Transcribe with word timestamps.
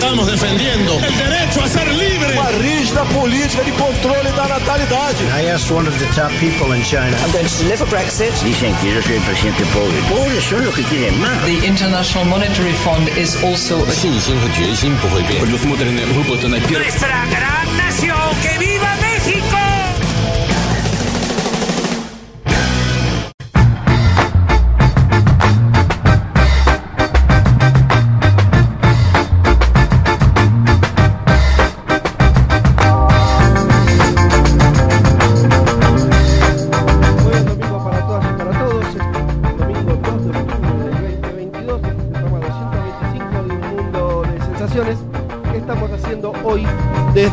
estamos 0.00 0.26
defendiendo 0.26 0.98
el 0.98 1.18
derecho 1.18 1.62
a 1.62 1.68
ser 1.68 1.86
libre. 1.92 2.32
Uma 2.32 2.50
rígida 2.52 3.04
política 3.04 3.62
de 3.62 3.72
controle 3.72 4.30
da 4.32 4.48
natalidade. 4.48 5.18
I 5.38 5.50
asked 5.50 5.70
one 5.70 5.86
of 5.86 5.98
the 5.98 6.06
top 6.14 6.32
people 6.40 6.74
in 6.74 6.82
China. 6.82 7.14
I'm 7.22 7.30
going 7.32 7.46
to 7.46 7.58
deliver 7.62 7.84
Brexit. 7.86 8.32
Dicen 8.42 8.74
que 8.80 8.94
yo 8.94 9.02
soy 9.02 9.16
el 9.16 9.22
presidente 9.22 9.64
pobre. 9.74 10.00
Pobres 10.08 10.44
son 10.44 10.64
los 10.64 10.74
que 10.74 10.84
quieren 10.84 11.20
más. 11.20 11.44
The 11.44 11.66
International 11.66 12.24
Monetary 12.26 12.72
Fund 12.82 13.08
is 13.18 13.36
also 13.44 13.76
a... 13.76 13.90
Nuestra 16.70 17.26
gran 17.26 17.76
nación, 17.76 18.16
que 18.42 18.58
viva 18.58 18.96
México! 18.96 19.09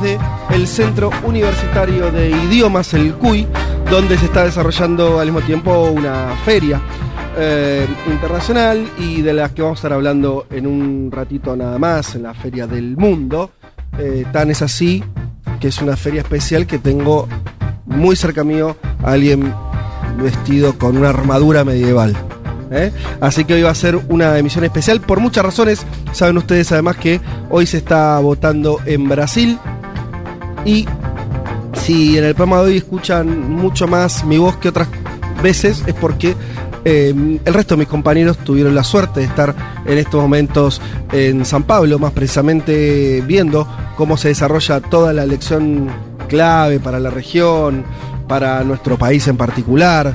Desde 0.01 0.19
el 0.51 0.67
Centro 0.67 1.09
Universitario 1.23 2.11
de 2.11 2.29
Idiomas, 2.29 2.93
el 2.93 3.13
CUI, 3.13 3.47
donde 3.89 4.17
se 4.17 4.25
está 4.25 4.43
desarrollando 4.43 5.19
al 5.19 5.27
mismo 5.27 5.41
tiempo 5.41 5.89
una 5.89 6.35
feria 6.43 6.81
eh, 7.37 7.87
internacional 8.07 8.87
y 8.97 9.21
de 9.21 9.33
la 9.33 9.49
que 9.49 9.61
vamos 9.61 9.77
a 9.77 9.79
estar 9.79 9.93
hablando 9.93 10.45
en 10.49 10.67
un 10.67 11.09
ratito 11.11 11.55
nada 11.55 11.77
más, 11.79 12.15
en 12.15 12.23
la 12.23 12.33
Feria 12.33 12.67
del 12.67 12.97
Mundo. 12.97 13.51
Eh, 13.97 14.25
tan 14.31 14.51
es 14.51 14.61
así 14.61 15.03
que 15.59 15.69
es 15.69 15.81
una 15.81 15.95
feria 15.95 16.21
especial 16.21 16.67
que 16.67 16.77
tengo 16.77 17.27
muy 17.85 18.15
cerca 18.15 18.43
mío 18.43 18.75
a 19.03 19.13
alguien 19.13 19.53
vestido 20.21 20.77
con 20.77 20.97
una 20.97 21.09
armadura 21.09 21.63
medieval. 21.63 22.15
¿eh? 22.71 22.91
Así 23.21 23.45
que 23.45 23.55
hoy 23.55 23.61
va 23.61 23.71
a 23.71 23.75
ser 23.75 23.95
una 23.95 24.37
emisión 24.37 24.63
especial 24.63 25.01
por 25.01 25.19
muchas 25.19 25.45
razones. 25.45 25.85
Saben 26.11 26.37
ustedes 26.37 26.71
además 26.71 26.97
que 26.97 27.21
hoy 27.49 27.65
se 27.65 27.77
está 27.77 28.19
votando 28.19 28.79
en 28.85 29.07
Brasil 29.07 29.57
y 30.67 30.85
si 31.73 32.17
en 32.17 32.25
el 32.25 32.35
programa 32.35 32.61
de 32.61 32.71
hoy 32.71 32.77
escuchan 32.77 33.49
mucho 33.49 33.87
más 33.87 34.25
mi 34.25 34.37
voz 34.37 34.57
que 34.57 34.67
otras 34.67 34.89
veces 35.41 35.81
es 35.87 35.93
porque 35.93 36.35
eh, 36.83 37.39
el 37.43 37.53
resto 37.53 37.75
de 37.75 37.79
mis 37.79 37.87
compañeros 37.87 38.37
tuvieron 38.39 38.75
la 38.75 38.83
suerte 38.83 39.21
de 39.21 39.25
estar 39.27 39.55
en 39.85 39.97
estos 39.97 40.21
momentos 40.21 40.81
en 41.11 41.45
San 41.45 41.63
Pablo, 41.63 41.99
más 41.99 42.11
precisamente 42.11 43.23
viendo 43.25 43.65
cómo 43.95 44.17
se 44.17 44.27
desarrolla 44.27 44.81
toda 44.81 45.13
la 45.13 45.23
elección 45.23 45.87
clave 46.27 46.79
para 46.79 46.99
la 46.99 47.09
región, 47.09 47.85
para 48.27 48.63
nuestro 48.63 48.97
país 48.97 49.25
en 49.27 49.37
particular. 49.37 50.13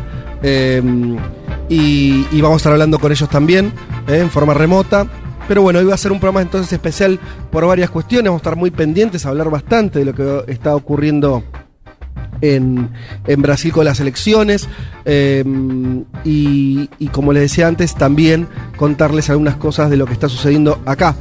y, 1.68 2.26
y 2.30 2.40
vamos 2.42 2.56
a 2.56 2.58
estar 2.58 2.72
hablando 2.72 2.98
con 2.98 3.10
ellos 3.10 3.28
también 3.30 3.72
eh, 4.06 4.18
en 4.18 4.30
forma 4.30 4.52
remota. 4.52 5.06
Pero 5.52 5.60
bueno, 5.60 5.80
hoy 5.80 5.84
va 5.84 5.92
a 5.92 5.98
ser 5.98 6.12
un 6.12 6.18
programa 6.18 6.40
entonces 6.40 6.72
especial 6.72 7.20
por 7.50 7.66
varias 7.66 7.90
cuestiones. 7.90 8.30
Vamos 8.30 8.40
a 8.40 8.44
estar 8.44 8.56
muy 8.56 8.70
pendientes, 8.70 9.26
a 9.26 9.28
hablar 9.28 9.50
bastante 9.50 9.98
de 9.98 10.06
lo 10.06 10.14
que 10.14 10.50
está 10.50 10.74
ocurriendo 10.74 11.44
en, 12.42 12.90
Brasil 13.38 13.72
con 13.72 13.86
las 13.86 13.98
elecciones. 14.00 14.68
eh, 15.06 15.42
y, 16.24 16.88
como 17.12 17.32
les 17.32 17.42
decía 17.42 17.66
antes, 17.68 17.94
también 17.94 18.46
contarles 18.76 19.30
algunas 19.30 19.56
cosas 19.56 19.88
de 19.90 19.96
lo 19.96 20.06
que 20.06 20.12
está 20.12 20.28
sucediendo 20.28 20.80
acá 20.86 21.14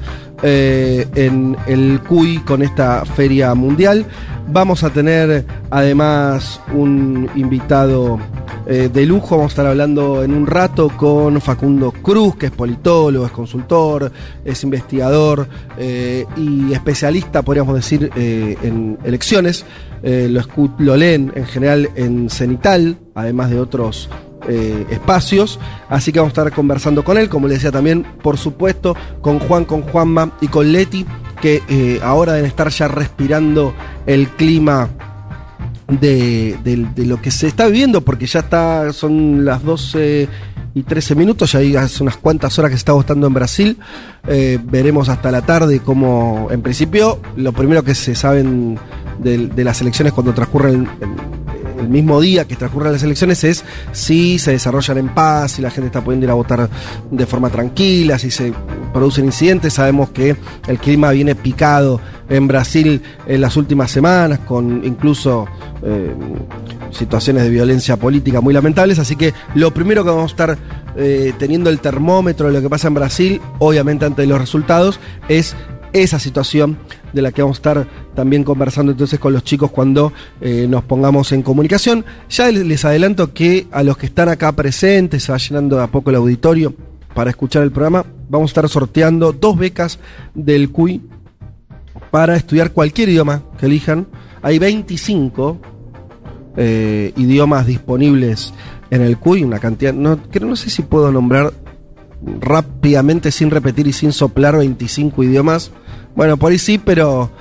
eh, 0.43 1.07
en 1.15 1.55
el 1.67 1.99
CUI 2.07 2.39
con 2.39 2.61
esta 2.61 3.05
feria 3.05 3.53
mundial. 3.53 4.05
Vamos 4.47 4.83
a 4.83 4.89
tener 4.89 5.45
además 5.69 6.59
un 6.73 7.29
invitado 7.35 8.19
eh, 8.67 8.89
de 8.91 9.05
lujo. 9.05 9.37
Vamos 9.37 9.51
a 9.51 9.53
estar 9.53 9.65
hablando 9.67 10.23
en 10.23 10.33
un 10.33 10.45
rato 10.47 10.89
con 10.97 11.39
Facundo 11.41 11.91
Cruz, 11.91 12.35
que 12.35 12.47
es 12.47 12.51
politólogo, 12.51 13.25
es 13.25 13.31
consultor, 13.31 14.11
es 14.43 14.63
investigador 14.63 15.47
y 16.37 16.73
especialista, 16.73 17.41
podríamos 17.43 17.75
decir, 17.75 18.09
en 18.15 18.97
elecciones. 19.03 19.65
Eh, 20.03 20.27
lo, 20.31 20.41
escu- 20.41 20.73
en 21.13 21.45
general 21.45 21.89
en 21.95 22.29
Cenital, 22.29 22.97
además 23.15 23.49
de 23.49 23.59
otros 23.59 24.09
eh, 24.47 24.87
espacios. 24.89 25.59
Así 25.87 26.11
que 26.11 26.19
vamos 26.19 26.31
a 26.35 26.41
estar 26.41 26.51
conversando 26.51 27.03
con 27.03 27.17
él, 27.17 27.29
como 27.29 27.47
les 27.47 27.57
decía 27.57 27.71
también, 27.71 28.03
por 28.23 28.37
supuesto, 28.37 28.95
con 29.21 29.37
Juan, 29.39 29.65
con 29.65 29.83
Juanma 29.83 30.31
y 30.41 30.47
con 30.47 30.71
Leti, 30.71 31.05
que 31.39 31.61
eh, 31.69 31.99
ahora 32.03 32.33
deben 32.33 32.49
estar 32.49 32.69
ya 32.69 32.87
respirando 32.87 33.75
el 34.07 34.29
clima 34.29 34.89
de, 35.87 36.57
lo 36.97 37.21
que 37.21 37.29
se 37.29 37.47
está 37.47 37.67
viviendo, 37.67 38.01
porque 38.01 38.25
ya 38.25 38.39
está, 38.39 38.91
son 38.93 39.45
las 39.45 39.63
12 39.63 40.27
y 40.73 40.83
13 40.83 41.13
minutos, 41.13 41.51
ya 41.51 41.81
hace 41.81 42.01
unas 42.01 42.17
cuantas 42.17 42.57
horas 42.57 42.71
que 42.71 42.77
se 42.77 42.81
está 42.81 42.93
votando 42.93 43.27
en 43.27 43.33
Brasil. 43.35 43.77
Eh, 44.27 44.57
veremos 44.63 45.09
hasta 45.09 45.29
la 45.29 45.43
tarde 45.43 45.81
cómo, 45.81 46.47
en 46.49 46.63
principio, 46.63 47.19
lo 47.35 47.51
primero 47.51 47.83
que 47.83 47.93
se 47.93 48.15
saben 48.15 48.79
de, 49.19 49.63
las 49.63 49.81
elecciones 49.81 50.13
cuando 50.13 50.33
transcurren 50.33 50.87
el, 51.01 51.09
el 51.81 51.89
mismo 51.89 52.21
día 52.21 52.45
que 52.45 52.55
transcurren 52.55 52.93
las 52.93 53.03
elecciones 53.03 53.43
es 53.43 53.65
si 53.91 54.39
se 54.39 54.51
desarrollan 54.51 54.97
en 54.97 55.09
paz, 55.09 55.53
si 55.53 55.61
la 55.61 55.71
gente 55.71 55.87
está 55.87 56.01
pudiendo 56.01 56.25
ir 56.25 56.29
a 56.29 56.35
votar 56.35 56.69
de 57.09 57.25
forma 57.25 57.49
tranquila, 57.49 58.17
si 58.17 58.31
se 58.31 58.53
producen 58.93 59.25
incidentes. 59.25 59.73
Sabemos 59.73 60.11
que 60.11 60.35
el 60.67 60.77
clima 60.77 61.11
viene 61.11 61.35
picado 61.35 61.99
en 62.29 62.47
Brasil 62.47 63.01
en 63.25 63.41
las 63.41 63.57
últimas 63.57 63.91
semanas, 63.91 64.39
con 64.39 64.85
incluso 64.85 65.47
eh, 65.83 66.13
situaciones 66.91 67.43
de 67.43 67.49
violencia 67.49 67.97
política 67.97 68.41
muy 68.41 68.53
lamentables. 68.53 68.99
Así 68.99 69.15
que 69.15 69.33
lo 69.55 69.73
primero 69.73 70.03
que 70.03 70.09
vamos 70.11 70.31
a 70.31 70.33
estar 70.33 70.57
eh, 70.95 71.33
teniendo 71.37 71.69
el 71.69 71.79
termómetro 71.79 72.47
de 72.47 72.53
lo 72.53 72.61
que 72.61 72.69
pasa 72.69 72.87
en 72.87 72.93
Brasil, 72.93 73.41
obviamente 73.59 74.05
antes 74.05 74.23
de 74.23 74.27
los 74.27 74.39
resultados, 74.39 74.99
es 75.27 75.55
esa 75.93 76.19
situación 76.19 76.77
de 77.13 77.21
la 77.21 77.31
que 77.31 77.41
vamos 77.41 77.57
a 77.57 77.59
estar 77.59 77.87
también 78.15 78.43
conversando 78.43 78.91
entonces 78.91 79.19
con 79.19 79.33
los 79.33 79.43
chicos 79.43 79.71
cuando 79.71 80.13
eh, 80.39 80.65
nos 80.69 80.83
pongamos 80.83 81.31
en 81.31 81.41
comunicación. 81.41 82.05
Ya 82.29 82.51
les 82.51 82.85
adelanto 82.85 83.33
que 83.33 83.67
a 83.71 83.83
los 83.83 83.97
que 83.97 84.05
están 84.05 84.29
acá 84.29 84.51
presentes, 84.51 85.23
se 85.23 85.31
va 85.31 85.37
llenando 85.37 85.77
de 85.77 85.83
a 85.83 85.87
poco 85.87 86.09
el 86.09 86.17
auditorio 86.17 86.73
para 87.13 87.29
escuchar 87.29 87.63
el 87.63 87.71
programa, 87.71 88.05
vamos 88.29 88.49
a 88.49 88.51
estar 88.51 88.69
sorteando 88.69 89.33
dos 89.33 89.57
becas 89.57 89.99
del 90.33 90.71
CUI 90.71 91.01
para 92.09 92.35
estudiar 92.35 92.71
cualquier 92.71 93.09
idioma 93.09 93.43
que 93.59 93.65
elijan. 93.65 94.07
Hay 94.41 94.59
25 94.59 95.59
eh, 96.57 97.13
idiomas 97.17 97.65
disponibles 97.67 98.53
en 98.89 99.01
el 99.01 99.17
CUI, 99.17 99.43
una 99.43 99.59
cantidad, 99.59 99.93
no, 99.93 100.17
creo, 100.29 100.47
no 100.47 100.55
sé 100.55 100.69
si 100.69 100.81
puedo 100.81 101.11
nombrar 101.11 101.53
rápidamente 102.39 103.31
sin 103.31 103.51
repetir 103.51 103.87
y 103.87 103.93
sin 103.93 104.11
soplar 104.11 104.57
25 104.57 105.23
idiomas. 105.23 105.71
Bueno, 106.15 106.37
por 106.37 106.51
ahí 106.51 106.57
sí, 106.57 106.77
pero 106.77 107.31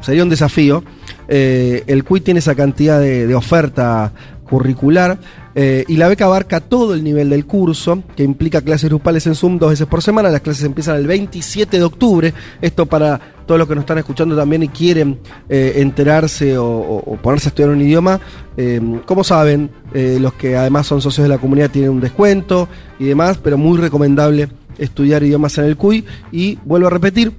sería 0.00 0.22
un 0.22 0.28
desafío. 0.28 0.84
Eh, 1.28 1.84
el 1.86 2.04
CUI 2.04 2.20
tiene 2.20 2.38
esa 2.38 2.54
cantidad 2.54 3.00
de, 3.00 3.26
de 3.26 3.34
oferta 3.34 4.12
curricular 4.52 5.16
eh, 5.54 5.84
y 5.88 5.96
la 5.96 6.08
beca 6.08 6.26
abarca 6.26 6.60
todo 6.60 6.92
el 6.92 7.02
nivel 7.02 7.30
del 7.30 7.46
curso, 7.46 8.02
que 8.14 8.22
implica 8.22 8.60
clases 8.60 8.90
grupales 8.90 9.26
en 9.26 9.34
Zoom 9.34 9.58
dos 9.58 9.70
veces 9.70 9.86
por 9.86 10.02
semana. 10.02 10.28
Las 10.28 10.42
clases 10.42 10.64
empiezan 10.64 10.96
el 10.96 11.06
27 11.06 11.78
de 11.78 11.82
octubre. 11.82 12.34
Esto 12.60 12.84
para 12.84 13.18
todos 13.46 13.58
los 13.58 13.66
que 13.66 13.74
nos 13.74 13.82
están 13.82 13.96
escuchando 13.96 14.36
también 14.36 14.62
y 14.62 14.68
quieren 14.68 15.20
eh, 15.48 15.74
enterarse 15.76 16.58
o, 16.58 17.18
ponerse 17.22 17.48
a 17.48 17.50
estudiar 17.50 17.70
un 17.70 17.80
idioma. 17.80 18.20
Eh, 18.58 19.00
como 19.06 19.24
saben, 19.24 19.70
los 19.94 20.34
que 20.34 20.54
además 20.54 20.86
son 20.86 21.00
socios 21.00 21.24
de 21.24 21.30
la 21.30 21.38
comunidad 21.38 21.70
tienen 21.70 21.90
un 21.90 22.00
descuento 22.00 22.68
y 22.98 23.06
demás, 23.06 23.38
pero 23.42 23.56
muy 23.56 23.78
recomendable 23.78 24.50
estudiar 24.76 25.22
idiomas 25.22 25.56
en 25.56 25.64
el 25.64 25.78
CUI. 25.78 26.04
Y 26.30 26.58
vuelvo 26.66 26.88
a 26.88 26.90
repetir, 26.90 27.32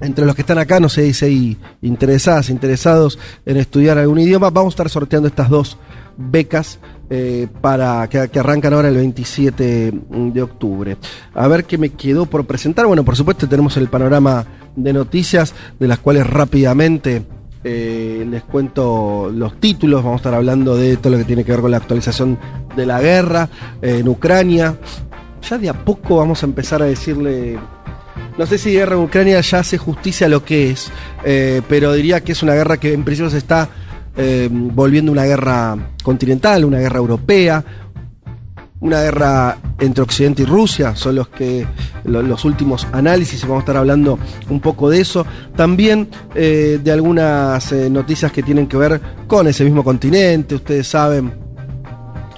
entre 0.00 0.26
los 0.26 0.34
que 0.34 0.42
están 0.42 0.58
acá, 0.58 0.80
no 0.80 0.90
sé 0.90 1.12
si 1.14 1.24
hay 1.24 1.56
interesadas, 1.82 2.50
interesados 2.50 3.18
en 3.44 3.56
estudiar 3.56 3.98
algún 3.98 4.18
idioma, 4.18 4.50
vamos 4.50 4.72
a 4.72 4.74
estar 4.74 4.88
sorteando 4.90 5.28
estas 5.28 5.48
dos 5.48 5.78
becas 6.20 6.78
eh, 7.12 7.48
para 7.60 8.08
que, 8.08 8.38
arrancan 8.38 8.72
ahora 8.72 8.88
el 8.88 8.94
27 8.94 9.92
de 10.32 10.42
octubre. 10.42 10.96
A 11.34 11.48
ver 11.48 11.64
qué 11.64 11.76
me 11.76 11.90
quedó 11.90 12.26
por 12.26 12.46
presentar. 12.46 12.86
Bueno, 12.86 13.04
por 13.04 13.16
supuesto 13.16 13.48
tenemos 13.48 13.76
el 13.76 13.88
panorama 13.88 14.46
de 14.76 14.92
noticias, 14.92 15.52
de 15.80 15.88
las 15.88 15.98
cuales 15.98 16.24
rápidamente 16.24 17.24
eh, 17.64 18.24
les 18.30 18.44
cuento 18.44 19.28
los 19.34 19.58
títulos. 19.58 20.04
Vamos 20.04 20.18
a 20.18 20.22
estar 20.22 20.34
hablando 20.34 20.76
de 20.76 20.98
todo 20.98 21.14
lo 21.14 21.18
que 21.18 21.24
tiene 21.24 21.42
que 21.42 21.50
ver 21.50 21.62
con 21.62 21.72
la 21.72 21.78
actualización 21.78 22.38
de 22.76 22.86
la 22.86 23.00
guerra 23.00 23.48
eh, 23.82 23.98
en 23.98 24.08
Ucrania. 24.08 24.76
Ya 25.48 25.58
de 25.58 25.68
a 25.68 25.84
poco 25.84 26.18
vamos 26.18 26.44
a 26.44 26.46
empezar 26.46 26.80
a 26.80 26.84
decirle 26.84 27.58
no 28.38 28.46
sé 28.46 28.56
si 28.56 28.72
guerra 28.72 28.94
en 28.94 29.02
Ucrania 29.02 29.40
ya 29.40 29.58
hace 29.58 29.78
justicia 29.78 30.26
a 30.26 30.30
lo 30.30 30.44
que 30.44 30.70
es, 30.70 30.90
pero 31.68 31.92
diría 31.92 32.22
que 32.22 32.32
es 32.32 32.42
una 32.42 32.54
guerra 32.54 32.78
que 32.78 32.92
en 32.94 33.04
principio 33.04 33.28
se 33.28 33.38
está 33.38 33.68
eh, 34.16 34.48
volviendo 34.50 35.12
una 35.12 35.24
guerra 35.24 35.76
continental, 36.02 36.64
una 36.64 36.78
guerra 36.78 36.98
europea, 36.98 37.64
una 38.80 39.02
guerra 39.02 39.58
entre 39.78 40.02
Occidente 40.02 40.42
y 40.42 40.46
Rusia, 40.46 40.96
son 40.96 41.16
los 41.16 41.28
que 41.28 41.66
lo- 42.04 42.22
los 42.22 42.44
últimos 42.46 42.86
análisis, 42.92 43.42
vamos 43.42 43.58
a 43.58 43.60
estar 43.60 43.76
hablando 43.76 44.18
un 44.48 44.60
poco 44.60 44.88
de 44.88 45.00
eso. 45.00 45.26
También 45.54 46.08
eh, 46.34 46.80
de 46.82 46.90
algunas 46.92 47.70
eh, 47.72 47.90
noticias 47.90 48.32
que 48.32 48.42
tienen 48.42 48.66
que 48.66 48.78
ver 48.78 49.00
con 49.26 49.46
ese 49.48 49.64
mismo 49.64 49.84
continente, 49.84 50.54
ustedes 50.54 50.86
saben 50.86 51.30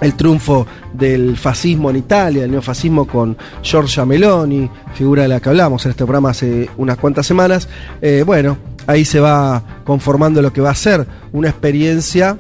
el 0.01 0.15
triunfo 0.15 0.67
del 0.93 1.37
fascismo 1.37 1.89
en 1.91 1.97
Italia, 1.97 2.43
el 2.45 2.51
neofascismo 2.51 3.07
con 3.07 3.37
Giorgia 3.63 4.05
Meloni, 4.05 4.69
figura 4.95 5.23
de 5.23 5.29
la 5.29 5.39
que 5.39 5.49
hablamos 5.49 5.85
en 5.85 5.91
este 5.93 6.05
programa 6.05 6.31
hace 6.31 6.69
unas 6.77 6.99
cuantas 6.99 7.25
semanas. 7.25 7.69
Eh, 8.01 8.25
bueno, 8.27 8.59
ahí 8.87 9.05
se 9.05 9.21
va 9.21 9.63
conformando 9.85 10.43
lo 10.43 10.53
que 10.53 10.61
va 10.61 10.71
a 10.71 10.75
ser 10.75 11.07
una 11.33 11.49
experiencia, 11.49 12.37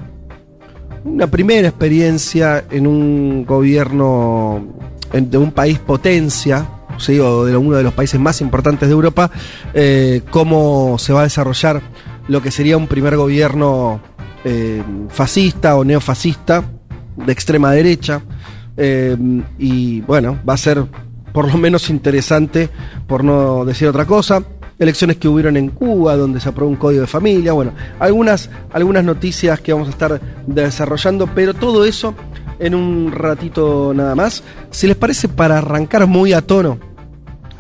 una 1.04 1.26
primera 1.26 1.68
experiencia 1.68 2.64
en 2.70 2.86
un 2.86 3.44
gobierno 3.44 4.66
de 5.12 5.38
un 5.38 5.52
país 5.52 5.78
potencia. 5.78 6.66
¿sí? 6.98 7.18
o 7.18 7.44
de 7.44 7.56
uno 7.56 7.76
de 7.76 7.82
los 7.82 7.94
países 7.94 8.20
más 8.20 8.40
importantes 8.40 8.88
de 8.88 8.92
Europa, 8.92 9.30
eh, 9.74 10.22
cómo 10.30 10.98
se 10.98 11.12
va 11.12 11.20
a 11.20 11.24
desarrollar 11.24 11.80
lo 12.28 12.42
que 12.42 12.50
sería 12.50 12.76
un 12.76 12.86
primer 12.86 13.16
gobierno 13.16 14.00
eh, 14.44 14.82
fascista 15.08 15.76
o 15.76 15.84
neofascista 15.84 16.62
de 17.16 17.32
extrema 17.32 17.72
derecha. 17.72 18.22
Eh, 18.76 19.16
y 19.58 20.00
bueno, 20.02 20.38
va 20.48 20.54
a 20.54 20.58
ser 20.58 20.84
por 21.32 21.50
lo 21.50 21.58
menos 21.58 21.90
interesante, 21.90 22.68
por 23.06 23.24
no 23.24 23.64
decir 23.64 23.88
otra 23.88 24.06
cosa. 24.06 24.42
Elecciones 24.82 25.16
que 25.16 25.28
hubieron 25.28 25.56
en 25.56 25.68
Cuba, 25.68 26.16
donde 26.16 26.40
se 26.40 26.48
aprobó 26.48 26.68
un 26.68 26.76
código 26.76 27.02
de 27.02 27.06
familia. 27.06 27.52
Bueno, 27.52 27.72
algunas, 28.00 28.50
algunas 28.72 29.04
noticias 29.04 29.60
que 29.60 29.72
vamos 29.72 29.86
a 29.88 29.92
estar 29.92 30.20
desarrollando, 30.46 31.28
pero 31.28 31.54
todo 31.54 31.84
eso 31.84 32.14
en 32.58 32.74
un 32.74 33.12
ratito 33.12 33.92
nada 33.94 34.14
más. 34.14 34.42
Si 34.70 34.86
les 34.88 34.96
parece, 34.96 35.28
para 35.28 35.58
arrancar 35.58 36.06
muy 36.06 36.32
a 36.32 36.42
tono 36.42 36.78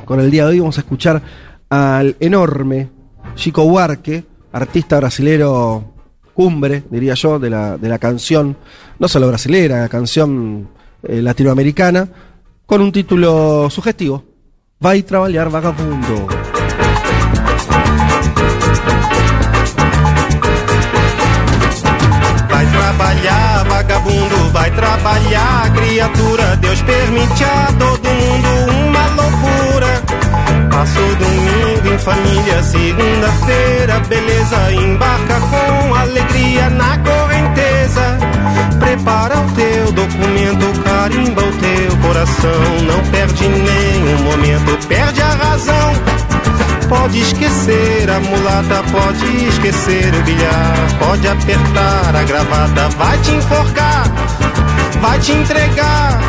con 0.04 0.18
el 0.18 0.30
día 0.30 0.44
de 0.44 0.50
hoy, 0.50 0.58
vamos 0.60 0.78
a 0.78 0.80
escuchar 0.80 1.22
al 1.70 2.16
enorme 2.18 2.90
Chico 3.36 3.62
Huarque, 3.62 4.24
artista 4.52 4.96
brasilero 4.98 5.92
cumbre, 6.34 6.82
diría 6.90 7.14
yo, 7.14 7.38
de 7.38 7.50
la, 7.50 7.78
de 7.78 7.88
la 7.88 7.98
canción, 7.98 8.56
no 8.98 9.06
solo 9.08 9.28
brasilera, 9.28 9.80
la 9.80 9.88
canción 9.88 10.68
eh, 11.02 11.22
latinoamericana, 11.22 12.08
con 12.66 12.80
un 12.80 12.90
título 12.90 13.68
sugestivo. 13.70 14.24
Vai 14.80 15.02
trabalhar 15.02 15.48
vagabundo. 15.48 16.41
Vai 24.52 24.70
trabalhar, 24.70 25.72
criatura. 25.72 26.56
Deus 26.56 26.80
permite 26.82 27.44
a 27.44 27.72
todo 27.78 28.08
mundo 28.08 28.72
uma 28.86 29.06
loucura. 29.22 30.02
Passou 30.70 31.16
domingo 31.16 31.94
em 31.94 31.98
família, 31.98 32.62
segunda-feira, 32.62 34.00
beleza. 34.08 34.72
Embarca 34.72 35.40
com 35.40 35.94
alegria 35.94 36.70
na 36.70 36.98
correnteza. 36.98 38.18
Prepara 38.78 39.38
o 39.38 39.50
teu 39.52 39.92
documento, 39.92 40.82
carimba 40.84 41.42
o 41.42 41.52
teu 41.52 41.96
coração. 41.98 42.62
Não 42.86 43.10
perde 43.10 43.48
nenhum 43.48 44.22
momento, 44.22 44.86
perde 44.86 45.22
a 45.22 45.34
razão. 45.34 46.31
Pode 46.92 47.20
esquecer 47.20 48.10
a 48.10 48.20
mulata, 48.20 48.82
pode 48.92 49.48
esquecer 49.48 50.14
o 50.14 50.22
bilhar, 50.24 50.98
pode 50.98 51.26
apertar 51.26 52.14
a 52.14 52.22
gravata, 52.22 52.88
vai 52.98 53.18
te 53.22 53.30
enforcar, 53.30 54.04
vai 55.00 55.18
te 55.18 55.32
entregar, 55.32 56.20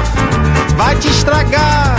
vai 0.77 0.95
te 0.95 1.09
estragar, 1.09 1.97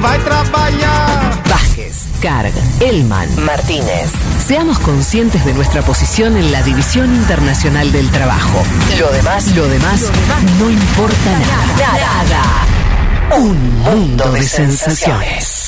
vai 0.00 0.18
trabalhar. 0.20 1.42
Vázquez, 1.46 2.06
Carg, 2.22 2.54
Elman, 2.80 3.28
Martínez. 3.44 4.10
Seamos 4.46 4.78
conscientes 4.78 5.44
de 5.44 5.52
nuestra 5.52 5.82
posición 5.82 6.38
en 6.38 6.52
la 6.52 6.62
División 6.62 7.14
Internacional 7.14 7.92
del 7.92 8.10
Trabajo. 8.10 8.64
Lo 8.98 9.12
demás, 9.12 9.54
lo 9.54 9.68
demás, 9.68 10.10
no 10.58 10.70
importa 10.70 11.38
nada. 11.38 11.98
Nada. 11.98 13.36
Un 13.36 13.82
mundo 13.82 14.32
de 14.32 14.42
sensaciones. 14.42 15.64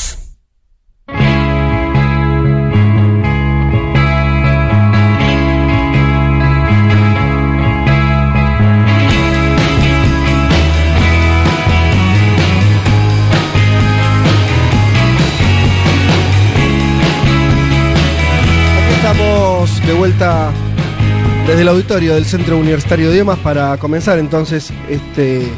Desde 20.15 21.63
el 21.63 21.69
auditorio 21.69 22.15
del 22.15 22.25
Centro 22.25 22.57
Universitario 22.59 23.09
de 23.09 23.15
Idiomas 23.15 23.41
para 23.41 23.77
comenzar 23.77 24.21
entonces 24.21 24.73
este 24.89 25.49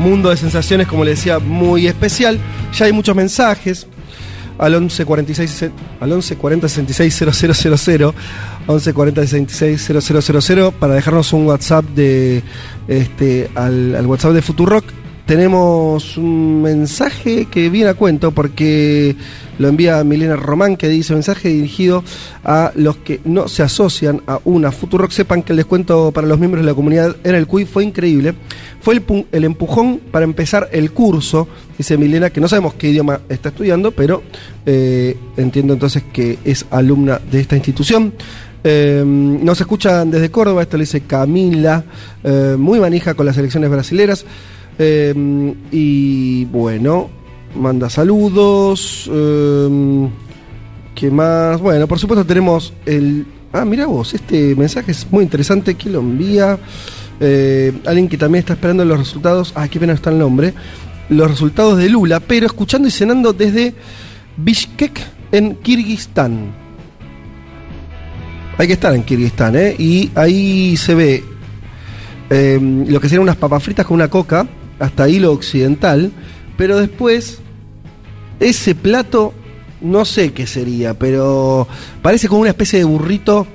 mundo 0.00 0.28
de 0.28 0.36
sensaciones, 0.36 0.86
como 0.86 1.02
le 1.02 1.12
decía, 1.12 1.38
muy 1.38 1.86
especial. 1.86 2.38
Ya 2.74 2.84
hay 2.84 2.92
muchos 2.92 3.16
mensajes 3.16 3.86
al 4.58 4.74
11 4.74 5.04
46 5.04 5.70
al 6.00 6.12
11 6.12 6.36
40 6.36 6.68
66 6.68 7.84
000 7.84 8.14
11 8.66 8.92
40 8.92 9.20
66 9.26 10.46
000 10.46 10.72
para 10.72 10.94
dejarnos 10.94 11.32
un 11.32 11.46
WhatsApp 11.46 11.84
de 11.86 12.42
este 12.88 13.50
al 13.54 14.04
WhatsApp 14.06 14.32
de 14.32 14.42
Futurock 14.42 14.84
tenemos 15.26 16.16
un 16.16 16.62
mensaje 16.62 17.46
que 17.46 17.68
viene 17.68 17.90
a 17.90 17.94
cuento 17.94 18.30
porque 18.30 19.16
lo 19.58 19.68
envía 19.68 20.02
Milena 20.04 20.36
Román 20.36 20.76
que 20.76 20.88
dice 20.88 21.14
mensaje 21.14 21.48
dirigido 21.48 22.04
a 22.44 22.70
los 22.76 22.96
que 22.98 23.20
no 23.24 23.48
se 23.48 23.64
asocian 23.64 24.22
a 24.28 24.38
una 24.44 24.70
Futurock. 24.70 25.10
Sepan 25.10 25.42
que 25.42 25.52
el 25.52 25.56
descuento 25.56 26.12
para 26.12 26.28
los 26.28 26.38
miembros 26.38 26.62
de 26.62 26.70
la 26.70 26.74
comunidad 26.74 27.16
en 27.24 27.34
el 27.34 27.46
CUI 27.48 27.64
fue 27.64 27.82
increíble. 27.82 28.34
Fue 28.80 28.94
el, 28.94 29.26
el 29.32 29.44
empujón 29.44 30.00
para 30.12 30.24
empezar 30.24 30.68
el 30.70 30.92
curso, 30.92 31.48
dice 31.76 31.96
Milena, 31.96 32.30
que 32.30 32.40
no 32.40 32.46
sabemos 32.46 32.74
qué 32.74 32.90
idioma 32.90 33.20
está 33.28 33.48
estudiando, 33.48 33.90
pero 33.90 34.22
eh, 34.64 35.16
entiendo 35.36 35.72
entonces 35.72 36.04
que 36.12 36.38
es 36.44 36.66
alumna 36.70 37.20
de 37.30 37.40
esta 37.40 37.56
institución. 37.56 38.12
Eh, 38.62 39.02
nos 39.04 39.60
escuchan 39.60 40.10
desde 40.10 40.30
Córdoba, 40.30 40.62
esto 40.62 40.76
le 40.76 40.82
dice 40.82 41.00
Camila, 41.00 41.84
eh, 42.22 42.56
muy 42.58 42.78
manija 42.78 43.14
con 43.14 43.26
las 43.26 43.36
elecciones 43.38 43.70
brasileras. 43.70 44.24
Eh, 44.78 45.54
y 45.70 46.44
bueno, 46.46 47.10
manda 47.54 47.88
saludos. 47.90 49.10
eh, 49.12 50.08
¿Qué 50.94 51.10
más? 51.10 51.60
Bueno, 51.60 51.86
por 51.86 51.98
supuesto 51.98 52.24
tenemos 52.24 52.72
el... 52.86 53.26
Ah, 53.52 53.64
mira 53.64 53.86
vos, 53.86 54.14
este 54.14 54.54
mensaje 54.54 54.92
es 54.92 55.06
muy 55.10 55.24
interesante. 55.24 55.74
¿Quién 55.74 55.94
lo 55.94 56.00
envía? 56.00 56.58
Eh, 57.20 57.72
alguien 57.84 58.08
que 58.08 58.18
también 58.18 58.40
está 58.40 58.54
esperando 58.54 58.84
los 58.84 58.98
resultados. 58.98 59.52
Ah, 59.54 59.68
qué 59.68 59.78
pena 59.78 59.92
está 59.92 60.10
el 60.10 60.18
nombre. 60.18 60.54
Los 61.08 61.30
resultados 61.30 61.78
de 61.78 61.88
Lula, 61.88 62.20
pero 62.20 62.46
escuchando 62.46 62.88
y 62.88 62.90
cenando 62.90 63.32
desde 63.32 63.74
Bishkek 64.36 65.00
en 65.32 65.56
Kirguistán. 65.56 66.52
Hay 68.58 68.66
que 68.66 68.72
estar 68.72 68.94
en 68.94 69.02
Kirguistán, 69.02 69.54
¿eh? 69.54 69.76
Y 69.78 70.10
ahí 70.14 70.76
se 70.76 70.94
ve 70.94 71.24
eh, 72.30 72.58
lo 72.88 73.00
que 73.00 73.08
serían 73.08 73.22
unas 73.22 73.36
papas 73.36 73.62
fritas 73.62 73.84
con 73.86 73.96
una 73.96 74.08
coca, 74.08 74.46
hasta 74.78 75.04
ahí 75.04 75.18
lo 75.18 75.32
occidental, 75.32 76.12
pero 76.56 76.78
después 76.78 77.38
ese 78.40 78.74
plato, 78.74 79.32
no 79.80 80.04
sé 80.04 80.32
qué 80.32 80.46
sería, 80.46 80.94
pero 80.94 81.66
parece 82.02 82.28
como 82.28 82.42
una 82.42 82.50
especie 82.50 82.78
de 82.78 82.84
burrito 82.84 83.46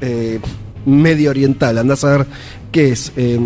eh, 0.00 0.40
medio 0.86 1.30
oriental, 1.30 1.78
andás 1.78 2.04
a 2.04 2.18
ver 2.18 2.26
qué 2.72 2.90
es. 2.90 3.12
Eh, 3.16 3.38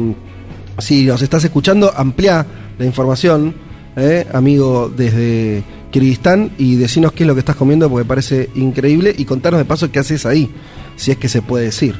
si 0.79 1.05
nos 1.05 1.23
estás 1.23 1.45
escuchando, 1.45 1.93
amplía 1.97 2.47
la 2.79 2.85
información, 2.85 3.55
eh, 3.97 4.26
amigo 4.33 4.93
desde 4.95 5.62
Kirguistán, 5.91 6.53
y 6.59 6.76
decinos 6.76 7.12
qué 7.12 7.23
es 7.23 7.26
lo 7.29 7.35
que 7.35 7.41
estás 7.41 7.57
comiendo 7.57 7.88
porque 7.88 8.05
parece 8.05 8.50
increíble 8.55 9.14
y 9.17 9.25
contanos 9.25 9.59
de 9.59 9.64
paso 9.64 9.91
qué 9.91 10.00
haces 10.00 10.26
ahí, 10.26 10.50
si 10.97 11.12
es 11.12 11.17
que 11.17 11.29
se 11.29 11.43
puede 11.43 11.67
decir. 11.67 11.95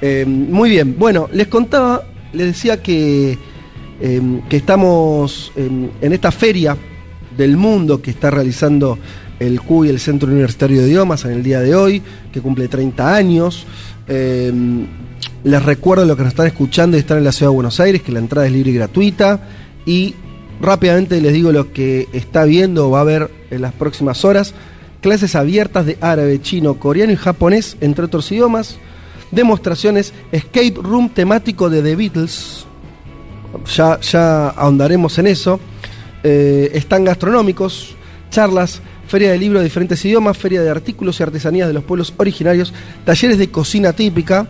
Eh, 0.00 0.24
muy 0.26 0.70
bien, 0.70 0.96
bueno, 0.98 1.28
les 1.32 1.48
contaba, 1.48 2.04
les 2.32 2.48
decía 2.48 2.82
que, 2.82 3.38
eh, 4.06 4.20
que 4.50 4.58
estamos 4.58 5.50
en, 5.56 5.90
en 6.02 6.12
esta 6.12 6.30
feria 6.30 6.76
del 7.38 7.56
mundo 7.56 8.02
que 8.02 8.10
está 8.10 8.30
realizando 8.30 8.98
el 9.40 9.62
CUI, 9.62 9.88
el 9.88 9.98
Centro 9.98 10.28
Universitario 10.28 10.82
de 10.82 10.88
Idiomas, 10.88 11.24
en 11.24 11.32
el 11.32 11.42
día 11.42 11.60
de 11.60 11.74
hoy, 11.74 12.02
que 12.30 12.42
cumple 12.42 12.68
30 12.68 13.14
años. 13.14 13.64
Eh, 14.06 14.52
les 15.42 15.62
recuerdo 15.62 16.04
lo 16.04 16.16
que 16.18 16.22
nos 16.22 16.32
están 16.32 16.46
escuchando 16.46 16.98
y 16.98 17.00
están 17.00 17.16
en 17.16 17.24
la 17.24 17.32
ciudad 17.32 17.50
de 17.50 17.54
Buenos 17.54 17.80
Aires, 17.80 18.02
que 18.02 18.12
la 18.12 18.18
entrada 18.18 18.46
es 18.46 18.52
libre 18.52 18.72
y 18.72 18.74
gratuita. 18.74 19.40
Y 19.86 20.14
rápidamente 20.60 21.18
les 21.22 21.32
digo 21.32 21.50
lo 21.50 21.72
que 21.72 22.06
está 22.12 22.44
viendo 22.44 22.88
o 22.88 22.90
va 22.90 22.98
a 22.98 23.02
haber 23.02 23.30
en 23.50 23.62
las 23.62 23.72
próximas 23.72 24.22
horas. 24.26 24.52
Clases 25.00 25.34
abiertas 25.34 25.86
de 25.86 25.96
árabe, 26.02 26.42
chino, 26.42 26.74
coreano 26.74 27.14
y 27.14 27.16
japonés, 27.16 27.78
entre 27.80 28.04
otros 28.04 28.30
idiomas. 28.30 28.76
Demostraciones, 29.30 30.12
escape 30.30 30.74
room 30.82 31.08
temático 31.08 31.70
de 31.70 31.80
The 31.80 31.96
Beatles. 31.96 32.66
Ya, 33.74 34.00
ya 34.00 34.48
ahondaremos 34.50 35.18
en 35.18 35.26
eso. 35.26 35.60
Eh, 36.22 36.70
están 36.74 37.04
gastronómicos, 37.04 37.94
charlas, 38.30 38.80
feria 39.06 39.30
de 39.30 39.38
libros 39.38 39.60
de 39.60 39.64
diferentes 39.64 40.04
idiomas, 40.04 40.38
feria 40.38 40.62
de 40.62 40.70
artículos 40.70 41.20
y 41.20 41.22
artesanías 41.22 41.68
de 41.68 41.74
los 41.74 41.84
pueblos 41.84 42.14
originarios, 42.16 42.72
talleres 43.04 43.38
de 43.38 43.50
cocina 43.50 43.92
típica, 43.92 44.46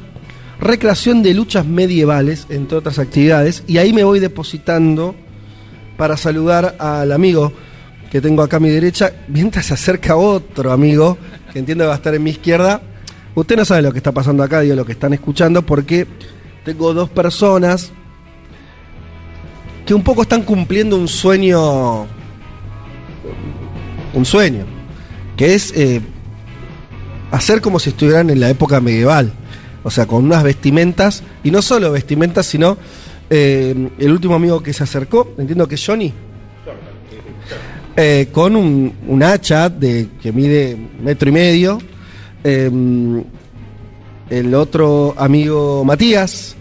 recreación 0.61 1.23
de 1.23 1.34
luchas 1.34 1.66
medievales, 1.66 2.46
entre 2.49 2.78
otras 2.78 2.99
actividades. 2.99 3.64
Y 3.66 3.78
ahí 3.78 3.92
me 3.92 4.04
voy 4.04 4.20
depositando 4.20 5.14
para 5.96 6.16
saludar 6.16 6.76
al 6.78 7.12
amigo 7.12 7.52
que 8.11 8.20
tengo 8.20 8.42
acá 8.42 8.58
a 8.58 8.61
mi 8.61 8.68
derecha, 8.68 9.12
mientras 9.26 9.66
se 9.66 9.75
acerca 9.75 10.14
otro 10.14 10.70
amigo, 10.70 11.18
que 11.52 11.58
entiendo 11.58 11.82
que 11.82 11.88
va 11.88 11.94
a 11.94 11.96
estar 11.96 12.14
en 12.14 12.23
mi 12.23 12.30
izquierda. 12.30 12.80
Usted 13.34 13.56
no 13.56 13.64
sabe 13.64 13.82
lo 13.82 13.90
que 13.90 13.99
está 13.99 14.12
pasando 14.12 14.44
acá, 14.44 14.61
digo 14.61 14.76
lo 14.76 14.87
que 14.87 14.92
están 14.92 15.12
escuchando, 15.12 15.62
porque 15.62 16.06
tengo 16.64 16.94
dos 16.94 17.11
personas 17.11 17.92
que 19.87 19.95
un 19.95 20.03
poco 20.03 20.23
están 20.23 20.43
cumpliendo 20.43 20.97
un 20.97 21.09
sueño, 21.09 22.07
un 24.14 24.25
sueño, 24.25 24.64
que 25.37 25.55
es 25.55 25.73
eh, 25.76 26.00
hacer 27.31 27.61
como 27.61 27.79
si 27.79 27.91
estuvieran 27.91 28.31
en 28.31 28.41
la 28.41 28.49
época 28.49 28.81
medieval, 28.81 29.33
o 29.83 29.91
sea, 29.91 30.07
con 30.07 30.25
unas 30.25 30.43
vestimentas, 30.43 31.23
y 31.43 31.50
no 31.50 31.61
solo 31.61 31.93
vestimentas, 31.93 32.47
sino 32.47 32.79
eh, 33.29 33.91
el 33.99 34.11
último 34.11 34.35
amigo 34.35 34.62
que 34.62 34.73
se 34.73 34.85
acercó, 34.85 35.35
entiendo 35.37 35.69
que 35.69 35.75
es 35.75 35.87
Johnny, 35.87 36.12
eh, 37.97 38.29
con 38.33 38.57
un, 38.57 38.93
un 39.07 39.23
hacha 39.23 39.69
de, 39.69 40.09
que 40.21 40.33
mide 40.33 40.76
metro 41.00 41.29
y 41.29 41.33
medio, 41.33 41.79
el 42.43 43.25
otro 44.55 45.14
amigo 45.17 45.83
Matías, 45.83 46.57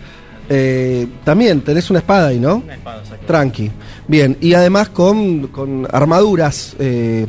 eh, 0.50 1.08
también 1.24 1.62
tenés 1.62 1.90
una 1.90 2.00
espada 2.00 2.28
ahí, 2.28 2.40
¿no? 2.40 2.58
Una 2.58 2.76
espada, 2.76 3.00
exacto. 3.00 3.26
Tranqui. 3.26 3.72
Bien, 4.08 4.38
y 4.42 4.54
además 4.54 4.90
con, 4.90 5.48
con 5.48 5.88
armaduras, 5.92 6.76
eh, 6.80 7.28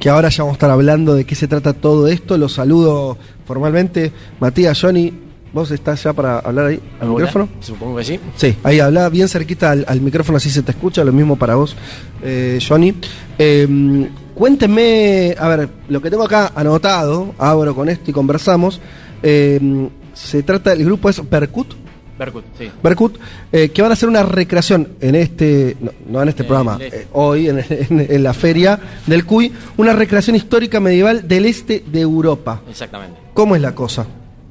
que 0.00 0.08
ahora 0.08 0.28
ya 0.28 0.42
vamos 0.42 0.54
a 0.54 0.56
estar 0.56 0.70
hablando 0.70 1.14
de 1.14 1.24
qué 1.24 1.34
se 1.34 1.48
trata 1.48 1.72
todo 1.72 2.08
esto. 2.08 2.36
Los 2.38 2.52
saludo 2.54 3.16
formalmente. 3.46 4.12
Matías, 4.40 4.80
Johnny, 4.80 5.12
¿vos 5.52 5.70
estás 5.70 6.02
ya 6.02 6.12
para 6.12 6.38
hablar 6.40 6.66
ahí 6.66 6.80
al 7.00 7.08
¿Hola? 7.08 7.14
micrófono? 7.26 7.48
Supongo 7.60 7.96
que 7.98 8.04
sí. 8.04 8.20
Sí, 8.36 8.56
ahí 8.64 8.80
habla 8.80 9.08
bien 9.08 9.28
cerquita 9.28 9.70
al, 9.70 9.84
al 9.86 10.00
micrófono, 10.00 10.38
así 10.38 10.50
se 10.50 10.62
te 10.62 10.72
escucha. 10.72 11.04
Lo 11.04 11.12
mismo 11.12 11.36
para 11.36 11.54
vos, 11.54 11.76
eh, 12.22 12.58
Johnny. 12.66 12.94
Eh, 13.38 14.08
cuéntenme, 14.34 15.34
a 15.38 15.48
ver, 15.48 15.68
lo 15.88 16.00
que 16.02 16.10
tengo 16.10 16.24
acá 16.24 16.52
anotado, 16.54 17.34
abro 17.38 17.74
con 17.74 17.88
esto 17.88 18.10
y 18.10 18.14
conversamos. 18.14 18.80
Eh, 19.22 19.88
se 20.12 20.42
trata, 20.42 20.72
el 20.72 20.84
grupo 20.84 21.08
es 21.08 21.20
Percut. 21.20 21.83
Berkut, 22.18 22.44
sí. 22.58 22.70
Berkut, 22.82 23.16
eh, 23.52 23.70
que 23.70 23.82
van 23.82 23.90
a 23.90 23.94
hacer 23.94 24.08
una 24.08 24.22
recreación 24.22 24.88
en 25.00 25.14
este, 25.16 25.76
no, 25.80 25.90
no 26.08 26.22
en 26.22 26.28
este 26.28 26.42
Eh, 26.42 26.46
programa, 26.46 26.78
este. 26.80 27.02
eh, 27.02 27.06
hoy 27.12 27.48
en, 27.48 27.58
en- 27.68 28.06
en 28.08 28.22
la 28.22 28.32
feria 28.34 28.78
del 29.06 29.24
CUI, 29.24 29.52
una 29.76 29.92
recreación 29.92 30.36
histórica 30.36 30.78
medieval 30.80 31.26
del 31.26 31.46
este 31.46 31.82
de 31.86 32.00
Europa. 32.00 32.60
Exactamente. 32.70 33.18
¿Cómo 33.34 33.56
es 33.56 33.62
la 33.62 33.74
cosa? 33.74 34.06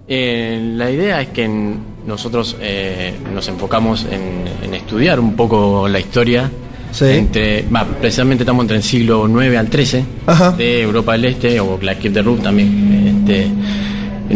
Eh, 0.08 0.74
la 0.76 0.92
idea 0.92 1.22
es 1.22 1.30
que 1.30 1.48
nosotros 2.06 2.58
nos 3.34 3.48
enfocamos 3.48 4.06
en, 4.12 4.44
en 4.62 4.74
estudiar 4.74 5.20
un 5.22 5.36
poco 5.36 5.88
la 5.88 6.00
historia. 6.00 6.52
Sí. 6.92 7.06
Entre, 7.06 7.66
precisamente 8.00 8.44
estamos 8.44 8.66
entre 8.66 8.78
el 8.78 8.84
siglo 8.84 9.26
IX 9.28 9.58
al 9.58 9.72
XIII 9.72 10.06
Ajá. 10.28 10.52
de 10.52 10.82
Europa 10.84 11.14
del 11.14 11.26
Este 11.26 11.60
o 11.60 11.80
la 11.82 11.96
Kiev 11.98 12.14
de 12.14 12.22
Rub 12.22 12.44
también. 12.44 13.24
Este, 13.26 13.48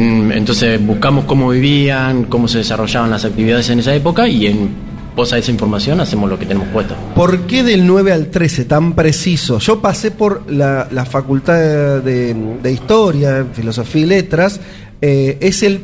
entonces 0.02 0.86
buscamos 0.86 1.26
cómo 1.26 1.50
vivían, 1.50 2.26
cómo 2.26 2.48
se 2.48 2.60
desarrollaban 2.60 3.10
las 3.10 3.26
actividades 3.26 3.70
en 3.70 3.80
esa 3.80 3.94
época 3.96 4.28
y 4.28 4.48
en 4.48 4.70
pos 5.16 5.34
a 5.34 5.38
esa 5.40 5.50
información 5.52 6.00
hacemos 6.00 6.30
lo 6.30 6.38
que 6.38 6.46
tenemos 6.46 6.68
puesto. 6.70 6.96
¿Por 7.16 7.42
qué 7.48 7.64
del 7.64 7.88
9 7.88 8.12
al 8.14 8.28
13 8.28 8.66
tan 8.66 8.94
preciso? 8.94 9.58
Yo 9.60 9.82
pasé 9.82 10.12
por 10.12 10.52
la, 10.52 10.88
la 10.92 11.06
facultad 11.06 12.02
de, 12.02 12.36
de 12.62 12.72
Historia, 12.72 13.46
Filosofía 13.54 14.02
y 14.04 14.06
Letras. 14.06 14.60
eh, 15.02 15.38
es 15.42 15.64
el. 15.64 15.82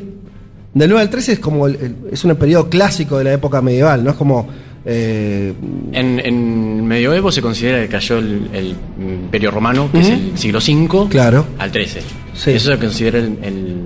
Del 0.76 0.90
9 0.90 1.02
al 1.02 1.10
13 1.10 1.34
es 1.34 1.40
como. 1.40 1.66
el- 1.68 1.76
el- 1.76 1.96
es 2.12 2.24
un 2.24 2.36
periodo 2.36 2.70
clásico 2.70 3.18
de 3.18 3.24
la 3.24 3.34
época 3.34 3.62
medieval, 3.62 4.04
¿no? 4.04 4.12
Es 4.12 4.16
como. 4.18 4.48
eh, 4.86 5.54
En, 5.94 6.20
en 6.20 6.86
medioevo 6.86 7.32
se 7.32 7.42
considera 7.42 7.82
que 7.82 7.88
cayó 7.88 8.18
el, 8.20 8.50
el 8.54 8.76
Imperio 9.00 9.50
Romano, 9.52 9.90
que 9.92 10.00
es 10.00 10.10
el 10.10 10.32
siglo 10.38 10.60
V, 10.60 11.10
Claro. 11.10 11.46
al 11.58 11.72
XIII. 11.72 12.02
Sí. 12.36 12.52
Eso 12.52 12.72
se 12.72 12.78
considera 12.80 13.18
el, 13.20 13.38
el- 13.44 13.83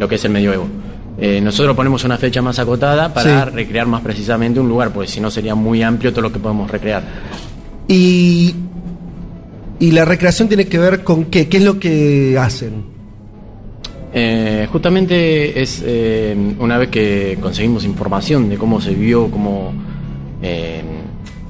lo 0.00 0.08
que 0.08 0.16
es 0.16 0.24
el 0.24 0.32
medioevo. 0.32 0.66
Eh, 1.18 1.40
nosotros 1.40 1.76
ponemos 1.76 2.02
una 2.04 2.16
fecha 2.16 2.40
más 2.42 2.58
acotada 2.58 3.12
para 3.14 3.44
Sí. 3.44 3.50
recrear 3.54 3.86
más 3.86 4.00
precisamente 4.00 4.58
un 4.58 4.68
lugar, 4.68 4.90
porque 4.92 5.08
si 5.08 5.20
no 5.20 5.30
sería 5.30 5.54
muy 5.54 5.82
amplio 5.82 6.10
todo 6.12 6.22
lo 6.22 6.32
que 6.32 6.40
podemos 6.40 6.68
recrear. 6.70 7.02
y. 7.86 8.54
Y 9.78 9.92
la 9.92 10.04
recreación 10.04 10.46
tiene 10.46 10.66
que 10.66 10.78
ver 10.78 11.02
con 11.02 11.24
qué? 11.26 11.48
¿Qué 11.48 11.56
es 11.56 11.62
lo 11.64 11.78
que 11.80 12.36
hacen? 12.38 12.84
Eh, 14.12 14.68
justamente 14.70 15.58
es 15.62 15.82
eh, 15.86 16.36
una 16.58 16.76
vez 16.76 16.90
que 16.90 17.38
conseguimos 17.40 17.84
información 17.86 18.50
de 18.50 18.58
cómo 18.58 18.78
se 18.82 18.90
vivió, 18.90 19.30
cómo, 19.30 19.72
eh, 20.42 20.82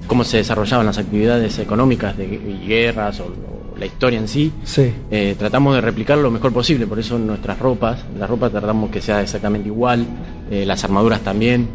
cómo 0.07 0.23
se 0.23 0.37
desarrollaban 0.37 0.87
las 0.87 0.99
actividades 0.99 1.59
económicas 1.59 2.16
de 2.16 2.25
y 2.26 2.69
guerras 2.69 3.19
o 3.19 3.33
la 3.81 3.87
historia 3.87 4.19
en 4.21 4.29
sí, 4.29 4.53
Sí. 4.63 4.93
eh, 5.11 5.35
tratamos 5.39 5.75
de 5.75 5.81
replicar 5.81 6.19
lo 6.19 6.31
mejor 6.31 6.53
posible. 6.53 6.87
Por 6.87 6.99
eso 6.99 7.19
nuestras 7.19 7.59
ropas, 7.59 8.05
las 8.19 8.29
ropas 8.29 8.51
tratamos 8.53 8.91
que 8.91 9.01
sea 9.01 9.23
exactamente 9.23 9.69
igual, 9.69 10.07
eh, 10.51 10.65
las 10.67 10.85
armaduras 10.85 11.21
también. 11.21 11.67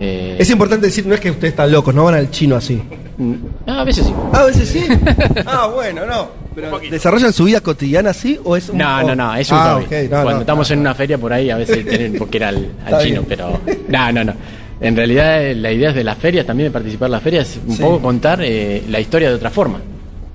eh, 0.00 0.36
Es 0.38 0.48
importante 0.48 0.86
decir, 0.86 1.04
no 1.06 1.14
es 1.14 1.20
que 1.20 1.30
ustedes 1.30 1.52
están 1.52 1.70
locos, 1.70 1.94
no 1.94 2.04
van 2.04 2.14
al 2.14 2.30
chino 2.30 2.56
así. 2.56 2.80
mm, 3.18 3.34
a 3.66 3.84
veces 3.84 4.06
sí. 4.06 4.14
Ah, 4.32 4.40
a 4.40 4.44
veces 4.46 4.68
sí. 4.68 4.84
ah, 5.46 5.66
bueno, 5.74 6.06
no. 6.06 6.28
Pero, 6.54 6.78
¿Desarrollan 6.90 7.32
su 7.32 7.44
vida 7.44 7.60
cotidiana 7.60 8.10
así 8.10 8.38
o 8.42 8.56
es 8.56 8.68
un 8.70 8.78
No, 8.78 9.02
no, 9.02 9.14
no, 9.14 9.34
es 9.36 9.50
un 9.50 9.58
ah, 9.58 9.74
hobby. 9.74 9.84
ok, 9.84 9.92
no, 10.04 10.08
Cuando 10.10 10.32
no. 10.32 10.40
estamos 10.40 10.70
en 10.70 10.78
una 10.80 10.94
feria 10.94 11.18
por 11.18 11.32
ahí, 11.32 11.50
a 11.50 11.56
veces 11.56 11.86
tienen 11.88 12.14
porque 12.18 12.38
ir 12.38 12.44
al, 12.44 12.56
chino, 13.02 13.22
bien. 13.22 13.24
pero. 13.28 13.60
No, 13.88 14.12
no, 14.12 14.24
no. 14.24 14.32
En 14.80 14.96
realidad, 14.96 15.42
la 15.56 15.70
idea 15.70 15.92
de 15.92 16.02
las 16.02 16.16
ferias, 16.16 16.46
también 16.46 16.68
de 16.68 16.72
participar 16.72 17.06
en 17.08 17.12
las 17.12 17.22
ferias, 17.22 17.50
es 17.50 17.60
un 17.66 17.76
Sí. 17.76 17.82
poco 17.82 18.00
contar 18.00 18.40
eh, 18.42 18.82
la 18.88 18.98
historia 19.00 19.28
de 19.28 19.34
otra 19.34 19.50
forma. 19.50 19.78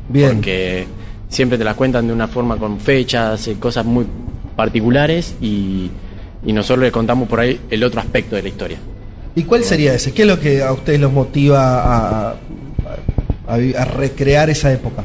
Bien. 0.07 0.35
Porque 0.35 0.85
siempre 1.29 1.57
te 1.57 1.63
las 1.63 1.75
cuentan 1.75 2.07
de 2.07 2.13
una 2.13 2.27
forma 2.27 2.57
con 2.57 2.79
fechas, 2.79 3.47
eh, 3.47 3.55
cosas 3.59 3.85
muy 3.85 4.05
particulares 4.55 5.35
y, 5.41 5.89
y 6.45 6.53
nosotros 6.53 6.85
le 6.85 6.91
contamos 6.91 7.27
por 7.27 7.39
ahí 7.39 7.59
el 7.69 7.83
otro 7.83 7.99
aspecto 7.99 8.35
de 8.35 8.43
la 8.43 8.49
historia. 8.49 8.77
¿Y 9.35 9.43
cuál 9.43 9.63
sería 9.63 9.93
ese? 9.93 10.13
¿Qué 10.13 10.21
es 10.21 10.27
lo 10.27 10.39
que 10.39 10.63
a 10.63 10.71
ustedes 10.71 10.99
los 10.99 11.11
motiva 11.11 11.81
a, 11.83 12.29
a- 13.47 13.53
a 13.77 13.85
recrear 13.85 14.49
esa 14.49 14.71
época? 14.71 15.03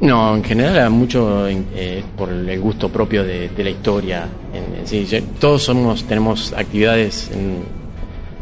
No, 0.00 0.34
en 0.36 0.42
general 0.44 0.74
era 0.76 0.90
mucho 0.90 1.46
eh, 1.48 2.02
por 2.16 2.28
el 2.30 2.60
gusto 2.60 2.88
propio 2.88 3.22
de, 3.24 3.48
de 3.50 3.64
la 3.64 3.70
historia. 3.70 4.26
En- 4.54 4.86
sí, 4.86 5.06
todos 5.38 5.62
somos, 5.62 6.04
tenemos 6.04 6.52
actividades 6.56 7.30
en- 7.32 7.62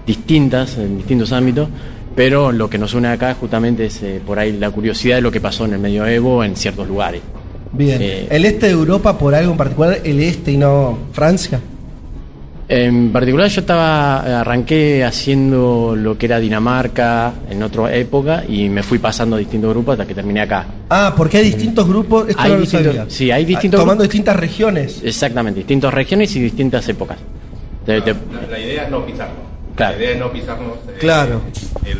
distintas 0.07 0.77
en 0.79 0.97
distintos 0.99 1.33
ámbitos, 1.33 1.69
pero 2.17 2.53
lo 2.53 2.69
que 2.69 2.79
nos 2.79 2.95
une 2.95 3.09
acá 3.09 3.35
justamente 3.35 3.87
es 3.87 4.03
eh, 4.03 4.21
por 4.25 4.39
ahí 4.39 4.53
la 4.53 4.71
curiosidad 4.71 5.17
de 5.17 5.23
lo 5.23 5.31
que 5.31 5.41
pasó 5.41 5.65
en 5.65 5.75
el 5.75 5.79
medioevo 5.79 6.43
en 6.45 6.57
ciertos 6.57 6.87
lugares. 6.89 7.23
Bien. 7.73 7.99
Eh, 8.03 8.27
¿El 8.31 8.45
este 8.45 8.67
de 8.67 8.73
Europa 8.73 9.17
por 9.17 9.35
algo 9.35 9.53
en 9.53 9.57
particular? 9.59 9.99
¿El 10.03 10.21
este 10.21 10.53
y 10.53 10.57
no 10.57 10.99
Francia? 11.13 11.61
En 12.69 13.11
particular 13.11 13.49
yo 13.49 13.61
estaba 13.63 14.41
arranqué 14.41 15.03
haciendo 15.05 15.97
lo 15.97 16.17
que 16.17 16.27
era 16.27 16.39
Dinamarca 16.39 17.33
en 17.51 17.63
otra 17.65 17.93
época 17.97 18.45
y 18.49 18.69
me 18.69 18.85
fui 18.85 18.99
pasando 18.99 19.35
a 19.35 19.39
distintos 19.41 19.71
grupos 19.71 19.95
hasta 19.95 20.07
que 20.07 20.15
terminé 20.15 20.41
acá. 20.41 20.67
Ah, 20.89 21.13
porque 21.17 21.39
hay 21.39 21.47
distintos 21.47 21.89
grupos. 21.89 22.29
Esto 22.29 22.41
Hay 22.43 22.51
no 22.51 22.55
lo 22.57 22.61
distintos- 22.61 22.95
sabía. 22.95 23.11
sí, 23.11 23.31
hay 23.33 23.45
distintos 23.45 23.79
Ah, 23.81 23.83
Tomando 23.83 24.03
grupos. 24.03 24.13
distintas 24.13 24.37
regiones. 24.37 25.01
Exactamente, 25.03 25.59
distintas 25.59 25.93
regiones 25.93 26.37
y 26.37 26.41
distintas 26.41 26.89
épocas. 26.89 27.19
Te- 27.85 28.01
te- 28.03 28.13
La, 28.15 28.47
la 28.53 28.59
idea 28.61 28.85
es 28.85 28.91
no 28.91 29.05
pisarnos. 29.05 29.50
Claro. 29.81 29.97
La 29.99 30.03
idea 30.05 30.13
es 30.13 30.19
no 30.19 30.33
pisarnos 30.33 30.73
eh, 30.89 30.97
Claro. 31.01 31.41
el- 31.87 31.99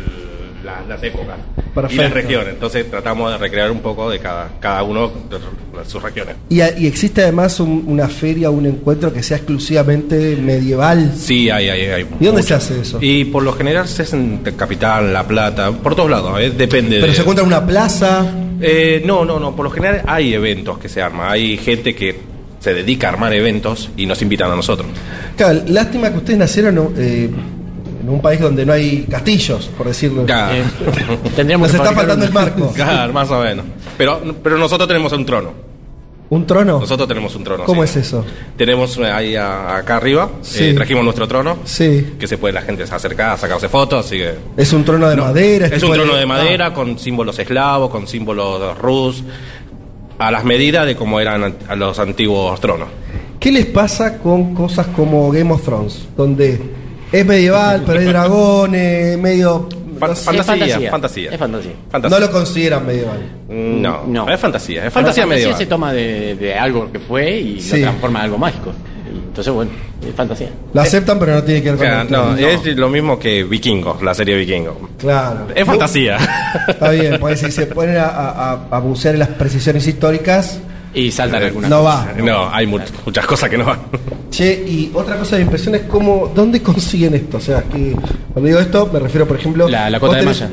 la- 0.65 0.81
las 0.87 1.01
épocas 1.03 1.37
Perfecto. 1.73 1.95
y 1.95 1.97
las 2.05 2.13
regiones. 2.13 2.53
Entonces 2.53 2.89
tratamos 2.91 3.31
de 3.31 3.37
recrear 3.39 3.71
un 3.71 3.79
poco 3.79 4.09
de 4.09 4.19
cada, 4.19 4.49
cada 4.59 4.83
uno 4.83 5.07
de 5.29 5.85
sus 5.89 6.01
regiones. 6.03 6.35
Y, 6.49 6.61
existe 6.61 7.23
además 7.23 7.59
un- 7.59 7.83
una 7.87 8.07
feria, 8.07 8.51
un 8.51 8.67
encuentro 8.67 9.11
que 9.11 9.23
sea 9.23 9.37
exclusivamente 9.37 10.35
medieval. 10.35 11.11
Sí, 11.17 11.49
hay, 11.49 11.69
hay, 11.69 11.81
hay. 11.87 12.07
¿Y 12.19 12.25
dónde 12.25 12.43
se 12.43 12.53
hace 12.53 12.79
eso? 12.81 12.99
Y 13.01 13.25
por 13.25 13.41
lo 13.41 13.53
general 13.53 13.87
se 13.87 14.03
hace 14.03 14.15
en 14.17 14.37
Capital, 14.55 15.11
La 15.11 15.27
Plata, 15.27 15.71
por 15.71 15.95
todos 15.95 16.11
lados, 16.11 16.39
¿eh? 16.39 16.51
depende 16.51 16.97
Pero 16.97 17.07
de... 17.07 17.15
se 17.15 17.21
encuentra 17.21 17.43
en 17.43 17.47
una 17.47 17.65
plaza. 17.65 18.25
Eh, 18.61 19.01
no, 19.03 19.25
no, 19.25 19.39
no, 19.39 19.55
por 19.55 19.63
lo 19.65 19.71
general 19.71 20.03
hay 20.05 20.35
eventos 20.35 20.77
que 20.77 20.87
se 20.87 21.01
arman, 21.01 21.31
hay 21.31 21.57
gente 21.57 21.95
que 21.95 22.19
se 22.59 22.75
dedica 22.75 23.07
a 23.07 23.13
armar 23.13 23.33
eventos 23.33 23.89
y 23.97 24.05
nos 24.05 24.21
invitan 24.21 24.51
a 24.51 24.55
nosotros. 24.55 24.87
Claro, 25.35 25.61
lástima 25.65 26.11
que 26.11 26.17
ustedes 26.17 26.37
nacieron 26.37 26.93
eh, 26.95 27.27
en 28.01 28.09
un 28.09 28.21
país 28.21 28.39
donde 28.39 28.65
no 28.65 28.73
hay 28.73 29.03
castillos, 29.09 29.69
por 29.77 29.87
decirlo. 29.87 30.25
Claro. 30.25 30.55
eh, 30.55 30.63
tendríamos 31.35 31.67
Nos 31.71 31.79
que 31.81 31.87
está 31.87 31.95
faltando 31.95 32.23
un- 32.25 32.27
el 32.29 32.33
marco. 32.33 32.71
Claro, 32.75 33.13
más 33.13 33.29
o 33.31 33.41
menos. 33.41 33.65
Pero, 33.97 34.19
pero 34.43 34.57
nosotros 34.57 34.87
tenemos 34.87 35.11
un 35.13 35.25
trono. 35.25 35.71
¿Un 36.29 36.47
trono? 36.47 36.79
Nosotros 36.79 37.09
tenemos 37.09 37.35
un 37.35 37.43
trono. 37.43 37.65
¿Cómo 37.65 37.83
sí. 37.85 37.89
es 37.99 38.07
eso? 38.07 38.25
Tenemos 38.55 38.97
eh, 38.97 39.03
ahí 39.05 39.35
a- 39.35 39.75
acá 39.75 39.97
arriba, 39.97 40.29
Sí. 40.41 40.63
eh, 40.69 40.73
trajimos 40.73 41.03
nuestro 41.03 41.27
trono, 41.27 41.57
Sí. 41.65 42.13
que 42.17 42.25
se 42.25 42.37
puede 42.37 42.53
la 42.53 42.61
gente 42.61 42.83
acercar, 42.83 43.37
sacarse 43.37 43.67
fotos, 43.67 44.05
así 44.05 44.17
que... 44.17 44.35
¿Es 44.55 44.71
un 44.71 44.85
trono 44.85 45.09
de 45.09 45.17
No, 45.17 45.25
madera? 45.25 45.67
Es 45.67 45.83
un 45.83 45.91
trono 45.91 46.15
de 46.15 46.23
ah, 46.23 46.27
madera 46.27 46.73
con 46.73 46.97
símbolos 46.97 47.37
eslavos, 47.37 47.89
con 47.89 48.07
símbolos 48.07 48.77
rus, 48.77 49.23
a 50.19 50.31
las 50.31 50.45
medidas 50.45 50.85
de 50.85 50.95
cómo 50.95 51.19
eran 51.19 51.43
an- 51.43 51.55
a 51.67 51.75
los 51.75 51.99
antiguos 51.99 52.59
tronos. 52.61 52.87
¿Qué 53.37 53.51
les 53.51 53.65
pasa 53.65 54.17
con 54.19 54.53
cosas 54.55 54.87
como 54.95 55.29
Game 55.31 55.51
of 55.51 55.63
Thrones? 55.63 56.07
Donde 56.15 56.61
es 57.11 57.25
medieval, 57.25 57.83
pero 57.85 57.99
hay 57.99 58.05
dragones, 58.05 59.17
medio... 59.17 59.67
Fan- 59.99 60.09
no 60.09 60.15
sé, 60.15 60.23
fantasía, 60.43 60.89
fantasía. 60.89 61.29
Es 61.31 61.37
fantasía. 61.37 61.71
Fantasía. 61.91 62.19
no 62.19 62.25
lo 62.25 62.31
consideran 62.31 62.85
medieval. 62.87 63.19
No, 63.49 64.03
No. 64.07 64.29
es 64.29 64.39
fantasía, 64.39 64.79
es 64.79 64.85
La 64.85 64.91
fantasía 64.91 65.25
medieval. 65.27 65.55
se 65.57 65.65
toma 65.67 65.93
de, 65.93 66.35
de 66.35 66.55
algo 66.55 66.91
que 66.91 66.97
fue 66.99 67.39
y 67.39 67.61
Sí. 67.61 67.77
lo 67.77 67.83
transforma 67.83 68.19
en 68.19 68.25
algo 68.25 68.37
mágico. 68.39 68.71
Entonces, 69.27 69.53
bueno, 69.53 69.71
es 70.07 70.15
fantasía. 70.15 70.49
La 70.73 70.81
aceptan, 70.81 71.19
pero 71.19 71.35
no 71.35 71.43
tiene 71.43 71.61
que 71.61 71.71
ver 71.71 71.77
con 71.77 72.07
Claro, 72.07 72.33
el 72.35 72.41
no, 72.41 72.47
es 72.47 72.65
lo 72.77 72.89
mismo 72.89 73.19
que 73.19 73.43
Vikingos, 73.43 74.01
la 74.01 74.13
serie 74.15 74.35
Vikingos. 74.37 74.75
Claro. 74.97 75.47
Es 75.53 75.65
fantasía. 75.65 76.17
Está 76.67 76.89
bien, 76.91 77.17
porque 77.19 77.37
si 77.37 77.51
se 77.51 77.67
ponen 77.67 77.97
a, 77.97 78.05
a, 78.05 78.51
a- 78.53 78.59
a 78.71 78.79
bucear 78.79 79.13
en 79.13 79.19
las 79.19 79.29
precisiones 79.29 79.85
históricas, 79.85 80.59
Y 80.93 81.11
saltan 81.11 81.43
algunas 81.43 81.69
no 81.69 81.81
cosas. 81.83 82.07
va. 82.07 82.21
No, 82.21 82.49
hay 82.53 82.65
mu- 82.67 82.79
muchas 83.05 83.25
cosas 83.25 83.49
que 83.49 83.57
no 83.57 83.65
van. 83.65 83.79
Che, 84.29 84.53
y 84.65 84.91
otra 84.93 85.17
cosa 85.17 85.35
de 85.37 85.41
impresión 85.43 85.75
es 85.75 85.81
cómo, 85.83 86.31
¿dónde 86.33 86.61
consiguen 86.61 87.13
esto? 87.15 87.37
O 87.37 87.41
sea, 87.41 87.63
que 87.63 87.93
cuando 88.33 88.47
digo 88.47 88.59
esto 88.59 88.89
me 88.91 88.99
refiero, 88.99 89.27
por 89.27 89.37
ejemplo... 89.37 89.67
La- 89.69 89.99
cota 89.99 90.15
de 90.17 90.21
tenés- 90.23 90.25
malla. 90.25 90.49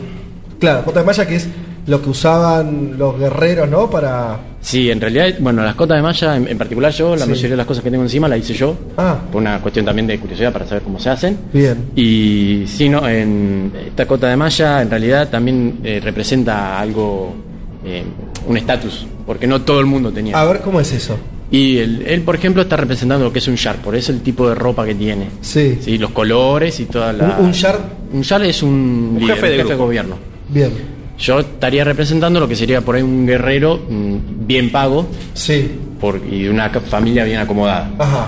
Claro, 0.59 0.85
cota 0.85 1.01
de 1.01 1.07
malla 1.07 1.27
que 1.27 1.37
es 1.37 1.49
lo 1.87 2.03
que 2.03 2.11
usaban 2.11 2.99
los 2.99 3.19
guerreros, 3.19 3.69
¿no? 3.69 3.89
Para... 3.89 4.39
Sí, 4.61 4.91
en 4.91 5.01
realidad, 5.01 5.27
bueno, 5.39 5.63
las 5.63 5.77
cotas 5.77 5.97
de 5.97 6.03
malla, 6.03 6.37
en, 6.37 6.49
en 6.49 6.59
particular 6.59 6.93
yo, 6.93 7.15
la 7.15 7.25
Sí. 7.25 7.31
mayoría 7.31 7.51
de 7.51 7.57
las 7.57 7.67
cosas 7.67 7.83
que 7.85 7.91
tengo 7.91 8.03
encima 8.03 8.27
la 8.29 8.37
hice 8.37 8.53
yo, 8.55 8.77
Ah, 8.97 9.17
por 9.31 9.41
una 9.41 9.61
cuestión 9.61 9.85
también 9.87 10.07
de 10.09 10.19
curiosidad 10.19 10.53
para 10.53 10.67
saber 10.67 10.83
cómo 10.83 10.99
se 10.99 11.09
hacen. 11.11 11.39
bien. 11.53 11.87
Y 11.95 12.65
sí, 12.67 12.89
no, 12.89 13.09
en 13.09 13.73
esta 13.87 14.07
cota 14.07 14.29
de 14.29 14.37
malla 14.37 14.83
en 14.83 14.91
realidad 14.91 15.29
también 15.31 15.79
eh, 15.85 16.01
representa 16.03 16.79
algo, 16.81 17.35
eh, 17.85 18.03
un 18.49 18.57
estatus, 18.57 19.07
porque 19.27 19.47
no 19.47 19.63
todo 19.63 19.79
el 19.81 19.87
mundo 19.87 20.11
tenía. 20.11 20.39
A 20.41 20.45
ver, 20.45 20.61
¿cómo 20.61 20.81
es 20.81 20.93
eso? 20.93 21.17
Y 21.51 21.79
él, 21.79 22.05
él, 22.07 22.23
por 22.23 22.35
ejemplo, 22.35 22.63
está 22.63 22.77
representando 22.77 23.25
lo 23.25 23.33
que 23.33 23.39
es 23.39 23.49
un 23.49 23.55
shard, 23.55 23.79
por 23.79 23.95
eso 23.97 24.13
el 24.13 24.21
tipo 24.21 24.49
de 24.49 24.55
ropa 24.55 24.85
que 24.85 24.95
tiene. 24.95 25.29
Sí. 25.41 25.79
Sí, 25.81 25.97
los 25.99 26.11
colores 26.11 26.79
y 26.81 26.85
toda 26.87 27.13
la... 27.13 27.39
Un, 27.39 27.47
un 27.47 27.53
shard, 27.53 27.81
Un 28.13 28.21
shard 28.23 28.45
es 28.45 28.63
un, 28.63 29.13
Un 29.15 29.19
líder, 29.21 29.35
jefe 29.37 29.49
de 29.51 29.59
grupo. 29.59 29.77
gobierno. 29.77 30.17
bien. 30.49 30.71
Yo 31.19 31.41
estaría 31.41 31.83
representando 31.83 32.39
lo 32.39 32.47
que 32.47 32.55
sería 32.55 32.81
por 32.81 32.95
ahí 32.95 33.03
un 33.03 33.27
guerrero 33.27 33.81
mm, 33.89 34.47
bien 34.47 34.71
pago 34.71 35.09
Sí, 35.35 35.69
por, 36.01 36.21
y 36.31 36.43
de 36.45 36.51
una 36.51 36.69
familia 36.71 37.25
bien 37.25 37.39
acomodada. 37.41 37.91
ajá. 37.99 38.27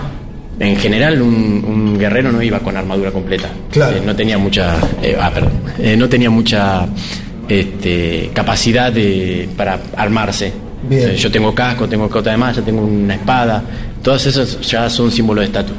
En 0.59 0.75
general, 0.75 1.21
un, 1.21 1.63
un 1.67 1.97
guerrero 1.97 2.31
no 2.31 2.39
iba 2.41 2.59
con 2.59 2.75
armadura 2.77 3.09
completa. 3.11 3.49
Claro. 3.71 3.97
Eh, 3.97 4.01
no 4.05 4.15
tenía 4.15 4.37
mucha. 4.37 4.75
eh, 5.01 5.15
ah, 5.19 5.31
perdón. 5.33 5.53
Eh, 5.79 5.95
no 5.97 6.07
tenía 6.09 6.29
mucha 6.29 6.85
este, 7.59 8.31
capacidad 8.33 8.91
de, 8.91 9.47
para 9.57 9.79
armarse. 9.95 10.51
Bien. 10.89 11.09
Eh, 11.11 11.15
yo 11.15 11.29
tengo 11.31 11.53
casco, 11.53 11.87
tengo 11.87 12.09
cota 12.09 12.31
de 12.31 12.37
malla, 12.37 12.61
tengo 12.61 12.81
una 12.81 13.15
espada. 13.15 13.63
Todas 14.01 14.25
esas 14.25 14.59
ya 14.61 14.89
son 14.89 15.11
símbolos 15.11 15.41
de 15.43 15.45
estatus. 15.47 15.75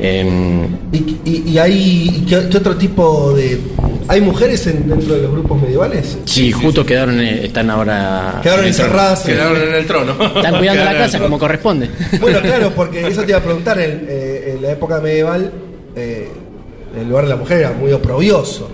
Em, 0.00 0.64
¿Y, 0.92 1.16
y, 1.24 1.42
y 1.50 1.58
hay 1.58 2.24
qué, 2.28 2.48
qué 2.48 2.56
otro 2.58 2.76
tipo 2.76 3.32
de... 3.34 3.60
¿Hay 4.06 4.20
mujeres 4.20 4.64
en- 4.68 4.88
dentro 4.88 5.14
de 5.16 5.22
los 5.22 5.32
grupos 5.32 5.60
medievales? 5.60 6.16
sí, 6.24 6.52
justo 6.52 6.86
quedaron, 6.86 7.20
eh, 7.20 7.44
están 7.46 7.68
ahora. 7.68 8.38
Quedaron 8.42 8.64
en 8.64 8.68
encerradas. 8.68 9.26
en- 9.28 9.34
Quedaron 9.34 9.56
en 9.60 9.74
el 9.74 9.86
trono. 9.86 10.12
Están 10.36 10.56
cuidando 10.58 10.84
la 10.84 10.96
casa 10.96 11.18
como 11.18 11.38
corresponde. 11.38 11.90
Bueno, 12.20 12.40
claro, 12.42 12.72
porque 12.74 13.06
eso 13.08 13.22
te 13.22 13.30
iba 13.32 13.38
a 13.38 13.42
preguntar, 13.42 13.78
en, 13.80 14.06
eh, 14.08 14.54
en 14.54 14.62
la 14.62 14.70
época 14.70 15.00
medieval 15.00 15.50
eh, 15.96 16.28
el 16.98 17.08
lugar 17.08 17.24
de 17.24 17.30
la 17.30 17.36
mujer 17.36 17.58
era 17.58 17.72
muy 17.72 17.92
oprobioso. 17.92 18.70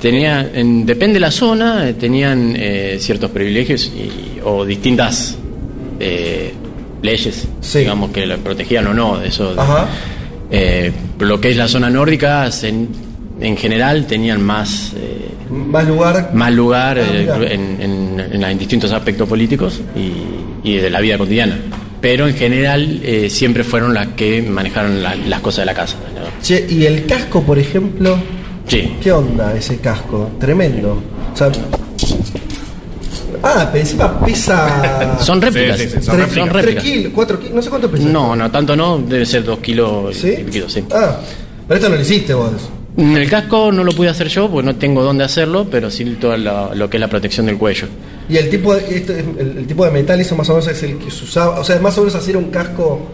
Tenía, 0.00 0.50
en- 0.54 0.86
depende 0.86 1.14
de 1.14 1.20
la 1.20 1.30
zona, 1.30 1.88
eh, 1.88 1.94
tenían 1.94 2.54
eh, 2.56 2.96
ciertos 3.00 3.30
privilegios 3.30 3.86
y- 3.86 4.40
o 4.42 4.64
distintas 4.64 5.36
eh, 5.98 6.52
leyes, 7.02 7.46
Sí. 7.60 7.80
digamos, 7.80 8.10
que 8.10 8.24
la 8.26 8.36
protegían 8.38 8.86
o 8.86 8.94
no. 8.94 9.20
Eso, 9.22 9.54
Ajá. 9.58 9.88
Eh, 10.50 10.90
lo 11.18 11.40
que 11.40 11.50
es 11.50 11.56
la 11.56 11.68
zona 11.68 11.90
nórdica, 11.90 12.48
en, 12.62 12.88
en 13.40 13.56
general 13.56 14.06
tenían 14.06 14.42
más, 14.42 14.92
Más 15.50 15.86
lugar. 15.86 16.30
más 16.32 16.52
lugar 16.52 16.98
Ah, 16.98 17.38
en, 17.50 17.80
en- 17.80 18.42
en 18.44 18.58
distintos 18.58 18.90
aspectos 18.92 19.28
políticos 19.28 19.80
y, 19.94 20.68
y 20.68 20.76
de 20.78 20.88
la 20.90 21.00
vida 21.00 21.18
cotidiana. 21.18 21.58
Pero 22.00 22.26
en 22.26 22.34
general 22.34 23.00
eh, 23.04 23.28
siempre 23.28 23.62
fueron 23.62 23.92
las 23.92 24.08
que 24.08 24.40
manejaron 24.42 25.02
la- 25.02 25.14
las 25.16 25.40
cosas 25.40 25.62
de 25.62 25.66
la 25.66 25.74
casa. 25.74 25.96
¿no? 26.14 26.42
Che, 26.42 26.66
y 26.68 26.86
el 26.86 27.04
casco, 27.06 27.42
por 27.42 27.58
ejemplo, 27.58 28.18
Sí. 28.70 28.96
¿qué 29.02 29.10
onda 29.12 29.54
ese 29.54 29.78
casco? 29.78 30.30
Tremendo. 30.38 30.96
O 31.32 31.36
sea, 31.36 31.50
ah, 33.42 33.68
pero 33.72 33.82
encima 33.84 34.20
pesa... 34.24 35.18
Son 35.20 35.40
réplicas. 35.42 35.78
Sí, 35.78 35.88
sí, 35.88 35.96
sí, 35.98 36.02
son 36.02 36.16
tres, 36.16 36.52
réplicas. 36.52 36.84
kilos, 36.84 37.12
cuatro 37.14 37.38
kilos, 37.38 37.54
no 37.54 37.62
sé 37.62 37.70
cuánto 37.70 37.90
pesa. 37.90 38.04
No, 38.04 38.36
no, 38.36 38.50
tanto 38.50 38.76
no, 38.76 38.98
debe 38.98 39.26
ser 39.26 39.44
dos 39.44 39.58
kilos 39.58 40.16
¿Sí? 40.16 40.28
y 40.40 40.44
piquito, 40.44 40.68
sí. 40.68 40.84
Ah, 40.92 41.18
pero 41.66 41.78
esto 41.78 41.88
no 41.90 41.96
lo 41.96 42.02
hiciste 42.02 42.34
vos. 42.34 42.52
El 42.96 43.30
casco 43.30 43.70
no 43.72 43.84
lo 43.84 43.92
pude 43.92 44.08
hacer 44.08 44.28
yo 44.28 44.50
porque 44.50 44.66
no 44.66 44.76
tengo 44.76 45.02
dónde 45.02 45.24
hacerlo, 45.24 45.66
pero 45.70 45.90
sí 45.90 46.04
todo 46.20 46.36
lo, 46.36 46.74
lo 46.74 46.90
que 46.90 46.96
es 46.96 47.00
la 47.00 47.08
protección 47.08 47.46
del 47.46 47.56
cuello. 47.56 47.86
Y 48.28 48.36
el 48.36 48.50
tipo 48.50 48.74
de, 48.74 48.96
esto 48.96 49.12
es- 49.12 49.24
el, 49.38 49.58
el 49.58 49.66
tipo 49.66 49.84
de 49.84 49.90
metal, 49.92 50.20
eso 50.20 50.34
más 50.36 50.48
o 50.50 50.52
menos 50.54 50.68
es 50.68 50.82
el 50.82 50.98
que 50.98 51.10
se 51.10 51.24
usaba. 51.24 51.60
O 51.60 51.64
sea, 51.64 51.78
más 51.80 51.96
o 51.98 52.04
menos 52.04 52.28
era 52.28 52.38
un 52.38 52.50
casco. 52.50 53.12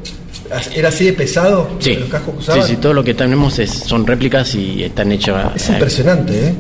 ¿Era 0.75 0.89
así 0.89 1.05
de 1.07 1.13
pesado? 1.13 1.69
Sí, 1.79 1.95
Los 1.97 2.09
cascos 2.09 2.35
que 2.37 2.41
sí, 2.43 2.51
usaban. 2.51 2.67
sí, 2.69 2.77
todo 2.77 2.93
lo 2.95 3.03
que 3.05 3.15
tenemos 3.15 3.59
es, 3.59 3.71
son 3.71 4.07
réplicas 4.07 4.55
y 4.55 4.85
están 4.85 5.11
hechos. 5.13 5.39
Es 5.55 5.69
impresionante, 5.69 6.49
¿eh? 6.49 6.55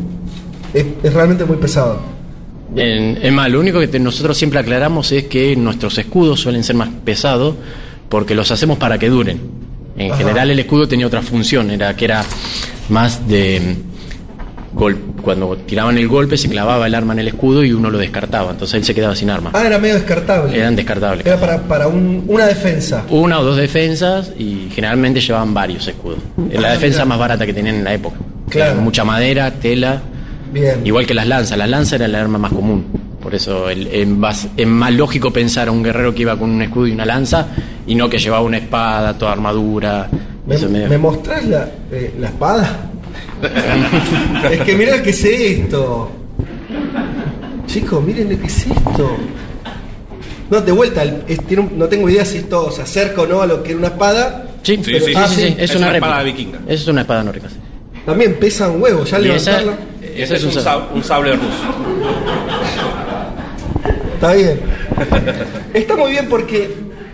Es, 0.74 0.84
es 1.02 1.12
realmente 1.14 1.44
muy 1.44 1.56
pesado. 1.56 2.00
en- 2.74 3.18
Es 3.22 3.32
más, 3.32 3.50
lo 3.50 3.60
único 3.60 3.78
que 3.80 3.88
te- 3.88 3.98
nosotros 3.98 4.36
siempre 4.36 4.58
aclaramos 4.58 5.10
es 5.12 5.24
que 5.24 5.54
nuestros 5.56 5.96
escudos 5.98 6.40
suelen 6.40 6.64
ser 6.64 6.76
más 6.76 6.88
pesados 7.04 7.54
porque 8.08 8.34
los 8.34 8.50
hacemos 8.50 8.78
para 8.78 8.98
que 8.98 9.08
duren. 9.08 9.40
En 9.96 10.10
Ajá. 10.12 10.18
general 10.18 10.50
el 10.50 10.58
escudo 10.58 10.86
tenía 10.86 11.06
otra 11.06 11.22
función, 11.22 11.70
era 11.70 11.96
que 11.96 12.04
era 12.04 12.24
más 12.90 13.26
de 13.28 13.76
gol- 14.76 14.98
cuando 15.22 15.56
tiraban 15.56 15.98
el 15.98 16.06
golpe 16.06 16.36
se 16.36 16.48
clavaba 16.48 16.86
el 16.86 16.94
arma 16.94 17.14
en 17.14 17.18
el 17.20 17.28
escudo 17.28 17.64
y 17.64 17.72
uno 17.72 17.90
lo 17.90 17.98
descartaba, 17.98 18.50
entonces 18.52 18.74
él 18.76 18.84
se 18.84 18.94
quedaba 18.94 19.16
sin 19.16 19.30
arma. 19.30 19.50
Ah, 19.54 19.64
era 19.66 19.78
medio 19.78 19.94
descartable. 19.94 20.56
Eran 20.56 20.76
descartables. 20.76 21.26
Era 21.26 21.38
para, 21.40 21.62
para 21.62 21.88
un- 21.88 22.24
una 22.28 22.46
defensa. 22.46 23.04
Una 23.10 23.40
o 23.40 23.44
dos 23.44 23.56
defensas 23.56 24.32
y 24.38 24.68
generalmente 24.72 25.20
llevaban 25.20 25.52
varios 25.54 25.88
escudos. 25.88 26.18
Es 26.50 26.60
la 26.60 26.68
Ah, 26.68 26.72
defensa 26.72 27.04
más 27.04 27.18
barata 27.18 27.44
que 27.46 27.52
tenían 27.54 27.76
en 27.76 27.84
la 27.84 27.94
época. 27.94 28.16
Claro. 28.50 28.72
Era 28.72 28.80
mucha 28.80 29.02
madera, 29.04 29.50
tela, 29.50 30.00
Bien. 30.52 30.86
igual 30.86 31.06
que 31.06 31.14
las 31.14 31.26
lanzas. 31.26 31.58
La 31.58 31.66
lanza 31.66 31.96
era 31.96 32.04
el 32.04 32.14
arma 32.14 32.38
más 32.38 32.52
común. 32.52 32.84
Por 33.20 33.34
eso 33.34 33.68
es, 33.68 34.06
más, 34.06 34.46
lógico 34.92 35.32
pensar 35.32 35.66
a 35.66 35.72
un 35.72 35.82
guerrero 35.82 36.14
que 36.14 36.22
iba 36.22 36.38
con 36.38 36.50
un 36.50 36.62
escudo 36.62 36.86
y 36.86 36.92
una 36.92 37.04
lanza 37.04 37.48
y 37.84 37.96
no 37.96 38.08
que 38.08 38.18
llevaba 38.20 38.42
una 38.44 38.58
espada, 38.58 39.18
toda 39.18 39.32
armadura. 39.32 40.08
¿Me, 40.46 40.56
me- 40.68 40.86
me 40.88 40.98
mostrás 40.98 41.44
la, 41.46 41.68
eh, 41.90 42.14
la 42.20 42.28
espada? 42.28 42.85
es 44.50 44.60
que 44.62 44.76
mirá 44.76 45.02
que 45.02 45.10
es 45.10 45.24
esto. 45.24 46.10
Chicos, 47.66 48.02
miren 48.04 48.30
lo 48.32 48.40
que 48.40 48.46
es 48.46 48.66
esto. 48.66 49.16
No, 50.50 50.60
de 50.60 50.72
vuelta, 50.72 51.02
el- 51.02 51.22
es- 51.28 51.44
tiene 51.46 51.64
un- 51.64 51.78
no 51.78 51.86
tengo 51.86 52.08
idea 52.08 52.24
si 52.24 52.38
esto 52.38 52.70
se 52.70 52.82
acerca 52.82 53.22
o 53.22 53.26
no 53.26 53.42
a 53.42 53.46
lo 53.46 53.62
que 53.62 53.70
era 53.70 53.78
una 53.78 53.88
espada. 53.88 54.46
Sí, 54.62 54.76
Sí, 54.76 54.84
sí, 54.84 54.92
sí, 54.92 54.98
sí, 55.00 55.06
sí, 55.06 55.14
sí, 55.14 55.34
sí. 55.34 55.34
sí, 55.42 55.54
Es, 55.58 55.70
Es 55.70 55.76
una, 55.76 55.88
una 55.88 55.96
espada 55.96 56.22
vikinga. 56.22 56.58
Esa 56.66 56.72
es 56.82 56.88
una 56.88 57.00
espada 57.02 57.22
nórdica. 57.24 57.48
sí. 57.48 57.56
También 58.04 58.34
pesan 58.38 58.80
huevos, 58.80 59.10
ya 59.10 59.18
levantarla. 59.18 59.76
Ese 60.00 60.22
esa 60.22 60.34
es 60.36 60.44
un, 60.44 60.50
un 60.50 60.56
sab- 60.64 60.92
un 60.94 61.02
sable 61.04 61.32
ruso. 61.32 61.46
Está 64.14 64.32
bien. 64.34 64.60
Está 65.74 65.96
muy 65.96 66.10
bien 66.12 66.26
porque 66.28 66.70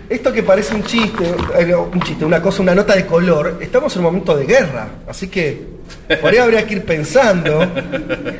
esto 0.09 0.31
que 0.31 0.43
parece 0.43 0.75
un 0.75 0.83
chiste, 0.83 1.23
eh, 1.57 1.73
un 1.75 2.01
chiste, 2.01 2.25
una 2.25 2.41
cosa, 2.41 2.61
una 2.61 2.75
nota 2.75 2.95
de 2.95 3.05
color, 3.05 3.57
estamos 3.61 3.93
en 3.95 3.99
un 3.99 4.05
momento 4.05 4.35
de 4.35 4.45
guerra. 4.45 4.87
Así 5.07 5.27
que 5.27 5.61
por 6.21 6.31
ahí 6.31 6.37
habría 6.37 6.65
que 6.65 6.75
ir 6.75 6.83
pensando. 6.83 7.65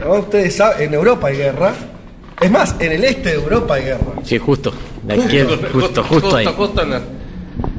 ¿no? 0.05 0.13
Ustedes 0.15 0.55
saben, 0.55 0.87
en 0.89 0.93
Europa 0.93 1.27
hay 1.27 1.37
guerra. 1.37 1.73
Es 2.41 2.51
más, 2.51 2.75
en 2.79 2.91
el 2.91 3.03
este 3.03 3.29
de 3.29 3.35
Europa 3.35 3.75
hay 3.75 3.83
guerra. 3.85 4.13
Sí, 4.23 4.37
justo. 4.37 4.73
De 5.03 5.13
aquí, 5.13 5.39
justo, 5.71 6.03
justo 6.03 6.35
ahí. 6.35 6.45
justo 6.45 6.81
en 6.81 6.89
la- 6.91 7.01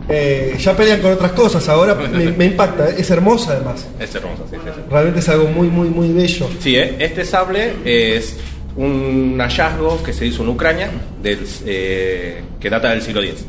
Eh, 0.07 0.57
ya 0.59 0.77
pelean 0.77 1.01
con 1.01 1.13
otras 1.13 1.33
cosas 1.33 1.67
ahora. 1.69 1.95
Me, 2.13 2.31
me 2.33 2.45
impacta, 2.47 2.89
es 2.91 3.11
hermosa 3.11 3.53
además. 3.53 3.87
Es 3.99 4.15
hermoso, 4.15 4.47
sí, 4.51 4.57
sí, 4.63 4.71
sí. 4.75 4.81
Realmente 4.91 5.21
es 5.21 5.29
algo 5.31 5.47
muy, 5.49 5.69
muy, 5.69 5.89
muy 5.89 6.13
bello. 6.13 6.47
Sí, 6.61 6.77
¿eh? 6.77 6.97
este 6.99 7.25
sable 7.25 7.73
es 7.85 8.37
un 8.77 9.37
hallazgo 9.41 10.03
que 10.03 10.13
se 10.13 10.27
hizo 10.27 10.43
en 10.43 10.49
Ucrania 10.51 10.91
del, 11.23 11.47
eh, 11.65 12.43
que 12.61 12.69
data 12.71 12.91
del 12.91 13.01
siglo 13.03 13.23
X. 13.23 13.45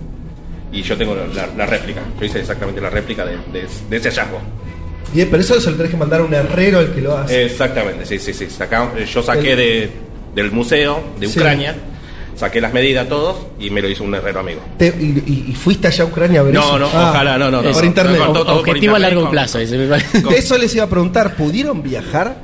Y 0.71 0.82
yo 0.82 0.97
tengo 0.97 1.15
la, 1.15 1.47
la 1.56 1.65
réplica. 1.65 2.01
Yo 2.19 2.25
hice 2.25 2.39
exactamente 2.41 2.82
la 2.82 2.89
réplica 2.89 3.25
de, 3.25 3.38
de- 3.54 3.67
de 3.89 3.97
ese 3.97 4.10
hallazgo. 4.10 4.39
Bien, 5.13 5.28
pero 5.32 5.41
eso 5.41 5.60
se 5.62 5.71
lo 5.71 5.78
tenés 5.78 5.91
que 5.91 5.97
mandar 5.97 6.19
a 6.21 6.23
un 6.23 6.34
herrero 6.34 6.80
el 6.82 6.91
que 6.91 7.01
lo 7.01 7.17
hace. 7.17 7.45
Exactamente, 7.45 8.06
sí, 8.06 8.19
sí, 8.19 8.34
sí. 8.34 8.47
Saca- 8.49 8.91
yo 9.06 9.23
saqué 9.23 9.56
de, 9.56 9.89
del 10.34 10.51
museo 10.51 11.01
de 11.19 11.28
Sí. 11.28 11.39
Ucrania 11.39 11.75
saqué 12.36 12.60
las 12.60 12.73
medidas 12.73 13.08
todos 13.08 13.47
y 13.58 13.69
me 13.69 13.82
lo 13.82 13.88
hizo 13.88 14.04
un 14.04 14.13
herrero 14.13 14.41
amigo. 14.41 14.60
Te- 14.78 14.88
y, 14.99 15.23
y- 15.25 15.51
y 15.51 15.56
fuiste 15.56 15.88
allá 15.88 16.04
a 16.04 16.08
Ucrania 16.08 16.41
a 16.41 16.43
ver 16.43 16.54
No, 16.54 16.62
eso? 16.65 16.80
no, 16.80 16.89
Ah, 16.93 17.12
ojalá, 17.12 17.38
no, 17.38 17.49
no, 17.49 17.62
no. 17.62 17.71
Por 17.71 17.82
no. 17.82 17.88
internet. 17.88 18.17
Con 18.17 18.34
todo- 18.34 18.45
todo 18.45 18.58
por 18.60 18.67
Objetivo 18.69 18.95
a 18.95 18.99
largo 18.99 19.30
plazo. 19.30 19.58
ese 19.60 19.78
me 19.78 19.88
parece. 19.88 20.21
Eso 20.38 20.58
les 20.58 20.75
iba 20.75 20.84
a 20.84 20.89
preguntar, 20.89 21.36
¿pudieron 21.36 21.82
viajar? 21.82 22.36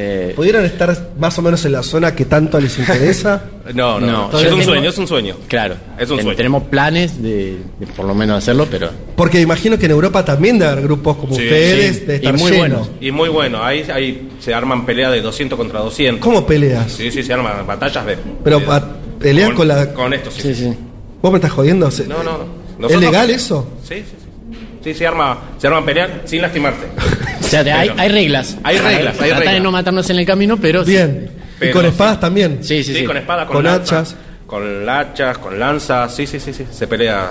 Eh, 0.00 0.32
¿Pudieron 0.36 0.64
estar 0.64 0.96
más 1.18 1.36
o 1.38 1.42
menos 1.42 1.64
en 1.64 1.72
la 1.72 1.82
zona 1.82 2.14
que 2.14 2.24
tanto 2.24 2.60
les 2.60 2.78
interesa? 2.78 3.42
No, 3.74 4.00
no. 4.00 4.30
Es 4.40 4.50
un 4.50 4.62
sueño, 4.62 4.88
es 4.88 4.96
un 4.96 5.06
sueño. 5.06 5.34
Claro, 5.46 5.74
Es 5.98 6.08
un 6.08 6.16
ten- 6.16 6.24
sueño. 6.24 6.36
tenemos 6.38 6.62
planes 6.64 7.22
de, 7.22 7.58
de 7.78 7.86
por 7.94 8.06
lo 8.06 8.14
menos 8.14 8.38
hacerlo, 8.38 8.66
pero 8.70 8.88
Porque 9.14 9.40
imagino 9.42 9.78
que 9.78 9.84
en 9.84 9.90
Europa 9.92 10.24
también 10.24 10.58
debe 10.58 10.70
haber 10.70 10.84
grupos 10.84 11.18
como 11.18 11.34
Sí, 11.36 11.42
ustedes, 11.42 11.96
sí. 11.98 12.04
de 12.06 12.12
Y 12.14 12.16
estar 12.16 12.38
muy 12.38 12.50
lleno. 12.50 12.60
buenos. 12.62 12.90
Y 13.02 13.10
muy 13.10 13.28
bueno, 13.28 13.62
ahí, 13.62 13.84
ahí 13.92 14.30
se 14.40 14.54
arman 14.54 14.86
peleas 14.86 15.12
de 15.12 15.20
200 15.20 15.58
contra 15.58 15.80
200. 15.80 16.22
¿Cómo 16.24 16.46
peleas? 16.46 16.90
Sí, 16.92 17.10
sí, 17.10 17.22
se 17.22 17.30
arman 17.34 17.66
batallas 17.66 18.06
de... 18.06 18.16
Pero 18.42 18.60
de- 18.60 18.64
pa- 18.66 18.88
pelean 19.18 19.54
con 19.54 19.68
la- 19.68 19.92
Con 19.92 20.14
esto, 20.14 20.30
sí. 20.30 20.40
sí, 20.40 20.54
sí. 20.54 20.74
¿Vos 21.20 21.30
me 21.30 21.36
estás 21.36 21.52
jodiendo? 21.52 21.90
No, 22.08 22.22
no, 22.22 22.22
no. 22.22 22.32
¿Es 22.44 22.78
Nosotros- 22.78 23.00
legal 23.02 23.28
eso? 23.30 23.68
Sí, 23.86 23.96
sí, 23.96 24.04
sí. 24.18 24.58
Sí, 24.82 24.94
se 24.94 25.06
arma, 25.06 25.38
se 25.58 25.66
arman 25.66 25.84
peleas 25.84 26.10
sin 26.24 26.40
lastimarse. 26.40 26.86
O 27.48 27.50
sea, 27.50 27.80
hay, 27.80 28.08
reglas. 28.08 28.56
Hay 28.62 28.78
reglas, 28.78 29.14
hay 29.20 29.28
Tratar 29.30 29.38
de 29.38 29.44
reglas. 29.46 29.62
no 29.62 29.70
matarnos 29.72 30.10
en 30.10 30.18
el 30.18 30.26
camino, 30.26 30.56
pero 30.58 30.84
sí. 30.84 30.90
Bien. 30.92 31.30
¿Y 31.60 31.70
con 31.70 31.82
sí. 31.82 31.88
espadas 31.88 32.20
también? 32.20 32.58
Sí, 32.62 32.84
sí, 32.84 32.92
Sí, 32.92 33.00
sí. 33.00 33.04
con 33.04 33.16
espada, 33.16 33.46
con, 33.46 33.56
Con 33.56 33.64
lanza, 33.64 34.00
hachas. 34.00 34.16
Con 34.46 34.88
hachas, 34.88 35.38
con 35.38 35.58
lanzas, 35.58 36.14
sí, 36.14 36.26
sí, 36.26 36.38
sí, 36.40 36.52
sí, 36.52 36.64
se 36.70 36.86
pelea. 36.86 37.30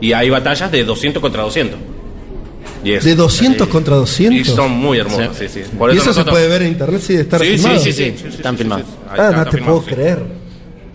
Y 0.00 0.12
hay 0.12 0.30
batallas 0.30 0.70
de 0.70 0.84
200 0.84 1.20
contra 1.20 1.42
200. 1.42 1.78
Y 2.84 2.92
es- 2.92 3.04
¿De 3.04 3.14
200 3.14 3.66
y- 3.66 3.70
contra 3.70 3.96
200? 3.96 4.40
Y 4.40 4.44
son 4.44 4.70
muy 4.72 4.98
hermosos, 4.98 5.36
sí, 5.38 5.46
sí. 5.48 5.62
Por 5.78 5.90
¿Y 5.90 5.94
eso 5.94 6.04
se 6.04 6.08
nosotros- 6.10 6.34
puede 6.34 6.48
ver 6.48 6.62
en 6.62 6.68
internet 6.68 7.00
si 7.00 7.14
de 7.14 7.22
estar 7.22 7.40
Sí, 7.40 7.46
sí, 7.46 7.52
filmado? 7.56 7.78
sí, 7.80 7.92
sí, 7.92 8.04
Sí, 8.04 8.14
sí, 8.16 8.22
sí, 8.30 8.36
están 8.36 8.54
sí, 8.54 8.58
filmados. 8.58 8.86
sí, 8.86 8.92
sí. 8.92 8.98
Ahí 9.04 9.08
Ah, 9.10 9.14
está, 9.14 9.22
no 9.24 9.38
está 9.38 9.44
te 9.50 9.56
filmado, 9.56 9.76
puedo 9.80 9.88
sí. 9.88 9.94
creer. 9.94 10.18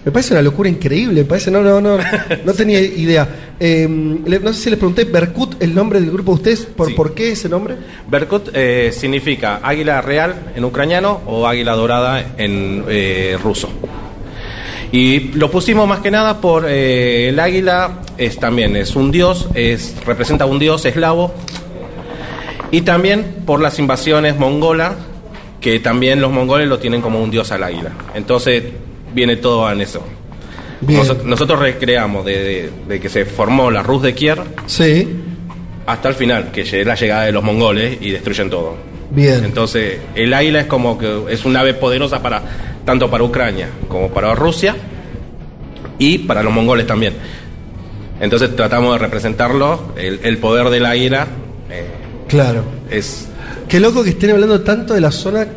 Me 0.06 0.12
parece 0.12 0.34
una 0.34 0.42
locura 0.42 0.70
increíble, 0.70 1.22
me 1.22 1.28
parece, 1.28 1.52
no, 1.52 1.62
no, 1.62 1.82
no, 1.82 1.98
no 2.46 2.54
tenía 2.54 2.80
idea. 2.80 3.28
Eh, 3.60 3.88
le- 4.26 4.40
no 4.40 4.54
sé 4.54 4.62
si 4.64 4.70
les 4.70 4.80
pregunté, 4.80 5.04
Berkut, 5.04 5.49
el 5.60 5.76
nombre 5.76 6.00
del 6.00 6.12
grupo 6.12 6.32
de 6.32 6.36
ustedes, 6.36 6.62
¿por, 6.66 6.88
Sí. 6.88 6.94
¿por 6.94 7.14
qué 7.14 7.32
ese 7.32 7.50
nombre? 7.50 7.76
Berkut 8.08 8.50
eh, 8.54 8.92
significa 8.94 9.60
águila 9.64 10.02
real 10.02 10.52
en 10.56 10.64
ucraniano 10.66 11.22
o 11.26 11.46
águila 11.48 11.74
dorada 11.76 12.34
en 12.38 12.86
eh, 12.88 13.38
ruso. 13.44 13.70
Y 14.92 15.20
lo 15.34 15.52
pusimos 15.52 15.88
más 15.88 16.00
que 16.00 16.10
nada 16.12 16.42
por 16.42 16.66
eh, 16.68 17.30
el 17.30 17.40
águila 17.40 18.00
es 18.18 18.38
también 18.40 18.76
es 18.76 18.96
un 18.96 19.12
dios, 19.12 19.48
es 19.54 19.96
representa 20.06 20.46
un 20.46 20.58
dios 20.58 20.84
eslavo 20.86 21.32
y 22.72 22.82
también 22.82 23.44
por 23.46 23.62
las 23.62 23.78
invasiones 23.80 24.38
mongolas 24.38 24.94
que 25.62 25.80
también 25.80 26.22
los 26.22 26.32
mongoles 26.32 26.68
lo 26.68 26.80
tienen 26.80 27.02
como 27.02 27.22
un 27.22 27.30
dios 27.30 27.52
al 27.52 27.64
águila. 27.64 27.92
Entonces 28.16 28.64
viene 29.14 29.36
todo 29.36 29.70
en 29.72 29.82
eso. 29.82 30.02
Bien. 30.82 31.02
Nosotros 31.26 31.60
recreamos 31.60 32.24
de, 32.26 32.42
de- 32.44 32.72
de 32.88 33.00
que 33.02 33.10
se 33.10 33.26
formó 33.26 33.70
la 33.70 33.84
Rus 33.84 34.02
de 34.02 34.14
Kier 34.16 34.40
Sí, 34.66 35.08
hasta 35.92 36.10
el 36.10 36.16
final, 36.16 36.52
que 36.52 36.62
es 36.62 36.86
la 36.86 36.96
llegada 36.96 37.24
de 37.26 37.32
los 37.32 37.44
mongoles 37.44 37.98
y 38.02 38.12
destruyen 38.12 38.50
todo. 38.50 38.78
bien. 39.12 39.44
Entonces, 39.44 40.00
el 40.16 40.34
águila 40.34 40.62
es 40.62 40.66
como 40.68 40.98
que 40.98 41.24
es 41.30 41.46
un 41.46 41.56
ave 41.58 41.74
poderosa 41.74 42.22
para 42.22 42.42
tanto 42.86 43.10
para 43.10 43.24
Ucrania 43.24 43.70
como 43.88 44.10
para 44.10 44.34
Rusia 44.34 44.76
y 45.98 46.20
para 46.20 46.44
los 46.44 46.54
mongoles 46.54 46.88
también. 46.88 47.14
Entonces 48.20 48.56
tratamos 48.56 48.94
de 48.94 49.00
representarlo, 49.00 49.94
el, 49.96 50.20
el 50.24 50.38
poder 50.40 50.70
del 50.70 50.86
águila 50.86 51.28
eh, 51.70 51.86
claro. 52.28 52.64
es 52.90 53.30
Qué 53.68 53.80
loco 53.80 54.04
que 54.04 54.10
estén 54.10 54.32
hablando 54.32 54.62
tanto 54.62 54.96
de 54.96 55.02
la 55.02 55.12
zona 55.12 55.48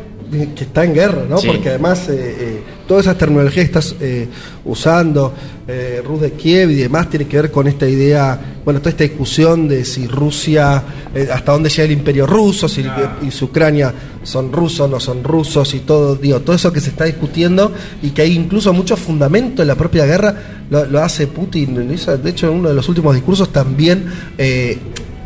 que 0.55 0.63
está 0.63 0.83
en 0.83 0.93
guerra, 0.93 1.23
¿no? 1.27 1.37
Sí. 1.39 1.47
Porque 1.47 1.69
además 1.69 2.07
eh, 2.09 2.35
eh, 2.39 2.63
todas 2.93 3.07
esas 3.07 3.17
terminologías 3.17 3.65
que 3.69 3.79
estás 3.79 3.95
eh, 3.99 4.27
usando, 4.65 5.33
eh, 5.67 6.01
Rus 6.05 6.21
de 6.21 6.31
Kiev 6.33 6.69
y 6.71 6.75
demás, 6.75 7.09
tiene 7.09 7.25
que 7.27 7.37
ver 7.37 7.51
con 7.51 7.67
esta 7.67 7.87
idea, 7.87 8.39
bueno, 8.63 8.79
toda 8.79 8.91
esta 8.91 9.03
discusión 9.03 9.67
de 9.67 9.83
si 9.83 10.07
Rusia, 10.07 10.83
eh, 11.15 11.27
hasta 11.33 11.51
dónde 11.53 11.69
llega 11.69 11.83
el 11.85 11.91
imperio 11.91 12.27
ruso, 12.27 12.69
si, 12.69 12.85
y 13.25 13.31
si 13.31 13.45
Ucrania 13.45 13.93
son 14.23 14.51
rusos, 14.53 14.89
no 14.89 14.99
son 14.99 15.23
rusos 15.23 15.73
y 15.73 15.79
todo, 15.79 16.15
digo, 16.15 16.39
todo 16.41 16.55
eso 16.55 16.71
que 16.71 16.79
se 16.79 16.89
está 16.89 17.05
discutiendo 17.05 17.71
y 18.01 18.11
que 18.11 18.21
hay 18.21 18.33
incluso 18.35 18.71
mucho 18.73 18.95
fundamento 18.95 19.61
en 19.63 19.67
la 19.69 19.75
propia 19.75 20.05
guerra, 20.05 20.35
lo, 20.69 20.85
lo 20.85 21.01
hace 21.03 21.27
Putin, 21.27 21.75
de 21.87 22.29
hecho 22.29 22.47
en 22.51 22.59
uno 22.59 22.69
de 22.69 22.75
los 22.75 22.87
últimos 22.89 23.15
discursos 23.15 23.51
también... 23.51 24.05
eh, 24.37 24.77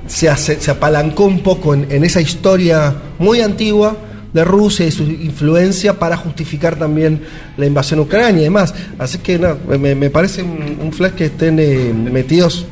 se, 0.07 0.29
hace- 0.29 0.61
se 0.61 0.71
apalancó 0.71 1.25
un 1.25 1.41
poco 1.43 1.73
en, 1.73 1.85
en 1.91 2.05
esa 2.05 2.21
historia 2.21 2.95
muy 3.19 3.41
antigua 3.41 3.93
de 4.33 4.43
Rusia 4.43 4.85
y 4.85 4.91
su 4.91 5.03
influencia 5.03 5.97
para 5.97 6.17
justificar 6.17 6.75
también 6.75 7.21
la 7.57 7.65
invasión 7.65 7.99
a 7.99 8.03
Ucrania 8.03 8.41
y 8.41 8.43
demás. 8.45 8.73
Así 8.99 9.19
que 9.19 9.39
no, 9.39 9.57
me, 9.79 9.95
me 9.95 10.09
parece 10.09 10.43
un, 10.43 10.77
un 10.81 10.91
flash 10.93 11.13
que 11.13 11.25
estén 11.25 11.57
eh, 11.59 11.93
metidos. 11.93 12.65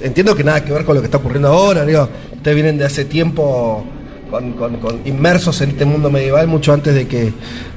Entiendo 0.00 0.34
que 0.34 0.44
nada 0.44 0.64
que 0.64 0.72
ver 0.72 0.84
con 0.84 0.94
lo 0.94 1.00
que 1.00 1.06
está 1.06 1.18
ocurriendo 1.18 1.48
ahora, 1.48 1.84
digo, 1.84 2.08
ustedes 2.34 2.54
vienen 2.54 2.78
de 2.78 2.84
hace 2.84 3.04
tiempo 3.06 3.84
con, 4.30 4.52
con- 4.52 4.76
con- 4.76 5.00
inmersos 5.06 5.60
en 5.62 5.70
este 5.70 5.84
mundo 5.84 6.10
medieval 6.10 6.46
mucho 6.48 6.72
antes 6.72 6.94
de 6.94 7.06
que, 7.08 7.32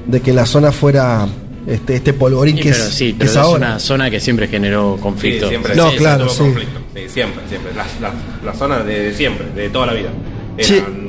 de 0.06 0.20
que 0.22 0.34
la 0.34 0.46
zona 0.46 0.72
fuera 0.72 1.28
este, 1.68 1.96
este 1.96 2.14
polvorín 2.14 2.58
Sí, 2.58 2.64
que 2.64 2.70
pero 2.72 2.84
es, 2.84 2.90
sí, 2.94 3.12
que 3.14 3.20
pero 3.20 3.26
es 3.26 3.32
es 3.32 3.38
ahora. 3.38 3.68
una 3.70 3.80
zona 3.80 4.10
que 4.12 4.20
siempre 4.20 4.48
generó 4.48 4.98
conflicto. 5.02 5.46
Sí, 5.46 5.50
siempre, 5.52 5.76
No, 5.76 5.92
sí, 5.92 5.98
claro, 5.98 6.28
conflicto. 6.28 6.80
Sí, 6.96 7.02
siempre, 7.08 7.44
siempre. 7.48 7.72
La, 7.74 7.86
la, 8.02 8.14
la 8.46 8.54
zona 8.54 8.80
de, 8.84 9.00
de 9.00 9.14
siempre, 9.14 9.48
de 9.56 9.70
toda 9.70 9.86
la 9.88 9.94
vida. 9.94 10.10
Eran- 10.58 11.09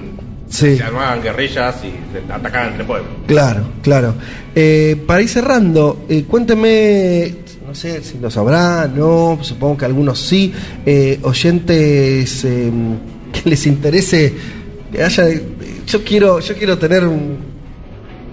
sí. 0.51 0.77
Se 0.77 0.83
armaban 0.83 1.23
guerrillas 1.23 1.77
y 1.85 1.89
se 2.13 2.31
atacaban 2.33 2.73
entre 2.73 2.85
pueblos. 2.85 3.11
Claro, 3.27 3.63
claro. 3.83 4.15
Eh, 4.55 5.03
para 5.07 5.23
ir 5.23 5.29
cerrando, 5.31 6.05
eh, 6.09 6.25
cuénteme, 6.29 7.35
no 7.67 7.75
sé 7.75 8.03
si 8.03 8.19
lo 8.19 8.31
sabrán, 8.31 8.95
no, 8.99 9.39
supongo 9.41 9.79
que 9.79 9.85
algunos 9.87 10.19
sí, 10.21 10.53
eh, 10.85 11.19
oyentes 11.23 12.45
eh, 12.45 12.71
que 13.33 13.49
les 13.49 13.67
interese 13.67 14.35
que 14.93 15.03
haya, 15.03 15.25
yo 15.87 16.05
quiero, 16.05 16.41
yo 16.41 16.55
quiero 16.57 16.77
tener 16.77 17.07
un, 17.07 17.39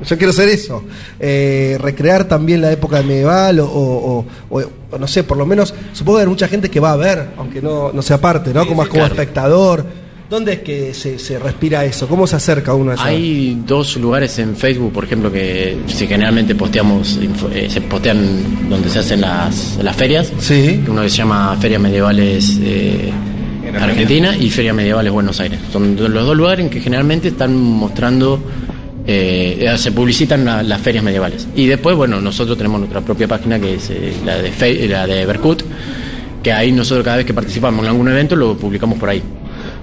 yo 0.03 0.17
quiero 0.17 0.33
ser 0.33 0.49
eso, 0.49 0.83
recrear 1.19 2.25
también 2.25 2.61
la 2.61 2.71
época 2.71 3.01
medieval 3.03 3.59
o, 3.59 3.67
o- 3.67 4.25
o- 4.49 4.61
o 4.91 4.97
no 4.97 5.07
sé, 5.07 5.23
por 5.23 5.37
lo 5.37 5.45
menos, 5.45 5.73
supongo 5.93 6.17
que 6.17 6.23
hay 6.23 6.29
mucha 6.29 6.47
gente 6.47 6.69
que 6.69 6.79
va 6.79 6.93
a 6.93 6.95
ver, 6.95 7.27
aunque 7.37 7.61
no, 7.61 7.91
no 7.91 8.01
sea 8.01 8.19
parte, 8.19 8.53
¿no? 8.53 8.63
Sí, 8.63 8.69
como 8.69 8.83
sí, 8.85 8.89
como 8.89 9.05
espectador. 9.05 9.85
¿Dónde 10.29 10.53
es 10.53 10.59
que 10.59 10.93
se, 10.93 11.17
se 11.19 11.39
respira 11.39 11.85
eso? 11.85 12.05
¿Cómo 12.07 12.27
se 12.27 12.35
acerca 12.35 12.73
uno 12.73 12.91
a 12.91 12.93
eso? 12.95 13.03
Hay 13.03 13.61
dos 13.65 13.95
lugares 13.95 14.37
en 14.39 14.57
Facebook, 14.57 14.91
por 14.91 15.05
ejemplo, 15.05 15.31
que 15.31 15.77
si 15.87 16.05
generalmente 16.05 16.53
posteamos, 16.53 17.17
info- 17.21 17.49
eh, 17.53 17.69
se 17.69 17.79
postean 17.81 18.69
donde 18.69 18.89
se 18.89 18.99
hacen 18.99 19.21
las, 19.21 19.79
las 19.81 19.95
ferias. 19.95 20.33
Sí. 20.39 20.83
Uno 20.85 21.01
que 21.03 21.09
se 21.09 21.17
llama 21.17 21.55
Ferias 21.61 21.79
Medievales 21.79 22.59
eh, 22.61 23.09
En 23.65 23.75
Argentina 23.77 24.35
y 24.35 24.49
Ferias 24.49 24.75
Medievales 24.75 25.13
Buenos 25.13 25.39
Aires. 25.39 25.59
Son 25.71 25.95
do- 25.95 26.09
los 26.09 26.25
dos 26.25 26.35
lugares 26.35 26.65
en 26.65 26.69
que 26.71 26.81
generalmente 26.81 27.29
están 27.29 27.55
mostrando, 27.55 28.41
eh, 29.07 29.59
eh, 29.61 29.77
se 29.77 29.93
publicitan 29.93 30.43
la- 30.43 30.61
las 30.61 30.81
ferias 30.81 31.05
medievales. 31.05 31.47
Y 31.55 31.67
después, 31.67 31.95
bueno, 31.95 32.19
nosotros 32.19 32.57
tenemos 32.57 32.79
nuestra 32.79 32.99
propia 32.99 33.29
página 33.29 33.57
que 33.61 33.75
es 33.75 33.89
eh, 33.91 34.11
la 34.25 34.37
de, 34.41 34.51
Fe- 34.51 34.89
la 34.89 35.07
de 35.07 35.25
Berkut, 35.25 35.63
que 36.43 36.51
ahí 36.51 36.73
nosotros 36.73 37.05
cada 37.05 37.15
vez 37.15 37.25
que 37.25 37.33
participamos 37.33 37.85
en 37.85 37.91
algún 37.91 38.09
evento 38.09 38.35
lo 38.35 38.57
publicamos 38.57 38.99
por 38.99 39.07
ahí. 39.09 39.23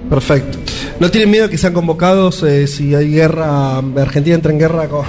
Perfecto. 0.09 0.59
¿No 1.01 1.11
tienen 1.11 1.31
miedo 1.31 1.49
que 1.49 1.59
sean 1.59 1.73
convocados 1.73 2.43
eh, 2.43 2.67
si 2.67 2.95
hay 2.95 3.11
guerra, 3.11 3.79
Argentina 3.79 4.37
entra 4.37 4.53
en 4.53 4.59
guerra 4.59 4.88
con... 4.88 5.05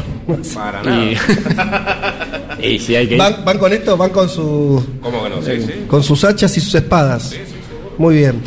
Para 0.53 0.81
nada. 0.81 1.05
Y, 2.59 2.65
y 2.67 2.79
si 2.79 2.95
hay 2.95 3.07
que 3.07 3.17
¿Van, 3.17 3.45
van 3.45 3.57
con 3.59 3.71
esto? 3.71 3.95
¿Van 3.97 4.09
con, 4.09 4.27
su, 4.29 4.83
¿Cómo 5.01 5.23
que 5.23 5.29
no? 5.29 5.41
Sí, 5.41 5.61
sí. 5.61 5.85
con 5.87 6.01
sus 6.01 6.23
hachas 6.23 6.57
y 6.57 6.61
sus 6.61 6.73
espadas? 6.73 7.35
Muy 7.97 8.15
bien. 8.15 8.41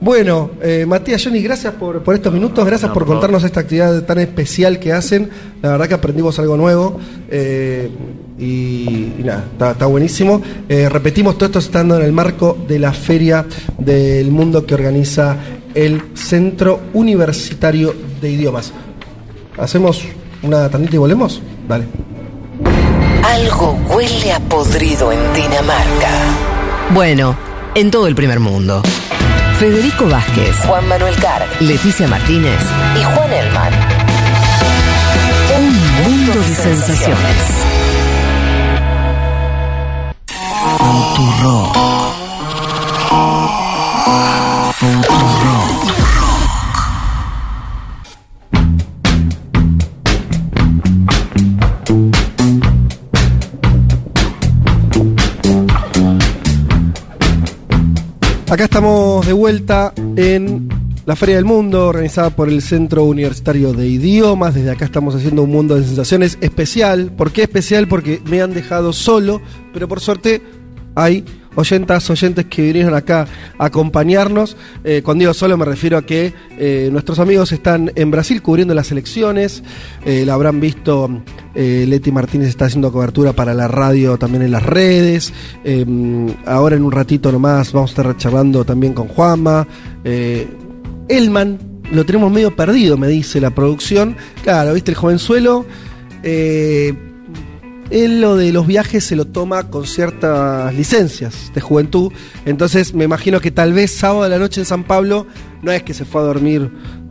Bueno, 0.00 0.52
eh, 0.62 0.86
Matías, 0.86 1.24
Johnny, 1.24 1.42
gracias 1.42 1.74
por, 1.74 2.04
por 2.04 2.14
estos 2.14 2.32
minutos, 2.32 2.64
gracias 2.64 2.88
No, 2.88 2.94
por 2.94 3.04
contarnos 3.04 3.42
esta 3.42 3.60
actividad 3.60 4.04
tan 4.04 4.20
especial 4.20 4.78
que 4.78 4.92
hacen. 4.92 5.28
La 5.60 5.72
verdad 5.72 5.88
que 5.88 5.94
aprendimos 5.94 6.38
algo 6.38 6.56
nuevo 6.56 7.00
eh, 7.28 7.90
y, 8.38 9.12
y 9.18 9.22
nada, 9.24 9.44
está, 9.52 9.72
está 9.72 9.86
buenísimo. 9.86 10.40
Eh, 10.68 10.88
repetimos, 10.88 11.36
todo 11.36 11.46
esto 11.46 11.58
estando 11.58 11.96
en 11.96 12.04
el 12.04 12.12
marco 12.12 12.56
de 12.68 12.78
la 12.78 12.92
Feria 12.92 13.44
del 13.76 14.30
Mundo 14.30 14.64
que 14.64 14.74
organiza 14.74 15.36
el 15.74 16.02
Centro 16.14 16.80
Universitario 16.92 17.94
de 18.20 18.30
Idiomas. 18.30 18.72
¿Hacemos 19.58 20.02
una 20.42 20.68
tandita 20.68 20.96
y 20.96 20.98
volvemos? 20.98 21.42
Dale. 21.68 21.86
Algo 23.22 23.78
huele 23.90 24.32
a 24.32 24.40
podrido 24.40 25.12
en 25.12 25.18
Dinamarca. 25.34 26.10
Bueno, 26.94 27.36
en 27.74 27.90
todo 27.90 28.06
el 28.06 28.14
primer 28.14 28.40
mundo. 28.40 28.82
Federico 29.58 30.08
Vázquez, 30.08 30.56
Juan 30.66 30.86
Manuel 30.86 31.16
Carr, 31.16 31.42
Leticia 31.60 32.06
Martínez 32.06 32.60
y 32.94 33.02
Juan 33.02 33.32
Elman. 33.32 33.72
Un 35.58 36.04
mundo 36.04 36.32
de 36.40 36.54
sensaciones. 36.54 37.68
Acá 44.80 45.04
estamos 58.64 59.26
de 59.26 59.32
vuelta 59.32 59.92
en 60.14 60.68
la 61.06 61.16
Feria 61.16 61.34
del 61.34 61.44
Mundo, 61.44 61.88
organizada 61.88 62.30
por 62.30 62.48
el 62.48 62.62
Centro 62.62 63.02
Universitario 63.02 63.72
de 63.72 63.88
Idiomas. 63.88 64.54
Desde 64.54 64.70
acá 64.70 64.84
estamos 64.84 65.16
haciendo 65.16 65.42
un 65.42 65.50
mundo 65.50 65.74
de 65.74 65.82
sensaciones 65.82 66.38
especial. 66.40 67.10
¿Por 67.16 67.32
qué 67.32 67.42
especial? 67.42 67.88
Porque 67.88 68.22
me 68.26 68.42
han 68.42 68.54
dejado 68.54 68.92
solo, 68.92 69.42
pero 69.72 69.88
por 69.88 69.98
suerte 69.98 70.40
hay 70.94 71.24
oyentas, 71.54 72.08
oyentes 72.10 72.46
que 72.46 72.62
vinieron 72.62 72.94
acá 72.94 73.26
a 73.58 73.66
acompañarnos. 73.66 74.56
Eh, 74.84 75.02
cuando 75.04 75.22
digo 75.22 75.34
solo 75.34 75.56
me 75.56 75.64
refiero 75.64 75.98
a 75.98 76.02
que 76.02 76.32
eh, 76.58 76.88
nuestros 76.92 77.18
amigos 77.18 77.52
están 77.52 77.92
en 77.94 78.10
Brasil 78.10 78.42
cubriendo 78.42 78.74
las 78.74 78.90
elecciones. 78.92 79.62
Eh, 80.04 80.24
la 80.26 80.34
habrán 80.34 80.60
visto, 80.60 81.22
eh, 81.54 81.84
Leti 81.88 82.12
Martínez 82.12 82.48
está 82.48 82.66
haciendo 82.66 82.92
cobertura 82.92 83.32
para 83.32 83.54
la 83.54 83.68
radio 83.68 84.16
también 84.18 84.42
en 84.42 84.52
las 84.52 84.62
redes. 84.62 85.32
Eh, 85.64 85.84
ahora 86.46 86.76
en 86.76 86.84
un 86.84 86.92
ratito 86.92 87.32
nomás 87.32 87.72
vamos 87.72 87.90
a 87.90 87.92
estar 87.92 88.16
charlando 88.16 88.64
también 88.64 88.92
con 88.94 89.08
Juanma. 89.08 89.66
Elman, 91.08 91.58
lo 91.92 92.04
tenemos 92.04 92.30
medio 92.30 92.54
perdido, 92.54 92.96
me 92.96 93.08
dice 93.08 93.40
la 93.40 93.50
producción. 93.50 94.16
Claro, 94.42 94.74
viste, 94.74 94.90
el 94.90 94.96
jovenzuelo. 94.96 95.64
Eh, 96.22 96.94
él 97.90 98.20
lo 98.20 98.36
de 98.36 98.52
los 98.52 98.66
viajes 98.66 99.04
se 99.04 99.16
lo 99.16 99.24
toma 99.26 99.70
con 99.70 99.86
ciertas 99.86 100.74
licencias 100.74 101.52
de 101.54 101.60
juventud. 101.60 102.12
Entonces 102.44 102.94
me 102.94 103.04
imagino 103.04 103.40
que 103.40 103.50
tal 103.50 103.72
vez 103.72 103.92
sábado 103.92 104.24
de 104.24 104.30
la 104.30 104.38
noche 104.38 104.60
en 104.60 104.66
San 104.66 104.84
Pablo 104.84 105.26
no 105.62 105.72
es 105.72 105.82
que 105.82 105.94
se 105.94 106.04
fue 106.04 106.20
a 106.20 106.24
dormir 106.24 106.70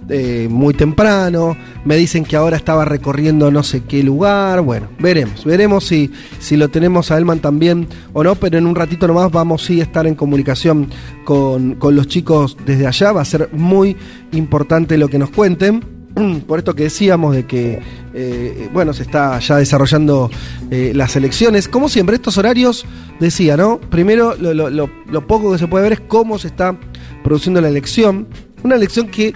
eh, 0.10 0.48
muy 0.50 0.74
temprano. 0.74 1.58
Me 1.84 1.96
dicen 1.96 2.24
que 2.24 2.36
ahora 2.36 2.58
estaba 2.58 2.86
recorriendo 2.86 3.52
no 3.52 3.64
sé 3.64 3.84
qué 3.84 4.04
lugar. 4.04 4.62
Bueno, 4.62 4.88
veremos. 5.00 5.44
Veremos 5.44 5.86
si, 5.86 6.12
si 6.40 6.56
lo 6.58 6.70
tenemos 6.70 7.12
a 7.12 7.18
Elman 7.18 7.40
también 7.40 7.88
o 8.14 8.24
no. 8.24 8.36
Pero 8.36 8.58
en 8.58 8.68
un 8.68 8.76
ratito 8.76 9.08
nomás 9.08 9.32
vamos 9.32 9.64
sí, 9.64 9.80
a 9.80 9.84
estar 9.84 10.08
en 10.08 10.16
comunicación 10.16 10.90
con, 11.26 11.76
con 11.76 11.96
los 11.96 12.08
chicos 12.08 12.56
desde 12.66 12.88
allá. 12.88 13.12
Va 13.12 13.22
a 13.22 13.26
ser 13.26 13.50
muy 13.52 13.98
importante 14.32 14.98
lo 14.98 15.08
que 15.08 15.20
nos 15.20 15.32
cuenten 15.32 15.97
por 16.48 16.60
esto 16.60 16.76
que 16.76 16.84
decíamos 16.84 17.36
de 17.36 17.46
que, 17.46 17.80
eh, 18.14 18.70
bueno, 18.74 18.94
se 18.94 19.04
está 19.04 19.40
ya 19.40 19.58
desarrollando 19.58 20.30
eh, 20.72 20.92
las 20.96 21.16
elecciones. 21.16 21.68
Como 21.68 21.90
siempre, 21.90 22.16
estos 22.16 22.38
horarios, 22.38 22.86
decía, 23.20 23.58
¿no? 23.58 23.80
Primero, 23.80 24.36
lo, 24.36 25.28
poco 25.28 25.52
que 25.52 25.58
se 25.58 25.68
puede 25.68 25.84
ver 25.84 25.94
es 25.94 26.02
cómo 26.02 26.40
se 26.40 26.48
está 26.48 26.78
produciendo 27.24 27.62
la 27.62 27.70
elección. 27.70 28.28
Una 28.64 28.76
elección 28.76 29.08
que, 29.08 29.34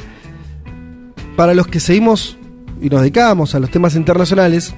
para 1.36 1.54
los 1.54 1.68
que 1.68 1.80
seguimos 1.80 2.38
y 2.82 2.90
nos 2.90 3.02
dedicamos 3.02 3.54
a 3.56 3.60
los 3.60 3.70
temas 3.70 3.96
internacionales, 3.96 4.74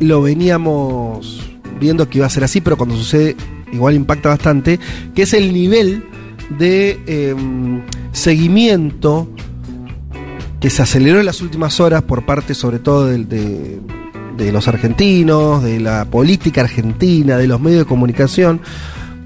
lo 0.00 0.22
veníamos 0.22 1.50
viendo 1.80 2.08
que 2.08 2.18
iba 2.18 2.26
a 2.26 2.30
ser 2.30 2.44
así, 2.44 2.60
pero 2.60 2.76
cuando 2.76 2.96
sucede, 2.96 3.36
igual 3.72 3.94
impacta 3.94 4.28
bastante, 4.28 4.78
que 5.14 5.22
es 5.22 5.32
el 5.32 5.52
nivel 5.52 6.04
de 6.58 7.00
em, 7.06 7.82
seguimiento 8.12 9.28
que 10.62 10.70
se 10.70 10.80
aceleró 10.80 11.18
en 11.18 11.26
las 11.26 11.42
últimas 11.42 11.80
horas 11.80 12.02
por 12.02 12.24
parte 12.24 12.54
sobre 12.54 12.78
todo 12.78 13.08
de 13.08 13.80
los 14.52 14.68
argentinos, 14.68 15.60
de 15.60 15.80
la 15.80 16.04
política 16.04 16.60
argentina, 16.60 17.36
de 17.36 17.48
los 17.48 17.60
medios 17.60 17.80
de 17.80 17.84
comunicación, 17.84 18.60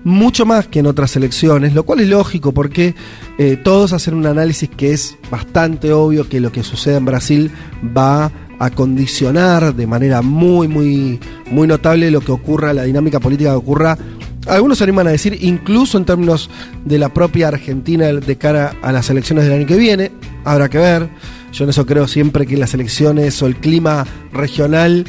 mucho 0.03 0.47
más 0.47 0.67
que 0.67 0.79
en 0.79 0.87
otras 0.87 1.15
elecciones, 1.15 1.75
lo 1.75 1.83
cual 1.83 2.01
es 2.01 2.09
lógico 2.09 2.53
porque 2.53 2.95
eh, 3.37 3.59
todos 3.63 3.93
hacen 3.93 4.15
un 4.15 4.25
análisis 4.25 4.71
que 4.71 4.93
es 4.95 5.19
bastante 5.31 5.93
obvio 5.93 6.27
que 6.27 6.41
lo 6.41 6.53
que 6.53 6.63
sucede 6.63 6.97
en 6.97 7.05
Brasil 7.05 7.51
va 7.95 8.33
a 8.59 8.71
condicionar 8.71 9.75
de 9.75 9.87
manera 9.87 10.23
muy, 10.23 10.69
muy, 10.69 11.21
muy 11.51 11.69
notable 11.69 12.11
lo 12.11 12.23
que 12.23 12.33
ocurra, 12.33 12.73
la 12.73 12.85
dinámica 12.85 13.21
política 13.21 13.51
que 13.51 13.57
ocurra. 13.57 13.99
Algunos 14.47 14.79
se 14.79 14.85
animan 14.85 15.09
a 15.09 15.11
decir, 15.11 15.37
incluso 15.41 15.99
en 15.99 16.05
términos 16.05 16.51
de 16.85 16.99
la 16.99 17.09
propia 17.09 17.49
Argentina 17.49 18.07
de 18.07 18.37
cara 18.37 18.77
a 18.83 18.93
las 18.93 19.11
elecciones 19.11 19.45
del 19.45 19.55
año 19.55 19.67
que 19.67 19.77
viene, 19.77 20.13
habrá 20.45 20.69
que 20.69 20.79
ver. 20.79 21.09
Yo 21.53 21.65
en 21.65 21.71
eso 21.71 21.87
creo 21.87 22.07
siempre 22.07 22.47
que 22.47 22.57
las 22.57 22.75
elecciones 22.75 23.41
o 23.43 23.47
el 23.47 23.57
clima 23.57 24.07
regional 24.33 25.05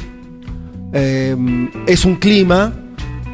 eh, 0.92 1.36
es 1.86 2.04
un 2.04 2.16
clima, 2.16 2.72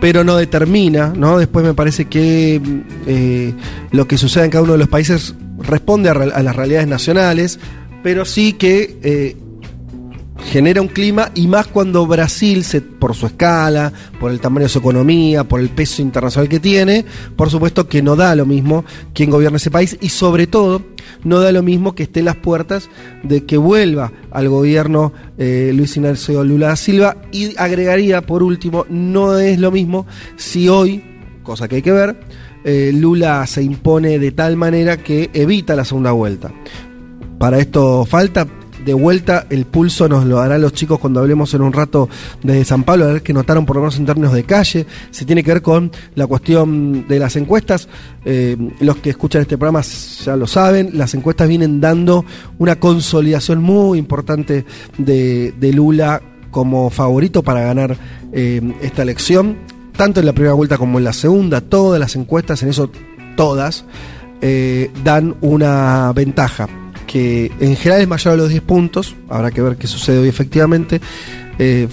pero 0.00 0.24
no 0.24 0.36
determina, 0.36 1.12
¿no? 1.16 1.38
Después 1.38 1.64
me 1.64 1.74
parece 1.74 2.06
que 2.06 2.60
eh, 3.06 3.54
lo 3.92 4.06
que 4.06 4.18
sucede 4.18 4.44
en 4.44 4.50
cada 4.50 4.64
uno 4.64 4.72
de 4.72 4.78
los 4.78 4.88
países 4.88 5.34
responde 5.58 6.10
a, 6.10 6.14
las 6.14 6.56
realidades 6.56 6.88
nacionales, 6.88 7.58
pero 8.02 8.24
sí 8.24 8.54
que 8.54 8.98
eh, 9.02 9.36
genera 10.50 10.80
un 10.80 10.88
clima 10.88 11.30
y 11.34 11.46
más 11.46 11.66
cuando 11.66 12.06
Brasil, 12.06 12.64
se, 12.64 12.80
por 12.80 13.14
su 13.14 13.26
escala, 13.26 13.92
por 14.20 14.30
el 14.30 14.40
tamaño 14.40 14.64
de 14.64 14.68
su 14.68 14.78
economía, 14.78 15.44
por 15.44 15.60
el 15.60 15.70
peso 15.70 16.02
internacional 16.02 16.48
que 16.48 16.60
tiene, 16.60 17.04
por 17.36 17.50
supuesto 17.50 17.88
que 17.88 18.02
no 18.02 18.16
da 18.16 18.34
lo 18.34 18.46
mismo 18.46 18.84
quien 19.12 19.30
gobierna 19.30 19.56
ese 19.56 19.70
país 19.70 19.96
y 20.00 20.10
sobre 20.10 20.46
todo 20.46 20.82
no 21.22 21.40
da 21.40 21.52
lo 21.52 21.62
mismo 21.62 21.94
que 21.94 22.04
esté 22.04 22.20
en 22.20 22.26
las 22.26 22.36
puertas 22.36 22.88
de 23.22 23.44
que 23.44 23.56
vuelva 23.56 24.12
al 24.30 24.48
gobierno 24.48 25.12
eh, 25.38 25.72
Luis 25.74 25.96
Ignacio 25.96 26.44
Lula 26.44 26.68
da 26.68 26.76
Silva 26.76 27.16
y 27.32 27.56
agregaría 27.56 28.22
por 28.22 28.42
último, 28.42 28.86
no 28.88 29.38
es 29.38 29.58
lo 29.58 29.70
mismo 29.70 30.06
si 30.36 30.68
hoy, 30.68 31.02
cosa 31.42 31.68
que 31.68 31.76
hay 31.76 31.82
que 31.82 31.92
ver, 31.92 32.16
eh, 32.64 32.92
Lula 32.94 33.46
se 33.46 33.62
impone 33.62 34.18
de 34.18 34.32
tal 34.32 34.56
manera 34.56 34.96
que 34.96 35.30
evita 35.34 35.74
la 35.76 35.84
segunda 35.84 36.12
vuelta. 36.12 36.52
Para 37.38 37.58
esto 37.58 38.06
falta 38.06 38.46
de 38.84 38.94
vuelta 38.94 39.46
el 39.50 39.64
pulso 39.66 40.08
nos 40.08 40.24
lo 40.26 40.36
darán 40.36 40.60
los 40.62 40.72
chicos 40.72 40.98
cuando 40.98 41.20
hablemos 41.20 41.54
en 41.54 41.62
un 41.62 41.72
rato 41.72 42.08
desde 42.42 42.64
San 42.64 42.84
Pablo, 42.84 43.04
a 43.04 43.12
ver 43.12 43.22
qué 43.22 43.32
notaron 43.32 43.64
por 43.66 43.76
lo 43.76 43.82
menos 43.82 43.98
en 43.98 44.06
términos 44.06 44.32
de 44.32 44.44
calle, 44.44 44.86
si 45.10 45.24
tiene 45.24 45.42
que 45.42 45.52
ver 45.52 45.62
con 45.62 45.90
la 46.14 46.26
cuestión 46.26 47.06
de 47.08 47.18
las 47.18 47.36
encuestas, 47.36 47.88
eh, 48.24 48.56
los 48.80 48.96
que 48.96 49.10
escuchan 49.10 49.42
este 49.42 49.58
programa 49.58 49.82
ya 49.82 50.36
lo 50.36 50.46
saben, 50.46 50.90
las 50.94 51.14
encuestas 51.14 51.48
vienen 51.48 51.80
dando 51.80 52.24
una 52.58 52.76
consolidación 52.76 53.62
muy 53.62 53.98
importante 53.98 54.64
de, 54.98 55.52
de 55.52 55.72
Lula 55.72 56.20
como 56.50 56.90
favorito 56.90 57.42
para 57.42 57.62
ganar 57.62 57.96
eh, 58.32 58.60
esta 58.82 59.02
elección, 59.02 59.56
tanto 59.96 60.20
en 60.20 60.26
la 60.26 60.32
primera 60.32 60.54
vuelta 60.54 60.78
como 60.78 60.98
en 60.98 61.04
la 61.04 61.12
segunda, 61.12 61.60
todas 61.60 61.98
las 61.98 62.14
encuestas, 62.16 62.62
en 62.62 62.68
eso 62.68 62.90
todas, 63.36 63.84
eh, 64.40 64.90
dan 65.02 65.36
una 65.40 66.12
ventaja 66.12 66.68
que 67.14 67.52
en 67.60 67.76
general 67.76 68.00
es 68.02 68.08
mayor 68.08 68.34
a 68.34 68.36
los 68.36 68.48
10 68.48 68.60
puntos, 68.62 69.14
habrá 69.28 69.52
que 69.52 69.62
ver 69.62 69.76
qué 69.76 69.86
sucede 69.86 70.18
hoy 70.18 70.26
efectivamente, 70.28 71.00
eh, 71.60 71.86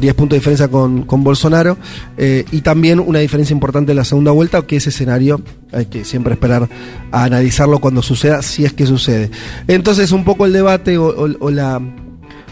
10 0.00 0.14
puntos 0.14 0.34
de 0.34 0.40
diferencia 0.40 0.66
con, 0.66 1.02
con 1.04 1.22
Bolsonaro, 1.22 1.78
eh, 2.16 2.44
y 2.50 2.62
también 2.62 2.98
una 2.98 3.20
diferencia 3.20 3.54
importante 3.54 3.92
en 3.92 3.96
la 3.98 4.04
segunda 4.04 4.32
vuelta, 4.32 4.60
que 4.62 4.74
ese 4.74 4.88
escenario 4.88 5.40
hay 5.72 5.86
que 5.86 6.04
siempre 6.04 6.32
esperar 6.32 6.68
a 7.12 7.22
analizarlo 7.22 7.78
cuando 7.78 8.02
suceda, 8.02 8.42
si 8.42 8.64
es 8.64 8.72
que 8.72 8.84
sucede. 8.84 9.30
Entonces 9.68 10.10
un 10.10 10.24
poco 10.24 10.44
el 10.44 10.52
debate 10.52 10.98
o, 10.98 11.06
o- 11.38 11.50
la, 11.52 11.80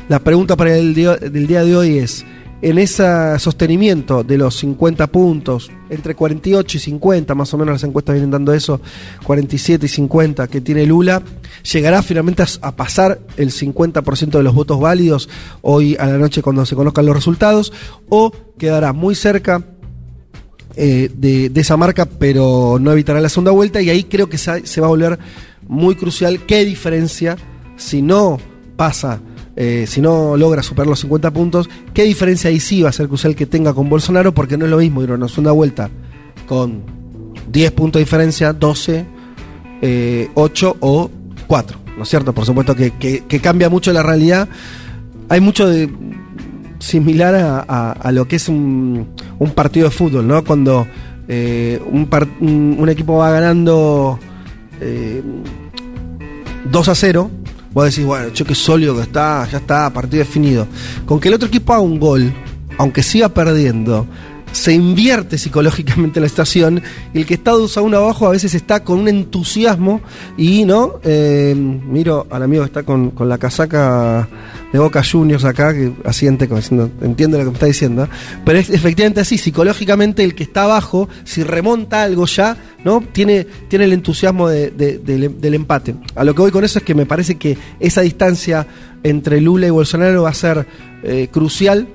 la 0.08 0.20
pregunta 0.20 0.54
para 0.56 0.76
el 0.76 0.94
día, 0.94 1.16
del 1.16 1.48
día 1.48 1.64
de 1.64 1.74
hoy 1.74 1.98
es, 1.98 2.24
en 2.62 2.78
ese 2.78 3.38
sostenimiento 3.38 4.24
de 4.24 4.38
los 4.38 4.56
50 4.56 5.06
puntos, 5.08 5.70
entre 5.90 6.14
48 6.14 6.76
y 6.76 6.80
50, 6.80 7.34
más 7.34 7.52
o 7.52 7.58
menos 7.58 7.74
las 7.74 7.84
encuestas 7.84 8.14
vienen 8.14 8.30
dando 8.30 8.52
eso, 8.52 8.80
47 9.24 9.86
y 9.86 9.88
50 9.88 10.48
que 10.48 10.60
tiene 10.60 10.86
Lula, 10.86 11.22
llegará 11.70 12.02
finalmente 12.02 12.44
a, 12.62 12.74
pasar 12.74 13.20
el 13.36 13.50
50% 13.50 14.30
de 14.30 14.42
los 14.42 14.54
votos 14.54 14.80
válidos 14.80 15.28
hoy 15.62 15.96
a 15.98 16.06
la 16.06 16.18
noche 16.18 16.42
cuando 16.42 16.64
se 16.64 16.74
conozcan 16.74 17.06
los 17.06 17.14
resultados, 17.14 17.72
o 18.08 18.32
quedará 18.58 18.92
muy 18.92 19.14
cerca 19.14 19.62
eh, 20.76 21.10
de, 21.14 21.50
esa 21.54 21.76
marca, 21.76 22.06
pero 22.06 22.78
no 22.80 22.92
evitará 22.92 23.20
la 23.20 23.28
segunda 23.28 23.50
vuelta, 23.50 23.82
y 23.82 23.90
ahí 23.90 24.04
creo 24.04 24.28
que 24.28 24.38
se 24.38 24.80
va 24.80 24.86
a 24.86 24.90
volver 24.90 25.18
muy 25.68 25.94
crucial 25.94 26.40
qué 26.46 26.64
diferencia 26.64 27.36
si 27.76 28.00
no 28.00 28.38
pasa 28.76 29.20
eh, 29.56 29.86
si 29.88 30.00
no 30.00 30.36
logra 30.36 30.62
superar 30.62 30.86
los 30.88 31.00
50 31.00 31.30
puntos, 31.32 31.68
¿qué 31.94 32.04
diferencia 32.04 32.50
ahí 32.50 32.60
sí 32.60 32.82
va 32.82 32.90
a 32.90 32.92
ser 32.92 33.08
crucial 33.08 33.34
que 33.34 33.46
tenga 33.46 33.72
con 33.74 33.88
Bolsonaro? 33.88 34.32
Porque 34.34 34.56
no 34.58 34.66
es 34.66 34.70
lo 34.70 34.76
mismo 34.78 35.02
ir 35.02 35.10
a 35.10 35.14
una 35.14 35.28
segunda 35.28 35.52
vuelta 35.52 35.90
con 36.46 36.82
10 37.50 37.72
puntos 37.72 37.98
de 38.00 38.04
diferencia, 38.04 38.52
12, 38.52 39.04
eh, 39.82 40.28
8 40.34 40.76
o 40.80 41.10
4, 41.46 41.78
¿no 41.96 42.02
es 42.02 42.08
cierto? 42.08 42.32
Por 42.34 42.44
supuesto 42.44 42.74
que, 42.74 42.90
que- 42.92 43.24
que 43.26 43.40
cambia 43.40 43.68
mucho 43.70 43.92
la 43.92 44.02
realidad. 44.02 44.48
Hay 45.28 45.40
mucho 45.40 45.66
de 45.68 45.88
similar 46.78 47.34
a, 47.34 47.64
a- 47.66 47.92
a 47.92 48.12
lo 48.12 48.28
que 48.28 48.36
es 48.36 48.48
un, 48.48 49.08
un 49.38 49.50
partido 49.52 49.88
de 49.88 49.90
fútbol, 49.94 50.26
¿no? 50.28 50.44
Cuando 50.44 50.86
eh, 51.28 51.80
un, 51.90 52.06
par- 52.06 52.28
un- 52.40 52.76
un 52.78 52.88
equipo 52.88 53.16
va 53.16 53.30
ganando 53.30 54.18
eh, 54.80 55.22
2 56.70 56.88
a 56.88 56.94
0, 56.94 57.30
vos 57.76 57.84
decís, 57.84 58.06
bueno, 58.06 58.30
che, 58.32 58.42
qué 58.42 58.54
sólido 58.54 58.96
que 58.96 59.02
está, 59.02 59.46
ya 59.52 59.58
está, 59.58 59.92
partido 59.92 60.20
definido. 60.24 60.66
Con 61.04 61.20
que 61.20 61.28
el 61.28 61.34
otro 61.34 61.48
equipo 61.48 61.74
haga 61.74 61.82
un 61.82 62.00
gol, 62.00 62.32
aunque 62.78 63.02
siga 63.02 63.28
perdiendo, 63.28 64.06
se 64.50 64.72
invierte 64.72 65.36
psicológicamente 65.36 66.18
la 66.18 66.24
estación 66.24 66.82
y 67.12 67.18
el 67.18 67.26
que 67.26 67.34
está 67.34 67.50
2 67.50 67.76
a 67.76 67.82
1 67.82 67.94
abajo 67.98 68.28
a 68.28 68.30
veces 68.30 68.54
está 68.54 68.82
con 68.82 69.00
un 69.00 69.08
entusiasmo 69.08 70.00
y, 70.38 70.64
¿no? 70.64 71.00
Eh, 71.04 71.54
miro 71.54 72.26
al 72.30 72.44
amigo 72.44 72.62
que 72.62 72.68
está 72.68 72.82
con, 72.82 73.10
con 73.10 73.28
la 73.28 73.36
casaca 73.36 74.26
de 74.76 74.84
Boca 74.84 75.02
Juniors 75.02 75.44
acá, 75.44 75.72
que 75.72 75.92
asiente 76.04 76.48
como 76.48 76.60
entiendo 77.02 77.38
lo 77.38 77.44
que 77.44 77.50
me 77.50 77.54
está 77.54 77.66
diciendo, 77.66 78.08
pero 78.44 78.58
es 78.58 78.70
efectivamente 78.70 79.20
así, 79.20 79.38
psicológicamente 79.38 80.22
el 80.24 80.34
que 80.34 80.42
está 80.44 80.64
abajo, 80.64 81.08
si 81.24 81.42
remonta 81.42 82.02
algo 82.02 82.26
ya, 82.26 82.56
¿no? 82.84 83.02
Tiene, 83.12 83.46
tiene 83.68 83.86
el 83.86 83.92
entusiasmo 83.92 84.48
de- 84.48 84.70
de- 84.70 84.98
del, 84.98 85.54
empate. 85.54 85.94
A 86.14 86.24
lo 86.24 86.34
que 86.34 86.42
voy 86.42 86.50
con 86.50 86.64
eso 86.64 86.78
es 86.78 86.84
que 86.84 86.94
me 86.94 87.06
parece 87.06 87.36
que 87.36 87.56
esa 87.80 88.02
distancia 88.02 88.66
entre 89.02 89.40
Lula 89.40 89.66
y 89.66 89.70
Bolsonaro 89.70 90.22
va 90.24 90.30
a 90.30 90.34
ser 90.34 90.66
eh, 91.02 91.28
crucial, 91.30 91.88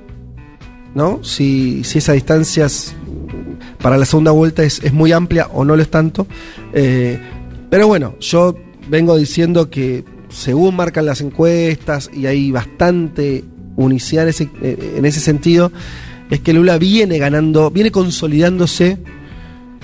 ¿no? 0.96 1.24
Si, 1.24 1.82
esa 2.00 2.13
distancia 2.13 2.65
es- 2.65 2.94
para 3.82 3.98
la 3.98 4.06
segunda 4.06 4.32
vuelta 4.32 4.63
es, 4.63 4.82
es 4.84 4.94
muy 4.94 5.12
amplia 5.12 5.48
o 5.54 5.63
no 5.65 5.76
lo 5.76 5.82
es 5.82 5.89
tanto. 5.89 6.28
Eh, 6.74 7.20
pero 7.70 7.88
bueno, 7.88 8.15
yo 8.20 8.56
vengo 8.89 9.15
diciendo 9.17 9.70
que 9.70 10.04
según 10.32 10.76
marcan 10.76 11.06
las 11.06 11.22
encuestas 11.22 12.10
y 12.13 12.26
hay 12.26 12.52
bastante 12.52 13.44
unicidad 13.76 14.24
en 14.24 14.30
ese, 14.30 14.50
en 14.62 15.06
ese 15.06 15.20
sentido, 15.20 15.72
es 16.30 16.39
que 16.39 16.54
Lula 16.54 16.78
viene 16.78 17.17
ganando, 17.17 17.72
viene 17.72 17.91
consolidándose 17.91 18.98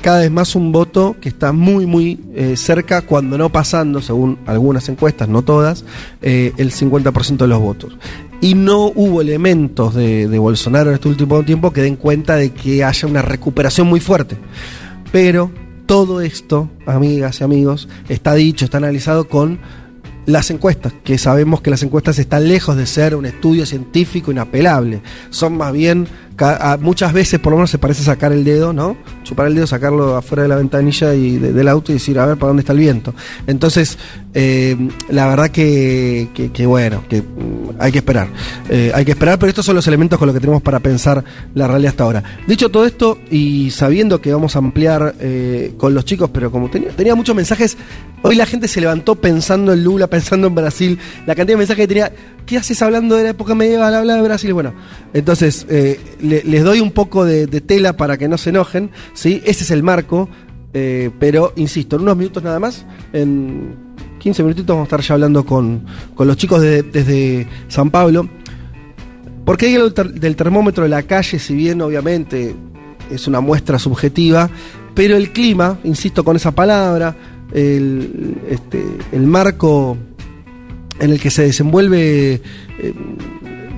cada 0.01 0.19
vez 0.19 0.31
más 0.31 0.55
un 0.55 0.71
voto 0.71 1.15
que 1.19 1.29
está 1.29 1.51
muy, 1.51 1.85
muy 1.85 2.19
eh, 2.35 2.55
cerca, 2.55 3.01
cuando 3.01 3.37
no 3.37 3.49
pasando, 3.49 4.01
según 4.01 4.37
algunas 4.45 4.87
encuestas, 4.89 5.27
no 5.27 5.41
todas, 5.41 5.83
eh, 6.21 6.53
el 6.57 6.71
50% 6.71 7.37
de 7.37 7.47
los 7.47 7.59
votos. 7.59 7.97
Y 8.39 8.53
no 8.53 8.91
hubo 8.95 9.21
elementos 9.21 9.95
de, 9.95 10.27
de 10.27 10.39
Bolsonaro 10.39 10.91
en 10.91 10.95
este 10.95 11.09
último 11.09 11.43
tiempo 11.43 11.73
que 11.73 11.81
den 11.81 11.95
cuenta 11.95 12.35
de 12.35 12.51
que 12.51 12.83
haya 12.83 13.07
una 13.07 13.23
recuperación 13.23 13.87
muy 13.87 13.99
fuerte. 13.99 14.37
Pero 15.11 15.51
todo 15.87 16.21
esto, 16.21 16.69
amigas 16.85 17.41
y 17.41 17.43
amigos, 17.43 17.89
está 18.07 18.35
dicho, 18.35 18.65
está 18.65 18.77
analizado 18.77 19.27
con 19.27 19.59
las 20.27 20.51
encuestas, 20.51 20.93
que 21.05 21.17
sabemos 21.17 21.61
que 21.61 21.69
las 21.69 21.83
encuestas 21.83 22.19
están 22.19 22.49
lejos 22.49 22.75
de 22.75 22.85
ser 22.85 23.15
un 23.15 23.25
estudio 23.25 23.65
científico 23.65 24.29
inapelable. 24.29 25.01
Son 25.29 25.55
más 25.55 25.71
bien, 25.71 26.05
muchas 26.79 27.13
veces 27.13 27.39
por 27.39 27.51
lo 27.51 27.57
menos 27.57 27.69
se 27.71 27.77
parece 27.77 28.03
sacar 28.03 28.31
el 28.31 28.43
dedo, 28.43 28.73
¿no? 28.73 28.95
Chupar 29.23 29.47
el 29.47 29.55
dedo, 29.55 29.67
sacarlo 29.67 30.15
afuera 30.15 30.43
de 30.43 30.49
la 30.49 30.55
ventanilla 30.57 31.13
y 31.15 31.37
de- 31.37 31.51
del 31.53 31.67
auto 31.67 31.91
y 31.91 31.95
decir, 31.95 32.17
a 32.19 32.25
ver, 32.25 32.37
¿para 32.37 32.49
dónde 32.49 32.61
está 32.61 32.73
el 32.73 32.79
viento? 32.79 33.13
Entonces, 33.47 33.97
eh, 34.33 34.75
la 35.09 35.27
verdad 35.27 35.49
que 35.49 36.27
bueno, 36.67 37.03
que 37.09 37.21
mm, 37.21 37.75
hay 37.79 37.91
que 37.91 37.97
esperar. 37.99 38.27
Eh, 38.69 38.91
hay 38.93 39.03
que 39.05 39.11
esperar, 39.11 39.39
pero 39.39 39.49
estos 39.49 39.65
son 39.65 39.75
los 39.75 39.87
elementos 39.87 40.19
con 40.19 40.27
los 40.27 40.33
que 40.35 40.39
tenemos 40.39 40.61
para 40.61 40.79
pensar 40.79 41.23
la 41.55 41.67
realidad 41.67 41.91
hasta 41.91 42.03
ahora. 42.03 42.23
Dicho 42.47 42.69
todo 42.69 42.85
esto, 42.85 43.17
y 43.31 43.71
sabiendo 43.71 44.21
que 44.21 44.31
vamos 44.31 44.55
a 44.55 44.59
ampliar 44.59 45.15
eh, 45.19 45.73
con 45.77 45.93
los 45.93 46.05
chicos, 46.05 46.29
pero 46.31 46.51
como 46.51 46.69
tenía, 46.69 46.89
tenía 46.89 47.15
muchos 47.15 47.35
mensajes, 47.35 47.77
hoy 48.21 48.35
la 48.35 48.45
gente 48.45 48.67
se 48.67 48.79
levantó 48.81 49.15
pensando 49.15 49.73
en 49.73 49.83
Lula, 49.83 50.07
pensando 50.17 50.47
en 50.47 50.55
Brasil, 50.55 50.99
la 51.25 51.33
cantidad 51.35 51.55
de 51.55 51.57
mensajes 51.57 51.83
que 51.83 51.87
tenía, 51.87 52.11
¿qué 52.47 52.57
haces 52.57 52.81
hablando 52.81 53.15
de 53.15 53.23
la 53.25 53.29
época 53.29 53.53
medieval, 53.53 53.93
habla 53.93 54.15
de 54.15 54.21
Brasil? 54.23 54.51
Bueno, 54.53 54.73
entonces 55.13 55.67
eh, 55.69 55.99
le- 56.19 56.43
les 56.43 56.63
doy 56.63 56.79
un 56.79 56.89
poco 56.91 57.23
de, 57.25 57.45
tela 57.61 57.95
para 57.95 58.17
que 58.17 58.27
no 58.27 58.39
se 58.39 58.49
enojen, 58.49 58.89
¿sí? 59.13 59.41
Ese 59.45 59.63
es 59.63 59.69
el 59.71 59.83
marco, 59.83 60.27
eh, 60.73 61.11
pero 61.19 61.53
insisto, 61.57 61.95
en 61.97 62.01
unos 62.01 62.17
minutos 62.17 62.41
nada 62.41 62.59
más, 62.59 62.85
en 63.13 63.75
15 64.17 64.41
minutitos 64.41 64.67
vamos 64.75 64.85
a 64.85 64.87
estar 64.87 65.01
ya 65.01 65.13
hablando 65.13 65.45
con, 65.45 65.85
con 66.15 66.25
los 66.27 66.35
chicos 66.37 66.61
de- 66.61 66.81
desde 66.81 67.47
San 67.67 67.91
Pablo. 67.91 68.27
Porque 69.45 69.67
hay 69.67 69.77
del 70.15 70.35
termómetro 70.35 70.83
de 70.83 70.89
la 70.89 71.03
calle, 71.03 71.39
si 71.39 71.55
bien 71.55 71.81
obviamente 71.81 72.53
es 73.11 73.27
una 73.27 73.39
muestra 73.39 73.79
subjetiva, 73.79 74.49
pero 74.93 75.15
el 75.15 75.31
clima, 75.31 75.79
insisto 75.85 76.23
con 76.25 76.35
esa 76.35 76.51
palabra, 76.51 77.15
el, 77.53 78.35
este, 78.49 78.83
el 79.13 79.21
marco 79.27 79.97
en 80.99 81.11
el 81.11 81.19
que 81.19 81.29
se 81.29 81.43
desenvuelve 81.43 82.41
eh, 82.79 82.93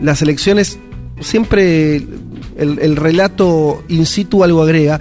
las 0.02 0.22
elecciones, 0.22 0.80
siempre 1.20 1.98
el, 1.98 2.80
el 2.82 2.96
relato 2.96 3.84
in 3.88 4.06
situ 4.06 4.44
algo 4.44 4.62
agrega, 4.62 5.00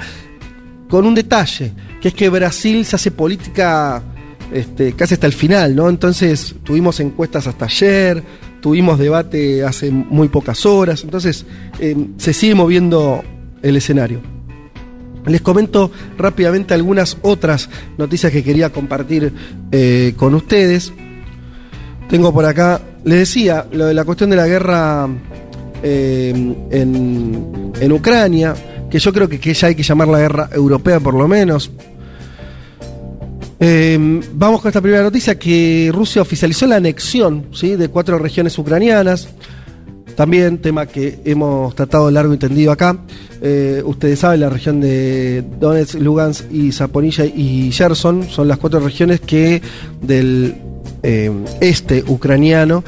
con 0.89 1.07
un 1.07 1.15
detalle, 1.15 1.73
que 2.01 2.09
es 2.09 2.15
que 2.15 2.29
Brasil 2.29 2.85
se 2.85 2.97
hace 2.97 3.11
política 3.11 4.03
este, 4.53 4.95
casi 4.95 5.15
hasta 5.15 5.27
el 5.27 5.33
final, 5.33 5.77
¿no? 5.77 5.89
Entonces 5.89 6.55
tuvimos 6.65 7.01
encuestas 7.01 7.47
hasta 7.47 7.67
ayer, 7.67 8.23
tuvimos 8.61 8.99
debate 8.99 9.63
hace 9.65 9.91
muy 9.91 10.29
pocas 10.29 10.65
horas, 10.65 11.05
entonces 11.05 11.45
eh, 11.79 11.97
se 12.17 12.33
sigue 12.33 12.55
moviendo 12.55 13.23
el 13.63 13.77
escenario. 13.77 14.21
Les 15.27 15.43
comento 15.43 15.91
rápidamente 16.17 16.73
algunas 16.73 17.19
otras 17.21 17.69
noticias 17.99 18.33
que 18.33 18.43
quería 18.43 18.71
compartir 18.71 19.33
eh, 19.71 20.15
con 20.17 20.35
ustedes. 20.35 20.93
Tengo 22.09 22.33
por 22.33 22.45
acá, 22.47 22.81
les 23.05 23.19
decía, 23.21 23.67
lo 23.71 23.87
de 23.87 23.95
la 23.95 24.05
cuestión 24.05 24.31
de 24.31 24.37
la 24.37 24.47
guerra 24.47 25.09
eh, 25.83 26.31
en, 26.71 27.73
en 27.79 27.93
Ucrania, 27.93 28.55
que 28.91 28.99
yo 28.99 29.13
creo 29.13 29.29
que, 29.29 29.39
que 29.39 29.53
ya 29.53 29.69
hay 29.69 29.75
que 29.75 29.83
llamar 29.83 30.09
la 30.09 30.19
guerra 30.19 30.49
europea 30.53 31.01
por 31.01 31.15
lo 31.15 31.29
menos. 31.29 31.71
Eh, 33.61 34.21
vamos 34.33 34.61
con 34.61 34.69
esta 34.69 34.81
primera 34.81 35.03
noticia, 35.03 35.39
que 35.39 35.91
Rusia 35.93 36.23
oficializó 36.23 36.67
la 36.67 36.77
anexión 36.77 37.47
¿sí? 37.53 37.77
de 37.77 37.89
cuatro 37.89 38.19
regiones 38.19 38.57
ucranianas. 38.59 39.29
También 40.19 40.59
tema 40.59 40.87
que 40.87 41.21
hemos 41.25 41.77
tratado 41.77 42.11
largo 42.11 42.35
y 42.35 42.39
tendido 42.39 42.73
acá. 42.73 42.99
Eh, 43.41 43.81
ustedes 43.85 44.19
saben, 44.19 44.41
la 44.41 44.51
región 44.51 44.81
de 44.81 45.45
Donetsk, 45.61 45.95
Lugansk 46.01 46.51
y 46.51 46.73
Zaporilla 46.73 47.25
y 47.25 47.71
Gerson 47.71 48.29
son 48.29 48.49
las 48.49 48.59
cuatro 48.59 48.81
regiones 48.81 49.21
que 49.21 49.63
del 50.03 50.57
eh, 51.05 51.31
este 51.61 52.03
ucraniano, 52.09 52.83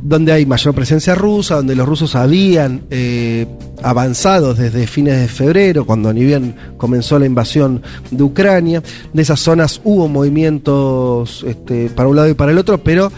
donde 0.00 0.32
hay 0.32 0.46
mayor 0.46 0.74
presencia 0.74 1.14
rusa, 1.14 1.56
donde 1.56 1.74
los 1.76 1.86
rusos 1.86 2.14
habían 2.14 2.84
eh, 2.88 3.44
avanzado 3.82 4.54
desde 4.54 4.86
fines 4.86 5.20
de 5.20 5.28
febrero, 5.28 5.84
cuando 5.84 6.14
ni 6.14 6.24
bien 6.24 6.56
comenzó 6.78 7.18
la 7.18 7.26
invasión 7.26 7.82
de 8.10 8.22
Ucrania. 8.22 8.82
De 9.12 9.20
esas 9.20 9.38
zonas 9.38 9.82
hubo 9.84 10.08
movimientos 10.08 11.44
este, 11.46 11.90
para 11.90 12.08
un 12.08 12.16
lado 12.16 12.30
y 12.30 12.34
para 12.34 12.52
el 12.52 12.56
otro, 12.56 12.78
pero 12.78 13.12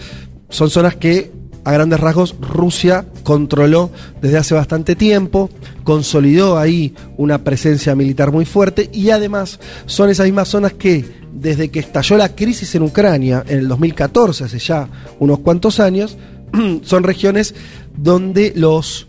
son 0.48 0.68
zonas 0.68 0.96
que 0.96 1.35
a 1.66 1.72
grandes 1.72 1.98
rasgos 1.98 2.36
Rusia 2.40 3.06
controló 3.24 3.90
desde 4.22 4.38
hace 4.38 4.54
bastante 4.54 4.94
tiempo, 4.94 5.50
consolidó 5.82 6.58
ahí 6.58 6.94
una 7.16 7.38
presencia 7.42 7.96
militar 7.96 8.30
muy 8.30 8.44
fuerte 8.44 8.88
y 8.92 9.10
además 9.10 9.58
son 9.84 10.08
esas 10.08 10.26
mismas 10.26 10.46
zonas 10.46 10.74
que 10.74 11.04
desde 11.32 11.68
que 11.68 11.80
estalló 11.80 12.18
la 12.18 12.36
crisis 12.36 12.72
en 12.76 12.82
Ucrania 12.82 13.42
en 13.48 13.58
el 13.58 13.68
2014, 13.68 14.44
hace 14.44 14.60
ya 14.60 14.88
unos 15.18 15.40
cuantos 15.40 15.80
años, 15.80 16.16
son 16.82 17.02
regiones 17.02 17.56
donde 17.96 18.52
los 18.54 19.08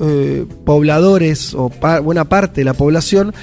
eh, 0.00 0.46
pobladores 0.64 1.52
o 1.52 1.68
buena 2.04 2.26
parte 2.26 2.60
de 2.60 2.64
la 2.66 2.74
población 2.74 3.34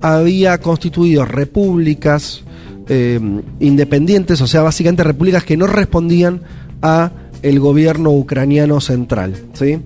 había 0.00 0.58
constituido 0.58 1.24
repúblicas 1.24 2.44
eh, 2.88 3.18
independientes, 3.58 4.40
o 4.40 4.46
sea, 4.46 4.62
básicamente 4.62 5.02
repúblicas 5.02 5.42
que 5.42 5.56
no 5.56 5.66
respondían 5.66 6.42
a 6.80 7.10
el 7.48 7.60
gobierno 7.60 8.10
ucraniano 8.10 8.80
central. 8.80 9.34
¿sí? 9.52 9.78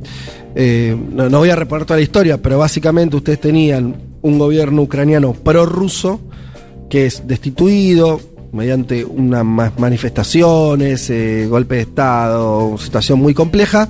Eh, 0.55 0.96
no, 1.12 1.29
voy 1.38 1.51
a 1.51 1.57
reparar 1.57 1.87
toda 1.87 1.99
la 1.99 2.03
historia, 2.03 2.40
pero 2.40 2.59
básicamente 2.59 3.16
ustedes 3.16 3.40
tenían 3.40 3.96
un 4.23 4.38
gobierno 4.38 4.83
ucraniano 4.83 5.33
prorruso 5.33 6.20
que 6.88 7.07
es 7.07 7.27
destituido 7.27 8.20
mediante 8.53 9.05
unas 9.05 9.44
ma- 9.44 9.73
manifestaciones, 9.79 11.09
eh, 11.11 11.46
golpe 11.49 11.77
de 11.77 11.81
Estado, 11.83 12.77
situación 12.79 13.20
muy 13.20 13.33
compleja. 13.33 13.88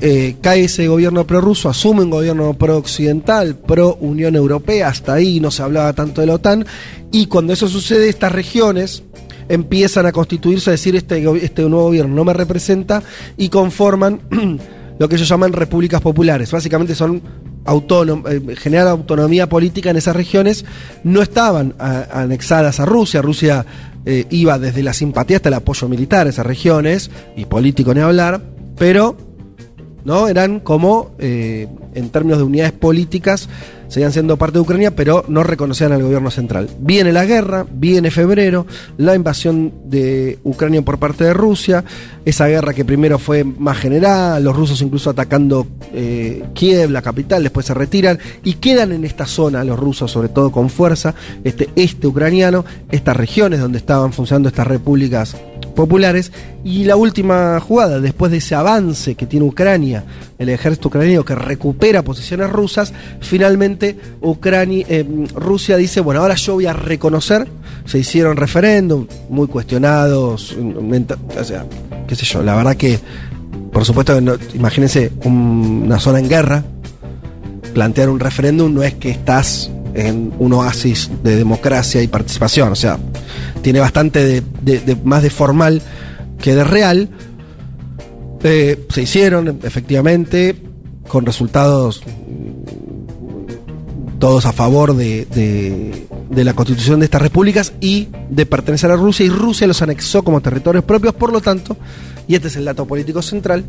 Eh, 0.00 0.36
cae 0.40 0.64
ese 0.64 0.86
gobierno 0.86 1.26
prorruso, 1.26 1.68
asume 1.68 2.04
un 2.04 2.10
gobierno 2.10 2.54
pro-occidental, 2.54 3.56
pro-Unión 3.56 4.36
Europea, 4.36 4.86
hasta 4.88 5.14
ahí 5.14 5.40
no 5.40 5.50
se 5.50 5.64
hablaba 5.64 5.92
tanto 5.92 6.20
de 6.20 6.28
la 6.28 6.34
OTAN, 6.34 6.64
y 7.10 7.26
cuando 7.26 7.52
eso 7.52 7.66
sucede, 7.66 8.08
estas 8.08 8.30
regiones 8.30 9.02
empiezan 9.48 10.06
a 10.06 10.12
constituirse, 10.12 10.70
a 10.70 10.72
decir, 10.72 10.96
este, 10.96 11.24
este 11.44 11.62
nuevo 11.62 11.84
gobierno 11.86 12.14
no 12.14 12.24
me 12.24 12.32
representa, 12.32 13.02
y 13.36 13.48
conforman 13.48 14.20
lo 14.98 15.08
que 15.08 15.16
ellos 15.16 15.28
llaman 15.28 15.52
repúblicas 15.52 16.00
populares. 16.00 16.50
Básicamente 16.50 16.94
son 16.94 17.22
autónom 17.64 18.24
eh, 18.26 18.56
generan 18.56 18.88
autonomía 18.88 19.48
política 19.48 19.90
en 19.90 19.96
esas 19.98 20.16
regiones, 20.16 20.64
no 21.04 21.20
estaban 21.22 21.74
a- 21.78 22.22
anexadas 22.22 22.80
a 22.80 22.86
Rusia, 22.86 23.20
Rusia 23.20 23.66
eh, 24.06 24.24
iba 24.30 24.58
desde 24.58 24.82
la 24.82 24.94
simpatía 24.94 25.36
hasta 25.36 25.50
el 25.50 25.54
apoyo 25.54 25.86
militar 25.88 26.26
a 26.26 26.30
esas 26.30 26.46
regiones, 26.46 27.10
y 27.36 27.44
político 27.44 27.92
ni 27.92 28.00
hablar, 28.00 28.40
pero 28.78 29.16
¿no? 30.08 30.26
Eran 30.26 30.60
como, 30.60 31.10
eh, 31.18 31.68
en 31.94 32.08
términos 32.08 32.38
de 32.38 32.44
unidades 32.44 32.72
políticas, 32.72 33.46
seguían 33.88 34.10
siendo 34.10 34.38
parte 34.38 34.54
de 34.54 34.60
Ucrania, 34.60 34.96
pero 34.96 35.22
no 35.28 35.42
reconocían 35.42 35.92
al 35.92 36.02
gobierno 36.02 36.30
central. 36.30 36.70
Viene 36.80 37.12
la 37.12 37.26
guerra, 37.26 37.66
viene 37.70 38.10
febrero, 38.10 38.66
la 38.96 39.14
invasión 39.14 39.70
de 39.84 40.38
Ucrania 40.44 40.80
por 40.80 40.98
parte 40.98 41.24
de 41.24 41.34
Rusia, 41.34 41.84
esa 42.24 42.46
guerra 42.46 42.72
que 42.72 42.86
primero 42.86 43.18
fue 43.18 43.44
más 43.44 43.76
general, 43.76 44.42
los 44.42 44.56
rusos 44.56 44.80
incluso 44.80 45.10
atacando 45.10 45.66
eh, 45.92 46.42
Kiev, 46.54 46.90
la 46.90 47.02
capital, 47.02 47.42
después 47.42 47.66
se 47.66 47.74
retiran 47.74 48.18
y 48.42 48.54
quedan 48.54 48.92
en 48.92 49.04
esta 49.04 49.26
zona 49.26 49.62
los 49.62 49.78
rusos, 49.78 50.10
sobre 50.10 50.30
todo 50.30 50.50
con 50.50 50.70
fuerza, 50.70 51.14
este 51.44 51.68
este 51.76 52.06
ucraniano, 52.06 52.64
estas 52.90 53.14
regiones 53.14 53.60
donde 53.60 53.76
estaban 53.76 54.14
funcionando 54.14 54.48
estas 54.48 54.66
repúblicas 54.66 55.36
populares. 55.74 56.32
Y 56.64 56.84
la 56.84 56.96
última 56.96 57.58
jugada, 57.60 58.00
después 58.00 58.30
de 58.32 58.38
ese 58.38 58.54
avance 58.54 59.14
que 59.14 59.26
tiene 59.26 59.46
Ucrania, 59.46 60.04
el 60.38 60.48
ejército 60.48 60.88
ucraniano 60.88 61.24
que 61.24 61.34
recupera 61.34 62.02
posiciones 62.02 62.50
rusas, 62.50 62.92
finalmente 63.20 63.96
Ucrania, 64.20 64.84
eh, 64.88 65.04
Rusia 65.34 65.76
dice, 65.76 66.00
bueno, 66.00 66.20
ahora 66.20 66.34
yo 66.34 66.54
voy 66.54 66.66
a 66.66 66.72
reconocer, 66.72 67.46
se 67.86 67.98
hicieron 67.98 68.36
referéndum, 68.36 69.06
muy 69.30 69.46
cuestionados, 69.46 70.56
o 70.56 71.44
sea, 71.44 71.64
qué 72.06 72.14
sé 72.14 72.26
yo, 72.26 72.42
la 72.42 72.54
verdad 72.56 72.76
que, 72.76 72.98
por 73.72 73.84
supuesto, 73.84 74.20
no, 74.20 74.34
imagínense 74.54 75.12
un- 75.24 75.82
una 75.86 75.98
zona 76.00 76.18
en 76.18 76.28
guerra, 76.28 76.64
plantear 77.74 78.10
un 78.10 78.18
referéndum 78.20 78.72
no 78.74 78.82
es 78.82 78.94
que 78.94 79.10
estás 79.10 79.70
en 79.94 80.32
un 80.38 80.52
oasis 80.52 81.10
de 81.22 81.36
democracia 81.36 82.02
y 82.02 82.08
participación, 82.08 82.70
o 82.72 82.76
sea, 82.76 82.98
tiene 83.68 83.80
bastante 83.80 84.42
de, 84.62 84.96
más 85.04 85.22
de 85.22 85.28
formal 85.28 85.82
que 86.40 86.54
de 86.54 86.64
real. 86.64 87.10
Eh, 88.42 88.86
se 88.88 89.02
hicieron, 89.02 89.60
efectivamente, 89.62 90.56
con 91.06 91.26
resultados 91.26 92.00
mm, 92.00 94.18
todos 94.18 94.46
a 94.46 94.54
favor 94.54 94.96
de, 94.96 96.06
la 96.30 96.54
constitución 96.54 97.00
de 97.00 97.04
estas 97.04 97.20
repúblicas 97.20 97.74
y 97.82 98.08
de 98.30 98.46
pertenecer 98.46 98.90
a 98.90 98.96
Rusia, 98.96 99.26
y 99.26 99.28
Rusia 99.28 99.66
los 99.66 99.82
anexó 99.82 100.22
como 100.22 100.40
territorios 100.40 100.84
propios, 100.84 101.12
por 101.12 101.30
lo 101.30 101.42
tanto, 101.42 101.76
y 102.26 102.36
este 102.36 102.48
es 102.48 102.56
el 102.56 102.64
dato 102.64 102.86
político 102.86 103.20
central, 103.20 103.66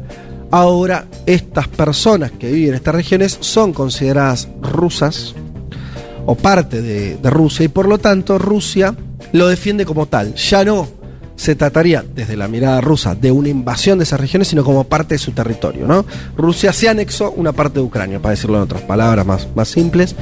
ahora 0.50 1.08
estas 1.26 1.68
personas 1.68 2.32
que 2.32 2.50
viven 2.50 2.70
en 2.70 2.76
estas 2.76 2.96
regiones 2.96 3.38
son 3.42 3.74
consideradas 3.74 4.48
rusas 4.62 5.36
o 6.26 6.36
parte 6.36 6.82
de 6.82 7.30
Rusia, 7.30 7.66
y 7.66 7.68
por 7.68 7.86
lo 7.86 7.98
tanto 7.98 8.38
Rusia 8.38 8.96
lo 9.32 9.48
defiende 9.48 9.86
como 9.86 10.06
tal. 10.06 10.36
Ya 10.36 10.64
no 10.64 10.88
se 11.36 11.56
trataría, 11.56 12.04
desde 12.16 12.36
la 12.36 12.50
mirada 12.50 12.82
rusa, 12.82 13.16
de 13.16 13.32
una 13.32 13.48
invasión 13.48 13.98
de 13.98 14.04
esas 14.04 14.20
regiones, 14.20 14.50
sino 14.50 14.64
como 14.64 14.84
parte 14.84 15.16
de 15.16 15.20
su 15.20 15.32
territorio. 15.32 15.88
¿no? 15.88 16.06
Rusia 16.36 16.74
se 16.74 16.90
anexó 16.90 17.32
una 17.32 17.54
parte 17.54 17.80
de 17.80 17.86
Ucrania, 17.86 18.20
para 18.20 18.32
decirlo 18.32 18.58
en 18.58 18.64
otras 18.64 18.82
palabras 18.82 19.26
más, 19.26 19.48
más 19.56 19.70
simples. 19.70 20.16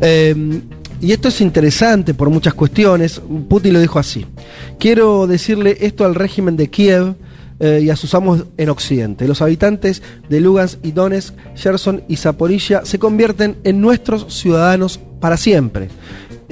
Eh, 0.00 0.62
y 1.02 1.10
esto 1.10 1.28
es 1.28 1.40
interesante 1.40 2.14
por 2.14 2.30
muchas 2.30 2.54
cuestiones. 2.54 3.20
Putin 3.48 3.72
lo 3.72 3.80
dijo 3.80 3.98
así. 3.98 4.24
Quiero 4.78 5.26
decirle 5.26 5.76
esto 5.80 6.04
al 6.04 6.14
régimen 6.14 6.56
de 6.56 6.70
Kiev 6.70 7.16
eh, 7.58 7.80
y 7.82 7.90
a 7.90 7.96
sus 7.96 8.14
amos 8.14 8.44
en 8.56 8.68
Occidente. 8.70 9.26
Los 9.26 9.42
habitantes 9.42 10.00
de 10.28 10.40
Lugansk 10.40 10.78
y 10.84 10.92
Donetsk, 10.92 11.34
Gerson 11.56 12.04
y 12.08 12.16
Zaporilla 12.16 12.84
se 12.84 13.00
convierten 13.00 13.56
en 13.64 13.80
nuestros 13.80 14.32
ciudadanos 14.32 15.00
para 15.20 15.36
siempre. 15.36 15.88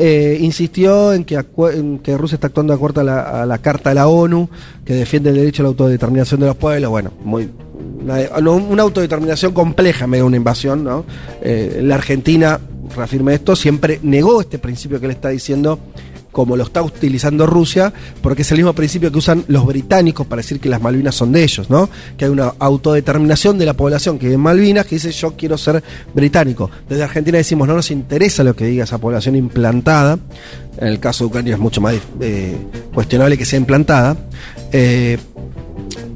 Eh, 0.02 0.38
insistió 0.40 1.12
en 1.12 1.24
que, 1.24 1.38
en 1.74 1.98
que 1.98 2.16
Rusia 2.16 2.36
está 2.36 2.46
actuando 2.46 2.72
de 2.72 2.76
acuerdo 2.76 3.02
a 3.02 3.04
la, 3.04 3.42
a 3.42 3.44
la 3.44 3.58
Carta 3.58 3.90
de 3.90 3.96
la 3.96 4.08
ONU, 4.08 4.48
que 4.82 4.94
defiende 4.94 5.28
el 5.28 5.36
derecho 5.36 5.62
a 5.62 5.64
la 5.64 5.68
autodeterminación 5.68 6.40
de 6.40 6.46
los 6.46 6.56
pueblos. 6.56 6.88
Bueno, 6.88 7.12
muy, 7.22 7.50
una, 8.00 8.50
una 8.50 8.82
autodeterminación 8.82 9.52
compleja 9.52 10.06
medio 10.06 10.24
una 10.24 10.38
invasión. 10.38 10.84
¿no? 10.84 11.04
Eh, 11.42 11.80
la 11.82 11.96
Argentina, 11.96 12.58
reafirme 12.96 13.34
esto, 13.34 13.54
siempre 13.54 14.00
negó 14.02 14.40
este 14.40 14.58
principio 14.58 14.98
que 15.00 15.06
le 15.06 15.12
está 15.12 15.28
diciendo 15.28 15.78
como 16.32 16.56
lo 16.56 16.64
está 16.64 16.82
utilizando 16.82 17.46
Rusia, 17.46 17.92
porque 18.22 18.42
es 18.42 18.50
el 18.52 18.58
mismo 18.58 18.72
principio 18.72 19.10
que 19.10 19.18
usan 19.18 19.44
los 19.48 19.66
británicos 19.66 20.26
para 20.26 20.42
decir 20.42 20.60
que 20.60 20.68
las 20.68 20.80
Malvinas 20.80 21.14
son 21.14 21.32
de 21.32 21.42
ellos, 21.42 21.70
¿no? 21.70 21.88
Que 22.16 22.26
hay 22.26 22.30
una 22.30 22.54
autodeterminación 22.58 23.58
de 23.58 23.66
la 23.66 23.74
población 23.74 24.18
que 24.18 24.26
vive 24.26 24.34
en 24.34 24.40
Malvinas 24.40 24.86
que 24.86 24.96
dice 24.96 25.10
yo 25.12 25.34
quiero 25.36 25.58
ser 25.58 25.82
británico. 26.14 26.70
Desde 26.88 27.02
Argentina 27.02 27.38
decimos 27.38 27.66
no 27.68 27.74
nos 27.74 27.90
interesa 27.90 28.44
lo 28.44 28.54
que 28.54 28.66
diga 28.66 28.84
esa 28.84 28.98
población 28.98 29.36
implantada. 29.36 30.18
En 30.78 30.88
el 30.88 31.00
caso 31.00 31.24
de 31.24 31.28
Ucrania 31.28 31.54
es 31.54 31.60
mucho 31.60 31.80
más 31.80 31.94
eh, 32.20 32.56
cuestionable 32.94 33.36
que 33.36 33.44
sea 33.44 33.58
implantada. 33.58 34.16
Eh, 34.72 35.18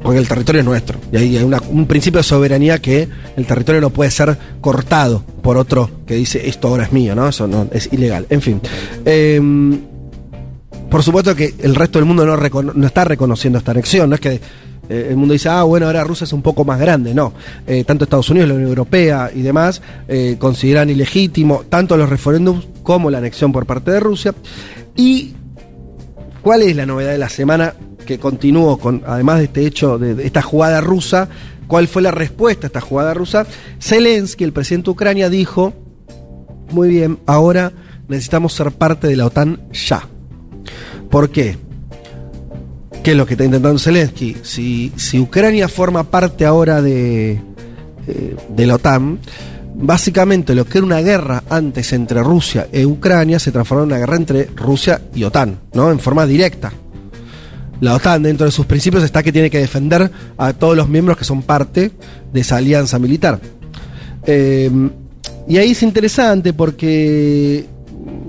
porque 0.02 0.18
el 0.18 0.28
territorio 0.28 0.60
es 0.60 0.66
nuestro. 0.66 0.98
Y 1.10 1.16
ahí 1.16 1.36
hay 1.38 1.44
un 1.44 1.86
principio 1.86 2.18
de 2.18 2.24
soberanía 2.24 2.78
que 2.78 3.08
el 3.36 3.46
territorio 3.46 3.80
no 3.80 3.88
puede 3.88 4.10
ser 4.10 4.36
cortado 4.60 5.24
por 5.42 5.56
otro 5.56 5.90
que 6.06 6.14
dice 6.14 6.46
esto 6.46 6.68
ahora 6.68 6.84
es 6.84 6.92
mío, 6.92 7.14
¿no? 7.14 7.26
Eso 7.26 7.46
no 7.46 7.68
es 7.72 7.90
ilegal. 7.90 8.26
En 8.28 8.42
fin. 8.42 8.60
Eh, 9.06 9.40
por 10.95 11.03
supuesto 11.03 11.34
que 11.34 11.57
el 11.59 11.74
resto 11.74 11.99
del 11.99 12.07
mundo 12.07 12.24
no, 12.24 12.86
está 12.86 13.03
reconociendo 13.03 13.59
esta 13.59 13.72
anexión, 13.72 14.09
no 14.09 14.14
es 14.14 14.20
que 14.20 14.40
eh, 14.88 15.09
el 15.11 15.16
mundo 15.16 15.32
dice, 15.32 15.49
ah, 15.49 15.64
bueno, 15.64 15.86
ahora 15.86 16.05
Rusia 16.05 16.22
es 16.22 16.32
un 16.32 16.40
poco 16.40 16.64
más 16.64 16.78
grande, 16.78 17.12
no. 17.12 17.32
Eh, 17.66 17.82
tanto 17.82 18.05
Estados 18.05 18.30
Unidos, 18.30 18.51
la 18.51 18.55
Unión 18.55 18.68
Europea 18.68 19.28
y 19.34 19.42
demás 19.42 19.82
eh, 20.07 20.36
consideran 20.38 20.90
ilegítimo 20.90 21.64
tanto 21.68 21.97
los 21.97 22.09
referéndums 22.09 22.68
como 22.84 23.11
la 23.11 23.18
anexión 23.18 23.51
por 23.51 23.66
parte 23.66 23.90
de 23.90 23.99
Rusia. 23.99 24.36
¿Y 24.95 25.32
cuál 26.42 26.62
es 26.62 26.76
la 26.76 26.86
novedad 26.86 27.11
de 27.11 27.18
la 27.18 27.28
semana 27.28 27.74
que 28.07 28.20
continuó 28.20 28.76
con, 28.76 29.03
además 29.05 29.38
de 29.38 29.45
este 29.47 29.66
hecho, 29.66 29.99
de, 29.99 30.14
de 30.14 30.24
esta 30.24 30.42
jugada 30.42 30.80
rusa? 30.80 31.28
¿Cuál 31.66 31.88
fue 31.88 32.03
la 32.03 32.12
respuesta 32.12 32.66
a 32.66 32.68
esta 32.68 32.80
jugada 32.80 33.14
rusa? 33.14 33.49
Zelensky, 33.80 34.45
el 34.45 34.53
presidente 34.53 34.84
de 34.84 34.90
Ucrania, 34.92 35.28
dijo, 35.28 35.72
muy 36.70 36.88
bien, 36.88 37.18
ahora 37.26 37.72
necesitamos 38.07 38.53
ser 38.53 38.70
parte 38.70 39.09
de 39.09 39.16
la 39.16 39.26
OTAN 39.26 39.61
ya. 39.72 40.09
¿Por 41.14 41.30
qué? 41.30 41.56
¿Qué 43.04 43.12
es 43.12 43.16
lo 43.16 43.24
que 43.24 43.34
está 43.34 43.44
intentando 43.44 43.78
Zelensky? 43.78 44.36
Si, 44.42 44.90
si 44.96 45.20
Ucrania 45.20 45.68
forma 45.68 46.02
parte 46.02 46.44
ahora 46.44 46.82
de, 46.82 47.40
eh, 48.08 48.36
de 48.48 48.66
la 48.66 48.74
OTAN, 48.74 49.20
básicamente 49.76 50.56
lo 50.56 50.64
que 50.64 50.78
era 50.78 50.84
una 50.84 51.02
guerra 51.02 51.44
antes 51.48 51.92
entre 51.92 52.20
Rusia 52.20 52.66
e 52.72 52.84
Ucrania 52.84 53.38
se 53.38 53.52
transformó 53.52 53.84
en 53.84 53.90
una 53.90 53.98
guerra 53.98 54.16
entre 54.16 54.46
Rusia 54.56 55.02
y 55.14 55.22
OTAN, 55.22 55.60
¿no? 55.72 55.92
En 55.92 56.00
forma 56.00 56.26
directa. 56.26 56.72
La 57.80 57.94
OTAN, 57.94 58.24
dentro 58.24 58.46
de 58.46 58.50
sus 58.50 58.66
principios, 58.66 59.04
está 59.04 59.22
que 59.22 59.30
tiene 59.30 59.50
que 59.50 59.58
defender 59.58 60.10
a 60.36 60.52
todos 60.52 60.76
los 60.76 60.88
miembros 60.88 61.16
que 61.16 61.24
son 61.24 61.42
parte 61.42 61.92
de 62.32 62.40
esa 62.40 62.56
alianza 62.56 62.98
militar. 62.98 63.38
Eh, 64.26 64.68
y 65.46 65.58
ahí 65.58 65.70
es 65.70 65.82
interesante 65.84 66.52
porque 66.52 67.66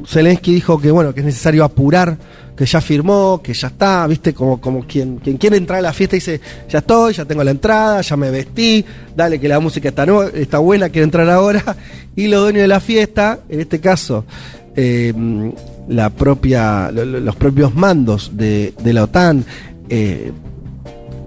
Zelensky 0.06 0.54
dijo 0.54 0.80
que 0.80 0.92
bueno, 0.92 1.16
que 1.16 1.22
es 1.22 1.26
necesario 1.26 1.64
apurar, 1.64 2.18
que 2.56 2.66
ya 2.66 2.80
firmó, 2.80 3.42
que 3.44 3.54
ya 3.54 3.68
está, 3.68 4.08
viste, 4.08 4.34
como, 4.34 4.62
como 4.62 4.86
quien, 4.88 5.18
quien 5.18 5.38
quiere 5.38 5.58
entrar 5.58 5.80
a 5.80 5.82
la 5.82 5.94
fiesta 5.94 6.16
y 6.16 6.20
dice, 6.20 6.40
ya 6.70 6.80
estoy, 6.80 7.14
ya 7.14 7.26
tengo 7.26 7.44
la 7.44 7.52
entrada, 7.52 8.02
ya 8.02 8.16
me 8.16 8.32
vestí, 8.32 8.84
dale 9.16 9.40
que 9.40 9.48
la 9.50 9.60
música 9.60 9.90
está, 9.90 10.06
está 10.34 10.60
buena, 10.60 10.90
quiero 10.90 11.04
entrar 11.06 11.30
ahora. 11.30 11.64
Y 12.18 12.28
los 12.30 12.44
dueños 12.44 12.62
de 12.62 12.68
la 12.70 12.80
fiesta, 12.80 13.40
en 13.50 13.60
este 13.60 13.82
caso, 13.82 14.24
eh, 14.74 15.14
la 15.90 16.10
propia, 16.10 16.90
lo- 16.92 17.04
lo- 17.04 17.20
los 17.20 17.36
propios 17.36 17.76
mandos 17.76 18.32
de, 18.38 18.74
de 18.82 18.94
la 18.94 19.04
OTAN, 19.04 19.44
eh, 19.90 20.32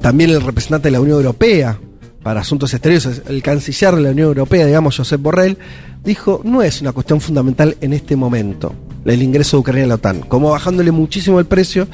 también 0.01 0.31
el 0.31 0.41
representante 0.41 0.89
de 0.89 0.93
la 0.93 1.01
Unión 1.03 1.18
Europea 1.18 1.79
para 2.22 2.41
asuntos 2.41 2.72
exteriores, 2.72 3.20
el 3.29 3.43
canciller 3.43 3.95
de 3.97 4.01
la 4.03 4.11
Unión 4.12 4.29
Europea, 4.29 4.64
digamos, 4.64 4.97
Josep 4.97 5.20
Borrell, 5.20 5.59
dijo, 6.03 6.41
no 6.45 6.62
es 6.62 6.81
una 6.81 6.93
cuestión 6.93 7.20
fundamental 7.20 7.76
en 7.83 7.93
este 7.93 8.16
momento 8.16 8.72
el 9.09 9.22
ingreso 9.22 9.56
de 9.56 9.61
Ucrania 9.61 9.84
a 9.84 9.88
la 9.88 9.94
OTAN, 9.94 10.20
como 10.20 10.50
bajándole 10.50 10.90
muchísimo 10.90 11.38
el 11.38 11.46
precio, 11.46 11.88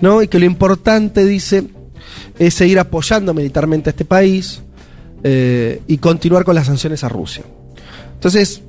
¿no? 0.00 0.22
Y 0.22 0.28
que 0.28 0.38
lo 0.38 0.44
importante, 0.44 1.24
dice, 1.24 1.64
es 2.38 2.54
seguir 2.54 2.78
apoyando 2.78 3.34
militarmente 3.34 3.90
a 3.90 3.92
este 3.92 4.04
país 4.04 4.62
eh, 5.22 5.82
y 5.86 5.98
continuar 5.98 6.44
con 6.44 6.54
las 6.54 6.66
sanciones 6.66 7.04
a 7.04 7.08
Rusia. 7.08 7.44
Entonces, 8.14 8.62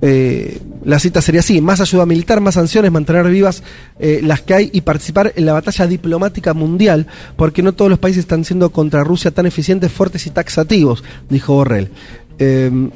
eh, 0.00 0.60
la 0.84 0.98
cita 0.98 1.20
sería 1.20 1.40
así, 1.40 1.60
más 1.60 1.80
ayuda 1.80 2.06
militar, 2.06 2.40
más 2.40 2.54
sanciones, 2.54 2.92
mantener 2.92 3.28
vivas 3.28 3.62
eh, 3.98 4.20
las 4.22 4.42
que 4.42 4.54
hay 4.54 4.70
y 4.72 4.82
participar 4.82 5.32
en 5.34 5.46
la 5.46 5.52
batalla 5.52 5.86
diplomática 5.86 6.54
mundial, 6.54 7.06
porque 7.36 7.62
no 7.62 7.72
todos 7.72 7.90
los 7.90 7.98
países 7.98 8.20
están 8.20 8.44
siendo 8.44 8.70
contra 8.70 9.04
Rusia 9.04 9.30
tan 9.30 9.46
eficientes, 9.46 9.92
fuertes 9.92 10.26
y 10.26 10.30
taxativos, 10.30 11.02
dijo 11.28 11.54
Borrell. 11.54 11.90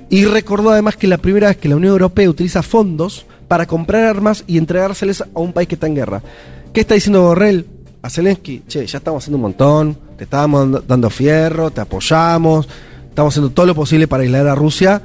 Y 0.08 0.24
recordó 0.26 0.70
además 0.70 0.96
que 0.96 1.08
la 1.08 1.18
primera 1.18 1.48
vez 1.48 1.56
que 1.56 1.68
la 1.68 1.74
Unión 1.74 1.90
Europea 1.94 2.30
utiliza 2.30 2.62
fondos 2.62 3.26
para 3.48 3.66
comprar 3.66 4.04
armas 4.04 4.44
y 4.46 4.58
entregárseles 4.58 5.20
a 5.22 5.26
un 5.34 5.52
país 5.52 5.68
que 5.68 5.74
está 5.74 5.86
en 5.86 5.94
guerra. 5.94 6.22
¿Qué 6.72 6.80
está 6.82 6.94
diciendo 6.94 7.22
Borrell? 7.22 7.66
A 8.02 8.10
Zelensky, 8.10 8.62
che, 8.66 8.84
ya 8.86 8.98
estamos 8.98 9.22
haciendo 9.22 9.36
un 9.36 9.42
montón, 9.42 9.96
te 10.16 10.24
estábamos 10.24 10.60
dando- 10.62 10.80
dando 10.80 11.10
fierro, 11.10 11.70
te 11.70 11.80
apoyamos, 11.80 12.68
estamos 13.08 13.32
haciendo 13.32 13.50
todo 13.52 13.66
lo 13.66 13.74
posible 13.76 14.08
para 14.08 14.24
aislar 14.24 14.48
a 14.48 14.54
Rusia, 14.56 15.00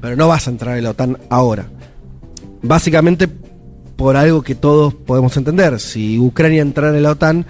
pero 0.00 0.16
no 0.16 0.28
vas 0.28 0.46
a 0.46 0.50
entrar 0.50 0.78
en 0.78 0.84
la 0.84 0.90
OTAN 0.90 1.18
ahora. 1.28 1.66
Básicamente 2.62 3.28
por 3.96 4.16
algo 4.16 4.42
que 4.42 4.54
todos 4.54 4.94
podemos 4.94 5.36
entender. 5.36 5.78
Si 5.80 6.18
Ucrania 6.18 6.62
entrara 6.62 6.96
en 6.96 7.02
la 7.02 7.10
OTAN, 7.10 7.44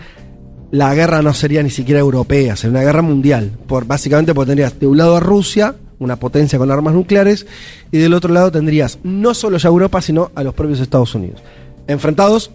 la 0.70 0.94
guerra 0.94 1.22
no 1.22 1.32
sería 1.34 1.62
ni 1.62 1.70
siquiera 1.70 2.00
europea, 2.00 2.56
sería 2.56 2.72
una 2.78 2.82
guerra 2.86 3.02
mundial. 3.02 3.52
Por, 3.66 3.84
básicamente 3.86 4.34
porque 4.34 4.48
tendrías 4.48 4.78
de 4.80 4.86
un 4.86 4.96
lado 4.98 5.16
a 5.16 5.20
Rusia, 5.20 5.74
una 5.98 6.16
potencia 6.16 6.58
con 6.58 6.70
armas 6.70 6.94
nucleares, 6.94 7.46
y 7.90 7.98
del 7.98 8.14
otro 8.14 8.32
lado 8.32 8.52
tendrías 8.52 8.98
no 9.02 9.34
solo 9.34 9.58
ya 9.58 9.68
Europa, 9.68 10.00
sino 10.00 10.30
a 10.34 10.42
los 10.42 10.54
propios 10.54 10.80
Estados 10.80 11.14
Unidos. 11.14 11.42
Enfrentados 11.86 12.50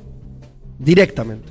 directamente. 0.79 1.49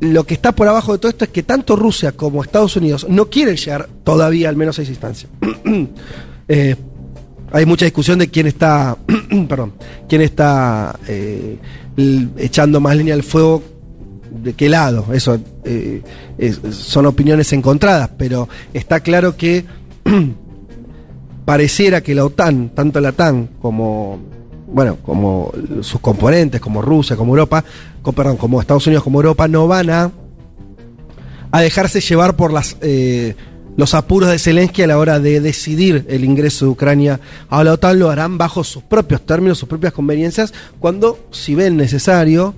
Lo 0.00 0.24
que 0.24 0.34
está 0.34 0.52
por 0.52 0.68
abajo 0.68 0.92
de 0.92 0.98
todo 0.98 1.10
esto 1.10 1.24
es 1.24 1.30
que 1.30 1.42
tanto 1.42 1.76
Rusia 1.76 2.12
como 2.12 2.42
Estados 2.42 2.76
Unidos 2.76 3.06
no 3.08 3.30
quieren 3.30 3.56
llegar 3.56 3.88
todavía 4.02 4.48
al 4.48 4.56
menos 4.56 4.78
a 4.78 4.82
esa 4.82 4.90
instancia. 4.90 5.28
Eh, 6.46 6.76
hay 7.52 7.64
mucha 7.64 7.86
discusión 7.86 8.18
de 8.18 8.28
quién 8.28 8.46
está, 8.46 8.98
perdón, 9.48 9.72
quién 10.06 10.20
está 10.20 10.94
eh, 11.08 11.56
echando 12.36 12.80
más 12.80 12.94
leña 12.96 13.14
al 13.14 13.22
fuego 13.22 13.62
de 14.30 14.52
qué 14.52 14.68
lado. 14.68 15.06
Eso 15.14 15.38
eh, 15.64 16.02
son 16.70 17.06
opiniones 17.06 17.50
encontradas, 17.54 18.10
pero 18.18 18.46
está 18.74 19.00
claro 19.00 19.38
que 19.38 19.64
pareciera 21.44 22.00
que 22.02 22.14
la 22.14 22.24
OTAN, 22.24 22.70
tanto 22.74 23.00
la 23.00 23.10
OTAN 23.10 23.48
como 23.60 24.18
bueno, 24.66 24.96
como 25.02 25.52
sus 25.82 26.00
componentes, 26.00 26.60
como 26.60 26.82
Rusia, 26.82 27.14
como 27.16 27.32
Europa, 27.32 27.64
co- 28.02 28.12
perdón, 28.12 28.36
como 28.36 28.60
Estados 28.60 28.86
Unidos, 28.88 29.04
como 29.04 29.18
Europa, 29.20 29.46
no 29.46 29.68
van 29.68 29.90
a 29.90 30.10
a 31.52 31.60
dejarse 31.60 32.00
llevar 32.00 32.34
por 32.34 32.52
las 32.52 32.76
eh, 32.80 33.36
los 33.76 33.94
apuros 33.94 34.30
de 34.30 34.38
Zelensky 34.38 34.82
a 34.82 34.86
la 34.88 34.98
hora 34.98 35.20
de 35.20 35.40
decidir 35.40 36.04
el 36.08 36.24
ingreso 36.24 36.64
de 36.64 36.70
Ucrania 36.72 37.20
a 37.48 37.62
la 37.62 37.72
OTAN, 37.74 37.98
lo 37.98 38.10
harán 38.10 38.38
bajo 38.38 38.64
sus 38.64 38.82
propios 38.82 39.24
términos, 39.26 39.58
sus 39.58 39.68
propias 39.68 39.92
conveniencias, 39.92 40.52
cuando, 40.80 41.18
si 41.30 41.54
ven 41.54 41.76
necesario, 41.76 42.54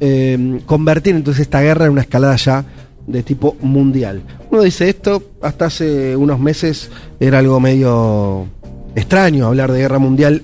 eh, 0.00 0.60
convertir 0.66 1.14
entonces 1.14 1.42
esta 1.42 1.60
guerra 1.60 1.86
en 1.86 1.92
una 1.92 2.00
escalada 2.02 2.34
ya 2.36 2.64
de 3.06 3.22
tipo 3.22 3.56
mundial. 3.60 4.22
Uno 4.50 4.62
dice 4.62 4.88
esto, 4.88 5.22
hasta 5.42 5.66
hace 5.66 6.16
unos 6.16 6.38
meses 6.40 6.90
era 7.18 7.38
algo 7.38 7.58
medio 7.60 8.46
extraño 8.94 9.46
hablar 9.46 9.72
de 9.72 9.78
guerra 9.80 9.98
mundial 9.98 10.42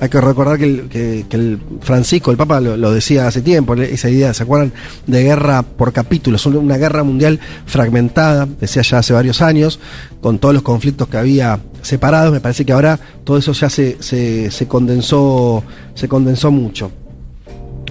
hay 0.00 0.08
que 0.08 0.20
recordar 0.20 0.58
que 0.58 0.64
el, 0.64 0.88
que- 0.88 1.58
Francisco, 1.80 2.32
el 2.32 2.36
Papa, 2.36 2.60
lo, 2.60 2.76
lo 2.76 2.90
decía 2.92 3.28
hace 3.28 3.40
tiempo, 3.40 3.74
esa 3.76 4.10
idea, 4.10 4.34
¿se 4.34 4.42
acuerdan? 4.42 4.72
De 5.06 5.22
guerra 5.22 5.62
por 5.62 5.92
capítulos, 5.92 6.44
una- 6.46 6.58
una 6.58 6.76
guerra 6.76 7.04
mundial 7.04 7.38
fragmentada, 7.66 8.48
decía 8.60 8.82
ya 8.82 8.98
hace 8.98 9.12
varios 9.12 9.40
años, 9.42 9.78
con 10.20 10.40
todos 10.40 10.54
los 10.54 10.64
conflictos 10.64 11.06
que 11.06 11.18
había 11.18 11.60
separados, 11.82 12.32
me 12.32 12.40
parece 12.40 12.64
que 12.64 12.72
ahora 12.72 12.98
todo 13.22 13.36
eso 13.38 13.52
ya 13.52 13.70
se, 13.70 13.96
se, 14.02 14.50
se 14.50 14.66
condensó, 14.66 15.62
se 15.94 16.08
condensó 16.08 16.50
mucho. 16.50 16.90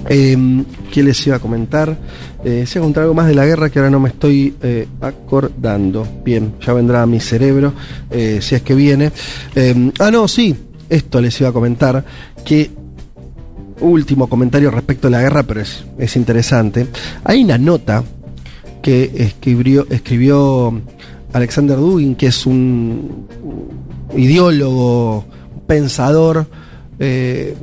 Eh, 0.10 0.64
¿Qué 0.92 1.04
les 1.04 1.26
iba 1.28 1.38
a 1.38 1.40
comentar? 1.40 1.98
Eh, 2.44 2.66
se 2.66 2.80
a 2.80 2.82
contar 2.82 3.04
algo 3.04 3.14
más 3.14 3.28
de 3.28 3.36
la 3.36 3.46
guerra 3.46 3.70
que 3.70 3.80
ahora 3.80 3.92
no 3.92 4.00
me 4.00 4.10
estoy 4.10 4.56
eh, 4.62 4.88
acordando. 5.00 6.08
Bien, 6.24 6.54
ya 6.66 6.74
vendrá 6.74 7.04
a 7.04 7.06
mi 7.06 7.20
cerebro, 7.20 7.74
eh, 8.10 8.40
si 8.42 8.56
es 8.56 8.62
que 8.62 8.76
viene. 8.76 9.12
Eh, 9.56 9.92
ah, 10.00 10.12
no, 10.12 10.28
sí, 10.28 10.56
esto 10.90 11.22
les 11.22 11.40
iba 11.40 11.50
a 11.50 11.54
comentar, 11.54 12.04
que 12.44 12.70
último 13.80 14.28
comentario 14.28 14.72
respecto 14.72 15.08
a 15.08 15.12
la 15.12 15.22
guerra, 15.22 15.44
pero 15.44 15.62
es, 15.62 15.86
es 15.98 16.16
interesante. 16.16 16.88
Hay 17.24 17.44
una 17.44 17.58
nota 17.58 18.04
que 18.82 19.12
escribió, 19.16 19.88
escribió 19.90 20.82
Alexander 21.34 21.78
Dugin, 21.78 22.16
que 22.16 22.28
es 22.28 22.46
un 22.46 23.28
ideólogo, 24.16 25.26
pensador 25.68 26.48
eh, 27.00 27.56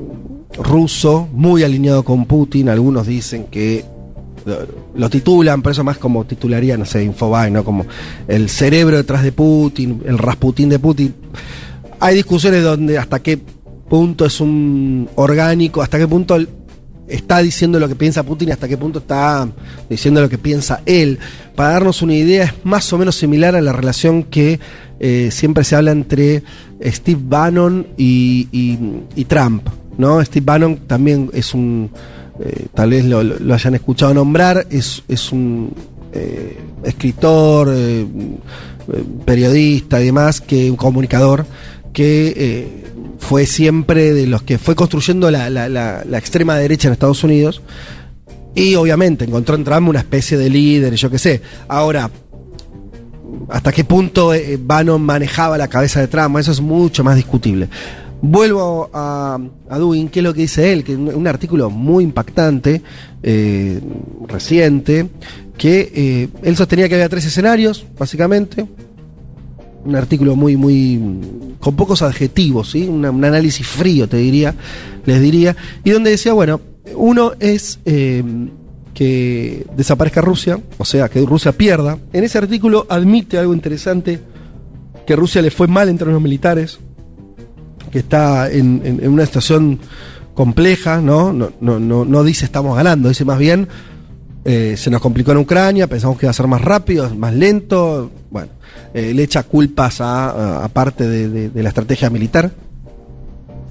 ruso, 0.58 1.28
muy 1.32 1.62
alineado 1.62 2.02
con 2.02 2.26
Putin. 2.26 2.68
Algunos 2.68 3.06
dicen 3.06 3.46
que 3.50 3.84
lo, 4.94 5.10
titulan, 5.10 5.62
pero 5.62 5.72
eso 5.72 5.84
más 5.84 5.98
como 5.98 6.24
titularía, 6.24 6.76
no 6.76 6.84
sé, 6.84 7.04
Infobae, 7.04 7.50
¿no? 7.50 7.64
Como 7.64 7.86
el 8.26 8.48
cerebro 8.48 8.96
detrás 8.96 9.22
de 9.22 9.32
Putin, 9.32 10.02
el 10.06 10.18
Rasputín 10.18 10.68
de 10.68 10.78
Putin. 10.78 11.14
Hay 12.00 12.16
discusiones 12.16 12.62
donde 12.62 12.98
hasta 12.98 13.20
qué 13.20 13.38
punto 13.88 14.24
es 14.24 14.40
un 14.40 15.08
orgánico, 15.14 15.82
hasta 15.82 15.98
qué 15.98 16.06
punto 16.06 16.38
está 17.08 17.38
diciendo 17.38 17.80
lo 17.80 17.88
que 17.88 17.94
piensa 17.94 18.22
Putin 18.22 18.50
y 18.50 18.52
hasta 18.52 18.68
qué 18.68 18.76
punto 18.76 18.98
está 18.98 19.48
diciendo 19.88 20.20
lo 20.20 20.28
que 20.28 20.38
piensa 20.38 20.82
él. 20.86 21.18
Para 21.54 21.70
darnos 21.70 22.02
una 22.02 22.14
idea, 22.14 22.44
es 22.44 22.52
más 22.64 22.92
o 22.92 22.98
menos 22.98 23.16
similar 23.16 23.56
a 23.56 23.60
la 23.60 23.72
relación 23.72 24.24
que 24.24 24.60
eh, 25.00 25.30
siempre 25.32 25.64
se 25.64 25.76
habla 25.76 25.92
entre 25.92 26.42
Steve 26.82 27.20
Bannon 27.22 27.86
y 27.96 29.24
Trump. 29.26 29.68
¿No? 29.98 30.24
Steve 30.24 30.44
Bannon 30.46 30.76
también 30.86 31.28
es 31.34 31.52
un, 31.54 31.90
eh, 32.40 32.66
tal 32.74 32.90
vez 32.90 33.04
lo, 33.04 33.18
hayan 33.54 33.74
escuchado 33.74 34.14
nombrar, 34.14 34.66
es, 34.70 35.02
es 35.08 35.30
un 35.32 35.72
eh, 36.12 36.56
escritor, 36.84 37.68
eh, 37.74 38.06
periodista 39.26 40.00
y 40.00 40.06
demás, 40.06 40.40
que 40.40 40.70
un 40.70 40.76
comunicador 40.76 41.44
que 41.92 42.88
fue 43.18 43.44
siempre 43.46 44.14
de 44.14 44.26
los 44.26 44.42
que 44.42 44.56
fue 44.58 44.74
construyendo 44.74 45.30
la, 45.30 45.50
la- 45.50 45.68
la- 45.68 46.04
la 46.08 46.18
extrema 46.18 46.56
derecha 46.56 46.88
en 46.88 46.92
Estados 46.92 47.22
Unidos 47.24 47.60
y 48.54 48.74
obviamente 48.76 49.24
encontró 49.24 49.56
en 49.56 49.64
Trump 49.64 49.88
una 49.88 49.98
especie 50.00 50.38
de 50.38 50.48
líder, 50.48 50.94
yo 50.94 51.10
qué 51.10 51.18
sé. 51.18 51.42
Ahora, 51.68 52.10
hasta 53.50 53.72
qué 53.72 53.84
punto 53.84 54.32
Bannon 54.60 55.02
manejaba 55.02 55.58
la 55.58 55.68
cabeza 55.68 56.00
de 56.00 56.08
Trump, 56.08 56.38
eso 56.38 56.52
es 56.52 56.60
mucho 56.60 57.02
más 57.04 57.16
discutible. 57.16 57.68
Vuelvo 58.20 58.90
a, 58.92 59.38
a 59.68 59.78
Dugin, 59.78 60.08
¿qué 60.08 60.20
es 60.20 60.24
lo 60.24 60.34
que 60.34 60.42
dice 60.42 60.72
él? 60.72 60.82
Que 60.82 60.96
un, 60.96 61.14
un 61.14 61.26
artículo 61.26 61.70
muy 61.70 62.02
impactante, 62.02 62.82
eh, 63.22 63.80
reciente, 64.26 65.08
que 65.56 65.92
eh, 65.94 66.28
él 66.42 66.56
sostenía 66.56 66.88
que 66.88 66.94
había 66.94 67.08
tres 67.08 67.26
escenarios, 67.26 67.84
básicamente. 67.98 68.66
Un 69.84 69.94
artículo 69.94 70.34
muy, 70.36 70.56
muy. 70.56 71.00
con 71.60 71.76
pocos 71.76 72.02
adjetivos, 72.02 72.70
¿sí? 72.70 72.88
Un 72.88 73.04
análisis 73.04 73.66
frío, 73.66 74.08
te 74.08 74.16
diría, 74.16 74.54
les 75.04 75.20
diría. 75.20 75.56
Y 75.84 75.90
donde 75.90 76.10
decía, 76.10 76.32
bueno, 76.32 76.60
uno 76.96 77.32
es 77.38 77.78
eh, 77.84 78.22
que 78.94 79.64
desaparezca 79.76 80.20
Rusia, 80.20 80.58
o 80.76 80.84
sea, 80.84 81.08
que 81.08 81.20
Rusia 81.20 81.52
pierda. 81.52 81.98
En 82.12 82.24
ese 82.24 82.38
artículo 82.38 82.86
admite 82.88 83.38
algo 83.38 83.54
interesante, 83.54 84.20
que 85.06 85.16
Rusia 85.16 85.40
le 85.40 85.50
fue 85.50 85.68
mal 85.68 85.88
en 85.88 85.98
términos 85.98 86.20
militares, 86.20 86.80
que 87.90 88.00
está 88.00 88.50
en, 88.50 89.00
una 89.08 89.26
situación 89.26 89.78
compleja, 90.34 91.00
¿no? 91.00 91.32
No, 91.32 91.50
no, 91.60 91.78
no, 91.78 92.04
no 92.04 92.24
dice 92.24 92.44
estamos 92.44 92.76
ganando, 92.76 93.08
dice 93.08 93.24
más 93.24 93.38
bien 93.38 93.68
eh, 94.44 94.76
se 94.76 94.90
nos 94.90 95.00
complicó 95.00 95.32
en 95.32 95.38
Ucrania, 95.38 95.86
pensamos 95.88 96.16
que 96.18 96.26
iba 96.26 96.30
a 96.30 96.34
ser 96.34 96.46
más 96.46 96.62
rápido, 96.62 97.12
más 97.14 97.34
lento, 97.34 98.10
bueno, 98.30 98.50
eh, 98.94 99.12
le 99.12 99.22
echa 99.24 99.42
culpas 99.42 100.00
a, 100.00 100.68
parte 100.72 101.06
de 101.06 101.62
la 101.62 101.68
estrategia 101.68 102.08
militar. 102.08 102.52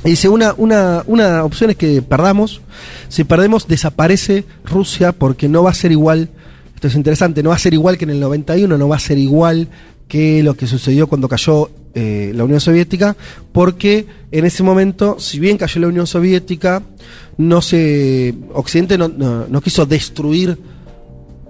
Y 0.04 0.12
dice, 0.12 0.30
una, 0.30 0.54
una, 0.58 1.04
una 1.08 1.44
opción 1.44 1.72
es 1.72 1.76
que 1.76 2.02
perdamos, 2.02 2.62
si 3.10 3.24
perdemos 3.24 3.68
desaparece 3.68 4.46
Rusia 4.64 5.12
porque 5.12 5.50
no 5.50 5.64
va 5.64 5.72
a 5.72 5.74
ser 5.74 5.92
igual, 5.92 6.30
esto 6.76 6.88
es 6.88 6.96
interesante, 6.96 7.42
no 7.42 7.50
va 7.50 7.56
a 7.56 7.60
ser 7.60 7.74
igual 7.74 7.98
que 7.98 8.06
en 8.06 8.12
el 8.12 8.20
91, 8.20 8.78
no 8.78 8.88
va 8.88 8.98
a 8.98 9.00
ser 9.00 9.18
igual 9.18 9.70
que 10.08 10.44
lo 10.44 10.56
que 10.56 10.68
sucedió 10.68 11.08
cuando 11.08 11.28
cayó 11.28 11.72
eh, 12.00 12.32
la 12.36 12.44
Unión 12.44 12.60
Soviética, 12.62 13.16
porque 13.52 14.06
en 14.32 14.46
ese 14.46 14.62
momento, 14.64 15.16
si 15.20 15.40
bien 15.40 15.58
cayó 15.58 15.82
la 15.82 15.88
Unión 15.88 16.06
Soviética, 16.08 16.84
no 17.38 17.62
se, 17.62 18.34
Occidente 18.54 18.98
no, 18.98 19.08
no- 19.08 19.48
no 19.48 19.62
quiso 19.62 19.86
destruir 19.86 20.58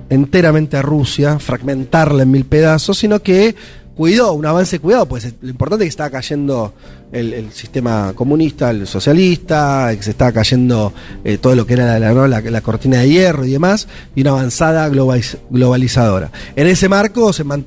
enteramente 0.10 0.78
a 0.78 0.82
Rusia, 0.82 1.38
fragmentarla 1.40 2.24
en 2.24 2.32
mil 2.32 2.46
pedazos, 2.46 2.98
sino 2.98 3.22
que 3.22 3.56
cuidó, 3.96 4.34
un 4.34 4.46
avance 4.46 4.80
cuidado, 4.80 5.06
pues 5.08 5.34
lo 5.42 5.50
importante 5.50 5.84
es 5.84 5.88
que 5.88 5.90
estaba 5.90 6.10
cayendo 6.12 6.74
el, 7.12 7.52
sistema 7.52 8.14
comunista, 8.16 8.70
el 8.70 8.86
socialista, 8.86 9.90
que 9.98 10.04
se 10.04 10.12
estaba 10.12 10.32
cayendo 10.32 10.94
eh, 11.26 11.38
todo 11.40 11.56
lo 11.56 11.66
que 11.66 11.74
era 11.74 11.98
la- 12.00 12.28
la 12.40 12.62
cortina 12.62 13.00
de 13.00 13.10
hierro 13.10 13.44
y 13.44 13.52
demás, 13.52 13.88
y 14.16 14.22
una 14.22 14.32
avanzada 14.32 14.88
globaliz- 14.90 15.40
globalizadora. 15.50 16.32
En 16.56 16.68
ese 16.68 16.88
marco 16.88 17.34
se 17.34 17.44
man- 17.44 17.66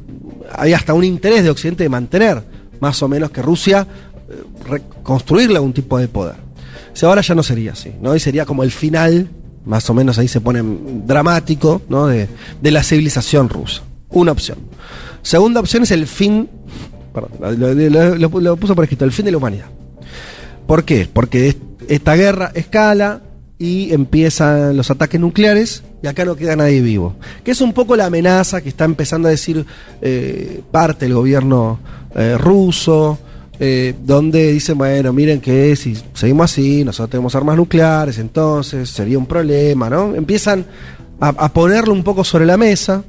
había 0.52 0.76
hasta 0.76 0.94
un 0.94 1.04
interés 1.04 1.42
de 1.42 1.50
Occidente 1.50 1.82
de 1.82 1.88
mantener 1.88 2.42
más 2.80 3.02
o 3.02 3.08
menos 3.08 3.30
que 3.30 3.42
Rusia 3.42 3.86
eh, 4.28 4.42
reconstruirle 4.68 5.56
algún 5.56 5.72
tipo 5.72 5.98
de 5.98 6.08
poder. 6.08 6.36
Si 6.92 7.06
ahora 7.06 7.20
ya 7.22 7.34
no 7.34 7.42
sería 7.42 7.72
así, 7.72 7.92
¿no? 8.02 8.14
Y 8.16 8.20
sería 8.20 8.44
como 8.44 8.62
el 8.64 8.70
final, 8.70 9.28
más 9.64 9.88
o 9.90 9.94
menos 9.94 10.18
ahí 10.18 10.28
se 10.28 10.40
pone 10.40 10.60
dramático, 11.06 11.82
¿no? 11.88 12.06
De, 12.08 12.28
de 12.60 12.70
la 12.70 12.82
civilización 12.82 13.48
rusa. 13.48 13.82
Una 14.08 14.32
opción. 14.32 14.58
Segunda 15.22 15.60
opción 15.60 15.84
es 15.84 15.90
el 15.92 16.06
fin, 16.06 16.48
perdón, 17.14 18.18
lo, 18.42 18.56
puso 18.56 18.74
por 18.74 18.84
escrito, 18.84 19.04
el 19.04 19.12
fin 19.12 19.24
de 19.26 19.30
la 19.30 19.36
humanidad. 19.36 19.66
¿Por 20.66 20.84
qué? 20.84 21.08
Porque 21.12 21.48
es- 21.48 21.56
esta 21.88 22.14
guerra 22.14 22.50
escala 22.54 23.20
y 23.58 23.92
empiezan 23.92 24.76
los 24.76 24.90
ataques 24.90 25.20
nucleares 25.20 25.82
y 26.02 26.06
acá 26.06 26.24
no 26.24 26.34
queda 26.36 26.56
nadie 26.56 26.80
vivo. 26.80 27.16
Que 27.44 27.50
es 27.50 27.60
un 27.60 27.72
poco 27.72 27.94
la 27.96 28.06
amenaza 28.06 28.60
que 28.62 28.68
está 28.70 28.84
empezando 28.84 29.28
a 29.28 29.30
decir 29.30 29.66
eh, 30.00 30.62
parte 30.72 31.04
del 31.04 31.14
gobierno 31.14 31.78
eh, 32.14 32.36
ruso, 32.38 33.18
eh, 33.58 33.94
donde 34.04 34.52
dicen, 34.52 34.78
bueno, 34.78 35.12
miren 35.12 35.40
que 35.40 35.76
si 35.76 35.96
seguimos 36.14 36.50
así, 36.50 36.84
nosotros 36.84 37.10
tenemos 37.10 37.34
armas 37.34 37.56
nucleares, 37.56 38.18
entonces 38.18 38.88
sería 38.88 39.18
un 39.18 39.26
problema, 39.26 39.90
¿no? 39.90 40.14
Empiezan 40.14 40.64
a, 41.20 41.52
ponerlo 41.52 41.92
un 41.92 42.02
poco 42.02 42.24
sobre 42.24 42.46
la 42.46 42.56
mesa. 42.56 43.04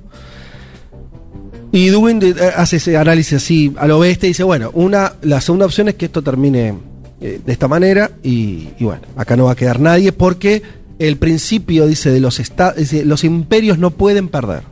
Y 1.71 1.87
Dugin 1.87 2.19
de- 2.19 2.31
eh, 2.31 2.51
hace 2.55 2.77
ese 2.77 2.97
análisis 2.97 3.33
así 3.37 3.73
al 3.77 3.91
oeste 3.91 4.27
y 4.27 4.31
dice, 4.31 4.43
bueno, 4.43 4.71
una, 4.73 5.13
la 5.21 5.39
segunda 5.39 5.65
opción 5.65 5.87
es 5.87 5.95
que 5.95 6.05
esto 6.05 6.21
termine 6.21 6.73
de 7.21 7.53
esta 7.53 7.67
manera 7.67 8.09
y, 8.23 8.69
y 8.79 8.83
bueno, 8.83 9.03
acá 9.15 9.35
no 9.37 9.45
va 9.45 9.51
a 9.51 9.55
quedar 9.55 9.79
nadie 9.79 10.11
porque 10.11 10.63
el 10.97 11.17
principio, 11.17 11.87
dice, 11.87 12.09
de 12.11 12.19
los 12.19 12.39
estados, 12.39 12.91
los 13.05 13.23
imperios 13.23 13.77
no 13.77 13.91
pueden 13.91 14.27
perder. 14.27 14.63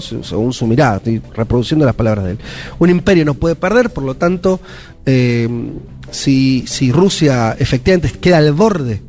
Según 0.00 0.52
su 0.52 0.66
mirada, 0.66 0.96
estoy 0.96 1.22
reproduciendo 1.34 1.86
las 1.86 1.94
palabras 1.94 2.24
de 2.24 2.30
él. 2.32 2.38
Un 2.78 2.90
imperio 2.90 3.24
no 3.24 3.34
puede 3.34 3.54
perder, 3.54 3.90
por 3.90 4.04
lo 4.04 4.14
tanto, 4.14 4.60
eh, 5.06 5.48
si, 6.10 6.64
si 6.66 6.90
Rusia 6.90 7.56
efectivamente 7.58 8.10
queda 8.18 8.38
al 8.38 8.52
borde 8.52 9.02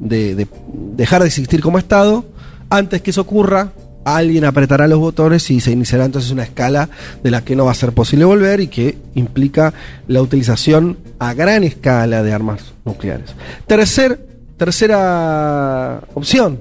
de, 0.00 0.34
de 0.34 0.48
dejar 0.96 1.22
de 1.22 1.28
existir 1.28 1.60
como 1.60 1.78
Estado, 1.78 2.24
Antes 2.70 3.00
que 3.00 3.10
eso 3.10 3.22
ocurra, 3.22 3.72
alguien 4.04 4.44
apretará 4.44 4.86
los 4.86 4.98
botones 4.98 5.50
y 5.50 5.60
se 5.60 5.70
iniciará 5.70 6.04
entonces 6.04 6.30
una 6.30 6.42
escala 6.42 6.90
de 7.22 7.30
la 7.30 7.42
que 7.44 7.56
no 7.56 7.64
va 7.64 7.72
a 7.72 7.74
ser 7.74 7.92
posible 7.92 8.26
volver 8.26 8.60
y 8.60 8.68
que 8.68 8.98
implica 9.14 9.72
la 10.06 10.20
utilización 10.20 10.98
a 11.18 11.32
gran 11.32 11.64
escala 11.64 12.22
de 12.22 12.32
armas 12.32 12.60
nucleares. 12.84 13.30
Tercer, 13.66 14.20
tercera 14.58 16.02
opción. 16.14 16.60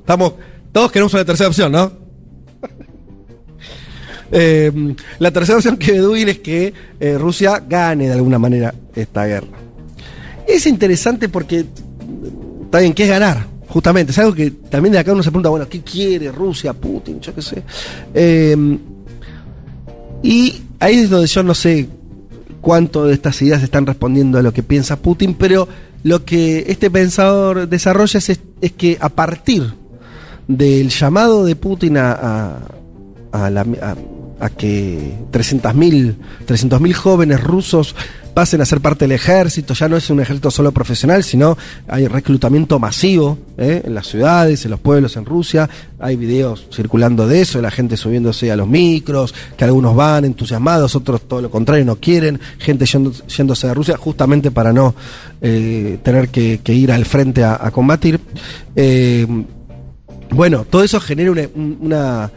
Estamos, 0.00 0.34
todos 0.72 0.90
queremos 0.90 1.12
una 1.12 1.24
tercera 1.24 1.48
opción, 1.48 1.72
¿no? 1.72 2.05
Eh, 4.32 4.94
la 5.18 5.30
tercera 5.30 5.58
opción 5.58 5.76
que 5.76 5.92
Bedouin 5.92 6.28
es 6.28 6.38
que 6.40 6.72
eh, 6.98 7.18
Rusia 7.18 7.62
gane 7.66 8.06
de 8.06 8.12
alguna 8.12 8.38
manera 8.38 8.74
esta 8.94 9.26
guerra. 9.26 9.58
Es 10.46 10.66
interesante 10.66 11.28
porque, 11.28 11.64
está 12.64 12.80
bien, 12.80 12.92
¿qué 12.92 13.04
es 13.04 13.08
ganar? 13.08 13.46
Justamente, 13.68 14.12
es 14.12 14.18
algo 14.18 14.34
que 14.34 14.50
también 14.50 14.92
de 14.92 14.98
acá 14.98 15.12
uno 15.12 15.22
se 15.22 15.30
pregunta, 15.30 15.48
bueno, 15.48 15.68
¿qué 15.68 15.80
quiere 15.80 16.30
Rusia, 16.30 16.72
Putin? 16.72 17.20
Yo 17.20 17.34
qué 17.34 17.42
sé. 17.42 17.62
Eh, 18.14 18.78
y 20.22 20.54
ahí 20.78 20.96
es 20.98 21.10
donde 21.10 21.26
yo 21.26 21.42
no 21.42 21.54
sé 21.54 21.88
cuánto 22.60 23.04
de 23.04 23.14
estas 23.14 23.40
ideas 23.42 23.62
están 23.62 23.86
respondiendo 23.86 24.38
a 24.38 24.42
lo 24.42 24.52
que 24.52 24.62
piensa 24.62 24.96
Putin, 24.96 25.34
pero 25.34 25.68
lo 26.02 26.24
que 26.24 26.64
este 26.68 26.90
pensador 26.90 27.68
desarrolla 27.68 28.18
es, 28.18 28.40
es 28.60 28.72
que 28.72 28.96
a 29.00 29.08
partir 29.08 29.72
del 30.48 30.88
llamado 30.88 31.44
de 31.44 31.56
Putin 31.56 31.96
a, 31.96 32.60
a, 33.32 33.50
la, 33.50 33.64
a 34.40 34.50
que 34.50 35.14
300.000 35.32 36.14
300 36.46 36.94
jóvenes 36.94 37.42
rusos 37.42 37.94
pasen 38.36 38.60
a 38.60 38.66
ser 38.66 38.82
parte 38.82 39.06
del 39.06 39.12
ejército, 39.12 39.72
ya 39.72 39.88
no 39.88 39.96
es 39.96 40.10
un 40.10 40.20
ejército 40.20 40.50
solo 40.50 40.70
profesional, 40.70 41.24
sino 41.24 41.56
hay 41.88 42.06
reclutamiento 42.06 42.78
masivo 42.78 43.38
¿eh? 43.56 43.80
en 43.82 43.94
las 43.94 44.08
ciudades, 44.08 44.62
en 44.66 44.72
los 44.72 44.80
pueblos 44.80 45.16
en 45.16 45.24
Rusia, 45.24 45.70
hay 45.98 46.16
videos 46.16 46.66
circulando 46.70 47.26
de 47.26 47.40
eso, 47.40 47.56
de 47.56 47.62
la 47.62 47.70
gente 47.70 47.96
subiéndose 47.96 48.52
a 48.52 48.56
los 48.56 48.68
micros, 48.68 49.34
que 49.56 49.64
algunos 49.64 49.96
van 49.96 50.26
entusiasmados, 50.26 50.94
otros 50.94 51.22
todo 51.22 51.40
lo 51.40 51.50
contrario, 51.50 51.86
no 51.86 51.96
quieren, 51.96 52.38
gente 52.58 52.84
yendo, 52.84 53.10
yéndose 53.10 53.68
a 53.68 53.72
Rusia 53.72 53.96
justamente 53.96 54.50
para 54.50 54.70
no 54.70 54.94
eh, 55.40 55.98
tener 56.02 56.28
que, 56.28 56.60
ir 56.66 56.92
al 56.92 57.06
frente 57.06 57.42
a, 57.42 57.70
combatir. 57.70 58.20
Eh, 58.74 59.26
bueno, 60.28 60.66
todo 60.68 60.82
eso 60.82 61.00
genera 61.00 61.32
una, 61.54 62.30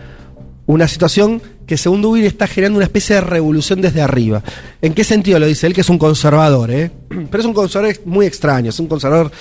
una 0.66 0.88
situación 0.88 1.42
que 1.70 1.78
según 1.78 2.02
Dubin 2.02 2.26
está 2.26 2.48
generando 2.48 2.78
una 2.78 2.86
especie 2.86 3.14
de 3.14 3.22
revolución 3.22 3.80
desde 3.80 4.02
arriba. 4.02 4.42
¿En 4.82 4.96
qué 4.96 5.04
sentido 5.04 5.38
lo 5.38 5.46
dice 5.46 5.68
él? 5.68 5.76
Que 5.76 5.82
es 5.82 5.90
un 5.90 6.00
conservador, 6.00 6.72
¿eh? 6.72 6.90
Pero 7.10 7.38
es 7.38 7.46
un 7.46 7.54
conservador 7.54 7.96
muy 8.06 8.26
extraño, 8.26 8.72
es 8.72 8.80
un 8.80 8.88
conservador 8.88 9.32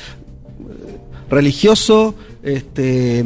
religioso, 1.31 2.15
este, 2.43 3.25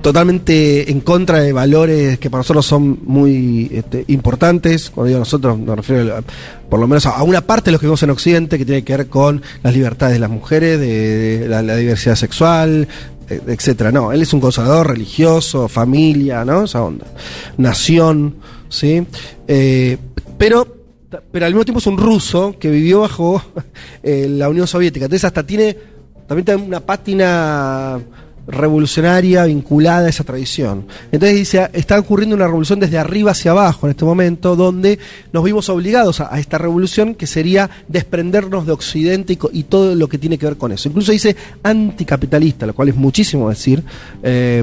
totalmente 0.00 0.90
en 0.90 1.00
contra 1.00 1.40
de 1.40 1.52
valores 1.52 2.18
que 2.18 2.30
para 2.30 2.40
nosotros 2.40 2.64
son 2.64 3.00
muy 3.04 3.70
este, 3.70 4.06
importantes. 4.08 4.88
Cuando 4.88 5.08
digo 5.08 5.18
nosotros, 5.18 5.58
me 5.58 5.76
refiero 5.76 6.16
a, 6.16 6.22
por 6.70 6.80
lo 6.80 6.88
menos 6.88 7.04
a 7.04 7.22
una 7.22 7.42
parte 7.42 7.66
de 7.66 7.72
lo 7.72 7.78
que 7.78 7.86
vemos 7.86 8.02
en 8.02 8.10
Occidente, 8.10 8.56
que 8.56 8.64
tiene 8.64 8.82
que 8.82 8.96
ver 8.96 9.08
con 9.08 9.42
las 9.62 9.74
libertades 9.74 10.14
de 10.14 10.20
las 10.20 10.30
mujeres, 10.30 10.80
de, 10.80 11.46
la, 11.48 11.76
diversidad 11.76 12.14
sexual, 12.14 12.88
etcétera. 13.28 13.92
No, 13.92 14.12
él 14.12 14.22
es 14.22 14.32
un 14.32 14.40
conservador 14.40 14.88
religioso, 14.88 15.68
familia, 15.68 16.44
¿no? 16.44 16.64
Esa 16.64 16.82
onda. 16.82 17.06
Nación, 17.56 18.36
¿sí? 18.68 19.06
Eh, 19.46 19.98
pero, 20.38 20.66
pero 21.30 21.46
al 21.46 21.52
mismo 21.52 21.64
tiempo 21.64 21.78
es 21.78 21.86
un 21.86 21.98
ruso 21.98 22.56
que 22.58 22.70
vivió 22.70 23.00
bajo 23.00 23.42
eh, 24.02 24.26
la 24.28 24.48
Unión 24.48 24.66
Soviética. 24.66 25.06
Entonces 25.06 25.24
hasta 25.24 25.44
tiene, 25.44 25.76
también 26.26 26.44
tiene 26.44 26.62
una 26.62 26.80
pátina 26.80 28.00
revolucionaria 28.48 29.44
vinculada 29.44 30.06
a 30.06 30.10
esa 30.10 30.24
tradición. 30.24 30.86
Entonces 31.10 31.36
dice, 31.36 31.68
está 31.72 31.98
ocurriendo 31.98 32.36
una 32.36 32.46
revolución 32.46 32.80
desde 32.80 32.98
arriba 32.98 33.32
hacia 33.32 33.50
abajo 33.50 33.86
en 33.86 33.90
este 33.90 34.04
momento, 34.04 34.56
donde 34.56 34.98
nos 35.32 35.44
vimos 35.44 35.68
obligados 35.68 36.20
a, 36.20 36.38
esta 36.38 36.58
revolución 36.58 37.14
que 37.14 37.26
sería 37.26 37.68
desprendernos 37.88 38.66
de 38.66 38.72
Occidente 38.72 39.38
y, 39.52 39.62
todo 39.64 39.94
lo 39.94 40.08
que 40.08 40.18
tiene 40.18 40.38
que 40.38 40.46
ver 40.46 40.56
con 40.56 40.72
eso. 40.72 40.88
Incluso 40.88 41.12
dice 41.12 41.36
anticapitalista, 41.62 42.66
lo 42.66 42.74
cual 42.74 42.88
es 42.88 42.96
muchísimo 42.96 43.48
decir. 43.48 43.82
Eh, 44.22 44.62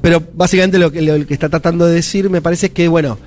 pero 0.00 0.22
básicamente 0.34 0.78
lo 0.78 0.92
que 0.92 1.26
está 1.30 1.48
tratando 1.48 1.86
de 1.86 1.94
decir 1.94 2.30
me 2.30 2.40
parece 2.40 2.70
que, 2.70 2.86
bueno, 2.86 3.18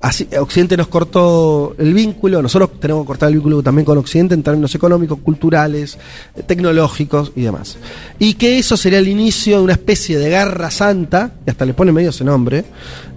Así, 0.00 0.26
Occidente 0.38 0.78
nos 0.78 0.88
cortó 0.88 1.74
el 1.76 1.92
vínculo, 1.92 2.40
nosotros 2.40 2.80
tenemos 2.80 3.02
que 3.02 3.08
cortar 3.08 3.28
el 3.28 3.34
vínculo 3.34 3.62
también 3.62 3.84
con 3.84 3.98
Occidente 3.98 4.34
en 4.34 4.42
términos 4.42 4.74
económicos, 4.74 5.18
culturales, 5.18 5.98
tecnológicos 6.46 7.32
y 7.36 7.42
demás. 7.42 7.76
Y 8.18 8.32
que 8.34 8.58
eso 8.58 8.78
sería 8.78 8.98
el 8.98 9.08
inicio 9.08 9.58
de 9.58 9.64
una 9.64 9.74
especie 9.74 10.18
de 10.18 10.30
guerra 10.30 10.70
santa, 10.70 11.32
y 11.46 11.50
hasta 11.50 11.66
le 11.66 11.74
pone 11.74 11.92
medio 11.92 12.08
ese 12.08 12.24
nombre. 12.24 12.64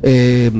Eh, 0.01 0.51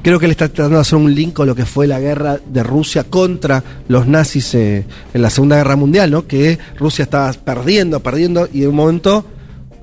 creo 0.00 0.18
que 0.18 0.24
él 0.24 0.30
está 0.30 0.48
tratando 0.48 0.76
de 0.76 0.80
hacer 0.80 0.98
un 0.98 1.14
link 1.14 1.34
con 1.34 1.46
lo 1.46 1.54
que 1.54 1.66
fue 1.66 1.86
la 1.86 2.00
guerra 2.00 2.38
de 2.38 2.62
Rusia 2.62 3.04
contra 3.04 3.62
los 3.88 4.06
nazis 4.06 4.54
eh, 4.54 4.86
en 5.12 5.20
la 5.20 5.28
Segunda 5.28 5.56
Guerra 5.56 5.76
Mundial, 5.76 6.10
¿no? 6.12 6.26
Que 6.26 6.58
Rusia 6.78 7.02
estaba 7.02 7.30
perdiendo, 7.34 8.00
perdiendo, 8.00 8.48
y 8.50 8.60
de 8.60 8.68
un 8.68 8.76
momento 8.76 9.26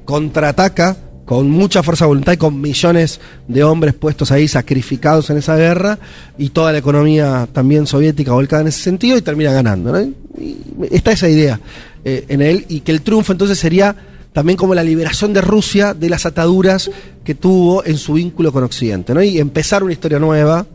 contraataca 0.03 0.97
con 1.25 1.49
mucha 1.49 1.83
fuerza 1.83 2.05
de 2.05 2.09
voluntad 2.09 2.33
y 2.33 2.37
con 2.37 2.59
millones 2.59 3.19
de 3.47 3.63
hombres 3.63 3.93
puestos 3.93 4.31
ahí, 4.31 4.47
sacrificados 4.47 5.29
en 5.29 5.37
esa 5.37 5.55
guerra, 5.55 5.99
y 6.37 6.49
toda 6.49 6.71
la 6.71 6.79
economía 6.79 7.47
también 7.51 7.87
soviética 7.87 8.33
volcada 8.33 8.61
en 8.63 8.67
ese 8.67 8.81
sentido, 8.81 9.17
y 9.17 9.21
termina 9.21 9.51
ganando. 9.53 9.91
¿no? 9.91 10.01
Y 10.39 10.57
está 10.91 11.11
esa 11.11 11.29
idea 11.29 11.59
eh, 12.03 12.25
en 12.27 12.41
él, 12.41 12.65
y 12.67 12.81
que 12.81 12.91
el 12.91 13.01
triunfo 13.01 13.31
entonces 13.31 13.57
sería 13.57 13.95
también 14.33 14.57
como 14.57 14.73
la 14.73 14.83
liberación 14.83 15.31
de 15.31 15.41
Rusia 15.41 15.93
de 15.93 16.09
las 16.09 16.25
ataduras 16.25 16.89
que 17.23 17.35
tuvo 17.35 17.85
en 17.85 17.97
su 17.97 18.13
vínculo 18.13 18.51
con 18.51 18.63
Occidente, 18.63 19.13
¿no? 19.13 19.23
y 19.23 19.39
empezar 19.39 19.83
una 19.83 19.93
historia 19.93 20.19
nueva 20.19 20.65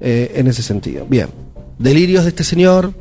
eh, 0.00 0.32
en 0.36 0.46
ese 0.46 0.62
sentido. 0.62 1.06
Bien, 1.08 1.28
delirios 1.78 2.24
de 2.24 2.28
este 2.28 2.44
señor, 2.44 2.92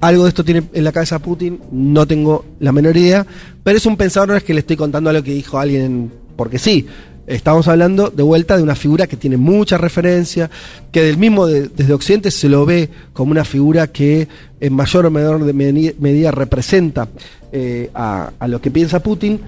algo 0.00 0.22
de 0.22 0.28
esto 0.28 0.44
tiene 0.44 0.62
en 0.72 0.84
la 0.84 0.92
cabeza 0.92 1.18
Putin, 1.18 1.60
no 1.72 2.06
tengo 2.06 2.44
la 2.60 2.70
menor 2.70 2.96
idea, 2.96 3.26
pero 3.64 3.76
es 3.76 3.84
un 3.84 3.96
pensador, 3.96 4.28
no 4.28 4.36
es 4.36 4.44
que 4.44 4.54
le 4.54 4.60
estoy 4.60 4.76
contando 4.76 5.10
algo 5.10 5.24
que 5.24 5.32
dijo 5.32 5.58
alguien 5.58 6.12
porque 6.38 6.60
sí, 6.60 6.86
estamos 7.26 7.66
hablando 7.66 8.10
de 8.10 8.22
vuelta 8.22 8.56
de 8.56 8.62
una 8.62 8.76
figura 8.76 9.08
que 9.08 9.16
tiene 9.16 9.36
mucha 9.36 9.76
referencia, 9.76 10.48
que 10.92 11.02
del 11.02 11.16
mismo 11.16 11.48
de, 11.48 11.66
desde 11.66 11.92
Occidente 11.92 12.30
se 12.30 12.48
lo 12.48 12.64
ve 12.64 12.88
como 13.12 13.32
una 13.32 13.44
figura 13.44 13.88
que 13.88 14.28
en 14.60 14.72
mayor 14.72 15.06
o 15.06 15.10
menor 15.10 15.52
medida 15.52 16.30
representa 16.30 17.08
eh, 17.50 17.90
a, 17.92 18.30
lo 18.46 18.60
que 18.60 18.70
piensa 18.70 19.02
Putin, 19.02 19.40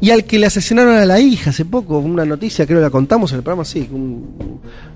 y 0.00 0.10
al 0.10 0.24
que 0.24 0.38
le 0.38 0.46
asesinaron 0.46 0.96
a 0.96 1.04
la 1.04 1.20
hija 1.20 1.50
hace 1.50 1.66
poco, 1.66 1.98
una 1.98 2.24
noticia, 2.24 2.64
creo 2.64 2.78
que 2.78 2.84
la 2.84 2.90
contamos 2.90 3.30
en 3.32 3.36
el 3.36 3.42
programa, 3.42 3.66
sí, 3.66 3.86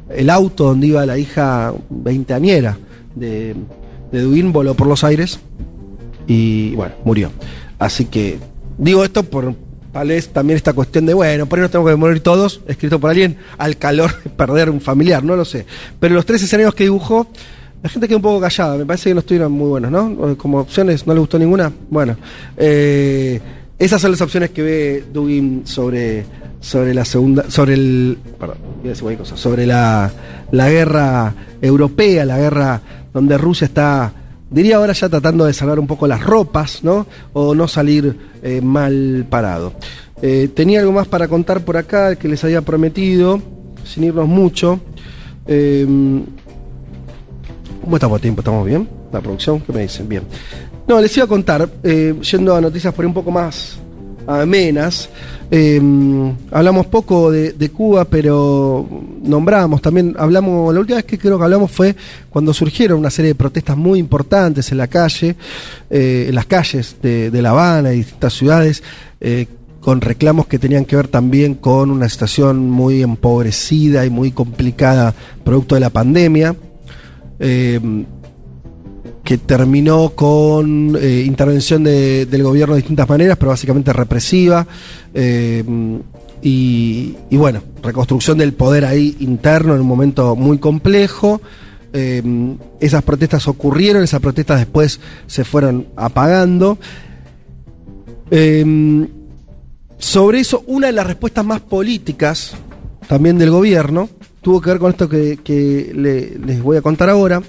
el 0.08 0.30
auto 0.30 0.64
donde 0.64 0.86
iba 0.86 1.04
la 1.04 1.18
hija 1.18 1.74
veinteañera 1.90 2.78
de, 3.14 3.54
de 4.10 4.20
Duin 4.22 4.54
voló 4.54 4.72
por 4.72 4.86
los 4.86 5.04
aires 5.04 5.38
y 6.26 6.74
bueno, 6.76 6.94
murió. 7.04 7.30
Así 7.78 8.06
que 8.06 8.38
digo 8.78 9.04
esto 9.04 9.22
por, 9.22 9.54
tal 9.96 10.08
vez 10.08 10.28
también 10.28 10.58
esta 10.58 10.74
cuestión 10.74 11.06
de, 11.06 11.14
bueno, 11.14 11.46
por 11.46 11.58
ahí 11.58 11.62
nos 11.62 11.70
tenemos 11.70 11.90
que 11.90 11.96
morir 11.96 12.20
todos, 12.20 12.60
escrito 12.68 13.00
por 13.00 13.08
alguien, 13.08 13.38
al 13.56 13.78
calor 13.78 14.22
de 14.22 14.28
perder 14.28 14.68
un 14.68 14.82
familiar, 14.82 15.24
no 15.24 15.36
lo 15.36 15.44
sé. 15.46 15.64
Pero 15.98 16.14
los 16.14 16.26
tres 16.26 16.42
escenarios 16.42 16.74
que 16.74 16.84
dibujó, 16.84 17.28
la 17.82 17.88
gente 17.88 18.06
quedó 18.06 18.18
un 18.18 18.22
poco 18.22 18.42
callada, 18.42 18.76
me 18.76 18.84
parece 18.84 19.08
que 19.08 19.14
no 19.14 19.20
estuvieron 19.20 19.52
muy 19.52 19.68
buenos, 19.70 19.90
¿no? 19.90 20.36
Como 20.36 20.58
opciones, 20.58 21.06
¿no 21.06 21.14
le 21.14 21.20
gustó 21.20 21.38
ninguna? 21.38 21.72
Bueno, 21.88 22.14
eh, 22.58 23.40
esas 23.78 24.02
son 24.02 24.10
las 24.10 24.20
opciones 24.20 24.50
que 24.50 24.60
ve 24.60 25.04
Dugin 25.10 25.66
sobre, 25.66 26.26
sobre 26.60 26.92
la 26.92 27.06
segunda, 27.06 27.50
sobre 27.50 27.72
el, 27.72 28.18
perdón, 28.38 28.58
sobre 29.34 29.64
la, 29.64 30.12
la 30.50 30.68
guerra 30.68 31.34
europea, 31.62 32.26
la 32.26 32.36
guerra 32.36 32.82
donde 33.14 33.38
Rusia 33.38 33.64
está 33.64 34.12
diría 34.50 34.76
ahora 34.76 34.92
ya 34.92 35.08
tratando 35.08 35.44
de 35.44 35.52
salvar 35.52 35.78
un 35.78 35.86
poco 35.86 36.06
las 36.06 36.22
ropas, 36.22 36.82
¿no? 36.82 37.06
O 37.32 37.54
no 37.54 37.68
salir 37.68 38.16
eh, 38.42 38.60
mal 38.60 39.26
parado. 39.28 39.72
Eh, 40.22 40.48
tenía 40.54 40.80
algo 40.80 40.92
más 40.92 41.06
para 41.06 41.28
contar 41.28 41.64
por 41.64 41.76
acá 41.76 42.16
que 42.16 42.28
les 42.28 42.42
había 42.44 42.62
prometido, 42.62 43.40
sin 43.84 44.04
irnos 44.04 44.28
mucho. 44.28 44.80
Eh, 45.46 45.86
¿Cómo 47.82 47.96
estamos 47.96 48.18
a 48.18 48.22
tiempo? 48.22 48.40
¿Estamos 48.40 48.66
bien? 48.66 48.88
La 49.12 49.20
producción, 49.20 49.60
¿qué 49.60 49.72
me 49.72 49.82
dicen? 49.82 50.08
Bien. 50.08 50.24
No, 50.88 51.00
les 51.00 51.16
iba 51.16 51.24
a 51.24 51.28
contar, 51.28 51.68
yendo 51.82 52.54
a 52.54 52.60
noticias 52.60 52.94
por 52.94 53.04
un 53.06 53.14
poco 53.14 53.30
más 53.30 53.78
amenas. 54.26 55.08
Eh, 55.50 55.80
hablamos 56.50 56.86
poco 56.86 57.30
de, 57.30 57.70
Cuba, 57.70 58.04
pero 58.04 58.86
nombramos 59.22 59.80
también, 59.80 60.14
hablamos, 60.18 60.72
la 60.74 60.80
última 60.80 60.96
vez 60.96 61.04
que 61.04 61.18
creo 61.18 61.38
que 61.38 61.44
hablamos 61.44 61.70
fue 61.70 61.94
cuando 62.30 62.52
surgieron 62.52 62.98
una 62.98 63.10
serie 63.10 63.30
de 63.30 63.34
protestas 63.34 63.76
muy 63.76 63.98
importantes 63.98 64.70
en 64.72 64.78
la 64.78 64.88
calle, 64.88 65.36
eh, 65.90 66.26
en 66.28 66.34
las 66.34 66.46
calles 66.46 66.96
de, 67.00 67.30
La 67.42 67.50
Habana 67.50 67.92
y 67.92 67.98
distintas 67.98 68.32
ciudades, 68.32 68.82
eh, 69.20 69.46
con 69.80 70.00
reclamos 70.00 70.48
que 70.48 70.58
tenían 70.58 70.84
que 70.84 70.96
ver 70.96 71.06
también 71.06 71.54
con 71.54 71.92
una 71.92 72.08
situación 72.08 72.68
muy 72.68 73.02
empobrecida 73.02 74.04
y 74.04 74.10
muy 74.10 74.32
complicada 74.32 75.14
producto 75.44 75.76
de 75.76 75.80
la 75.80 75.90
pandemia. 75.90 76.56
Que 79.26 79.38
terminó 79.38 80.10
con 80.10 80.96
eh, 81.00 81.24
intervención 81.26 81.82
de- 81.82 82.26
del 82.26 82.44
gobierno 82.44 82.74
de 82.76 82.80
distintas 82.82 83.08
maneras, 83.08 83.36
pero 83.36 83.50
básicamente 83.50 83.92
represiva. 83.92 84.66
eh, 85.12 85.64
y, 86.42 87.16
bueno, 87.32 87.60
reconstrucción 87.82 88.38
del 88.38 88.52
poder 88.52 88.84
ahí 88.84 89.16
interno 89.18 89.74
en 89.74 89.80
un 89.80 89.86
momento 89.88 90.36
muy 90.36 90.58
complejo. 90.58 91.40
Eh, 91.92 92.22
esas 92.78 93.02
protestas 93.02 93.48
ocurrieron, 93.48 94.04
esas 94.04 94.20
protestas 94.20 94.60
después 94.60 95.00
se 95.26 95.42
fueron 95.44 95.88
apagando. 95.96 96.78
Sobre 99.98 100.40
eso, 100.40 100.62
una 100.68 100.86
de 100.88 100.92
las 100.92 101.06
respuestas 101.06 101.44
más 101.44 101.60
políticas 101.62 102.52
también 103.08 103.38
del 103.38 103.50
gobierno 103.50 104.08
tuvo 104.40 104.60
que 104.60 104.70
ver 104.70 104.78
con 104.78 104.90
esto 104.92 105.08
que, 105.08 105.38
que 105.42 105.90
le- 105.96 106.38
les 106.38 106.62
voy 106.62 106.76
a 106.76 106.82
contar 106.82 107.08
ahora. 107.10 107.42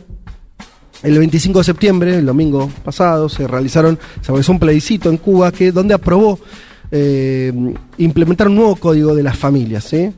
El 1.04 1.18
25 1.20 1.60
de 1.60 1.64
septiembre, 1.64 2.18
el 2.18 2.26
domingo 2.26 2.70
pasado, 2.84 3.30
se 3.30 3.48
realizaron, 3.48 4.00
se 4.22 4.32
realizó 4.32 4.52
un 4.52 4.60
plebiscito 4.60 5.10
en 5.10 5.18
Cuba 5.18 5.52
que 5.52 5.72
donde 5.72 5.94
aprobó 5.94 6.40
eh, 6.92 7.54
implementar 7.98 8.48
un 8.48 8.56
nuevo 8.56 8.76
código 8.76 9.14
de 9.14 9.24
las 9.24 9.38
familias, 9.38 9.84
¿sí? 9.84 10.12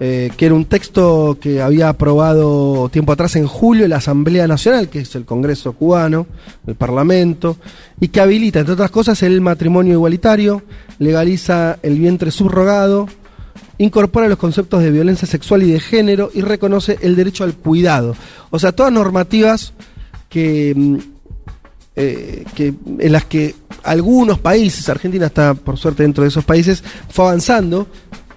Eh, 0.00 0.32
que 0.36 0.46
era 0.46 0.56
un 0.56 0.64
texto 0.64 1.38
que 1.40 1.62
había 1.62 1.88
aprobado 1.88 2.88
tiempo 2.88 3.12
atrás 3.12 3.36
en 3.36 3.46
julio 3.46 3.86
la 3.86 3.98
Asamblea 3.98 4.48
Nacional, 4.48 4.88
que 4.88 5.00
es 5.00 5.14
el 5.14 5.24
Congreso 5.24 5.74
cubano, 5.74 6.26
el 6.66 6.74
Parlamento, 6.74 7.58
y 8.00 8.08
que 8.08 8.20
habilita, 8.20 8.58
entre 8.58 8.74
otras 8.74 8.90
cosas, 8.90 9.22
el 9.22 9.40
matrimonio 9.40 9.92
igualitario, 9.92 10.62
legaliza 10.98 11.78
el 11.82 12.00
vientre 12.00 12.32
subrogado, 12.32 13.06
incorpora 13.78 14.26
los 14.26 14.38
conceptos 14.38 14.82
de 14.82 14.90
violencia 14.90 15.28
sexual 15.28 15.62
y 15.62 15.70
de 15.70 15.78
género 15.78 16.28
y 16.34 16.40
reconoce 16.40 16.98
el 17.02 17.14
derecho 17.14 17.44
al 17.44 17.54
cuidado. 17.54 18.16
O 18.50 18.58
sea, 18.58 18.72
todas 18.72 18.92
normativas 18.92 19.74
que, 20.34 20.74
mm, 20.74 20.96
eh, 21.94 22.44
que 22.56 22.74
en 22.98 23.12
las 23.12 23.24
que 23.26 23.54
algunos 23.84 24.40
países, 24.40 24.88
Argentina 24.88 25.26
está 25.26 25.54
por 25.54 25.78
suerte 25.78 26.02
dentro 26.02 26.24
de 26.24 26.28
esos 26.28 26.44
países, 26.44 26.82
fue 27.08 27.26
avanzando, 27.26 27.86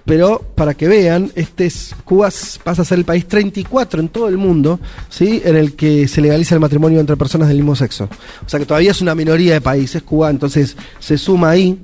pero 0.06 0.46
para 0.54 0.76
que 0.76 0.88
vean, 0.88 1.32
este 1.34 1.66
es, 1.66 1.96
Cuba 2.06 2.30
pasa 2.64 2.84
a 2.84 2.86
ser 2.86 3.00
el 3.00 3.06
país 3.06 3.28
34 3.28 4.00
en 4.00 4.10
todo 4.10 4.28
el 4.30 4.38
mundo, 4.38 4.80
¿sí? 5.10 5.42
en 5.44 5.56
el 5.56 5.74
que 5.74 6.08
se 6.08 6.22
legaliza 6.22 6.54
el 6.54 6.62
matrimonio 6.62 7.00
entre 7.00 7.18
personas 7.18 7.48
del 7.48 7.58
mismo 7.58 7.76
sexo. 7.76 8.08
O 8.46 8.48
sea 8.48 8.60
que 8.60 8.68
todavía 8.68 8.92
es 8.92 9.02
una 9.02 9.16
minoría 9.16 9.54
de 9.54 9.62
países, 9.62 10.04
Cuba, 10.04 10.30
entonces 10.30 10.78
se 11.00 11.18
suma 11.18 11.50
ahí. 11.50 11.80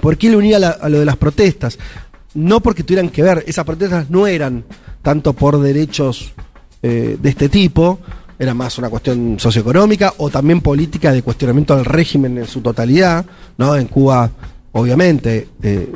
¿Por 0.00 0.16
qué 0.16 0.30
le 0.30 0.36
unía 0.36 0.58
a 0.58 0.88
lo 0.88 1.00
de 1.00 1.04
las 1.04 1.16
protestas? 1.16 1.80
No 2.32 2.60
porque 2.60 2.84
tuvieran 2.84 3.08
que 3.08 3.24
ver, 3.24 3.42
esas 3.48 3.64
protestas 3.64 4.08
no 4.08 4.28
eran 4.28 4.64
tanto 5.02 5.32
por 5.32 5.60
derechos 5.60 6.32
eh, 6.82 7.16
de 7.20 7.28
este 7.28 7.48
tipo, 7.48 7.98
era 8.38 8.54
más 8.54 8.78
una 8.78 8.88
cuestión 8.90 9.36
socioeconómica 9.38 10.14
o 10.18 10.30
también 10.30 10.60
política 10.60 11.12
de 11.12 11.22
cuestionamiento 11.22 11.74
al 11.74 11.84
régimen 11.84 12.38
en 12.38 12.46
su 12.46 12.60
totalidad, 12.60 13.24
¿no? 13.56 13.76
En 13.76 13.86
Cuba, 13.86 14.30
obviamente, 14.72 15.48
eh, 15.62 15.88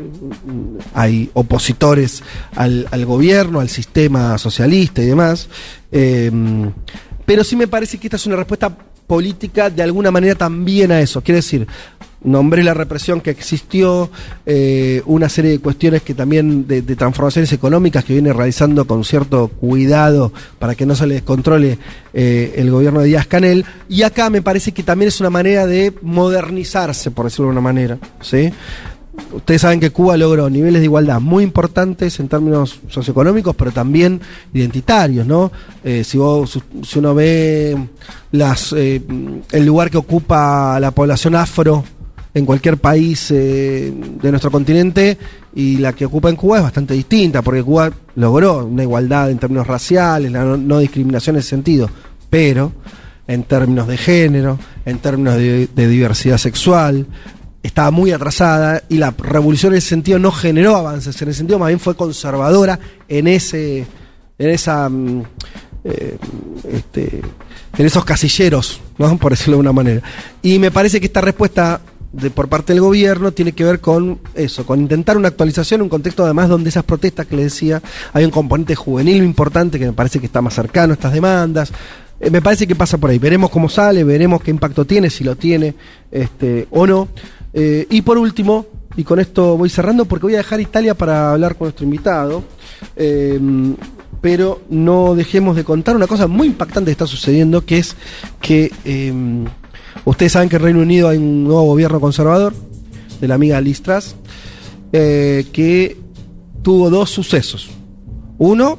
hay 0.95 1.31
opositores 1.35 2.23
al, 2.57 2.87
al 2.91 3.05
gobierno, 3.05 3.61
al 3.61 3.69
sistema 3.69 4.39
socialista 4.39 5.03
y 5.03 5.07
demás. 5.07 5.49
eh, 5.93 6.31
pero 7.31 7.45
sí 7.45 7.55
me 7.55 7.69
parece 7.69 7.97
que 7.97 8.09
esta 8.09 8.17
es 8.17 8.27
una 8.27 8.35
respuesta 8.35 8.77
política 9.07 9.71
de 9.71 9.85
alguna 9.85 10.11
manera 10.11 10.35
también 10.35 10.91
a 10.91 11.01
eso. 11.01 11.21
Quiere 11.21 11.37
decir, 11.37 11.65
nombré 12.23 12.63
la 12.63 12.75
represión 12.75 13.21
que 13.21 13.31
existió, 13.31 14.11
eh, 14.45 15.03
una 15.07 15.29
serie 15.29 15.53
de 15.53 15.59
cuestiones 15.59 16.03
que 16.03 16.15
también 16.15 16.67
de, 16.67 16.83
de 16.83 16.97
transformaciones 16.97 17.53
económicas 17.53 18.05
que 18.05 18.13
viene 18.13 18.33
realizando 18.33 18.87
con 18.87 19.05
cierto 19.05 19.49
cuidado 19.49 20.33
para 20.59 20.75
que 20.75 20.87
no 20.87 20.95
se 20.95 21.07
le 21.07 21.15
descontrole 21.15 21.79
eh, 22.13 22.55
el 22.57 22.71
gobierno 22.71 23.01
de 23.01 23.09
Díaz 23.09 23.27
Canel. 23.27 23.65
Y 23.89 24.03
acá 24.03 24.31
me 24.31 24.43
parece 24.43 24.73
que 24.73 24.83
también 24.83 25.09
es 25.09 25.21
una 25.21 25.31
manera 25.31 25.67
de 25.67 25.95
modernizarse, 26.03 27.11
por 27.11 27.27
decirlo 27.27 27.47
de 27.47 27.53
una 27.53 27.61
manera. 27.61 27.99
¿sí? 28.21 28.53
Ustedes 29.33 29.63
saben 29.63 29.81
que 29.81 29.91
Cuba 29.91 30.17
logró 30.17 30.51
niveles 30.51 30.81
de 30.81 30.87
igualdad 30.87 31.21
muy 31.21 31.45
importantes 31.45 32.21
en 32.21 32.29
términos 32.29 32.81
socioeconómicos, 32.89 33.57
pero 33.57 33.71
también 33.71 34.21
identitarios, 34.53 35.27
¿no? 35.27 35.53
Eh, 35.85 36.05
si, 36.05 36.17
vos, 36.17 36.59
si 36.83 36.99
uno 36.99 37.15
ve 37.15 37.77
las, 38.33 38.73
el 38.73 39.67
lugar 39.67 39.91
que 39.91 39.99
ocupa 39.99 40.81
la 40.81 40.91
población 40.93 41.35
afro 41.35 41.85
en 42.33 42.47
cualquier 42.47 42.77
país 42.79 43.31
eh, 43.31 43.93
de 44.23 44.31
nuestro 44.31 44.51
continente 44.51 45.19
y 45.55 45.79
la 45.79 45.93
que 45.93 46.07
ocupa 46.07 46.29
en 46.29 46.37
Cuba 46.37 46.59
es 46.59 46.63
bastante 46.63 46.95
distinta, 46.95 47.43
porque 47.43 47.63
Cuba 47.63 47.91
logró 48.15 48.65
una 48.65 48.83
igualdad 48.83 49.31
en 49.31 49.39
términos 49.39 49.67
raciales, 49.67 50.31
la 50.31 50.45
no, 50.45 50.57
no 50.57 50.79
discriminación 50.79 51.37
en 51.37 51.41
ese 51.41 51.49
sentido, 51.49 51.91
pero 52.29 52.73
en 53.27 53.45
términos 53.45 53.87
de 53.87 53.97
género, 53.97 54.59
en 54.85 54.99
términos 54.99 55.37
de, 55.37 55.69
diversidad 55.75 56.39
sexual, 56.39 57.07
estaba 57.63 57.91
muy 57.91 58.13
atrasada 58.13 58.83
y 58.89 58.99
la 58.99 59.13
revolución 59.17 59.73
en 59.73 59.79
ese 59.79 59.89
sentido 59.89 60.19
no 60.19 60.33
generó 60.33 60.77
avances, 60.77 61.21
en 61.23 61.29
ese 61.29 61.39
sentido 61.39 61.59
más 61.59 61.69
bien 61.69 61.81
fue 61.81 61.95
conservadora 61.95 62.79
en 63.09 63.29
ese 63.29 63.87
en 64.39 64.49
esa 64.49 64.89
mm, 64.89 65.23
eh, 65.85 66.17
este, 66.73 67.21
en 67.79 67.87
esos 67.87 68.05
casilleros, 68.05 68.81
¿no? 68.99 69.17
por 69.19 69.33
decirlo 69.33 69.57
de 69.57 69.61
una 69.61 69.73
manera. 69.73 70.03
Y 70.43 70.59
me 70.59 70.71
parece 70.71 70.99
que 71.01 71.07
esta 71.07 71.21
respuesta 71.21 71.81
de, 72.13 72.31
por 72.31 72.49
parte 72.49 72.73
del 72.73 72.81
gobierno 72.81 73.33
tiene 73.33 73.53
que 73.53 73.65
ver 73.65 73.81
con 73.81 74.21
eso, 74.35 74.67
con 74.67 74.81
intentar 74.81 75.17
una 75.17 75.29
actualización, 75.29 75.83
un 75.83 75.89
contexto 75.89 76.25
además 76.25 76.49
donde 76.49 76.71
esas 76.71 76.85
protestas 76.85 77.27
que 77.27 77.37
le 77.37 77.45
decía, 77.45 77.83
hay 78.13 78.25
un 78.25 78.31
componente 78.31 78.75
juvenil 78.75 79.23
importante 79.23 79.79
que 79.79 79.87
me 79.87 79.93
parece 79.93 80.19
que 80.19 80.27
está 80.27 80.41
más 80.41 80.55
cercano 80.55 80.93
a 80.93 80.95
estas 80.95 81.13
demandas. 81.13 81.73
Eh, 82.19 82.31
me 82.31 82.43
parece 82.43 82.67
que 82.67 82.75
pasa 82.75 82.99
por 82.99 83.11
ahí. 83.11 83.19
Veremos 83.19 83.51
cómo 83.51 83.69
sale, 83.69 84.05
veremos 84.05 84.43
qué 84.43 84.51
impacto 84.51 84.85
tiene, 84.85 85.11
si 85.11 85.25
lo 85.25 85.37
tiene 85.37 85.75
este, 86.11 86.67
o 86.71 86.87
no. 86.87 87.09
Eh, 87.53 87.87
y 87.91 88.03
por 88.03 88.19
último, 88.19 88.67
y 88.97 89.05
con 89.05 89.21
esto 89.21 89.57
voy 89.57 89.71
cerrando 89.71 90.05
porque 90.05 90.27
voy 90.27 90.35
a 90.35 90.39
dejar 90.39 90.61
Italia 90.61 90.95
para 90.95 91.33
hablar 91.33 91.57
con 91.57 91.67
nuestro 91.67 91.85
invitado. 91.85 92.43
Eh, 92.97 93.41
pero 94.21 94.63
no 94.69 95.15
dejemos 95.15 95.57
de 95.57 95.65
contar 95.65 95.97
una 95.97 96.07
cosa 96.07 96.27
muy 96.27 96.49
impactante 96.49 96.89
que 96.89 96.93
está 96.93 97.07
sucediendo, 97.07 97.65
que 97.65 97.79
es 97.79 97.97
que 98.41 98.73
eh, 98.85 99.13
ustedes 100.05 100.33
saben 100.33 100.49
que 100.49 100.57
en 100.57 100.63
Reino 100.63 100.81
Unido 100.81 101.09
hay 101.09 101.19
un 101.19 101.45
nuevo 101.45 101.65
gobierno 101.65 102.01
conservador, 102.01 102.55
de 103.21 103.29
la 103.29 103.35
amiga 103.35 103.61
Liz 103.61 103.83
Truss, 103.83 104.15
eh, 104.93 105.47
que 105.53 105.97
tuvo 106.63 106.91
dos 106.91 107.11
sucesos. 107.11 107.69
Uno, 108.39 108.79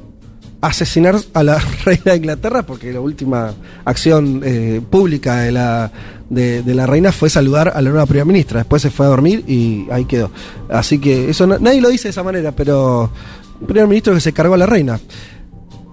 asesinar 0.62 1.16
a 1.34 1.44
la 1.44 1.60
reina 1.86 2.12
de 2.12 2.18
Inglaterra, 2.18 2.64
porque 2.66 2.92
la 2.92 3.00
última 3.00 3.54
acción 3.86 4.42
eh, 4.44 4.82
pública 4.90 5.38
de 5.42 5.52
la, 5.52 5.92
de, 6.30 6.64
de 6.64 6.76
la 6.76 6.86
reina 6.88 7.12
fue 7.12 7.30
saludar 7.30 7.72
a 7.76 7.82
la 7.82 7.90
nueva 7.92 8.06
primera 8.06 8.26
ministra. 8.26 8.60
Después 8.60 8.82
se 8.82 8.90
fue 8.92 9.06
a 9.06 9.10
dormir 9.10 9.44
y 9.48 9.88
ahí 9.92 10.06
quedó. 10.06 10.32
Así 10.70 11.00
que 11.00 11.30
eso 11.30 11.46
no- 11.48 11.60
nadie 11.60 11.82
lo 11.82 11.90
dice 11.90 12.06
de 12.06 12.12
esa 12.12 12.24
manera, 12.24 12.52
pero 12.52 13.12
el 13.60 13.68
primer 13.68 13.88
ministro 13.88 14.14
que 14.14 14.22
se 14.22 14.34
cargó 14.34 14.56
a 14.56 14.58
la 14.58 14.66
reina. 14.66 15.00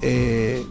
Eh, 0.03 0.63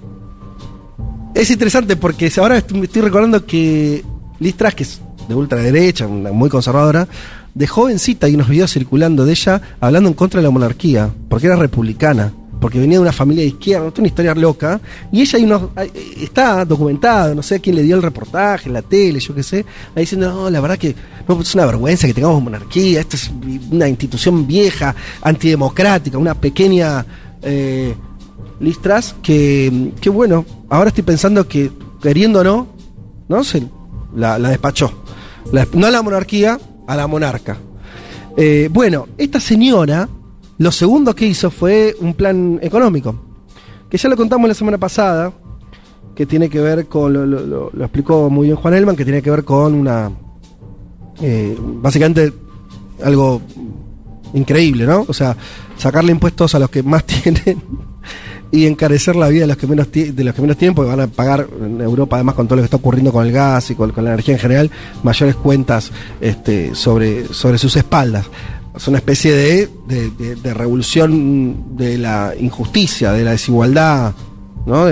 es 1.36 1.52
interesante 1.52 1.95
porque 1.95 2.32
ahora 2.38 2.58
estoy 2.58 3.02
recordando 3.02 3.45
que 3.45 4.04
Liz 4.40 4.56
Truss, 4.56 4.76
que 4.76 4.84
es 4.84 5.02
de 5.28 5.36
ultraderecha, 5.36 6.08
muy 6.08 6.50
conservadora, 6.50 7.08
de 7.54 7.68
jovencita 7.68 8.28
hay 8.28 8.36
unos 8.36 8.48
videos 8.48 8.72
circulando 8.72 9.26
de 9.26 9.32
ella 9.32 9.62
hablando 9.80 10.10
en 10.10 10.16
contra 10.16 10.40
de 10.40 10.46
la 10.46 10.52
monarquía, 10.52 11.10
porque 11.28 11.48
era 11.48 11.56
republicana, 11.56 12.32
porque 12.62 12.80
venía 12.80 12.98
de 12.98 13.02
una 13.02 13.12
familia 13.12 13.44
de 13.44 13.50
izquierda, 13.50 13.92
una 13.98 14.08
historia 14.08 14.36
loca, 14.36 14.80
y 15.12 15.22
ella 15.22 15.38
hay 15.38 15.44
unos, 15.44 15.62
está 16.22 16.66
documentado, 16.66 17.36
no 17.36 17.44
sé 17.44 17.60
quién 17.60 17.76
le 17.76 17.84
dio 17.84 17.96
el 17.96 18.02
reportaje, 18.02 18.68
en 18.70 18.74
la 18.74 18.82
tele, 18.82 19.20
yo 19.20 19.34
qué 19.36 19.44
sé, 19.44 19.66
ahí 19.96 20.04
diciendo, 20.04 20.32
no, 20.32 20.50
la 20.50 20.60
verdad 20.62 20.78
que 20.78 20.96
no, 21.28 21.42
es 21.42 21.56
una 21.56 21.66
vergüenza 21.66 22.08
que 22.08 22.14
tengamos 22.14 22.42
monarquía, 22.42 23.00
esta 23.00 23.16
es 23.16 23.32
una 23.72 23.88
institución 23.88 24.48
vieja, 24.48 24.96
antidemocrática, 25.22 26.18
una 26.18 26.36
pequeña... 26.36 27.06
eh, 27.42 27.96
que, 29.22 29.92
que 30.02 30.10
bueno, 30.10 30.46
ahora 30.70 30.90
estoy 30.90 31.04
pensando 31.04 31.48
que, 31.48 31.72
queriendo 32.02 32.40
o 32.40 32.44
no, 32.44 32.68
¿no? 33.28 33.44
Se, 33.44 33.62
la, 34.18 34.38
despachó. 34.39 34.91
La- 35.51 35.68
no 35.74 35.88
a 35.88 35.91
la 35.91 36.01
monarquía, 36.01 36.59
a 36.88 36.95
la 36.95 37.07
monarca. 37.07 37.57
Eh, 38.36 38.70
bueno, 38.72 39.07
esta 39.18 39.39
señora, 39.39 40.07
lo 40.57 40.72
segundo 40.72 41.15
que 41.15 41.26
hizo 41.28 41.49
fue 41.49 41.95
un 41.99 42.13
plan 42.13 42.59
económico, 42.61 43.15
que 43.89 43.97
ya 43.97 44.09
lo 44.09 44.18
contamos 44.18 44.47
la 44.47 44.53
semana 44.53 44.78
pasada, 44.78 45.32
que 46.15 46.26
tiene 46.26 46.49
que 46.49 46.59
ver 46.59 46.88
con, 46.88 47.13
lo 47.13 47.72
explicó 47.80 48.30
muy 48.30 48.47
bien 48.47 48.57
Juan 48.57 48.74
Elman, 48.74 48.95
que 48.95 49.05
tiene 49.05 49.22
que 49.22 49.30
ver 49.32 49.43
con 49.43 49.74
una, 49.74 50.11
eh, 51.22 51.55
básicamente 51.59 52.34
algo 53.03 53.41
increíble, 54.34 54.86
¿no? 54.86 55.05
O 55.07 55.13
sea, 55.13 55.36
sacarle 55.78 56.11
impuestos 56.11 56.53
a 56.55 56.59
los 56.59 56.70
que 56.70 56.84
más 56.84 57.03
tienen 57.05 57.61
y 58.52 58.66
encarecer 58.66 59.16
la 59.16 59.28
vida 59.30 59.41
de 59.41 59.48
los 59.48 59.58
que 59.58 59.68
menos 59.68 59.91
de 59.91 60.24
los 60.24 60.34
que 60.34 60.41
menos 60.41 60.58
tienen 60.58 60.76
porque 60.76 60.89
van 60.89 61.02
a 61.02 61.08
pagar 61.08 61.48
en 61.62 61.82
Europa 61.82 62.16
además 62.16 62.36
con 62.36 62.48
todo 62.48 62.58
lo 62.58 62.62
que 62.62 62.66
está 62.66 62.78
ocurriendo 62.78 63.12
con 63.12 63.26
el 63.26 63.32
gas 63.32 63.70
y 63.72 63.76
con, 63.76 63.93
la 63.95 64.14
energía 64.14 64.36
en 64.36 64.39
general 64.39 64.72
mayores 65.04 65.36
cuentas 65.36 65.91
este, 66.22 66.76
sobre 66.76 67.26
sobre 67.34 67.58
sus 67.58 67.76
espaldas 67.76 68.26
es 68.76 68.88
una 68.88 68.98
especie 68.98 69.34
de, 69.34 69.70
de, 69.88 70.54
revolución 70.54 71.76
de 71.76 71.98
la 71.98 72.34
injusticia 72.39 73.12
de 73.12 73.24
la 73.24 73.32
desigualdad 73.32 74.14
¿no? 74.66 74.86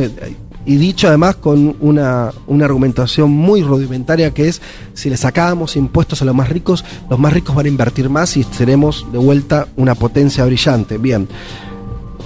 Y 0.68 0.78
dicho 0.78 1.08
además 1.08 1.36
con 1.36 1.76
una, 1.80 2.32
una 2.48 2.66
argumentación 2.66 3.30
muy 3.30 3.62
rudimentaria 3.62 4.34
que 4.34 4.48
es, 4.48 4.62
si 4.96 5.12
le 5.12 5.18
sacábamos 5.18 5.76
impuestos 5.76 6.24
a 6.24 6.26
los 6.26 6.34
más 6.34 6.50
ricos, 6.50 6.84
los 7.08 7.20
más 7.20 7.34
ricos 7.34 7.56
van 7.56 7.68
a 7.68 7.70
invertir 7.70 8.10
más 8.10 8.36
y 8.36 8.44
seremos 8.44 9.06
de 9.12 9.20
vuelta 9.20 9.68
una 9.76 9.94
potencia 9.94 10.44
brillante. 10.44 10.98
Bien, 10.98 11.28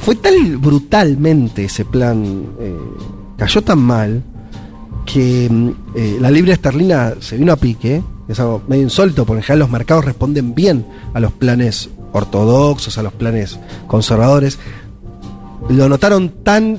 fue 0.02 0.16
tal 0.16 0.58
brutalmente 0.58 1.66
ese 1.66 1.86
plan, 1.86 2.45
eh, 2.60 2.76
cayó 3.38 3.62
tan 3.62 3.80
mal, 3.80 4.24
que 5.06 5.47
mm, 5.50 5.70
eh, 5.95 6.18
la 6.20 6.32
libra 6.32 6.54
esterlina 6.54 7.16
se 7.20 7.38
vino 7.38 7.52
a 7.52 7.56
pique, 7.56 8.02
es 8.28 8.39
algo 8.39 8.62
medio 8.68 8.84
insólito, 8.84 9.26
porque 9.26 9.39
en 9.39 9.43
general 9.43 9.60
los 9.60 9.72
mercados 9.72 10.06
responden 10.06 10.54
bien 10.54 10.86
a 11.14 11.20
los 11.20 11.32
planes 11.32 11.89
ortodoxos, 12.14 12.97
a 12.97 13.04
los 13.04 13.14
planes 13.14 13.60
conservadores. 13.88 14.60
Lo 15.70 15.89
notaron 15.89 16.43
tan, 16.43 16.78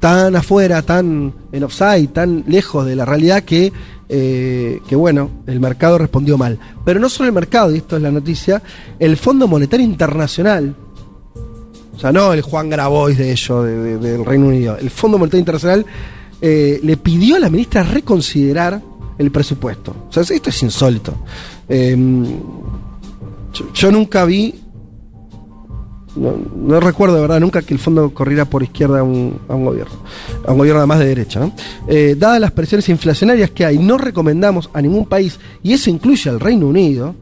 tan 0.00 0.36
afuera, 0.36 0.82
tan 0.82 1.34
en 1.52 1.64
offside, 1.64 2.08
tan 2.08 2.44
lejos 2.46 2.86
de 2.86 2.96
la 2.96 3.04
realidad 3.04 3.42
que, 3.42 3.72
eh, 4.08 4.80
que 4.88 4.96
bueno, 4.96 5.30
el 5.46 5.60
mercado 5.60 5.98
respondió 5.98 6.38
mal. 6.38 6.58
Pero 6.84 6.98
no 6.98 7.08
solo 7.08 7.28
el 7.28 7.34
mercado, 7.34 7.74
y 7.74 7.78
esto 7.78 7.96
es 7.96 8.02
la 8.02 8.10
noticia, 8.10 8.62
el 8.98 9.16
Fondo 9.16 9.46
Monetario 9.46 9.84
Internacional, 9.84 10.74
o 12.00 12.02
sea, 12.02 12.12
no 12.12 12.32
el 12.32 12.40
Juan 12.40 12.70
Grabois 12.70 13.18
de 13.18 13.30
ello, 13.30 13.62
de- 13.62 13.76
de- 13.76 13.98
del 13.98 14.24
Reino 14.24 14.46
Unido, 14.46 14.78
el 14.78 14.88
Fondo 14.88 15.18
Monetario 15.18 15.40
Internacional 15.40 15.84
eh, 16.40 16.80
le 16.82 16.96
pidió 16.96 17.36
a 17.36 17.40
la 17.40 17.50
ministra 17.50 17.82
reconsiderar 17.82 18.80
el 19.18 19.30
presupuesto. 19.30 19.94
O 20.08 20.10
sea, 20.10 20.22
esto 20.22 20.48
es 20.48 20.62
insólito. 20.62 21.12
Eh, 21.68 21.94
yo, 23.74 23.92
nunca 23.92 24.24
vi, 24.24 24.54
no, 26.16 26.80
recuerdo 26.80 27.16
de 27.16 27.20
verdad 27.20 27.38
nunca 27.40 27.60
que 27.60 27.74
el 27.74 27.80
fondo 27.80 28.14
corriera 28.14 28.46
por 28.46 28.62
izquierda 28.62 29.00
a 29.00 29.02
un, 29.02 29.38
gobierno, 29.46 29.92
a 30.46 30.52
un 30.52 30.56
gobierno 30.58 30.80
además 30.80 31.00
de 31.00 31.06
derecha. 31.06 31.50
Eh, 31.86 32.16
dadas 32.18 32.40
las 32.40 32.52
presiones 32.52 32.88
inflacionarias 32.88 33.50
que 33.50 33.66
hay, 33.66 33.78
no 33.78 33.98
recomendamos 33.98 34.70
a 34.72 34.80
ningún 34.80 35.04
país, 35.04 35.38
y 35.62 35.74
eso 35.74 35.90
incluye 35.90 36.30
al 36.30 36.40
Reino 36.40 36.66
Unido, 36.66 37.14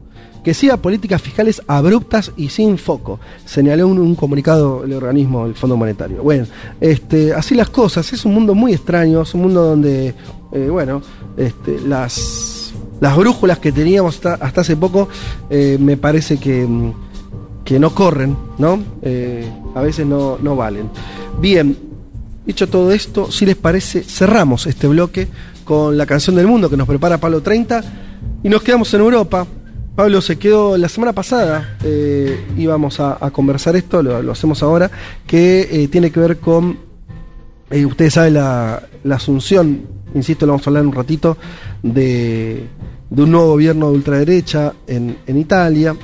que 0.43 0.53
siga 0.53 0.77
políticas 0.77 1.21
fiscales 1.21 1.61
abruptas 1.67 2.31
y 2.37 2.49
sin 2.49 2.77
foco, 2.77 3.19
señaló 3.45 3.87
un, 3.87 3.99
un 3.99 4.15
comunicado 4.15 4.83
el 4.83 4.93
organismo, 4.93 5.45
el 5.45 5.55
Fondo 5.55 5.77
Monetario. 5.77 6.23
Bueno, 6.23 6.45
este, 6.79 7.33
así 7.33 7.55
las 7.55 7.69
cosas, 7.69 8.11
es 8.13 8.25
un 8.25 8.33
mundo 8.33 8.55
muy 8.55 8.73
extraño, 8.73 9.21
es 9.21 9.33
un 9.33 9.41
mundo 9.41 9.63
donde, 9.63 10.13
eh, 10.51 10.67
bueno, 10.69 11.01
este, 11.37 11.79
las, 11.81 12.73
las 12.99 13.17
brújulas 13.17 13.59
que 13.59 13.71
teníamos 13.71 14.15
hasta, 14.25 14.61
hace 14.61 14.75
poco 14.75 15.09
eh, 15.49 15.77
me 15.79 15.97
parece 15.97 16.37
que, 16.37 16.65
mm, 16.65 16.93
que 17.63 17.79
no 17.79 17.93
corren, 17.93 18.35
¿no? 18.57 18.79
Eh, 19.01 19.49
a 19.75 19.81
veces 19.81 20.05
no, 20.05 20.37
no 20.41 20.55
valen. 20.55 20.89
Bien, 21.39 21.77
dicho 22.45 22.67
todo 22.67 22.91
esto, 22.91 23.31
si 23.31 23.45
les 23.45 23.55
parece, 23.55 24.03
cerramos 24.03 24.67
este 24.67 24.87
bloque 24.87 25.27
con 25.63 25.97
la 25.97 26.05
canción 26.05 26.35
del 26.35 26.47
mundo 26.47 26.69
que 26.69 26.77
nos 26.77 26.87
prepara 26.87 27.19
Pablo 27.19 27.41
30 27.41 27.83
y 28.43 28.49
nos 28.49 28.63
quedamos 28.63 28.91
en 28.93 29.01
Europa. 29.01 29.45
Pablo 29.95 30.21
se 30.21 30.37
quedó 30.37 30.77
la 30.77 30.87
semana 30.87 31.13
pasada, 31.13 31.77
eh, 31.83 32.45
íbamos 32.57 32.99
a, 32.99 33.17
conversar 33.31 33.75
esto, 33.75 34.01
lo, 34.01 34.31
hacemos 34.31 34.63
ahora, 34.63 34.89
que 35.27 35.67
eh, 35.71 35.87
tiene 35.89 36.11
que 36.11 36.19
ver 36.19 36.37
con, 36.37 36.79
eh, 37.69 37.85
ustedes 37.85 38.13
saben, 38.13 38.35
la, 38.35 38.81
la 39.03 39.15
asunción, 39.15 39.81
insisto, 40.13 40.45
lo 40.45 40.53
vamos 40.53 40.67
a 40.67 40.69
hablar 40.69 40.83
en 40.83 40.89
un 40.89 40.95
ratito, 40.95 41.37
de, 41.83 42.65
de 43.09 43.23
un 43.23 43.31
nuevo 43.31 43.47
gobierno 43.47 43.89
de 43.89 43.95
ultraderecha 43.95 44.73
en, 44.87 45.17
en 45.25 45.37
Italia. 45.37 45.95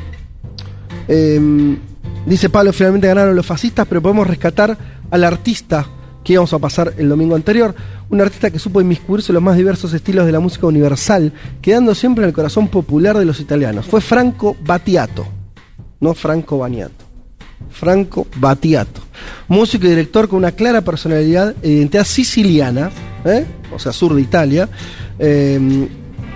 Eh, 1.07 1.77
dice 2.25 2.49
Pablo, 2.49 2.73
finalmente 2.73 3.07
ganaron 3.07 3.36
los 3.36 3.45
fascistas, 3.45 3.88
pero 3.88 4.01
podemos 4.01 4.27
rescatar 4.27 4.77
al 5.09 5.23
artista 5.23 5.86
que 6.26 6.34
íbamos 6.34 6.51
a 6.53 6.59
pasar 6.59 6.93
el 6.97 7.07
domingo 7.07 7.36
anterior. 7.36 7.73
Un 8.09 8.19
artista 8.19 8.49
que 8.49 8.59
supo 8.59 8.82
inmiscuirse 8.82 9.32
en 9.32 9.36
los 9.36 9.43
más 9.43 9.55
diversos 9.55 9.93
estilos 9.93 10.26
de 10.26 10.32
la 10.32 10.41
música 10.41 10.65
universal, 10.67 11.32
quedando 11.61 11.95
siempre 11.95 12.23
en 12.23 12.30
el 12.30 12.34
corazón 12.34 12.67
popular 12.67 13.17
de 13.17 13.26
los 13.26 13.39
italianos. 13.39 13.86
Fue 13.86 14.01
Franco 14.01 14.57
Battiato, 14.65 15.26
no 16.01 16.13
Franco 16.13 16.57
Baniato. 16.57 17.05
Franco 17.69 18.28
Battiato. 18.38 19.01
Músico 19.47 19.86
y 19.86 19.89
director 19.89 20.28
con 20.28 20.38
una 20.39 20.51
clara 20.51 20.82
personalidad 20.82 21.55
e 21.61 21.69
identidad 21.69 22.05
siciliana, 22.05 22.89
¿eh? 23.23 23.45
o 23.73 23.80
sea, 23.80 23.93
sur 23.93 24.15
de 24.15 24.21
Italia. 24.21 24.67
Eh, 25.19 25.88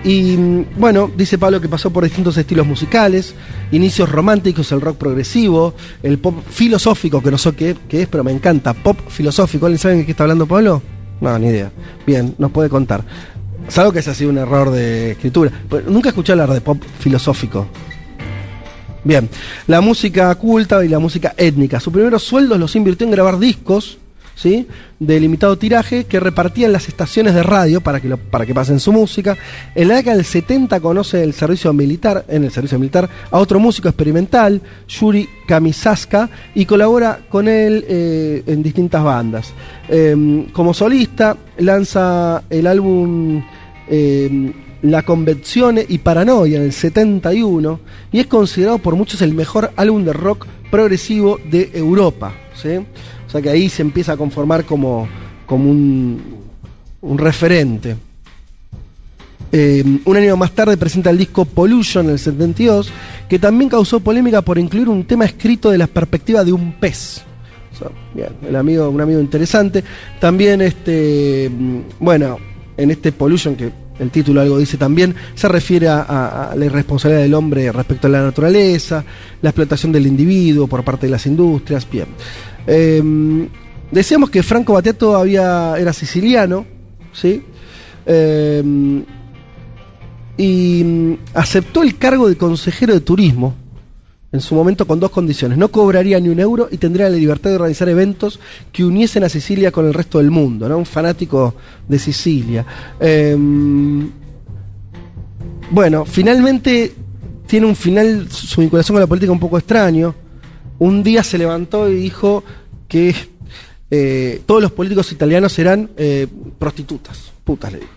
y 0.02 0.36
bueno, 0.78 1.10
dice 1.14 1.36
Pablo 1.36 1.60
que 1.60 1.68
pasó 1.68 1.90
por 1.90 2.04
distintos 2.04 2.36
estilos 2.36 2.66
musicales, 2.66 3.34
inicios 3.70 4.10
románticos, 4.10 4.72
el 4.72 4.80
rock 4.80 4.96
progresivo, 4.96 5.74
el 6.02 6.18
pop 6.18 6.36
filosófico, 6.48 7.22
que 7.22 7.30
no 7.30 7.38
sé 7.38 7.52
qué, 7.52 7.76
qué 7.88 8.02
es, 8.02 8.08
pero 8.08 8.24
me 8.24 8.32
encanta, 8.32 8.72
pop 8.72 8.98
filosófico. 9.08 9.66
¿Alguien 9.66 9.78
sabe 9.78 9.96
de 9.96 10.04
qué 10.06 10.12
está 10.12 10.24
hablando 10.24 10.46
Pablo? 10.46 10.82
No, 11.20 11.38
ni 11.38 11.48
idea. 11.48 11.70
Bien, 12.06 12.34
nos 12.38 12.50
puede 12.50 12.70
contar. 12.70 13.04
Salvo 13.68 13.92
que 13.92 13.98
ese 13.98 14.10
ha 14.10 14.14
sido 14.14 14.30
un 14.30 14.38
error 14.38 14.70
de 14.70 15.12
escritura. 15.12 15.52
Pero 15.68 15.90
nunca 15.90 16.08
escuché 16.08 16.32
hablar 16.32 16.50
de 16.50 16.60
pop 16.62 16.82
filosófico. 16.98 17.66
Bien, 19.04 19.28
la 19.66 19.80
música 19.80 20.34
culta 20.34 20.84
y 20.84 20.88
la 20.88 20.98
música 20.98 21.34
étnica. 21.36 21.78
Sus 21.78 21.92
primeros 21.92 22.22
sueldos 22.22 22.58
los 22.58 22.74
invirtió 22.74 23.06
en 23.06 23.12
grabar 23.12 23.38
discos, 23.38 23.98
¿sí? 24.40 24.66
De 24.98 25.20
limitado 25.20 25.56
tiraje 25.58 26.04
que 26.04 26.18
repartían 26.18 26.72
las 26.72 26.88
estaciones 26.88 27.34
de 27.34 27.42
radio 27.42 27.80
para 27.80 28.00
que, 28.00 28.16
para 28.16 28.46
que 28.46 28.54
pasen 28.54 28.80
su 28.80 28.92
música. 28.92 29.36
En 29.74 29.88
la 29.88 29.96
década 29.96 30.16
del 30.16 30.24
70 30.24 30.80
conoce 30.80 31.22
el 31.22 31.34
servicio 31.34 31.72
militar, 31.72 32.24
en 32.28 32.44
el 32.44 32.50
servicio 32.50 32.78
militar, 32.78 33.08
a 33.30 33.38
otro 33.38 33.60
músico 33.60 33.88
experimental, 33.88 34.62
Yuri 34.88 35.28
Kamisaska, 35.46 36.30
y 36.54 36.64
colabora 36.64 37.20
con 37.28 37.48
él 37.48 37.84
eh, 37.86 38.42
en 38.46 38.62
distintas 38.62 39.04
bandas. 39.04 39.52
Eh, 39.88 40.46
como 40.52 40.72
solista, 40.72 41.36
lanza 41.58 42.42
el 42.48 42.66
álbum 42.66 43.42
eh, 43.88 44.52
La 44.82 45.02
Convenzione 45.02 45.84
y 45.86 45.98
Paranoia 45.98 46.56
en 46.56 46.64
el 46.64 46.72
71 46.72 47.80
y 48.12 48.20
es 48.20 48.26
considerado 48.26 48.78
por 48.78 48.96
muchos 48.96 49.20
el 49.20 49.34
mejor 49.34 49.70
álbum 49.76 50.04
de 50.04 50.14
rock 50.14 50.46
progresivo 50.70 51.38
de 51.50 51.70
Europa. 51.74 52.32
¿sí? 52.54 52.80
O 53.30 53.32
sea 53.32 53.40
que 53.40 53.48
ahí 53.48 53.68
se 53.68 53.82
empieza 53.82 54.14
a 54.14 54.16
conformar 54.16 54.64
como, 54.64 55.06
como 55.46 55.70
un, 55.70 56.20
un 57.00 57.16
referente. 57.16 57.94
Eh, 59.52 59.84
un 60.04 60.16
año 60.16 60.36
más 60.36 60.52
tarde 60.52 60.76
presenta 60.76 61.10
el 61.10 61.18
disco 61.18 61.44
Pollution 61.44 62.06
en 62.06 62.12
el 62.12 62.18
72, 62.18 62.90
que 63.28 63.38
también 63.38 63.70
causó 63.70 64.00
polémica 64.00 64.42
por 64.42 64.58
incluir 64.58 64.88
un 64.88 65.04
tema 65.04 65.24
escrito 65.24 65.70
de 65.70 65.78
la 65.78 65.86
perspectiva 65.86 66.42
de 66.44 66.52
un 66.52 66.72
pez. 66.74 67.22
O 67.72 67.76
sea, 67.78 67.88
bien, 68.14 68.30
el 68.48 68.56
amigo, 68.56 68.88
un 68.90 69.00
amigo 69.00 69.20
interesante. 69.20 69.84
También, 70.20 70.60
este, 70.60 71.48
mm, 71.56 71.78
bueno, 72.00 72.36
en 72.76 72.90
este 72.90 73.12
Pollution, 73.12 73.54
que 73.54 73.70
el 74.00 74.10
título 74.10 74.40
algo 74.40 74.58
dice 74.58 74.76
también, 74.76 75.14
se 75.34 75.46
refiere 75.48 75.86
a, 75.88 76.00
a- 76.50 76.56
la 76.56 76.64
irresponsabilidad 76.64 77.22
del 77.22 77.34
hombre 77.34 77.70
respecto 77.70 78.06
a 78.06 78.10
la 78.10 78.22
naturaleza, 78.22 79.04
la 79.42 79.50
explotación 79.50 79.92
del 79.92 80.06
individuo 80.06 80.66
por 80.66 80.82
parte 80.84 81.06
de 81.06 81.10
las 81.12 81.26
industrias. 81.26 81.86
Bien. 81.90 82.06
Eh, 82.66 83.48
decíamos 83.90 84.30
que 84.30 84.42
Franco 84.42 84.74
Battiato 84.74 85.16
había, 85.16 85.74
era 85.78 85.92
siciliano, 85.92 86.66
¿sí? 87.12 87.42
Eh, 88.06 89.04
y 90.36 90.82
mm, 90.84 91.14
aceptó 91.34 91.82
el 91.82 91.98
cargo 91.98 92.28
de 92.28 92.36
consejero 92.36 92.94
de 92.94 93.00
turismo 93.00 93.54
en 94.32 94.40
su 94.40 94.54
momento 94.54 94.86
con 94.86 95.00
dos 95.00 95.10
condiciones. 95.10 95.58
No 95.58 95.68
cobraría 95.68 96.20
ni 96.20 96.28
un 96.28 96.40
euro 96.40 96.68
y 96.70 96.78
tendría 96.78 97.08
la 97.08 97.16
libertad 97.16 97.50
de 97.50 97.56
organizar 97.56 97.88
eventos 97.88 98.38
que 98.72 98.84
uniesen 98.84 99.24
a 99.24 99.28
Sicilia 99.28 99.72
con 99.72 99.86
el 99.86 99.94
resto 99.94 100.18
del 100.18 100.30
mundo. 100.30 100.74
Un 100.76 100.86
fanático 100.86 101.54
de 101.88 101.98
Sicilia. 101.98 102.64
Eh, 103.00 103.36
bueno, 105.70 106.04
finalmente 106.04 106.94
tiene 107.46 107.66
un 107.66 107.76
final, 107.76 108.28
su 108.30 108.60
vinculación 108.60 108.94
con 108.94 109.00
la 109.00 109.06
política 109.06 109.32
un 109.32 109.40
poco 109.40 109.58
extraño. 109.58 110.14
Un 110.80 111.02
día 111.02 111.22
se 111.22 111.38
levantó 111.38 111.88
y 111.88 111.94
dijo 111.94 112.42
que 112.88 113.14
eh, 113.90 114.40
todos 114.46 114.62
los 114.62 114.72
políticos 114.72 115.12
italianos 115.12 115.52
serán 115.52 115.90
eh, 115.96 116.26
prostitutas, 116.58 117.32
putas 117.44 117.70
le 117.72 117.80
dijo. 117.80 117.92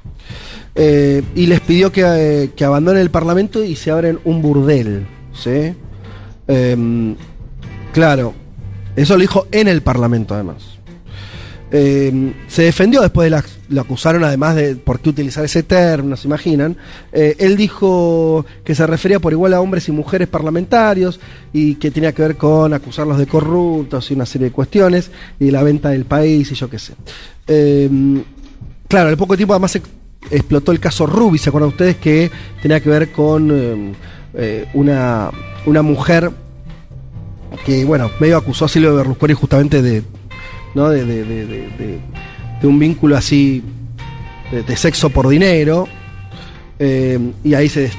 Eh, 0.75 1.23
y 1.35 1.45
les 1.45 1.61
pidió 1.61 1.91
que, 1.91 2.51
que 2.55 2.65
abandonen 2.65 3.01
el 3.01 3.09
parlamento 3.09 3.63
y 3.63 3.75
se 3.75 3.89
abren 3.89 4.19
un 4.25 4.41
burdel. 4.41 5.05
¿sí? 5.33 5.73
Eh, 6.47 7.15
claro, 7.93 8.33
eso 8.95 9.15
lo 9.15 9.21
dijo 9.21 9.47
en 9.51 9.69
el 9.69 9.81
parlamento 9.81 10.33
además. 10.33 10.72
Eh, 11.75 12.33
se 12.47 12.61
defendió 12.61 13.01
después 13.01 13.25
de 13.25 13.31
la, 13.31 13.43
lo 13.69 13.81
acusaron 13.81 14.23
además 14.23 14.55
de 14.55 14.75
por 14.75 14.99
qué 14.99 15.09
utilizar 15.09 15.43
ese 15.43 15.63
término, 15.63 16.15
se 16.15 16.27
imaginan. 16.27 16.77
Eh, 17.11 17.35
él 17.39 17.57
dijo 17.57 18.45
que 18.63 18.75
se 18.75 18.85
refería 18.85 19.19
por 19.19 19.33
igual 19.33 19.55
a 19.55 19.59
hombres 19.59 19.89
y 19.89 19.91
mujeres 19.91 20.27
parlamentarios 20.27 21.19
y 21.51 21.75
que 21.75 21.89
tenía 21.89 22.11
que 22.11 22.21
ver 22.21 22.37
con 22.37 22.73
acusarlos 22.73 23.17
de 23.17 23.25
corruptos 23.25 24.11
y 24.11 24.13
una 24.13 24.27
serie 24.27 24.49
de 24.49 24.53
cuestiones 24.53 25.09
y 25.39 25.49
la 25.49 25.63
venta 25.63 25.89
del 25.89 26.05
país 26.05 26.51
y 26.51 26.55
yo 26.55 26.69
qué 26.69 26.77
sé. 26.77 26.93
Eh, 27.47 27.89
claro, 28.87 29.09
al 29.09 29.17
poco 29.17 29.35
tiempo 29.35 29.53
además 29.53 29.79
explotó 30.29 30.71
el 30.71 30.79
caso 30.79 31.05
Ruby, 31.07 31.37
¿se 31.37 31.49
acuerdan 31.49 31.69
ustedes? 31.69 31.97
Que 31.97 32.29
tenía 32.61 32.79
que 32.79 32.89
ver 32.89 33.11
con 33.11 33.49
eh, 33.51 33.93
eh, 34.35 34.67
una, 34.73 35.31
una 35.65 35.81
mujer 35.81 36.31
que, 37.65 37.85
bueno, 37.85 38.09
medio 38.19 38.37
acusó 38.37 38.65
a 38.65 38.69
Silvio 38.69 38.95
Berlusconi 38.95 39.33
justamente 39.33 39.81
de, 39.81 40.03
¿no? 40.75 40.89
de, 40.89 41.05
de, 41.05 41.23
de, 41.23 41.45
de- 41.47 41.99
un 42.67 42.79
vínculo 42.79 43.17
así 43.17 43.61
de, 44.51 44.77
sexo 44.77 45.09
por 45.09 45.27
dinero. 45.27 45.85
Eh, 46.79 47.19
y 47.43 47.53
ahí 47.53 47.67
se 47.67 47.91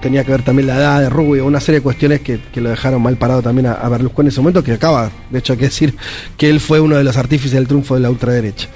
tenía 0.00 0.22
que 0.24 0.30
ver 0.32 0.42
también 0.42 0.66
la 0.68 0.76
edad 0.76 1.00
de 1.00 1.10
Rubio, 1.10 1.44
una 1.46 1.58
serie 1.60 1.80
de 1.80 1.82
cuestiones 1.82 2.20
que, 2.20 2.38
que 2.52 2.60
lo 2.60 2.70
dejaron 2.70 3.02
mal 3.02 3.16
parado 3.16 3.42
también 3.42 3.66
a, 3.66 3.72
a 3.74 3.88
Berlusconi 3.88 4.26
en 4.26 4.32
ese 4.32 4.40
momento, 4.40 4.62
que 4.62 4.72
acaba, 4.72 5.10
de 5.30 5.38
hecho 5.40 5.52
hay 5.52 5.58
que 5.60 5.64
decir 5.66 5.94
que 6.36 6.48
él 6.48 6.60
fue 6.60 6.78
uno 6.80 6.96
de 6.96 7.04
los 7.04 7.16
artífices 7.16 7.52
del 7.52 7.66
triunfo 7.66 7.94
de 7.94 8.00
la 8.00 8.10
ultraderecha. 8.10 8.68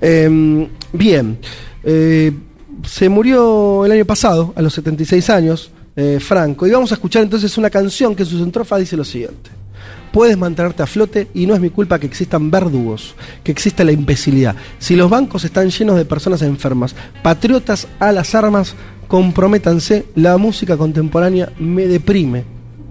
Eh, 0.00 0.68
bien, 0.92 1.38
eh, 1.82 2.32
se 2.86 3.08
murió 3.10 3.84
el 3.86 3.92
año 3.92 4.04
pasado, 4.06 4.52
a 4.56 4.62
los 4.62 4.72
76 4.74 5.28
años, 5.30 5.70
eh, 5.96 6.18
Franco, 6.20 6.66
y 6.66 6.70
vamos 6.70 6.90
a 6.90 6.94
escuchar 6.94 7.22
entonces 7.22 7.56
una 7.56 7.70
canción 7.70 8.14
que 8.14 8.22
en 8.24 8.28
su 8.28 8.38
centrofa 8.38 8.76
dice 8.78 8.96
lo 8.96 9.04
siguiente. 9.04 9.50
Puedes 10.14 10.38
mantenerte 10.38 10.80
a 10.80 10.86
flote 10.86 11.26
y 11.34 11.44
no 11.44 11.56
es 11.56 11.60
mi 11.60 11.70
culpa 11.70 11.98
que 11.98 12.06
existan 12.06 12.48
verdugos, 12.48 13.16
que 13.42 13.50
exista 13.50 13.82
la 13.82 13.90
imbecilidad. 13.90 14.54
Si 14.78 14.94
los 14.94 15.10
bancos 15.10 15.44
están 15.44 15.70
llenos 15.70 15.96
de 15.96 16.04
personas 16.04 16.40
enfermas, 16.42 16.94
patriotas 17.20 17.88
a 17.98 18.12
las 18.12 18.32
armas, 18.36 18.76
comprométanse, 19.08 20.06
la 20.14 20.36
música 20.36 20.76
contemporánea 20.76 21.50
me 21.58 21.88
deprime. 21.88 22.44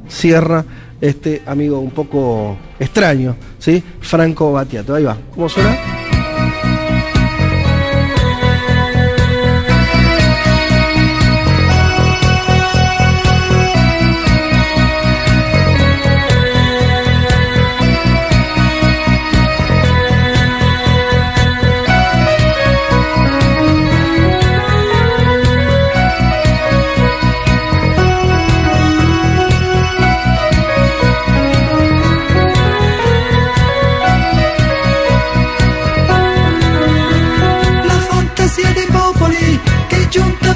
Cierra 0.09 0.65
este 0.99 1.41
amigo 1.45 1.79
un 1.79 1.91
poco 1.91 2.57
extraño, 2.77 3.37
¿sí? 3.57 3.81
Franco 4.01 4.51
Battiato. 4.51 4.93
Ahí 4.93 5.05
va. 5.05 5.17
¿Cómo 5.33 5.47
suena? 5.47 6.02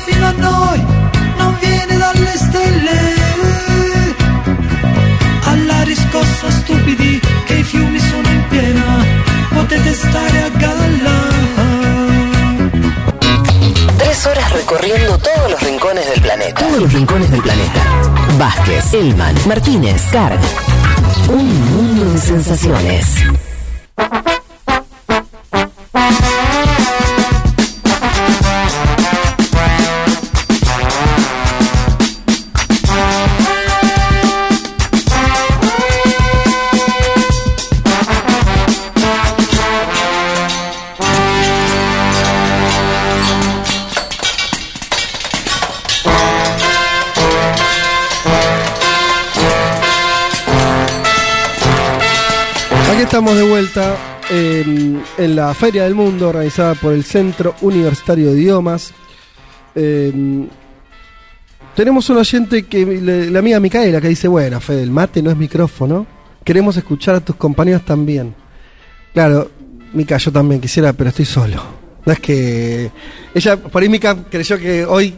Fino 0.08 0.26
a 0.26 0.32
noi 0.32 0.86
non 1.38 1.58
viene 1.60 1.98
dalle 1.98 2.34
stelle. 2.36 2.98
Alla 5.44 5.84
riscossa 5.84 6.50
stupidi 6.50 7.20
che 7.46 7.54
i 7.56 7.64
fiumi 7.64 8.00
sono 8.00 8.28
in 8.30 8.44
piena, 8.50 9.06
potete 9.54 9.94
stare 9.94 10.44
a 10.44 10.50
galla. 10.50 11.18
Tres 13.98 14.26
horas 14.26 14.52
recorriendo 14.52 15.18
todos 15.18 15.52
los 15.52 15.62
rincones 15.62 16.06
del 16.10 16.22
planeta. 16.22 16.60
Todos 16.66 16.80
los 16.82 16.94
rincones 16.94 17.30
del 17.30 17.42
planeta. 17.42 17.82
Vázquez, 18.38 18.94
Elman, 18.94 19.36
Martínez, 19.46 20.02
Carg. 20.12 20.40
Un 21.30 21.48
mundo 21.72 22.06
de 22.14 22.18
sensaciones. 22.20 23.06
Estamos 53.18 53.36
de 53.36 53.50
vuelta 53.50 53.98
en, 54.30 55.02
en 55.18 55.36
la 55.36 55.52
Feria 55.56 55.86
del 55.86 55.96
Mundo 55.96 56.30
organizada 56.30 56.76
por 56.76 56.94
el 56.94 57.04
Centro 57.04 57.56
Universitario 57.62 58.32
de 58.32 58.40
Idiomas. 58.40 58.94
Eh, 59.74 60.48
tenemos 61.76 62.08
un 62.12 62.18
oyente 62.18 62.68
que 62.68 62.86
la 63.32 63.40
amiga 63.40 63.60
Micaela 63.60 64.00
que 64.00 64.10
dice, 64.10 64.28
bueno, 64.28 64.62
Fede, 64.62 64.84
el 64.84 64.92
mate 64.92 65.24
no 65.24 65.32
es 65.32 65.38
micrófono. 65.38 66.06
Queremos 66.44 66.78
escuchar 66.78 67.16
a 67.16 67.20
tus 67.20 67.38
compañeros 67.38 67.84
también. 67.86 68.36
Claro, 69.16 69.50
Mica, 69.94 70.18
yo 70.18 70.32
también 70.32 70.62
quisiera, 70.62 70.94
pero 70.94 71.10
estoy 71.10 71.26
solo. 71.26 71.64
No 72.06 72.14
es 72.14 72.20
que. 72.20 72.92
Ella, 73.34 73.58
por 73.58 73.82
ahí 73.82 73.90
Mica 73.90 74.16
creyó 74.30 74.60
que 74.60 74.86
hoy. 74.86 75.16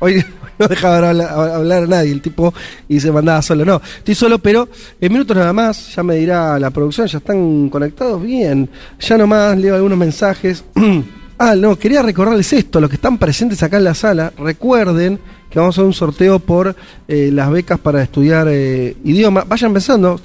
Hoy 0.00 0.22
no 0.60 0.68
dejaba 0.68 1.08
hablar, 1.08 1.30
hablar 1.30 1.82
a 1.84 1.86
nadie 1.86 2.12
el 2.12 2.20
tipo 2.20 2.52
y 2.88 3.00
se 3.00 3.12
mandaba 3.12 3.42
solo. 3.42 3.64
No, 3.64 3.80
estoy 3.98 4.14
solo, 4.14 4.38
pero 4.38 4.68
en 5.00 5.12
minutos 5.12 5.36
nada 5.36 5.52
más, 5.52 5.94
ya 5.94 6.02
me 6.02 6.16
dirá 6.16 6.58
la 6.58 6.70
producción, 6.70 7.06
ya 7.06 7.18
están 7.18 7.68
conectados 7.68 8.22
bien. 8.22 8.68
Ya 9.00 9.16
nomás 9.16 9.56
leo 9.58 9.74
algunos 9.74 9.98
mensajes. 9.98 10.64
ah, 11.38 11.54
no, 11.54 11.78
quería 11.78 12.02
recordarles 12.02 12.52
esto, 12.52 12.80
los 12.80 12.90
que 12.90 12.96
están 12.96 13.18
presentes 13.18 13.62
acá 13.62 13.76
en 13.76 13.84
la 13.84 13.94
sala, 13.94 14.32
recuerden 14.36 15.18
que 15.50 15.58
vamos 15.58 15.76
a 15.76 15.80
hacer 15.80 15.86
un 15.86 15.94
sorteo 15.94 16.38
por 16.38 16.74
eh, 17.06 17.30
las 17.32 17.50
becas 17.50 17.78
para 17.78 18.02
estudiar 18.02 18.48
eh, 18.50 18.96
idioma. 19.04 19.44
Vayan 19.46 19.72
pensando, 19.72 20.20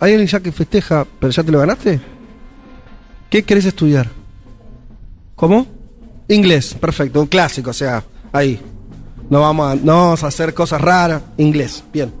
¿hay 0.00 0.12
alguien 0.12 0.26
ya 0.26 0.40
que 0.40 0.52
festeja, 0.52 1.06
pero 1.18 1.32
ya 1.32 1.42
te 1.42 1.52
lo 1.52 1.58
ganaste? 1.58 2.00
¿Qué 3.28 3.42
querés 3.42 3.66
estudiar? 3.66 4.08
¿Cómo? 5.34 5.66
Inglés, 6.28 6.74
perfecto, 6.74 7.20
un 7.20 7.26
clásico, 7.26 7.70
o 7.70 7.74
sea, 7.74 8.02
ahí. 8.32 8.60
No 9.30 9.40
vamos 9.40 9.72
a, 9.72 9.74
no 9.76 9.92
vamos 10.02 10.22
a 10.24 10.26
hacer 10.28 10.52
cosas 10.54 10.80
raras. 10.80 11.22
Inglés, 11.38 11.82
bien. 11.92 12.12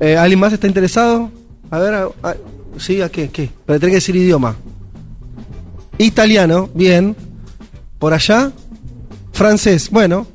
Eh, 0.00 0.16
¿Alguien 0.16 0.40
más 0.40 0.52
está 0.52 0.66
interesado? 0.66 1.30
A 1.70 1.78
ver, 1.78 1.94
a- 1.94 2.08
a- 2.22 2.36
¿sí? 2.78 3.00
¿A 3.00 3.08
qué? 3.10 3.28
¿Qué? 3.30 3.50
Pero 3.66 3.78
tenés 3.80 3.92
que 3.92 3.96
decir 3.96 4.16
idioma. 4.16 4.56
Italiano, 5.98 6.68
bien. 6.74 7.14
Por 7.98 8.12
allá, 8.12 8.50
francés, 9.32 9.88
bueno. 9.90 10.26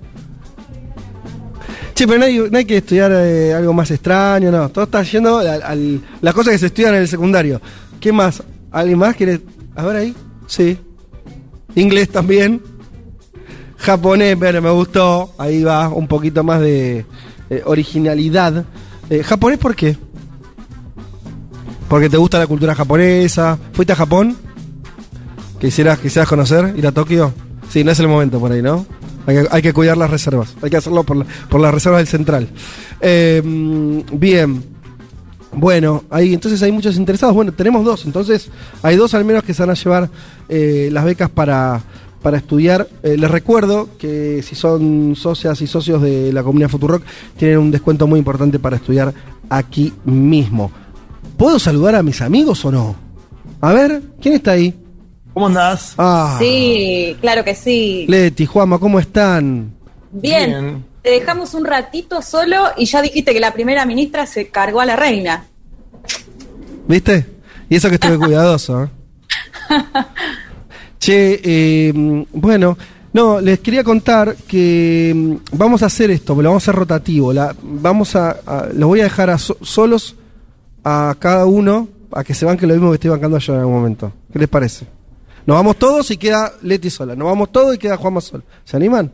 Che, 1.93 2.07
pero 2.07 2.19
no 2.19 2.25
hay, 2.25 2.37
no 2.37 2.57
hay 2.57 2.65
que 2.65 2.77
estudiar 2.77 3.11
eh, 3.13 3.53
algo 3.53 3.73
más 3.73 3.89
extraño, 3.91 4.51
no. 4.51 4.69
Todo 4.69 4.85
está 4.85 5.01
yendo 5.03 5.39
al, 5.39 5.61
al- 5.63 6.01
las 6.21 6.33
cosas 6.33 6.53
que 6.53 6.59
se 6.59 6.65
estudian 6.67 6.93
en 6.95 7.01
el 7.01 7.07
secundario. 7.07 7.59
¿Qué 7.99 8.11
más? 8.13 8.41
¿Alguien 8.71 8.99
más 8.99 9.15
quiere? 9.15 9.41
A 9.75 9.83
ver 9.83 9.95
ahí. 9.97 10.15
Sí. 10.45 10.77
Inglés 11.75 12.09
también. 12.09 12.61
Japonés, 13.77 14.35
pero 14.39 14.61
me 14.61 14.69
gustó. 14.69 15.33
Ahí 15.37 15.63
va, 15.63 15.89
un 15.89 16.07
poquito 16.07 16.43
más 16.43 16.59
de 16.61 17.05
eh, 17.49 17.61
originalidad. 17.65 18.65
Eh, 19.09 19.23
¿Japonés 19.23 19.59
por 19.59 19.75
qué? 19.75 19.97
Porque 21.87 22.09
te 22.09 22.17
gusta 22.17 22.39
la 22.39 22.47
cultura 22.47 22.75
japonesa. 22.75 23.57
¿Fuiste 23.73 23.93
a 23.93 23.95
Japón? 23.95 24.35
¿Quisieras, 25.59 25.99
quisieras 25.99 26.27
conocer? 26.27 26.73
¿Ir 26.77 26.85
a 26.85 26.91
Tokio? 26.91 27.33
Sí, 27.69 27.83
no 27.83 27.91
es 27.91 27.99
el 27.99 28.07
momento 28.07 28.39
por 28.39 28.51
ahí, 28.51 28.61
¿no? 28.61 28.85
Hay 29.51 29.61
que, 29.61 29.73
cuidar 29.73 29.97
las 29.97 30.09
reservas. 30.09 30.55
Hay 30.61 30.69
que 30.69 30.77
hacerlo 30.77 31.03
por, 31.03 31.17
la- 31.17 31.25
las 31.59 31.73
reservas 31.73 31.99
del 31.99 32.07
central. 32.07 32.47
Eh, 33.01 33.41
bien. 34.13 34.63
Bueno, 35.53 36.03
ahí 36.09 36.33
entonces 36.33 36.61
hay 36.61 36.71
muchos 36.71 36.95
interesados. 36.95 37.35
Bueno, 37.35 37.51
tenemos 37.51 37.83
dos, 37.83 38.05
entonces 38.05 38.49
hay 38.83 38.95
dos 38.95 39.13
al 39.13 39.25
menos 39.25 39.43
que 39.43 39.53
se 39.53 39.63
van 39.63 39.71
a 39.71 39.73
llevar 39.73 40.09
eh, 40.49 40.89
las 40.91 41.03
becas 41.03 41.29
para, 41.29 41.81
para 42.27 42.39
estudiar. 42.39 42.89
Eh, 43.03 43.15
les 43.15 43.31
recuerdo 43.31 43.87
que 43.97 44.43
si 44.43 44.53
son 44.53 45.15
socias 45.15 45.61
y 45.61 45.65
socios 45.65 46.01
de 46.01 46.33
la 46.33 46.43
comunidad 46.43 46.67
Futurock, 46.67 47.01
tienen 47.37 47.57
un 47.57 47.71
descuento 47.71 48.05
muy 48.05 48.19
importante 48.19 48.59
para 48.59 48.75
estudiar 48.75 49.13
aquí 49.49 49.93
mismo. 50.03 50.69
¿Puedo 51.37 51.57
saludar 51.57 51.95
a 51.95 52.03
mis 52.03 52.21
amigos 52.21 52.65
o 52.65 52.71
no? 52.73 52.97
A 53.61 53.71
ver, 53.71 54.01
¿quién 54.21 54.33
está 54.33 54.51
ahí? 54.51 54.75
¿Cómo 55.33 55.47
andás? 55.47 55.93
Ah, 55.97 56.35
Sí, 56.37 57.15
claro 57.21 57.45
que 57.45 57.55
sí. 57.55 58.03
Leti, 58.09 58.45
Juama, 58.45 58.77
¿cómo 58.77 58.99
están? 58.99 59.71
Bien. 60.11 60.49
Bien. 60.49 60.85
Te 61.03 61.11
dejamos 61.11 61.53
un 61.53 61.63
ratito 61.63 62.21
solo 62.21 62.57
y 62.75 62.87
ya 62.87 63.01
dijiste 63.01 63.31
que 63.31 63.39
la 63.39 63.53
primera 63.53 63.85
ministra 63.85 64.25
se 64.25 64.49
cargó 64.49 64.81
a 64.81 64.85
la 64.85 64.97
reina. 64.97 65.45
¿Viste? 66.89 67.25
Y 67.69 67.77
eso 67.77 67.87
que 67.87 67.95
estuve 67.95 68.17
cuidadoso. 68.17 68.83
¿eh? 68.83 68.89
Che, 71.07 71.39
eh, 71.41 72.25
bueno, 72.33 72.77
no, 73.13 73.39
les 73.39 73.59
quería 73.59 73.81
contar 73.81 74.35
que 74.45 75.13
mm, 75.15 75.55
vamos 75.57 75.81
a 75.81 75.85
hacer 75.85 76.11
esto, 76.11 76.35
lo 76.35 76.49
vamos 76.49 76.63
a 76.63 76.65
hacer 76.65 76.75
rotativo. 76.75 77.31
La, 77.31 77.55
vamos 77.63 78.13
a, 78.17 78.31
a- 78.45 78.67
los 78.73 78.89
voy 78.89 78.99
a 78.99 79.03
dejar 79.03 79.29
a 79.29 79.37
so- 79.37 79.55
solos 79.61 80.17
a 80.83 81.15
cada 81.17 81.45
uno 81.45 81.87
a 82.11 82.25
que 82.25 82.33
se 82.33 82.43
banque 82.43 82.67
lo 82.67 82.73
mismo 82.73 82.89
que 82.89 82.95
estoy 82.95 83.09
bancando 83.11 83.37
yo 83.37 83.53
en 83.53 83.59
algún 83.61 83.75
momento. 83.75 84.11
¿Qué 84.33 84.37
les 84.37 84.49
parece? 84.49 84.85
Nos 85.45 85.55
vamos 85.55 85.77
todos 85.77 86.11
y 86.11 86.17
queda 86.17 86.51
Leti 86.61 86.89
sola. 86.89 87.15
Nos 87.15 87.25
vamos 87.29 87.53
todos 87.53 87.73
y 87.75 87.77
queda 87.77 87.95
Juanma 87.95 88.19
sola. 88.19 88.43
¿Se 88.65 88.75
animan? 88.75 89.09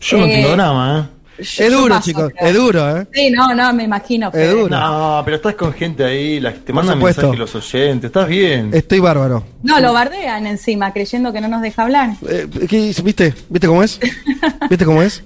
Yo 0.00 0.16
no 0.16 0.24
Eh. 0.24 0.30
tengo 0.36 0.48
drama, 0.52 1.00
¿eh? 1.00 1.13
Es 1.38 1.72
duro, 1.72 2.00
chicos, 2.00 2.32
es 2.38 2.54
duro, 2.54 2.96
¿eh? 2.98 3.06
Sí, 3.12 3.30
no, 3.30 3.54
no, 3.54 3.72
me 3.74 3.84
imagino. 3.84 4.30
Es 4.32 4.50
duro. 4.52 4.68
No, 4.68 5.22
pero 5.24 5.36
estás 5.36 5.54
con 5.54 5.72
gente 5.72 6.04
ahí, 6.04 6.38
la, 6.40 6.52
te 6.52 6.72
mandan 6.72 6.98
mensajes 6.98 7.38
los 7.38 7.54
oyentes, 7.54 8.08
estás 8.08 8.28
bien. 8.28 8.70
Estoy 8.72 9.00
bárbaro. 9.00 9.44
No, 9.62 9.80
lo 9.80 9.92
bardean 9.92 10.46
encima, 10.46 10.92
creyendo 10.92 11.32
que 11.32 11.40
no 11.40 11.48
nos 11.48 11.60
deja 11.62 11.82
hablar. 11.82 12.10
Eh, 12.28 12.46
¿qué- 12.68 12.94
¿Viste? 13.02 13.34
¿Viste 13.48 13.66
cómo 13.66 13.82
es? 13.82 13.98
¿Viste 14.70 14.84
cómo 14.84 15.02
es? 15.02 15.22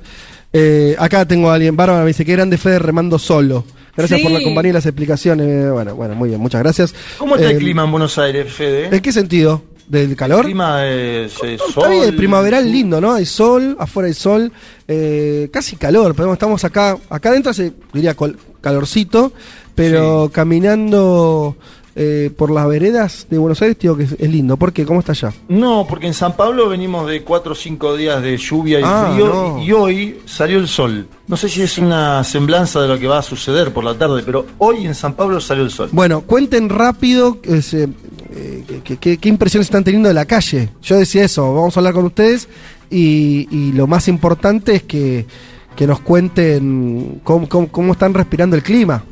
Eh, 0.53 0.97
acá 0.99 1.27
tengo 1.27 1.51
a 1.51 1.55
alguien, 1.55 1.77
Bárbara, 1.77 2.01
me 2.03 2.09
dice 2.09 2.25
que 2.25 2.33
grande 2.33 2.57
Fede 2.57 2.79
remando 2.79 3.19
solo. 3.19 3.65
Gracias 3.97 4.21
Sí. 4.21 4.23
por 4.25 4.33
la 4.33 4.41
compañía 4.43 4.71
y 4.71 4.73
las 4.75 4.87
explicaciones. 4.87 5.73
Bueno, 5.73 5.95
bueno, 5.97 6.15
muy 6.15 6.29
bien, 6.29 6.41
muchas 6.41 6.63
gracias. 6.63 6.95
¿Cómo 7.19 7.35
está 7.35 7.51
el 7.51 7.57
Eh, 7.57 7.59
clima 7.59 7.83
en 7.85 7.91
Buenos 7.91 8.17
Aires, 8.17 8.51
Fede? 8.53 8.95
¿En 8.95 9.03
qué 9.03 9.11
sentido? 9.13 9.65
¿Del 9.89 10.15
calor? 10.17 10.41
El 10.41 10.45
clima 10.47 10.87
es, 10.87 11.33
es 11.43 11.61
Está 11.61 11.73
sol. 11.73 11.91
bien, 11.91 12.17
primaveral 12.17 12.71
lindo, 12.71 13.01
¿no? 13.01 13.15
Hay 13.15 13.25
sol, 13.25 13.75
afuera 13.81 14.07
hay 14.09 14.15
sol, 14.15 14.53
eh, 14.87 15.49
casi 15.51 15.77
calor, 15.77 16.15
pero 16.15 16.33
estamos 16.33 16.63
acá, 16.65 16.97
acá 17.09 17.31
adentro 17.31 17.51
hace, 17.53 17.73
diría, 17.93 18.15
calorcito, 18.61 19.33
pero 19.75 20.31
caminando 20.33 21.57
eh, 22.01 22.31
por 22.37 22.53
las 22.53 22.69
veredas 22.69 23.27
de 23.29 23.39
Buenos 23.39 23.61
Aires, 23.61 23.77
digo 23.81 23.97
que 23.97 24.05
es, 24.05 24.13
es 24.13 24.31
lindo. 24.31 24.57
¿Por 24.57 24.73
qué? 24.73 24.87
¿Cómo 24.87 25.01
está 25.01 25.11
allá? 25.13 25.33
No, 25.49 25.85
porque 25.89 26.07
en 26.07 26.15
San 26.15 26.37
Pablo 26.37 26.69
venimos 26.69 27.09
de 27.09 27.23
4 27.25 27.51
o 27.51 27.55
5 27.57 27.97
días 27.97 28.23
de 28.23 28.37
lluvia 28.37 28.79
y 28.79 28.83
Ah, 28.87 29.11
frío 29.13 29.27
no. 29.27 29.63
y 29.65 29.73
hoy 29.73 30.21
salió 30.25 30.59
el 30.61 30.69
sol. 30.69 31.09
No 31.27 31.37
sé 31.37 31.49
si 31.49 31.61
es 31.61 31.77
una 31.77 32.23
semblanza 32.23 32.81
de 32.81 32.87
lo 32.87 32.99
que 33.01 33.09
va 33.09 33.19
a 33.19 33.23
suceder 33.23 33.73
por 33.73 33.83
la 33.83 33.95
tarde, 33.99 34.23
pero 34.25 34.47
hoy 34.59 34.87
en 34.87 34.95
San 34.95 35.15
Pablo 35.15 35.41
salió 35.41 35.65
el 35.65 35.71
sol. 35.73 35.89
Bueno, 35.91 36.21
cuenten 36.21 36.69
rápido 36.69 37.39
ese, 37.43 37.89
eh, 38.31 38.81
qué- 39.01 39.19
impresiones 39.29 39.67
están 39.67 39.83
teniendo 39.83 40.09
de 40.09 40.15
la 40.15 40.25
calle. 40.25 40.69
Yo 40.81 40.97
decía 40.99 41.25
eso, 41.25 41.53
vamos 41.53 41.77
a 41.77 41.81
hablar 41.81 41.95
con 41.95 42.05
ustedes 42.05 42.49
y, 42.91 43.49
y 43.51 43.73
lo 43.73 43.89
más 43.89 44.07
importante 44.07 44.77
es 44.77 44.83
que, 44.85 45.27
que 45.75 45.87
nos 45.89 45.99
cuenten 46.01 47.21
cómo, 47.25 47.49
cómo- 47.49 47.69
cómo 47.69 47.93
están 47.93 48.15
respirando 48.15 48.55
el 48.55 48.63
clima. 48.63 49.03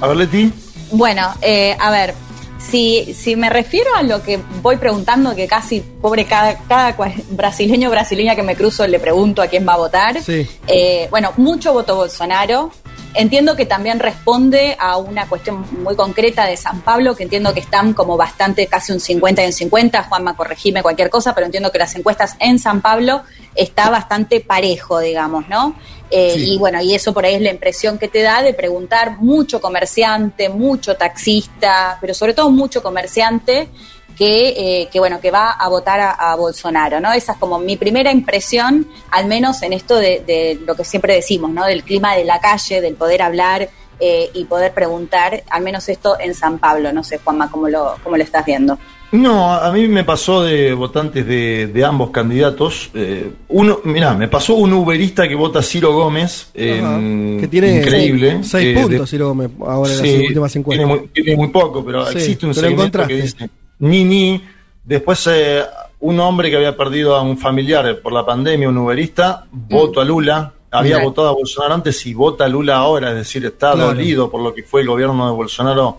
A 0.00 0.06
ver, 0.06 0.16
Leti. 0.16 0.52
Bueno, 0.90 1.34
eh, 1.42 1.76
a 1.78 1.90
ver, 1.90 2.14
si, 2.58 3.14
si 3.14 3.36
me 3.36 3.50
refiero 3.50 3.94
a 3.94 4.02
lo 4.02 4.22
que 4.22 4.38
voy 4.62 4.76
preguntando, 4.76 5.34
que 5.34 5.46
casi, 5.46 5.80
pobre, 5.80 6.24
cada, 6.24 6.58
cada 6.66 6.96
brasileño 7.30 7.88
o 7.88 7.90
brasileña 7.90 8.34
que 8.34 8.42
me 8.42 8.56
cruzo 8.56 8.86
le 8.86 8.98
pregunto 8.98 9.42
a 9.42 9.46
quién 9.46 9.66
va 9.66 9.74
a 9.74 9.78
votar. 9.78 10.22
Sí. 10.22 10.48
Eh, 10.66 11.08
bueno, 11.10 11.32
mucho 11.36 11.72
voto 11.72 11.96
Bolsonaro. 11.96 12.70
Entiendo 13.14 13.54
que 13.54 13.64
también 13.64 14.00
responde 14.00 14.76
a 14.78 14.96
una 14.96 15.28
cuestión 15.28 15.64
muy 15.82 15.94
concreta 15.94 16.46
de 16.46 16.56
San 16.56 16.80
Pablo, 16.80 17.14
que 17.14 17.22
entiendo 17.22 17.54
que 17.54 17.60
están 17.60 17.94
como 17.94 18.16
bastante, 18.16 18.66
casi 18.66 18.92
un 18.92 19.00
50 19.00 19.42
y 19.42 19.46
un 19.46 19.52
50. 19.52 20.02
Juanma, 20.02 20.36
corregime 20.36 20.82
cualquier 20.82 21.10
cosa, 21.10 21.34
pero 21.34 21.46
entiendo 21.46 21.70
que 21.70 21.78
las 21.78 21.94
encuestas 21.94 22.36
en 22.40 22.58
San 22.58 22.80
Pablo 22.80 23.22
está 23.54 23.88
bastante 23.88 24.40
parejo, 24.40 24.98
digamos, 24.98 25.48
¿no? 25.48 25.76
Eh, 26.10 26.32
Sí. 26.34 26.54
Y 26.54 26.58
bueno, 26.58 26.80
y 26.82 26.94
eso 26.94 27.12
por 27.12 27.24
ahí 27.24 27.34
es 27.34 27.42
la 27.42 27.50
impresión 27.50 27.98
que 27.98 28.08
te 28.08 28.22
da 28.22 28.42
de 28.42 28.54
preguntar 28.54 29.18
mucho 29.20 29.60
comerciante, 29.60 30.48
mucho 30.48 30.96
taxista, 30.96 31.98
pero 32.00 32.14
sobre 32.14 32.34
todo 32.34 32.50
mucho 32.50 32.82
comerciante 32.82 33.68
que, 34.16 34.48
eh, 34.82 34.88
que 34.92 34.98
bueno, 35.00 35.20
que 35.20 35.30
va 35.30 35.50
a 35.52 35.68
votar 35.68 36.00
a, 36.00 36.10
a 36.12 36.34
Bolsonaro, 36.36 37.00
¿no? 37.00 37.12
Esa 37.12 37.32
es 37.32 37.38
como 37.38 37.58
mi 37.58 37.76
primera 37.76 38.12
impresión, 38.12 38.86
al 39.10 39.26
menos 39.26 39.62
en 39.62 39.72
esto 39.72 39.96
de, 39.96 40.22
de 40.26 40.58
lo 40.66 40.74
que 40.74 40.84
siempre 40.84 41.14
decimos, 41.14 41.50
¿no? 41.50 41.64
Del 41.66 41.82
clima 41.84 42.14
de 42.14 42.24
la 42.24 42.38
calle, 42.40 42.80
del 42.80 42.94
poder 42.94 43.22
hablar 43.22 43.68
eh, 44.00 44.30
y 44.34 44.44
poder 44.44 44.72
preguntar, 44.74 45.42
al 45.50 45.62
menos 45.62 45.88
esto 45.88 46.16
en 46.20 46.34
San 46.34 46.58
Pablo, 46.58 46.92
no 46.92 47.02
sé, 47.04 47.18
Juanma, 47.18 47.50
cómo 47.50 47.68
lo, 47.68 47.94
cómo 48.02 48.16
lo 48.16 48.22
estás 48.22 48.44
viendo. 48.44 48.78
No, 49.12 49.52
a 49.54 49.70
mí 49.70 49.86
me 49.86 50.02
pasó 50.02 50.42
de 50.42 50.74
votantes 50.74 51.24
de, 51.24 51.68
de 51.68 51.84
ambos 51.84 52.10
candidatos. 52.10 52.90
eh, 52.94 53.30
uno, 53.48 53.78
mirá, 53.84 54.14
me 54.14 54.26
pasó 54.26 54.54
un 54.56 54.72
uberista 54.72 55.28
que 55.28 55.36
vota 55.36 55.62
Ciro 55.62 55.92
Gómez, 55.92 56.48
eh, 56.54 56.80
Ajá. 56.82 56.98
que 57.40 57.46
tiene 57.48 57.76
increíble. 57.76 58.42
seis 58.42 58.74
que 58.74 58.80
puntos, 58.82 59.00
de- 59.02 59.06
Ciro 59.06 59.28
Gómez, 59.28 59.50
ahora 59.64 59.92
en 59.92 59.98
Sí, 60.00 60.12
las 60.18 60.26
últimas 60.28 60.56
encuestas. 60.56 60.86
Tiene 60.86 61.00
muy, 61.00 61.08
tiene 61.10 61.36
muy 61.36 61.48
poco, 61.48 61.84
pero 61.84 62.04
Sí, 62.06 62.18
existe 62.18 62.46
un 62.46 62.54
pero 62.54 62.66
segmento 62.68 63.06
que 63.06 63.14
dice 63.22 63.48
ni 63.84 64.04
ni. 64.04 64.44
Después 64.82 65.26
eh, 65.28 65.62
un 66.00 66.20
hombre 66.20 66.50
que 66.50 66.56
había 66.56 66.76
perdido 66.76 67.14
a 67.16 67.22
un 67.22 67.38
familiar 67.38 68.00
por 68.02 68.12
la 68.12 68.24
pandemia, 68.26 68.68
un 68.68 68.78
uberista, 68.78 69.46
voto 69.50 70.00
a 70.00 70.04
Lula. 70.04 70.52
Había 70.70 70.96
Claro. 70.96 71.08
votado 71.10 71.28
a 71.28 71.32
Bolsonaro 71.32 71.74
antes 71.74 72.04
y 72.06 72.14
vota 72.14 72.44
a 72.44 72.48
Lula 72.48 72.76
ahora, 72.76 73.10
es 73.10 73.16
decir, 73.16 73.44
está 73.46 73.72
Claro. 73.72 73.88
dolido 73.94 74.28
por 74.30 74.42
lo 74.42 74.52
que 74.52 74.64
fue 74.64 74.80
el 74.80 74.88
gobierno 74.88 75.26
de 75.26 75.32
Bolsonaro 75.32 75.98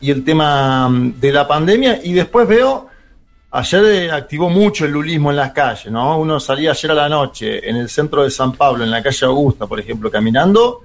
y 0.00 0.10
el 0.10 0.24
tema 0.24 0.88
mm, 0.88 1.20
de 1.20 1.32
la 1.32 1.46
pandemia. 1.46 2.00
Y 2.02 2.12
después 2.14 2.48
veo, 2.48 2.88
ayer 3.50 3.84
eh, 3.84 4.10
activó 4.10 4.48
mucho 4.48 4.86
el 4.86 4.92
lulismo 4.92 5.30
en 5.30 5.36
las 5.36 5.52
calles, 5.52 5.92
¿no? 5.92 6.18
Uno 6.18 6.40
salía 6.40 6.70
ayer 6.70 6.90
a 6.92 6.94
la 6.94 7.08
noche 7.08 7.68
en 7.68 7.76
el 7.76 7.88
centro 7.90 8.22
de 8.24 8.30
San 8.30 8.52
Pablo, 8.52 8.84
en 8.84 8.90
la 8.90 9.02
calle 9.02 9.26
Augusta, 9.26 9.66
por 9.66 9.78
ejemplo, 9.78 10.10
caminando, 10.10 10.82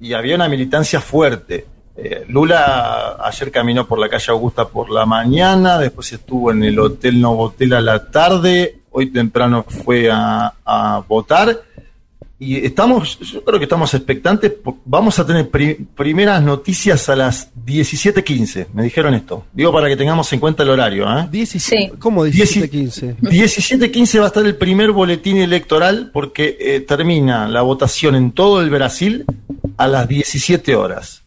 y 0.00 0.12
había 0.12 0.34
una 0.36 0.48
militancia 0.48 1.00
fuerte. 1.00 1.66
Eh, 1.98 2.24
Lula 2.28 3.16
ayer 3.24 3.50
caminó 3.50 3.86
por 3.86 3.98
la 3.98 4.08
calle 4.08 4.30
Augusta 4.30 4.68
por 4.68 4.90
la 4.90 5.06
mañana, 5.06 5.78
después 5.78 6.12
estuvo 6.12 6.50
en 6.52 6.62
el 6.62 6.78
Hotel 6.78 7.20
Novotel 7.20 7.72
a 7.72 7.80
la 7.80 8.10
tarde, 8.10 8.80
hoy 8.90 9.06
temprano 9.10 9.64
fue 9.66 10.10
a, 10.10 10.52
a 10.64 11.02
votar. 11.08 11.62
Y 12.38 12.66
estamos, 12.66 13.18
yo 13.20 13.42
creo 13.42 13.58
que 13.58 13.64
estamos 13.64 13.94
expectantes. 13.94 14.52
Vamos 14.84 15.18
a 15.18 15.26
tener 15.26 15.48
pri- 15.48 15.86
primeras 15.96 16.42
noticias 16.42 17.08
a 17.08 17.16
las 17.16 17.50
17.15. 17.64 18.66
Me 18.74 18.82
dijeron 18.82 19.14
esto. 19.14 19.46
Digo 19.54 19.72
para 19.72 19.88
que 19.88 19.96
tengamos 19.96 20.30
en 20.34 20.40
cuenta 20.40 20.62
el 20.62 20.68
horario. 20.68 21.06
¿eh? 21.18 21.26
17, 21.30 21.94
¿Cómo 21.98 22.26
17-15? 22.26 23.16
17.15 23.20 24.18
va 24.20 24.24
a 24.24 24.26
estar 24.26 24.44
el 24.44 24.54
primer 24.56 24.92
boletín 24.92 25.38
electoral 25.38 26.10
porque 26.12 26.58
eh, 26.60 26.80
termina 26.80 27.48
la 27.48 27.62
votación 27.62 28.14
en 28.14 28.32
todo 28.32 28.60
el 28.60 28.68
Brasil 28.68 29.24
a 29.78 29.88
las 29.88 30.06
17 30.06 30.76
horas. 30.76 31.22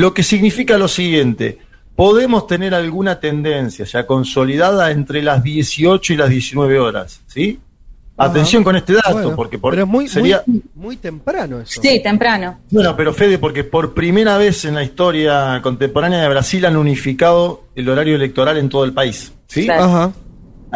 Lo 0.00 0.12
que 0.14 0.22
significa 0.22 0.76
lo 0.78 0.88
siguiente, 0.88 1.58
podemos 1.96 2.46
tener 2.46 2.74
alguna 2.74 3.20
tendencia 3.20 3.84
ya 3.84 4.06
consolidada 4.06 4.90
entre 4.90 5.22
las 5.22 5.42
18 5.42 6.12
y 6.12 6.16
las 6.16 6.28
19 6.30 6.78
horas, 6.78 7.20
¿sí? 7.26 7.60
Atención 8.16 8.62
con 8.62 8.76
este 8.76 8.92
dato, 8.92 9.12
Bueno, 9.12 9.34
porque 9.34 9.58
por- 9.58 9.72
pero 9.72 9.82
es 9.82 9.88
muy, 9.88 10.06
sería... 10.08 10.42
muy, 10.46 10.62
muy 10.74 10.96
temprano 10.96 11.60
eso. 11.60 11.80
Sí, 11.82 12.00
temprano. 12.00 12.60
Bueno, 12.70 12.96
pero 12.96 13.12
Fede, 13.12 13.38
porque 13.38 13.64
por 13.64 13.92
primera 13.92 14.38
vez 14.38 14.64
en 14.64 14.76
la 14.76 14.84
historia 14.84 15.60
contemporánea 15.62 16.20
de 16.22 16.28
Brasil 16.28 16.64
han 16.64 16.76
unificado 16.76 17.64
el 17.74 17.88
horario 17.88 18.14
electoral 18.14 18.56
en 18.58 18.68
todo 18.68 18.84
el 18.84 18.92
país, 18.92 19.32
¿sí? 19.48 19.68
Ajá. 19.68 20.12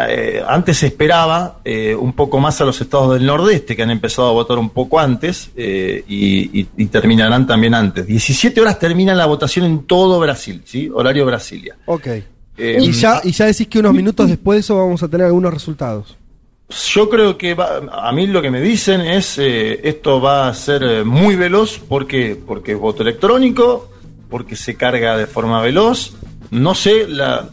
Eh, 0.08 0.42
antes 0.46 0.76
se 0.78 0.86
esperaba 0.86 1.60
eh, 1.64 1.94
un 1.94 2.12
poco 2.12 2.38
más 2.38 2.60
a 2.60 2.64
los 2.64 2.80
estados 2.80 3.14
del 3.14 3.24
nordeste, 3.26 3.74
que 3.74 3.82
han 3.82 3.90
empezado 3.90 4.28
a 4.28 4.32
votar 4.32 4.58
un 4.58 4.70
poco 4.70 4.98
antes 5.00 5.50
eh, 5.56 6.04
y, 6.06 6.60
y- 6.60 6.68
y 6.76 6.86
terminarán 6.86 7.46
también 7.46 7.74
antes. 7.74 8.06
17 8.06 8.60
horas 8.60 8.78
termina 8.78 9.14
la 9.14 9.26
votación 9.26 9.64
en 9.66 9.84
todo 9.86 10.20
Brasil, 10.20 10.62
¿sí? 10.64 10.90
Horario 10.92 11.24
Brasilia. 11.26 11.76
Ok. 11.86 12.06
Y, 12.58 12.90
ya, 12.92 13.20
y 13.22 13.30
ya 13.32 13.46
decís 13.46 13.68
que 13.68 13.78
unos 13.78 13.94
minutos 13.94 14.28
después 14.28 14.56
de 14.56 14.60
eso 14.60 14.76
vamos 14.76 15.02
a 15.02 15.08
tener 15.08 15.26
algunos 15.26 15.54
resultados. 15.54 16.16
Yo 16.92 17.08
creo 17.08 17.38
que 17.38 17.54
va- 17.54 17.80
a 17.92 18.12
mí 18.12 18.26
lo 18.26 18.42
que 18.42 18.50
me 18.50 18.60
dicen 18.60 19.00
es 19.00 19.38
esto 19.38 20.20
va 20.20 20.48
a 20.48 20.54
ser 20.54 21.04
muy 21.04 21.34
veloz 21.36 21.78
porque 21.88 22.36
porque 22.46 22.72
es 22.72 22.78
voto 22.78 23.02
electrónico, 23.02 23.88
porque 24.28 24.54
se 24.56 24.74
carga 24.74 25.16
de 25.16 25.26
forma 25.26 25.62
veloz. 25.62 26.12
No 26.50 26.74
sé, 26.74 27.06
la, 27.08 27.48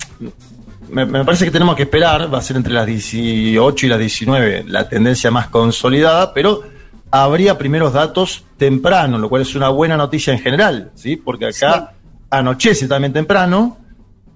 me, 0.90 1.06
me 1.06 1.26
parece 1.26 1.46
que 1.46 1.52
tenemos 1.52 1.76
que 1.76 1.84
esperar, 1.84 2.34
va 2.34 2.40
a 2.40 2.42
ser 2.42 2.58
entre 2.58 2.74
las 2.74 2.86
18 2.86 3.86
y 3.86 3.90
las 3.90 4.00
19 4.00 4.66
la 4.68 4.88
tendencia 4.88 5.32
más 5.32 5.48
consolidada, 5.48 6.34
pero 6.34 6.64
habría 7.12 7.58
primeros 7.58 7.94
datos 7.94 8.46
temprano, 8.58 9.18
lo 9.18 9.30
cual 9.30 9.42
es 9.42 9.56
una 9.56 9.70
buena 9.70 9.98
noticia 9.98 10.34
en 10.34 10.40
general, 10.40 10.92
¿sí? 10.96 11.16
Porque 11.16 11.48
acá 11.48 11.94
anochece 12.30 12.88
también 12.88 13.14
temprano 13.14 13.78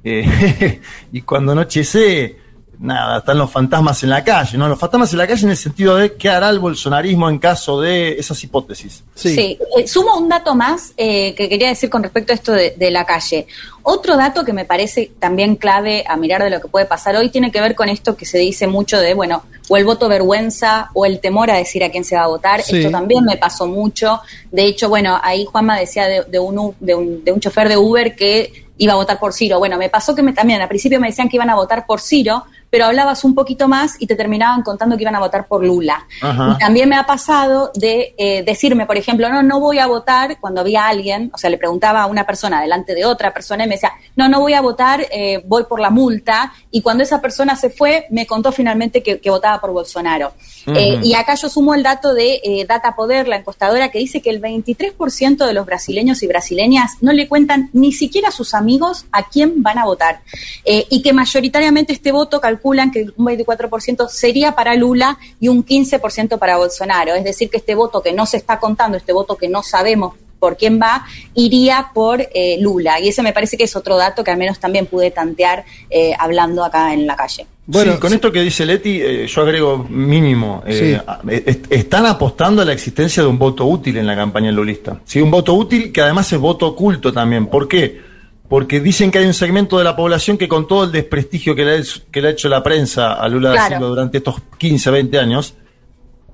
eh, 0.03 0.79
y 1.11 1.21
cuando 1.21 1.51
anochece 1.51 2.37
nada, 2.79 3.19
están 3.19 3.37
los 3.37 3.51
fantasmas 3.51 4.01
en 4.03 4.09
la 4.09 4.23
calle, 4.23 4.57
¿no? 4.57 4.67
Los 4.67 4.79
fantasmas 4.79 5.11
en 5.11 5.17
la 5.19 5.27
calle 5.27 5.43
en 5.43 5.51
el 5.51 5.57
sentido 5.57 5.97
de 5.97 6.15
qué 6.15 6.29
hará 6.29 6.49
el 6.49 6.59
bolsonarismo 6.59 7.29
en 7.29 7.37
caso 7.37 7.81
de 7.81 8.17
esas 8.17 8.41
hipótesis. 8.43 9.03
Sí. 9.15 9.57
Eh, 9.77 9.87
sumo 9.87 10.17
un 10.17 10.29
dato 10.29 10.55
más 10.55 10.93
eh, 10.95 11.35
que 11.35 11.49
quería 11.49 11.67
decir 11.67 11.89
con 11.89 12.01
respecto 12.01 12.31
a 12.31 12.35
esto 12.35 12.53
de, 12.53 12.75
de 12.77 12.91
la 12.91 13.05
calle. 13.05 13.47
Otro 13.83 14.15
dato 14.15 14.45
que 14.45 14.53
me 14.53 14.65
parece 14.65 15.11
también 15.19 15.55
clave 15.55 16.05
a 16.07 16.15
mirar 16.15 16.43
de 16.43 16.49
lo 16.49 16.61
que 16.61 16.67
puede 16.67 16.85
pasar 16.85 17.15
hoy 17.15 17.29
tiene 17.29 17.51
que 17.51 17.59
ver 17.59 17.75
con 17.75 17.89
esto 17.89 18.15
que 18.15 18.25
se 18.25 18.37
dice 18.37 18.67
mucho 18.67 18.99
de, 18.99 19.13
bueno, 19.13 19.43
o 19.67 19.77
el 19.77 19.85
voto 19.85 20.07
vergüenza 20.07 20.89
o 20.93 21.05
el 21.05 21.19
temor 21.19 21.51
a 21.51 21.57
decir 21.57 21.83
a 21.83 21.91
quién 21.91 22.03
se 22.03 22.15
va 22.15 22.23
a 22.23 22.27
votar. 22.27 22.61
Sí. 22.61 22.77
Esto 22.77 22.91
también 22.91 23.25
me 23.25 23.37
pasó 23.37 23.67
mucho. 23.67 24.21
De 24.51 24.63
hecho, 24.63 24.89
bueno, 24.89 25.19
ahí 25.21 25.45
Juanma 25.45 25.77
decía 25.77 26.07
de, 26.07 26.23
de 26.23 26.39
un, 26.39 26.75
de, 26.79 26.95
un, 26.95 27.23
de 27.23 27.31
un 27.31 27.39
chofer 27.39 27.67
de 27.67 27.77
Uber 27.77 28.15
que 28.15 28.67
iba 28.77 28.93
a 28.93 28.95
votar 28.95 29.19
por 29.19 29.33
Ciro. 29.33 29.59
Bueno, 29.59 29.77
me 29.77 29.89
pasó 29.89 30.15
que 30.15 30.23
me, 30.23 30.33
también 30.33 30.61
al 30.61 30.67
principio 30.67 30.99
me 30.99 31.07
decían 31.07 31.27
que 31.27 31.35
iban 31.35 31.49
a 31.49 31.55
votar 31.55 31.85
por 31.85 31.99
Ciro, 31.99 32.45
pero 32.69 32.85
hablabas 32.85 33.23
un 33.23 33.35
poquito 33.35 33.67
más 33.67 33.95
y 33.99 34.07
te 34.07 34.15
terminaban 34.15 34.61
contando 34.63 34.95
que 34.95 35.03
iban 35.03 35.15
a 35.15 35.19
votar 35.19 35.47
por 35.47 35.63
Lula. 35.63 36.05
Ajá. 36.21 36.53
Y 36.55 36.57
también 36.59 36.89
me 36.89 36.95
ha 36.95 37.05
pasado 37.05 37.71
de 37.75 38.13
eh, 38.17 38.43
decirme, 38.43 38.85
por 38.85 38.97
ejemplo, 38.97 39.29
no, 39.29 39.41
no 39.43 39.59
voy 39.59 39.79
a 39.79 39.87
votar 39.87 40.39
cuando 40.39 40.61
había 40.61 40.87
alguien, 40.87 41.31
o 41.33 41.37
sea, 41.37 41.49
le 41.49 41.57
preguntaba 41.57 42.03
a 42.03 42.05
una 42.05 42.25
persona 42.25 42.61
delante 42.61 42.93
de 42.93 43.05
otra 43.05 43.33
persona 43.33 43.65
y 43.65 43.67
me 43.67 43.75
decía, 43.75 43.93
no, 44.15 44.29
no 44.29 44.39
voy 44.39 44.53
a 44.53 44.61
votar, 44.61 45.05
eh, 45.11 45.41
voy 45.45 45.63
por 45.63 45.79
la 45.79 45.89
multa. 45.89 46.53
Y 46.71 46.81
cuando 46.81 47.03
esa 47.03 47.21
persona 47.21 47.55
se 47.55 47.69
fue, 47.69 48.05
me 48.11 48.27
contó 48.27 48.51
finalmente 48.51 49.01
que, 49.01 49.19
que 49.19 49.29
votaba 49.29 49.59
por 49.59 49.71
Bolsonaro. 49.71 50.33
Eh, 50.67 50.99
y 51.03 51.13
acá 51.15 51.35
yo 51.35 51.49
sumo 51.49 51.73
el 51.73 51.81
dato 51.81 52.13
de 52.13 52.65
Data 52.67 52.95
Poder, 52.95 53.27
la 53.27 53.37
encuestadora, 53.37 53.89
que 53.89 53.97
dice 53.97 54.21
que 54.21 54.29
el 54.29 54.39
23% 54.39 55.45
de 55.45 55.53
los 55.53 55.65
brasileños 55.65 56.21
y 56.21 56.27
brasileñas 56.27 56.97
no 57.01 57.11
le 57.11 57.27
cuentan 57.27 57.69
ni 57.73 57.91
siquiera 57.91 58.27
a 58.27 58.31
sus 58.31 58.53
amigos 58.53 59.05
a 59.11 59.27
quién 59.29 59.63
van 59.63 59.79
a 59.79 59.85
votar. 59.85 60.21
Y 60.65 61.01
que 61.01 61.13
mayoritariamente 61.13 61.93
este 61.93 62.11
voto 62.11 62.39
calculan 62.59 62.91
que 62.91 63.07
un 63.15 63.25
24% 63.25 64.09
sería 64.09 64.53
para 64.53 64.75
Lula 64.75 65.17
y 65.39 65.47
un 65.47 65.65
15% 65.65 66.37
para 66.37 66.57
Bolsonaro. 66.57 67.15
Es 67.15 67.23
decir, 67.23 67.49
que 67.49 67.57
este 67.57 67.73
voto 67.75 68.01
que 68.01 68.11
no 68.13 68.25
se 68.25 68.37
está 68.37 68.59
contando, 68.59 68.97
este 68.97 69.13
voto 69.13 69.35
que 69.37 69.47
no 69.47 69.63
sabemos 69.63 70.13
por 70.39 70.55
quién 70.57 70.79
va, 70.81 71.05
iría 71.35 71.91
por 71.93 72.21
eh, 72.21 72.57
Lula. 72.61 72.99
Y 72.99 73.09
ese 73.09 73.21
me 73.23 73.33
parece 73.33 73.57
que 73.57 73.63
es 73.65 73.75
otro 73.75 73.97
dato 73.97 74.23
que 74.23 74.31
al 74.31 74.37
menos 74.37 74.59
también 74.59 74.85
pude 74.85 75.11
tantear 75.11 75.65
eh, 75.89 76.13
hablando 76.17 76.63
acá 76.63 76.93
en 76.93 77.05
la 77.07 77.15
calle. 77.15 77.45
Bueno, 77.65 77.99
con 77.99 78.13
esto 78.13 78.31
que 78.31 78.41
dice 78.41 78.65
Leti, 78.65 78.99
eh, 79.01 79.27
yo 79.27 79.41
agrego 79.41 79.85
mínimo. 79.89 80.63
eh, 80.65 80.97
Sí. 81.23 81.31
est- 81.45 81.65
están 81.71 82.05
apostando 82.05 82.61
a 82.61 82.65
la 82.65 82.73
existencia 82.73 83.21
de 83.23 83.29
un 83.29 83.37
voto 83.37 83.65
útil 83.65 83.97
en 83.97 84.07
la 84.07 84.15
campaña 84.15 84.51
lulista. 84.51 84.99
Sí, 85.05 85.21
un 85.21 85.29
voto 85.29 85.53
útil 85.53 85.91
que 85.91 86.01
además 86.01 86.31
es 86.33 86.39
voto 86.39 86.67
oculto 86.67 87.11
también. 87.13 87.47
¿Por 87.47 87.67
qué? 87.67 88.08
Porque 88.49 88.79
dicen 88.79 89.11
que 89.11 89.19
hay 89.19 89.25
un 89.25 89.33
segmento 89.35 89.77
de 89.77 89.83
la 89.83 89.95
población 89.95 90.37
que 90.37 90.47
con 90.47 90.67
todo 90.67 90.83
el 90.85 90.91
desprestigio 90.91 91.55
que 91.55 91.63
le 91.63 91.77
ha, 91.77 91.81
que 92.11 92.21
le 92.21 92.29
ha 92.29 92.31
hecho 92.31 92.49
la 92.49 92.63
prensa 92.63 93.13
a 93.13 93.27
Lula 93.29 93.49
da 93.49 93.55
Claro. 93.55 93.75
Silva 93.75 93.87
durante 93.89 94.17
estos 94.17 94.35
15, 94.57 94.89
20 94.89 95.19
años, 95.19 95.53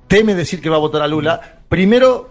teme 0.08 0.34
decir 0.34 0.60
que 0.60 0.70
va 0.70 0.76
a 0.76 0.80
votar 0.80 1.02
a 1.02 1.06
Lula. 1.08 1.60
Primero, 1.68 2.30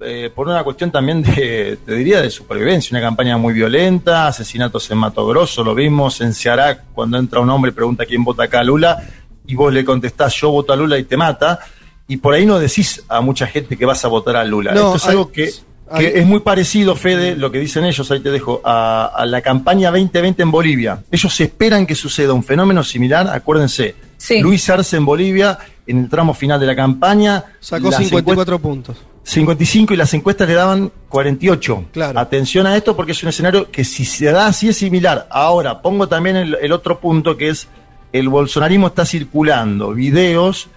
eh, 0.00 0.30
por 0.34 0.48
una 0.48 0.64
cuestión 0.64 0.90
también 0.90 1.22
de, 1.22 1.78
te 1.84 1.94
diría, 1.94 2.22
de 2.22 2.30
supervivencia. 2.30 2.96
Una 2.96 3.06
campaña 3.06 3.36
muy 3.36 3.52
violenta, 3.52 4.26
asesinatos 4.26 4.90
en 4.90 4.98
Mato 4.98 5.26
Grosso, 5.26 5.62
lo 5.62 5.74
vimos 5.74 6.20
en 6.22 6.32
Ceará 6.32 6.82
cuando 6.94 7.18
entra 7.18 7.40
un 7.40 7.50
hombre 7.50 7.70
y 7.72 7.74
pregunta 7.74 8.06
quién 8.06 8.24
vota 8.24 8.44
acá 8.44 8.60
a 8.60 8.64
Lula, 8.64 9.02
y 9.46 9.54
vos 9.54 9.72
le 9.72 9.84
contestás 9.84 10.34
yo 10.34 10.50
voto 10.50 10.72
a 10.72 10.76
Lula 10.76 10.98
y 10.98 11.04
te 11.04 11.16
mata. 11.16 11.60
Y 12.08 12.16
por 12.18 12.32
ahí 12.34 12.46
no 12.46 12.58
decís 12.58 13.04
a 13.08 13.20
mucha 13.20 13.46
gente 13.48 13.76
que 13.76 13.84
vas 13.84 14.02
a 14.04 14.08
votar 14.08 14.36
a 14.36 14.44
Lula. 14.44 14.72
No, 14.72 14.94
Esto 14.94 14.96
es 14.96 15.04
hay- 15.04 15.10
algo 15.10 15.30
que, 15.32 15.50
que 15.96 16.18
es 16.18 16.26
muy 16.26 16.40
parecido, 16.40 16.96
Fede, 16.96 17.36
lo 17.36 17.50
que 17.50 17.58
dicen 17.58 17.84
ellos, 17.84 18.10
ahí 18.10 18.20
te 18.20 18.30
dejo, 18.30 18.60
a, 18.64 19.06
a 19.06 19.26
la 19.26 19.40
campaña 19.40 19.90
2020 19.90 20.42
en 20.42 20.50
Bolivia. 20.50 21.02
Ellos 21.10 21.40
esperan 21.40 21.86
que 21.86 21.94
suceda 21.94 22.32
un 22.32 22.42
fenómeno 22.42 22.82
similar, 22.82 23.28
acuérdense. 23.28 23.94
Luis 24.40 24.68
Arce 24.70 24.96
en 24.96 25.04
Bolivia, 25.04 25.58
en 25.86 25.98
el 25.98 26.08
tramo 26.08 26.34
final 26.34 26.58
de 26.58 26.66
la 26.66 26.74
campaña. 26.74 27.44
Sacó 27.60 27.90
las 27.90 27.98
54 27.98 28.58
puntos. 28.58 28.96
55 29.22 29.92
y 29.92 29.96
las 29.96 30.14
encuestas 30.14 30.48
le 30.48 30.54
daban 30.54 30.92
48. 31.08 31.86
Claro. 31.92 32.18
Atención 32.18 32.66
a 32.66 32.76
esto 32.76 32.94
porque 32.94 33.12
es 33.12 33.22
un 33.22 33.28
escenario 33.28 33.70
que 33.70 33.84
si 33.84 34.04
se 34.04 34.26
da 34.26 34.46
así 34.46 34.68
es 34.68 34.76
similar. 34.76 35.26
Ahora, 35.30 35.82
pongo 35.82 36.08
también 36.08 36.36
el, 36.36 36.56
el 36.60 36.72
otro 36.72 37.00
punto 37.00 37.36
que 37.36 37.48
es 37.48 37.68
el 38.12 38.28
bolsonarismo 38.28 38.86
está 38.86 39.04
circulando 39.04 39.92
videos 39.92 40.68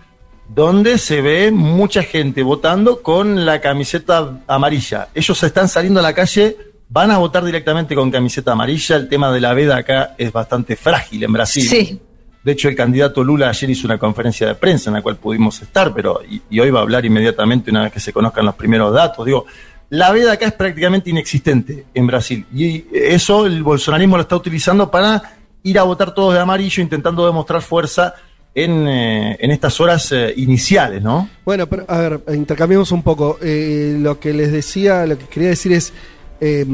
donde 0.49 0.97
se 0.97 1.21
ve 1.21 1.51
mucha 1.51 2.03
gente 2.03 2.41
votando 2.43 3.01
con 3.01 3.45
la 3.45 3.61
camiseta 3.61 4.41
amarilla. 4.47 5.09
Ellos 5.13 5.41
están 5.43 5.69
saliendo 5.69 5.99
a 5.99 6.03
la 6.03 6.13
calle, 6.13 6.57
van 6.89 7.11
a 7.11 7.19
votar 7.19 7.45
directamente 7.45 7.93
con 7.93 8.09
camiseta 8.09 8.53
amarilla. 8.53 8.95
El 8.95 9.07
tema 9.07 9.31
de 9.31 9.39
la 9.39 9.53
veda 9.53 9.77
acá 9.77 10.15
es 10.17 10.31
bastante 10.31 10.75
frágil 10.75 11.23
en 11.23 11.33
Brasil. 11.33 11.63
Sí. 11.63 12.01
De 12.43 12.53
hecho, 12.53 12.67
el 12.67 12.75
candidato 12.75 13.23
Lula 13.23 13.49
ayer 13.49 13.69
hizo 13.69 13.85
una 13.85 13.99
conferencia 13.99 14.47
de 14.47 14.55
prensa 14.55 14.89
en 14.89 14.95
la 14.95 15.01
cual 15.01 15.17
pudimos 15.17 15.61
estar, 15.61 15.93
pero 15.93 16.21
y, 16.27 16.41
y 16.49 16.59
hoy 16.59 16.71
va 16.71 16.79
a 16.79 16.83
hablar 16.83 17.05
inmediatamente 17.05 17.69
una 17.69 17.83
vez 17.83 17.93
que 17.93 17.99
se 17.99 18.11
conozcan 18.11 18.45
los 18.45 18.55
primeros 18.55 18.93
datos. 18.93 19.25
Digo, 19.25 19.45
la 19.89 20.11
veda 20.11 20.33
acá 20.33 20.47
es 20.47 20.53
prácticamente 20.53 21.09
inexistente 21.09 21.85
en 21.93 22.07
Brasil 22.07 22.45
y 22.53 22.85
eso 22.93 23.45
el 23.45 23.61
bolsonarismo 23.61 24.17
lo 24.17 24.21
está 24.21 24.35
utilizando 24.35 24.89
para 24.89 25.21
ir 25.63 25.77
a 25.77 25.83
votar 25.83 26.13
todos 26.13 26.33
de 26.33 26.39
amarillo, 26.39 26.81
intentando 26.81 27.25
demostrar 27.25 27.61
fuerza 27.61 28.15
en, 28.55 28.87
eh, 28.87 29.37
en 29.39 29.51
estas 29.51 29.79
horas 29.79 30.11
eh, 30.11 30.33
iniciales, 30.37 31.01
¿no? 31.01 31.29
Bueno, 31.45 31.67
pero 31.67 31.85
a 31.87 31.97
ver, 31.99 32.21
intercambiemos 32.33 32.91
un 32.91 33.03
poco. 33.03 33.37
Eh, 33.41 33.97
lo 33.99 34.19
que 34.19 34.33
les 34.33 34.51
decía, 34.51 35.05
lo 35.05 35.17
que 35.17 35.25
quería 35.25 35.49
decir 35.49 35.71
es, 35.71 35.93
eh, 36.41 36.65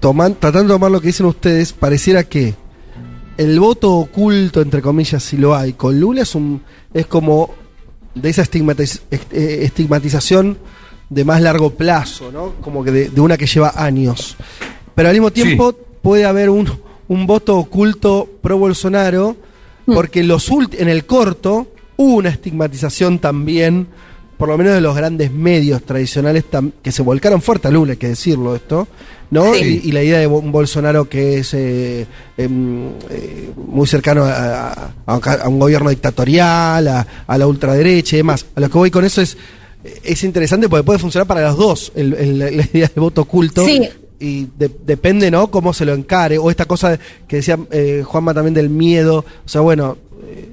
toman- 0.00 0.36
tratando 0.38 0.72
de 0.74 0.74
tomar 0.76 0.90
lo 0.90 1.00
que 1.00 1.08
dicen 1.08 1.26
ustedes, 1.26 1.72
pareciera 1.72 2.24
que 2.24 2.54
el 3.36 3.58
voto 3.58 3.92
oculto, 3.94 4.60
entre 4.60 4.82
comillas, 4.82 5.22
si 5.22 5.36
lo 5.36 5.56
hay, 5.56 5.72
con 5.72 5.98
Lula 5.98 6.22
es, 6.22 6.34
un, 6.34 6.62
es 6.92 7.06
como 7.06 7.50
de 8.14 8.30
esa 8.30 8.42
estigmatiz- 8.42 9.00
est- 9.10 9.32
estigmatización 9.32 10.58
de 11.10 11.24
más 11.24 11.40
largo 11.42 11.70
plazo, 11.70 12.30
¿no? 12.32 12.54
Como 12.60 12.84
que 12.84 12.90
de, 12.90 13.08
de 13.08 13.20
una 13.20 13.36
que 13.36 13.46
lleva 13.46 13.72
años. 13.76 14.36
Pero 14.94 15.08
al 15.08 15.14
mismo 15.14 15.30
tiempo 15.32 15.72
puede 16.02 16.24
haber 16.24 16.50
un, 16.50 16.68
un 17.08 17.26
voto 17.26 17.56
oculto 17.58 18.28
pro 18.40 18.56
Bolsonaro, 18.58 19.36
porque 19.86 20.22
los 20.22 20.48
en 20.78 20.88
el 20.88 21.04
corto 21.04 21.68
hubo 21.96 22.16
una 22.16 22.30
estigmatización 22.30 23.18
también, 23.18 23.86
por 24.36 24.48
lo 24.48 24.58
menos 24.58 24.74
de 24.74 24.80
los 24.80 24.96
grandes 24.96 25.30
medios 25.30 25.82
tradicionales 25.84 26.44
que 26.82 26.90
se 26.92 27.02
volcaron 27.02 27.40
fuerte 27.42 27.68
a 27.68 27.70
Lula, 27.70 27.92
hay 27.92 27.98
que 27.98 28.08
decirlo 28.08 28.54
esto, 28.56 28.88
¿no? 29.30 29.54
Sí. 29.54 29.80
Y, 29.84 29.88
y 29.88 29.92
la 29.92 30.02
idea 30.02 30.18
de 30.18 30.26
un 30.26 30.50
Bolsonaro 30.50 31.08
que 31.08 31.38
es 31.38 31.54
eh, 31.54 32.06
em, 32.36 32.88
eh, 33.10 33.50
muy 33.68 33.86
cercano 33.86 34.24
a, 34.26 34.92
un 35.06 35.20
ca- 35.20 35.40
a 35.42 35.48
un 35.48 35.58
gobierno 35.58 35.90
dictatorial, 35.90 36.88
a, 36.88 37.06
a 37.26 37.38
la 37.38 37.46
ultraderecha 37.46 38.16
y 38.16 38.18
demás. 38.18 38.46
A 38.54 38.60
lo 38.60 38.68
que 38.68 38.78
voy 38.78 38.90
con 38.90 39.04
eso 39.04 39.20
es, 39.22 39.36
es 40.02 40.24
interesante 40.24 40.68
porque 40.68 40.84
puede 40.84 40.98
funcionar 40.98 41.26
para 41.26 41.42
los 41.48 41.56
dos, 41.56 41.92
el- 41.94 42.14
el- 42.14 42.38
la 42.38 42.48
idea 42.50 42.90
del 42.94 43.00
voto 43.02 43.22
oculto. 43.22 43.64
Sí. 43.64 43.88
Y 44.24 44.48
de- 44.58 44.70
depende, 44.86 45.30
¿no? 45.30 45.50
Cómo 45.50 45.72
se 45.74 45.84
lo 45.84 45.92
encare. 45.92 46.38
O 46.38 46.50
esta 46.50 46.64
cosa 46.64 46.98
que 47.28 47.36
decía 47.36 47.58
eh, 47.70 48.02
Juanma 48.06 48.32
también 48.32 48.54
del 48.54 48.70
miedo. 48.70 49.18
O 49.44 49.48
sea, 49.48 49.60
bueno, 49.60 49.98
eh, 50.26 50.48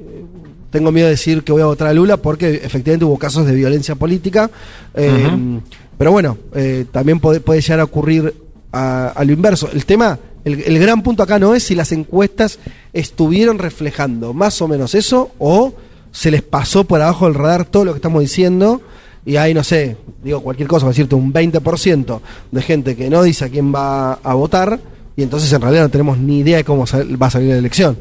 tengo 0.70 0.92
miedo 0.92 1.08
de 1.08 1.12
decir 1.14 1.44
que 1.44 1.52
voy 1.52 1.62
a 1.62 1.66
votar 1.68 1.88
a 1.88 1.94
Lula 1.94 2.18
porque 2.18 2.62
efectivamente 2.64 3.06
hubo 3.06 3.18
casos 3.18 3.46
de 3.46 3.56
violencia 3.56 3.96
política. 3.96 4.52
Eh. 4.94 5.60
Pero 5.98 6.12
bueno, 6.12 6.38
eh, 6.56 6.86
también 6.92 7.20
puede, 7.20 7.40
puede 7.40 7.62
llegar 7.62 7.80
a 7.80 7.84
ocurrir 7.86 8.34
a, 8.74 9.08
a 9.10 9.24
lo 9.24 9.32
inverso. 9.34 9.70
El 9.72 9.86
tema, 9.86 10.18
el, 10.44 10.62
el 10.64 10.80
gran 10.80 11.02
punto 11.04 11.24
acá 11.24 11.38
no 11.40 11.54
es 11.56 11.64
si 11.64 11.76
las 11.76 11.92
encuestas 11.92 12.60
estuvieron 12.92 13.60
reflejando 13.60 14.34
más 14.34 14.62
o 14.62 14.68
menos 14.68 14.96
eso 14.96 15.32
o 15.40 15.74
se 16.12 16.32
les 16.32 16.42
pasó 16.42 16.84
por 16.84 17.02
abajo 17.02 17.26
del 17.26 17.36
radar 17.36 17.66
todo 17.66 17.86
lo 17.86 17.94
que 17.94 17.98
estamos 18.00 18.22
diciendo 18.22 18.82
y 19.26 19.36
hay, 19.36 19.54
no 19.54 19.64
sé, 19.64 19.98
digo 20.24 20.42
cualquier 20.42 20.68
cosa, 20.68 20.86
para 20.86 20.92
decirte 20.92 21.16
un 21.16 21.32
20% 21.34 22.20
de 22.52 22.62
gente 22.62 22.96
que 22.96 23.10
no 23.10 23.24
dice 23.24 23.46
a 23.46 23.50
quién 23.50 23.74
va 23.74 24.14
a 24.14 24.34
votar 24.34 24.80
y 25.16 25.24
entonces 25.24 25.52
en 25.54 25.62
realidad 25.62 25.84
no 25.84 25.90
tenemos 25.90 26.18
ni 26.18 26.40
idea 26.40 26.58
de 26.58 26.64
cómo 26.64 26.86
va 26.86 27.28
a 27.28 27.30
salir 27.32 27.50
la 27.50 27.58
elección. 27.58 27.98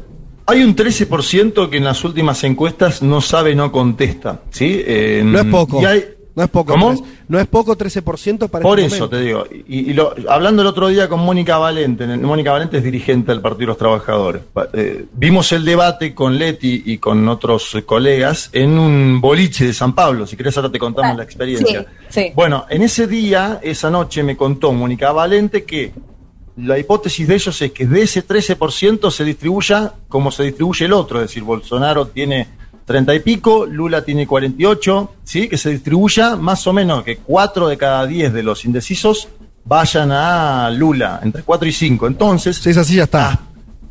Hay 0.47 0.63
un 0.63 0.75
13% 0.75 1.69
que 1.69 1.77
en 1.77 1.83
las 1.85 2.03
últimas 2.03 2.43
encuestas 2.43 3.01
no 3.03 3.21
sabe, 3.21 3.53
no 3.55 3.71
contesta. 3.71 4.41
¿sí? 4.49 4.81
Eh, 4.85 5.21
No 5.23 5.39
es 5.39 5.45
poco. 5.45 5.81
y 5.81 5.85
hay- 5.85 6.03
No 6.33 6.43
es 6.43 6.49
poco. 6.49 6.71
¿Cómo? 6.73 7.05
No 7.27 7.39
es 7.39 7.47
poco 7.47 7.77
13% 7.77 8.49
para 8.49 8.61
Por 8.63 8.79
este 8.79 8.95
eso 8.95 9.05
momento. 9.05 9.17
te 9.17 9.21
digo, 9.23 9.43
y, 9.67 9.91
y 9.91 9.93
lo- 9.93 10.13
hablando 10.29 10.61
el 10.61 10.67
otro 10.69 10.87
día 10.87 11.09
con 11.09 11.19
Mónica 11.19 11.57
Valente, 11.57 12.07
Mónica 12.17 12.51
Valente 12.53 12.77
es 12.77 12.83
dirigente 12.83 13.31
del 13.31 13.41
Partido 13.41 13.59
de 13.59 13.65
los 13.67 13.77
Trabajadores, 13.77 14.41
eh, 14.73 15.05
vimos 15.13 15.51
el 15.51 15.65
debate 15.65 16.13
con 16.15 16.37
Leti 16.37 16.83
y 16.85 16.97
con 16.99 17.27
otros 17.27 17.75
eh, 17.75 17.83
colegas 17.83 18.49
en 18.53 18.79
un 18.79 19.19
boliche 19.19 19.65
de 19.65 19.73
San 19.73 19.93
Pablo, 19.93 20.25
si 20.25 20.37
querés 20.37 20.55
ahora 20.57 20.71
te 20.71 20.79
contamos 20.79 21.17
la 21.17 21.23
experiencia. 21.23 21.85
Sí, 22.09 22.21
sí. 22.27 22.31
Bueno, 22.35 22.65
en 22.69 22.81
ese 22.83 23.07
día, 23.07 23.59
esa 23.61 23.89
noche 23.89 24.23
me 24.23 24.37
contó 24.37 24.71
Mónica 24.71 25.11
Valente 25.11 25.63
que 25.65 25.91
la 26.57 26.77
hipótesis 26.77 27.27
de 27.27 27.35
ellos 27.35 27.61
es 27.61 27.71
que 27.71 27.87
de 27.87 28.01
ese 28.03 28.25
13% 28.27 29.09
se 29.09 29.23
distribuya 29.23 29.93
como 30.07 30.31
se 30.31 30.43
distribuye 30.43 30.85
el 30.85 30.93
otro, 30.93 31.19
es 31.21 31.27
decir, 31.27 31.43
Bolsonaro 31.43 32.07
tiene 32.07 32.47
30 32.91 33.15
y 33.15 33.19
pico, 33.21 33.65
Lula 33.65 34.03
tiene 34.03 34.27
48, 34.27 35.11
¿sí? 35.23 35.47
que 35.47 35.57
se 35.57 35.69
distribuya 35.69 36.35
más 36.35 36.67
o 36.67 36.73
menos 36.73 37.03
que 37.03 37.17
4 37.17 37.69
de 37.69 37.77
cada 37.77 38.05
10 38.05 38.33
de 38.33 38.43
los 38.43 38.65
indecisos 38.65 39.29
vayan 39.63 40.11
a 40.11 40.69
Lula, 40.71 41.21
entre 41.23 41.43
4 41.43 41.69
y 41.69 41.71
5. 41.71 42.07
Entonces, 42.07 42.57
Si 42.57 42.69
es 42.69 42.77
así, 42.77 42.95
ya 42.95 43.03
está. 43.03 43.39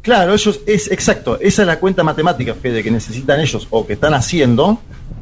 Claro, 0.03 0.35
ellos 0.35 0.61
es 0.67 0.91
exacto, 0.91 1.39
esa 1.41 1.63
es 1.63 1.67
la 1.67 1.79
cuenta 1.79 2.03
matemática, 2.03 2.55
Fede, 2.55 2.83
que 2.83 2.91
necesitan 2.91 3.41
ellos 3.41 3.67
o 3.71 3.87
que 3.87 3.95
están 3.95 4.15
haciendo 4.15 4.81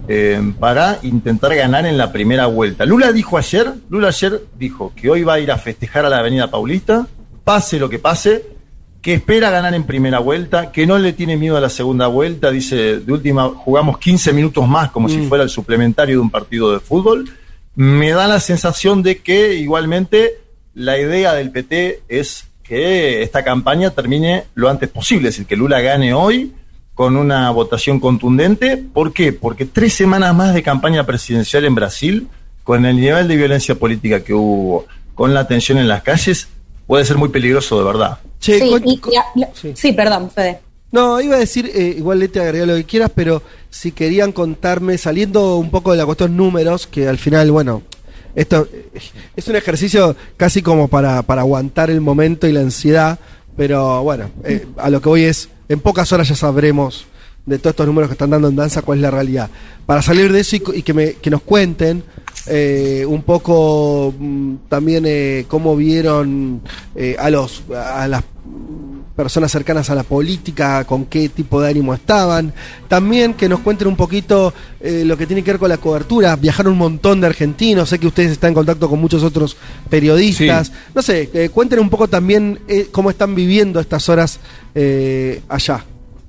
eh, 0.09 0.41
para 0.59 0.99
intentar 1.03 1.55
ganar 1.55 1.87
en 1.87 1.97
la 1.99 2.11
primera 2.11 2.47
vuelta. 2.47 2.85
Lula 2.85 3.13
dijo 3.13 3.39
ayer, 3.39 3.73
Lula 3.91 4.09
ayer 4.09 4.43
dijo 4.59 4.93
que 4.97 5.11
hoy 5.11 5.23
va 5.23 5.35
a 5.35 5.41
ir 5.41 5.53
a 5.53 5.59
festejar 5.59 6.05
a 6.05 6.09
la 6.09 6.19
Avenida 6.19 6.51
Paulista, 6.51 7.07
pase 7.45 7.79
lo 7.79 7.89
que 7.89 7.99
pase, 7.99 8.58
que 9.03 9.15
espera 9.15 9.51
ganar 9.51 9.75
en 9.75 9.85
primera 9.85 10.19
vuelta, 10.19 10.73
que 10.73 10.87
no 10.87 10.99
le 10.99 11.13
tiene 11.13 11.37
miedo 11.37 11.57
a 11.57 11.61
la 11.61 11.69
segunda 11.69 12.09
vuelta, 12.09 12.51
dice, 12.51 12.99
de 12.99 13.13
última 13.13 13.49
jugamos 13.49 13.99
15 13.99 14.33
minutos 14.33 14.67
más 14.67 14.91
como 14.91 15.09
si 15.09 15.27
fuera 15.27 15.45
el 15.45 15.51
suplementario 15.51 16.17
de 16.17 16.23
un 16.23 16.31
partido 16.31 16.73
de 16.73 16.81
fútbol. 16.81 17.31
Me 17.75 18.11
da 18.11 18.27
la 18.27 18.41
sensación 18.41 19.03
de 19.03 19.19
que 19.19 19.55
igualmente 19.55 20.41
la 20.75 20.99
idea 20.99 21.33
del 21.35 21.51
PT 21.51 22.03
es 22.09 22.49
que 22.63 23.23
esta 23.23 23.45
campaña 23.45 23.91
termine 23.91 24.45
lo 24.55 24.69
antes 24.69 24.89
posible, 24.89 25.29
es 25.29 25.37
decir, 25.37 25.47
que 25.47 25.57
Lula 25.57 25.81
gane 25.81 26.13
hoy 26.13 26.53
con 26.95 27.17
una 27.17 27.51
votación 27.51 28.01
contundente. 28.01 28.77
¿Por 28.77 29.13
qué? 29.13 29.33
Porque 29.33 29.65
tres 29.65 29.95
semanas 29.95 30.35
más 30.35 30.53
de 30.53 30.65
campaña 30.65 31.07
presidencial 31.07 31.65
en 31.65 31.77
Brasil, 31.77 32.27
con 32.65 32.85
el 32.85 32.97
nivel 32.97 33.29
de 33.29 33.37
violencia 33.37 33.77
política 33.77 34.25
que 34.25 34.35
hubo, 34.35 34.87
con 35.15 35.33
la 35.33 35.47
tensión 35.47 35.79
en 35.79 35.87
las 35.87 36.03
calles, 36.03 36.49
puede 36.89 37.05
ser 37.05 37.17
muy 37.17 37.29
peligroso 37.29 37.79
de 37.79 37.85
verdad. 37.85 38.19
Sí, 38.41 38.59
sí, 39.75 39.93
perdón, 39.93 40.31
Fede. 40.33 40.59
No, 40.91 41.21
iba 41.21 41.37
a 41.37 41.39
decir, 41.39 41.71
eh, 41.75 41.95
igual 41.99 42.19
le 42.19 42.29
te 42.29 42.41
agregar 42.41 42.67
lo 42.67 42.75
que 42.75 42.85
quieras, 42.85 43.13
pero 43.15 43.43
si 43.69 43.93
querían 43.93 44.33
contarme, 44.33 44.97
saliendo 44.97 45.57
un 45.57 45.71
poco 45.71 45.93
de 45.93 45.99
la 45.99 46.07
cuestión 46.07 46.35
números, 46.35 46.87
que 46.87 47.07
al 47.07 47.19
final, 47.19 47.51
bueno, 47.51 47.83
esto 48.35 48.67
es 49.37 49.49
un 49.49 49.57
ejercicio 49.57 50.17
casi 50.39 50.63
como 50.63 50.89
para, 50.89 51.23
para 51.23 51.43
aguantar 51.43 51.91
el 51.91 52.01
momento 52.01 52.47
y 52.47 52.53
la 52.53 52.61
ansiedad, 52.61 53.19
pero 53.55 54.03
bueno, 54.03 54.31
eh, 54.45 54.67
a 54.79 54.89
lo 54.89 55.03
que 55.03 55.09
voy 55.11 55.25
es, 55.25 55.51
en 55.69 55.81
pocas 55.81 56.11
horas 56.13 56.29
ya 56.29 56.37
sabremos 56.37 57.05
de 57.49 57.59
todos 57.59 57.73
estos 57.73 57.87
números 57.87 58.09
que 58.09 58.15
están 58.15 58.31
dando 58.31 58.49
en 58.49 58.57
danza 58.57 58.83
cuál 58.83 58.99
es 58.99 59.03
la 59.03 59.11
realidad. 59.11 59.51
Para 59.87 60.03
salir 60.03 60.33
de 60.33 60.41
eso 60.41 60.57
y, 60.57 60.83
que, 60.83 60.95
me, 60.95 61.15
que 61.15 61.31
nos 61.31 61.43
cuenten 61.43 62.03
eh, 62.47 63.05
un 63.07 63.23
poco 63.23 64.15
mm, 64.19 64.55
también 64.69 65.05
eh, 65.07 65.45
cómo 65.49 65.77
vieron 65.77 66.61
a 67.19 67.31
los 67.31 67.63
a 67.71 68.07
las 68.09 68.23
personas 69.19 69.51
cercanas 69.51 69.91
a 69.91 69.97
la 69.97 70.05
política, 70.05 70.85
con 70.85 71.07
qué 71.07 71.29
tipo 71.29 71.61
de 71.61 71.71
ánimo 71.71 71.93
estaban. 71.93 72.53
También 72.87 73.35
que 73.35 73.49
nos 73.49 73.59
cuenten 73.59 73.89
un 73.89 73.97
poquito 73.97 74.55
eh, 74.79 75.03
lo 75.05 75.17
que 75.17 75.27
tiene 75.27 75.43
que 75.43 75.51
ver 75.51 75.59
con 75.59 75.69
la 75.69 75.79
cobertura. 75.79 76.37
Viajaron 76.37 76.75
un 76.75 76.79
montón 76.79 77.21
de 77.21 77.27
argentinos, 77.27 77.89
sé 77.89 77.99
que 77.99 78.07
ustedes 78.07 78.31
están 78.31 78.51
en 78.51 78.55
contacto 78.55 78.89
con 78.89 79.01
muchos 79.01 79.25
otros 79.25 79.57
periodistas. 79.91 80.71
No 80.95 81.03
sé, 81.03 81.31
eh, 81.35 81.49
cuenten 81.49 81.81
un 81.81 81.91
poco 81.91 82.07
también 82.07 82.61
eh, 82.69 82.91
cómo 82.93 83.11
están 83.11 83.35
viviendo 83.35 83.81
estas 83.81 84.09
horas 84.09 84.39
allá. 85.49 85.85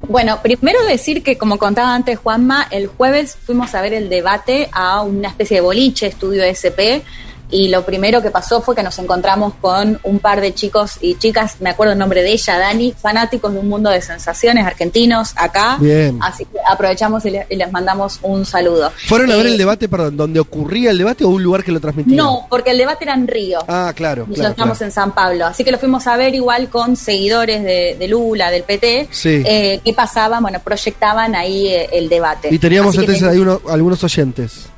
Bueno, 0.08 0.42
primero 0.42 0.84
decir 0.86 1.24
que, 1.24 1.38
como 1.38 1.58
contaba 1.58 1.94
antes 1.94 2.18
Juanma, 2.18 2.68
el 2.72 2.88
jueves 2.88 3.36
fuimos 3.36 3.76
a 3.76 3.82
ver 3.82 3.94
el 3.94 4.10
debate 4.10 4.70
a 4.72 5.02
una 5.02 5.28
especie 5.28 5.58
de 5.58 5.62
boliche, 5.62 6.08
estudio 6.08 6.44
SP, 6.48 7.04
y 7.52 7.70
lo 7.70 7.84
primero 7.84 8.22
que 8.22 8.30
pasó 8.30 8.62
fue 8.62 8.76
que 8.76 8.84
nos 8.84 8.98
encontramos 9.00 9.54
con 9.60 10.00
un 10.04 10.20
par 10.20 10.42
de 10.42 10.54
chicos 10.54 10.98
y 11.02 11.16
chicas, 11.16 11.58
me 11.60 11.72
acuerdo 11.72 11.94
el 11.94 12.00
nombre 12.00 12.22
de 12.22 12.32
ella, 12.32 12.58
Dani, 12.58 12.94
fanáticos 12.94 13.54
de 13.54 13.60
un 13.60 13.68
mundo 13.68 13.90
de 13.90 14.02
sensaciones 14.02 14.66
argentinos 14.66 15.34
acá. 15.36 15.78
Bien. 15.80 16.20
Así 16.22 16.46
que 16.46 16.58
aprovechamos 16.68 17.26
y, 17.26 17.32
les 17.32 17.72
mandamos 17.72 18.20
un 18.22 18.46
saludo. 18.46 18.92
¿Fueron 19.08 19.32
a 19.32 19.36
ver 19.36 19.48
eh, 19.48 19.50
el 19.50 19.58
debate, 19.58 19.90
perdón, 19.90 20.18
donde 20.18 20.40
ocurría 20.40 20.92
el 20.92 20.98
debate 20.98 21.24
o 21.24 21.30
un 21.30 21.44
lugar 21.44 21.64
que 21.64 21.72
lo 21.72 21.80
transmitía? 21.80 22.16
No, 22.16 22.46
porque 22.50 22.72
el 22.72 22.78
debate 22.78 23.06
era 23.06 23.14
en 23.14 23.28
Río. 23.28 23.60
Ah, 23.68 23.92
claro. 23.96 24.28
Y 24.30 24.36
claro, 24.36 24.52
estamos 24.52 24.82
en 24.82 24.92
San 24.92 25.14
Pablo. 25.14 25.46
Así 25.46 25.64
que 25.64 25.72
lo 25.72 25.80
fuimos 25.80 26.06
a 26.08 26.18
ver 26.18 26.36
igual 26.36 26.70
con 26.70 26.96
seguidores 26.96 27.64
de, 27.64 28.08
Lula, 28.08 28.50
del 28.50 28.64
PT. 28.64 29.10
Sí. 29.12 29.44
Eh, 29.46 29.82
¿Qué 29.84 29.94
pasaban? 29.94 30.42
Bueno, 30.42 30.60
proyectaban 30.64 31.36
ahí 31.36 31.68
eh, 31.68 31.90
el 31.92 32.10
debate. 32.10 32.50
Y 32.52 32.60
teníamos 32.60 32.98
antes 32.98 33.22
ahí 33.24 33.44
algunos 33.70 34.04
oyentes. 34.04 34.69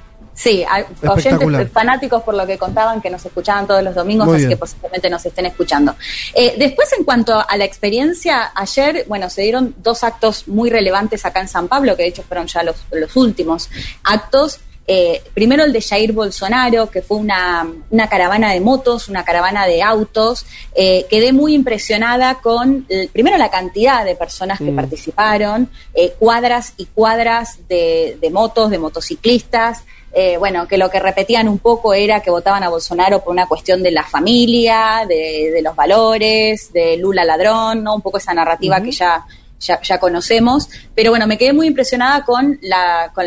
Sí, 0.42 0.66
hay 0.68 0.86
oyentes 1.08 1.72
fanáticos 1.72 2.24
por 2.24 2.34
lo 2.34 2.48
que 2.48 2.58
contaban 2.58 3.00
que 3.00 3.12
nos 3.12 3.24
escuchaban 3.24 3.68
todos 3.68 3.84
los 3.84 3.94
domingos, 3.94 4.28
así 4.28 4.48
que 4.48 4.58
posiblemente 4.58 5.08
nos 5.08 5.24
estén 5.24 5.46
escuchando. 5.46 5.96
Eh, 6.34 6.56
después, 6.58 6.92
en 6.98 7.04
cuanto 7.04 7.40
a 7.48 7.58
la 7.58 7.64
experiencia, 7.64 8.52
ayer, 8.56 9.06
bueno, 9.08 9.30
se 9.30 9.44
dieron 9.44 9.76
dos 9.78 10.04
actos 10.04 10.48
muy 10.48 10.72
relevantes 10.72 11.26
acá 11.26 11.42
en 11.42 11.48
San 11.48 11.68
Pablo, 11.68 11.96
que 11.96 12.02
de 12.02 12.10
hecho 12.10 12.24
fueron 12.24 12.48
ya 12.48 12.64
los, 12.64 12.76
los 12.92 13.16
últimos 13.16 13.70
actos. 14.04 14.60
Eh, 14.88 15.22
primero 15.36 15.64
el 15.64 15.72
de 15.72 15.80
Jair 15.80 16.12
Bolsonaro, 16.12 16.90
que 16.90 17.04
fue 17.04 17.18
una, 17.18 17.68
una 17.92 18.10
caravana 18.10 18.52
de 18.52 18.62
motos, 18.62 19.10
una 19.10 19.24
caravana 19.24 19.68
de 19.68 19.84
autos. 19.84 20.48
Eh, 20.74 21.06
quedé 21.08 21.34
muy 21.34 21.54
impresionada 21.54 22.40
con, 22.42 22.88
primero, 23.14 23.38
la 23.38 23.52
cantidad 23.52 24.04
de 24.04 24.16
personas 24.16 24.58
que 24.58 24.72
mm. 24.72 24.76
participaron, 24.76 25.70
cuadras 26.18 26.74
y 26.78 26.88
cuadras 26.88 27.60
de, 27.70 28.18
de 28.20 28.30
motos, 28.32 28.72
de 28.72 28.80
motociclistas. 28.80 29.84
Eh, 30.14 30.36
bueno, 30.38 30.68
que 30.68 30.78
lo 30.78 30.90
que 30.90 31.00
repetían 31.00 31.48
un 31.48 31.60
poco 31.60 31.94
era 31.94 32.20
que 32.20 32.30
votaban 32.30 32.64
a 32.64 32.70
Bolsonaro 32.70 33.24
por 33.24 33.32
una 33.32 33.48
cuestión 33.48 33.82
de 33.82 33.92
la 33.92 34.04
familia, 34.04 35.06
de, 35.08 35.62
los 35.64 35.76
valores, 35.76 36.74
de 36.74 36.98
Lula 36.98 37.24
ladrón, 37.24 37.84
¿no? 37.84 37.96
Un 37.96 38.02
poco 38.02 38.18
esa 38.18 38.34
narrativa 38.34 38.82
que 38.82 38.92
ya, 38.92 39.26
ya, 39.60 40.00
conocemos. 40.00 40.68
Pero 40.94 41.12
bueno, 41.12 41.28
me 41.28 41.38
quedé 41.38 41.54
muy 41.54 41.68
impresionada 41.68 42.26
con 42.26 42.60
la, 42.62 43.12
con 43.16 43.26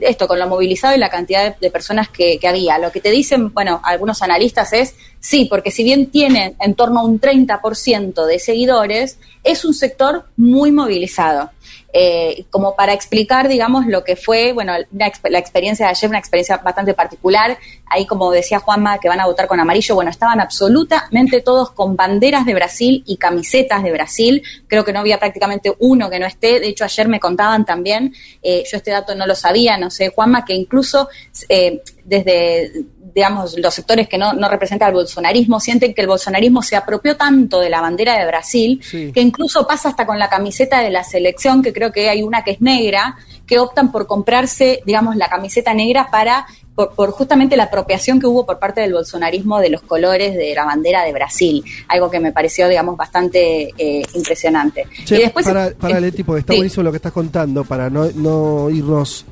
esto, 0.00 0.28
con 0.28 0.38
lo 0.38 0.46
movilizado 0.46 0.94
y 0.94 0.98
la 0.98 1.10
cantidad 1.10 1.56
de, 1.56 1.70
personas 1.70 2.08
que, 2.08 2.38
que, 2.38 2.46
había. 2.46 2.78
Lo 2.78 2.92
que 2.92 3.00
te 3.00 3.10
dicen, 3.10 3.52
bueno, 3.52 3.80
algunos 3.82 4.22
analistas 4.22 4.72
es, 4.72 4.94
sí, 5.18 5.46
porque 5.46 5.72
si 5.72 5.82
bien 5.82 6.10
tienen 6.10 6.54
en 6.60 6.74
torno 6.74 7.00
a 7.00 7.04
un 7.04 7.20
30% 7.20 8.26
de 8.26 8.38
seguidores, 8.38 9.18
es 9.42 9.64
un 9.64 9.74
sector 9.74 10.26
muy 10.36 10.70
movilizado. 10.70 11.50
Eh, 11.94 12.46
como 12.48 12.74
para 12.74 12.94
explicar, 12.94 13.48
digamos, 13.48 13.86
lo 13.86 14.02
que 14.02 14.16
fue, 14.16 14.52
bueno, 14.52 14.72
la, 14.92 15.38
experiencia 15.38 15.86
de 15.86 15.90
ayer, 15.90 16.08
una 16.08 16.18
experiencia 16.18 16.56
bastante 16.56 16.94
particular. 16.94 17.58
Ahí, 17.86 18.06
como 18.06 18.30
decía 18.30 18.60
Juanma, 18.60 18.98
que 18.98 19.08
van 19.08 19.20
a 19.20 19.26
votar 19.26 19.46
con 19.46 19.60
amarillo, 19.60 19.94
bueno, 19.94 20.10
estaban 20.10 20.40
absolutamente 20.40 21.42
todos 21.42 21.72
con 21.72 21.94
banderas 21.94 22.46
de 22.46 22.54
Brasil 22.54 23.02
y 23.06 23.18
camisetas 23.18 23.82
de 23.82 23.92
Brasil. 23.92 24.42
Creo 24.68 24.84
que 24.84 24.92
no 24.94 25.00
había 25.00 25.18
prácticamente 25.18 25.74
uno 25.80 26.08
que 26.08 26.18
no 26.18 26.26
esté. 26.26 26.60
De 26.60 26.68
hecho, 26.68 26.84
ayer 26.84 27.08
me 27.08 27.20
contaban 27.20 27.66
también, 27.66 28.14
eh, 28.42 28.64
yo 28.70 28.78
este 28.78 28.90
dato 28.90 29.14
no 29.14 29.26
lo 29.26 29.34
sabía, 29.34 29.76
no 29.76 29.90
sé, 29.90 30.08
Juanma, 30.08 30.46
que 30.46 30.54
incluso 30.54 31.08
eh, 31.48 31.82
desde 32.04 32.72
digamos, 33.14 33.58
los 33.58 33.74
sectores 33.74 34.08
que 34.08 34.18
no, 34.18 34.32
no 34.32 34.48
representan 34.48 34.88
al 34.88 34.94
bolsonarismo 34.94 35.60
sienten 35.60 35.94
que 35.94 36.02
el 36.02 36.06
bolsonarismo 36.06 36.62
se 36.62 36.76
apropió 36.76 37.16
tanto 37.16 37.60
de 37.60 37.70
la 37.70 37.80
bandera 37.80 38.18
de 38.18 38.26
Brasil 38.26 38.80
que 38.90 39.20
incluso 39.20 39.66
pasa 39.66 39.90
hasta 39.90 40.06
con 40.06 40.18
la 40.18 40.28
camiseta 40.28 40.80
de 40.80 40.90
la 40.90 41.04
selección, 41.04 41.62
que 41.62 41.72
creo 41.72 41.92
que 41.92 42.08
hay 42.08 42.22
una 42.22 42.42
que 42.42 42.52
es 42.52 42.60
negra, 42.60 43.16
que 43.46 43.58
optan 43.58 43.92
por 43.92 44.06
comprarse, 44.06 44.82
digamos, 44.86 45.16
la 45.16 45.28
camiseta 45.28 45.74
negra 45.74 46.08
para 46.10 46.46
por, 46.74 47.10
justamente 47.10 47.56
la 47.56 47.64
apropiación 47.64 48.18
que 48.18 48.26
hubo 48.26 48.46
por 48.46 48.58
parte 48.58 48.80
del 48.80 48.94
bolsonarismo 48.94 49.60
de 49.60 49.68
los 49.68 49.82
colores 49.82 50.34
de 50.34 50.54
la 50.54 50.64
bandera 50.64 51.04
de 51.04 51.12
Brasil, 51.12 51.62
algo 51.88 52.10
que 52.10 52.18
me 52.18 52.32
pareció, 52.32 52.68
digamos, 52.68 52.96
bastante 52.96 53.70
eh, 53.76 54.02
impresionante. 54.14 54.86
y 55.06 55.16
después, 55.16 55.46
para, 55.46 55.70
para 55.72 56.00
Leti, 56.00 56.22
porque 56.22 56.40
está 56.40 56.54
buenísimo 56.54 56.82
lo 56.84 56.90
que 56.90 56.96
estás 56.96 57.12
contando, 57.12 57.64
para 57.64 57.90
no, 57.90 58.10
no 58.14 58.70
irnos 58.70 59.26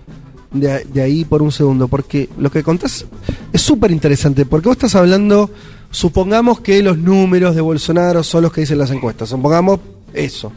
de, 0.53 1.03
ahí 1.03 1.25
por 1.25 1.43
un 1.43 1.53
segundo, 1.53 1.89
porque 1.89 2.29
lo 2.39 2.51
que 2.51 2.63
contás 2.63 3.07
es 3.53 3.61
súper 3.61 3.91
interesante, 3.91 4.47
porque 4.47 4.69
vos 4.69 4.77
estás 4.77 4.95
hablando, 4.95 5.51
supongamos 5.91 6.61
que 6.61 6.83
los 6.83 6.99
números 6.99 7.55
de 7.55 7.61
Bolsonaro 7.61 8.23
son 8.23 8.43
los 8.43 8.53
que 8.53 8.63
dicen 8.63 8.79
las 8.79 8.91
encuestas, 8.91 9.29
supongamos 9.29 9.81
eso. 10.13 10.53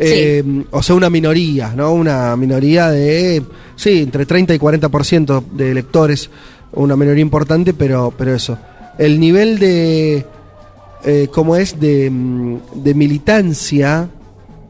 Eh, 0.00 0.44
o 0.70 0.82
sea, 0.82 0.94
una 0.94 1.10
minoría, 1.10 1.72
¿no? 1.74 1.92
Una 1.92 2.36
minoría 2.36 2.88
de, 2.90 3.42
sí, 3.74 4.02
entre 4.02 4.26
30 4.26 4.54
y 4.54 4.58
40% 4.58 5.44
de 5.52 5.70
electores, 5.72 6.30
una 6.72 6.96
minoría 6.96 7.22
importante, 7.22 7.74
pero, 7.74 8.12
pero 8.16 8.34
eso. 8.34 8.58
El 8.96 9.18
nivel 9.18 9.58
de, 9.58 10.24
eh, 11.04 11.28
¿cómo 11.32 11.56
es?, 11.56 11.80
de, 11.80 12.10
mm, 12.10 12.58
de 12.76 12.94
militancia 12.94 14.08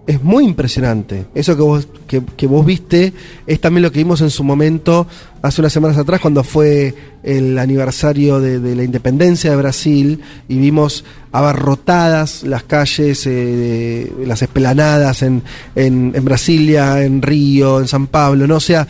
es 0.09 0.23
muy 0.25 0.47
impresionante. 0.47 1.27
Eso 1.35 1.55
que 1.55 1.63
vos, 1.63 1.87
que, 2.07 2.47
vos 2.47 2.65
viste 2.65 3.13
es 3.47 3.61
también 3.61 3.83
lo 3.83 3.93
que 3.93 3.99
vimos 3.99 4.23
en 4.23 4.31
su 4.31 4.43
momento 4.43 5.07
hace 5.43 5.61
unas 5.61 5.71
semanas 5.71 5.99
atrás 5.99 6.19
cuando 6.23 6.43
fue 6.43 6.95
el 7.23 7.59
aniversario 7.59 8.41
de, 8.41 8.75
la 8.75 8.85
independencia 8.85 9.51
de 9.51 9.57
Brasil 9.57 10.21
y 10.49 10.57
vimos 10.57 11.05
abarrotadas 11.31 12.43
las 12.45 12.63
calles, 12.63 13.27
eh, 13.27 14.11
las 14.25 14.41
esplanadas 14.41 15.21
en, 15.21 15.43
en, 15.75 16.13
Brasilia, 16.25 17.05
en 17.05 17.21
Río, 17.21 17.79
en 17.79 17.87
San 17.87 18.07
Pablo, 18.07 18.47
¿no? 18.47 18.57
O 18.57 18.61
sea, 18.61 18.89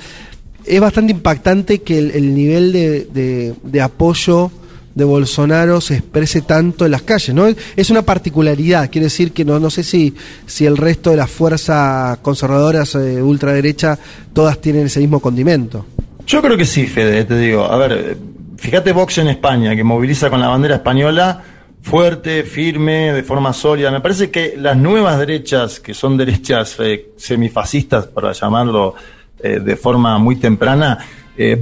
es 0.65 0.81
bastante 0.81 1.11
impactante 1.11 1.83
que 1.83 1.99
el, 1.99 2.33
nivel 2.33 2.71
de, 2.71 3.55
de 3.61 3.81
apoyo 3.81 4.53
de 4.99 5.05
Bolsonaro 5.05 5.81
se 5.81 5.95
exprese 5.95 6.43
tanto 6.43 6.85
en 6.85 6.91
las 6.91 7.03
calles, 7.03 7.33
¿no? 7.33 7.47
Es 7.77 7.89
una 7.89 8.03
particularidad, 8.03 8.91
quiere 8.91 9.05
decir 9.05 9.33
que 9.33 9.45
no, 9.45 9.61
no 9.61 9.71
sé 9.71 9.85
si, 9.85 10.13
si 10.45 10.67
el 10.67 10.77
resto 10.77 11.11
de 11.11 11.17
las 11.17 11.31
fuerzas 11.31 12.19
conservadoras 12.19 12.97
eh, 12.97 13.23
ultraderecha 13.23 13.97
todas 14.33 14.61
tienen 14.61 14.87
ese 14.87 14.99
mismo 14.99 15.21
condimento. 15.21 15.87
Yo 16.27 16.43
creo 16.43 16.57
que 16.57 16.65
sí, 16.65 16.89
Fede, 16.89 17.25
te 17.25 17.39
digo. 17.39 17.65
A 17.65 17.77
ver, 17.77 18.19
fíjate 18.57 18.93
Vox 18.93 19.19
en 19.19 19.29
España, 19.29 19.77
que 19.77 19.85
moviliza 19.85 20.31
con 20.31 20.41
la 20.41 20.49
bandera 20.49 20.75
española 20.75 21.45
fuerte, 21.81 22.43
firme, 22.43 23.13
de 23.13 23.23
forma 23.23 23.53
sólida. 23.53 23.93
Me 23.93 24.01
parece 24.01 24.33
que 24.33 24.57
las 24.59 24.77
nuevas 24.77 25.17
derechas, 25.21 25.79
que 25.79 25.95
son 25.95 26.17
derechas 26.17 26.75
eh, 26.81 27.11
semifascistas, 27.17 28.09
para 28.09 28.33
llamarlo 28.33 28.97
eh, 29.39 29.61
de 29.61 29.77
forma 29.77 30.19
muy 30.19 30.37
temprana, 30.37 30.99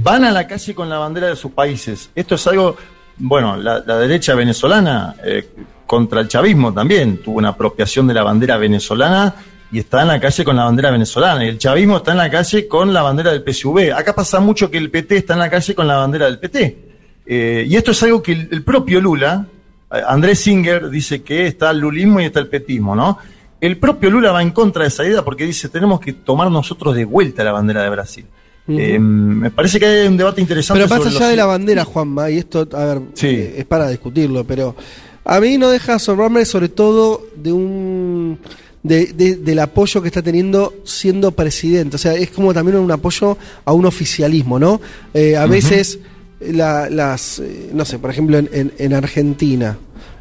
van 0.01 0.23
a 0.25 0.31
la 0.31 0.47
calle 0.47 0.73
con 0.73 0.89
la 0.89 0.97
bandera 0.97 1.27
de 1.27 1.35
sus 1.35 1.51
países. 1.51 2.09
Esto 2.15 2.33
es 2.33 2.47
algo 2.47 2.75
bueno, 3.19 3.57
la, 3.57 3.81
derecha 3.81 4.35
venezolana 4.35 5.15
eh, 5.23 5.49
contra 5.85 6.21
el 6.21 6.27
chavismo 6.27 6.73
también 6.73 7.17
tuvo 7.17 7.37
una 7.37 7.49
apropiación 7.49 8.07
de 8.07 8.13
la 8.13 8.23
bandera 8.23 8.57
venezolana 8.57 9.33
y 9.71 9.79
está 9.79 10.01
en 10.01 10.09
la 10.09 10.19
calle 10.19 10.43
con 10.43 10.55
la 10.55 10.65
bandera 10.65 10.91
venezolana. 10.91 11.43
Y 11.45 11.49
el 11.49 11.57
chavismo 11.57 11.97
está 11.97 12.11
en 12.11 12.17
la 12.17 12.29
calle 12.29 12.67
con 12.67 12.93
la 12.93 13.01
bandera 13.01 13.31
del 13.31 13.43
PSV. 13.43 13.93
Acá 13.95 14.13
pasa 14.13 14.39
mucho 14.39 14.69
que 14.69 14.77
el 14.77 14.91
PT 14.91 15.17
está 15.17 15.33
en 15.33 15.39
la 15.39 15.49
calle 15.49 15.75
con 15.75 15.87
la 15.87 15.97
bandera 15.97 16.25
del 16.25 16.39
PT. 16.39 16.87
Eh, 17.25 17.65
y 17.67 17.75
esto 17.75 17.91
es 17.91 18.03
algo 18.03 18.21
que 18.21 18.31
el, 18.31 18.63
propio 18.63 19.01
Lula, 19.01 19.45
eh, 19.91 20.01
Andrés 20.07 20.39
Singer, 20.39 20.89
dice 20.89 21.23
que 21.23 21.47
está 21.47 21.71
el 21.71 21.79
lulismo 21.79 22.21
y 22.21 22.25
está 22.25 22.39
el 22.39 22.47
petismo, 22.47 22.95
¿no? 22.95 23.17
El 23.59 23.77
propio 23.77 24.09
Lula 24.09 24.31
va 24.31 24.41
en 24.41 24.51
contra 24.51 24.83
de 24.83 24.89
esa 24.89 25.03
idea 25.03 25.23
porque 25.23 25.45
dice 25.45 25.67
tenemos 25.67 25.99
que 25.99 26.13
tomar 26.13 26.49
nosotros 26.51 26.95
de 26.95 27.05
vuelta 27.05 27.43
la 27.43 27.51
bandera 27.51 27.83
de 27.83 27.89
Brasil. 27.89 28.25
Eh, 28.67 28.99
me 28.99 29.49
parece 29.51 29.79
que 29.79 29.85
hay 29.85 30.07
un 30.07 30.17
debate 30.17 30.41
interesante. 30.41 30.83
Pero 30.83 30.89
sobre 30.95 31.09
allá 31.09 31.19
los- 31.19 31.29
de 31.29 31.35
la 31.35 31.45
bandera, 31.45 31.85
Juanma, 31.85 32.29
y 32.29 32.37
esto, 32.39 32.67
a 32.73 32.85
ver, 32.85 33.01
Sí. 33.13 33.27
eh, 33.27 33.55
es 33.59 33.65
para 33.65 33.89
discutirlo, 33.89 34.43
pero 34.43 34.75
a 35.23 35.39
mí 35.39 35.57
no 35.57 35.69
deja 35.69 35.93
de 35.93 35.95
asombrarme 35.97 36.43
sobre 36.45 36.69
todo 36.69 37.27
de 37.35 37.51
un 37.53 38.39
de- 38.83 39.07
de- 39.07 39.35
del 39.37 39.59
apoyo 39.59 40.01
que 40.01 40.07
está 40.07 40.21
teniendo 40.21 40.73
siendo 40.85 41.31
presidente. 41.31 41.95
O 41.95 41.99
sea, 41.99 42.13
es 42.13 42.29
como 42.29 42.53
también 42.53 42.77
un 42.77 42.91
apoyo 42.91 43.37
a 43.65 43.73
un 43.73 43.85
oficialismo, 43.85 44.59
¿no? 44.59 44.79
Eh, 45.13 45.35
a 45.35 45.45
veces 45.45 45.99
la- 46.39 46.89
las, 46.89 47.41
no 47.73 47.83
sé, 47.83 47.99
por 47.99 48.11
ejemplo 48.11 48.37
en, 48.37 48.49
en- 48.53 48.73
en 48.77 48.93
Argentina. 48.93 49.77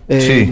eh, 0.08 0.48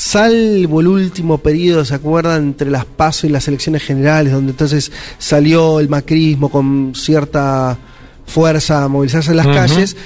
Salvo 0.00 0.80
el 0.80 0.86
último 0.86 1.38
periodo, 1.38 1.84
¿se 1.84 1.92
acuerdan? 1.92 2.44
Entre 2.44 2.70
las 2.70 2.84
PASO 2.84 3.26
y 3.26 3.30
las 3.30 3.48
elecciones 3.48 3.82
generales, 3.82 4.32
donde 4.32 4.52
entonces 4.52 4.92
salió 5.18 5.80
el 5.80 5.88
macrismo 5.88 6.50
con 6.52 6.92
cierta 6.94 7.76
fuerza 8.24 8.84
a 8.84 8.88
movilizarse 8.88 9.32
en 9.32 9.38
las 9.38 9.48
calles. 9.48 9.96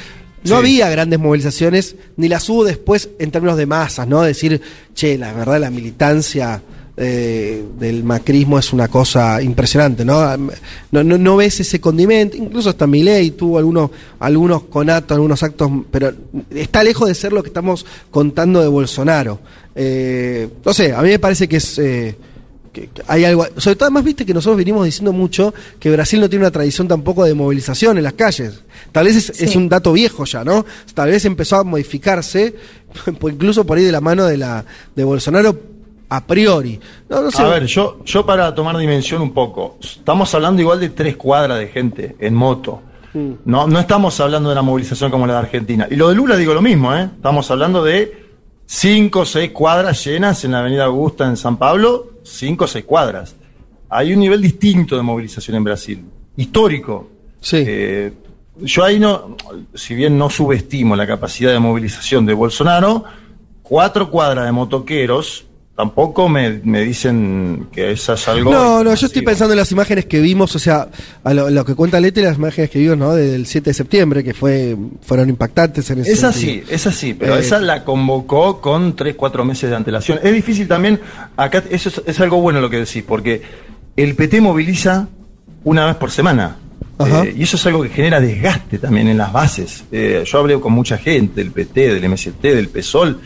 No 0.44 0.48
Sí. 0.48 0.54
había 0.54 0.88
grandes 0.88 1.18
movilizaciones, 1.20 1.94
ni 2.16 2.28
las 2.30 2.48
hubo 2.48 2.64
después 2.64 3.10
en 3.18 3.30
términos 3.30 3.58
de 3.58 3.66
masas, 3.66 4.08
¿no? 4.08 4.22
Decir, 4.22 4.62
che, 4.94 5.18
la 5.18 5.34
verdad, 5.34 5.60
la 5.60 5.68
militancia 5.70 6.62
eh, 6.94 7.64
del 7.78 8.04
macrismo 8.04 8.58
es 8.58 8.70
una 8.72 8.86
cosa 8.86 9.40
impresionante, 9.40 10.04
¿no? 10.04 10.36
No, 10.90 11.02
no, 11.02 11.16
no 11.16 11.36
ves 11.36 11.60
ese 11.60 11.80
condimento, 11.80 12.36
incluso 12.36 12.68
hasta 12.68 12.86
Milei 12.86 13.30
tuvo 13.30 13.56
algunos, 13.56 13.90
algunos 14.20 14.64
conatos, 14.64 15.14
algunos 15.14 15.42
actos, 15.42 15.70
pero 15.90 16.12
está 16.50 16.82
lejos 16.84 17.08
de 17.08 17.14
ser 17.14 17.32
lo 17.32 17.42
que 17.42 17.48
estamos 17.48 17.86
contando 18.10 18.60
de 18.60 18.68
Bolsonaro. 18.68 19.40
Eh, 19.74 20.48
no 20.64 20.72
sé, 20.72 20.92
a 20.92 21.02
mí 21.02 21.08
me 21.08 21.18
parece 21.18 21.48
que 21.48 21.56
es... 21.56 21.78
eh, 21.78 22.16
que- 22.72 22.88
que 22.88 23.02
hay 23.06 23.24
algo, 23.26 23.46
sobre 23.58 23.76
todo 23.76 23.86
además 23.86 24.02
viste 24.04 24.24
que 24.24 24.32
nosotros 24.32 24.56
venimos 24.56 24.84
diciendo 24.86 25.12
mucho 25.12 25.52
que 25.78 25.90
Brasil 25.90 26.18
no 26.20 26.30
tiene 26.30 26.44
una 26.46 26.50
tradición 26.50 26.88
tampoco 26.88 27.22
de 27.24 27.34
movilización 27.34 27.98
en 27.98 28.04
las 28.04 28.14
calles. 28.14 28.62
Tal 28.92 29.04
vez 29.04 29.16
es, 29.16 29.42
es 29.42 29.56
un 29.56 29.68
dato 29.68 29.92
viejo 29.92 30.24
ya, 30.24 30.42
¿no? 30.42 30.64
Tal 30.94 31.10
vez 31.10 31.24
empezó 31.26 31.56
a 31.56 31.64
modificarse, 31.64 32.54
pues 33.20 33.34
incluso 33.34 33.66
por 33.66 33.76
ahí 33.76 33.84
de 33.84 33.92
la 33.92 34.00
mano 34.00 34.24
de 34.24 34.38
la 34.38 34.64
de 34.96 35.04
Bolsonaro 35.04 35.54
a 36.08 36.26
priori. 36.26 36.80
No, 37.10 37.20
no 37.22 37.30
sé. 37.30 37.42
A 37.42 37.48
ver, 37.48 37.66
yo, 37.66 38.00
yo 38.06 38.24
para 38.24 38.54
tomar 38.54 38.76
dimensión 38.78 39.20
un 39.20 39.34
poco, 39.34 39.76
estamos 39.82 40.34
hablando 40.34 40.62
igual 40.62 40.80
de 40.80 40.88
tres 40.90 41.16
cuadras 41.16 41.58
de 41.58 41.68
gente 41.68 42.16
en 42.20 42.34
moto. 42.34 42.80
Mm. 43.12 43.32
No, 43.44 43.66
no 43.66 43.80
estamos 43.80 44.18
hablando 44.20 44.48
de 44.48 44.54
una 44.54 44.62
movilización 44.62 45.10
como 45.10 45.26
la 45.26 45.34
de 45.34 45.38
Argentina. 45.40 45.86
Y 45.90 45.96
lo 45.96 46.08
de 46.08 46.14
Lula 46.14 46.36
digo 46.36 46.54
lo 46.54 46.62
mismo, 46.62 46.94
¿eh? 46.96 47.10
Estamos 47.16 47.50
hablando 47.50 47.84
de 47.84 48.21
cinco 48.74 49.20
o 49.20 49.26
seis 49.26 49.50
cuadras 49.50 50.02
llenas 50.02 50.42
en 50.44 50.52
la 50.52 50.60
Avenida 50.60 50.84
Augusta 50.84 51.26
en 51.26 51.36
San 51.36 51.58
Pablo, 51.58 52.12
cinco 52.22 52.64
o 52.64 52.66
seis 52.66 52.86
cuadras. 52.86 53.36
Hay 53.90 54.14
un 54.14 54.20
nivel 54.20 54.40
distinto 54.40 54.96
de 54.96 55.02
movilización 55.02 55.58
en 55.58 55.64
Brasil, 55.64 56.04
histórico. 56.38 57.10
Eh, 57.52 58.12
yo 58.56 58.82
ahí 58.82 58.98
no, 58.98 59.36
si 59.74 59.94
bien 59.94 60.16
no 60.16 60.30
subestimo 60.30 60.96
la 60.96 61.06
capacidad 61.06 61.52
de 61.52 61.58
movilización 61.58 62.24
de 62.24 62.32
Bolsonaro, 62.32 63.04
cuatro 63.62 64.10
cuadras 64.10 64.46
de 64.46 64.52
motoqueros 64.52 65.44
tampoco 65.76 66.28
me, 66.28 66.60
me 66.64 66.82
dicen 66.82 67.68
que 67.72 67.92
eso 67.92 68.12
es 68.12 68.28
algo. 68.28 68.52
No, 68.52 68.84
no, 68.84 68.94
yo 68.94 69.06
estoy 69.06 69.22
pensando 69.22 69.54
en 69.54 69.58
las 69.58 69.72
imágenes 69.72 70.04
que 70.06 70.20
vimos, 70.20 70.54
o 70.54 70.58
sea, 70.58 70.88
a 71.24 71.34
lo, 71.34 71.48
lo 71.50 71.64
que 71.64 71.74
cuenta 71.74 71.98
Lete, 72.00 72.22
las 72.22 72.36
imágenes 72.36 72.70
que 72.70 72.78
vimos, 72.78 72.98
¿no? 72.98 73.14
Del 73.14 73.46
7 73.46 73.70
de 73.70 73.74
septiembre, 73.74 74.22
que 74.22 74.34
fue 74.34 74.76
fueron 75.02 75.28
impactantes 75.28 75.90
en 75.90 76.00
ese 76.00 76.12
Es 76.12 76.24
así, 76.24 76.40
sentido. 76.46 76.66
es 76.70 76.86
así, 76.86 77.14
pero 77.14 77.36
Eh, 77.36 77.40
esa 77.40 77.58
la 77.58 77.84
convocó 77.84 78.60
con 78.60 78.94
tres, 78.94 79.14
cuatro 79.16 79.44
meses 79.44 79.70
de 79.70 79.76
antelación. 79.76 80.20
Es 80.22 80.32
difícil 80.32 80.68
también, 80.68 81.00
acá 81.36 81.62
eso 81.70 81.88
es, 81.88 82.02
es 82.06 82.20
algo 82.20 82.40
bueno 82.40 82.60
lo 82.60 82.68
que 82.70 82.78
decís, 82.78 83.02
porque 83.06 83.42
el 83.96 84.14
PT 84.14 84.40
moviliza 84.40 85.08
una 85.64 85.86
vez 85.86 85.96
por 85.96 86.10
semana. 86.10 86.58
Eh, 86.98 87.34
y 87.36 87.42
eso 87.42 87.56
es 87.56 87.66
algo 87.66 87.82
que 87.82 87.88
genera 87.88 88.20
desgaste 88.20 88.78
también 88.78 89.08
en 89.08 89.18
las 89.18 89.32
bases. 89.32 89.84
Eh, 89.90 90.22
yo 90.24 90.38
hablé 90.38 90.60
con 90.60 90.72
mucha 90.72 90.98
gente 90.98 91.42
del 91.42 91.50
PT, 91.50 91.94
del 91.94 92.08
MST, 92.08 92.40
del 92.42 92.68
PSOL, 92.68 93.18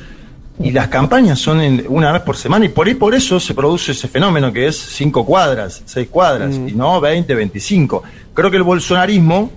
y 0.58 0.70
las 0.70 0.88
campañas 0.88 1.38
son 1.38 1.60
en- 1.60 1.84
una 1.88 2.12
vez 2.12 2.22
por 2.22 2.36
semana, 2.36 2.64
y 2.64 2.68
por 2.68 2.86
ahí 2.86 2.94
por 2.94 3.14
eso 3.14 3.38
se 3.40 3.52
produce 3.54 3.92
ese 3.92 4.08
fenómeno 4.08 4.52
que 4.52 4.66
es 4.68 4.76
cinco 4.76 5.24
cuadras, 5.26 5.82
seis 5.84 6.08
cuadras, 6.10 6.56
Mm. 6.56 6.68
y 6.68 6.72
no 6.72 7.00
20, 7.00 7.34
25. 7.34 8.02
Creo 8.34 8.50
que 8.50 8.56
el 8.56 8.62
bolsonarismo 8.62 9.50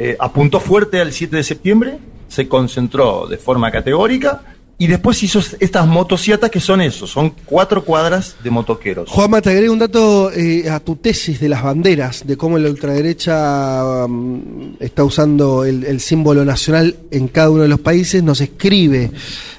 eh, 0.00 0.16
apuntó 0.20 0.60
fuerte 0.60 1.00
al 1.00 1.12
7 1.12 1.34
de 1.36 1.42
septiembre, 1.42 1.98
se 2.28 2.46
concentró 2.46 3.26
de 3.26 3.36
forma 3.36 3.68
categórica 3.72 4.42
y 4.80 4.86
después 4.86 5.20
hizo 5.24 5.40
estas 5.58 5.88
motocietas 5.88 6.50
que 6.50 6.60
son 6.60 6.80
eso, 6.80 7.08
son 7.08 7.34
cuatro 7.44 7.84
cuadras 7.84 8.36
de 8.44 8.50
motoqueros. 8.50 9.10
Juanma, 9.10 9.42
te 9.42 9.50
agrego 9.50 9.72
un 9.72 9.80
dato 9.80 10.30
eh, 10.30 10.70
a 10.70 10.78
tu 10.78 10.94
tesis 10.94 11.40
de 11.40 11.48
las 11.48 11.64
banderas, 11.64 12.24
de 12.24 12.36
cómo 12.36 12.58
la 12.58 12.70
ultraderecha 12.70 14.06
mm, 14.06 14.76
está 14.78 15.02
usando 15.02 15.64
el, 15.64 15.82
el 15.82 15.98
símbolo 15.98 16.44
nacional 16.44 16.94
en 17.10 17.26
cada 17.26 17.50
uno 17.50 17.62
de 17.62 17.68
los 17.68 17.80
países. 17.80 18.22
Nos 18.22 18.40
escribe, 18.40 19.10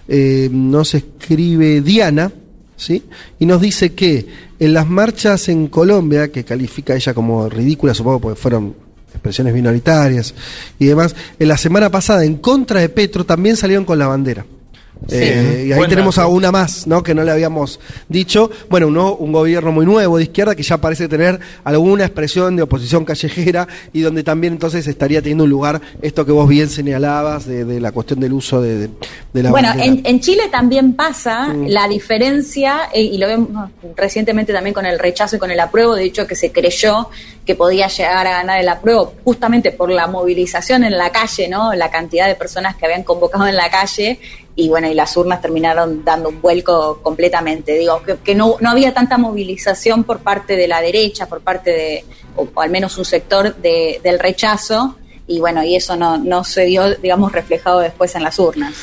eh, 0.08 0.48
nos 0.50 0.96
escribe 0.96 1.82
Diana, 1.82 2.32
¿sí? 2.78 3.04
Y 3.40 3.46
nos 3.46 3.60
dice 3.60 3.94
que 3.94 4.26
en 4.58 4.74
las 4.74 4.88
marchas 4.88 5.50
en 5.50 5.68
Colombia, 5.68 6.32
que 6.32 6.46
califica 6.46 6.96
ella 6.96 7.14
como 7.14 7.50
ridícula, 7.50 7.94
supongo 7.94 8.22
porque 8.22 8.40
fueron 8.40 8.74
expresiones 9.12 9.54
minoritarias 9.54 10.34
y 10.78 10.86
demás, 10.86 11.14
en 11.38 11.48
la 11.50 11.58
semana 11.58 11.90
pasada 11.90 12.24
en 12.24 12.38
contra 12.38 12.80
de 12.80 12.88
Petro 12.88 13.26
también 13.26 13.58
salieron 13.58 13.84
con 13.84 14.00
la 14.00 14.08
bandera. 14.08 14.46
Eh, 15.10 15.66
y 15.68 15.72
ahí 15.72 15.88
tenemos 15.88 16.18
a 16.18 16.28
una 16.28 16.52
más, 16.52 16.86
¿no? 16.86 17.02
Que 17.02 17.16
no 17.16 17.24
le 17.24 17.32
habíamos 17.32 17.80
dicho. 18.10 18.52
Bueno, 18.70 18.88
un, 18.88 18.94
nuevo- 18.96 19.16
un 19.18 19.32
gobierno 19.32 19.72
muy 19.72 19.86
nuevo 19.86 20.18
de 20.18 20.24
izquierda 20.24 20.56
que 20.56 20.64
ya 20.64 20.78
parece 20.78 21.08
tener 21.08 21.40
alguna 21.64 22.06
expresión 22.06 22.56
de 22.56 22.64
oposición 22.64 23.06
callejera 23.06 23.68
y 23.94 24.02
donde 24.02 24.24
también 24.24 24.54
entonces 24.54 24.86
estaría 24.88 25.22
teniendo 25.22 25.46
un 25.46 25.50
lugar 25.50 25.82
esto 26.02 26.26
que 26.26 26.32
vos 26.34 26.48
bien 26.50 26.70
señalabas 26.70 27.46
de, 27.46 27.64
de 27.66 27.80
la 27.80 27.92
cuestión 27.92 28.20
del 28.20 28.34
uso 28.34 28.62
de, 28.62 28.78
de- 28.78 28.90
de 29.34 29.44
la 29.44 29.52
Bueno, 29.52 29.70
en 29.78 30.20
Chile 30.20 30.44
también 30.52 30.94
pasa 30.94 31.48
Mm. 31.50 31.68
la 31.68 31.88
diferencia, 31.88 32.90
eh, 32.94 33.02
y 33.02 33.18
lo 33.18 33.28
vemos 33.28 33.70
recientemente 33.96 34.52
también 34.52 34.74
con 34.74 34.86
el 34.86 35.00
rechazo 35.00 35.36
y 35.36 35.40
con 35.40 35.52
el 35.52 35.60
apruebo, 35.60 35.96
de 35.96 36.04
hecho 36.04 36.28
que 36.28 36.36
se 36.36 36.52
creyó 36.52 37.10
que 37.46 37.56
podía 37.56 37.88
llegar 37.88 38.28
a 38.28 38.32
ganar 38.32 38.60
el 38.60 38.68
apruebo 38.70 39.14
justamente 39.24 39.72
por 39.72 39.90
la 39.90 40.08
movilización 40.08 40.84
en 40.84 40.98
la 40.98 41.12
calle, 41.12 41.48
¿no? 41.48 41.74
La 41.74 41.90
cantidad 41.90 42.28
de 42.28 42.36
personas 42.36 42.76
que 42.76 42.86
habían 42.86 43.04
convocado 43.04 43.48
en 43.48 43.56
la 43.56 43.70
calle 43.72 44.20
y 44.62 44.68
bueno, 44.70 44.88
y 44.90 44.94
las 44.94 45.16
urnas 45.16 45.42
terminaron 45.42 46.04
dando 46.04 46.30
un 46.30 46.42
vuelco 46.42 47.00
completamente. 47.02 47.78
Digo, 47.78 48.02
que, 48.06 48.18
que 48.18 48.36
no, 48.36 48.56
no 48.60 48.70
había 48.70 48.94
tanta 48.94 49.18
movilización 49.18 50.04
por 50.04 50.20
parte 50.20 50.56
de 50.56 50.68
la 50.68 50.82
derecha, 50.82 51.28
por 51.28 51.42
parte 51.42 51.70
de, 51.72 52.06
o, 52.36 52.48
o 52.54 52.62
al 52.62 52.70
menos 52.70 52.98
un 52.98 53.06
sector 53.06 53.56
de- 53.56 54.00
del 54.04 54.20
rechazo, 54.20 54.96
y 55.28 55.40
bueno, 55.40 55.64
y 55.64 55.76
eso 55.76 55.96
no, 55.96 56.18
no 56.18 56.44
se 56.44 56.66
dio, 56.66 56.96
digamos, 56.96 57.32
reflejado 57.32 57.80
después 57.80 58.16
en 58.16 58.24
las 58.24 58.38
urnas. 58.40 58.74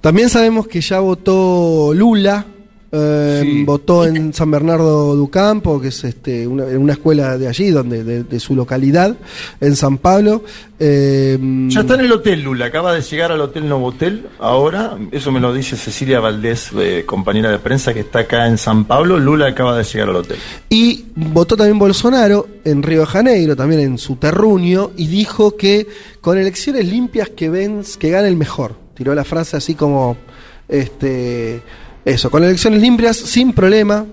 También 0.00 0.28
sabemos 0.30 0.66
que 0.66 0.80
ya 0.80 0.98
votó 0.98 1.92
Lula, 1.94 2.46
eh, 2.92 3.62
votó 3.64 4.04
en 4.04 4.34
San 4.34 4.50
Bernardo 4.50 5.14
do 5.14 5.28
Campo, 5.28 5.80
que 5.80 5.88
es 5.88 6.02
este, 6.02 6.46
una, 6.46 6.92
escuela 6.92 7.38
de 7.38 7.46
allí, 7.46 7.70
donde 7.70 8.02
de, 8.02 8.24
de 8.24 8.40
su 8.40 8.56
localidad, 8.56 9.16
en 9.60 9.76
San 9.76 9.98
Pablo. 9.98 10.42
Eh, 10.78 11.38
Ya 11.68 11.82
está 11.82 11.94
en 11.94 12.00
el 12.00 12.12
hotel 12.12 12.42
Lula, 12.42 12.66
acaba 12.66 12.92
de 12.92 13.02
llegar 13.02 13.30
al 13.30 13.40
hotel 13.40 13.68
Novotel 13.68 14.26
ahora, 14.38 14.98
eso 15.12 15.30
me 15.30 15.38
lo 15.38 15.52
dice 15.52 15.76
Cecilia 15.76 16.20
Valdés, 16.20 16.70
eh, 16.78 17.04
compañera 17.06 17.50
de 17.50 17.58
prensa 17.58 17.94
que 17.94 18.00
está 18.00 18.20
acá 18.20 18.48
en 18.48 18.58
San 18.58 18.84
Pablo, 18.86 19.18
Lula 19.18 19.46
acaba 19.46 19.76
de 19.76 19.84
llegar 19.84 20.08
al 20.08 20.16
hotel. 20.16 20.38
Y 20.68 21.04
votó 21.14 21.56
también 21.56 21.78
Bolsonaro 21.78 22.48
en 22.64 22.82
Río 22.82 23.00
de 23.00 23.06
Janeiro, 23.06 23.54
también 23.54 23.82
en 23.82 23.98
su 23.98 24.16
terruño, 24.16 24.90
y 24.96 25.06
dijo 25.06 25.56
que 25.56 25.86
con 26.20 26.38
elecciones 26.38 26.86
limpias 26.86 27.28
que 27.28 27.50
ven, 27.50 27.82
que 27.98 28.10
gane 28.10 28.28
el 28.28 28.36
mejor. 28.36 28.74
Tiró 28.94 29.14
la 29.14 29.24
frase 29.24 29.56
así 29.56 29.74
como 29.74 30.16
este 30.68 31.62
eso, 32.10 32.30
con 32.30 32.44
elecciones 32.44 32.80
limpias, 32.82 33.16
sin 33.16 33.52
problema, 33.52 34.04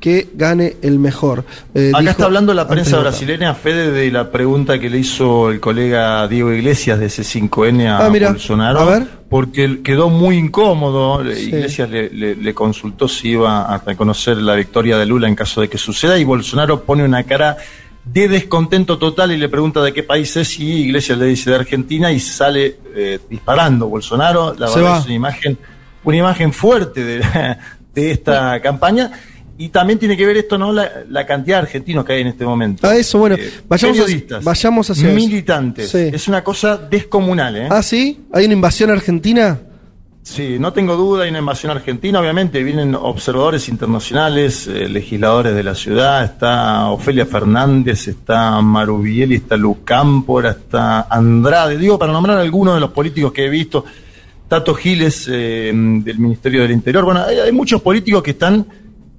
que 0.00 0.28
gane 0.34 0.76
el 0.82 0.98
mejor. 0.98 1.44
Eh, 1.74 1.88
Acá 1.90 2.00
dijo 2.00 2.10
está 2.10 2.24
hablando 2.26 2.52
la 2.52 2.68
prensa 2.68 2.98
brasileña, 2.98 3.54
Fede, 3.54 3.90
de 3.90 4.10
la 4.10 4.30
pregunta 4.30 4.78
que 4.78 4.90
le 4.90 4.98
hizo 4.98 5.50
el 5.50 5.60
colega 5.60 6.28
Diego 6.28 6.52
Iglesias 6.52 6.98
de 7.00 7.06
C5N 7.06 7.86
a 7.88 8.04
Ah, 8.04 8.10
mira, 8.10 8.28
Bolsonaro, 8.28 8.80
a 8.80 8.84
ver. 8.84 9.06
porque 9.30 9.80
quedó 9.82 10.10
muy 10.10 10.36
incómodo. 10.36 11.24
Sí. 11.34 11.48
Iglesias 11.48 11.88
le, 11.88 12.10
le- 12.10 12.36
le 12.36 12.52
consultó 12.54 13.08
si 13.08 13.30
iba 13.30 13.62
a 13.62 13.78
reconocer 13.78 14.36
la 14.36 14.54
victoria 14.54 14.98
de 14.98 15.06
Lula 15.06 15.26
en 15.26 15.34
caso 15.34 15.62
de 15.62 15.68
que 15.70 15.78
suceda, 15.78 16.18
y 16.18 16.24
Bolsonaro 16.24 16.82
pone 16.82 17.02
una 17.02 17.22
cara 17.24 17.56
de 18.04 18.28
descontento 18.28 18.98
total 18.98 19.32
y 19.32 19.38
le 19.38 19.48
pregunta 19.48 19.80
de 19.82 19.94
qué 19.94 20.02
país 20.02 20.36
es, 20.36 20.60
y 20.60 20.70
Iglesias 20.82 21.16
le 21.16 21.24
dice 21.24 21.48
de 21.48 21.56
Argentina, 21.56 22.12
y 22.12 22.20
sale 22.20 22.76
eh, 22.94 23.18
disparando 23.30 23.88
Bolsonaro. 23.88 24.54
La 24.58 24.68
Se 24.68 24.74
verdad 24.80 24.92
va. 24.92 24.98
es 24.98 25.04
una 25.06 25.14
imagen, 25.14 25.56
una 26.04 26.16
imagen 26.16 26.52
fuerte 26.52 27.02
de, 27.04 27.56
de 27.94 28.10
esta 28.10 28.60
campaña. 28.60 29.10
Y 29.56 29.68
también 29.68 30.00
tiene 30.00 30.16
que 30.16 30.26
ver 30.26 30.36
esto, 30.36 30.58
¿no? 30.58 30.72
La, 30.72 30.90
la 31.08 31.24
cantidad 31.24 31.58
de 31.58 31.62
argentinos 31.62 32.04
que 32.04 32.14
hay 32.14 32.22
en 32.22 32.26
este 32.26 32.44
momento. 32.44 32.88
Ah, 32.88 32.96
eso, 32.96 33.18
bueno, 33.20 33.36
Eh, 33.36 33.52
vayamos, 33.68 34.00
a- 34.00 34.40
vayamos 34.42 34.90
hacia 34.90 35.10
militantes. 35.10 35.90
Sí. 35.90 36.10
Es 36.12 36.26
una 36.26 36.42
cosa 36.42 36.76
descomunal, 36.76 37.56
¿eh? 37.56 37.68
Ah, 37.70 37.80
sí, 37.82 38.24
hay 38.32 38.46
una 38.46 38.54
invasión 38.54 38.90
argentina. 38.90 39.60
Sí, 40.24 40.56
no 40.58 40.72
tengo 40.72 40.96
duda, 40.96 41.22
hay 41.24 41.30
una 41.30 41.38
invasión 41.40 41.70
argentina, 41.70 42.18
obviamente, 42.18 42.64
vienen 42.64 42.94
observadores 42.96 43.68
internacionales, 43.68 44.66
eh, 44.66 44.88
legisladores 44.88 45.54
de 45.54 45.62
la 45.62 45.74
ciudad, 45.74 46.24
está 46.24 46.88
Ofelia 46.88 47.26
Fernández, 47.26 48.08
está 48.08 48.60
Marubieli, 48.62 49.36
está 49.36 49.56
Lucámpora, 49.56 50.50
está 50.50 51.02
Andrade, 51.02 51.76
digo, 51.76 51.96
para 51.98 52.10
nombrar 52.12 52.38
algunos 52.38 52.74
de 52.74 52.80
los 52.80 52.90
políticos 52.90 53.32
que 53.32 53.44
he 53.44 53.50
visto, 53.50 53.84
Tato 54.48 54.74
Giles 54.74 55.26
eh, 55.30 55.72
del 55.74 56.18
Ministerio 56.18 56.62
del 56.62 56.70
Interior, 56.72 57.04
bueno, 57.04 57.22
hay, 57.24 57.38
hay 57.38 57.52
muchos 57.52 57.80
políticos 57.82 58.22
que 58.22 58.32
están 58.32 58.66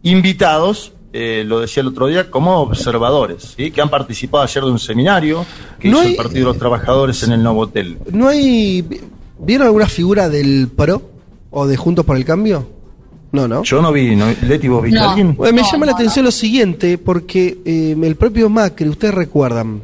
invitados, 0.04 0.94
eh, 1.14 1.44
lo 1.46 1.60
decía 1.62 1.82
el 1.82 1.88
otro 1.88 2.08
día, 2.08 2.30
como 2.30 2.58
observadores, 2.60 3.56
¿sí? 3.58 3.72
que 3.72 3.82
han 3.82 3.90
participado 3.90 4.44
ayer 4.44 4.64
de 4.64 4.72
un 4.72 4.80
seminario 4.80 5.46
que 5.80 5.90
No 5.90 5.98
hizo 5.98 6.06
hay- 6.08 6.12
el 6.12 6.18
Partido 6.18 6.40
de 6.40 6.46
los 6.46 6.58
Trabajadores 6.58 7.24
en 7.24 7.32
el 7.34 7.42
Novotel. 7.44 7.98
¿No 8.12 8.28
hay. 8.30 8.86
¿Vieron 9.40 9.68
alguna 9.68 9.88
figura 9.88 10.30
del 10.30 10.70
PRO 10.76 11.02
o 11.52 11.68
de 11.68 11.76
Juntos 11.76 12.06
por 12.06 12.16
el 12.18 12.24
Cambio? 12.26 12.70
No, 13.32 13.48
¿no? 13.50 13.64
Yo 13.64 13.82
no 13.82 13.92
vi, 13.92 14.16
no, 14.16 14.28
Leti, 14.48 14.68
¿vos 14.70 14.82
viste 14.84 15.00
a 15.00 15.10
alguien? 15.10 15.36
Bueno, 15.36 15.54
me 15.56 15.62
No, 15.62 15.68
llama 15.72 15.86
la 15.88 15.92
no, 15.92 15.98
atención 15.98 16.24
lo 16.24 16.32
siguiente, 16.32 16.98
porque 16.98 17.58
eh, 17.66 17.96
el 18.02 18.16
propio 18.16 18.50
Macri, 18.50 18.88
ustedes 18.88 19.14
recuerdan, 19.14 19.82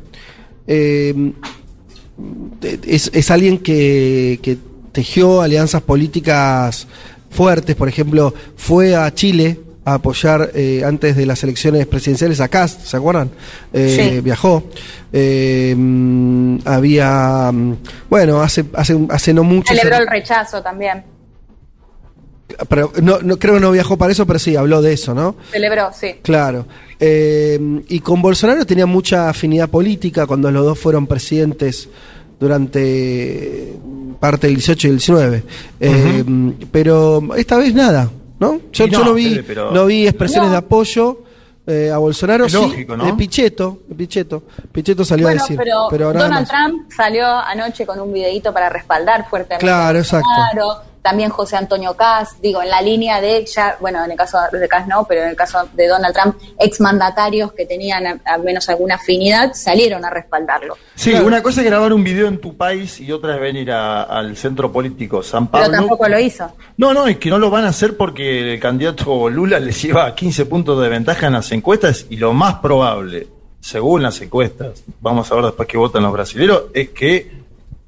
eh, 0.68 1.34
es, 2.88 3.12
es 3.14 3.32
alguien 3.32 3.58
que, 3.58 4.40
que 4.42 4.58
tejió 4.92 5.42
alianzas 5.42 5.82
políticas 5.82 6.88
fuertes, 7.30 7.76
por 7.76 7.88
ejemplo, 7.88 8.34
fue 8.56 8.96
a 8.96 9.14
Chile 9.14 9.60
a 9.84 9.96
apoyar 9.96 10.52
eh, 10.54 10.84
antes 10.86 11.16
de 11.16 11.26
las 11.26 11.44
elecciones 11.44 11.88
presidenciales 11.88 12.40
a 12.40 12.48
Cast, 12.50 12.82
¿se 12.86 12.98
acuerdan? 12.98 13.32
Eh, 13.74 14.12
Sí. 14.14 14.22
Viajó. 14.22 14.64
Eh, 15.12 15.74
mm, 15.76 16.58
había, 16.66 17.50
mm, 17.52 17.76
bueno, 18.10 18.42
hace, 18.42 18.66
hace, 18.74 18.98
hace 19.10 19.34
no 19.34 19.44
mucho... 19.44 19.74
Celebró 19.74 19.96
se- 19.98 20.02
el 20.04 20.08
rechazo 20.08 20.62
también. 20.62 21.04
pero 22.70 22.92
no, 23.02 23.20
no, 23.22 23.38
creo 23.40 23.56
que 23.56 23.60
no 23.62 23.72
viajó 23.72 23.98
para 23.98 24.12
eso, 24.12 24.28
pero 24.28 24.38
sí, 24.38 24.56
habló 24.56 24.82
de 24.82 24.94
eso, 24.94 25.16
¿no? 25.16 25.36
Celebró, 25.52 25.90
sí. 25.94 26.16
Claro. 26.22 26.68
Y 27.00 28.00
con 28.02 28.22
Bolsonaro 28.22 28.66
tenía 28.66 28.86
mucha 28.86 29.30
afinidad 29.30 29.70
política 29.70 30.28
cuando 30.28 30.52
los 30.52 30.64
dos 30.66 30.78
fueron 30.78 31.08
presidentes 31.08 31.90
durante 32.42 33.74
parte 34.20 34.48
del 34.48 34.56
18 34.58 34.88
y 34.88 34.90
el 34.90 34.98
19. 34.98 35.44
Eh, 35.80 36.24
Pero 36.72 37.22
esta 37.36 37.58
vez 37.58 37.74
nada, 37.74 38.10
¿no? 38.40 38.60
Yo, 38.72 38.86
Y 38.86 38.90
yo 38.90 39.00
no, 39.00 39.06
no 39.06 39.14
vi, 39.14 39.30
Fede, 39.30 39.44
pero- 39.44 39.72
no 39.72 39.86
vi 39.86 40.08
expresiones 40.08 40.48
No. 40.50 40.52
de 40.54 40.58
apoyo. 40.58 41.18
eh, 41.68 41.92
a 41.94 41.98
Bolsonaro 42.00 42.46
Es 42.46 42.52
sí, 42.54 42.58
lógico, 42.58 42.98
¿no? 42.98 43.06
de 43.06 43.14
Pichetto, 43.14 43.82
de 43.88 43.94
Pichetto, 43.94 44.44
Pichetto 44.72 45.06
salió 45.06 45.28
Bueno, 45.28 45.40
a 45.40 45.44
decir, 45.44 45.60
pero, 45.92 46.12
nada 46.12 46.28
Donald 46.28 46.48
más. 46.48 46.50
Trump 46.50 46.92
salió 46.92 47.24
anoche 47.28 47.86
con 47.86 48.00
un 48.00 48.12
videito 48.12 48.52
para 48.52 48.68
respaldar 48.68 49.30
fuertemente. 49.30 49.64
Claro, 49.64 50.00
exacto. 50.00 50.28
Bolsonaro. 50.28 50.91
También 51.02 51.30
José 51.32 51.56
Antonio 51.58 51.96
Kass, 51.96 52.40
digo, 52.42 52.62
en 52.62 52.70
la 52.70 52.82
línea 52.82 53.20
de 53.22 53.44
ya, 53.46 53.76
bueno, 53.80 54.06
en 54.06 54.12
el 54.12 54.18
caso 54.18 54.38
de 54.52 54.68
Kass 54.68 54.88
no, 54.88 55.06
pero 55.06 55.24
en 55.24 55.30
el 55.30 55.36
caso 55.36 55.68
de 55.74 55.88
Donald 55.88 56.14
Trump, 56.16 56.36
exmandatarios 56.60 57.54
que 57.54 57.66
tenían 57.66 58.22
al 58.26 58.44
menos 58.44 58.68
alguna 58.70 58.96
afinidad 58.96 59.54
salieron 59.54 60.04
a 60.06 60.10
respaldarlo. 60.10 60.76
Sí, 60.96 61.12
Claro. 61.12 61.28
una 61.28 61.42
cosa 61.44 61.62
es 61.62 61.68
grabar 61.68 61.94
un 61.94 62.04
video 62.04 62.28
en 62.28 62.40
tu 62.40 62.56
país 62.56 63.00
y 63.00 63.12
otra 63.12 63.36
es 63.36 63.42
venir 63.42 63.72
a- 63.72 64.04
al 64.04 64.36
centro 64.38 64.72
político 64.72 65.22
San 65.24 65.48
Pero 65.48 65.64
Pablo. 65.64 65.78
tampoco 65.78 66.08
lo 66.08 66.20
hizo. 66.20 66.52
No, 66.78 66.94
no, 66.94 67.08
es 67.08 67.18
que 67.18 67.30
no 67.30 67.38
lo 67.40 67.50
van 67.50 67.66
a 67.66 67.70
hacer 67.70 67.98
porque 67.98 68.54
el 68.54 68.60
candidato 68.60 69.30
Lula 69.30 69.60
les 69.60 69.82
lleva 69.82 70.14
15 70.16 70.46
puntos 70.46 70.82
de 70.82 70.90
ventaja 70.90 71.28
en 71.28 71.34
las 71.34 71.52
encuestas 71.52 72.06
y 72.10 72.18
lo 72.18 72.34
más 72.34 72.56
probable, 72.56 73.28
según 73.60 74.04
las 74.04 74.20
encuestas, 74.22 74.84
vamos 75.00 75.32
a 75.32 75.36
ver 75.36 75.46
después 75.46 75.68
que 75.68 75.78
votan 75.78 76.04
los 76.04 76.14
brasileños, 76.14 76.64
es 76.74 76.90
que 76.90 77.41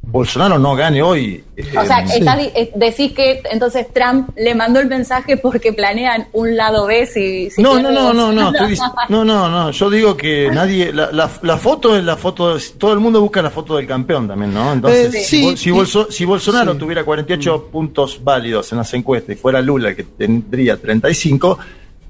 Bolsonaro 0.05 0.59
no 0.59 0.75
gane 0.75 1.01
hoy. 1.01 1.43
O 1.79 1.85
sea, 1.85 2.01
Eh, 2.01 2.17
está 2.19 2.35
di- 2.35 2.51
eh, 2.53 2.71
decís 2.75 3.13
que 3.13 3.41
entonces 3.51 3.87
Trump 3.93 4.29
le 4.35 4.53
mandó 4.53 4.79
el 4.79 4.87
mensaje 4.87 5.37
porque 5.37 5.71
planean 5.71 6.27
un 6.33 6.55
lado 6.57 6.85
B 6.87 7.05
si, 7.07 7.49
si 7.49 7.61
no, 7.63 7.79
no, 7.79 7.89
no, 7.91 8.13
no, 8.13 8.31
no, 8.31 8.51
no, 9.09 9.25
no, 9.25 9.49
no, 9.49 9.71
yo 9.71 9.89
digo 9.89 10.15
que 10.17 10.49
nadie, 10.51 10.91
la, 10.93 11.11
la, 11.11 11.31
la 11.41 11.57
foto 11.57 11.95
es 11.97 12.03
la 12.03 12.17
foto, 12.17 12.53
de- 12.55 12.61
todo 12.77 12.91
el 12.93 12.99
mundo 12.99 13.21
busca 13.21 13.41
la 13.41 13.49
foto 13.49 13.77
del 13.77 13.87
campeón 13.87 14.27
también, 14.27 14.53
¿no? 14.53 14.73
Entonces, 14.73 15.13
Eh, 15.15 15.19
si, 15.23 15.41
sí, 15.51 15.57
si, 15.57 15.69
y- 15.69 15.71
Bolso- 15.71 16.11
si 16.11 16.25
Bolsonaro 16.25 16.73
sí. 16.73 16.79
tuviera 16.79 17.03
48 17.03 17.69
puntos 17.71 18.19
válidos 18.23 18.71
en 18.73 18.79
las 18.79 18.93
encuestas 18.93 19.35
y 19.35 19.39
fuera 19.39 19.61
Lula 19.61 19.95
que 19.95 20.03
tendría 20.03 20.75
35, 20.77 21.57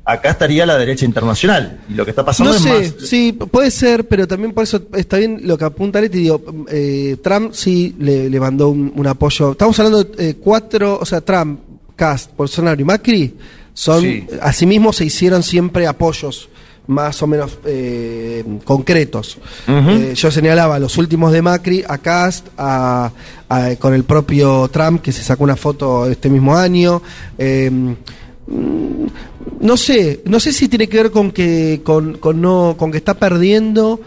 acá 0.06 0.30
estaría 0.32 0.66
la 0.66 0.78
derecha 0.78 1.06
internacional. 1.06 1.80
Y 1.90 1.94
lo 1.94 2.04
que 2.04 2.12
está 2.12 2.26
pasando 2.26 2.52
No 2.52 2.58
es 2.58 2.64
sé, 2.64 2.70
más... 2.98 3.08
sí, 3.10 3.32
puede 3.34 3.72
ser, 3.72 4.08
pero 4.08 4.28
también 4.28 4.52
por 4.54 4.64
eso 4.64 4.82
está 4.94 5.18
bien 5.18 5.42
lo 5.44 5.58
que 5.58 5.66
apunta 5.66 6.02
Leti. 6.02 6.20
Digo, 6.20 6.42
eh, 6.70 7.18
Trump 7.24 7.54
sí 7.54 7.96
le, 8.00 8.30
le 8.30 8.40
mandó 8.40 8.70
un, 8.70 8.92
un 8.96 9.08
apoyo. 9.08 9.52
Estamos 9.54 9.78
hablando 9.80 10.04
de 10.04 10.30
eh, 10.30 10.36
cuatro, 10.36 11.00
o 11.02 11.06
sea, 11.06 11.22
Trump, 11.22 11.60
Cast, 11.96 12.36
Bolsonaro 12.36 12.82
y 12.82 12.84
Macri 12.84 13.34
son, 13.74 14.02
Sí. 14.02 14.28
asimismo 14.42 14.92
se 14.94 15.06
hicieron 15.06 15.42
siempre 15.44 15.88
apoyos 15.88 16.50
más 16.86 17.22
o 17.24 17.28
menos 17.28 17.58
eh, 17.66 18.44
concretos. 18.66 19.38
Eh, 19.68 20.14
yo 20.16 20.30
señalaba 20.32 20.78
los 20.80 20.98
últimos 20.98 21.32
de 21.32 21.42
Macri, 21.42 21.82
a 21.88 21.98
Cast, 22.00 22.48
a, 22.58 23.10
a- 23.48 23.76
con 23.80 23.94
el 23.94 24.04
propio 24.04 24.68
Trump, 24.68 25.02
que 25.02 25.14
se 25.14 25.24
sacó 25.24 25.46
una 25.46 25.56
foto 25.56 26.08
este 26.10 26.30
mismo 26.30 26.56
año. 26.58 27.02
Eh, 27.38 27.72
no 28.48 29.78
sé, 29.78 30.22
no 30.26 30.40
sé 30.40 30.52
si 30.54 30.68
tiene 30.68 30.88
que 30.88 30.98
ver 30.98 31.12
con 31.12 31.32
que 31.32 31.82
con, 31.84 32.18
con 32.18 32.42
no 32.42 32.76
con 32.78 32.92
que 32.92 32.98
está 32.98 33.14
perdiendo 33.14 34.00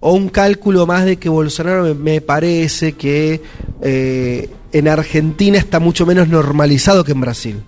o 0.00 0.12
un 0.12 0.28
cálculo 0.28 0.86
más 0.86 1.04
de 1.04 1.16
que 1.16 1.28
Bolsonaro 1.28 1.82
me, 1.84 1.94
me 1.94 2.20
parece 2.20 2.92
que 2.92 3.40
eh, 3.82 4.48
en 4.72 4.88
Argentina 4.88 5.58
está 5.58 5.80
mucho 5.80 6.06
menos 6.06 6.28
normalizado 6.28 7.04
que 7.04 7.12
en 7.12 7.20
Brasil, 7.20 7.62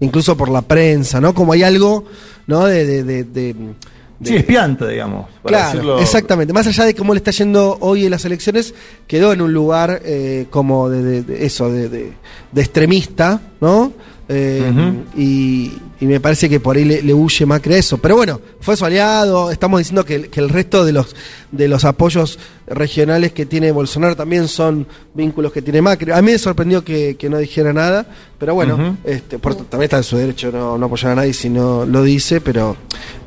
incluso 0.00 0.36
por 0.36 0.48
la 0.50 0.62
prensa, 0.62 1.20
¿no? 1.20 1.34
Como 1.34 1.52
hay 1.52 1.62
algo, 1.62 2.04
¿no? 2.46 2.64
De, 2.66 2.84
de, 2.86 3.02
de- 3.04 3.24
de- 3.24 3.54
de- 3.54 3.74
Sí, 4.22 4.36
espiante, 4.36 4.86
digamos. 4.88 5.26
para 5.42 5.58
Claro, 5.58 5.72
decirlo- 5.78 5.98
exactamente. 6.00 6.52
Más 6.52 6.66
allá 6.68 6.84
de 6.84 6.94
cómo 6.94 7.12
le 7.14 7.18
está 7.18 7.30
yendo 7.32 7.76
hoy 7.80 8.04
en 8.04 8.10
las 8.12 8.24
elecciones, 8.24 8.72
quedó 9.08 9.32
en 9.32 9.40
un 9.42 9.52
lugar 9.52 10.00
eh, 10.04 10.46
como 10.50 10.88
de, 10.88 11.02
de- 11.02 11.22
de 11.22 11.44
eso, 11.46 11.70
de 11.70 12.12
extremista, 12.54 13.40
¿no? 13.60 13.92
Eh, 14.28 14.72
y, 15.16 15.72
y 16.00 16.06
me 16.06 16.18
parece 16.18 16.48
que 16.48 16.58
por 16.58 16.76
ahí 16.76 16.84
le, 16.84 17.02
le 17.02 17.12
huye 17.12 17.44
Macri 17.44 17.74
a 17.74 17.76
eso. 17.78 17.98
Pero 17.98 18.16
bueno, 18.16 18.40
fue 18.60 18.76
su 18.76 18.84
aliado. 18.84 19.50
Estamos 19.50 19.80
diciendo 19.80 20.04
que, 20.04 20.14
el- 20.14 20.30
que 20.30 20.40
el 20.40 20.48
resto 20.48 20.84
de 20.84 20.92
los, 20.92 21.14
de 21.52 21.68
los 21.68 21.84
apoyos 21.84 22.38
regionales 22.66 23.32
que 23.32 23.44
tiene 23.44 23.70
Bolsonaro 23.70 24.16
también 24.16 24.48
son 24.48 24.86
vínculos 25.12 25.52
que 25.52 25.60
tiene 25.60 25.82
Macri. 25.82 26.10
A 26.12 26.22
mí 26.22 26.32
me 26.32 26.38
sorprendió 26.38 26.82
que, 26.82 27.16
que 27.16 27.28
no 27.28 27.36
dijera 27.38 27.72
nada, 27.74 28.06
pero 28.38 28.54
bueno, 28.54 28.96
este, 29.04 29.38
por- 29.38 29.54
también 29.56 29.82
está 29.84 29.98
en 29.98 30.04
su 30.04 30.16
derecho 30.16 30.50
no, 30.50 30.78
no 30.78 30.86
apoyar 30.86 31.12
a 31.12 31.14
nadie 31.16 31.34
si 31.34 31.50
no 31.50 31.84
lo 31.84 32.02
dice, 32.02 32.40
pero 32.40 32.76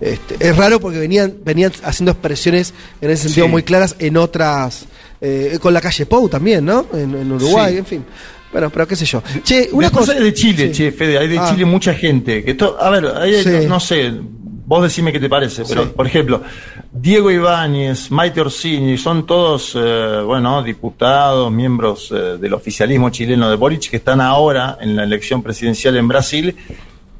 este, 0.01 0.35
es 0.39 0.57
raro 0.57 0.79
porque 0.79 0.97
venían, 0.97 1.35
venían 1.45 1.71
haciendo 1.83 2.11
expresiones 2.11 2.73
en 3.01 3.11
ese 3.11 3.23
sentido 3.23 3.45
Sí. 3.45 3.51
muy 3.51 3.61
claras 3.63 3.95
en 3.99 4.17
otras, 4.17 4.85
eh, 5.21 5.59
con 5.61 5.73
la 5.73 5.81
calle 5.81 6.05
Pou 6.07 6.27
también, 6.27 6.65
¿no? 6.65 6.87
En, 6.93 7.13
en 7.15 7.31
Uruguay, 7.31 7.73
Sí. 7.73 7.77
en 7.79 7.85
fin. 7.85 8.05
Bueno, 8.51 8.69
pero 8.69 8.87
qué 8.87 8.95
sé 8.95 9.05
yo. 9.05 9.21
Che, 9.43 9.69
una 9.71 9.87
Después 9.87 10.07
cosa. 10.07 10.17
hay 10.17 10.23
de 10.23 10.33
Chile, 10.33 10.73
Sí. 10.73 10.83
che, 10.83 10.91
Fede, 10.91 11.17
hay 11.17 11.27
de 11.27 11.37
Ah. 11.39 11.49
Chile 11.51 11.65
mucha 11.65 11.93
gente. 11.93 12.43
Que 12.43 12.51
esto, 12.51 12.77
a 12.79 12.89
ver, 12.89 13.05
hay- 13.15 13.43
Sí. 13.43 13.49
no, 13.63 13.69
no 13.75 13.79
sé, 13.79 14.11
vos 14.65 14.83
decime 14.83 15.11
qué 15.11 15.19
te 15.19 15.29
parece, 15.29 15.63
pero 15.67 15.83
Sí. 15.83 15.91
por 15.95 16.07
ejemplo, 16.07 16.41
Diego 16.91 17.29
Ibáñez, 17.29 18.09
Maite 18.11 18.41
Orsini, 18.41 18.97
son 18.97 19.25
todos, 19.25 19.73
eh, 19.75 20.21
bueno, 20.25 20.63
diputados, 20.63 21.51
miembros 21.51 22.11
eh, 22.11 22.37
del 22.39 22.53
oficialismo 22.53 23.09
chileno 23.09 23.49
de 23.49 23.55
Boric, 23.55 23.89
que 23.89 23.97
están 23.97 24.19
ahora 24.21 24.77
en 24.81 24.95
la 24.95 25.03
elección 25.03 25.43
presidencial 25.43 25.95
en 25.97 26.07
Brasil, 26.07 26.55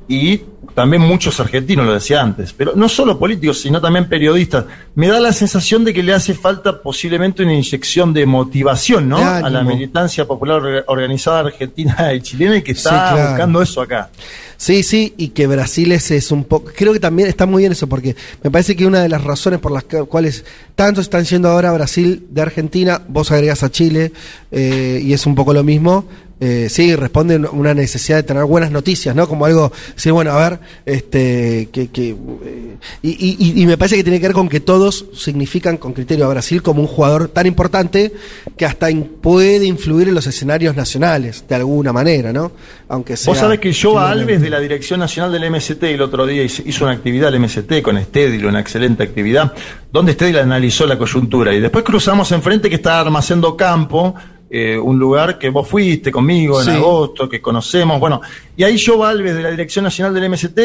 y 0.08 0.42
también 0.74 1.02
muchos 1.02 1.40
argentinos, 1.40 1.86
lo 1.86 1.94
decía 1.94 2.22
antes, 2.22 2.54
pero 2.54 2.74
no 2.76 2.88
solo 2.88 3.18
políticos, 3.18 3.60
sino 3.62 3.82
también 3.82 4.08
periodistas. 4.08 4.66
Me 4.96 5.08
da 5.08 5.20
la 5.20 5.34
sensación 5.34 5.84
de 5.84 5.94
que 5.94 6.04
le 6.04 6.14
hace 6.14 6.34
falta 6.36 6.82
posiblemente 6.82 7.42
una 7.44 7.54
inyección 7.56 8.14
de 8.14 8.26
motivación, 8.28 9.10
¿no? 9.10 9.18
A 9.18 9.50
la 9.50 9.64
militancia 9.64 10.26
popular 10.26 10.62
orga- 10.62 10.84
organizada 10.88 11.40
argentina 11.40 12.14
y 12.14 12.22
chilena 12.22 12.58
y 12.58 12.62
que 12.62 12.74
está 12.74 12.90
Sí, 12.90 12.96
claro. 13.16 13.30
buscando 13.32 13.62
eso 13.62 13.82
acá. 13.82 14.10
Sí, 14.56 14.82
sí, 14.84 15.14
y 15.18 15.30
que 15.30 15.46
Brasil 15.46 15.92
es, 15.92 16.10
es 16.12 16.32
un 16.32 16.44
poco... 16.44 16.72
Creo 16.76 16.92
que 16.94 17.00
también 17.00 17.28
está 17.28 17.46
muy 17.46 17.62
bien 17.64 17.72
eso, 17.74 17.88
porque 17.88 18.16
me 18.44 18.50
parece 18.50 18.76
que 18.76 18.86
una 18.86 19.02
de 19.02 19.10
las 19.10 19.24
razones 19.24 19.60
por 19.60 19.72
las 19.72 19.84
cuales 19.84 20.46
tantos 20.76 21.04
están 21.06 21.26
yendo 21.26 21.50
ahora 21.50 21.70
a 21.70 21.74
Brasil 21.74 22.26
de 22.32 22.42
Argentina, 22.42 23.02
vos 23.08 23.32
agregás 23.32 23.62
a 23.64 23.72
Chile, 23.72 24.12
eh, 24.52 25.00
y 25.04 25.14
es 25.14 25.26
un 25.28 25.36
poco 25.36 25.54
lo 25.54 25.64
mismo, 25.64 26.08
eh, 26.40 26.68
sí, 26.70 26.96
responde 26.96 27.36
a 27.36 27.50
una 27.52 27.74
necesidad 27.74 28.18
de 28.18 28.24
tener 28.24 28.44
buenas 28.46 28.70
noticias, 28.72 29.16
¿no? 29.16 29.28
Como 29.28 29.46
algo, 29.46 29.72
decir, 29.96 30.12
bueno, 30.12 30.32
a 30.32 30.50
ver, 30.50 30.60
este, 30.86 31.70
que... 31.72 31.88
que 31.90 32.10
eh, 32.10 32.76
y, 33.02 33.10
y- 33.10 33.62
y 33.62 33.66
me 33.66 33.76
parece 33.78 33.96
que 33.96 34.04
tiene 34.04 34.20
que 34.20 34.28
ver 34.28 34.34
con 34.36 34.48
que 34.50 34.60
todos 34.60 35.06
significan 35.16 35.78
con 35.78 35.94
criterio 35.94 36.26
a 36.26 36.30
Brasil 36.30 36.62
como 36.62 36.82
un 36.82 36.88
jugador 36.88 37.28
tan 37.30 37.48
importante 37.48 38.14
que 38.56 38.66
hasta 38.66 38.92
in- 38.92 39.04
puede 39.22 39.66
influir 39.66 40.08
en 40.10 40.14
los 40.16 40.28
escenarios 40.28 40.76
nacionales, 40.76 41.44
de 41.50 41.56
alguna 41.56 41.92
manera, 41.92 42.32
¿no? 42.32 42.52
Aunque 42.88 43.18
sea... 43.18 43.32
Vos 43.32 43.40
sabés 43.40 43.60
que 43.60 43.74
Joa 43.74 44.02
tímidamente. 44.12 44.22
Alves 44.34 44.42
de 44.42 44.50
la 44.50 44.60
Dirección 44.60 45.00
Nacional 45.00 45.32
del 45.32 45.52
MST 45.52 45.84
el 45.84 46.02
otro 46.02 46.26
día 46.28 46.44
hizo 46.44 46.84
una 46.86 46.94
actividad 46.94 47.32
del 47.32 47.42
MST 47.42 47.82
con 47.82 48.00
Stedil, 48.02 48.46
una 48.46 48.60
excelente 48.60 49.04
actividad, 49.04 49.54
donde 49.92 50.14
Stedil 50.14 50.38
analizó 50.38 50.86
la 50.86 50.98
coyuntura 50.98 51.54
y 51.54 51.60
después 51.60 51.84
cruzamos 51.84 52.32
enfrente 52.32 52.70
que 52.70 52.76
está 52.76 53.00
Armacendo 53.00 53.58
Campo 53.58 54.14
eh, 54.50 54.78
un 54.78 54.98
lugar 54.98 55.38
que 55.38 55.50
vos 55.50 55.68
fuiste 55.68 56.12
conmigo 56.12 56.60
en 56.62 56.66
Sí. 56.68 56.72
agosto, 56.72 57.28
que 57.28 57.42
conocemos. 57.42 58.00
Bueno, 58.00 58.22
y 58.56 58.64
ahí 58.64 58.78
yo, 58.78 58.98
Valves, 58.98 59.36
de 59.36 59.44
la 59.44 59.52
Dirección 59.52 59.84
Nacional 59.84 60.14
del 60.14 60.26
MST, 60.30 60.60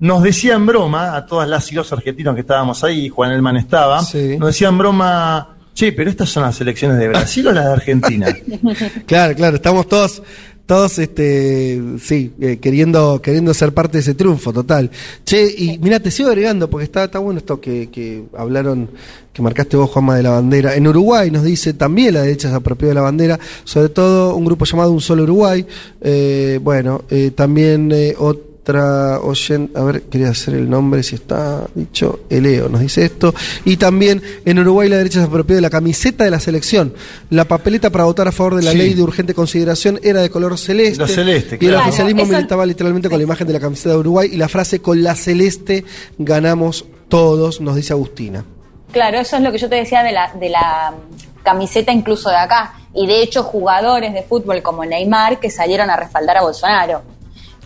nos 0.00 0.22
decía 0.22 0.54
en 0.54 0.66
broma 0.66 1.14
a 1.16 1.26
todas 1.26 1.48
las 1.48 1.70
y 1.70 1.74
los 1.74 1.92
argentinos 1.92 2.34
que 2.34 2.40
estábamos 2.40 2.82
ahí, 2.84 3.08
Juan 3.08 3.32
Elman 3.32 3.56
estaba, 3.58 3.96
nos 3.98 4.46
decía 4.46 4.68
en 4.68 4.78
broma, 4.78 5.56
che, 5.74 5.92
pero 5.92 6.08
estas 6.10 6.28
son 6.30 6.42
las 6.42 6.60
elecciones 6.60 6.98
de 6.98 7.08
Brasil 7.08 7.46
o 7.48 7.52
las 7.52 7.66
de 7.66 7.72
Argentina. 7.72 8.26
Claro, 9.06 9.34
claro, 9.34 9.56
estamos 9.56 9.86
todos, 9.88 10.22
todos, 10.70 11.00
este, 11.00 11.82
sí, 12.00 12.30
eh, 12.40 12.58
queriendo, 12.58 13.20
queriendo 13.20 13.52
ser 13.54 13.74
parte 13.74 13.98
de 13.98 14.02
ese 14.02 14.14
triunfo 14.14 14.52
total. 14.52 14.88
Che, 15.24 15.44
y 15.44 15.80
mira, 15.80 15.98
te 15.98 16.12
sigo 16.12 16.28
agregando, 16.28 16.70
porque 16.70 16.84
está, 16.84 17.02
está 17.02 17.18
bueno 17.18 17.38
esto 17.38 17.60
que, 17.60 17.88
que 17.90 18.22
hablaron, 18.38 18.88
que 19.32 19.42
marcaste 19.42 19.76
vos, 19.76 19.90
Juanma, 19.90 20.14
de 20.14 20.22
la 20.22 20.30
bandera. 20.30 20.76
En 20.76 20.86
Uruguay 20.86 21.28
nos 21.32 21.42
dice 21.42 21.74
también 21.74 22.14
la 22.14 22.22
derecha 22.22 22.50
se 22.50 22.54
apropió 22.54 22.86
de 22.86 22.94
la 22.94 23.00
bandera, 23.00 23.40
sobre 23.64 23.88
todo 23.88 24.36
un 24.36 24.44
grupo 24.44 24.64
llamado 24.64 24.92
Un 24.92 25.00
Solo 25.00 25.24
Uruguay. 25.24 25.66
Eh, 26.02 26.60
bueno, 26.62 27.02
eh, 27.10 27.32
también 27.34 27.90
eh, 27.92 28.14
otra 28.62 29.18
oyente, 29.20 29.78
a 29.78 29.82
ver, 29.84 30.02
quería 30.02 30.28
hacer 30.28 30.54
el 30.54 30.68
nombre, 30.68 31.02
si 31.02 31.14
está 31.14 31.66
dicho, 31.74 32.20
Eleo 32.28 32.68
nos 32.68 32.80
dice 32.82 33.04
esto. 33.04 33.34
Y 33.64 33.76
también 33.78 34.22
en 34.44 34.58
Uruguay 34.58 34.88
la 34.88 34.96
derecha 34.98 35.20
se 35.20 35.26
apropió 35.26 35.56
de 35.56 35.62
la 35.62 35.70
camiseta 35.70 36.24
de 36.24 36.30
la 36.30 36.38
selección. 36.40 36.92
La 37.30 37.46
papeleta 37.46 37.90
para 37.90 38.04
votar 38.04 38.28
a 38.28 38.32
favor 38.32 38.56
de 38.56 38.62
la 38.62 38.72
Sí. 38.72 38.78
ley 38.78 38.94
de 38.94 39.02
urgente 39.02 39.34
consideración 39.34 39.98
era 40.02 40.20
de 40.20 40.30
color 40.30 40.58
celeste. 40.58 41.00
La 41.00 41.08
celeste, 41.08 41.58
Y 41.60 41.64
el 41.66 41.72
claro. 41.72 41.88
oficialismo 41.88 42.26
militaba 42.26 42.66
literalmente 42.66 43.08
con 43.08 43.18
la 43.18 43.24
imagen 43.24 43.46
de 43.46 43.52
la 43.54 43.60
camiseta 43.60 43.90
de 43.90 43.96
Uruguay 43.96 44.28
y 44.32 44.36
la 44.36 44.48
frase 44.48 44.80
con 44.80 45.02
la 45.02 45.14
celeste 45.16 45.84
ganamos 46.18 46.84
todos, 47.08 47.60
nos 47.60 47.76
dice 47.76 47.92
Agustina. 47.94 48.44
Claro, 48.92 49.18
eso 49.20 49.36
es 49.36 49.42
lo 49.42 49.50
que 49.52 49.58
yo 49.58 49.68
te 49.68 49.76
decía 49.76 50.02
de 50.02 50.12
la, 50.12 50.32
de 50.38 50.48
la 50.50 50.92
camiseta 51.42 51.92
incluso 51.92 52.28
de 52.28 52.36
acá. 52.36 52.74
Y 52.94 53.06
de 53.06 53.22
hecho 53.22 53.42
jugadores 53.42 54.12
de 54.12 54.22
fútbol 54.22 54.62
como 54.62 54.84
Neymar 54.84 55.40
que 55.40 55.48
salieron 55.50 55.88
a 55.90 55.96
respaldar 55.96 56.36
a 56.36 56.42
Bolsonaro. 56.42 57.02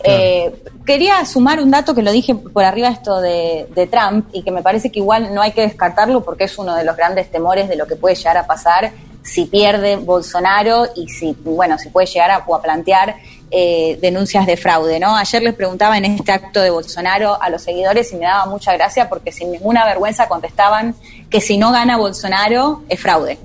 Eh, 0.03 0.53
quería 0.85 1.25
sumar 1.25 1.61
un 1.61 1.71
dato 1.71 1.95
que 1.95 2.03
lo 2.03 2.13
dije 2.13 2.35
por 2.35 2.65
arriba 2.65 2.89
esto 2.89 3.21
de, 3.21 3.67
de 3.75 3.87
Trump 3.87 4.29
y 4.33 4.43
que 4.43 4.51
me 4.51 4.63
parece 4.63 4.91
que 4.91 4.99
igual 4.99 5.35
no 5.35 5.41
hay 5.41 5.53
que 5.53 5.63
descartarlo 5.63 6.23
porque 6.23 6.45
es 6.45 6.59
uno 6.59 6.75
de 6.75 6.85
los 6.85 6.97
grandes 6.97 7.31
temores 7.31 7.69
de 7.69 7.77
lo 7.77 7.87
que 7.87 7.97
puede 7.97 8.15
llegar 8.15 8.37
a 8.37 8.47
pasar 8.47 8.93
si 9.25 9.47
pierde 9.47 9.97
Bolsonaro 9.97 10.87
y 10.95 11.09
si, 11.09 11.35
bueno, 11.45 11.79
si 11.79 11.89
puede 11.89 12.07
llegar 12.07 12.31
a, 12.31 12.37
a 12.37 12.63
plantear 12.63 13.17
eh, 13.51 13.99
denuncias 14.01 14.47
de 14.47 14.57
fraude, 14.57 15.01
¿no? 15.01 15.17
Ayer 15.17 15.43
les 15.43 15.55
preguntaba 15.55 15.97
en 15.97 16.05
este 16.05 16.33
acto 16.33 16.61
de 16.61 16.71
Bolsonaro 16.71 17.41
a 17.41 17.49
los 17.49 17.63
seguidores 17.63 18.13
y 18.13 18.17
me 18.17 18.27
daba 18.27 18.47
mucha 18.47 18.75
gracia 18.75 19.09
porque 19.09 19.33
sin 19.33 19.51
ninguna 19.51 19.87
vergüenza 19.87 20.29
contestaban 20.29 20.95
que 21.31 21.41
si 21.41 21.57
no 21.57 21.73
gana 21.73 21.97
Bolsonaro 21.97 22.83
es 22.89 23.01
fraude. 23.01 23.39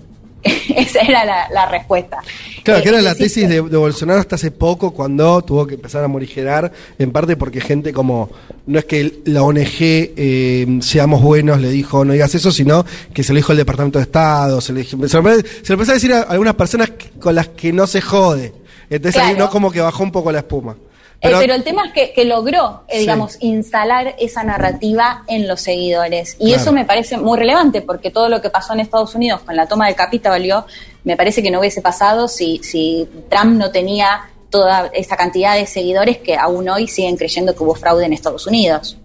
Esa 0.76 1.00
era 1.02 1.26
la, 1.26 1.48
la 1.54 1.66
respuesta. 1.70 2.18
Claro, 2.64 2.80
Eh, 2.80 2.84
que 2.84 2.90
era 2.90 3.02
la 3.02 3.16
tesis 3.16 3.48
de, 3.50 3.62
de 3.62 3.78
Bolsonaro 3.78 4.20
hasta 4.20 4.36
hace 4.36 4.52
poco, 4.52 4.92
cuando 4.92 5.42
tuvo 5.42 5.66
que 5.68 5.76
empezar 5.76 6.04
a 6.04 6.08
morigerar, 6.08 6.72
en 6.98 7.12
parte 7.12 7.36
porque 7.38 7.60
gente 7.62 7.92
como, 7.94 8.30
no 8.66 8.80
es 8.80 8.86
que 8.86 9.22
la 9.26 9.44
ONG 9.44 9.58
eh, 9.82 10.80
Seamos 10.82 11.22
Buenos 11.22 11.60
le 11.60 11.70
dijo 11.70 12.06
no 12.06 12.14
digas 12.14 12.34
eso, 12.36 12.52
sino 12.52 12.86
que 13.14 13.24
se 13.24 13.34
lo 13.34 13.38
dijo 13.38 13.52
el 13.52 13.58
Departamento 13.58 14.00
de 14.00 14.04
Estado, 14.04 14.62
se, 14.62 14.74
le, 14.74 14.82
dijo- 14.84 15.08
se, 15.08 15.18
lo, 15.22 15.30
se 15.30 15.44
lo 15.70 15.74
empezó 15.74 15.92
a 15.92 15.96
decir 15.96 16.14
a 16.14 16.22
algunas 16.22 16.56
personas 16.56 16.92
con 17.20 17.36
las 17.36 17.50
que 17.50 17.74
no 17.74 17.88
se 17.88 18.02
jode. 18.02 18.54
Entonces 18.90 19.22
ahí 19.22 19.36
no 19.38 19.50
como 19.50 19.72
que 19.72 19.82
bajó 19.82 20.04
un 20.04 20.12
poco 20.12 20.32
la 20.32 20.40
espuma. 20.40 20.76
Eh, 21.22 21.32
Pero, 21.38 21.54
el 21.54 21.64
tema 21.64 21.86
es 21.88 21.92
que, 21.92 22.14
que 22.14 22.24
logró, 22.24 22.84
eh, 22.88 22.94
Sí. 22.94 23.00
digamos, 23.02 23.36
instalar 23.42 24.16
esa 24.20 24.42
narrativa 24.44 25.24
en 25.28 25.50
los 25.50 25.60
seguidores. 25.60 26.38
Y 26.40 26.48
Claro. 26.48 26.62
eso 26.62 26.72
me 26.72 26.86
parece 26.86 27.18
muy 27.18 27.38
relevante, 27.38 27.82
porque 27.82 28.10
todo 28.10 28.30
lo 28.30 28.42
que 28.42 28.50
pasó 28.50 28.72
en 28.74 28.80
Estados 28.80 29.16
Unidos 29.16 29.42
con 29.42 29.56
la 29.58 29.68
toma 29.68 29.88
del 29.88 29.96
Capitolio, 29.96 30.66
me 31.04 31.18
parece 31.18 31.44
que 31.44 31.52
no 31.52 31.60
hubiese 31.60 31.82
pasado 31.82 32.30
si, 32.30 32.60
si 32.64 33.08
Trump 33.30 33.58
no 33.58 33.70
tenía 33.70 34.30
toda 34.50 34.90
esa 34.94 35.18
cantidad 35.18 35.56
de 35.56 35.66
seguidores 35.66 36.18
que 36.20 36.36
aún 36.38 36.70
hoy 36.70 36.88
siguen 36.88 37.18
creyendo 37.18 37.54
que 37.54 37.64
hubo 37.64 37.76
fraude 37.76 38.06
en 38.06 38.14
Estados 38.14 38.48
Unidos. 38.48 38.98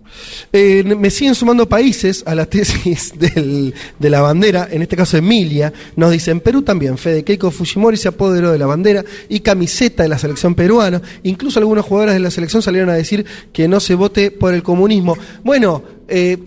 Eh, 0.52 0.82
me 0.84 1.10
siguen 1.10 1.34
sumando 1.34 1.68
países 1.68 2.22
a 2.26 2.34
la 2.34 2.46
tesis 2.50 3.12
del- 3.18 3.74
de 3.98 4.10
la 4.10 4.20
bandera, 4.20 4.68
en 4.70 4.82
este 4.82 4.96
caso 4.96 5.16
Emilia, 5.16 5.72
nos 5.96 6.10
dice, 6.12 6.30
en 6.30 6.40
Perú 6.40 6.62
también, 6.62 6.96
Fede 6.98 7.24
Keiko 7.24 7.50
Fujimori 7.50 7.96
se 7.96 8.08
apoderó 8.08 8.52
de 8.52 8.58
la 8.58 8.66
bandera 8.66 9.04
y 9.28 9.40
camiseta 9.40 10.02
de 10.04 10.08
la 10.08 10.18
selección 10.18 10.54
peruana, 10.54 11.02
incluso 11.24 11.58
algunos 11.58 11.84
jugadores 11.84 12.14
de 12.14 12.20
la 12.20 12.30
selección 12.30 12.62
salieron 12.62 12.90
a 12.90 12.94
decir 12.94 13.24
que 13.52 13.68
no 13.68 13.80
se 13.80 13.94
vote 13.94 14.30
por 14.30 14.54
el 14.54 14.62
comunismo. 14.62 15.16
Bueno, 15.42 15.82
eh, 16.08 16.38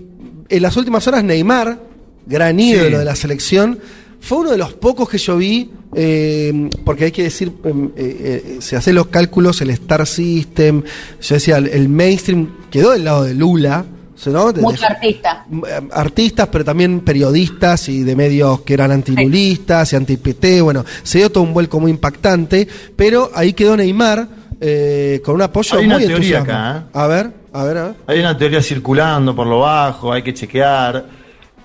en 0.49 0.61
las 0.61 0.77
últimas 0.77 1.07
horas 1.07 1.23
Neymar, 1.23 1.79
gran 2.25 2.59
ídolo 2.59 2.89
Sí. 2.89 2.95
de 2.97 3.05
la 3.05 3.15
selección, 3.15 3.79
fue 4.27 4.39
uno 4.39 4.51
de 4.51 4.57
los 4.57 4.73
pocos 4.73 5.07
que 5.09 5.17
yo 5.17 5.37
vi, 5.37 5.71
eh, 5.95 6.69
porque 6.83 7.05
hay 7.05 7.11
que 7.11 7.23
decir, 7.23 7.51
eh, 7.63 7.71
eh, 7.97 8.57
se 8.59 8.75
hacen 8.75 8.95
los 8.95 9.07
cálculos, 9.07 9.61
el 9.61 9.69
Star 9.71 10.05
System, 10.05 10.83
yo 11.21 11.35
decía, 11.35 11.57
el, 11.57 11.67
el 11.67 11.87
mainstream 11.89 12.49
quedó 12.69 12.91
del 12.91 13.05
lado 13.05 13.23
de 13.23 13.33
Lula, 13.33 13.85
¿no? 14.25 14.51
De- 14.51 14.61
Mucho 14.61 14.81
de- 14.81 14.87
artista. 14.87 15.45
eh, 15.51 15.87
artistas, 15.91 16.49
pero 16.51 16.65
también 16.65 16.99
periodistas 17.01 17.87
y 17.87 18.03
de 18.03 18.15
medios 18.15 18.61
que 18.61 18.73
eran 18.73 18.91
antilulistas 18.91 19.93
y 19.93 19.95
anti-PT, 19.95 20.61
bueno, 20.61 20.83
se 21.03 21.19
dio 21.19 21.31
todo 21.31 21.43
un 21.43 21.53
vuelco 21.53 21.79
muy 21.79 21.91
impactante, 21.91 22.67
pero 22.95 23.31
ahí 23.33 23.53
quedó 23.53 23.77
Neymar 23.77 24.27
eh, 24.59 25.21
con 25.23 25.35
un 25.35 25.41
apoyo 25.43 25.77
Hay 25.77 25.85
una 25.85 25.99
muy 25.99 26.07
teoría 26.07 26.39
entusiasmo. 26.39 26.51
acá, 26.53 26.77
¿eh? 26.79 26.89
A 26.93 27.07
ver, 27.07 27.31
a 27.53 27.63
ver, 27.63 27.77
a 27.77 27.83
ver. 27.85 27.95
Hay 28.07 28.19
una 28.19 28.37
teoría 28.37 28.61
circulando 28.61 29.35
por 29.35 29.47
lo 29.47 29.59
bajo, 29.59 30.11
hay 30.11 30.21
que 30.23 30.33
chequear. 30.33 31.16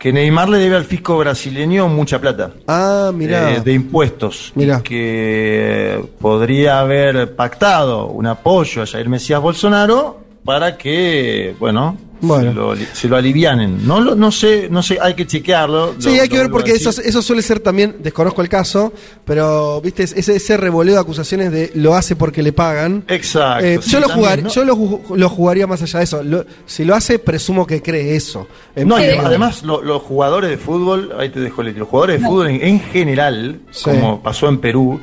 Que 0.03 0.13
Neymar 0.13 0.49
le 0.49 0.59
debe 0.59 0.75
al 0.75 0.85
fisco 0.85 1.17
brasileño 1.17 1.87
mucha 1.87 2.21
plata. 2.21 2.51
Ah, 2.67 3.13
mirá. 3.15 3.53
eh, 3.53 3.61
de 3.61 3.73
impuestos. 3.73 4.51
Mirá. 4.57 4.79
Y 4.81 4.83
que 4.83 6.05
podría 6.19 6.81
haber 6.81 7.37
pactado 7.37 8.07
un 8.09 8.27
apoyo 8.27 8.83
a 8.83 8.87
Jair 8.87 9.09
Mesías 9.09 9.41
Bolsonaro 9.41 10.19
para 10.45 10.77
que, 10.77 11.55
bueno, 11.61 11.97
Bueno. 12.23 12.51
Se, 12.51 12.55
lo, 12.55 12.77
se 12.95 13.09
lo 13.09 13.17
alivianen. 13.17 13.87
No, 13.87 14.01
lo- 14.01 14.15
no 14.15 14.33
sé, 14.33 14.69
no 14.71 14.83
sé, 14.83 14.97
hay 15.03 15.13
que 15.15 15.27
chequearlo. 15.27 15.97
Sí, 15.99 16.15
lo- 16.17 16.23
hay 16.23 16.29
que 16.29 16.37
lo 16.37 16.43
ver 16.45 16.51
porque 16.51 16.71
eso, 16.73 16.89
eso 16.91 17.21
suele 17.21 17.43
ser 17.43 17.61
también, 17.61 17.97
desconozco 17.99 18.41
el 18.41 18.49
caso, 18.49 18.93
pero 19.25 19.81
viste, 19.81 20.05
ese, 20.05 20.37
ese 20.37 20.57
revoleo 20.57 20.95
de 20.95 21.01
acusaciones 21.01 21.51
de 21.53 21.73
lo 21.75 21.95
hace 21.95 22.15
porque 22.17 22.43
le 22.43 22.53
pagan. 22.53 23.05
Exacto. 23.09 23.65
Eh, 23.67 23.79
sí, 23.83 23.91
yo 23.91 24.01
lo, 24.01 24.07
también, 24.07 24.25
jugar, 24.25 24.43
¿no? 24.45 24.49
yo 24.51 24.65
lo, 24.65 24.77
ju- 24.77 25.17
lo 25.17 25.29
jugaría 25.29 25.67
más 25.67 25.83
allá 25.83 25.99
de 25.99 26.05
eso. 26.05 26.23
Lo- 26.23 26.47
si 26.65 26.85
lo 26.85 26.95
hace, 26.95 27.19
presumo 27.19 27.67
que 27.67 27.83
cree 27.83 28.15
eso. 28.15 28.47
No, 28.77 28.99
y 29.01 29.05
además 29.05 29.63
lo- 29.65 29.83
los 29.83 30.01
jugadores 30.03 30.49
de 30.49 30.59
fútbol, 30.59 31.13
ahí 31.19 31.29
te 31.31 31.41
dejo 31.41 31.63
el 31.63 31.73
los 31.77 31.89
jugadores 31.89 32.21
de 32.21 32.27
fútbol 32.27 32.49
en, 32.49 32.63
en 32.63 32.81
general, 32.81 33.61
Sí. 33.73 33.85
como 33.85 34.23
pasó 34.23 34.49
en 34.49 34.59
Perú, 34.59 35.01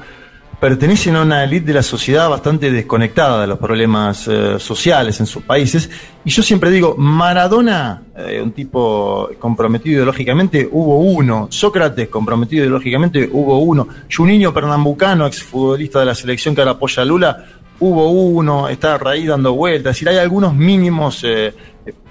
pertenecen 0.60 1.16
a 1.16 1.22
una 1.22 1.44
élite 1.46 1.68
de 1.68 1.74
la 1.76 1.84
sociedad 1.84 2.30
bastante 2.30 2.70
desconectada 2.72 3.42
de 3.42 3.48
los 3.48 3.60
problemas 3.60 4.28
eh, 4.28 4.56
sociales 4.60 5.20
en 5.20 5.26
sus 5.26 5.44
países. 5.44 5.90
Y 6.26 6.30
yo 6.32 6.44
siempre 6.44 6.70
digo, 6.70 6.96
Maradona, 6.98 8.02
eh, 8.18 8.42
un 8.42 8.52
tipo 8.52 9.30
comprometido 9.40 9.96
ideológicamente, 9.98 10.68
hubo 10.70 11.00
uno. 11.00 11.48
Sócrates, 11.50 12.10
comprometido 12.10 12.64
ideológicamente, 12.64 13.30
hubo 13.32 13.60
uno. 13.60 13.88
Juninho 14.14 14.54
Pernambucano, 14.54 15.26
exfutbolista 15.28 16.00
de 16.02 16.06
la 16.08 16.16
selección 16.16 16.54
que 16.54 16.62
ahora 16.62 16.72
apoya 16.72 17.04
a 17.04 17.06
Lula, 17.06 17.46
hubo 17.80 18.10
uno. 18.12 18.68
Está 18.68 18.98
Raí 18.98 19.26
dando 19.26 19.54
vueltas. 19.54 19.92
Es 19.92 19.96
decir, 19.98 20.10
hay 20.10 20.18
algunos 20.18 20.54
mínimos. 20.54 21.24
eh, 21.24 21.54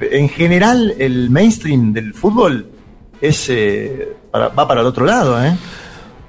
en 0.01 0.29
general, 0.29 0.95
el 0.99 1.29
mainstream 1.31 1.93
del 1.93 2.15
fútbol 2.15 2.66
es 3.20 3.49
eh, 3.51 4.16
para- 4.33 4.49
va 4.49 4.66
para 4.66 4.81
el 4.81 4.87
otro 4.87 5.05
lado, 5.05 5.41
¿eh? 5.45 5.55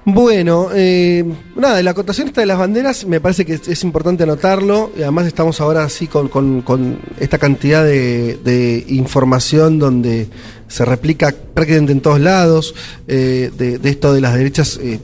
Bueno, 0.05 0.69
eh, 0.73 1.23
nada, 1.55 1.83
la 1.83 1.91
acotación 1.91 2.27
esta 2.29 2.41
de 2.41 2.47
las 2.47 2.57
banderas 2.57 3.05
me 3.05 3.19
parece 3.19 3.45
que 3.45 3.53
es, 3.55 3.67
es 3.67 3.83
importante 3.83 4.23
anotarlo 4.23 4.91
y 4.97 5.01
además 5.03 5.27
estamos 5.27 5.61
ahora 5.61 5.83
así 5.83 6.07
con, 6.07 6.29
con- 6.29 6.61
con 6.61 6.97
esta 7.19 7.37
cantidad 7.37 7.83
de, 7.83 8.39
de 8.43 8.85
información 8.87 9.77
donde 9.77 10.27
se 10.67 10.85
replica 10.85 11.33
prácticamente 11.53 11.91
en 11.91 12.01
todos 12.01 12.19
lados 12.19 12.73
eh, 13.07 13.51
de, 13.55 13.77
de 13.77 13.89
esto 13.89 14.13
de 14.13 14.21
las 14.21 14.33
derechas 14.35 14.79
eh, 14.81 14.99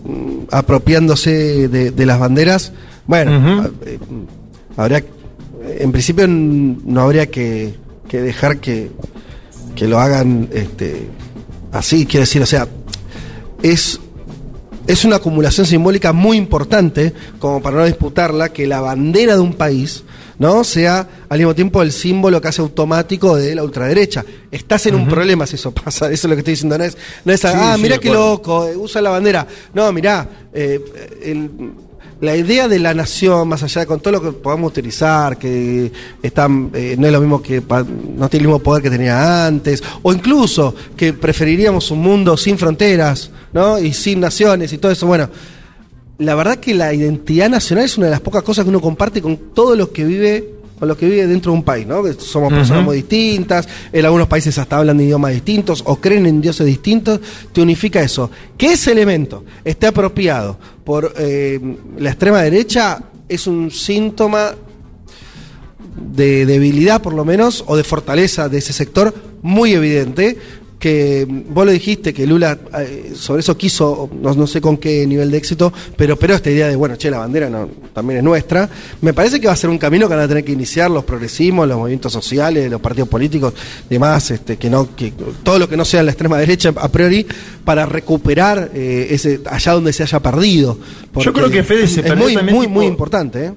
apropiándose 0.52 1.68
de, 1.68 1.92
de 1.92 2.06
las 2.06 2.18
banderas. 2.20 2.72
Bueno, 3.06 3.70
eh, 3.86 4.00
habría, 4.78 5.04
en 5.78 5.92
principio 5.92 6.26
no 6.28 7.02
habría 7.02 7.28
que, 7.30 7.76
que 8.08 8.22
dejar 8.22 8.58
que, 8.60 8.90
que 9.76 9.88
lo 9.88 10.00
hagan 10.00 10.48
este, 10.54 11.08
así, 11.72 12.06
quiero 12.08 12.22
decir, 12.22 12.42
o 12.42 12.46
sea, 12.48 12.68
es 13.62 14.00
es 14.88 15.06
una 15.06 15.18
acumulación 15.18 15.66
simbólica 15.66 16.14
muy 16.14 16.38
importante, 16.38 17.14
como 17.40 17.62
para 17.62 17.78
no 17.78 17.86
disputarla, 17.86 18.50
que 18.50 18.68
la 18.68 18.82
bandera 18.82 19.34
de 19.36 19.40
un 19.42 19.54
país 19.54 20.04
no 20.38 20.64
sea 20.64 21.08
al 21.30 21.38
mismo 21.38 21.56
tiempo 21.56 21.82
el 21.82 21.92
símbolo 21.92 22.42
casi 22.42 22.62
automático 22.62 23.36
de 23.38 23.56
la 23.56 23.64
ultraderecha. 23.64 24.26
Estás 24.52 24.86
en 24.88 24.96
un 24.96 25.08
problema 25.08 25.46
si 25.48 25.56
eso 25.56 25.72
pasa, 25.72 26.06
eso 26.12 26.28
es 26.28 26.30
lo 26.30 26.36
que 26.36 26.40
estoy 26.40 26.52
diciendo, 26.54 26.78
no 26.78 26.84
es, 26.84 26.98
no 27.24 27.32
es 27.34 27.40
Sí, 27.40 27.48
ah, 27.50 27.76
sí, 27.78 27.88
de 27.88 28.00
qué 28.00 28.10
loco, 28.12 28.68
eh, 28.68 28.76
usa 28.76 29.02
la 29.02 29.12
bandera. 29.12 29.48
No, 29.74 29.92
mirá, 29.92 30.28
eh, 30.54 30.80
el- 31.24 31.50
la 32.22 32.36
idea 32.36 32.68
de 32.68 32.80
la 32.80 32.94
nación, 32.94 33.48
más 33.48 33.64
allá 33.64 33.82
de 33.82 33.88
con 33.88 34.00
todo 34.00 34.14
lo 34.14 34.22
que 34.22 34.32
podamos 34.32 34.72
utilizar, 34.72 35.38
que 35.38 35.92
están, 36.22 36.72
eh, 36.74 36.96
no 36.98 37.08
es 37.08 37.14
lo 37.14 37.20
mismo 37.20 37.42
que 37.42 37.62
no 37.62 38.30
tiene 38.30 38.44
el 38.44 38.48
mismo 38.48 38.60
poder 38.60 38.82
que 38.82 38.90
tenía 38.90 39.46
antes, 39.46 39.84
o 40.02 40.14
incluso 40.14 40.74
que 40.96 41.14
preferiríamos 41.14 41.92
un 41.92 42.00
mundo 42.00 42.38
sin 42.38 42.58
fronteras, 42.58 43.32
¿no? 43.54 43.80
Y 43.80 43.94
sin 43.94 44.20
naciones 44.20 44.72
y 44.74 44.78
todo 44.78 44.92
eso. 44.92 45.08
Bueno, 45.08 45.30
la 46.18 46.36
verdad 46.36 46.58
que 46.58 46.74
la 46.74 46.94
identidad 46.94 47.50
nacional 47.50 47.86
es 47.86 47.98
una 47.98 48.08
de 48.08 48.12
las 48.12 48.22
pocas 48.22 48.44
cosas 48.44 48.64
que 48.64 48.70
uno 48.70 48.80
comparte 48.80 49.22
con 49.22 49.38
todo 49.54 49.76
lo 49.76 49.92
que 49.92 50.06
vive 50.06 50.55
con 50.78 50.88
lo 50.88 50.98
que 50.98 51.08
vive 51.08 51.28
dentro 51.28 51.52
de 51.52 51.58
un 51.58 51.64
país, 51.64 51.88
¿no? 51.88 52.04
Que 52.04 52.14
Somos 52.14 52.52
personas 52.52 52.84
muy 52.84 52.98
distintas, 52.98 53.68
en 53.92 54.06
algunos 54.06 54.28
países 54.28 54.58
hasta 54.58 54.78
hablan 54.78 54.98
de 54.98 55.06
idiomas 55.06 55.32
distintos 55.34 55.84
o 55.86 55.96
creen 55.98 56.26
en 56.26 56.42
dioses 56.42 56.66
distintos, 56.66 57.20
te 57.52 57.62
unifica 57.62 58.02
eso. 58.02 58.30
Que 58.58 58.74
ese 58.74 58.92
elemento 58.92 59.44
esté 59.64 59.88
apropiado 59.88 60.58
por 60.84 61.14
eh, 61.18 61.60
la 61.98 62.10
extrema 62.10 62.42
derecha 62.42 63.02
es 63.28 63.48
un 63.48 63.72
síntoma 63.72 64.54
de 65.96 66.46
debilidad 66.46 67.02
por 67.02 67.14
lo 67.14 67.24
menos 67.24 67.64
o 67.68 67.78
de 67.78 67.84
fortaleza 67.84 68.50
de 68.50 68.58
ese 68.58 68.74
sector 68.74 69.14
muy 69.42 69.74
evidente 69.74 70.38
que 70.80 71.26
vos 71.28 71.66
lo 71.66 71.72
dijiste 71.72 72.14
que 72.14 72.28
Lula 72.28 72.58
eh, 72.80 73.14
sobre 73.16 73.40
eso 73.40 73.58
quiso 73.58 74.10
no, 74.22 74.34
no 74.34 74.46
sé 74.46 74.60
con 74.62 74.78
qué 74.78 75.08
nivel 75.08 75.32
de 75.32 75.38
éxito 75.38 75.72
pero 75.96 76.18
pero 76.18 76.36
esta 76.36 76.52
idea 76.52 76.68
de 76.68 76.76
bueno 76.76 76.96
che 76.98 77.10
la 77.10 77.20
bandera 77.20 77.50
no, 77.50 77.70
también 77.94 78.18
es 78.18 78.24
nuestra 78.24 78.70
me 79.02 79.14
parece 79.14 79.40
que 79.40 79.48
va 79.48 79.54
a 79.54 79.56
ser 79.56 79.70
un 79.70 79.78
camino 79.78 80.08
que 80.08 80.16
van 80.16 80.26
a 80.26 80.28
tener 80.28 80.44
que 80.44 80.52
iniciar 80.52 80.92
los 80.92 81.04
progresismos 81.06 81.68
los 81.68 81.78
movimientos 81.78 82.12
sociales 82.12 82.70
los 82.70 82.82
partidos 82.82 83.08
políticos 83.10 83.54
demás 83.90 84.30
este 84.32 84.58
que 84.58 84.70
no 84.70 84.96
que 84.96 85.14
todo 85.44 85.60
lo 85.60 85.70
que 85.70 85.78
no 85.78 85.86
sea 85.86 86.04
la 86.04 86.12
extrema 86.12 86.38
derecha 86.38 86.74
a 86.76 86.90
priori 86.90 87.26
para 87.64 87.86
recuperar 87.86 88.72
eh, 88.74 89.08
ese 89.12 89.40
allá 89.50 89.72
donde 89.72 89.94
se 89.94 90.04
haya 90.04 90.20
perdido 90.20 90.78
Yo 91.20 91.32
creo 91.32 91.50
que 91.50 91.64
Fede 91.64 91.88
se 91.88 92.02
es 92.02 92.16
muy 92.16 92.34
también 92.34 92.56
muy 92.58 92.68
tipo- 92.68 92.74
muy 92.74 92.86
importante 92.86 93.46
¿eh? 93.46 93.54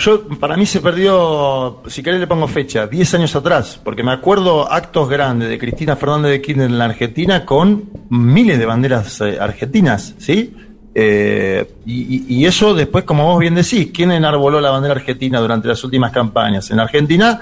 Yo, 0.00 0.26
para 0.38 0.56
mí 0.56 0.64
se 0.66 0.80
perdió, 0.80 1.82
si 1.86 2.02
querés 2.02 2.20
le 2.20 2.26
pongo 2.26 2.48
fecha, 2.48 2.86
10 2.86 3.14
años 3.14 3.36
atrás, 3.36 3.78
porque 3.84 4.02
me 4.02 4.12
acuerdo 4.12 4.70
actos 4.72 5.08
grandes 5.10 5.48
de 5.50 5.58
Cristina 5.58 5.94
Fernández 5.94 6.30
de 6.32 6.40
Kirchner 6.42 6.66
en 6.70 6.78
la 6.78 6.86
Argentina 6.86 7.44
con 7.44 7.84
miles 8.08 8.58
de 8.58 8.64
banderas 8.66 9.20
eh, 9.20 9.36
argentinas, 9.38 10.14
¿sí? 10.18 10.54
Eh, 10.94 11.70
y, 11.84 12.34
y- 12.34 12.46
eso 12.46 12.74
después, 12.74 13.04
como 13.04 13.24
vos 13.26 13.38
bien 13.38 13.54
decís, 13.54 13.90
¿quién 13.94 14.10
enarboló 14.10 14.60
la 14.60 14.70
bandera 14.70 14.94
argentina 14.94 15.38
durante 15.38 15.68
las 15.68 15.84
últimas 15.84 16.10
campañas? 16.12 16.70
En 16.70 16.80
Argentina, 16.80 17.40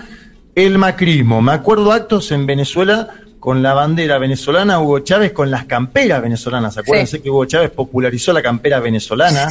el 0.55 0.77
macrismo. 0.79 1.41
Me 1.41 1.53
acuerdo 1.53 1.93
actos 1.93 2.31
en 2.33 2.45
Venezuela 2.45 3.09
con 3.39 3.63
la 3.63 3.73
bandera 3.73 4.19
venezolana, 4.19 4.81
Hugo 4.81 5.01
Chávez 5.01 5.33
con 5.33 5.51
las 5.51 5.65
camperas 5.65 6.21
venezolanas. 6.21 6.77
Acuérdense 6.77 7.23
que 7.23 7.31
Hugo 7.31 7.45
Chávez 7.45 7.71
popularizó 7.71 8.33
la 8.33 8.43
campera 8.43 8.81
venezolana 8.81 9.49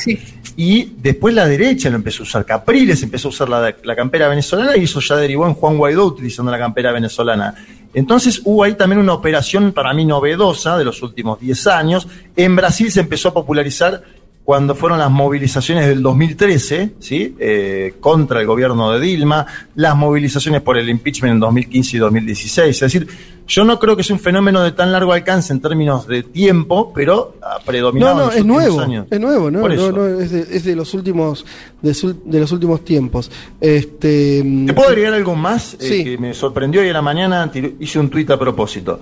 y 0.56 0.94
después 0.98 1.34
la 1.34 1.48
derecha 1.48 1.90
lo 1.90 1.96
empezó 1.96 2.24
a 2.24 2.26
usar. 2.26 2.46
Capriles 2.46 3.02
empezó 3.04 3.30
a 3.30 3.32
usar 3.32 3.50
la, 3.50 3.76
la 3.84 3.96
campera 3.96 4.28
venezolana 4.28 4.76
y 4.76 4.84
eso 4.84 5.00
ya 5.00 5.16
derivó 5.16 5.48
en 5.48 5.54
Juan 5.54 5.78
Guaidó 5.78 6.06
utilizando 6.06 6.52
la 6.52 6.60
campera 6.60 6.92
venezolana. 6.92 7.56
Entonces 7.94 8.42
hubo 8.44 8.64
ahí 8.64 8.74
también 8.74 9.00
una 9.00 9.14
operación 9.14 9.72
para 9.72 9.94
mí 9.94 10.06
novedosa 10.06 10.78
de 10.78 10.86
los 10.86 11.02
últimos 11.02 11.40
10 11.40 11.68
años. 11.68 12.08
En 12.36 12.56
Brasil 12.56 12.92
se 12.92 13.00
empezó 13.00 13.30
a 13.30 13.34
popularizar 13.34 14.04
cuando 14.48 14.76
fueron 14.76 14.98
las 14.98 15.12
movilizaciones 15.12 15.86
del 15.88 16.02
2013, 16.02 16.92
¿sí? 17.00 17.36
Eh, 17.38 17.96
contra 18.00 18.40
el 18.40 18.48
gobierno 18.48 18.94
de 18.94 19.02
Dilma, 19.02 19.46
las 19.76 19.94
movilizaciones 19.98 20.62
por 20.62 20.78
el 20.78 20.88
impeachment 20.90 21.34
en 21.34 21.40
2015 21.42 21.98
y 21.98 22.00
2016. 22.00 22.70
Es 22.70 22.80
decir, 22.80 23.08
yo 23.46 23.66
no 23.66 23.78
creo 23.78 23.98
que 23.98 24.04
sea 24.06 24.16
un 24.16 24.22
fenómeno 24.22 24.64
de 24.64 24.72
tan 24.72 24.94
largo 24.94 25.12
alcance 25.12 25.52
en 25.52 25.60
términos 25.60 26.08
de 26.08 26.24
tiempo, 26.24 26.94
pero 26.96 27.36
ha 27.42 27.60
predominado 27.60 28.14
No, 28.14 28.20
no, 28.20 28.22
en 28.22 28.28
los 28.28 28.36
es 28.36 28.42
últimos 28.42 28.64
nuevo, 28.64 28.80
años. 28.82 29.08
es 29.12 29.20
nuevo, 29.20 29.52
no, 29.52 29.68
no, 29.68 29.92
no, 29.92 30.20
es, 30.22 30.32
de, 30.32 30.40
es 30.56 30.64
de 30.64 30.76
los 30.78 30.94
últimos 30.94 31.46
de, 31.82 31.92
sul- 31.92 32.18
de 32.24 32.40
los 32.40 32.50
últimos 32.54 32.86
tiempos. 32.86 33.30
Este, 33.60 34.46
¿Te 34.66 34.74
puedo 34.74 34.88
agregar 34.88 35.14
algo 35.14 35.36
más 35.36 35.74
eh, 35.74 35.78
Sí. 35.82 36.04
que 36.06 36.18
me 36.18 36.34
sorprendió 36.34 36.80
hoy 36.80 36.88
a 36.88 36.94
la 36.94 37.02
mañana? 37.02 37.52
hice 37.82 38.00
un 38.00 38.10
tuit 38.10 38.30
a 38.32 38.40
propósito. 38.40 38.98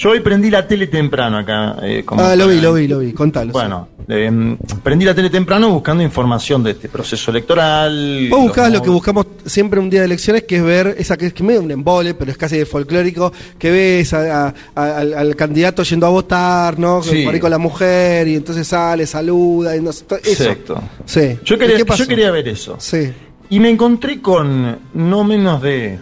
Yo 0.00 0.08
hoy 0.12 0.20
prendí 0.20 0.48
la 0.48 0.66
tele 0.66 0.86
temprano 0.86 1.36
acá. 1.36 1.76
eh, 1.82 2.02
como 2.06 2.22
Ah, 2.22 2.34
lo 2.34 2.48
vi, 2.48 2.58
lo 2.58 2.72
vi, 2.72 2.88
lo 2.88 3.00
vi, 3.00 3.12
contalo. 3.12 3.52
Bueno, 3.52 3.86
eh, 4.08 4.56
prendí 4.82 5.04
la 5.04 5.14
tele 5.14 5.28
temprano 5.28 5.68
buscando 5.68 6.02
información 6.02 6.62
de 6.62 6.70
este 6.70 6.88
proceso 6.88 7.30
electoral. 7.30 8.26
Vos 8.30 8.40
buscabas 8.40 8.70
los 8.70 8.78
lo 8.78 8.84
que 8.84 8.88
buscamos 8.90 9.26
siempre 9.44 9.78
un 9.78 9.90
día 9.90 10.00
de 10.00 10.06
elecciones, 10.06 10.44
que 10.44 10.56
es 10.56 10.62
ver 10.62 10.94
esa 10.96 11.18
que 11.18 11.26
es 11.26 11.34
que 11.34 11.42
medio 11.42 11.60
un 11.60 11.70
embole, 11.70 12.14
pero 12.14 12.30
es 12.30 12.38
casi 12.38 12.56
de 12.56 12.64
folclórico, 12.64 13.30
que 13.58 13.70
ves 13.70 14.14
a- 14.14 14.46
a- 14.46 14.54
a- 14.74 14.96
al, 15.00 15.12
al 15.12 15.36
candidato 15.36 15.82
yendo 15.82 16.06
a 16.06 16.08
votar, 16.08 16.78
¿no? 16.78 17.02
Sí. 17.02 17.22
Por 17.24 17.34
ahí 17.34 17.40
con 17.40 17.50
la 17.50 17.58
mujer, 17.58 18.26
y 18.26 18.36
entonces 18.36 18.66
sale, 18.66 19.06
saluda, 19.06 19.76
y 19.76 19.82
no 19.82 19.90
eso. 19.90 20.06
Exacto. 20.16 20.82
Sí. 21.04 21.36
Yo 21.44 21.56
¿Y 21.56 21.58
quería, 21.58 21.76
yo 21.84 22.06
quería 22.06 22.30
ver 22.30 22.48
eso. 22.48 22.76
Sí. 22.78 23.12
Y 23.50 23.60
me 23.60 23.68
encontré 23.68 24.22
con 24.22 24.78
no 24.94 25.24
menos 25.24 25.60
de. 25.60 25.98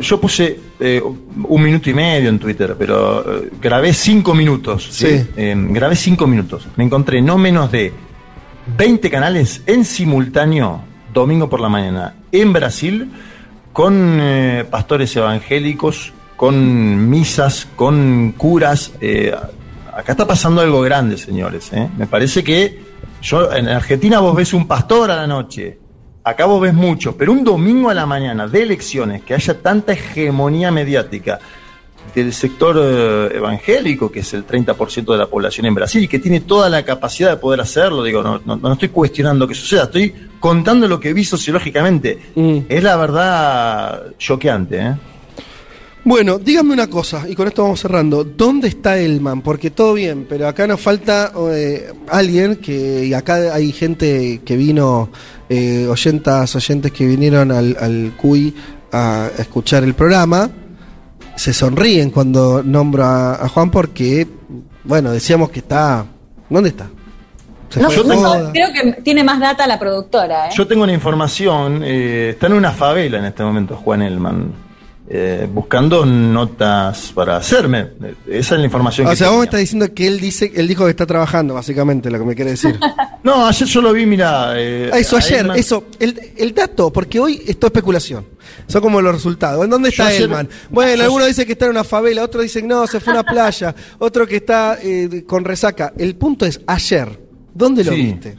Yo 0.00 0.20
puse 0.20 0.58
eh, 0.80 1.00
un 1.02 1.62
minuto 1.62 1.88
y 1.88 1.94
medio 1.94 2.28
en 2.28 2.38
Twitter, 2.38 2.74
pero 2.78 3.44
eh, 3.44 3.50
grabé 3.60 3.92
cinco 3.92 4.34
minutos. 4.34 4.88
¿sí? 4.90 5.06
Sí. 5.18 5.26
Eh, 5.36 5.54
grabé 5.70 5.94
cinco 5.94 6.26
minutos. 6.26 6.66
Me 6.76 6.84
encontré 6.84 7.22
no 7.22 7.38
menos 7.38 7.70
de 7.70 7.92
20 8.76 9.10
canales 9.10 9.62
en 9.66 9.84
simultáneo, 9.84 10.82
domingo 11.12 11.48
por 11.48 11.60
la 11.60 11.68
mañana, 11.68 12.14
en 12.32 12.52
Brasil, 12.52 13.10
con 13.72 14.18
eh, 14.20 14.64
pastores 14.68 15.14
evangélicos, 15.16 16.12
con 16.36 17.08
misas, 17.08 17.68
con 17.76 18.32
curas. 18.36 18.92
eh, 19.00 19.32
acá 19.94 20.12
está 20.12 20.26
pasando 20.26 20.60
algo 20.60 20.80
grande, 20.80 21.16
señores. 21.16 21.72
¿eh? 21.72 21.88
Me 21.96 22.06
parece 22.06 22.42
que 22.42 22.80
yo 23.22 23.52
en 23.52 23.68
Argentina 23.68 24.18
vos 24.20 24.34
ves 24.34 24.52
un 24.52 24.66
pastor 24.66 25.10
a 25.10 25.16
la 25.16 25.26
noche. 25.26 25.78
Acá 26.26 26.46
vos 26.46 26.58
ves 26.58 26.72
muchos, 26.72 27.14
pero 27.16 27.32
un 27.32 27.44
domingo 27.44 27.90
a 27.90 27.94
la 27.94 28.06
mañana 28.06 28.48
de 28.48 28.62
elecciones, 28.62 29.22
que 29.22 29.34
haya 29.34 29.60
tanta 29.60 29.92
hegemonía 29.92 30.70
mediática 30.70 31.38
del 32.14 32.32
sector 32.32 32.76
eh, 32.80 33.36
evangélico, 33.36 34.10
que 34.10 34.20
es 34.20 34.32
el 34.32 34.46
30% 34.46 35.12
de 35.12 35.18
la 35.18 35.26
población 35.26 35.66
en 35.66 35.74
Brasil, 35.74 36.02
y 36.02 36.08
que 36.08 36.18
tiene 36.18 36.40
toda 36.40 36.70
la 36.70 36.82
capacidad 36.82 37.30
de 37.30 37.36
poder 37.36 37.60
hacerlo, 37.60 38.02
digo, 38.02 38.22
no, 38.22 38.40
no, 38.42 38.56
no 38.56 38.72
estoy 38.72 38.88
cuestionando 38.88 39.46
que 39.46 39.54
suceda, 39.54 39.84
estoy 39.84 40.14
contando 40.40 40.88
lo 40.88 40.98
que 40.98 41.12
vi 41.12 41.24
sociológicamente. 41.24 42.18
Es 42.68 42.82
la 42.82 42.96
verdad 42.96 44.14
choqueante, 44.18 44.78
¿eh? 44.78 44.94
Bueno, 46.04 46.38
dígame 46.38 46.74
una 46.74 46.86
cosa, 46.86 47.24
y 47.26 47.34
con 47.34 47.48
esto 47.48 47.62
vamos 47.62 47.80
cerrando. 47.80 48.24
¿Dónde 48.24 48.68
está 48.68 48.98
Elman? 48.98 49.40
Porque 49.40 49.70
todo 49.70 49.94
bien, 49.94 50.26
pero 50.28 50.46
acá 50.46 50.66
nos 50.66 50.80
falta 50.80 51.32
eh, 51.50 51.92
alguien 52.08 52.56
que. 52.56 53.06
Y 53.06 53.14
acá 53.14 53.54
hay 53.54 53.72
gente 53.72 54.42
que 54.44 54.56
vino, 54.56 55.08
eh, 55.48 55.86
oyentas, 55.88 56.54
oyentes 56.56 56.92
que 56.92 57.06
vinieron 57.06 57.50
al, 57.50 57.74
al 57.80 58.12
CUI 58.18 58.54
a 58.92 59.30
escuchar 59.38 59.82
el 59.82 59.94
programa. 59.94 60.50
Se 61.36 61.54
sonríen 61.54 62.10
cuando 62.10 62.62
nombro 62.62 63.04
a, 63.04 63.42
a 63.42 63.48
Juan 63.48 63.70
porque, 63.70 64.28
bueno, 64.84 65.10
decíamos 65.10 65.48
que 65.48 65.60
está. 65.60 66.04
¿Dónde 66.50 66.68
está? 66.68 66.86
No, 67.80 67.88
creo 68.52 68.72
que 68.72 69.02
tiene 69.02 69.24
más 69.24 69.40
data 69.40 69.66
la 69.66 69.78
productora, 69.78 70.48
¿eh? 70.48 70.50
Yo 70.54 70.66
tengo 70.66 70.84
una 70.84 70.92
información, 70.92 71.82
eh, 71.82 72.30
está 72.30 72.46
en 72.46 72.52
una 72.52 72.70
favela 72.70 73.18
en 73.18 73.24
este 73.24 73.42
momento 73.42 73.76
Juan 73.76 74.02
Elman, 74.02 74.52
eh, 75.08 75.46
buscando 75.52 76.04
notas 76.06 77.12
para 77.14 77.36
hacerme. 77.36 77.88
Esa 78.26 78.54
es 78.54 78.58
la 78.60 78.64
información 78.64 79.06
O 79.06 79.10
que 79.10 79.16
sea, 79.16 79.28
vos 79.30 79.38
me 79.38 79.44
estás 79.44 79.60
diciendo 79.60 79.92
que 79.92 80.06
él 80.06 80.18
dice, 80.20 80.50
él 80.54 80.66
dijo 80.66 80.84
que 80.84 80.90
está 80.90 81.04
trabajando, 81.06 81.54
básicamente, 81.54 82.10
lo 82.10 82.18
que 82.18 82.24
me 82.24 82.34
quiere 82.34 82.52
decir. 82.52 82.78
No, 83.24 83.46
ayer 83.46 83.66
yo 83.66 83.80
lo 83.80 83.90
vi, 83.94 84.04
mira. 84.04 84.52
eh, 84.54 84.90
Eso 84.92 85.16
ayer, 85.16 85.50
eso, 85.56 85.86
el, 85.98 86.20
el 86.36 86.52
dato, 86.54 86.92
porque 86.92 87.18
hoy 87.18 87.40
esto 87.46 87.66
es 87.66 87.70
especulación. 87.70 88.26
Son 88.66 88.82
como 88.82 89.00
los 89.00 89.14
resultados. 89.14 89.64
¿En 89.64 89.70
dónde 89.70 89.88
está 89.88 90.12
Elman? 90.12 90.46
Bueno, 90.68 90.94
yo 90.96 91.04
algunos 91.04 91.28
dicen 91.28 91.46
que 91.46 91.52
está 91.52 91.64
en 91.64 91.70
una 91.70 91.84
favela, 91.84 92.22
otros 92.22 92.42
dicen 92.42 92.68
no, 92.68 92.86
se 92.86 93.00
fue 93.00 93.14
a 93.14 93.20
una 93.20 93.24
playa, 93.24 93.74
otro 93.98 94.26
que 94.26 94.36
está 94.36 94.76
eh, 94.82 95.24
con 95.26 95.42
resaca. 95.42 95.94
El 95.96 96.16
punto 96.16 96.44
es 96.44 96.60
ayer. 96.66 97.18
¿Dónde 97.54 97.82
lo 97.82 97.92
Sí. 97.92 97.96
viste? 98.02 98.36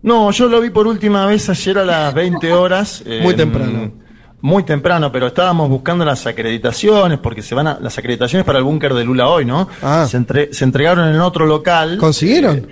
No, 0.00 0.30
yo 0.30 0.48
lo 0.48 0.62
vi 0.62 0.70
por 0.70 0.86
última 0.86 1.26
vez 1.26 1.50
ayer 1.50 1.76
a 1.76 1.84
las 1.84 2.14
20 2.14 2.52
horas. 2.54 3.04
Muy 3.22 3.34
temprano. 3.36 3.92
Muy 4.42 4.64
temprano, 4.64 5.10
pero 5.12 5.28
estábamos 5.28 5.68
buscando 5.70 6.04
las 6.04 6.26
acreditaciones, 6.26 7.18
porque 7.20 7.42
se 7.42 7.54
van 7.54 7.68
a, 7.68 7.78
las 7.80 7.96
acreditaciones 7.96 8.44
para 8.44 8.58
el 8.58 8.64
búnker 8.64 8.92
de 8.92 9.04
Lula 9.04 9.28
hoy, 9.28 9.44
¿no? 9.44 9.68
Se, 10.06 10.16
entre- 10.16 10.52
se 10.52 10.64
entregaron 10.64 11.08
en 11.08 11.20
otro 11.20 11.46
local. 11.46 11.94
Ah. 11.94 11.98
¿Consiguieron? 12.00 12.66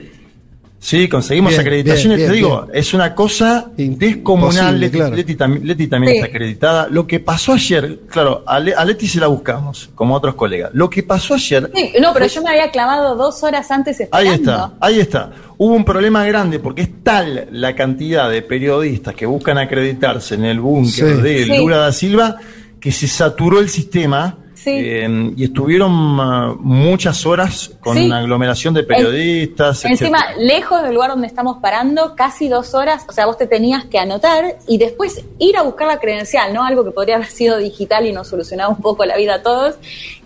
Sí, 0.83 1.09
conseguimos 1.11 1.51
Bien, 1.51 1.61
acreditaciones, 1.61 2.17
bien, 2.17 2.31
te 2.31 2.33
bien, 2.37 2.45
digo, 2.47 2.67
es 2.73 2.95
una 2.95 3.15
cosa 3.15 3.71
descomunal. 3.77 4.81
Leti, 4.81 4.97
claro. 4.97 5.15
Leti 5.15 5.35
tam- 5.37 5.61
Leti 5.63 5.87
también 5.89 6.13
Sí. 6.15 6.19
está 6.21 6.29
acreditada. 6.31 6.89
Lo 6.91 7.07
que 7.07 7.21
pasó 7.21 7.53
ayer, 7.53 8.01
claro, 8.09 8.43
a, 8.47 8.59
Le- 8.59 8.75
a 8.75 8.83
Leti 8.87 9.07
se 9.07 9.21
la 9.21 9.27
buscamos, 9.27 9.91
como 9.95 10.15
otros 10.15 10.35
colegas. 10.37 10.71
Lo 10.73 10.89
que 10.89 11.03
pasó 11.03 11.35
ayer 11.35 11.71
Sí, 11.75 11.93
no, 12.01 12.15
pero 12.15 12.27
yo 12.27 12.43
me 12.43 12.49
había 12.51 12.71
clavado 12.71 13.15
dos 13.15 13.43
horas 13.43 13.71
antes 13.71 14.01
Ahí 14.11 14.29
esperando. 14.29 14.53
está, 14.53 14.73
ahí 14.81 15.01
está. 15.01 15.33
Hubo 15.59 15.75
un 15.75 15.85
problema 15.85 16.25
grande 16.25 16.59
porque 16.59 16.81
es 16.83 17.03
tal 17.03 17.49
la 17.53 17.75
cantidad 17.75 18.31
de 18.31 18.41
periodistas 18.41 19.15
que 19.15 19.27
buscan 19.27 19.59
acreditarse 19.59 20.35
en 20.37 20.47
el 20.47 20.61
búnker 20.61 21.17
Sí. 21.17 21.23
de 21.23 21.45
Sí. 21.45 21.57
Lula 21.59 21.77
da 21.77 21.93
Silva 21.93 22.37
que 22.81 22.91
se 22.91 23.07
saturó 23.07 23.61
el 23.61 23.69
sistema 23.69 24.39
Sí. 24.63 24.71
eh, 24.75 25.33
y 25.37 25.45
estuvieron 25.45 25.91
ah, 26.21 26.55
muchas 26.61 27.25
horas 27.25 27.71
con 27.81 27.97
Sí. 27.97 28.07
una 28.07 28.19
aglomeración 28.19 28.75
de 28.75 28.83
periodistas. 28.83 29.85
Encima, 29.85 30.19
lejos 30.39 30.83
del 30.83 30.95
lugar 30.95 31.11
donde 31.11 31.27
estamos 31.27 31.59
parando, 31.63 32.15
casi 32.15 32.49
dos 32.49 32.75
horas, 32.75 33.05
o 33.09 33.13
sea, 33.13 33.25
vos 33.27 33.39
te 33.39 33.47
tenías 33.47 33.85
que 33.87 33.99
anotar 33.99 34.57
y 34.69 34.77
después 34.79 35.25
ir 35.39 35.57
a 35.57 35.63
buscar 35.63 35.87
la 35.89 35.99
credencial, 35.99 36.53
¿no? 36.53 36.63
Algo 36.65 36.85
que 36.85 36.91
podría 36.91 37.17
haber 37.17 37.29
sido 37.29 37.57
digital 37.59 38.07
y 38.07 38.13
nos 38.13 38.29
solucionaba 38.29 38.69
un 38.69 38.83
poco 38.83 39.05
la 39.07 39.17
vida 39.17 39.37
a 39.37 39.43
todos. 39.43 39.77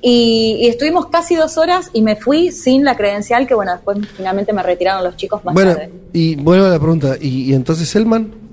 Y, 0.03 0.57
y 0.61 0.67
estuvimos 0.67 1.07
casi 1.07 1.35
dos 1.37 1.57
horas 1.57 1.91
y 1.93 2.03
me 2.03 2.17
fui 2.17 2.51
sin 2.53 2.85
la 2.85 2.97
credencial, 2.97 3.47
que 3.47 3.55
bueno, 3.55 3.73
después 3.73 3.99
finalmente 4.17 4.53
me 4.53 4.63
retiraron 4.63 5.05
los 5.05 5.17
chicos 5.17 5.45
más 5.45 5.55
Bueno, 5.55 5.75
tarde. 5.75 5.91
y 6.13 6.35
vuelvo 6.37 6.67
a 6.67 6.71
la 6.71 6.79
pregunta. 6.79 7.17
¿Y, 7.21 7.51
y 7.51 7.55
entonces 7.55 7.95
Elman? 7.97 8.44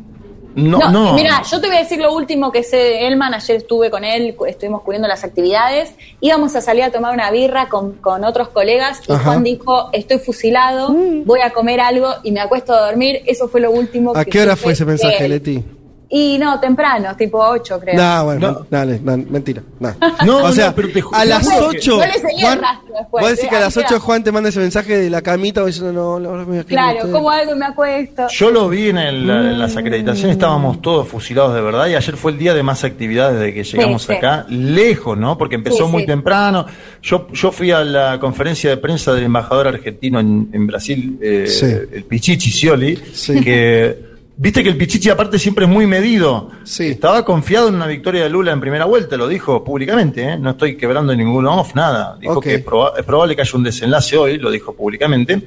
No, 0.56 0.91
No, 0.91 1.14
mira, 1.14 1.41
yo 1.49 1.61
te 1.61 1.68
voy 1.68 1.78
a 1.78 1.80
decir 1.80 1.99
lo 1.99 2.14
último 2.14 2.52
que 2.52 2.64
sé 2.64 2.78
de 2.78 3.07
Elman. 3.07 3.34
Ayer 3.34 3.57
estuve 3.57 3.90
con 3.90 4.03
él, 4.03 4.36
estuvimos 4.48 4.82
cubriendo 4.82 5.07
las 5.07 5.23
actividades. 5.23 5.94
Íbamos 6.19 6.56
a 6.56 6.61
salir 6.61 6.84
a 6.84 6.91
tomar 6.91 7.14
una 7.14 7.32
birra 7.32 7.69
con, 7.69 7.94
con 7.94 8.23
otros 8.23 8.49
colegas 8.49 9.02
y 9.07 9.14
Ajá. 9.14 9.23
Juan 9.23 9.44
dijo: 9.44 9.90
Estoy 9.94 10.19
fusilado, 10.19 10.94
voy 11.26 11.41
a 11.41 11.52
comer 11.52 11.80
algo 11.80 12.10
y 12.23 12.32
me 12.32 12.41
acuesto 12.41 12.73
a 12.73 12.88
dormir. 12.88 13.22
Eso 13.26 13.48
fue 13.48 13.61
lo 13.61 13.72
último 13.72 14.14
¿A 14.15 14.26
que 14.26 14.32
qué 14.32 14.41
hora 14.41 14.56
fue 14.56 14.73
ese 14.73 14.86
mensaje, 14.86 15.26
él. 15.26 15.32
Leti? 15.32 15.64
Y 16.14 16.38
no, 16.38 16.60
temprano, 16.60 17.16
tipo 17.16 17.40
8, 17.40 17.80
creo. 17.80 17.96
No, 17.96 18.26
bueno, 18.26 18.66
dale, 18.70 19.00
no, 19.02 19.16
mentira. 19.18 19.64
No, 19.80 19.96
No, 20.26 20.38
o 20.40 20.42
no, 20.48 20.52
sea, 20.52 20.76
pero 20.76 20.90
te 20.92 21.02
a 21.14 21.24
las 21.24 21.42
juro 21.50 21.70
que- 21.70 21.78
8. 21.78 21.92
No 21.92 22.00
le 22.02 22.56
rastro 22.56 22.94
después, 23.00 23.22
vos 23.22 23.30
decís 23.30 23.46
eh, 23.46 23.48
que 23.50 23.56
a 23.56 23.60
las 23.62 23.78
ahí 23.78 23.84
8 23.86 23.90
queda. 23.96 24.00
Juan 24.02 24.24
te 24.24 24.32
manda 24.34 24.50
ese 24.50 24.60
mensaje 24.60 24.98
de 24.98 25.10
la 25.10 25.22
camita, 25.22 25.66
diciendo, 25.66 25.94
no, 25.94 26.20
la 26.20 26.30
verdad 26.30 26.48
me 26.48 26.66
Claro, 26.66 27.10
como 27.10 27.30
algo 27.32 27.56
me 27.56 27.66
acuesto. 27.66 28.28
Yo 28.30 28.52
lo 28.52 28.68
vi 28.68 28.90
en, 28.90 28.98
el- 28.98 29.30
en 29.30 29.58
las 29.58 29.78
acreditaciones, 29.78 30.34
estábamos 30.36 30.82
todos 30.82 31.08
fusilados 31.08 31.54
de 31.56 31.62
verdad 31.62 31.88
y 31.88 31.96
ayer 31.96 32.18
fue 32.18 32.34
el 32.34 32.38
día 32.38 32.54
de 32.54 32.62
más 32.64 32.84
actividades 32.84 33.40
desde 33.40 33.54
que 33.54 33.64
llegamos 33.64 34.04
sí. 34.04 34.12
acá, 34.12 34.46
lejos, 34.50 35.18
¿no? 35.18 35.38
Porque 35.38 35.56
empezó 35.56 35.86
Sí, 35.86 35.92
muy 35.94 36.02
sí. 36.02 36.08
temprano. 36.08 36.66
Yo, 37.02 37.30
yo 37.32 37.54
fui 37.54 37.72
a 37.72 37.86
la 37.86 38.20
conferencia 38.20 38.70
de 38.70 38.76
prensa 38.76 39.14
del 39.14 39.24
embajador 39.24 39.70
argentino 39.70 40.20
en, 40.20 40.50
en 40.52 40.68
Brasil, 40.68 41.18
eh, 41.22 41.46
Sí. 41.48 41.66
el 41.66 42.04
Pichichi 42.04 42.52
Scioli, 42.52 42.98
Sí. 43.14 43.40
que 43.40 44.11
viste 44.41 44.63
que 44.63 44.69
el 44.69 44.77
Pichichi 44.77 45.09
aparte 45.09 45.38
siempre 45.38 45.65
es 45.65 45.72
muy 45.72 45.85
medido. 45.85 46.49
Sí. 46.63 46.88
Estaba 46.88 47.23
confiado 47.23 47.68
en 47.69 47.76
una 47.76 47.85
victoria 47.88 48.23
de 48.23 48.30
Lula 48.30 48.51
en 48.51 48.59
primera 48.59 48.85
vuelta, 48.85 49.15
lo 49.18 49.27
dijo 49.27 49.63
públicamente, 49.63 50.23
¿eh? 50.23 50.38
no 50.38 50.51
estoy 50.51 50.76
quebrando 50.76 51.15
ningún 51.15 51.45
off, 51.47 51.76
nada. 51.76 52.18
Dijo 52.19 52.41
que 52.41 52.55
es, 52.55 52.65
proba- 52.65 52.93
es 52.97 53.05
probable 53.05 53.35
que 53.35 53.41
haya 53.41 53.51
un 53.57 53.63
desenlace 53.63 54.18
hoy, 54.18 54.38
lo 54.38 54.49
dijo 54.49 54.73
públicamente. 54.73 55.41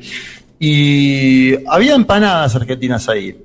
Y 0.60 1.54
había 1.68 1.94
empanadas 1.94 2.54
argentinas 2.56 3.08
ahí. 3.08 3.36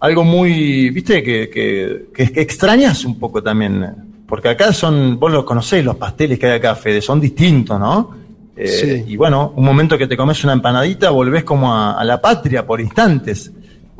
Algo 0.00 0.22
muy, 0.24 0.90
viste, 0.90 1.22
que, 1.22 1.48
que, 1.50 2.06
que- 2.14 2.30
que 2.32 2.40
extrañas 2.40 3.04
un 3.04 3.18
poco 3.18 3.42
también. 3.42 3.84
Porque 4.28 4.48
acá 4.50 4.72
son, 4.72 5.18
vos 5.18 5.32
los 5.32 5.44
conocés, 5.44 5.84
los 5.84 5.96
pasteles 5.96 6.38
que 6.38 6.46
hay 6.46 6.52
acá, 6.58 6.74
Fede, 6.76 7.00
son 7.00 7.20
distintos, 7.20 7.80
¿no? 7.80 8.14
Eh, 8.56 8.66
Sí. 8.68 9.04
Y 9.12 9.16
bueno, 9.16 9.52
un 9.56 9.64
momento 9.64 9.96
que 9.96 10.06
te 10.06 10.16
comes 10.16 10.42
una 10.44 10.52
empanadita, 10.52 11.10
volvés 11.10 11.44
como 11.44 11.72
a, 11.74 11.98
a 11.98 12.04
la 12.04 12.20
patria 12.20 12.66
por 12.66 12.80
instantes. 12.80 13.50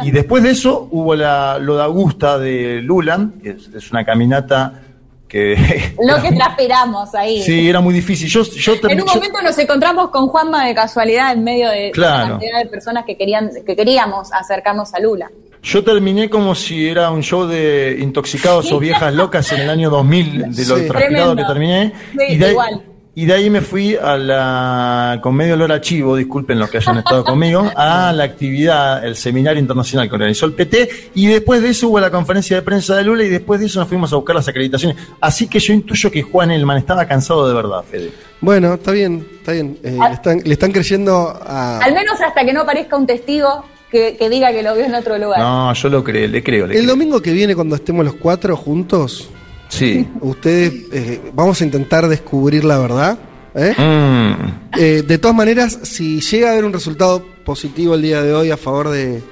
Y 0.02 0.10
después 0.10 0.42
de 0.42 0.50
eso 0.50 0.88
hubo 0.90 1.14
la, 1.14 1.58
lo 1.58 1.76
de 1.76 1.82
Augusta 1.82 2.38
de 2.38 2.80
Lula, 2.82 3.30
que 3.42 3.50
es, 3.50 3.68
es 3.74 3.90
una 3.90 4.04
caminata 4.04 4.80
que... 5.26 5.54
Lo 6.02 6.22
que 6.22 6.32
transpiramos 6.32 7.14
ahí. 7.14 7.42
sí, 7.42 7.68
era 7.68 7.80
muy 7.80 7.92
difícil. 7.92 8.28
Yo, 8.28 8.42
yo 8.44 8.74
En 8.88 9.00
un 9.02 9.06
yo- 9.06 9.14
momento 9.14 9.42
nos 9.42 9.58
encontramos 9.58 10.08
con 10.10 10.28
Juanma 10.28 10.66
de 10.66 10.74
casualidad 10.74 11.32
en 11.32 11.44
medio 11.44 11.68
de 11.68 11.90
Claro. 11.90 12.16
una 12.24 12.28
cantidad 12.38 12.58
de 12.62 12.66
personas 12.66 13.04
que 13.04 13.16
querían 13.16 13.50
que 13.66 13.76
queríamos 13.76 14.32
acercarnos 14.32 14.94
a 14.94 15.00
Lula. 15.00 15.30
Yo 15.62 15.82
terminé 15.84 16.30
como 16.30 16.54
si 16.54 16.88
era 16.88 17.10
un 17.10 17.22
show 17.22 17.44
de 17.46 17.98
intoxicados 18.00 18.70
o 18.72 18.78
viejas 18.78 19.12
locas 19.12 19.50
en 19.52 19.60
el 19.62 19.68
año 19.70 19.90
2000, 19.90 20.38
de 20.38 20.46
lo 20.46 20.52
Sí. 20.54 20.86
transpirado 20.86 21.34
Tremendo. 21.34 21.36
que 21.36 21.44
terminé. 21.44 21.92
Sí, 22.12 22.18
y, 22.34 22.36
de 22.38 22.44
ahí, 22.46 22.50
igual. 22.52 22.82
Y 23.18 23.26
de 23.26 23.34
ahí 23.34 23.50
me 23.50 23.62
fui 23.62 23.96
a 23.96 24.16
la, 24.16 25.18
con 25.20 25.34
medio 25.34 25.54
olor 25.54 25.72
a 25.72 25.80
chivo, 25.80 26.14
disculpen 26.14 26.56
los 26.56 26.70
que 26.70 26.76
hayan 26.76 26.98
estado 26.98 27.24
conmigo, 27.24 27.68
a 27.74 28.12
la 28.12 28.22
actividad, 28.22 29.04
el 29.04 29.16
seminario 29.16 29.58
internacional 29.58 30.08
que 30.08 30.14
organizó 30.14 30.46
el 30.46 30.52
PT. 30.52 30.88
Y 31.16 31.26
después 31.26 31.60
de 31.60 31.70
eso 31.70 31.88
hubo 31.88 31.98
la 31.98 32.12
conferencia 32.12 32.54
de 32.54 32.62
prensa 32.62 32.94
de 32.94 33.02
Lula 33.02 33.24
y 33.24 33.28
después 33.28 33.58
de 33.58 33.66
eso 33.66 33.80
nos 33.80 33.88
fuimos 33.88 34.12
a 34.12 34.16
buscar 34.16 34.36
las 34.36 34.46
acreditaciones. 34.46 34.96
Así 35.20 35.48
que 35.48 35.58
yo 35.58 35.72
intuyo 35.72 36.12
que 36.12 36.22
Juan 36.22 36.52
Elman 36.52 36.78
estaba 36.78 37.06
cansado 37.08 37.48
de 37.48 37.54
verdad, 37.54 37.82
Fede. 37.82 38.12
Bueno, 38.40 38.74
está 38.74 38.92
bien, 38.92 39.26
está 39.38 39.50
bien. 39.50 39.76
Eh, 39.82 39.98
le, 40.00 40.14
están, 40.14 40.40
le 40.44 40.52
están 40.52 40.70
creyendo 40.70 41.36
a... 41.44 41.80
Al 41.80 41.94
menos 41.94 42.20
hasta 42.20 42.44
que 42.44 42.52
no 42.52 42.60
aparezca 42.60 42.96
un 42.96 43.08
testigo 43.08 43.64
que, 43.90 44.16
que 44.16 44.28
diga 44.28 44.52
que 44.52 44.62
lo 44.62 44.76
vio 44.76 44.84
en 44.84 44.94
otro 44.94 45.18
lugar. 45.18 45.40
No, 45.40 45.74
yo 45.74 45.88
lo 45.88 46.04
creo, 46.04 46.28
le 46.28 46.40
creo, 46.44 46.68
le 46.68 46.74
El 46.74 46.82
creo. 46.82 46.90
domingo 46.92 47.20
que 47.20 47.32
viene, 47.32 47.56
cuando 47.56 47.74
estemos 47.74 48.04
los 48.04 48.14
cuatro 48.14 48.56
juntos, 48.56 49.28
Sí. 49.68 50.08
ustedes 50.20 50.72
eh, 50.92 51.20
vamos 51.34 51.60
a 51.60 51.64
intentar 51.64 52.08
descubrir 52.08 52.64
la 52.64 52.78
verdad. 52.78 53.18
¿eh? 53.54 53.74
Mm. 53.76 54.78
Eh, 54.78 55.02
de 55.06 55.18
todas 55.18 55.36
maneras, 55.36 55.78
si 55.82 56.20
llega 56.20 56.48
a 56.48 56.52
haber 56.52 56.64
un 56.64 56.72
resultado 56.72 57.24
positivo 57.44 57.94
el 57.94 58.02
día 58.02 58.22
de 58.22 58.32
hoy 58.34 58.50
a 58.50 58.56
favor 58.56 58.88
de, 58.90 59.22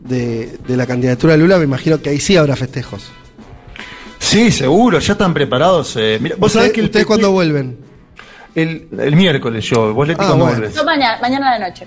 de- 0.00 0.58
de 0.66 0.76
la 0.76 0.86
candidatura 0.86 1.34
de 1.34 1.38
Lula, 1.38 1.58
me 1.58 1.64
imagino 1.64 2.00
que 2.00 2.10
ahí 2.10 2.20
sí 2.20 2.36
habrá 2.36 2.56
festejos. 2.56 3.10
Sí, 4.18 4.50
seguro, 4.50 4.98
ya 4.98 5.12
están 5.12 5.32
preparados. 5.32 5.94
eh. 5.96 6.18
Mira, 6.20 6.36
vos 6.38 6.52
sabés 6.52 6.68
¿Usted- 6.68 6.74
que 6.74 6.80
el 6.80 6.86
¿Ustedes 6.86 7.06
cuándo 7.06 7.30
vuelven? 7.30 7.78
El, 8.54 8.88
el 8.98 9.14
miércoles 9.16 9.64
yo, 9.66 9.92
vos 9.94 10.08
Leti 10.08 10.20
Ah, 10.22 10.26
cuándo 10.28 10.46
bueno. 10.46 10.68
Yo 10.74 10.84
mañana, 10.84 11.18
mañana 11.20 11.52
a 11.54 11.58
la 11.58 11.68
noche. 11.68 11.86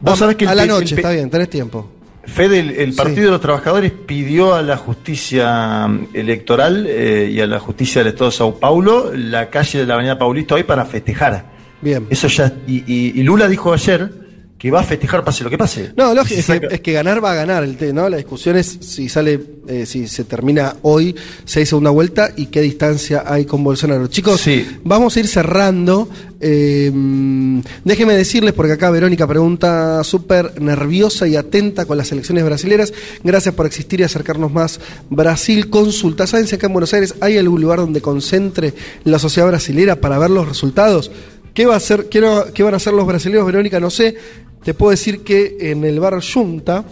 Vos 0.00 0.18
sabés 0.18 0.36
que 0.36 0.44
el 0.44 0.50
a 0.50 0.54
la 0.54 0.66
noche, 0.66 0.94
está 0.96 1.10
bien, 1.10 1.30
tenés 1.30 1.48
tiempo. 1.48 1.90
Fede, 2.30 2.60
el, 2.60 2.70
el 2.70 2.92
Sí. 2.92 2.96
Partido 2.98 3.26
de 3.26 3.30
los 3.32 3.40
Trabajadores 3.40 3.92
pidió 3.92 4.54
a 4.54 4.62
la 4.62 4.76
justicia 4.76 5.86
mm, 5.88 6.08
electoral 6.14 6.86
eh, 6.88 7.30
y 7.32 7.40
a 7.40 7.46
la 7.46 7.58
justicia 7.58 8.02
del 8.02 8.12
Estado 8.12 8.30
de 8.30 8.36
Sao 8.36 8.58
Paulo 8.58 9.10
la 9.14 9.50
calle 9.50 9.80
de 9.80 9.86
la 9.86 9.94
Avenida 9.94 10.18
Paulista 10.18 10.54
hoy 10.54 10.62
para 10.62 10.84
festejar. 10.84 11.50
Bien. 11.82 12.06
Eso 12.10 12.28
ya. 12.28 12.52
Y, 12.66 12.84
y- 12.86 13.12
y 13.20 13.22
Lula 13.22 13.48
dijo 13.48 13.72
ayer 13.72 14.10
que 14.60 14.70
va 14.70 14.80
a 14.80 14.84
festejar 14.84 15.24
pase 15.24 15.42
lo 15.42 15.48
que 15.48 15.56
pase. 15.56 15.92
No, 15.96 16.12
lógico, 16.14 16.38
es, 16.38 16.44
se 16.44 16.52
que, 16.60 16.60
saca- 16.66 16.74
es 16.74 16.80
que 16.82 16.92
ganar 16.92 17.24
va 17.24 17.32
a 17.32 17.34
ganar, 17.34 17.64
el 17.64 17.78
té, 17.78 17.94
¿no? 17.94 18.10
La 18.10 18.18
discusión 18.18 18.56
es 18.58 18.76
si 18.80 19.08
sale, 19.08 19.40
eh, 19.66 19.86
si 19.86 20.06
se 20.06 20.24
termina 20.24 20.76
hoy, 20.82 21.16
si 21.46 21.60
hay 21.60 21.64
segunda 21.66 21.88
vuelta 21.88 22.30
y 22.36 22.46
qué 22.46 22.60
distancia 22.60 23.24
hay 23.26 23.46
con 23.46 23.64
Bolsonaro. 23.64 24.06
Chicos, 24.08 24.38
Sí. 24.42 24.66
vamos 24.84 25.16
a 25.16 25.20
ir 25.20 25.28
cerrando. 25.28 26.10
Eh, 26.42 26.90
déjenme 27.84 28.14
decirles, 28.16 28.52
porque 28.52 28.72
acá 28.74 28.90
Verónica 28.90 29.26
pregunta 29.26 30.04
súper 30.04 30.60
nerviosa 30.60 31.26
y 31.26 31.36
atenta 31.36 31.86
con 31.86 31.96
las 31.96 32.12
elecciones 32.12 32.44
brasileras. 32.44 32.92
Gracias 33.24 33.54
por 33.54 33.64
existir 33.66 34.00
y 34.00 34.02
acercarnos 34.02 34.52
más. 34.52 34.78
Brasil 35.08 35.70
consulta. 35.70 36.26
¿Saben 36.26 36.46
si 36.46 36.56
acá 36.56 36.66
en 36.66 36.74
Buenos 36.74 36.92
Aires 36.92 37.14
hay 37.20 37.38
algún 37.38 37.62
lugar 37.62 37.78
donde 37.78 38.02
concentre 38.02 38.74
la 39.04 39.18
sociedad 39.18 39.48
brasilera 39.48 39.96
para 39.96 40.18
ver 40.18 40.28
los 40.30 40.46
resultados? 40.46 41.10
¿Qué, 41.54 41.66
va 41.66 41.74
a 41.74 41.78
hacer, 41.78 42.08
qué, 42.08 42.20
no- 42.20 42.44
qué 42.54 42.62
van 42.62 42.74
a 42.74 42.76
hacer 42.76 42.92
los 42.92 43.06
brasileños, 43.06 43.44
Verónica? 43.44 43.80
No 43.80 43.90
sé. 43.90 44.14
Te 44.64 44.74
puedo 44.74 44.90
decir 44.90 45.22
que 45.24 45.56
en 45.60 45.84
el 45.84 46.00
bar 46.00 46.20
Junta, 46.22 46.84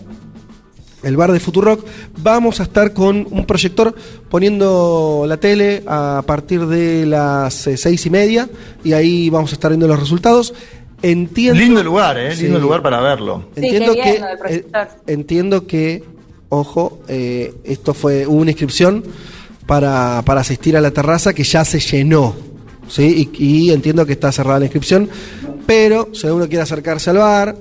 el 1.03 1.17
bar 1.17 1.33
de 1.33 1.41
Futurock, 1.41 1.85
vamos 2.23 2.61
a 2.61 2.63
estar 2.65 2.93
con 2.93 3.27
un 3.31 3.45
proyector 3.45 3.95
poniendo 4.31 5.25
la 5.27 5.37
tele 5.37 5.83
a 5.87 6.23
partir 6.27 6.67
de 6.67 7.07
las 7.07 7.67
eh, 7.67 7.77
seis 7.77 8.05
y 8.07 8.11
media 8.11 8.49
y 8.83 8.93
ahí 8.93 9.31
vamos 9.31 9.53
a 9.53 9.55
estar 9.55 9.71
viendo 9.71 9.87
los 9.87 10.01
resultados. 10.01 10.55
Entiendo, 11.03 11.61
Lindo 11.61 11.85
lugar, 11.85 12.19
¿eh? 12.19 12.35
Sí. 12.35 12.45
Lindo 12.45 12.59
lugar 12.59 12.83
para 12.83 13.01
verlo. 13.01 13.45
Sí, 13.55 13.67
entiendo 13.67 13.95
que 13.95 14.23
eh, 14.49 14.67
entiendo 15.07 15.67
que 15.67 16.03
ojo 16.49 17.01
eh, 17.07 17.55
esto 17.65 17.95
fue 17.95 18.27
hubo 18.27 18.39
una 18.39 18.51
inscripción 18.51 19.05
para, 19.67 20.23
para 20.25 20.41
asistir 20.41 20.77
a 20.77 20.81
la 20.81 20.91
terraza 20.91 21.35
que 21.35 21.45
ya 21.45 21.65
se 21.65 21.79
llenó 21.79 22.35
sí 22.89 23.31
y, 23.39 23.45
y 23.45 23.71
entiendo 23.71 24.07
que 24.07 24.15
está 24.15 24.33
cerrada 24.33 24.59
la 24.59 24.65
inscripción 24.65 25.11
pero 25.69 26.09
si 26.15 26.27
alguno 26.27 26.49
quiere 26.49 26.63
acercarse 26.63 27.11
al 27.11 27.19
bar 27.19 27.55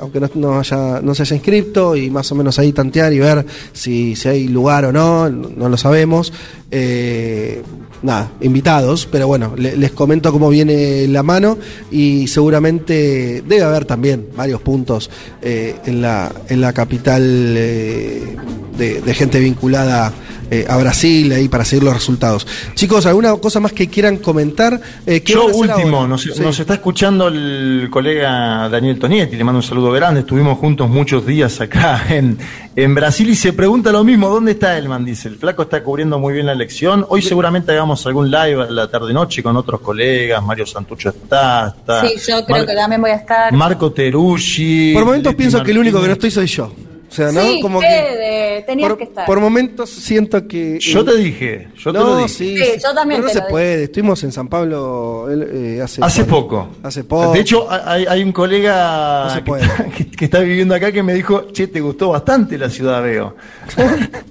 aunque 0.00 0.18
no, 0.18 0.30
no 0.36 0.58
haya, 0.60 1.02
no 1.02 1.14
se 1.14 1.24
haya 1.24 1.36
inscripto 1.36 1.94
y 1.94 2.08
más 2.08 2.32
o 2.32 2.34
menos 2.34 2.58
ahí 2.58 2.72
tantear 2.72 3.12
y 3.12 3.18
ver 3.18 3.44
si, 3.74 4.16
si 4.16 4.28
hay 4.30 4.48
lugar 4.48 4.86
o 4.86 4.92
no 4.92 5.28
no, 5.28 5.50
no 5.54 5.68
lo 5.68 5.76
sabemos 5.76 6.32
eh, 6.70 7.62
nada 8.02 8.30
invitados 8.40 9.06
pero 9.10 9.26
bueno 9.26 9.54
le- 9.56 9.76
les 9.76 9.90
comento 9.92 10.32
cómo 10.32 10.48
viene 10.48 11.06
la 11.08 11.22
mano 11.22 11.58
y 11.90 12.26
seguramente 12.28 13.42
debe 13.46 13.62
haber 13.62 13.84
también 13.84 14.26
varios 14.36 14.60
puntos 14.62 15.10
eh, 15.42 15.76
en 15.86 16.02
la 16.02 16.30
en 16.48 16.60
la 16.60 16.72
capital 16.72 17.22
eh, 17.24 18.36
de, 18.76 19.00
de 19.00 19.14
gente 19.14 19.38
vinculada 19.40 20.12
eh, 20.52 20.66
a 20.68 20.76
Brasil 20.78 21.30
ahí 21.32 21.48
para 21.48 21.64
seguir 21.64 21.84
los 21.84 21.94
resultados. 21.94 22.44
Chicos 22.74 23.06
alguna 23.06 23.36
cosa 23.36 23.60
más 23.60 23.72
que 23.72 23.86
quieran 23.86 24.16
comentar 24.16 24.80
Eh, 25.06 25.20
¿qué 25.20 25.34
Yo 25.34 25.46
último, 25.46 26.08
nos, 26.08 26.22
Sí. 26.22 26.30
nos 26.42 26.58
está 26.58 26.74
escuchando 26.74 27.28
el 27.28 27.86
colega 27.88 28.68
Daniel 28.68 28.98
Tonietti, 28.98 29.36
le 29.36 29.44
mando 29.44 29.60
un 29.60 29.62
saludo 29.62 29.92
grande, 29.92 30.20
estuvimos 30.20 30.58
juntos 30.58 30.88
muchos 30.90 31.24
días 31.24 31.60
acá 31.60 32.02
en, 32.10 32.36
en 32.82 32.94
Brasil 32.94 33.28
y 33.30 33.34
se 33.36 33.52
pregunta 33.52 33.90
lo 33.92 34.02
mismo, 34.04 34.28
¿dónde 34.28 34.52
está 34.52 34.76
Elman? 34.78 35.04
Dice, 35.04 35.28
el 35.28 35.36
flaco 35.36 35.62
está 35.62 35.82
cubriendo 35.82 36.18
muy 36.18 36.32
bien 36.32 36.46
la 36.46 36.52
elección, 36.52 37.04
hoy 37.08 37.20
seguramente 37.22 37.72
hagamos 37.72 38.06
algún 38.06 38.30
live 38.30 38.62
a 38.62 38.70
la 38.70 38.88
tarde-noche 38.88 39.42
con 39.42 39.56
otros 39.56 39.80
colegas, 39.80 40.42
Mario 40.42 40.66
Santucho 40.66 41.08
está, 41.10 41.74
está 41.76 42.06
Sí, 42.06 42.14
yo 42.28 42.44
creo 42.44 42.58
Mar- 42.58 42.66
que 42.66 42.74
también 42.74 43.00
voy 43.00 43.10
a 43.10 43.16
estar. 43.16 43.52
Marco 43.52 43.92
Teruggi. 43.92 44.92
por 44.94 45.04
momentos 45.04 45.32
Leti 45.32 45.38
pienso 45.38 45.62
que 45.62 45.70
el 45.72 45.78
único 45.78 46.00
que 46.00 46.06
no 46.06 46.12
estoy 46.14 46.30
soy 46.30 46.46
yo 46.46 46.72
O 47.10 47.12
sea, 47.12 47.32
¿no? 47.32 47.42
Sí, 47.42 47.58
Como 47.60 47.80
que 47.80 48.62
tenías 48.68 48.88
por, 48.88 48.98
que 48.98 49.04
estar. 49.04 49.26
por 49.26 49.40
momentos 49.40 49.90
siento 49.90 50.46
que. 50.46 50.78
Yo 50.78 51.04
te 51.04 51.16
dije, 51.16 51.68
yo 51.76 51.92
te 51.92 51.98
no, 51.98 52.04
lo 52.06 52.16
dije. 52.18 52.28
Sí, 52.28 52.56
Sí, 52.56 52.64
yo 52.80 52.94
también 52.94 53.20
Pero 53.20 53.22
no 53.22 53.26
te 53.28 53.34
se 53.34 53.40
lo 53.40 53.48
puede. 53.48 53.82
Estuvimos 53.84 54.22
en 54.22 54.30
San 54.32 54.46
Pablo 54.48 55.26
eh, 55.28 55.80
hace, 55.82 56.00
Hace 56.04 56.24
poco. 56.24 56.68
Hace 56.84 57.02
poco. 57.02 57.32
De 57.32 57.40
hecho, 57.40 57.66
hay, 57.68 58.06
hay 58.06 58.22
un 58.22 58.30
colega 58.30 59.24
No 59.24 59.30
se 59.30 59.38
que, 59.38 59.44
puede. 59.44 59.64
está, 59.64 59.84
que- 59.86 60.06
que 60.16 60.24
está 60.24 60.38
viviendo 60.38 60.72
acá 60.74 60.92
que 60.92 61.02
me 61.02 61.14
dijo, 61.14 61.48
che, 61.52 61.66
te 61.66 61.80
gustó 61.80 62.10
bastante 62.10 62.56
la 62.56 62.70
ciudad, 62.70 63.02
veo. 63.02 63.34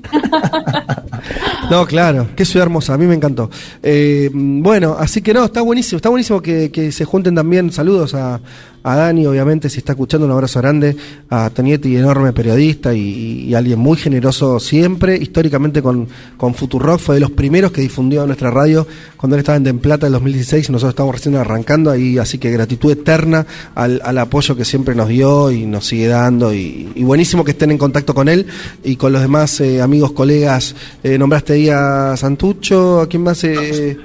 No, 1.69 1.85
claro, 1.85 2.27
qué 2.35 2.45
ciudad 2.45 2.65
hermosa, 2.65 2.93
a 2.93 2.97
mí 2.97 3.05
me 3.05 3.13
encantó. 3.13 3.49
Eh, 3.83 4.29
bueno, 4.33 4.95
así 4.97 5.21
que 5.21 5.33
no, 5.33 5.45
está 5.45 5.61
buenísimo, 5.61 5.97
está 5.97 6.09
buenísimo 6.09 6.41
que, 6.41 6.71
que 6.71 6.91
se 6.91 7.05
junten 7.05 7.35
también. 7.35 7.71
Saludos 7.71 8.15
a, 8.15 8.39
a 8.83 8.95
Dani, 8.95 9.25
obviamente, 9.25 9.69
si 9.69 9.79
está 9.79 9.93
escuchando, 9.93 10.25
un 10.25 10.31
abrazo 10.31 10.59
grande. 10.59 10.95
A 11.29 11.49
Tonietti, 11.49 11.95
enorme 11.95 12.33
periodista 12.33 12.93
y, 12.93 13.45
y 13.47 13.53
alguien 13.53 13.79
muy 13.79 13.97
generoso 13.97 14.59
siempre, 14.59 15.17
históricamente 15.17 15.81
con, 15.81 16.07
con 16.37 16.53
Futurock, 16.53 16.99
fue 16.99 17.15
de 17.15 17.21
los 17.21 17.31
primeros 17.31 17.71
que 17.71 17.81
difundió 17.81 18.25
nuestra 18.25 18.51
radio 18.51 18.87
cuando 19.17 19.35
él 19.35 19.39
estaba 19.39 19.57
en 19.57 19.63
Den 19.63 19.79
Plata 19.79 20.07
en 20.07 20.13
2016 20.13 20.69
y 20.69 20.71
nosotros 20.71 20.93
estamos 20.93 21.13
recién 21.13 21.35
arrancando 21.35 21.91
ahí, 21.91 22.17
así 22.17 22.37
que 22.37 22.51
gratitud 22.51 22.91
eterna 22.91 23.45
al, 23.75 24.01
al 24.03 24.17
apoyo 24.17 24.55
que 24.55 24.63
siempre 24.63 24.95
nos 24.95 25.09
dio 25.09 25.51
y 25.51 25.65
nos 25.65 25.85
sigue 25.85 26.07
dando 26.07 26.53
y, 26.53 26.91
y 26.95 27.03
buenísimo 27.03 27.43
que 27.43 27.51
estén 27.51 27.71
en 27.71 27.77
contacto 27.77 28.13
con 28.15 28.29
él 28.29 28.47
y 28.83 28.95
con 28.95 29.11
los 29.11 29.21
demás 29.21 29.59
eh, 29.61 29.81
amigos, 29.81 30.13
colegas. 30.13 30.75
Eh, 31.03 31.17
nombraste 31.17 31.53
ahí 31.53 31.69
a 31.69 32.15
Santucho, 32.15 33.01
¿a 33.01 33.07
quién 33.07 33.23
más? 33.23 33.43
Eh, 33.43 33.97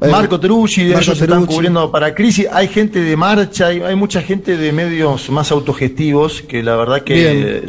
Marco 0.00 0.38
Terucci, 0.38 0.84
de 0.84 0.94
Marco 0.94 1.04
ellos 1.04 1.20
están 1.20 1.28
Terucci. 1.38 1.54
cubriendo 1.54 1.90
para 1.90 2.14
crisis. 2.14 2.46
Hay 2.52 2.68
gente 2.68 3.00
de 3.00 3.16
marcha, 3.16 3.68
hay, 3.68 3.80
hay 3.80 3.96
mucha 3.96 4.22
gente 4.22 4.56
de 4.56 4.72
medios 4.72 5.30
más 5.30 5.50
autogestivos 5.50 6.42
que 6.42 6.62
la 6.62 6.76
verdad 6.76 7.02
que 7.02 7.14
Bien. 7.14 7.66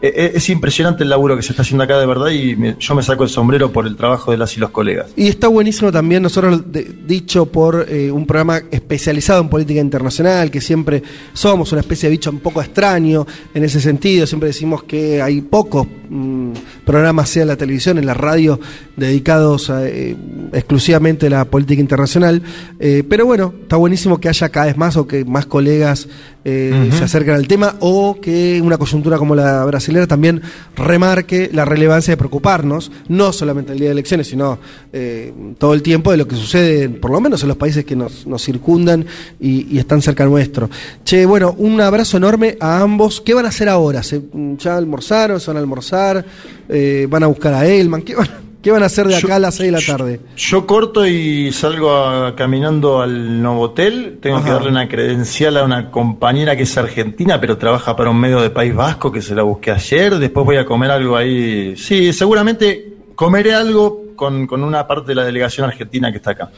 Es, 0.00 0.12
es- 0.16 0.34
es 0.36 0.48
impresionante 0.50 1.02
el 1.04 1.10
laburo 1.10 1.36
que 1.36 1.42
se 1.42 1.52
está 1.52 1.62
haciendo 1.62 1.84
acá 1.84 1.98
de 1.98 2.06
verdad 2.06 2.28
y 2.30 2.56
yo 2.78 2.94
me 2.94 3.02
saco 3.02 3.24
el 3.24 3.30
sombrero 3.30 3.72
por 3.72 3.86
el 3.86 3.96
trabajo 3.96 4.30
de 4.30 4.36
las 4.38 4.56
y 4.56 4.60
los 4.60 4.70
colegas. 4.70 5.10
Y 5.16 5.28
está 5.28 5.48
buenísimo 5.48 5.90
también, 5.92 6.22
nosotros 6.22 6.62
dicho 7.06 7.46
por 7.46 7.86
eh, 7.88 8.10
un 8.10 8.26
programa 8.26 8.60
especializado 8.70 9.40
en 9.42 9.48
política 9.48 9.80
internacional, 9.80 10.50
que 10.50 10.60
siempre 10.60 11.02
somos 11.32 11.72
una 11.72 11.80
especie 11.80 12.08
de 12.08 12.12
bicho 12.12 12.30
un 12.30 12.40
poco 12.40 12.60
extraño 12.62 13.26
en 13.54 13.64
ese 13.64 13.80
sentido, 13.80 14.26
siempre 14.26 14.48
decimos 14.48 14.82
que 14.84 15.20
hay 15.22 15.40
pocos 15.42 15.86
mm, 16.08 16.52
programas, 16.84 17.28
sea 17.28 17.42
en 17.42 17.48
la 17.48 17.56
televisión, 17.56 17.98
en 17.98 18.06
la 18.06 18.14
radio, 18.14 18.58
dedicados 18.96 19.70
eh, 19.74 20.16
exclusivamente 20.52 21.26
a 21.26 21.30
la 21.30 21.44
política 21.44 21.80
internacional, 21.80 22.42
Eh, 22.80 23.02
pero 23.08 23.26
bueno, 23.26 23.52
está 23.62 23.76
buenísimo 23.76 24.18
que 24.20 24.28
haya 24.28 24.48
cada 24.50 24.66
vez 24.66 24.76
más 24.76 24.96
o 24.96 25.06
que 25.06 25.24
más 25.24 25.46
colegas 25.46 26.08
eh, 26.50 26.90
se 26.96 27.04
acerquen 27.04 27.34
al 27.34 27.46
tema 27.46 27.76
o 27.80 28.18
que 28.20 28.60
una 28.62 28.78
coyuntura 28.78 29.18
como 29.18 29.34
la 29.34 29.64
brasilera 29.66 30.06
también 30.06 30.40
remarque 30.76 31.50
la 31.52 31.66
relevancia 31.66 32.12
de 32.12 32.16
preocuparnos, 32.16 32.90
no 33.08 33.32
solamente 33.34 33.72
el 33.72 33.78
día 33.78 33.88
de 33.88 33.92
elecciones, 33.92 34.28
sino 34.28 34.58
eh, 34.92 35.32
todo 35.58 35.74
el 35.74 35.82
tiempo 35.82 36.10
de 36.10 36.16
lo 36.16 36.26
que 36.26 36.36
sucede, 36.36 36.88
por 36.88 37.10
lo 37.10 37.20
menos 37.20 37.42
en 37.42 37.48
los 37.48 37.58
países 37.58 37.84
que 37.84 37.94
nos, 37.94 38.26
nos 38.26 38.42
circundan 38.42 39.04
y, 39.38 39.74
y 39.74 39.78
están 39.78 40.00
cerca 40.00 40.24
nuestro. 40.24 40.70
Che, 41.04 41.26
bueno, 41.26 41.54
un 41.58 41.80
abrazo 41.80 42.16
enorme 42.16 42.56
a 42.60 42.80
ambos. 42.80 43.20
¿Qué 43.20 43.34
van 43.34 43.44
a 43.44 43.48
hacer 43.48 43.68
ahora? 43.68 44.02
¿Se, 44.02 44.22
¿Ya 44.58 44.76
almorzaron? 44.76 45.40
¿Se 45.40 45.48
van 45.48 45.58
a 45.58 45.60
almorzar? 45.60 46.24
Eh, 46.68 47.06
¿Van 47.10 47.22
a 47.24 47.26
buscar 47.26 47.52
a 47.52 47.66
Elman? 47.66 48.02
¿Qué 48.02 48.14
van, 48.14 48.47
qué 48.62 48.70
van 48.70 48.82
a 48.82 48.86
hacer 48.86 49.06
de 49.06 49.16
acá 49.16 49.36
a 49.36 49.38
las 49.38 49.54
6 49.56 49.72
de 49.72 49.78
la 49.80 49.86
tarde? 49.86 50.20
Yo 50.36 50.66
corto 50.66 51.06
y 51.06 51.52
salgo 51.52 51.92
a- 51.94 52.34
caminando 52.36 53.00
al 53.00 53.40
Novotel. 53.42 54.18
Tengo 54.20 54.42
que 54.42 54.50
darle 54.50 54.70
una 54.70 54.88
credencial 54.88 55.56
a 55.56 55.64
una 55.64 55.90
compañera 55.90 56.56
que 56.56 56.64
es 56.64 56.76
argentina, 56.78 57.40
pero 57.40 57.56
trabaja 57.58 57.94
para 57.96 58.10
un 58.10 58.18
medio 58.20 58.40
de 58.40 58.50
País 58.50 58.74
Vasco 58.74 59.10
que 59.12 59.22
se 59.22 59.34
la 59.34 59.42
busqué 59.42 59.70
ayer. 59.70 60.18
Después 60.18 60.44
voy 60.46 60.56
a 60.56 60.64
comer 60.64 60.90
algo 60.90 61.16
ahí. 61.16 61.76
Sí, 61.76 62.12
seguramente 62.12 62.94
comeré 63.14 63.54
algo 63.54 64.02
con, 64.16 64.46
con 64.46 64.62
una 64.64 64.86
parte 64.86 65.08
de 65.08 65.14
la 65.14 65.24
delegación 65.24 65.66
argentina 65.68 66.10
que 66.10 66.16
está 66.18 66.32
acá. 66.32 66.50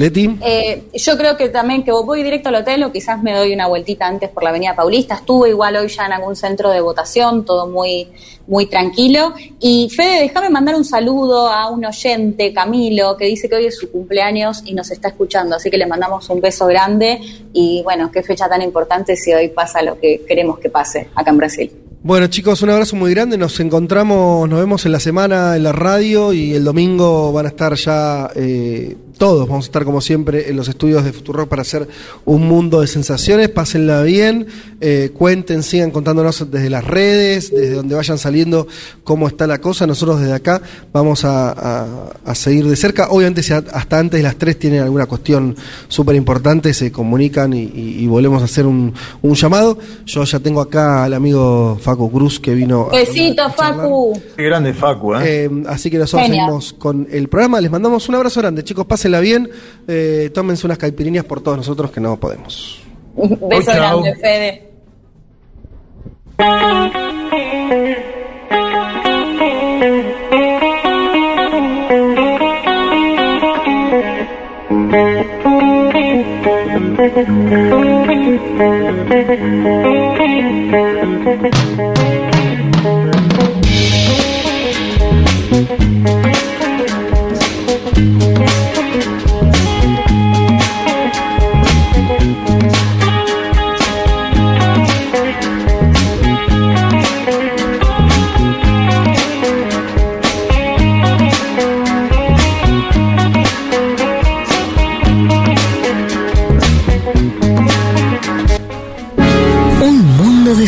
Leti. 0.00 0.38
Eh, 0.42 0.84
yo 0.94 1.18
creo 1.18 1.36
que 1.36 1.50
también 1.50 1.84
que 1.84 1.92
voy 1.92 2.22
directo 2.22 2.48
al 2.48 2.54
hotel 2.54 2.82
o 2.84 2.90
quizás 2.90 3.22
me 3.22 3.34
doy 3.34 3.52
una 3.52 3.66
vueltita 3.66 4.06
antes 4.06 4.30
por 4.30 4.42
la 4.42 4.48
Avenida 4.48 4.74
Paulista. 4.74 5.16
Estuve 5.16 5.50
igual 5.50 5.76
hoy 5.76 5.88
ya 5.88 6.06
en 6.06 6.14
algún 6.14 6.34
centro 6.34 6.70
de 6.70 6.80
votación, 6.80 7.44
todo 7.44 7.66
muy, 7.68 8.08
muy 8.46 8.64
tranquilo. 8.64 9.34
Y 9.60 9.90
Fede, 9.94 10.22
déjame 10.22 10.48
mandar 10.48 10.74
un 10.74 10.86
saludo 10.86 11.48
a 11.48 11.68
un 11.68 11.84
oyente, 11.84 12.50
Camilo, 12.54 13.14
que 13.18 13.26
dice 13.26 13.46
que 13.46 13.56
hoy 13.56 13.66
es 13.66 13.76
su 13.76 13.90
cumpleaños 13.90 14.62
y 14.64 14.72
nos 14.72 14.90
está 14.90 15.08
escuchando. 15.08 15.56
Así 15.56 15.70
que 15.70 15.76
le 15.76 15.86
mandamos 15.86 16.30
un 16.30 16.40
beso 16.40 16.66
grande 16.66 17.20
y 17.52 17.82
bueno, 17.82 18.10
qué 18.10 18.22
fecha 18.22 18.48
tan 18.48 18.62
importante 18.62 19.16
si 19.16 19.34
hoy 19.34 19.48
pasa 19.48 19.82
lo 19.82 20.00
que 20.00 20.24
queremos 20.26 20.58
que 20.58 20.70
pase 20.70 21.08
acá 21.14 21.30
en 21.30 21.36
Brasil. 21.36 21.89
Bueno 22.02 22.28
chicos, 22.28 22.62
un 22.62 22.70
abrazo 22.70 22.96
muy 22.96 23.10
grande, 23.10 23.36
nos 23.36 23.60
encontramos, 23.60 24.48
nos 24.48 24.58
vemos 24.58 24.86
en 24.86 24.92
la 24.92 25.00
semana 25.00 25.54
en 25.54 25.64
la 25.64 25.72
radio 25.72 26.32
y 26.32 26.54
el 26.54 26.64
domingo 26.64 27.30
van 27.30 27.44
a 27.44 27.50
estar 27.50 27.74
ya 27.74 28.30
eh, 28.34 28.96
todos, 29.18 29.46
vamos 29.46 29.66
a 29.66 29.68
estar 29.68 29.84
como 29.84 30.00
siempre 30.00 30.48
en 30.48 30.56
los 30.56 30.66
estudios 30.66 31.04
de 31.04 31.12
Futuro 31.12 31.46
para 31.46 31.60
hacer 31.60 31.86
un 32.24 32.48
mundo 32.48 32.80
de 32.80 32.86
sensaciones, 32.86 33.50
pásenla 33.50 34.02
bien, 34.02 34.46
eh, 34.80 35.10
cuenten, 35.12 35.62
sigan 35.62 35.90
contándonos 35.90 36.50
desde 36.50 36.70
las 36.70 36.82
redes, 36.84 37.50
desde 37.50 37.74
donde 37.74 37.94
vayan 37.94 38.16
saliendo 38.16 38.66
cómo 39.04 39.28
está 39.28 39.46
la 39.46 39.60
cosa, 39.60 39.86
nosotros 39.86 40.20
desde 40.20 40.32
acá 40.32 40.62
vamos 40.94 41.26
a, 41.26 42.14
seguir 42.32 42.66
de 42.66 42.76
cerca, 42.76 43.10
obviamente 43.10 43.42
si 43.42 43.52
hasta 43.52 43.98
antes 43.98 44.22
las 44.22 44.36
3 44.36 44.58
tienen 44.58 44.80
alguna 44.80 45.04
cuestión 45.04 45.54
súper 45.88 46.16
importante, 46.16 46.72
se 46.72 46.90
comunican 46.90 47.52
y, 47.52 48.06
volvemos 48.06 48.40
a 48.40 48.46
hacer 48.46 48.64
un, 48.64 48.94
un 49.20 49.34
llamado, 49.34 49.78
yo 50.06 50.24
ya 50.24 50.38
tengo 50.38 50.62
acá 50.62 51.04
al 51.04 51.12
amigo 51.12 51.78
Facu 51.90 52.10
Cruz 52.10 52.38
que 52.38 52.54
vino 52.54 52.88
a- 52.90 52.96
Besito, 52.96 53.50
Facu. 53.50 54.12
Qué 54.36 54.44
grande 54.44 54.72
Facu, 54.72 55.14
¿eh? 55.16 55.44
eh, 55.44 55.50
así 55.66 55.90
que 55.90 55.98
nosotros 55.98 56.26
Genial. 56.28 56.46
seguimos 56.46 56.72
con 56.74 57.08
el 57.10 57.28
programa. 57.28 57.60
Les 57.60 57.70
mandamos 57.70 58.08
un 58.08 58.14
abrazo 58.14 58.40
grande, 58.40 58.62
chicos. 58.62 58.86
Pásenla 58.86 59.18
bien. 59.20 59.48
Eh, 59.88 60.30
tómense 60.32 60.66
unas 60.66 60.78
caipirinhas 60.78 61.24
por 61.24 61.40
todos 61.40 61.56
nosotros 61.56 61.90
que 61.90 62.00
no 62.00 62.18
podemos. 62.18 62.80
Beso 63.16 63.72
chau. 63.72 64.02
grande, 64.02 64.14
Fede. 64.20 64.70
Un 77.00 77.80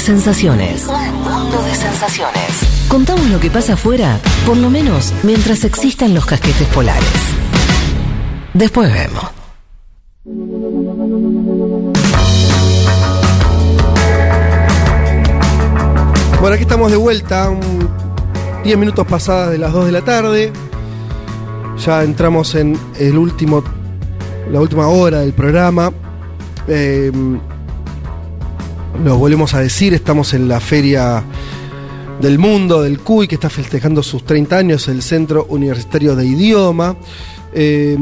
sensaciones. 0.02 0.88
Un 0.88 1.22
mundo 1.22 1.62
de 1.62 1.74
sensaciones. 1.74 2.86
Contamos 2.88 3.24
lo 3.30 3.38
que 3.38 3.50
pasa 3.50 3.74
afuera, 3.74 4.18
por 4.44 4.56
lo 4.56 4.68
menos 4.68 5.14
mientras 5.22 5.64
existan 5.64 6.12
los 6.12 6.26
casquetes 6.26 6.66
polares. 6.68 7.04
Después 8.52 8.92
vemos. 8.92 9.30
Bueno, 16.40 16.54
aquí 16.54 16.62
estamos 16.62 16.90
de 16.90 16.96
vuelta. 16.96 17.50
un 17.50 17.88
10 18.64 18.78
minutos 18.78 19.06
pasadas 19.06 19.52
de 19.52 19.58
las 19.58 19.72
2 19.72 19.86
de 19.86 19.92
la 19.92 20.02
tarde. 20.02 20.52
Ya 21.78 22.02
entramos 22.02 22.56
en 22.56 22.76
el 22.98 23.16
último, 23.16 23.62
la 24.50 24.60
última 24.60 24.88
hora 24.88 25.20
del 25.20 25.32
programa. 25.32 25.92
Eh, 26.66 27.10
nos 28.98 29.18
volvemos 29.18 29.54
a 29.54 29.60
decir, 29.60 29.94
estamos 29.94 30.34
en 30.34 30.48
la 30.48 30.60
feria 30.60 31.24
del 32.20 32.38
mundo 32.38 32.82
del 32.82 33.00
CUI 33.00 33.26
que 33.26 33.34
está 33.34 33.50
festejando 33.50 34.02
sus 34.02 34.24
30 34.24 34.56
años, 34.56 34.88
el 34.88 35.02
Centro 35.02 35.46
Universitario 35.48 36.14
de 36.14 36.26
Idioma. 36.26 36.96
Eh, 37.54 37.96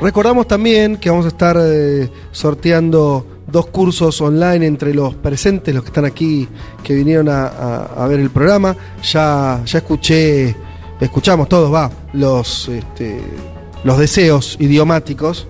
recordamos 0.00 0.46
también 0.46 0.96
que 0.96 1.10
vamos 1.10 1.24
a 1.24 1.28
estar 1.28 1.56
eh, 1.60 2.08
sorteando 2.30 3.26
dos 3.46 3.66
cursos 3.66 4.20
online 4.20 4.66
entre 4.66 4.94
los 4.94 5.14
presentes, 5.14 5.74
los 5.74 5.82
que 5.82 5.88
están 5.88 6.04
aquí, 6.04 6.46
que 6.84 6.94
vinieron 6.94 7.28
a 7.30 8.06
ver 8.08 8.20
el 8.20 8.30
programa. 8.30 8.76
Ya, 9.02 9.60
ya 9.64 9.78
escuché, 9.78 10.54
escuchamos 11.00 11.48
todos, 11.48 11.72
va, 11.72 11.90
los, 12.12 12.68
este, 12.68 13.20
los 13.84 13.98
deseos 13.98 14.56
idiomáticos, 14.60 15.46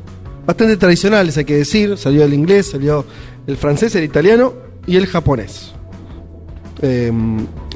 bastante 0.47 0.77
tradicionales 0.77 1.37
hay 1.37 1.45
que 1.45 1.57
decir, 1.57 1.99
salió 1.99 2.25
el 2.25 2.33
inglés, 2.33 2.71
salió 2.71 3.05
el 3.47 3.57
francés, 3.57 3.95
el 3.97 4.05
italiano 4.05 4.68
y 4.89 4.97
el 4.97 5.07
japonés. 5.07 5.73
Eh, 6.83 7.13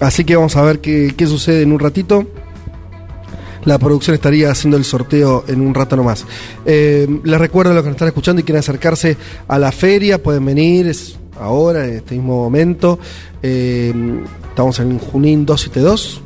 así 0.01 0.25
que 0.25 0.35
vamos 0.35 0.57
a 0.57 0.63
ver 0.63 0.81
qué, 0.81 1.15
qué 1.17 1.27
sucede 1.27 1.63
en 1.63 1.73
un 1.73 1.79
ratito. 1.79 2.27
La 3.65 3.79
producción 3.79 4.15
estaría 4.15 4.51
haciendo 4.51 4.77
el 4.77 4.85
sorteo 4.85 5.45
en 5.47 5.61
un 5.61 5.73
rato 5.73 5.97
nomás. 5.97 6.27
Eh, 6.65 7.07
les 7.23 7.39
recuerdo 7.39 7.71
a 7.71 7.75
los 7.75 7.83
que 7.85 7.91
nos 7.91 7.97
están 7.97 8.09
escuchando 8.09 8.41
y 8.41 8.43
quieren 8.45 8.59
acercarse 8.59 9.17
a 9.47 9.59
la 9.59 9.71
feria, 9.71 10.21
pueden 10.21 10.45
venir, 10.45 10.89
es 10.89 11.17
ahora, 11.39 11.87
en 11.87 11.97
este 11.97 12.17
mismo 12.17 12.43
momento. 12.43 12.99
Eh, 13.43 13.93
estamos 14.49 14.81
en 14.81 14.99
Junín 14.99 15.47
272, 15.47 16.21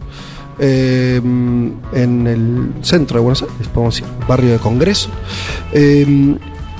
eh, 0.59 1.21
en 1.23 2.27
el 2.27 2.85
centro 2.85 3.19
de 3.19 3.23
Buenos 3.23 3.43
Aires, 3.43 3.69
podemos 3.69 3.97
decir, 3.97 4.11
barrio 4.27 4.53
de 4.53 4.59
Congreso. 4.59 5.11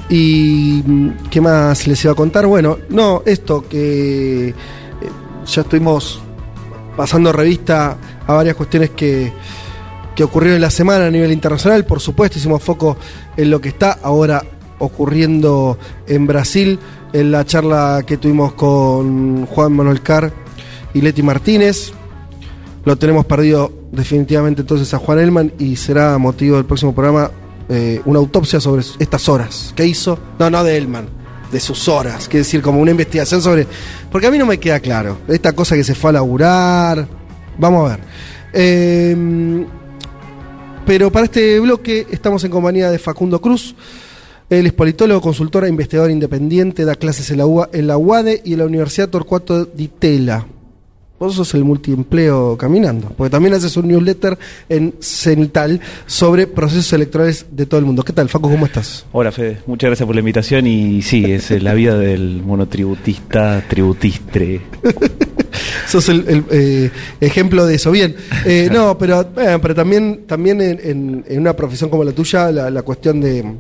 ¿Y 0.09 0.83
qué 1.31 1.41
más 1.41 1.87
les 1.87 2.05
iba 2.05 2.13
a 2.13 2.17
contar? 2.17 2.47
Bueno, 2.47 2.79
no, 2.91 3.23
esto 3.27 3.69
que 3.69 4.49
eh, 4.49 4.55
ya 5.47 5.63
estuvimos 5.63 6.21
pasando 6.97 7.33
revista 7.33 7.97
a 8.27 8.33
varias 8.33 8.55
cuestiones 8.55 8.91
que, 8.91 9.33
que 10.15 10.25
ocurrieron 10.25 10.57
en 10.57 10.63
la 10.63 10.71
semana 10.71 11.07
a 11.07 11.11
nivel 11.11 11.33
internacional. 11.33 11.85
Por 11.85 12.01
supuesto, 12.01 12.39
hicimos 12.39 12.63
foco 12.63 12.97
en 13.37 13.51
lo 13.51 13.61
que 13.61 13.69
está 13.69 13.99
ahora 14.03 14.45
ocurriendo 14.79 15.79
en 16.07 16.27
Brasil, 16.27 16.79
en 17.13 17.33
la 17.33 17.45
charla 17.45 18.05
que 18.07 18.17
tuvimos 18.17 18.53
con 18.53 19.47
Juan 19.47 19.73
Manuel 19.73 20.03
Carr 20.03 20.33
y 20.95 21.01
Leti 21.01 21.23
Martínez. 21.23 21.93
Lo 22.85 22.97
tenemos 22.97 23.27
perdido 23.27 23.73
definitivamente 23.91 24.61
entonces 24.61 24.93
a 24.95 24.99
Juan 24.99 25.19
Elman 25.19 25.53
y 25.59 25.75
será 25.75 26.17
motivo 26.19 26.57
del 26.57 26.65
próximo 26.65 26.95
programa 26.95 27.31
eh, 27.69 28.01
una 28.05 28.19
autopsia 28.19 28.61
sobre 28.61 28.83
estas 28.99 29.29
horas. 29.29 29.73
¿Qué 29.77 29.87
hizo? 29.87 30.19
No, 30.39 30.51
no 30.51 30.63
de 30.65 30.77
Elman, 30.77 31.09
de 31.51 31.61
sus 31.61 31.89
horas. 31.89 32.29
Quiere 32.29 32.45
decir, 32.45 32.63
como 32.63 32.81
una 32.81 32.91
investigación 32.91 33.43
sobre. 33.43 33.67
Porque 34.11 34.27
a 34.27 34.31
mí 34.31 34.39
no 34.39 34.47
me 34.47 34.59
queda 34.59 34.81
claro. 34.81 35.19
Esta 35.29 35.53
cosa 35.53 35.75
que 35.77 35.85
se 35.85 35.95
fue 35.95 36.11
a 36.11 36.15
laburar. 36.15 37.07
Vamos 37.59 37.91
a 37.91 37.97
ver. 37.97 38.05
Eh, 38.53 39.67
pero 40.87 41.11
para 41.11 41.25
este 41.25 41.59
bloque 41.59 42.07
estamos 42.11 42.45
en 42.45 42.51
compañía 42.53 42.91
de 42.91 42.99
Facundo 42.99 43.41
Cruz. 43.41 43.75
Él 44.49 44.67
es 44.67 44.73
politólogo, 44.73 45.21
consultor 45.21 45.65
e 45.65 45.69
investigador 45.69 46.13
independiente, 46.13 46.85
da 46.85 46.95
clases 46.95 47.29
en 47.33 47.39
la, 47.39 47.47
UA, 47.47 47.71
en 47.73 47.89
la 47.89 47.99
UADE 47.99 48.43
y 48.45 48.53
en 48.53 48.61
la 48.61 48.67
Universidad 48.67 49.09
Torcuato 49.09 49.65
Di 49.65 49.89
Tella. 49.89 50.47
Vos 51.19 51.35
sos 51.35 51.55
el 51.55 51.65
multiempleo 51.65 52.59
caminando, 52.59 53.09
porque 53.17 53.31
también 53.31 53.55
haces 53.55 53.75
un 53.79 53.89
newsletter 53.89 54.37
en 54.69 54.95
Cenital 55.01 55.81
sobre 56.07 56.47
procesos 56.47 56.93
electorales 56.93 57.47
de 57.51 57.65
todo 57.65 57.81
el 57.81 57.87
mundo. 57.87 58.03
¿Qué 58.03 58.13
tal, 58.13 58.29
Facu? 58.29 58.51
¿Cómo 58.51 58.67
estás? 58.67 59.07
Hola, 59.13 59.33
Fede. 59.33 59.61
Muchas 59.67 59.89
gracias 59.89 60.07
por 60.07 60.15
la 60.15 60.21
invitación 60.21 60.67
y 60.67 61.01
sí, 61.01 61.25
es 61.25 61.51
la 61.63 61.73
vida 61.73 61.97
del 61.97 62.43
monotributista, 62.43 63.65
tributistre. 63.67 64.61
sos 65.89 66.07
el, 66.11 66.29
el 66.29 66.45
eh, 66.51 66.91
ejemplo 67.21 67.65
de 67.65 67.77
eso. 67.77 67.91
Bien, 67.91 68.15
eh, 68.45 68.69
no, 68.73 68.99
pero, 68.99 69.23
eh, 69.39 69.59
pero 69.61 69.75
también, 69.75 70.25
también 70.27 70.61
en, 70.61 70.81
en, 70.83 71.25
en, 71.27 71.41
una 71.41 71.55
profesión 71.55 71.89
como 71.89 72.05
la 72.05 72.13
tuya, 72.13 72.53
la, 72.53 72.71
la 72.71 72.83
cuestión 72.83 73.23
de 73.23 73.55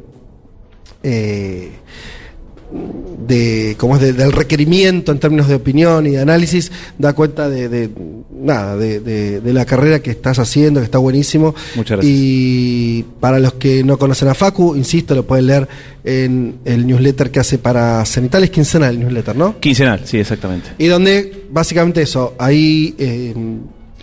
de 3.26 3.76
cómo 3.78 3.96
es 3.96 4.02
de, 4.02 4.12
del 4.12 4.32
requerimiento 4.32 5.12
en 5.12 5.18
términos 5.18 5.48
de 5.48 5.54
opinión 5.54 6.06
y 6.06 6.10
de 6.10 6.20
análisis 6.20 6.70
da 6.98 7.12
cuenta 7.12 7.48
de, 7.48 7.68
de 7.68 7.90
nada 8.32 8.76
de, 8.76 9.00
de, 9.00 9.52
la 9.52 9.64
carrera 9.64 10.00
que 10.00 10.10
estás 10.10 10.38
haciendo 10.38 10.80
que 10.80 10.84
está 10.84 10.98
buenísimo 10.98 11.54
Muchas 11.74 11.98
gracias. 11.98 12.14
y 12.14 13.04
para 13.20 13.38
los 13.38 13.54
que 13.54 13.82
no 13.82 13.98
conocen 13.98 14.28
a 14.28 14.34
Facu 14.34 14.76
insisto 14.76 15.14
lo 15.14 15.26
pueden 15.26 15.46
leer 15.46 15.68
en 16.04 16.56
el 16.64 16.86
newsletter 16.86 17.30
que 17.30 17.40
hace 17.40 17.58
para 17.58 18.04
Cenital 18.04 18.44
es 18.44 18.50
quincenal 18.50 18.94
el 18.94 19.00
newsletter 19.00 19.36
¿no? 19.36 19.58
quincenal 19.58 20.02
sí 20.04 20.18
exactamente 20.18 20.70
y 20.78 20.86
donde 20.86 21.46
básicamente 21.50 22.02
eso 22.02 22.34
ahí 22.38 22.94
eh, 22.98 23.34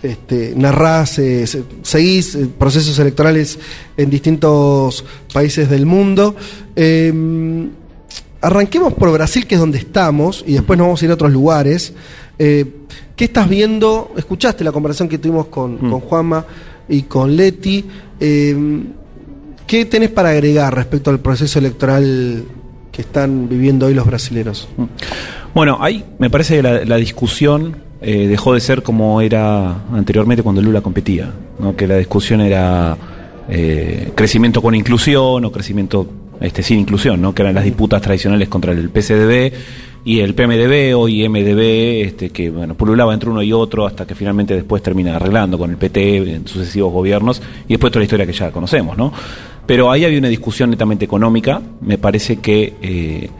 este, 0.04 0.52
narrás, 0.54 1.18
eh, 1.18 1.46
seguís 1.82 2.34
eh, 2.34 2.46
procesos 2.58 2.98
electorales 2.98 3.58
en 3.96 4.10
distintos 4.10 5.02
países 5.32 5.70
del 5.70 5.86
mundo. 5.86 6.36
Eh, 6.76 7.10
arranquemos 8.44 8.92
por 8.92 9.10
Brasil, 9.12 9.46
que 9.46 9.54
es 9.54 9.60
donde 9.60 9.78
estamos, 9.78 10.44
y 10.46 10.52
después 10.54 10.78
nos 10.78 10.86
vamos 10.86 11.02
a 11.02 11.04
ir 11.04 11.10
a 11.10 11.14
otros 11.14 11.32
lugares. 11.32 11.94
Eh, 12.38 12.66
¿Qué 13.16 13.24
estás 13.24 13.48
viendo? 13.48 14.12
Escuchaste 14.16 14.64
la 14.64 14.72
conversación 14.72 15.08
que 15.08 15.18
tuvimos 15.18 15.46
con, 15.46 15.74
mm. 15.74 15.90
con 15.90 16.00
Juanma 16.00 16.44
y 16.88 17.02
con 17.02 17.36
Leti. 17.36 17.84
Eh, 18.20 18.82
¿Qué 19.66 19.84
tenés 19.86 20.10
para 20.10 20.30
agregar 20.30 20.74
respecto 20.74 21.10
al 21.10 21.20
proceso 21.20 21.58
electoral 21.58 22.44
que 22.92 23.02
están 23.02 23.48
viviendo 23.48 23.86
hoy 23.86 23.94
los 23.94 24.06
brasileños? 24.06 24.68
Bueno, 25.54 25.78
ahí 25.80 26.04
me 26.18 26.28
parece 26.28 26.56
que 26.56 26.62
la, 26.62 26.84
la 26.84 26.96
discusión 26.96 27.76
eh, 28.06 28.26
dejó 28.28 28.52
de 28.52 28.60
ser 28.60 28.82
como 28.82 29.22
era 29.22 29.84
anteriormente 29.90 30.42
cuando 30.42 30.60
Lula 30.60 30.82
competía, 30.82 31.32
¿no? 31.58 31.74
que 31.74 31.86
la 31.86 31.96
discusión 31.96 32.42
era 32.42 32.98
eh, 33.48 34.12
crecimiento 34.14 34.60
con 34.60 34.74
inclusión 34.74 35.42
o 35.42 35.50
crecimiento 35.50 36.06
este, 36.44 36.62
sin 36.62 36.80
inclusión, 36.80 37.20
¿no? 37.20 37.34
que 37.34 37.42
eran 37.42 37.54
las 37.54 37.64
disputas 37.64 38.02
tradicionales 38.02 38.48
contra 38.48 38.72
el 38.72 38.90
PCDB 38.90 39.52
y 40.04 40.20
el 40.20 40.34
PMDB 40.34 40.96
o 40.96 41.08
IMDB, 41.08 42.04
este, 42.06 42.30
que 42.30 42.50
bueno, 42.50 42.74
pululaba 42.74 43.14
entre 43.14 43.30
uno 43.30 43.42
y 43.42 43.52
otro 43.52 43.86
hasta 43.86 44.06
que 44.06 44.14
finalmente 44.14 44.54
después 44.54 44.82
termina 44.82 45.16
arreglando 45.16 45.58
con 45.58 45.70
el 45.70 45.76
PT 45.76 46.34
en 46.34 46.46
sucesivos 46.46 46.92
gobiernos 46.92 47.40
y 47.66 47.72
después 47.72 47.90
toda 47.90 48.00
la 48.00 48.04
historia 48.04 48.26
que 48.26 48.32
ya 48.32 48.50
conocemos. 48.50 48.98
¿no? 48.98 49.12
Pero 49.66 49.90
ahí 49.90 50.04
había 50.04 50.18
una 50.18 50.28
discusión 50.28 50.70
netamente 50.70 51.04
económica, 51.04 51.60
me 51.80 51.98
parece 51.98 52.36
que... 52.36 52.74
Eh, 52.82 53.30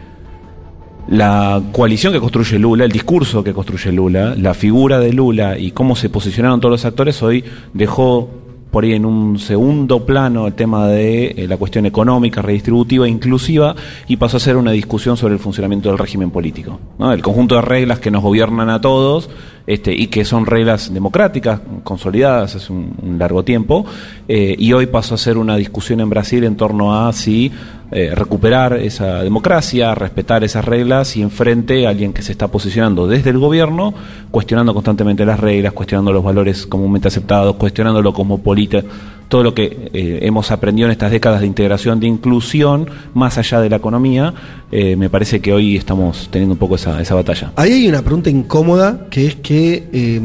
la 1.07 1.63
coalición 1.71 2.15
que 2.15 2.19
construye 2.19 2.59
Lula, 2.59 2.87
el 2.87 2.91
discurso 2.91 3.45
que 3.45 3.53
construye 3.53 3.93
Lula, 3.93 4.35
la 4.35 4.55
figura 4.55 4.99
de 4.99 5.13
Lula 5.13 5.59
y 5.59 5.73
cómo 5.73 5.97
se 5.97 6.09
posicionaron 6.09 6.61
todos 6.61 6.73
los 6.73 6.85
actores 6.87 7.23
hoy 7.23 7.45
dejó 7.75 8.31
por 8.75 8.83
ahí 8.83 8.95
en 8.95 9.07
un 9.07 9.39
segundo 9.39 10.05
plano 10.05 10.49
el 10.49 10.55
tema 10.55 10.89
de 10.89 11.27
eh, 11.27 11.47
la 11.47 11.57
cuestión 11.57 11.87
económica, 11.87 12.43
redistributiva, 12.43 13.07
inclusiva, 13.07 13.77
y 14.09 14.17
pasó 14.17 14.39
a 14.39 14.41
ser 14.41 14.57
una 14.57 14.73
discusión 14.73 15.17
sobre 15.17 15.35
el 15.35 15.39
funcionamiento 15.39 15.91
del 15.91 15.97
régimen 15.97 16.33
político. 16.33 16.81
¿no? 16.99 17.13
El 17.13 17.23
conjunto 17.23 17.55
de 17.55 17.61
reglas 17.61 18.01
que 18.01 18.11
nos 18.11 18.25
gobiernan 18.25 18.71
a 18.71 18.81
todos 18.81 19.31
este, 19.66 19.95
y 19.95 20.09
que 20.09 20.24
son 20.24 20.47
reglas 20.47 20.93
democráticas, 20.93 21.61
consolidadas 21.82 22.57
hace 22.57 22.73
un, 22.73 23.16
largo 23.19 23.43
tiempo, 23.45 23.86
eh, 24.28 24.55
y 24.59 24.73
hoy 24.73 24.86
pasó 24.86 25.15
a 25.15 25.19
ser 25.19 25.39
una 25.39 25.57
discusión 25.57 26.01
en 26.01 26.11
Brasil 26.11 26.45
en 26.45 26.57
torno 26.57 27.07
a 27.07 27.12
si 27.12 27.51
eh, 27.91 28.12
recuperar 28.15 28.74
esa 28.74 29.23
democracia, 29.23 29.95
respetar 29.95 30.43
esas 30.43 30.65
reglas 30.65 31.16
y 31.16 31.23
enfrente 31.23 31.86
a 31.86 31.91
alguien 31.91 32.12
que 32.12 32.23
se 32.23 32.32
está 32.32 32.49
posicionando 32.49 33.07
desde 33.07 33.31
el 33.31 33.39
gobierno, 33.39 33.95
cuestionando 34.31 34.74
constantemente 34.74 35.24
las 35.24 35.39
reglas, 35.39 35.73
cuestionando 35.73 36.12
los 36.12 36.24
valores 36.24 36.66
comúnmente 36.66 37.09
aceptados, 37.09 37.57
cuestionándolo 37.57 38.12
como 38.12 38.39
política, 38.39 38.82
todo 39.29 39.43
lo 39.43 39.55
que 39.55 39.91
eh, 39.93 40.21
hemos 40.23 40.51
aprendido 40.51 40.87
en 40.87 40.93
estas 40.93 41.11
décadas 41.11 41.41
de 41.41 41.47
integración, 41.47 42.01
de 42.01 42.07
inclusión, 42.07 42.89
más 43.15 43.39
allá 43.39 43.61
de 43.61 43.71
la 43.71 43.77
economía, 43.77 44.35
eh, 44.71 44.97
me 44.97 45.11
parece 45.11 45.41
que 45.41 45.53
hoy 45.53 45.77
estamos 45.77 46.29
teniendo 46.31 46.55
un 46.55 46.59
poco 46.59 46.77
esa, 46.77 47.01
esa 47.01 47.15
batalla. 47.15 47.53
Ahí 47.57 47.73
hay 47.73 47.89
una 47.89 48.03
pregunta 48.03 48.31
incómoda, 48.31 49.07
que 49.11 49.27
es 49.27 49.35
que 49.37 49.89
eh, 49.93 50.21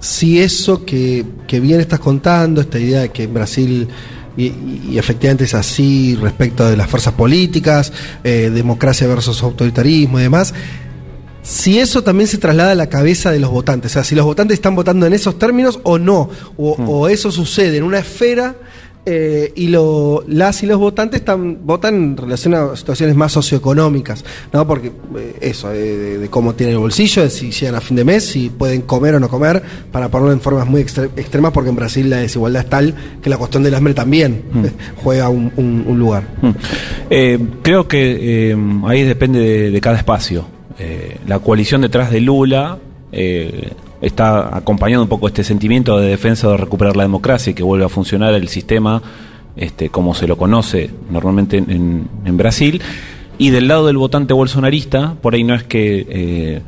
si 0.00 0.40
eso 0.40 0.84
que, 0.84 1.24
que 1.46 1.60
bien 1.60 1.80
estás 1.80 2.00
contando, 2.00 2.60
esta 2.60 2.78
idea 2.78 3.00
de 3.00 3.08
que 3.10 3.24
en 3.24 3.34
Brasil 3.34 3.88
y, 4.36 4.52
y, 4.90 4.98
efectivamente 4.98 5.44
es 5.44 5.54
así 5.54 6.16
respecto 6.20 6.68
de 6.68 6.76
las 6.76 6.88
fuerzas 6.88 7.14
políticas, 7.14 7.92
eh, 8.24 8.50
democracia 8.52 9.06
versus 9.06 9.42
autoritarismo 9.42 10.18
y 10.18 10.22
demás. 10.22 10.52
Si 11.44 11.78
eso 11.78 12.02
también 12.02 12.26
se 12.26 12.38
traslada 12.38 12.72
a 12.72 12.74
la 12.74 12.88
cabeza 12.88 13.30
de 13.30 13.38
los 13.38 13.50
votantes, 13.50 13.92
o 13.92 13.94
sea, 13.94 14.04
si 14.04 14.14
los 14.14 14.24
votantes 14.24 14.54
están 14.54 14.74
votando 14.74 15.06
en 15.06 15.12
esos 15.12 15.38
términos 15.38 15.78
o 15.82 15.98
no, 15.98 16.30
o, 16.56 16.76
mm. 16.78 16.88
o 16.88 17.08
eso 17.08 17.30
sucede 17.30 17.76
en 17.76 17.84
una 17.84 17.98
esfera 17.98 18.56
eh, 19.06 19.52
y 19.54 19.66
lo, 19.66 20.24
las 20.26 20.62
y 20.62 20.66
los 20.66 20.78
votantes 20.78 21.22
votan 21.62 21.94
en 21.94 22.16
relación 22.16 22.54
a 22.54 22.74
situaciones 22.74 23.14
más 23.14 23.32
socioeconómicas, 23.32 24.24
¿no? 24.50 24.66
Porque 24.66 24.90
eh, 25.18 25.36
eso, 25.42 25.68
de, 25.68 25.98
de, 25.98 26.18
de, 26.18 26.28
cómo 26.30 26.54
tienen 26.54 26.76
el 26.76 26.80
bolsillo, 26.80 27.22
de 27.22 27.28
si 27.28 27.50
llegan 27.50 27.74
a 27.74 27.82
fin 27.82 27.98
de 27.98 28.04
mes, 28.04 28.24
si 28.24 28.48
pueden 28.48 28.80
comer 28.80 29.16
o 29.16 29.20
no 29.20 29.28
comer, 29.28 29.62
para 29.92 30.08
ponerlo 30.08 30.32
en 30.32 30.40
formas 30.40 30.66
muy 30.66 30.80
extre 30.80 31.10
extremas, 31.16 31.52
porque 31.52 31.68
en 31.68 31.76
Brasil 31.76 32.08
la 32.08 32.16
desigualdad 32.16 32.62
es 32.62 32.70
tal 32.70 32.94
que 33.20 33.28
la 33.28 33.36
cuestión 33.36 33.62
del 33.62 33.74
hambre 33.74 33.92
también 33.92 34.44
mm. 34.50 34.64
juega 35.02 35.28
un, 35.28 35.52
un, 35.56 35.84
un 35.86 35.98
lugar. 35.98 36.26
Mm. 36.40 36.50
Eh, 37.10 37.38
creo 37.60 37.86
que 37.86 38.52
eh, 38.52 38.56
ahí 38.86 39.02
depende 39.02 39.40
de, 39.40 39.70
de 39.70 39.80
cada 39.82 39.98
espacio. 39.98 40.53
Eh, 40.78 41.18
la 41.26 41.38
coalición 41.38 41.82
detrás 41.82 42.10
de 42.10 42.20
Lula 42.20 42.78
eh, 43.12 43.70
está 44.00 44.56
acompañando 44.56 45.04
un 45.04 45.08
poco 45.08 45.28
este 45.28 45.44
sentimiento 45.44 45.98
de 45.98 46.08
defensa 46.08 46.48
de 46.48 46.56
recuperar 46.56 46.96
la 46.96 47.04
democracia 47.04 47.52
y 47.52 47.54
que 47.54 47.62
vuelva 47.62 47.86
a 47.86 47.88
funcionar 47.88 48.34
el 48.34 48.48
sistema 48.48 49.00
este, 49.56 49.88
como 49.88 50.14
se 50.14 50.26
lo 50.26 50.36
conoce 50.36 50.90
normalmente 51.10 51.58
en, 51.58 52.36
Brasil. 52.36 52.82
Y 53.38 53.50
del 53.50 53.68
lado 53.68 53.86
del 53.86 53.96
votante 53.96 54.34
bolsonarista, 54.34 55.14
por 55.20 55.34
ahí 55.34 55.44
no 55.44 55.54
es 55.54 55.62
que 55.62 56.06
eh, 56.08 56.62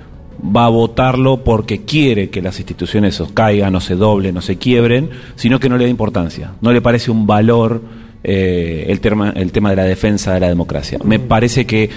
va 0.45 0.67
a 0.67 0.69
votarlo 0.69 1.43
porque 1.43 1.85
quiere 1.85 2.31
que 2.31 2.43
las 2.43 2.59
instituciones 2.59 3.21
caigan, 3.35 3.75
o 3.75 3.81
se 3.81 3.97
doblen, 3.97 4.37
o 4.37 4.43
se 4.43 4.57
quiebren, 4.57 5.11
sino 5.35 5.59
que 5.59 5.69
no 5.69 5.77
le 5.79 5.85
da 5.85 5.91
importancia. 5.91 6.53
No 6.61 6.73
le 6.73 6.81
parece 6.81 7.11
un 7.11 7.27
valor 7.27 7.83
el, 8.23 9.01
tema, 9.01 9.31
el 9.31 9.53
tema 9.53 9.71
de 9.71 9.77
la 9.77 9.85
defensa 9.85 10.35
de 10.35 10.41
la 10.41 10.49
democracia. 10.49 10.99
Me 11.05 11.21
parece 11.21 11.67
que 11.67 11.91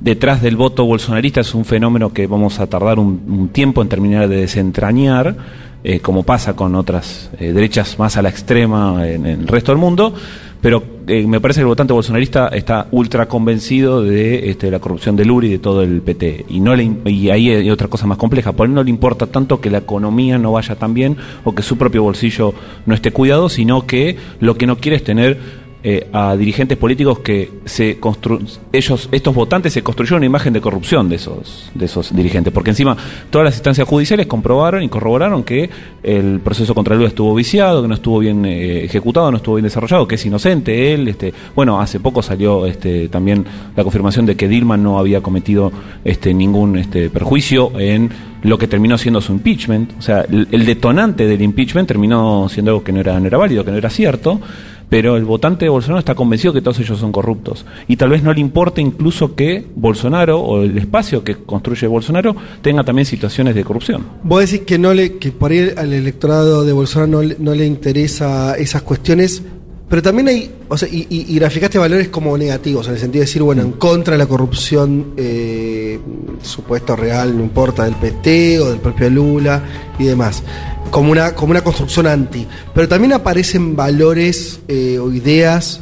detrás 0.00 0.42
del 0.42 0.56
voto 0.56 0.84
bolsonarista 0.84 1.40
es 1.40 1.54
un 1.54 1.64
fenómeno 1.64 2.12
que 2.12 2.26
vamos 2.26 2.60
a 2.60 2.66
tardar 2.66 2.98
un, 2.98 3.50
tiempo 3.52 3.82
en 3.82 3.88
terminar 3.88 4.28
de 4.28 4.36
desentrañar, 4.36 5.36
eh, 5.84 6.00
como 6.00 6.22
pasa 6.22 6.54
con 6.54 6.74
otras 6.74 7.30
eh, 7.38 7.52
derechas 7.52 7.98
más 7.98 8.16
a 8.16 8.22
la 8.22 8.28
extrema 8.28 9.08
en, 9.08 9.26
el 9.26 9.46
resto 9.46 9.72
del 9.72 9.80
mundo, 9.80 10.12
pero 10.60 10.82
eh, 11.06 11.26
me 11.26 11.40
parece 11.40 11.58
que 11.58 11.62
el 11.62 11.68
votante 11.68 11.92
bolsonarista 11.92 12.48
está 12.48 12.88
ultra 12.90 13.26
convencido 13.28 14.02
de 14.02 14.50
este, 14.50 14.70
la 14.70 14.80
corrupción 14.80 15.14
del 15.14 15.30
URI 15.30 15.48
y 15.48 15.50
de 15.52 15.58
todo 15.58 15.82
el 15.82 16.02
PT. 16.02 16.46
Y, 16.48 16.60
no 16.60 16.74
le, 16.74 16.90
y 17.04 17.30
ahí 17.30 17.50
hay 17.50 17.70
otra 17.70 17.88
cosa 17.88 18.06
más 18.06 18.18
compleja. 18.18 18.52
Por 18.52 18.66
él 18.66 18.74
no 18.74 18.82
le 18.82 18.90
importa 18.90 19.26
tanto 19.26 19.60
que 19.60 19.70
la 19.70 19.78
economía 19.78 20.38
no 20.38 20.52
vaya 20.52 20.74
tan 20.74 20.92
bien 20.92 21.16
o 21.44 21.54
que 21.54 21.62
su 21.62 21.78
propio 21.78 22.02
bolsillo 22.02 22.52
no 22.84 22.94
esté 22.94 23.12
cuidado, 23.12 23.48
sino 23.48 23.86
que 23.86 24.16
lo 24.40 24.56
que 24.56 24.66
no 24.66 24.78
quiere 24.78 24.96
es 24.96 25.04
tener 25.04 25.65
eh, 25.88 26.08
a 26.12 26.34
dirigentes 26.34 26.76
políticos 26.76 27.20
que 27.20 27.48
se 27.64 28.00
constru 28.00 28.40
ellos 28.72 29.08
estos 29.12 29.32
votantes 29.32 29.72
se 29.72 29.84
construyeron 29.84 30.16
una 30.16 30.26
imagen 30.26 30.52
de 30.52 30.60
corrupción 30.60 31.08
de 31.08 31.14
esos 31.14 31.70
de 31.74 31.84
esos 31.84 32.12
dirigentes 32.12 32.52
porque 32.52 32.70
encima 32.70 32.96
todas 33.30 33.44
las 33.44 33.54
instancias 33.54 33.86
judiciales 33.86 34.26
comprobaron 34.26 34.82
y 34.82 34.88
corroboraron 34.88 35.44
que 35.44 35.70
el 36.02 36.40
proceso 36.40 36.74
contra 36.74 36.96
Lula 36.96 37.06
estuvo 37.06 37.32
viciado 37.36 37.82
que 37.82 37.88
no 37.88 37.94
estuvo 37.94 38.18
bien 38.18 38.44
eh, 38.44 38.82
ejecutado 38.82 39.30
no 39.30 39.36
estuvo 39.36 39.54
bien 39.54 39.62
desarrollado 39.62 40.08
que 40.08 40.16
es 40.16 40.26
inocente 40.26 40.92
él 40.92 41.06
este 41.06 41.32
bueno 41.54 41.80
hace 41.80 42.00
poco 42.00 42.20
salió 42.20 42.66
este 42.66 43.08
también 43.08 43.44
la 43.76 43.84
confirmación 43.84 44.26
de 44.26 44.34
que 44.34 44.48
Dilma 44.48 44.76
no 44.76 44.98
había 44.98 45.20
cometido 45.20 45.70
este 46.04 46.34
ningún 46.34 46.78
este 46.78 47.10
perjuicio 47.10 47.78
en 47.78 48.10
lo 48.42 48.58
que 48.58 48.66
terminó 48.66 48.98
siendo 48.98 49.20
su 49.20 49.30
impeachment 49.30 49.92
o 50.00 50.02
sea 50.02 50.22
el, 50.22 50.48
el 50.50 50.66
detonante 50.66 51.28
del 51.28 51.42
impeachment 51.42 51.86
terminó 51.86 52.48
siendo 52.48 52.72
algo 52.72 52.82
que 52.82 52.90
no 52.90 52.98
era 52.98 53.20
no 53.20 53.28
era 53.28 53.38
válido 53.38 53.64
que 53.64 53.70
no 53.70 53.76
era 53.76 53.88
cierto 53.88 54.40
pero 54.88 55.16
el 55.16 55.24
votante 55.24 55.64
de 55.64 55.68
Bolsonaro 55.68 55.98
está 55.98 56.14
convencido 56.14 56.52
que 56.52 56.60
todos 56.60 56.78
ellos 56.80 56.98
son 56.98 57.12
corruptos. 57.12 57.66
Y 57.88 57.96
tal 57.96 58.10
vez 58.10 58.22
no 58.22 58.32
le 58.32 58.40
importe 58.40 58.80
incluso 58.80 59.34
que 59.34 59.66
Bolsonaro 59.74 60.40
o 60.40 60.62
el 60.62 60.76
espacio 60.78 61.24
que 61.24 61.36
construye 61.36 61.86
Bolsonaro 61.86 62.36
tenga 62.62 62.84
también 62.84 63.06
situaciones 63.06 63.54
de 63.54 63.64
corrupción. 63.64 64.04
Vos 64.22 64.50
decís 64.50 64.66
que 64.66 64.78
no 64.78 64.94
le, 64.94 65.18
que 65.18 65.32
por 65.32 65.50
ahí 65.50 65.70
al 65.76 65.92
electorado 65.92 66.64
de 66.64 66.72
Bolsonaro 66.72 67.22
no 67.22 67.34
no 67.38 67.54
le 67.54 67.66
interesa 67.66 68.56
esas 68.56 68.82
cuestiones, 68.82 69.42
pero 69.88 70.02
también 70.02 70.26
hay, 70.28 70.50
o 70.68 70.76
sea, 70.76 70.88
y, 70.88 71.06
y- 71.08 71.26
y 71.32 71.34
graficaste 71.36 71.78
valores 71.78 72.08
como 72.08 72.36
negativos, 72.36 72.88
en 72.88 72.94
el 72.94 72.98
sentido 73.00 73.20
de 73.22 73.26
decir, 73.26 73.42
bueno, 73.42 73.62
en 73.62 73.72
contra 73.72 74.12
de 74.14 74.18
la 74.18 74.26
corrupción 74.26 75.12
eh, 75.16 76.00
supuesto 76.42 76.96
real, 76.96 77.36
no 77.36 77.42
importa, 77.44 77.84
del 77.84 77.94
PT 77.94 78.58
o 78.60 78.70
del 78.70 78.80
propio 78.80 79.08
Lula 79.10 79.62
y 79.98 80.04
demás, 80.04 80.42
como 80.90 81.12
una, 81.12 81.34
como 81.34 81.52
una 81.52 81.62
construcción 81.62 82.06
anti. 82.08 82.46
Pero 82.74 82.88
también 82.88 83.12
aparecen 83.12 83.76
valores 83.76 84.60
eh, 84.68 84.98
o 84.98 85.12
ideas 85.12 85.80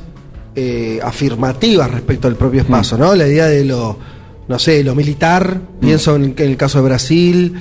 eh, 0.54 1.00
afirmativas 1.02 1.90
respecto 1.90 2.28
al 2.28 2.36
propio 2.36 2.60
espacio, 2.60 2.98
¿no? 2.98 3.14
La 3.14 3.26
idea 3.26 3.46
de 3.46 3.64
lo, 3.64 3.98
no 4.48 4.58
sé, 4.58 4.84
lo 4.84 4.94
militar, 4.94 5.60
pienso 5.80 6.14
en, 6.16 6.34
en 6.36 6.50
el 6.50 6.56
caso 6.58 6.78
de 6.78 6.84
Brasil, 6.84 7.54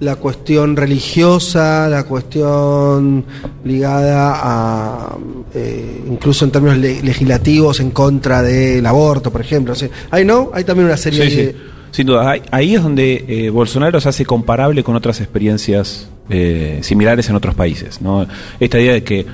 la 0.00 0.16
cuestión 0.16 0.76
religiosa, 0.76 1.88
la 1.88 2.04
cuestión 2.04 3.24
ligada 3.64 4.32
a, 4.34 5.16
eh, 5.54 6.02
incluso 6.10 6.44
en 6.44 6.50
términos 6.50 6.78
le- 6.78 7.02
legislativos, 7.02 7.80
en 7.80 7.90
contra 7.90 8.42
del 8.42 8.84
aborto, 8.86 9.30
por 9.30 9.40
ejemplo. 9.42 9.72
O 9.74 9.76
sea, 9.76 9.88
hay, 10.10 10.24
¿no? 10.24 10.50
Hay 10.54 10.64
también 10.64 10.86
una 10.86 10.96
serie 10.96 11.28
Sí, 11.30 11.36
de... 11.36 11.52
sí, 11.52 11.56
sin 11.92 12.06
duda. 12.06 12.30
Ahí, 12.30 12.42
ahí 12.50 12.74
es 12.76 12.82
donde 12.82 13.24
eh, 13.28 13.50
Bolsonaro 13.50 14.00
se 14.00 14.08
hace 14.08 14.24
comparable 14.24 14.82
con 14.82 14.96
otras 14.96 15.20
experiencias 15.20 16.08
eh, 16.30 16.78
similares 16.82 17.28
en 17.28 17.36
otros 17.36 17.54
países. 17.54 18.00
¿no? 18.00 18.26
Esta 18.58 18.78
idea 18.80 18.92
de 18.94 19.02
que. 19.04 19.26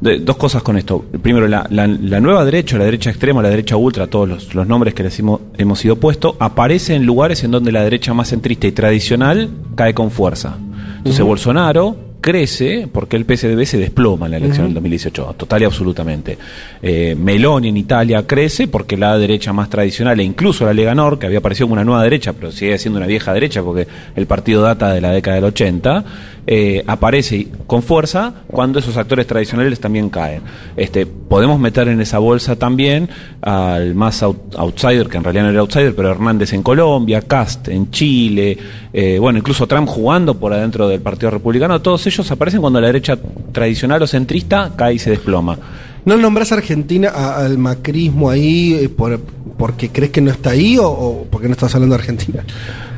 De- 0.00 0.18
dos 0.20 0.36
cosas 0.36 0.62
con 0.62 0.76
esto. 0.78 1.04
Primero, 1.22 1.46
la, 1.48 1.66
la- 1.70 1.86
la 1.86 2.20
nueva 2.20 2.44
derecha, 2.44 2.78
la 2.78 2.84
derecha 2.84 3.10
extrema, 3.10 3.42
la 3.42 3.50
derecha 3.50 3.76
ultra, 3.76 4.06
todos 4.06 4.28
los, 4.28 4.54
los 4.54 4.66
nombres 4.66 4.94
que 4.94 5.02
les 5.02 5.18
hemos, 5.18 5.40
hemos 5.58 5.84
ido 5.84 5.96
puesto, 5.96 6.36
aparece 6.40 6.94
en 6.94 7.04
lugares 7.06 7.44
en 7.44 7.50
donde 7.50 7.72
la 7.72 7.82
derecha 7.82 8.14
más 8.14 8.28
centrista 8.28 8.66
y 8.66 8.72
tradicional 8.72 9.50
cae 9.74 9.94
con 9.94 10.10
fuerza. 10.10 10.56
Entonces. 10.98 11.24
Bolsonaro 11.24 11.96
crece 12.20 12.88
porque 12.90 13.16
el 13.16 13.24
PSDB 13.24 13.64
se 13.64 13.78
desploma 13.78 14.26
en 14.26 14.32
la 14.32 14.36
elección 14.38 14.60
Ujú. 14.66 14.68
del 14.68 14.74
2018, 14.74 15.34
total 15.36 15.62
y 15.62 15.64
absolutamente. 15.64 16.38
Eh, 16.82 17.16
Meloni 17.18 17.68
en 17.68 17.76
Italia 17.76 18.26
crece 18.26 18.68
porque 18.68 18.96
la 18.96 19.16
derecha 19.18 19.52
más 19.52 19.68
tradicional, 19.70 20.18
e 20.20 20.22
incluso 20.24 20.64
la 20.64 20.72
Lega 20.72 20.94
Nord, 20.94 21.18
que 21.18 21.26
había 21.26 21.38
aparecido 21.38 21.66
como 21.66 21.74
una 21.74 21.84
nueva 21.84 22.02
derecha, 22.02 22.32
pero 22.32 22.52
sigue 22.52 22.78
siendo 22.78 22.98
una 22.98 23.06
vieja 23.06 23.32
derecha 23.32 23.62
porque 23.62 23.86
el 24.16 24.26
partido 24.26 24.62
data 24.62 24.92
de 24.92 25.00
la 25.00 25.12
década 25.12 25.36
del 25.36 25.44
80, 25.44 26.04
eh, 26.46 26.82
aparece 26.86 27.46
con 27.66 27.82
fuerza 27.82 28.32
cuando 28.46 28.78
esos 28.78 28.96
actores 28.96 29.26
tradicionales 29.26 29.78
también 29.78 30.08
caen. 30.08 30.42
Este, 30.76 31.06
podemos 31.06 31.60
meter 31.60 31.86
en 31.88 32.00
esa 32.00 32.18
bolsa 32.18 32.56
también 32.56 33.08
al 33.42 33.94
más 33.94 34.22
out- 34.22 34.54
outsider, 34.56 35.06
que 35.08 35.18
en 35.18 35.24
realidad 35.24 35.44
no 35.44 35.50
era 35.50 35.60
outsider, 35.60 35.94
pero 35.94 36.10
Hernández 36.10 36.52
en 36.52 36.62
Colombia, 36.62 37.20
Cast 37.22 37.68
en 37.68 37.90
Chile, 37.90 38.56
eh, 38.92 39.18
bueno, 39.20 39.38
incluso 39.38 39.66
Trump 39.66 39.86
jugando 39.88 40.34
por 40.34 40.52
adentro 40.52 40.88
del 40.88 41.00
Partido 41.00 41.30
Republicano, 41.30 41.80
todos 41.82 42.06
ellos 42.10 42.30
aparecen 42.30 42.60
cuando 42.60 42.80
la 42.80 42.88
derecha 42.88 43.16
tradicional 43.52 44.02
o 44.02 44.06
centrista 44.06 44.72
cae 44.76 44.94
y 44.94 44.98
se 44.98 45.10
desploma. 45.10 45.58
¿No 46.04 46.16
nombras 46.16 46.52
a 46.52 46.56
Argentina 46.56 47.08
al 47.10 47.58
macrismo 47.58 48.30
ahí 48.30 48.74
eh, 48.74 48.88
por, 48.88 49.20
porque 49.58 49.90
crees 49.90 50.10
que 50.10 50.20
no 50.20 50.30
está 50.30 50.50
ahí 50.50 50.78
o, 50.78 50.88
o 50.88 51.26
porque 51.30 51.46
no 51.48 51.52
estás 51.52 51.74
hablando 51.74 51.94
de 51.96 52.00
Argentina? 52.00 52.44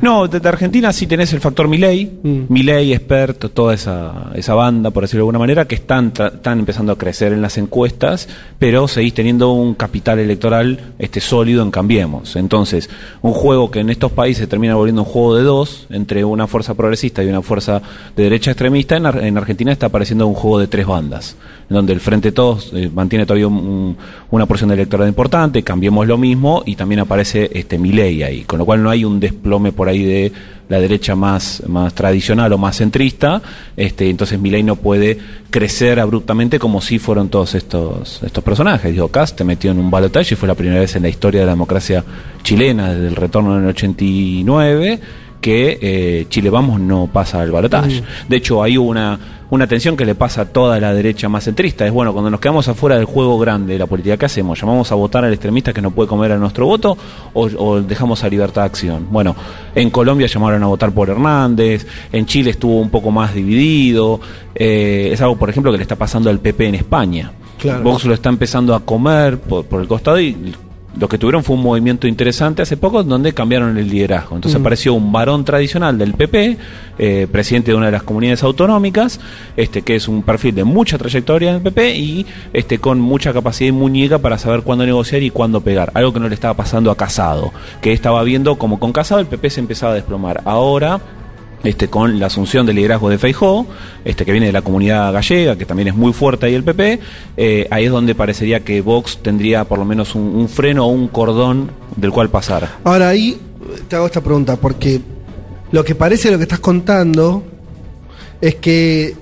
No, 0.01 0.27
de, 0.27 0.39
de 0.39 0.49
Argentina 0.49 0.91
sí 0.93 1.07
tenés 1.07 1.31
el 1.33 1.39
factor 1.39 1.67
Milei, 1.67 2.19
Milei, 2.49 2.93
Expert, 2.93 3.51
toda 3.53 3.73
esa, 3.73 4.31
esa 4.35 4.53
banda, 4.53 4.91
por 4.91 5.03
decirlo 5.03 5.19
de 5.19 5.23
alguna 5.23 5.39
manera, 5.39 5.65
que 5.65 5.75
están, 5.75 6.13
tra- 6.13 6.33
están 6.35 6.59
empezando 6.59 6.91
a 6.91 6.97
crecer 6.97 7.31
en 7.33 7.41
las 7.41 7.57
encuestas, 7.57 8.27
pero 8.59 8.87
seguís 8.87 9.13
teniendo 9.13 9.53
un 9.53 9.75
capital 9.75 10.19
electoral 10.19 10.93
este, 10.99 11.21
sólido 11.21 11.63
en 11.63 11.71
Cambiemos. 11.71 12.35
Entonces, 12.35 12.89
un 13.21 13.33
juego 13.33 13.71
que 13.71 13.79
en 13.79 13.89
estos 13.89 14.11
países 14.11 14.47
termina 14.49 14.75
volviendo 14.75 15.03
un 15.03 15.07
juego 15.07 15.35
de 15.35 15.43
dos, 15.43 15.87
entre 15.89 16.25
una 16.25 16.47
fuerza 16.47 16.73
progresista 16.73 17.23
y 17.23 17.27
una 17.27 17.41
fuerza 17.41 17.81
de 18.15 18.23
derecha 18.23 18.51
extremista, 18.51 18.97
en, 18.97 19.05
en 19.05 19.37
Argentina 19.37 19.71
está 19.71 19.85
apareciendo 19.85 20.27
un 20.27 20.33
juego 20.35 20.59
de 20.59 20.67
tres 20.67 20.85
bandas, 20.85 21.35
en 21.69 21.75
donde 21.75 21.93
el 21.93 22.01
Frente 22.01 22.29
de 22.29 22.31
Todos 22.33 22.71
eh, 22.73 22.89
mantiene 22.93 23.25
todavía 23.25 23.47
un- 23.47 23.57
un- 23.57 23.97
una 24.31 24.45
porción 24.45 24.69
de 24.69 24.75
electorado 24.75 25.07
importante, 25.09 25.63
Cambiemos 25.63 26.07
lo 26.07 26.17
mismo, 26.17 26.63
y 26.65 26.75
también 26.75 26.99
aparece 27.01 27.49
este 27.53 27.77
Milei 27.77 28.23
ahí, 28.23 28.43
con 28.43 28.59
lo 28.59 28.65
cual 28.65 28.81
no 28.83 28.89
hay 28.89 29.03
un 29.05 29.19
desplome 29.19 29.71
por 29.71 29.89
ahí 29.89 30.03
de 30.03 30.31
la 30.69 30.79
derecha 30.79 31.15
más, 31.15 31.61
más 31.67 31.93
tradicional 31.93 32.51
o 32.53 32.57
más 32.57 32.77
centrista, 32.77 33.41
este, 33.75 34.09
entonces 34.09 34.39
Milei 34.39 34.63
no 34.63 34.75
puede 34.77 35.17
crecer 35.49 35.99
abruptamente 35.99 36.57
como 36.57 36.81
si 36.81 36.99
fueron 36.99 37.29
todos 37.29 37.53
estos, 37.53 38.23
estos 38.23 38.43
personajes. 38.43 38.91
Digo, 38.91 39.09
Cast 39.09 39.37
te 39.37 39.43
metió 39.43 39.71
en 39.71 39.79
un 39.79 39.91
balotaje 39.91 40.33
y 40.33 40.37
fue 40.37 40.47
la 40.47 40.55
primera 40.55 40.79
vez 40.79 40.95
en 40.95 41.03
la 41.03 41.09
historia 41.09 41.41
de 41.41 41.45
la 41.47 41.51
democracia 41.51 42.03
chilena, 42.43 42.93
desde 42.93 43.07
el 43.07 43.15
retorno 43.15 43.57
en 43.57 43.63
el 43.63 43.69
89, 43.69 44.99
que 45.43 45.77
eh, 45.81 46.25
Chile 46.29 46.49
Vamos 46.49 46.79
no 46.79 47.07
pasa 47.11 47.41
al 47.41 47.51
balotaje. 47.51 48.01
De 48.29 48.37
hecho, 48.37 48.63
hay 48.63 48.77
una, 48.77 49.19
una 49.49 49.67
tensión 49.67 49.97
que 49.97 50.05
le 50.05 50.15
pasa 50.15 50.43
a 50.43 50.45
toda 50.45 50.79
la 50.79 50.93
derecha 50.93 51.27
más 51.27 51.43
centrista. 51.43 51.85
Es 51.85 51.91
bueno, 51.91 52.13
cuando 52.13 52.31
nos 52.31 52.39
quedamos 52.39 52.65
afuera 52.69 52.95
del 52.95 53.03
juego 53.03 53.37
grande 53.37 53.73
de 53.73 53.79
la 53.79 53.85
política, 53.85 54.15
¿qué 54.15 54.25
hacemos? 54.25 54.57
¿Llamamos 54.61 54.89
a 54.93 54.95
votar 54.95 55.25
al 55.25 55.33
extremista 55.33 55.73
que 55.73 55.81
no 55.81 55.91
puede 55.91 56.07
comer 56.07 56.31
a 56.31 56.37
nuestro 56.37 56.65
voto 56.65 56.97
o, 57.33 57.41
o 57.57 57.81
dejamos 57.81 58.23
a 58.23 58.29
libertad 58.29 58.61
de 58.61 58.67
acción? 58.67 59.07
Bueno, 59.11 59.35
en 59.75 59.89
Colombia 59.89 60.27
llamaron 60.27 60.63
a 60.63 60.67
votar 60.67 60.93
por 60.93 61.09
Hernández, 61.09 61.85
en 62.13 62.25
Chile 62.25 62.51
estuvo 62.51 62.79
un 62.79 62.89
poco 62.89 63.11
más 63.11 63.33
dividido. 63.35 64.21
eh, 64.55 65.09
es 65.11 65.19
algo, 65.19 65.35
por 65.35 65.49
ejemplo, 65.49 65.73
que 65.73 65.77
le 65.77 65.83
está 65.83 65.97
pasando 65.97 66.29
al 66.29 66.39
PP 66.39 66.67
en 66.67 66.75
España. 66.75 67.33
Claro. 67.59 67.83
Vox 67.83 68.05
lo 68.05 68.13
está 68.13 68.29
empezando 68.29 68.73
a 68.73 68.79
comer 68.79 69.39
por, 69.39 69.65
por 69.65 69.81
el 69.81 69.87
costado 69.89 70.21
y 70.21 70.53
lo 70.99 71.09
que 71.09 71.17
tuvieron 71.17 71.43
fue 71.43 71.55
un 71.55 71.63
movimiento 71.63 72.07
interesante 72.07 72.61
hace 72.61 72.77
poco 72.77 73.03
donde 73.03 73.33
cambiaron 73.33 73.77
el 73.77 73.89
liderazgo. 73.89 74.35
Entonces 74.35 74.59
Mm. 74.59 74.63
apareció 74.63 74.93
un 74.93 75.11
varón 75.11 75.43
tradicional 75.43 75.97
del 75.97 76.13
PP, 76.13 76.57
eh, 76.99 77.27
presidente 77.31 77.71
de 77.71 77.77
una 77.77 77.87
de 77.87 77.93
las 77.93 78.03
comunidades 78.03 78.43
autonómicas, 78.43 79.19
este 79.57 79.81
que 79.81 79.95
es 79.95 80.07
un 80.07 80.21
perfil 80.21 80.53
de 80.55 80.63
mucha 80.63 80.97
trayectoria 80.97 81.49
en 81.49 81.55
el 81.55 81.61
PP 81.61 81.95
y 81.95 82.25
este 82.53 82.77
con 82.77 82.99
mucha 82.99 83.33
capacidad 83.33 83.69
y 83.69 83.71
muñeca 83.71 84.19
para 84.19 84.37
saber 84.37 84.61
cuándo 84.61 84.85
negociar 84.85 85.23
y 85.23 85.31
cuándo 85.31 85.61
pegar. 85.61 85.91
Algo 85.95 86.13
que 86.13 86.19
no 86.19 86.29
le 86.29 86.35
estaba 86.35 86.53
pasando 86.53 86.91
a 86.91 86.97
Casado, 86.97 87.51
que 87.81 87.91
estaba 87.91 88.21
viendo 88.23 88.55
como 88.57 88.79
con 88.79 88.93
Casado 88.93 89.19
el 89.19 89.27
PP 89.27 89.49
se 89.49 89.59
empezaba 89.61 89.93
a 89.93 89.95
desplomar. 89.95 90.41
Ahora 90.45 90.99
este, 91.63 91.87
con 91.87 92.19
la 92.19 92.27
asunción 92.27 92.65
del 92.65 92.75
liderazgo 92.75 93.09
de 93.09 93.17
Feijó, 93.17 93.65
este, 94.03 94.25
que 94.25 94.31
viene 94.31 94.47
de 94.47 94.51
la 94.53 94.61
comunidad 94.61 95.13
gallega, 95.13 95.55
que 95.57 95.65
también 95.65 95.87
es 95.89 95.95
muy 95.95 96.11
fuerte 96.13 96.45
ahí 96.45 96.53
el 96.55 96.63
PP, 96.63 96.99
eh, 97.37 97.67
ahí 97.71 97.85
es 97.85 97.91
donde 97.91 98.15
parecería 98.15 98.59
que 98.61 98.81
Vox 98.81 99.19
tendría 99.21 99.63
por 99.63 99.79
lo 99.79 99.85
menos 99.85 100.15
un, 100.15 100.23
un 100.23 100.49
freno 100.49 100.85
o 100.85 100.89
un 100.89 101.07
cordón 101.07 101.71
del 101.95 102.11
cual 102.11 102.29
pasar. 102.29 102.69
Ahora 102.83 103.09
ahí 103.09 103.39
te 103.87 103.95
hago 103.95 104.05
esta 104.07 104.21
pregunta, 104.21 104.57
porque 104.57 105.01
lo 105.71 105.83
que 105.83 105.95
parece 105.95 106.29
lo 106.31 106.37
que 106.37 106.43
estás 106.43 106.59
contando 106.59 107.43
es 108.41 108.55
que 108.55 109.15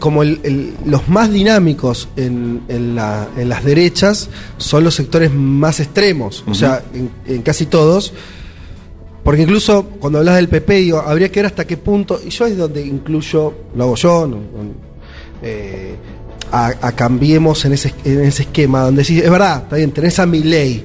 como 0.00 0.22
el- 0.22 0.40
el- 0.44 0.74
los 0.86 1.08
más 1.08 1.30
dinámicos 1.30 2.08
en, 2.16 2.62
en 2.68 2.96
la- 2.96 3.28
en 3.36 3.48
las 3.50 3.62
derechas 3.64 4.30
son 4.56 4.82
los 4.82 4.94
sectores 4.94 5.30
más 5.32 5.78
extremos, 5.78 6.42
o 6.46 6.54
sea, 6.54 6.82
en, 6.94 7.10
en 7.26 7.42
casi 7.42 7.66
todos. 7.66 8.12
Porque 9.24 9.42
incluso 9.42 9.84
cuando 9.98 10.18
hablas 10.18 10.36
del 10.36 10.48
PP, 10.48 10.74
digo, 10.74 10.98
habría 11.00 11.30
que 11.32 11.40
ver 11.40 11.46
hasta 11.46 11.66
qué 11.66 11.76
punto, 11.78 12.20
y 12.24 12.28
yo 12.30 12.46
es 12.46 12.56
donde 12.56 12.84
incluyo, 12.86 13.54
lo 13.74 13.84
hago 13.84 13.94
yo, 13.96 14.26
no- 14.26 14.36
no- 14.36 14.94
eh, 15.42 15.94
a, 16.52 16.66
a 16.82 16.92
cambiemos 16.92 17.64
en 17.64 17.72
ese, 17.72 17.92
en 18.04 18.20
ese 18.24 18.42
esquema, 18.42 18.82
donde 18.82 19.02
sí, 19.02 19.18
es 19.18 19.30
verdad, 19.30 19.62
está 19.64 19.76
bien, 19.76 19.90
tenés 19.92 20.18
a 20.18 20.26
mi 20.26 20.42
ley, 20.42 20.84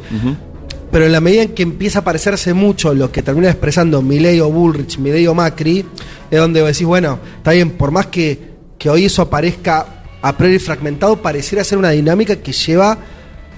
pero 0.92 1.06
en 1.06 1.12
la 1.12 1.20
medida 1.22 1.44
en 1.44 1.50
que 1.50 1.62
empieza 1.64 2.00
a 2.00 2.04
parecerse 2.04 2.54
mucho 2.54 2.94
lo 2.94 3.12
que 3.12 3.22
termina 3.22 3.50
expresando 3.50 4.02
Milei 4.02 4.40
o 4.40 4.50
Bullrich, 4.50 4.98
Milei 4.98 5.28
o 5.28 5.34
Macri, 5.36 5.86
es 6.32 6.40
donde 6.40 6.64
decís, 6.64 6.86
bueno, 6.88 7.20
está 7.38 7.52
bien, 7.52 7.72
por 7.72 7.92
más 7.92 8.08
que, 8.08 8.40
que 8.80 8.90
hoy 8.90 9.06
eso 9.06 9.22
aparezca 9.22 10.04
a 10.22 10.36
priori 10.38 10.60
fragmentado, 10.60 11.22
pareciera 11.22 11.64
ser 11.64 11.78
una 11.78 11.90
dinámica 11.92 12.38
que 12.38 12.52
lleva 12.54 12.98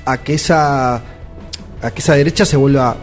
a 0.05 0.17
que 0.17 0.33
esa, 0.33 0.95
a 0.95 1.91
que 1.93 1.99
esa 2.01 2.15
derecha 2.15 2.45
se 2.45 2.57
vuelva 2.57 2.97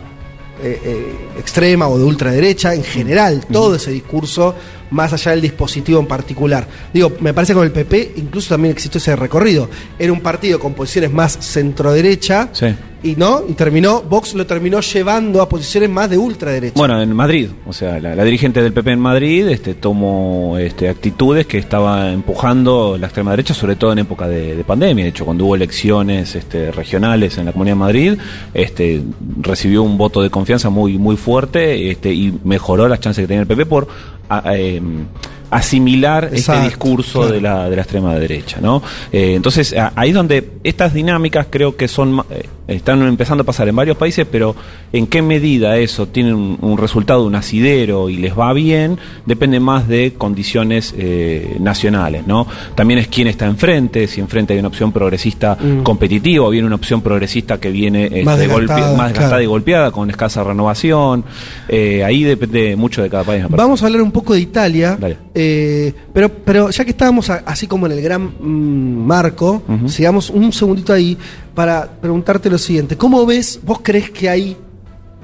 eh, 0.63 0.81
eh, 0.85 1.39
extrema 1.39 1.89
o 1.89 1.99
de 1.99 2.05
ultraderecha, 2.05 2.75
en 2.75 2.83
general, 2.83 3.45
todo 3.51 3.77
ese 3.77 3.91
discurso, 3.91 4.55
más 4.91 5.13
allá 5.13 5.33
del 5.33 5.41
dispositivo 5.41 6.01
en 6.01 6.07
particular. 6.07 6.67
Digo, 6.93 7.13
me 7.21 7.35
parece 7.35 7.53
que 7.53 7.59
con 7.59 7.67
el 7.67 7.73
PP 7.73 8.15
incluso 8.17 8.51
también 8.51 8.73
existió 8.73 8.99
ese 8.99 9.15
recorrido. 9.17 9.69
Era 9.99 10.13
un 10.13 10.21
partido 10.21 10.59
con 10.59 10.75
posiciones 10.75 11.13
más 11.13 11.39
centro-derecha 11.41 12.49
Sí. 12.53 12.75
Y 13.03 13.15
no, 13.17 13.43
y 13.49 13.53
terminó, 13.53 14.03
Vox 14.03 14.35
lo 14.35 14.45
terminó 14.47 14.81
llevando 14.81 15.41
a 15.41 15.49
posiciones 15.49 15.89
más 15.91 16.11
de 16.11 16.19
ultraderecha. 16.19 16.75
Bueno, 16.77 17.01
en 17.01 17.15
Madrid, 17.15 17.49
o 17.67 17.73
sea, 17.73 18.01
la, 18.01 18.15
la 18.17 18.25
dirigente 18.25 18.61
del 18.63 18.73
PP 18.73 18.93
en 18.93 18.99
Madrid 19.01 19.47
este, 19.49 19.75
tomó 19.75 20.57
este, 20.59 20.89
actitudes 20.89 21.47
que 21.47 21.59
estaba 21.59 22.11
empujando 22.13 22.97
la 22.99 23.07
extrema 23.07 23.31
derecha, 23.31 23.55
sobre 23.55 23.77
todo 23.77 23.93
en 23.93 24.01
época 24.01 24.27
de, 24.27 24.57
de 24.57 24.65
pandemia. 24.65 25.05
De 25.05 25.11
hecho, 25.11 25.25
cuando 25.25 25.45
hubo 25.45 25.55
elecciones 25.55 26.35
este, 26.35 26.73
regionales 26.73 27.39
en 27.39 27.45
la 27.47 27.53
Comunidad 27.53 27.75
de 27.77 27.81
Madrid, 27.81 28.15
este, 28.53 29.03
recibió 29.43 29.83
un 29.83 29.97
voto 29.97 30.21
de 30.23 30.31
confianza 30.31 30.69
muy, 30.71 30.99
muy 30.99 31.17
fuerte 31.17 31.91
este, 31.91 32.13
y 32.13 32.37
mejoró 32.45 32.89
las 32.89 33.01
chances 33.01 33.23
que 33.23 33.29
tenía 33.29 33.43
el 33.43 33.47
PP 33.47 33.67
por 33.67 33.87
a- 34.29 34.57
em, 34.57 35.05
asimilar 35.51 36.25
este 36.25 36.37
Exacto, 36.39 36.65
discurso 36.65 37.19
claro. 37.21 37.33
de 37.35 37.41
la, 37.41 37.71
de 37.71 37.77
la 37.77 37.83
extrema 37.83 38.15
derecha, 38.17 38.59
¿no? 38.61 38.83
Eh, 39.13 39.35
entonces, 39.35 39.75
ahí 39.95 40.11
es 40.11 40.15
donde 40.15 40.51
estas 40.63 40.93
dinámicas 40.93 41.47
creo 41.49 41.75
que 41.77 41.89
son 41.89 42.23
eh, 42.31 42.43
están 42.69 43.03
empezando 43.03 43.43
a 43.43 43.47
pasar 43.47 43.67
en 43.69 43.75
varios 43.77 43.97
países, 43.97 44.27
pero 44.31 44.55
en 44.93 45.07
qué 45.07 45.23
medida 45.23 45.77
eso 45.79 46.07
tiene 46.09 46.35
un, 46.35 46.59
un 46.61 46.79
resultado, 46.79 47.25
un 47.25 47.35
asidero 47.35 48.09
y 48.11 48.17
les 48.19 48.39
va 48.39 48.53
bien, 48.53 48.99
depende 49.27 49.59
más 49.59 49.89
de 49.89 50.15
condiciones 50.17 50.95
eh, 50.97 51.57
nacionales, 51.61 52.27
¿no? 52.27 52.47
También 52.75 53.01
es 53.01 53.09
quién 53.09 53.27
está 53.27 53.47
enfrente, 53.47 54.07
si 54.07 54.21
enfrente 54.21 54.53
hay 54.53 54.59
una 54.61 54.69
opción 54.69 54.93
progresista 54.93 55.57
Mm. 55.59 55.83
competitiva 55.83 56.45
o 56.47 56.51
viene 56.51 56.67
una 56.67 56.77
opción 56.77 57.01
progresista 57.01 57.59
que 57.59 57.71
viene 57.71 58.05
este, 58.05 58.23
Más 58.25 58.39
desgastada, 58.39 58.81
golpe- 58.81 58.97
más 58.97 59.09
desgastada 59.09 59.29
claro. 59.31 59.43
y 59.43 59.47
golpeada, 59.47 59.91
con 59.91 60.11
escasa 60.11 60.45
renovación. 60.45 61.25
Eh, 61.69 62.05
ahí 62.05 62.23
depende 62.23 62.77
mucho 62.77 63.03
de 63.03 63.09
cada 63.09 63.25
país. 63.25 63.45
Vamos 63.49 63.83
a 63.83 63.87
hablar 63.87 64.03
un 64.03 64.13
poco 64.13 64.35
de 64.35 64.41
Italia, 64.41 64.97
Dale. 65.01 65.17
eh, 65.35 65.93
pero, 66.13 66.29
pero 66.29 66.71
ya 66.71 66.85
que 66.85 66.91
estábamos 66.91 67.31
a- 67.31 67.43
así 67.47 67.67
como 67.67 67.87
en 67.87 67.93
el 67.93 68.03
gran 68.03 68.25
mm, 68.41 69.07
marco, 69.07 69.63
sigamos 69.87 70.31
un 70.31 70.53
segundito 70.53 70.93
ahí 70.93 71.17
para 71.59 71.89
preguntarte 72.01 72.49
lo 72.49 72.57
siguiente. 72.57 72.97
¿Cómo 72.97 73.27
ves, 73.27 73.59
vos 73.65 73.81
crees 73.83 74.11
que 74.11 74.29
hay, 74.29 74.57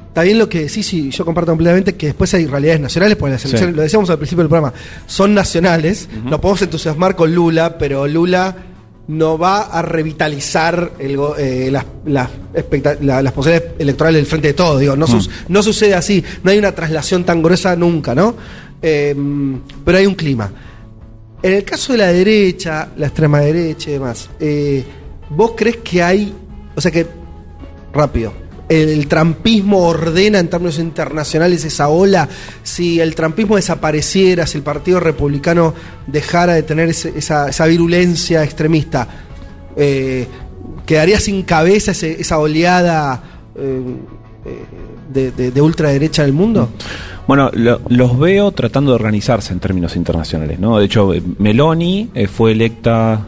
está 0.08 0.24
bien 0.24 0.36
lo 0.36 0.48
que 0.48 0.62
decís 0.64 0.92
y 0.92 1.08
yo 1.10 1.24
comparto 1.24 1.52
completamente, 1.52 1.94
que 1.94 2.06
después 2.06 2.34
hay 2.34 2.46
realidades 2.46 2.80
nacionales, 2.80 3.16
porque 3.16 3.34
las 3.34 3.42
Sí. 3.42 3.46
elecciones, 3.50 3.76
lo 3.76 3.82
decíamos 3.82 4.10
al 4.10 4.18
principio 4.18 4.42
del 4.42 4.48
programa, 4.48 4.74
son 5.06 5.32
nacionales, 5.32 6.08
nos 6.24 6.40
podemos 6.40 6.60
entusiasmar 6.62 7.14
con 7.14 7.32
Lula, 7.32 7.78
pero 7.78 8.08
Lula 8.08 8.56
no 9.06 9.38
va 9.38 9.60
a 9.60 9.80
revitalizar 9.82 10.90
el 10.98 11.16
eh, 11.38 11.68
las, 11.70 11.84
las, 12.04 12.30
expecta- 12.52 12.98
la- 13.00 13.22
las 13.22 13.32
posibilidades 13.32 13.74
electorales 13.78 14.18
del 14.18 14.26
frente 14.26 14.48
de 14.48 14.54
todo. 14.54 14.76
Digo, 14.80 14.96
no, 14.96 15.06
sus- 15.06 15.30
no 15.48 15.62
sucede 15.62 15.94
así, 15.94 16.24
no 16.42 16.50
hay 16.50 16.58
una 16.58 16.72
traslación 16.72 17.22
tan 17.22 17.40
gruesa 17.44 17.76
nunca, 17.76 18.12
¿no? 18.12 18.34
Eh, 18.82 19.14
pero 19.84 19.98
hay 19.98 20.06
un 20.06 20.16
clima. 20.16 20.50
En 21.44 21.52
el 21.52 21.62
caso 21.62 21.92
de 21.92 21.98
la 21.98 22.08
derecha, 22.08 22.88
la 22.96 23.06
extrema 23.06 23.38
derecha 23.38 23.90
y 23.90 23.92
demás, 23.92 24.30
eh, 24.40 24.82
¿vos 25.30 25.52
crees 25.56 25.76
que 25.78 26.02
hay, 26.02 26.34
o 26.74 26.80
sea 26.80 26.90
que, 26.90 27.06
rápido, 27.92 28.32
el 28.68 29.06
trampismo 29.08 29.86
ordena 29.86 30.38
en 30.38 30.48
términos 30.48 30.78
internacionales 30.78 31.64
esa 31.64 31.88
ola? 31.88 32.28
Si 32.62 33.00
el 33.00 33.14
trampismo 33.14 33.56
desapareciera, 33.56 34.46
si 34.46 34.58
el 34.58 34.64
Partido 34.64 35.00
Republicano 35.00 35.74
dejara 36.06 36.54
de 36.54 36.62
tener 36.62 36.88
esa, 36.88 37.48
esa 37.48 37.66
virulencia 37.66 38.42
extremista, 38.42 39.06
eh, 39.76 40.26
¿quedaría 40.86 41.20
sin 41.20 41.42
cabeza 41.42 41.92
esa 41.92 42.38
oleada 42.38 43.22
eh, 43.56 43.82
eh, 44.46 44.64
de, 45.12 45.30
de- 45.32 45.50
de 45.50 45.60
ultraderecha 45.60 46.22
en 46.22 46.28
el 46.28 46.34
mundo? 46.34 46.70
Bueno, 47.26 47.50
lo- 47.54 47.80
los 47.88 48.18
veo 48.18 48.52
tratando 48.52 48.90
de 48.92 48.96
organizarse 48.96 49.52
en 49.52 49.60
términos 49.60 49.96
internacionales, 49.96 50.58
¿no? 50.58 50.78
De 50.78 50.84
hecho, 50.86 51.10
Meloni 51.38 52.10
fue 52.30 52.52
electa 52.52 53.26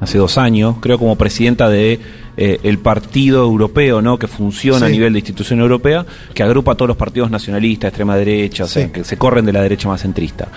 hace 0.00 0.18
dos 0.18 0.38
años, 0.38 0.76
creo, 0.80 0.98
como 0.98 1.16
presidenta 1.16 1.68
de 1.68 2.00
eh, 2.36 2.58
el 2.62 2.78
partido 2.78 3.44
europeo, 3.44 4.00
¿no? 4.00 4.18
Que 4.18 4.26
funciona 4.26 4.86
a 4.86 4.88
nivel 4.88 5.12
de 5.12 5.18
institución 5.18 5.60
europea, 5.60 6.06
que 6.34 6.42
agrupa 6.42 6.72
a 6.72 6.74
todos 6.74 6.88
los 6.88 6.96
partidos 6.96 7.30
nacionalistas, 7.30 7.88
extrema 7.88 8.16
derecha, 8.16 8.64
o 8.64 8.66
sea, 8.66 8.86
Sí. 8.86 8.92
que 8.92 9.04
se 9.04 9.16
corren 9.18 9.44
de 9.44 9.52
la 9.52 9.62
derecha 9.62 9.88
más 9.88 10.00
centrista. 10.00 10.48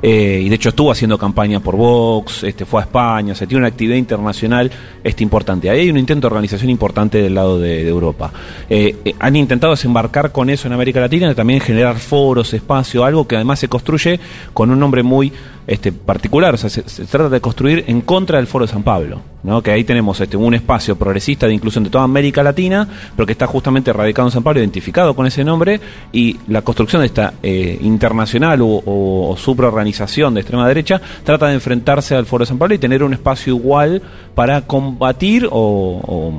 Eh, 0.00 0.42
y 0.44 0.48
de 0.48 0.54
hecho 0.54 0.68
estuvo 0.68 0.92
haciendo 0.92 1.18
campaña 1.18 1.58
por 1.58 1.74
Vox, 1.74 2.44
este, 2.44 2.64
fue 2.64 2.80
a 2.80 2.84
España, 2.84 3.32
o 3.32 3.36
sea, 3.36 3.48
tiene 3.48 3.58
una 3.62 3.68
actividad 3.68 3.96
internacional 3.96 4.70
este, 5.02 5.24
importante. 5.24 5.68
Ahí 5.70 5.80
hay 5.80 5.90
un 5.90 5.98
intento 5.98 6.28
de 6.28 6.34
organización 6.34 6.70
importante 6.70 7.20
del 7.20 7.34
lado 7.34 7.58
de, 7.58 7.82
de 7.82 7.88
Europa. 7.88 8.32
Eh, 8.70 8.94
eh, 9.04 9.14
han 9.18 9.34
intentado 9.34 9.72
desembarcar 9.72 10.30
con 10.30 10.50
eso 10.50 10.68
en 10.68 10.74
América 10.74 11.00
Latina 11.00 11.30
y 11.32 11.34
también 11.34 11.60
generar 11.60 11.98
foros, 11.98 12.54
espacio, 12.54 13.04
algo 13.04 13.26
que 13.26 13.34
además 13.34 13.58
se 13.58 13.68
construye 13.68 14.20
con 14.54 14.70
un 14.70 14.78
nombre 14.78 15.02
muy 15.02 15.32
este, 15.68 15.92
particular, 15.92 16.54
o 16.54 16.56
sea, 16.56 16.70
se, 16.70 16.82
trata 16.82 17.28
de 17.28 17.42
construir 17.42 17.84
en 17.88 18.00
contra 18.00 18.38
del 18.38 18.46
Foro 18.46 18.64
de 18.64 18.72
San 18.72 18.82
Pablo, 18.82 19.20
¿no? 19.42 19.62
que 19.62 19.70
ahí 19.70 19.84
tenemos 19.84 20.18
este, 20.18 20.38
un 20.38 20.54
espacio 20.54 20.96
progresista 20.96 21.46
de 21.46 21.52
inclusión 21.52 21.84
de 21.84 21.90
toda 21.90 22.04
América 22.04 22.42
Latina, 22.42 22.88
pero 23.14 23.26
que 23.26 23.32
está 23.32 23.46
justamente 23.46 23.92
radicado 23.92 24.26
en 24.28 24.32
San 24.32 24.42
Pablo, 24.42 24.60
identificado 24.60 25.14
con 25.14 25.26
ese 25.26 25.44
nombre, 25.44 25.78
y 26.10 26.38
la 26.48 26.62
construcción 26.62 27.02
de 27.02 27.06
esta 27.06 27.34
eh, 27.42 27.78
internacional 27.82 28.62
o, 28.62 28.82
o, 28.86 29.36
supraorganización 29.36 30.32
de 30.32 30.40
extrema 30.40 30.66
derecha 30.66 31.02
trata 31.22 31.48
de 31.48 31.54
enfrentarse 31.54 32.14
al 32.14 32.24
Foro 32.24 32.44
de 32.44 32.48
San 32.48 32.56
Pablo 32.56 32.74
y 32.74 32.78
tener 32.78 33.02
un 33.02 33.12
espacio 33.12 33.54
igual 33.54 34.00
para 34.34 34.62
combatir 34.62 35.46
o 35.50 36.32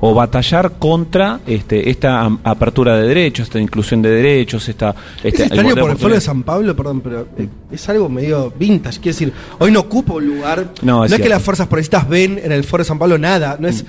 o 0.00 0.14
batallar 0.14 0.72
contra 0.78 1.40
este, 1.46 1.90
esta 1.90 2.24
apertura 2.44 2.96
de 2.96 3.08
derechos, 3.08 3.46
esta 3.48 3.58
inclusión 3.58 4.02
de 4.02 4.10
derechos, 4.10 4.68
esta... 4.68 4.94
Es 5.22 5.38
extraño 5.38 5.70
igualdad 5.70 5.74
de 5.74 5.80
por 5.80 5.90
el 5.90 5.96
Foro 5.98 6.14
de. 6.14 6.20
San 6.20 6.42
Pablo, 6.42 6.76
perdón, 6.76 7.00
pero 7.00 7.26
eh, 7.36 7.48
es 7.72 7.88
algo 7.88 8.08
medio 8.08 8.52
vintage. 8.58 9.00
Quiero 9.00 9.14
decir, 9.14 9.32
hoy 9.58 9.70
no 9.72 9.80
ocupa 9.80 10.14
un 10.14 10.26
lugar. 10.26 10.68
No, 10.82 10.98
No, 10.98 11.04
es 11.04 11.12
es, 11.12 11.20
que 11.20 11.28
las 11.28 11.42
fuerzas 11.42 11.66
progresistas 11.66 12.08
ven 12.08 12.40
en 12.42 12.52
el 12.52 12.64
Foro 12.64 12.82
de 12.82 12.88
San 12.88 12.98
Pablo 12.98 13.18
nada. 13.18 13.56
No 13.58 13.68
es. 13.68 13.80
eh, 13.80 13.84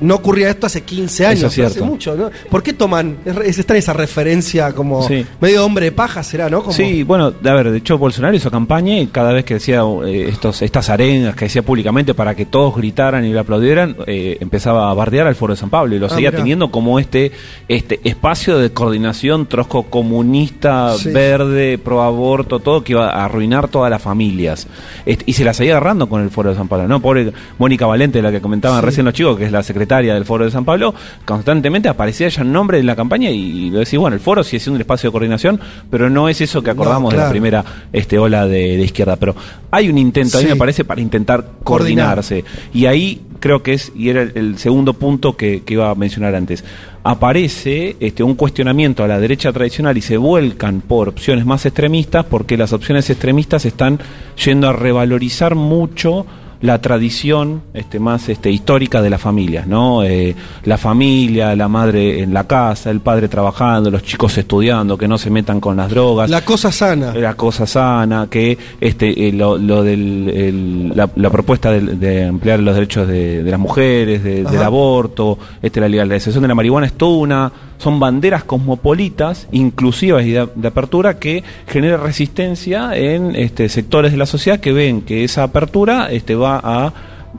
No 0.00 0.16
ocurría 0.16 0.50
esto 0.50 0.66
hace 0.66 0.82
15 0.82 1.26
años, 1.26 1.52
Eso 1.52 1.62
es 1.64 1.70
hace 1.72 1.80
mucho, 1.82 2.14
¿no? 2.16 2.30
¿Por 2.50 2.62
qué 2.62 2.72
toman? 2.72 3.16
Es, 3.24 3.36
es 3.44 3.58
está 3.58 3.76
esa 3.76 3.92
referencia 3.92 4.72
como 4.72 5.06
Sí. 5.06 5.24
medio 5.40 5.64
hombre 5.64 5.86
de 5.86 5.92
paja, 5.92 6.22
será, 6.22 6.48
¿no? 6.48 6.60
Como, 6.60 6.72
Sí, 6.72 7.02
bueno, 7.02 7.26
a 7.44 7.52
ver, 7.54 7.70
de 7.70 7.78
hecho 7.78 7.98
Bolsonaro 7.98 8.34
hizo 8.36 8.50
campaña 8.50 8.98
y 8.98 9.06
cada 9.08 9.32
vez 9.32 9.44
que 9.44 9.54
decía 9.54 9.82
eh, 10.06 10.26
estos, 10.28 10.62
estas 10.62 10.90
arengas 10.90 11.34
que 11.34 11.46
decía 11.46 11.62
públicamente 11.62 12.14
para 12.14 12.34
que 12.34 12.46
todos 12.46 12.74
gritaran 12.76 13.24
y 13.24 13.32
le 13.32 13.38
aplaudieran, 13.38 13.96
eh, 14.06 14.36
empezaba 14.40 14.90
a 14.90 14.94
bardear 14.94 15.26
al 15.26 15.34
Foro 15.34 15.54
de 15.54 15.60
San 15.60 15.70
Pablo 15.70 15.94
y 15.94 15.98
lo 15.98 16.06
Ah, 16.06 16.10
seguía 16.10 16.30
mirá. 16.30 16.38
teniendo 16.42 16.70
como 16.70 16.98
este, 16.98 17.32
este 17.68 18.00
espacio 18.04 18.58
de 18.58 18.70
coordinación 18.70 19.46
trosco 19.46 19.84
comunista, 19.84 20.94
Sí. 20.96 21.10
verde, 21.10 21.78
pro 21.78 22.02
aborto, 22.02 22.58
todo 22.60 22.82
que 22.84 22.92
iba 22.92 23.10
a 23.10 23.24
arruinar 23.24 23.68
todas 23.68 23.90
las 23.90 24.02
familias. 24.02 24.66
Este, 25.04 25.24
y 25.26 25.32
se 25.32 25.44
la 25.44 25.54
seguía 25.54 25.72
agarrando 25.76 26.08
con 26.08 26.22
el 26.22 26.30
Foro 26.30 26.50
de 26.50 26.56
San 26.56 26.68
Pablo, 26.68 26.88
¿no? 26.88 27.00
Pobre 27.00 27.32
Mónica 27.58 27.86
Valente, 27.86 28.20
la 28.22 28.30
que 28.32 28.40
comentaban 28.40 28.80
Sí. 28.80 28.86
recién 28.86 29.04
los 29.06 29.14
chicos, 29.14 29.36
que 29.38 29.44
es 29.46 29.52
la 29.52 29.62
secretaria 29.62 29.85
del 29.86 30.24
Foro 30.24 30.44
de 30.44 30.50
San 30.50 30.64
Pablo, 30.64 30.94
constantemente 31.24 31.88
aparecía 31.88 32.28
ya 32.28 32.42
el 32.42 32.52
nombre 32.52 32.78
en 32.78 32.86
la 32.86 32.96
campaña 32.96 33.30
y, 33.30 33.70
lo 33.70 33.78
decís, 33.78 33.98
bueno, 33.98 34.14
el 34.14 34.20
foro 34.20 34.42
sigue 34.44 34.60
siendo 34.60 34.76
un 34.76 34.80
espacio 34.82 35.08
de 35.08 35.12
coordinación, 35.12 35.60
pero 35.90 36.10
no 36.10 36.28
es 36.28 36.40
eso 36.40 36.62
que 36.62 36.70
acordamos 36.70 37.12
de 37.12 37.18
la 37.18 37.30
primera 37.30 37.64
este, 37.92 38.18
ola 38.18 38.46
de, 38.46 38.76
de 38.76 38.82
izquierda. 38.82 39.16
Pero 39.16 39.34
hay 39.70 39.88
un 39.88 39.98
intento, 39.98 40.38
a 40.38 40.40
mí 40.40 40.46
Sí. 40.46 40.52
me 40.52 40.56
parece, 40.56 40.84
para 40.84 41.00
intentar 41.00 41.44
Coordinar. 41.62 42.16
coordinarse. 42.16 42.44
Y 42.74 42.86
ahí 42.86 43.22
creo 43.40 43.62
que 43.62 43.74
es, 43.74 43.92
y 43.94 44.08
era 44.08 44.22
el, 44.22 44.32
el 44.34 44.58
segundo 44.58 44.94
punto 44.94 45.36
que, 45.36 45.62
que 45.62 45.74
iba 45.74 45.90
a 45.90 45.94
mencionar 45.94 46.34
antes, 46.34 46.64
aparece 47.04 47.96
este, 48.00 48.22
un 48.22 48.34
cuestionamiento 48.34 49.04
a 49.04 49.08
la 49.08 49.20
derecha 49.20 49.52
tradicional 49.52 49.96
y 49.96 50.02
se 50.02 50.16
vuelcan 50.16 50.80
por 50.80 51.08
opciones 51.08 51.46
más 51.46 51.64
extremistas 51.64 52.24
porque 52.24 52.56
las 52.56 52.72
opciones 52.72 53.08
extremistas 53.10 53.64
están 53.64 54.00
yendo 54.44 54.68
a 54.68 54.72
revalorizar 54.72 55.54
mucho 55.54 56.26
la 56.60 56.80
tradición 56.80 57.62
este, 57.74 57.98
más 57.98 58.28
este, 58.28 58.50
histórica 58.50 59.02
de 59.02 59.10
las 59.10 59.20
familias, 59.20 59.66
¿no? 59.66 60.02
Eh, 60.02 60.34
la 60.64 60.78
familia, 60.78 61.54
la 61.54 61.68
madre 61.68 62.22
en 62.22 62.32
la 62.32 62.44
casa, 62.44 62.90
el 62.90 63.00
padre 63.00 63.28
trabajando, 63.28 63.90
los 63.90 64.02
chicos 64.02 64.36
estudiando, 64.38 64.96
que 64.96 65.06
no 65.08 65.18
se 65.18 65.30
metan 65.30 65.60
con 65.60 65.76
las 65.76 65.90
drogas 65.90 66.30
La 66.30 66.40
cosa 66.42 66.72
sana. 66.72 67.12
la 67.14 67.34
cosa 67.34 67.66
sana, 67.66 68.26
que 68.30 68.56
este 68.80 69.28
eh, 69.28 69.32
lo, 69.32 69.58
lo 69.58 69.82
del 69.82 70.28
el- 70.28 70.92
la, 70.96 71.10
la 71.16 71.30
propuesta 71.30 71.70
de, 71.70 71.80
de 71.80 72.24
ampliar 72.26 72.60
los 72.60 72.74
derechos 72.74 73.06
de, 73.06 73.42
de 73.42 73.50
las 73.50 73.60
mujeres, 73.60 74.22
de- 74.24 74.44
del 74.44 74.62
aborto, 74.62 75.38
este 75.62 75.80
la 75.80 75.88
legalización 75.88 76.42
de 76.42 76.48
la 76.48 76.54
marihuana 76.54 76.86
es 76.86 76.92
toda 76.94 77.18
una 77.18 77.52
son 77.78 78.00
banderas 78.00 78.44
cosmopolitas, 78.44 79.48
inclusivas 79.52 80.24
y 80.24 80.32
de, 80.32 80.40
apertura 80.66 81.18
que 81.18 81.44
genera 81.66 81.96
resistencia 81.96 82.96
en 82.96 83.36
este 83.36 83.68
sectores 83.68 84.12
de 84.12 84.18
la 84.18 84.26
sociedad 84.26 84.60
que 84.60 84.72
ven 84.72 85.02
que 85.02 85.24
esa 85.24 85.42
apertura 85.42 86.10
este 86.10 86.34
va 86.34 86.60
a 86.62 86.92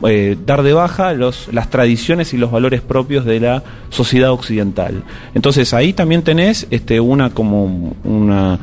eh, 0.07 0.37
dar 0.45 0.61
de 0.61 0.73
baja 0.73 1.13
los, 1.13 1.51
las 1.51 1.69
tradiciones 1.69 2.33
y 2.33 2.37
los 2.37 2.51
valores 2.51 2.81
propios 2.81 3.25
de 3.25 3.39
la 3.39 3.63
sociedad 3.89 4.31
occidental. 4.31 5.03
Entonces 5.33 5.73
ahí 5.73 5.93
también 5.93 6.21
tenés 6.21 6.67
este, 6.69 6.99
una 6.99 7.31
como 7.31 7.95
una 8.03 8.59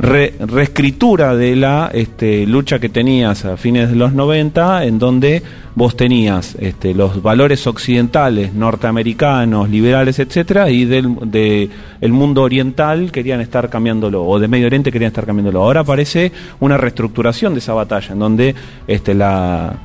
re- 0.00 0.32
reescritura 0.40 1.36
de 1.36 1.54
la 1.56 1.90
este, 1.92 2.46
lucha 2.46 2.78
que 2.78 2.88
tenías 2.88 3.44
a 3.44 3.56
fines 3.56 3.90
de 3.90 3.96
los 3.96 4.12
90, 4.12 4.84
en 4.84 4.98
donde 4.98 5.42
vos 5.74 5.96
tenías 5.96 6.56
este, 6.58 6.94
los 6.94 7.22
valores 7.22 7.66
occidentales, 7.66 8.54
norteamericanos, 8.54 9.68
liberales, 9.68 10.18
etcétera, 10.18 10.70
y 10.70 10.86
del 10.86 11.14
de 11.30 11.68
el 12.00 12.12
mundo 12.12 12.42
oriental 12.42 13.12
querían 13.12 13.40
estar 13.40 13.68
cambiándolo, 13.68 14.24
o 14.24 14.38
de 14.38 14.48
Medio 14.48 14.66
Oriente 14.66 14.90
querían 14.90 15.08
estar 15.08 15.26
cambiándolo. 15.26 15.62
Ahora 15.62 15.80
aparece 15.80 16.32
una 16.60 16.76
reestructuración 16.76 17.52
de 17.52 17.60
esa 17.60 17.74
batalla, 17.74 18.12
en 18.14 18.18
donde 18.18 18.54
este, 18.86 19.14
la, 19.14 19.76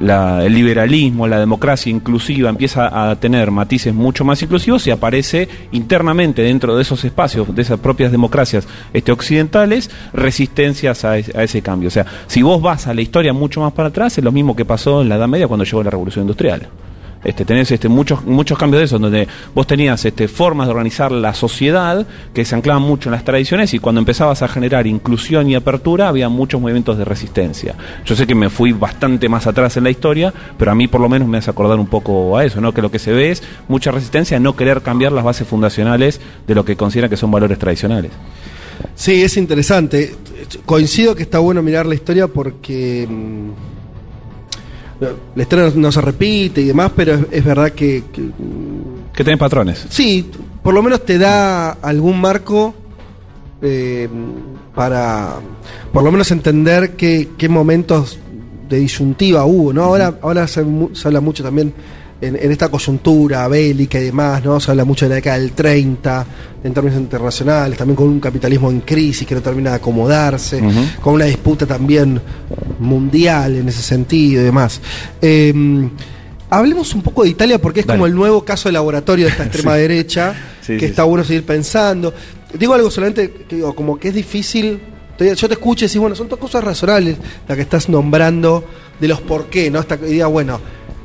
la- 0.00 0.44
el 0.44 0.52
liberalismo, 0.54 1.26
la 1.26 1.38
democracia 1.40 1.90
inclusiva 1.90 2.50
empieza 2.50 3.10
a 3.10 3.16
tener 3.16 3.50
matices 3.50 3.94
mucho 3.94 4.24
más 4.24 4.42
inclusivos 4.42 4.86
y 4.86 4.90
aparece 4.90 5.48
internamente 5.72 6.42
dentro 6.42 6.76
de 6.76 6.82
esos 6.82 7.04
espacios, 7.04 7.54
de 7.54 7.62
esas 7.62 7.80
propias 7.80 8.12
democracias 8.12 8.66
este, 8.92 9.12
occidentales, 9.12 9.90
resistencias 10.12 11.04
a, 11.04 11.12
a 11.12 11.18
ese 11.18 11.62
cambio. 11.62 11.88
O 11.88 11.90
sea, 11.90 12.06
si 12.26 12.42
vos 12.42 12.60
vas 12.60 12.86
a 12.86 12.94
la 12.94 13.00
historia 13.00 13.32
mucho 13.32 13.60
más 13.60 13.72
para 13.72 13.88
atrás, 13.88 14.16
es 14.18 14.24
lo 14.24 14.32
mismo 14.32 14.54
que 14.54 14.64
pasó 14.64 15.00
en 15.02 15.08
la 15.08 15.16
Edad 15.16 15.28
Media 15.28 15.48
cuando 15.48 15.64
llegó 15.64 15.82
la 15.82 15.90
Revolución 15.90 16.22
Industrial. 16.24 16.68
Este, 17.24 17.44
tenés 17.44 17.70
este, 17.70 17.88
muchos, 17.88 18.20
cambios 18.58 18.80
de 18.80 18.84
eso, 18.84 18.98
donde 18.98 19.26
vos 19.54 19.66
tenías 19.66 20.04
este, 20.04 20.28
formas 20.28 20.66
de 20.68 20.72
organizar 20.72 21.10
la 21.10 21.34
sociedad 21.34 22.06
que 22.32 22.44
se 22.44 22.54
anclaban 22.54 22.82
mucho 22.82 23.08
en 23.08 23.12
las 23.12 23.24
tradiciones 23.24 23.74
y 23.74 23.78
cuando 23.78 23.98
empezabas 24.00 24.42
a 24.42 24.48
generar 24.48 24.86
inclusión 24.86 25.48
y 25.50 25.54
apertura 25.54 26.08
había 26.08 26.28
muchos 26.28 26.60
movimientos 26.60 26.96
de 26.96 27.04
resistencia. 27.04 27.74
Yo 28.04 28.14
sé 28.14 28.26
que 28.26 28.34
me 28.34 28.50
fui 28.50 28.72
bastante 28.72 29.28
más 29.28 29.46
atrás 29.46 29.76
en 29.76 29.84
la 29.84 29.90
historia, 29.90 30.32
pero 30.56 30.70
a 30.70 30.74
mí 30.74 30.86
por 30.86 31.00
lo 31.00 31.08
menos 31.08 31.28
me 31.28 31.38
hace 31.38 31.50
acordar 31.50 31.78
un 31.78 31.88
poco 31.88 32.36
a 32.36 32.44
eso, 32.44 32.60
¿no? 32.60 32.72
que 32.72 32.82
lo 32.82 32.90
que 32.90 32.98
se 32.98 33.12
ve 33.12 33.30
es 33.30 33.42
mucha 33.66 33.90
resistencia 33.90 34.36
a 34.36 34.40
no 34.40 34.54
querer 34.54 34.82
cambiar 34.82 35.12
las 35.12 35.24
bases 35.24 35.46
fundacionales 35.48 36.20
de 36.46 36.54
lo 36.54 36.64
que 36.64 36.76
considera 36.76 37.08
que 37.08 37.16
son 37.16 37.30
valores 37.30 37.58
tradicionales. 37.58 38.12
Sí, 38.94 39.22
es 39.22 39.36
interesante. 39.36 40.14
Coincido 40.64 41.14
que 41.14 41.22
está 41.22 41.40
bueno 41.40 41.62
mirar 41.62 41.86
la 41.86 41.94
historia 41.94 42.28
porque 42.28 43.06
mm, 43.08 43.77
la 45.00 45.42
historia 45.42 45.72
no, 45.74 45.92
se 45.92 46.00
repite 46.00 46.60
y 46.60 46.64
demás, 46.64 46.92
pero 46.94 47.14
es, 47.14 47.20
es 47.30 47.44
verdad 47.44 47.72
que, 47.72 48.04
que, 48.12 48.30
Que 49.12 49.24
tenés 49.24 49.38
patrones. 49.38 49.86
sí, 49.88 50.30
por 50.62 50.74
lo 50.74 50.82
menos 50.82 51.04
te 51.04 51.18
da 51.18 51.70
algún 51.70 52.20
marco 52.20 52.74
eh, 53.62 54.08
para, 54.74 55.34
por 55.92 56.02
lo 56.02 56.12
menos 56.12 56.30
entender 56.30 56.96
qué, 56.96 57.30
qué 57.38 57.48
momentos 57.48 58.18
de 58.68 58.78
disyuntiva 58.78 59.44
hubo, 59.44 59.72
¿no? 59.72 59.84
Ahora, 59.84 60.18
ahora 60.20 60.46
se, 60.46 60.64
se 60.92 61.08
habla 61.08 61.20
mucho 61.20 61.42
también 61.42 61.72
en, 62.20 62.36
en 62.36 62.50
esta 62.52 62.68
coyuntura 62.68 63.46
bélica 63.48 63.98
y 64.00 64.04
demás, 64.04 64.44
¿no? 64.44 64.58
Se 64.60 64.70
habla 64.70 64.84
mucho 64.84 65.04
de 65.04 65.10
la 65.10 65.14
década 65.16 65.38
del 65.38 65.52
30 65.52 66.26
en 66.64 66.74
términos 66.74 66.98
internacionales, 66.98 67.78
también 67.78 67.94
con 67.96 68.08
un 68.08 68.18
capitalismo 68.20 68.70
en 68.70 68.80
crisis 68.80 69.26
que 69.26 69.34
no 69.34 69.40
termina 69.40 69.70
de 69.70 69.76
acomodarse, 69.76 70.60
con 71.00 71.14
una 71.14 71.26
disputa 71.26 71.66
también 71.66 72.20
mundial 72.78 73.56
en 73.56 73.68
ese 73.68 73.82
sentido 73.82 74.42
y 74.42 74.44
demás. 74.44 74.80
Eh, 75.22 75.52
hablemos 76.50 76.94
un 76.94 77.02
poco 77.02 77.22
de 77.24 77.30
Italia 77.30 77.60
porque 77.60 77.80
es 77.80 77.86
Dale. 77.86 77.98
como 77.98 78.06
el 78.06 78.14
nuevo 78.14 78.44
caso 78.44 78.68
de 78.68 78.72
laboratorio 78.72 79.26
de 79.26 79.30
esta 79.32 79.44
extrema 79.46 79.74
Sí. 79.74 79.80
derecha, 79.80 80.34
Sí, 80.62 80.74
que 80.74 80.80
sí, 80.80 80.86
está 80.86 81.04
bueno 81.04 81.24
seguir 81.24 81.44
pensando. 81.44 82.12
Digo 82.58 82.74
algo 82.74 82.90
solamente, 82.90 83.30
que 83.48 83.56
digo, 83.56 83.74
como 83.74 83.98
que 83.98 84.08
es 84.08 84.14
difícil. 84.14 84.80
Yo 85.18 85.48
te 85.48 85.54
escucho 85.54 85.84
y 85.84 85.88
decís, 85.88 85.98
bueno, 86.00 86.14
son 86.14 86.28
todas 86.28 86.40
cosas 86.42 86.62
razonables 86.62 87.16
las 87.48 87.56
que 87.56 87.62
estás 87.62 87.88
nombrando 87.88 88.64
de 89.00 89.08
los 89.08 89.20
por 89.20 89.46
qué, 89.46 89.68
¿no? 89.70 89.80
Esta 89.80 89.96
idea, 89.96 90.26
bueno, 90.28 90.60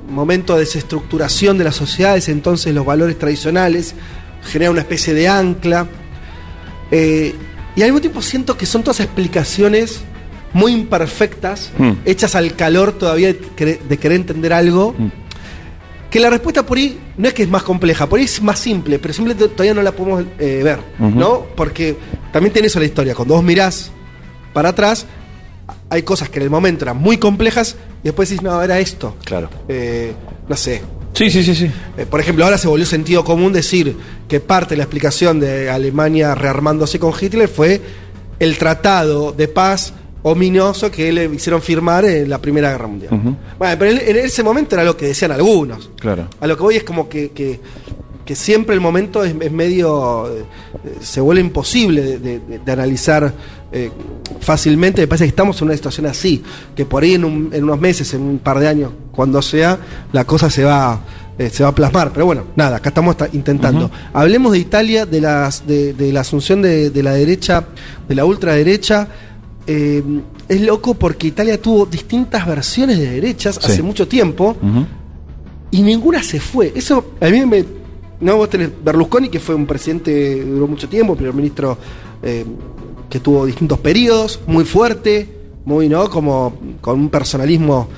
momento 0.10 0.54
de 0.54 0.62
desestructuración 0.62 1.58
de 1.58 1.64
las 1.64 1.76
sociedades, 1.76 2.30
entonces 2.30 2.74
los 2.74 2.86
valores 2.86 3.18
tradicionales 3.18 3.96
generan 4.44 4.74
una 4.74 4.82
especie 4.82 5.14
de 5.14 5.28
ancla. 5.28 5.88
Eh, 6.92 7.34
y 7.76 7.82
al 7.82 7.88
mismo 7.88 8.02
tiempo 8.02 8.22
siento 8.22 8.58
que 8.58 8.66
son 8.66 8.84
todas 8.84 9.00
explicaciones 9.00 10.02
muy 10.54 10.72
imperfectas, 10.74 11.72
Mm. 11.78 11.92
hechas 12.06 12.36
al 12.36 12.56
calor 12.56 12.92
todavía 12.94 13.28
de 13.30 13.38
querer, 13.40 13.80
de 13.82 13.98
querer 13.98 14.18
entender 14.18 14.54
algo. 14.54 14.94
Mm. 14.98 15.08
Que 16.12 16.20
la 16.20 16.30
respuesta 16.30 16.64
por 16.64 16.78
ahí 16.78 17.00
no 17.18 17.28
es 17.28 17.34
que 17.34 17.42
es 17.42 17.50
más 17.50 17.64
compleja, 17.64 18.08
por 18.08 18.20
ahí 18.20 18.26
es 18.26 18.40
más 18.44 18.60
simple, 18.60 19.00
pero 19.00 19.16
simplemente 19.16 19.48
todavía 19.48 19.74
no 19.74 19.82
la 19.82 19.94
podemos 19.94 20.24
eh, 20.38 20.62
ver. 20.64 20.78
¿no? 21.00 21.48
Porque 21.56 21.98
también 22.32 22.54
tiene 22.54 22.68
eso 22.68 22.80
la 22.80 22.86
historia. 22.86 23.16
Cuando 23.16 23.34
vos 23.34 23.44
mirás 23.44 23.90
para 24.54 24.70
atrás, 24.70 25.08
hay 25.90 26.04
cosas 26.04 26.30
que 26.30 26.40
en 26.40 26.44
el 26.44 26.50
momento 26.50 26.86
eran 26.86 26.98
muy 26.98 27.18
complejas 27.18 27.76
y 28.02 28.06
después 28.06 28.30
decís, 28.30 28.44
no, 28.44 28.62
era 28.62 28.80
esto. 28.80 29.16
Claro. 29.24 29.50
Eh, 29.68 30.14
no 30.48 30.56
sé. 30.56 30.82
Sí, 31.14 31.30
sí, 31.30 31.44
sí, 31.44 31.54
sí. 31.54 31.72
Eh, 31.98 32.06
por 32.10 32.20
ejemplo, 32.20 32.44
ahora 32.44 32.58
se 32.58 32.68
volvió 32.68 32.86
sentido 32.86 33.24
común 33.24 33.54
decir 33.54 33.96
que 34.28 34.40
parte 34.40 34.72
de 34.72 34.78
la 34.78 34.84
explicación 34.84 35.40
de 35.40 35.70
Alemania 35.70 36.34
rearmándose 36.34 36.98
con 36.98 37.14
Hitler 37.20 37.48
fue 37.48 37.82
el 38.40 38.58
tratado 38.58 39.32
de 39.32 39.48
paz 39.48 39.94
ominoso 40.24 40.90
que 40.90 41.12
le 41.12 41.26
hicieron 41.26 41.62
firmar 41.62 42.06
en 42.06 42.30
la 42.30 42.40
Primera 42.40 42.72
Guerra 42.72 42.88
Mundial. 42.88 43.12
Bueno, 43.60 43.76
pero 43.78 43.92
en, 43.92 44.00
en 44.00 44.26
ese 44.26 44.42
momento 44.42 44.76
era 44.76 44.84
lo 44.84 44.98
que 44.98 45.08
decían 45.08 45.32
algunos. 45.32 45.92
Claro. 46.00 46.28
A 46.40 46.48
lo 46.48 46.58
que 46.58 46.64
voy 46.64 46.76
es 46.78 46.84
como 46.84 47.08
que, 47.08 47.32
que, 47.32 47.60
que 48.26 48.36
siempre 48.36 48.74
el 48.76 48.82
momento 48.82 49.24
es, 49.24 49.36
es 49.40 49.52
medio. 49.52 50.28
eh, 50.28 50.44
se 51.02 51.20
vuelve 51.22 51.42
imposible 51.42 52.02
de, 52.02 52.20
de- 52.20 52.40
de- 52.40 52.60
de 52.60 52.72
analizar 52.72 53.34
eh, 53.72 53.90
fácilmente. 54.40 55.02
Me 55.02 55.08
parece 55.08 55.26
que 55.26 55.30
estamos 55.30 55.60
en 55.62 55.68
una 55.68 55.76
situación 55.76 56.06
así, 56.06 56.42
que 56.76 56.86
por 56.86 57.04
ahí 57.04 57.16
en, 57.16 57.26
un- 57.26 57.50
en 57.54 57.64
unos 57.64 57.80
meses, 57.80 58.14
en 58.14 58.22
un 58.22 58.40
par 58.40 58.60
de 58.60 58.68
años, 58.68 58.92
cuando 59.12 59.42
sea, 59.42 59.78
la 60.12 60.26
cosa 60.26 60.50
se 60.50 60.64
va. 60.64 61.02
eh, 61.38 61.50
se 61.50 61.64
va 61.64 61.70
a 61.70 61.76
plasmar, 61.76 62.12
pero 62.14 62.28
bueno, 62.28 62.44
nada, 62.56 62.78
acá 62.78 62.90
estamos 62.90 63.18
ta- 63.18 63.28
intentando. 63.34 63.90
Hablemos 64.14 64.52
de 64.52 64.60
Italia, 64.60 65.06
de, 65.08 65.20
las, 65.20 65.66
de, 65.66 65.94
de 65.94 66.14
la 66.14 66.22
asunción 66.22 66.62
de, 66.62 66.92
de 66.92 67.02
la 67.04 67.14
derecha, 67.14 67.66
de 68.08 68.14
la 68.16 68.24
ultraderecha. 68.24 69.08
Eh, 69.66 70.04
es 70.48 70.62
loco 70.62 70.94
porque 70.94 71.26
Italia 71.28 71.60
tuvo 71.60 71.86
distintas 71.88 72.46
versiones 72.46 73.00
de 73.00 73.10
derechas 73.10 73.56
Sí. 73.60 73.72
hace 73.72 73.82
mucho 73.82 74.08
tiempo 74.08 74.56
y 75.72 75.82
ninguna 75.82 76.22
se 76.22 76.40
fue. 76.40 76.72
Eso 76.76 77.14
a 77.20 77.26
mí 77.30 77.44
me. 77.46 77.66
No, 78.24 78.38
vos 78.38 78.50
tenés 78.50 78.70
Berlusconi, 78.84 79.28
que 79.28 79.40
fue 79.40 79.54
un 79.54 79.66
presidente 79.66 80.44
duró 80.46 80.66
mucho 80.66 80.88
tiempo, 80.88 81.14
primer 81.14 81.34
ministro 81.34 81.78
eh, 82.22 82.46
que 83.10 83.20
tuvo 83.20 83.46
distintos 83.46 83.80
periodos, 83.80 84.40
muy 84.48 84.64
fuerte, 84.64 85.28
muy, 85.66 85.90
¿no? 85.90 86.10
Como 86.10 86.54
con 86.80 87.00
un 87.00 87.10
personalismo 87.10 87.90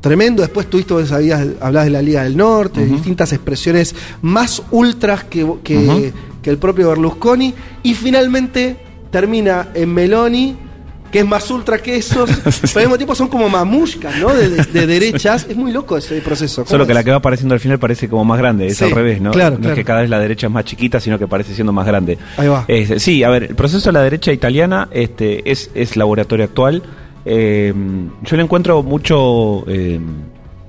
tremendo. 0.00 0.40
Después 0.40 0.70
tuviste, 0.70 0.94
vos 0.94 1.08
sabías, 1.08 1.46
hablás 1.60 1.84
de 1.84 1.90
la 1.90 2.00
Liga 2.00 2.24
del 2.24 2.34
Norte, 2.36 2.80
de 2.80 2.86
distintas 2.86 3.32
expresiones 3.34 3.94
más 4.22 4.62
ultras 4.70 5.24
que, 5.24 5.46
que, 5.62 6.14
que 6.40 6.50
el 6.50 6.56
propio 6.56 6.88
Berlusconi. 6.88 7.54
Y 7.82 7.92
finalmente 7.92 8.76
termina 9.10 9.68
en 9.74 9.92
Meloni, 9.92 10.56
que 11.10 11.20
es 11.20 11.26
más 11.26 11.50
ultra 11.50 11.78
que 11.78 11.96
esos, 11.96 12.28
pero 12.42 12.80
al 12.80 12.84
mismo 12.86 12.96
tiempo 12.96 13.14
son 13.14 13.28
como 13.28 13.48
mamushkas, 13.48 14.16
¿no? 14.18 14.34
De, 14.34 14.48
de- 14.50 14.64
de 14.64 14.86
derechas. 15.00 15.46
Es 15.48 15.56
muy 15.56 15.72
loco 15.72 15.96
ese 15.96 16.20
proceso. 16.20 16.62
¿Cómo 16.64 16.70
Solo 16.70 16.86
que 16.86 16.94
la 16.94 17.02
que 17.04 17.10
va 17.10 17.16
apareciendo 17.16 17.54
al 17.54 17.60
final 17.60 17.78
parece 17.78 18.08
como 18.08 18.24
más 18.24 18.38
grande, 18.38 18.66
es 18.68 18.76
Sí, 18.78 18.84
al 18.84 18.90
revés, 18.92 19.20
¿no? 19.20 19.30
claro, 19.30 19.56
no 19.56 19.60
claro. 19.60 19.74
es 19.74 19.78
que 19.78 19.84
cada 19.84 20.00
vez 20.02 20.10
la 20.10 20.18
derecha 20.18 20.46
es 20.48 20.52
más 20.52 20.64
chiquita, 20.64 21.00
sino 21.00 21.18
que 21.18 21.26
parece 21.26 21.54
siendo 21.54 21.72
más 21.72 21.86
grande. 21.86 22.18
Ahí 22.36 22.48
va. 22.48 22.66
Sí, 22.98 23.22
a 23.24 23.30
ver, 23.30 23.44
el 23.44 23.54
proceso 23.54 23.88
de 23.88 23.92
la 23.92 24.02
derecha 24.02 24.32
italiana 24.32 24.88
este, 24.90 25.50
es, 25.50 25.70
es 25.74 25.96
laboratorio 25.96 26.44
actual. 26.44 26.82
Eh, 27.24 27.74
yo 28.22 28.36
le 28.36 28.42
encuentro 28.42 28.82
mucho, 28.82 29.64
eh, 29.68 30.00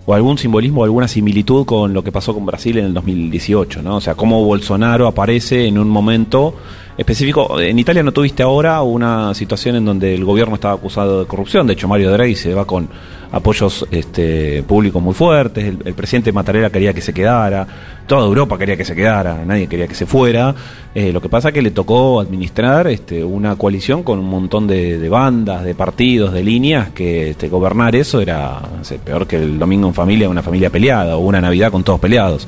o 0.05 0.13
algún 0.13 0.37
simbolismo, 0.37 0.81
o 0.81 0.83
alguna 0.83 1.07
similitud 1.07 1.65
con 1.65 1.93
lo 1.93 2.03
que 2.03 2.11
pasó 2.11 2.33
con 2.33 2.45
Brasil 2.45 2.77
en 2.77 2.85
el 2.85 2.93
2018, 2.93 3.81
¿no? 3.81 3.97
O 3.97 4.01
sea, 4.01 4.15
cómo 4.15 4.43
Bolsonaro 4.43 5.07
aparece 5.07 5.67
en 5.67 5.77
un 5.77 5.87
momento 5.89 6.55
específico. 6.99 7.59
En 7.61 7.79
Italia 7.79 8.03
no 8.03 8.11
tuviste 8.11 8.43
ahora 8.43 8.81
una 8.81 9.33
situación 9.33 9.77
en 9.77 9.85
donde 9.85 10.13
el 10.13 10.25
gobierno 10.25 10.55
estaba 10.55 10.73
acusado 10.73 11.21
de 11.21 11.27
corrupción. 11.27 11.65
De 11.65 11.73
hecho, 11.73 11.87
Mario 11.87 12.11
Draghi 12.11 12.35
se 12.35 12.53
va 12.53 12.65
con 12.65 12.89
apoyos 13.31 13.87
este, 13.89 14.63
públicos 14.63 15.01
muy 15.01 15.13
fuertes. 15.13 15.63
El, 15.63 15.79
el 15.85 15.93
presidente 15.93 16.33
Mattarella 16.33 16.69
quería 16.69 16.93
que 16.93 16.99
se 16.99 17.13
quedara. 17.13 17.65
Toda 18.05 18.25
Europa 18.25 18.57
quería 18.57 18.75
que 18.75 18.83
se 18.83 18.95
quedara. 18.95 19.45
Nadie 19.45 19.67
quería 19.67 19.87
que 19.87 19.95
se 19.95 20.05
fuera. 20.05 20.53
Eh, 20.93 21.13
lo 21.13 21.21
que 21.21 21.29
pasa 21.29 21.49
es 21.49 21.53
que 21.53 21.61
le 21.61 21.71
tocó 21.71 22.19
administrar 22.19 22.87
este, 22.87 23.23
una 23.23 23.55
coalición 23.55 24.03
con 24.03 24.19
un 24.19 24.29
montón 24.29 24.67
de, 24.67 25.07
bandas, 25.07 25.63
de 25.63 25.75
partidos, 25.75 26.33
de 26.33 26.43
líneas, 26.43 26.89
que 26.89 27.29
este, 27.29 27.47
gobernar 27.47 27.95
eso 27.95 28.19
era 28.19 28.59
peor 29.05 29.25
que 29.25 29.37
el 29.37 29.57
domingo 29.57 29.87
en 29.87 29.93
familia, 29.93 30.27
una 30.27 30.43
familia 30.43 30.69
peleada, 30.69 31.15
o 31.15 31.19
una 31.19 31.39
Navidad 31.39 31.71
con 31.71 31.83
todos 31.83 31.99
peleados. 32.01 32.45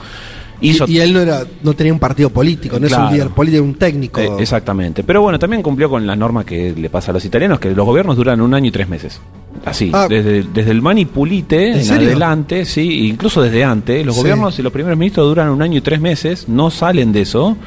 Hizo- 0.62 0.86
Y, 0.88 0.94
y 0.94 1.00
él 1.00 1.12
no 1.14 1.20
era 1.22 1.44
no 1.64 1.74
tenía 1.74 1.92
un 1.92 2.00
partido 2.00 2.30
político, 2.30 2.80
no 2.80 2.86
es 2.88 2.94
un 2.94 3.12
líder 3.12 3.30
político, 3.30 3.64
un 3.64 3.76
técnico. 3.76 4.22
Eh, 4.22 4.30
exactamente. 4.40 5.04
Pero 5.04 5.22
bueno, 5.22 5.40
también 5.40 5.62
cumplió 5.64 5.90
con 5.90 6.06
la 6.06 6.16
norma 6.16 6.46
que 6.46 6.74
le 6.76 6.90
pasa 6.90 7.12
a 7.12 7.14
los 7.14 7.26
italianos, 7.26 7.60
que 7.60 7.72
los 7.72 7.86
gobiernos 7.86 8.16
duran 8.16 8.40
un 8.42 8.54
año 8.54 8.68
y 8.68 8.72
tres 8.72 8.88
meses. 8.88 9.20
Así, 9.66 9.92
Ah. 9.94 10.08
desde, 10.10 10.44
desde 10.44 10.72
el 10.72 10.82
Mani 10.82 11.06
Pulite 11.06 11.74
¿En 11.82 11.92
adelante, 11.92 12.64
sí, 12.66 13.08
incluso 13.10 13.42
desde 13.42 13.64
antes, 13.64 14.06
los 14.06 14.16
Sí. 14.16 14.22
gobiernos 14.22 14.58
y 14.58 14.62
los 14.62 14.72
primeros 14.72 14.98
ministros 14.98 15.28
duran 15.28 15.50
un 15.50 15.62
año 15.62 15.78
y 15.78 15.82
tres 15.82 16.00
meses, 16.00 16.48
no 16.48 16.70
salen 16.72 17.12
de 17.12 17.22
eso. 17.22 17.58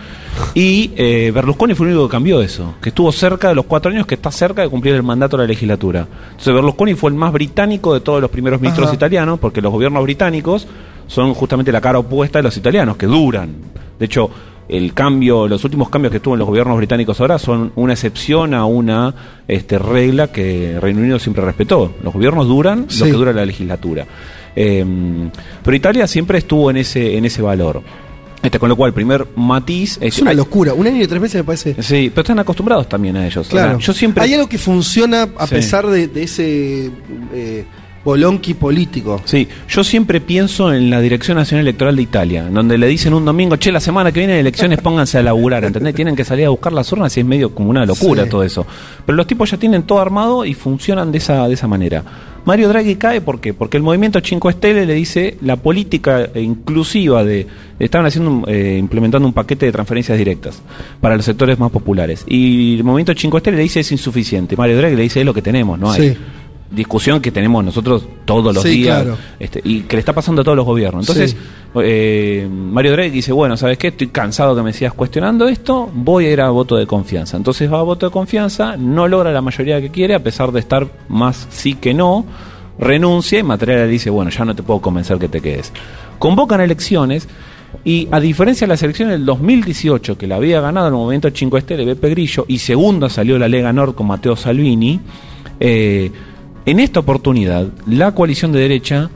Y 0.54 0.92
eh, 0.96 1.30
Berlusconi 1.32 1.74
fue 1.74 1.86
el 1.86 1.92
único 1.92 2.08
que 2.08 2.12
cambió 2.12 2.40
eso, 2.40 2.74
que 2.80 2.88
estuvo 2.88 3.12
cerca 3.12 3.48
de 3.48 3.54
los 3.54 3.66
cuatro 3.66 3.90
años, 3.92 4.06
que 4.06 4.14
está 4.14 4.30
cerca 4.32 4.62
de 4.62 4.68
cumplir 4.68 4.94
el 4.94 5.02
mandato 5.02 5.36
de 5.36 5.44
la 5.44 5.48
legislatura. 5.48 6.06
Entonces 6.30 6.54
Berlusconi 6.54 6.94
fue 6.94 7.10
el 7.10 7.16
más 7.16 7.32
británico 7.32 7.92
de 7.94 8.00
todos 8.00 8.20
los 8.20 8.30
primeros 8.30 8.60
ministros 8.60 8.86
Ajá. 8.88 8.96
italianos, 8.96 9.38
porque 9.38 9.60
los 9.60 9.70
gobiernos 9.72 10.02
británicos 10.02 10.66
son 11.06 11.34
justamente 11.34 11.70
la 11.72 11.80
cara 11.80 11.98
opuesta 11.98 12.38
de 12.38 12.42
los 12.44 12.56
italianos, 12.56 12.96
que 12.96 13.06
duran. 13.06 13.54
De 13.98 14.06
hecho, 14.06 14.30
el 14.68 14.94
cambio, 14.94 15.46
los 15.46 15.62
últimos 15.64 15.90
cambios 15.90 16.10
que 16.12 16.20
tuvo 16.20 16.34
en 16.34 16.38
los 16.40 16.48
gobiernos 16.48 16.76
británicos 16.78 17.20
ahora 17.20 17.38
son 17.38 17.72
una 17.76 17.92
excepción 17.92 18.54
a 18.54 18.64
una 18.64 19.14
este, 19.46 19.78
regla 19.78 20.28
que 20.32 20.78
Reino 20.80 21.00
Unido 21.00 21.18
siempre 21.18 21.44
respetó. 21.44 21.92
Los 22.02 22.14
gobiernos 22.14 22.46
duran 22.48 22.86
Sí. 22.88 23.00
lo 23.00 23.06
que 23.06 23.12
dura 23.12 23.32
la 23.32 23.44
legislatura. 23.44 24.06
Eh, 24.56 24.84
pero 25.62 25.76
Italia 25.76 26.06
siempre 26.06 26.38
estuvo 26.38 26.70
en 26.70 26.78
ese, 26.78 27.16
en 27.16 27.24
ese 27.24 27.42
valor. 27.42 27.82
Este, 28.42 28.58
con 28.58 28.68
lo 28.68 28.76
cual, 28.76 28.88
el 28.88 28.94
primer 28.94 29.26
matiz 29.36 29.96
es 30.02 30.18
una 30.20 30.30
hay- 30.32 30.36
locura. 30.36 30.74
Un 30.74 30.86
año 30.86 31.02
y 31.02 31.06
tres 31.06 31.20
meses 31.20 31.36
me 31.36 31.44
parece. 31.44 31.82
Sí, 31.82 32.10
pero 32.14 32.22
están 32.22 32.38
acostumbrados 32.38 32.88
también 32.88 33.16
a 33.16 33.26
ellos. 33.26 33.46
O 33.46 33.50
sea, 33.50 33.62
Claro. 33.64 33.78
yo 33.78 33.92
siempre. 33.94 34.22
Hay 34.22 34.34
algo 34.34 34.46
que 34.48 34.58
funciona 34.58 35.28
a 35.38 35.46
Sí. 35.46 35.54
pesar 35.54 35.86
de, 35.86 36.08
de 36.08 36.22
ese 36.22 36.90
eh, 37.34 37.64
bolonqui 38.04 38.54
político. 38.54 39.20
Sí, 39.24 39.48
yo 39.68 39.82
siempre 39.82 40.20
pienso 40.20 40.72
en 40.72 40.90
la 40.90 41.00
Dirección 41.00 41.36
Nacional 41.38 41.66
Electoral 41.66 41.96
de 41.96 42.02
Italia, 42.02 42.44
donde 42.50 42.76
le 42.76 42.86
dicen 42.86 43.14
un 43.14 43.24
domingo, 43.24 43.56
che, 43.56 43.72
la 43.72 43.80
semana 43.80 44.12
que 44.12 44.20
viene 44.20 44.34
hay 44.34 44.40
elecciones, 44.40 44.80
pónganse 44.80 45.18
a 45.18 45.22
laburar, 45.22 45.64
¿entendés? 45.64 45.94
Tienen 45.94 46.14
que 46.14 46.24
salir 46.24 46.46
a 46.46 46.50
buscar 46.50 46.72
las 46.72 46.90
urnas 46.92 47.16
y 47.16 47.20
es 47.20 47.26
medio 47.26 47.54
como 47.54 47.70
una 47.70 47.86
locura 47.86 48.24
Sí. 48.24 48.30
todo 48.30 48.42
eso. 48.42 48.66
Pero 49.06 49.16
los 49.16 49.26
tipos 49.26 49.50
ya 49.50 49.56
tienen 49.56 49.84
todo 49.84 50.00
armado 50.00 50.44
y 50.44 50.54
funcionan 50.54 51.10
de 51.12 51.18
esa, 51.18 51.48
de 51.48 51.54
esa 51.54 51.66
manera. 51.66 52.02
Mario 52.44 52.68
Draghi 52.68 52.96
cae, 52.96 53.22
¿por 53.22 53.40
qué? 53.40 53.54
Porque 53.54 53.78
el 53.78 53.82
movimiento 53.82 54.20
5 54.22 54.50
Stelle 54.52 54.84
le 54.84 54.92
dice 54.92 55.38
la 55.40 55.56
política 55.56 56.28
inclusiva 56.34 57.24
de... 57.24 57.46
Estaban 57.78 58.06
haciendo, 58.06 58.44
eh, 58.46 58.76
implementando 58.78 59.26
un 59.26 59.32
paquete 59.32 59.64
de 59.64 59.72
transferencias 59.72 60.18
directas 60.18 60.60
para 61.00 61.16
los 61.16 61.24
sectores 61.24 61.58
más 61.58 61.70
populares. 61.70 62.22
Y 62.28 62.76
el 62.76 62.84
movimiento 62.84 63.14
5 63.16 63.38
Stelle 63.40 63.56
le 63.56 63.62
dice 63.62 63.80
es 63.80 63.90
insuficiente. 63.92 64.56
Mario 64.56 64.76
Draghi 64.76 64.94
le 64.94 65.02
dice 65.04 65.20
es 65.20 65.26
lo 65.26 65.32
que 65.32 65.40
tenemos, 65.40 65.78
no 65.78 65.90
hay 65.90 66.10
Sí. 66.10 66.16
Discusión 66.74 67.20
que 67.20 67.30
tenemos 67.30 67.64
nosotros 67.64 68.06
todos 68.24 68.54
los 68.54 68.62
Sí, 68.62 68.70
días 68.82 69.02
claro. 69.02 69.18
este, 69.38 69.60
y 69.64 69.80
que 69.82 69.96
le 69.96 70.00
está 70.00 70.12
pasando 70.12 70.42
a 70.42 70.44
todos 70.44 70.56
los 70.56 70.66
gobiernos. 70.66 71.08
Entonces, 71.08 71.32
Sí. 71.32 71.36
eh, 71.82 72.48
Mario 72.50 72.92
Draghi 72.92 73.10
dice, 73.10 73.32
bueno, 73.32 73.56
¿sabes 73.56 73.78
qué? 73.78 73.88
Estoy 73.88 74.08
cansado 74.08 74.54
que 74.56 74.62
me 74.62 74.72
sigas 74.72 74.92
cuestionando 74.94 75.46
esto, 75.48 75.90
voy 75.94 76.26
a 76.26 76.30
ir 76.32 76.40
a 76.40 76.50
voto 76.50 76.76
de 76.76 76.86
confianza. 76.86 77.36
Entonces 77.36 77.72
va 77.72 77.80
a 77.80 77.82
voto 77.82 78.06
de 78.06 78.12
confianza, 78.12 78.76
no 78.76 79.08
logra 79.08 79.32
la 79.32 79.40
mayoría 79.40 79.80
que 79.80 79.90
quiere, 79.90 80.14
a 80.14 80.22
pesar 80.22 80.52
de 80.52 80.60
estar 80.60 80.86
más 81.08 81.46
sí 81.50 81.74
que 81.74 81.94
no, 81.94 82.24
renuncia 82.78 83.38
y 83.38 83.42
Mattarella 83.42 83.84
le 83.84 83.88
dice, 83.88 84.10
bueno, 84.10 84.30
ya 84.30 84.44
no 84.44 84.54
te 84.54 84.62
puedo 84.62 84.80
convencer 84.80 85.18
que 85.18 85.28
te 85.28 85.40
quedes. 85.40 85.72
Convocan 86.18 86.60
elecciones 86.60 87.28
y 87.84 88.06
a 88.12 88.20
diferencia 88.20 88.66
de 88.66 88.72
las 88.72 88.82
elecciones 88.82 89.14
del 89.18 89.26
2018, 89.26 90.16
que 90.16 90.26
la 90.28 90.36
había 90.36 90.60
ganado 90.60 90.86
el 90.88 90.94
movimiento 90.94 91.28
5 91.32 91.58
Estelle, 91.58 91.84
Beppe 91.84 92.08
Grillo, 92.10 92.44
y 92.48 92.58
segunda 92.58 93.08
salió 93.08 93.36
la 93.38 93.48
Lega 93.48 93.72
Nord 93.72 93.94
con 93.96 94.06
Matteo 94.06 94.36
Salvini, 94.36 95.00
eh, 95.58 96.10
en 96.66 96.80
esta 96.80 97.00
oportunidad 97.00 97.68
la 97.86 98.12
coalición 98.12 98.52
de 98.52 98.60
derecha 98.60 99.10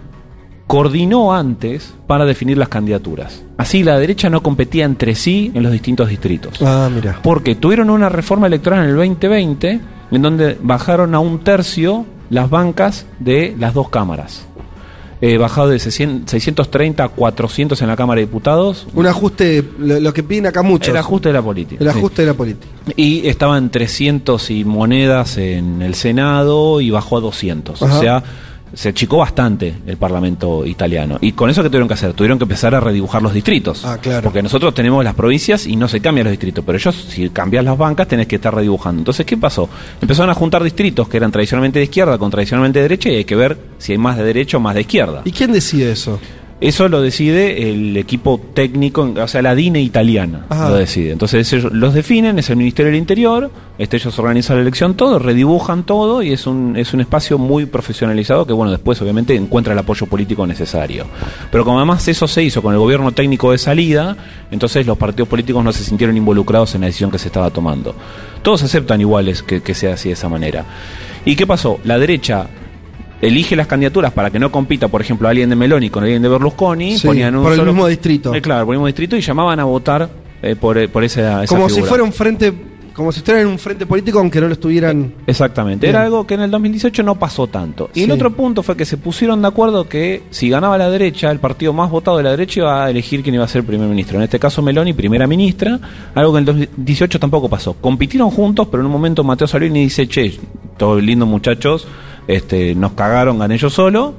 coordinó 0.67 1.35
antes 1.35 1.95
para 2.07 2.27
definir 2.27 2.59
las 2.59 2.69
candidaturas. 2.69 3.43
Así 3.57 3.83
la 3.83 3.99
derecha 3.99 4.29
no 4.29 4.43
competía 4.43 4.85
entre 4.85 5.15
sí 5.15 5.51
en 5.55 5.63
los 5.63 5.73
distintos 5.73 6.11
distritos. 6.11 6.61
Ah, 6.63 6.91
mira. 6.95 7.21
Porque 7.23 7.55
tuvieron 7.55 7.91
una 7.91 8.09
reforma 8.11 8.47
electoral 8.47 8.85
en 8.85 8.91
el 8.91 8.97
2020 8.97 9.81
en 10.11 10.23
donde 10.23 10.59
bajaron 10.63 11.15
a 11.15 11.21
un 11.21 11.41
tercio 11.41 12.05
las 12.31 12.51
bancas 12.51 13.07
de 13.19 13.57
las 13.59 13.73
dos 13.75 13.89
cámaras. 13.89 14.47
Eh, 15.21 15.37
bajado 15.37 15.71
de 15.71 15.81
600 15.81 16.31
630 16.31 17.03
a 17.03 17.09
400 17.09 17.83
en 17.83 17.89
la 17.89 17.97
Cámara 17.97 18.21
de 18.21 18.27
Diputados. 18.27 18.87
Un 18.95 19.07
ajuste, 19.07 19.65
lo, 19.79 19.99
lo 19.99 20.13
que 20.13 20.23
piden 20.23 20.47
acá 20.47 20.63
muchos. 20.63 20.91
El 20.91 20.97
ajuste 20.97 21.31
de 21.31 21.33
la 21.33 21.43
política. 21.43 21.85
El 21.85 21.91
sí. 21.91 21.99
ajuste 21.99 22.23
de 22.23 22.29
la 22.29 22.35
política. 22.35 22.73
Y 22.95 23.27
estaban 23.27 23.71
300 23.71 24.51
y 24.51 24.65
monedas 24.65 25.37
en 25.39 25.83
el 25.83 25.95
Senado 25.95 26.81
y 26.81 26.91
bajó 26.91 27.17
a 27.17 27.21
200. 27.21 27.83
Ajá. 27.83 27.97
O 27.97 28.01
sea, 28.01 28.23
se 28.73 28.91
achicó 28.91 29.19
bastante 29.19 29.75
el 29.87 29.97
Parlamento 29.97 30.65
italiano. 30.67 31.19
Y 31.21 31.33
con 31.33 31.51
eso, 31.51 31.63
¿qué 31.63 31.69
tuvieron 31.69 31.89
que 31.89 31.95
hacer? 31.95 32.13
Tuvieron 32.13 32.39
que 32.39 32.45
empezar 32.45 32.75
a 32.75 32.81
redibujar 32.81 33.23
los 33.23 33.33
distritos. 33.33 33.85
Ah, 33.85 33.99
claro. 33.99 34.25
Porque 34.25 34.43
nosotros 34.43 34.75
tenemos 34.75 35.03
las 35.05 35.15
provincias 35.15 35.67
y 35.67 35.77
no 35.77 35.89
se 35.89 36.01
cambian 36.01 36.25
los 36.25 36.33
distritos. 36.33 36.65
Pero 36.65 36.79
ellos, 36.79 36.95
si 37.09 37.29
cambias 37.31 37.65
las 37.65 37.77
bancas, 37.77 38.09
tenés 38.09 38.27
que 38.27 38.37
estar 38.37 38.55
redibujando. 38.55 39.01
Entonces, 39.01 39.25
¿qué 39.27 39.37
pasó? 39.37 39.69
Empezaron 40.01 40.31
a 40.31 40.35
juntar 40.35 40.63
distritos 40.63 41.09
que 41.09 41.17
eran 41.17 41.33
tradicionalmente 41.33 41.79
de 41.79 41.85
izquierda 41.85 42.19
con 42.19 42.31
tradicionalmente 42.31 42.79
de 42.79 42.83
derecha 42.83 43.11
y 43.11 43.17
hay 43.17 43.25
que 43.25 43.37
ver 43.37 43.59
si 43.79 43.93
hay 43.93 43.99
más 43.99 44.17
de 44.17 44.25
derecha 44.25 44.57
o 44.57 44.61
más 44.61 44.75
de 44.75 44.83
izquierda. 44.83 45.23
¿Y 45.25 45.33
quién 45.33 45.53
decide 45.53 45.93
eso? 45.93 46.19
Eso 46.61 46.89
lo 46.89 47.01
decide 47.01 47.71
el 47.71 47.97
equipo 47.97 48.41
técnico, 48.53 49.03
o 49.17 49.29
sea, 49.29 49.43
la 49.43 49.55
DINE 49.55 49.81
italiana 49.81 50.47
Ajá. 50.49 50.71
lo 50.71 50.77
decide. 50.77 51.13
Entonces 51.13 51.53
ellos 51.53 51.73
los 51.73 51.95
definen, 51.95 52.37
es 52.41 52.51
el 52.51 52.57
Ministerio 52.57 52.91
del 52.91 52.99
Interior, 52.99 53.49
este, 53.79 53.97
ellos 53.97 54.19
organizan 54.19 54.57
la 54.57 54.63
elección 54.63 54.95
todo, 54.95 55.21
redibujan 55.21 55.85
todo 55.85 56.21
y 56.21 56.33
es 56.33 56.49
un, 56.49 56.77
es 56.77 56.93
un 56.95 57.01
espacio 57.01 57.39
muy 57.39 57.67
profesionalizado 57.67 58.45
que, 58.45 58.53
bueno, 58.53 58.73
después 58.73 59.01
obviamente 59.01 59.37
encuentra 59.37 59.73
el 59.73 59.79
apoyo 59.79 60.07
político 60.07 60.49
necesario. 60.49 61.07
Pero 61.53 61.65
como 61.65 61.79
además 61.79 62.09
eso 62.09 62.27
se 62.27 62.43
hizo 62.43 62.61
con 62.61 62.73
el 62.73 62.81
gobierno 62.81 63.13
técnico 63.13 63.53
de 63.53 63.59
salida, 63.59 64.17
entonces 64.51 64.85
los 64.85 64.99
partidos 64.99 65.29
políticos 65.29 65.63
no 65.63 65.73
se 65.73 65.85
sintieron 65.85 66.17
involucrados 66.17 66.75
en 66.75 66.81
la 66.81 66.89
decisión 66.89 67.13
que 67.13 67.21
se 67.21 67.29
estaba 67.29 67.51
tomando. 67.51 67.95
Todos 68.43 68.65
aceptan 68.65 69.01
iguales 69.01 69.45
que, 69.45 69.63
que 69.63 69.75
sea 69.75 69.95
así 69.95 70.09
de 70.09 70.15
esa 70.15 70.29
manera. 70.29 70.65
¿Y 71.25 71.37
qué 71.37 71.47
pasó? 71.47 71.79
La 71.85 72.01
derecha 72.01 72.49
elige 73.21 73.57
las 73.57 73.67
candidaturas 73.67 74.13
para 74.13 74.31
que 74.31 74.39
no 74.39 74.51
compita, 74.53 74.89
por 74.89 75.01
ejemplo, 75.01 75.29
alguien 75.29 75.49
de 75.51 75.57
Meloni 75.57 75.91
con 75.91 76.05
alguien 76.05 76.23
de 76.23 76.29
Berlusconi, 76.29 76.99
Sí, 76.99 77.07
ponían 77.07 77.35
un 77.37 77.43
por 77.43 77.53
el 77.53 77.59
solo- 77.59 77.73
mismo 77.73 77.87
distrito. 77.89 78.35
Eh, 78.35 78.41
claro, 78.41 78.65
por 78.67 78.75
el 78.75 78.79
mismo 78.79 78.87
distrito 78.87 79.17
y 79.17 79.21
llamaban 79.21 79.59
a 79.61 79.65
votar 79.65 80.09
eh, 80.43 80.55
por, 80.55 80.79
eh, 80.79 80.89
por 80.89 81.03
esa, 81.05 81.43
esa 81.43 81.55
Como 81.55 81.69
si 81.69 81.83
fuera 81.83 82.05
un 82.05 82.13
frente, 82.13 82.53
como 82.93 83.11
si 83.11 83.19
estuvieran 83.19 83.47
en 83.47 83.53
un 83.53 83.59
frente 83.59 83.87
político 83.87 84.21
aunque 84.21 84.41
no 84.41 84.47
lo 84.47 84.53
estuvieran. 84.53 85.15
Exactamente, 85.27 85.87
Bien. 85.87 85.97
era 85.97 86.05
algo 86.05 86.27
que 86.27 86.35
en 86.35 86.43
el 86.43 86.51
2018 86.53 87.03
no 87.03 87.17
pasó 87.17 87.49
tanto. 87.49 87.91
Y 87.95 88.03
el 88.05 88.11
otro 88.13 88.31
punto 88.33 88.63
fue 88.63 88.77
que 88.77 88.85
se 88.85 88.97
pusieron 88.99 89.43
de 89.43 89.49
acuerdo 89.49 89.89
que 89.89 90.23
si 90.31 90.49
ganaba 90.49 90.79
la 90.79 90.89
derecha, 90.91 91.31
el 91.33 91.41
partido 91.41 91.73
más 91.73 91.91
votado 91.91 92.17
de 92.19 92.23
la 92.23 92.31
derecha 92.31 92.61
iba 92.61 92.85
a 92.85 92.91
elegir 92.91 93.23
quién 93.25 93.35
iba 93.35 93.45
a 93.45 93.49
ser 93.49 93.65
primer 93.65 93.89
ministro. 93.89 94.17
En 94.19 94.23
este 94.25 94.39
caso 94.39 94.63
Meloni, 94.63 94.93
primera 94.93 95.27
ministra, 95.27 95.79
algo 96.15 96.33
que 96.33 96.39
en 96.39 96.43
el 96.43 96.45
2018 96.47 97.19
tampoco 97.19 97.49
pasó. 97.49 97.75
Compitieron 97.75 98.31
juntos, 98.31 98.69
pero 98.71 98.81
en 98.81 98.87
un 98.87 98.93
momento 98.93 99.25
Mateo 99.25 99.47
Salvini 99.49 99.83
dice, 99.83 100.07
che, 100.09 100.39
todos 100.77 101.03
lindos 101.03 101.29
muchachos, 101.29 101.87
este, 102.29 102.75
nos 102.77 102.93
cagaron, 102.93 103.39
gané 103.41 103.59
yo 103.59 103.69
solo, 103.71 104.15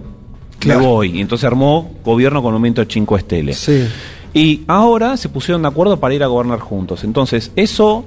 Claro. 0.60 0.82
me 0.82 0.86
voy. 0.88 1.18
Y 1.18 1.22
entonces 1.22 1.46
armó 1.46 1.90
gobierno 2.04 2.42
con 2.42 2.54
un 2.54 2.60
movimiento 2.60 2.84
5 2.86 3.16
Estele. 3.16 3.54
Sí. 3.54 3.88
Y 4.34 4.62
ahora 4.68 5.16
se 5.16 5.30
pusieron 5.30 5.62
de 5.62 5.70
acuerdo 5.70 5.98
para 6.02 6.14
ir 6.14 6.24
a 6.24 6.28
gobernar 6.28 6.60
juntos. 6.60 7.04
Entonces, 7.06 7.52
eso 7.56 8.04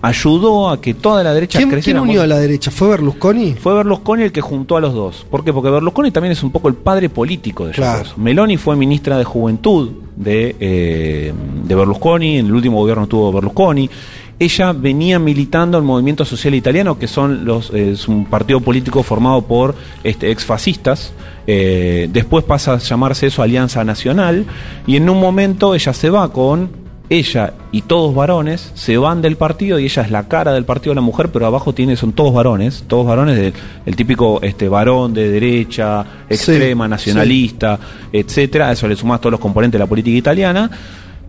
ayudó 0.00 0.68
a 0.70 0.80
que 0.80 0.94
toda 0.94 1.22
la 1.22 1.32
derecha 1.32 1.58
¿Quién, 1.58 1.68
quién 1.68 1.76
creciera. 1.76 2.02
unió 2.02 2.14
muy- 2.14 2.24
a 2.24 2.26
la 2.26 2.38
derecha? 2.38 2.70
¿Fue 2.72 2.88
Berlusconi? 2.88 3.52
Fue 3.54 3.72
Berlusconi 3.74 4.22
el 4.24 4.32
que 4.32 4.40
juntó 4.40 4.76
a 4.76 4.80
los 4.80 4.94
dos. 4.94 5.24
¿Por 5.30 5.44
qué? 5.44 5.52
Porque 5.52 5.70
Berlusconi 5.70 6.10
también 6.10 6.32
es 6.32 6.42
un 6.42 6.50
poco 6.50 6.66
el 6.68 6.74
padre 6.74 7.08
político 7.08 7.64
de 7.64 7.70
ellos 7.70 7.76
Claro. 7.76 8.10
Meloni 8.16 8.56
fue 8.56 8.74
ministra 8.74 9.16
de 9.16 9.24
Juventud 9.24 9.90
de, 10.16 10.56
eh, 10.58 11.32
de 11.64 11.74
Berlusconi, 11.74 12.38
en 12.38 12.46
el 12.46 12.52
último 12.54 12.78
gobierno 12.78 13.06
tuvo 13.06 13.30
Berlusconi. 13.32 13.88
Ella 14.42 14.72
venía 14.72 15.20
militando 15.20 15.78
el 15.78 15.84
movimiento 15.84 16.24
social 16.24 16.52
italiano, 16.56 16.98
que 16.98 17.06
son 17.06 17.44
los, 17.44 17.70
eh, 17.70 17.92
es 17.92 18.08
un 18.08 18.24
partido 18.24 18.58
político 18.58 19.04
formado 19.04 19.42
por 19.42 19.76
este, 20.02 20.32
exfascistas. 20.32 21.12
Eh, 21.46 22.08
después 22.12 22.42
pasa 22.42 22.74
a 22.74 22.78
llamarse 22.78 23.28
eso 23.28 23.40
Alianza 23.40 23.84
Nacional. 23.84 24.44
Y 24.84 24.96
en 24.96 25.08
un 25.08 25.20
momento 25.20 25.76
ella 25.76 25.92
se 25.92 26.10
va 26.10 26.32
con 26.32 26.70
ella 27.08 27.54
y 27.70 27.82
todos 27.82 28.16
varones 28.16 28.72
se 28.74 28.96
van 28.98 29.22
del 29.22 29.36
partido 29.36 29.78
y 29.78 29.84
ella 29.84 30.02
es 30.02 30.10
la 30.10 30.26
cara 30.26 30.52
del 30.52 30.64
partido 30.64 30.90
de 30.90 30.96
la 30.96 31.02
mujer, 31.02 31.28
pero 31.30 31.46
abajo 31.46 31.72
tiene 31.72 31.94
son 31.94 32.12
todos 32.12 32.34
varones, 32.34 32.82
todos 32.88 33.06
varones 33.06 33.36
del 33.36 33.52
el 33.86 33.94
típico 33.94 34.40
este 34.42 34.68
varón 34.68 35.14
de 35.14 35.30
derecha, 35.30 36.04
extrema, 36.28 36.86
Sí, 36.86 36.90
nacionalista, 36.90 37.78
etcétera. 38.12 38.70
A 38.70 38.72
eso 38.72 38.88
le 38.88 38.96
sumás 38.96 39.20
todos 39.20 39.30
los 39.30 39.40
componentes 39.40 39.78
de 39.78 39.84
la 39.84 39.88
política 39.88 40.16
italiana. 40.16 40.68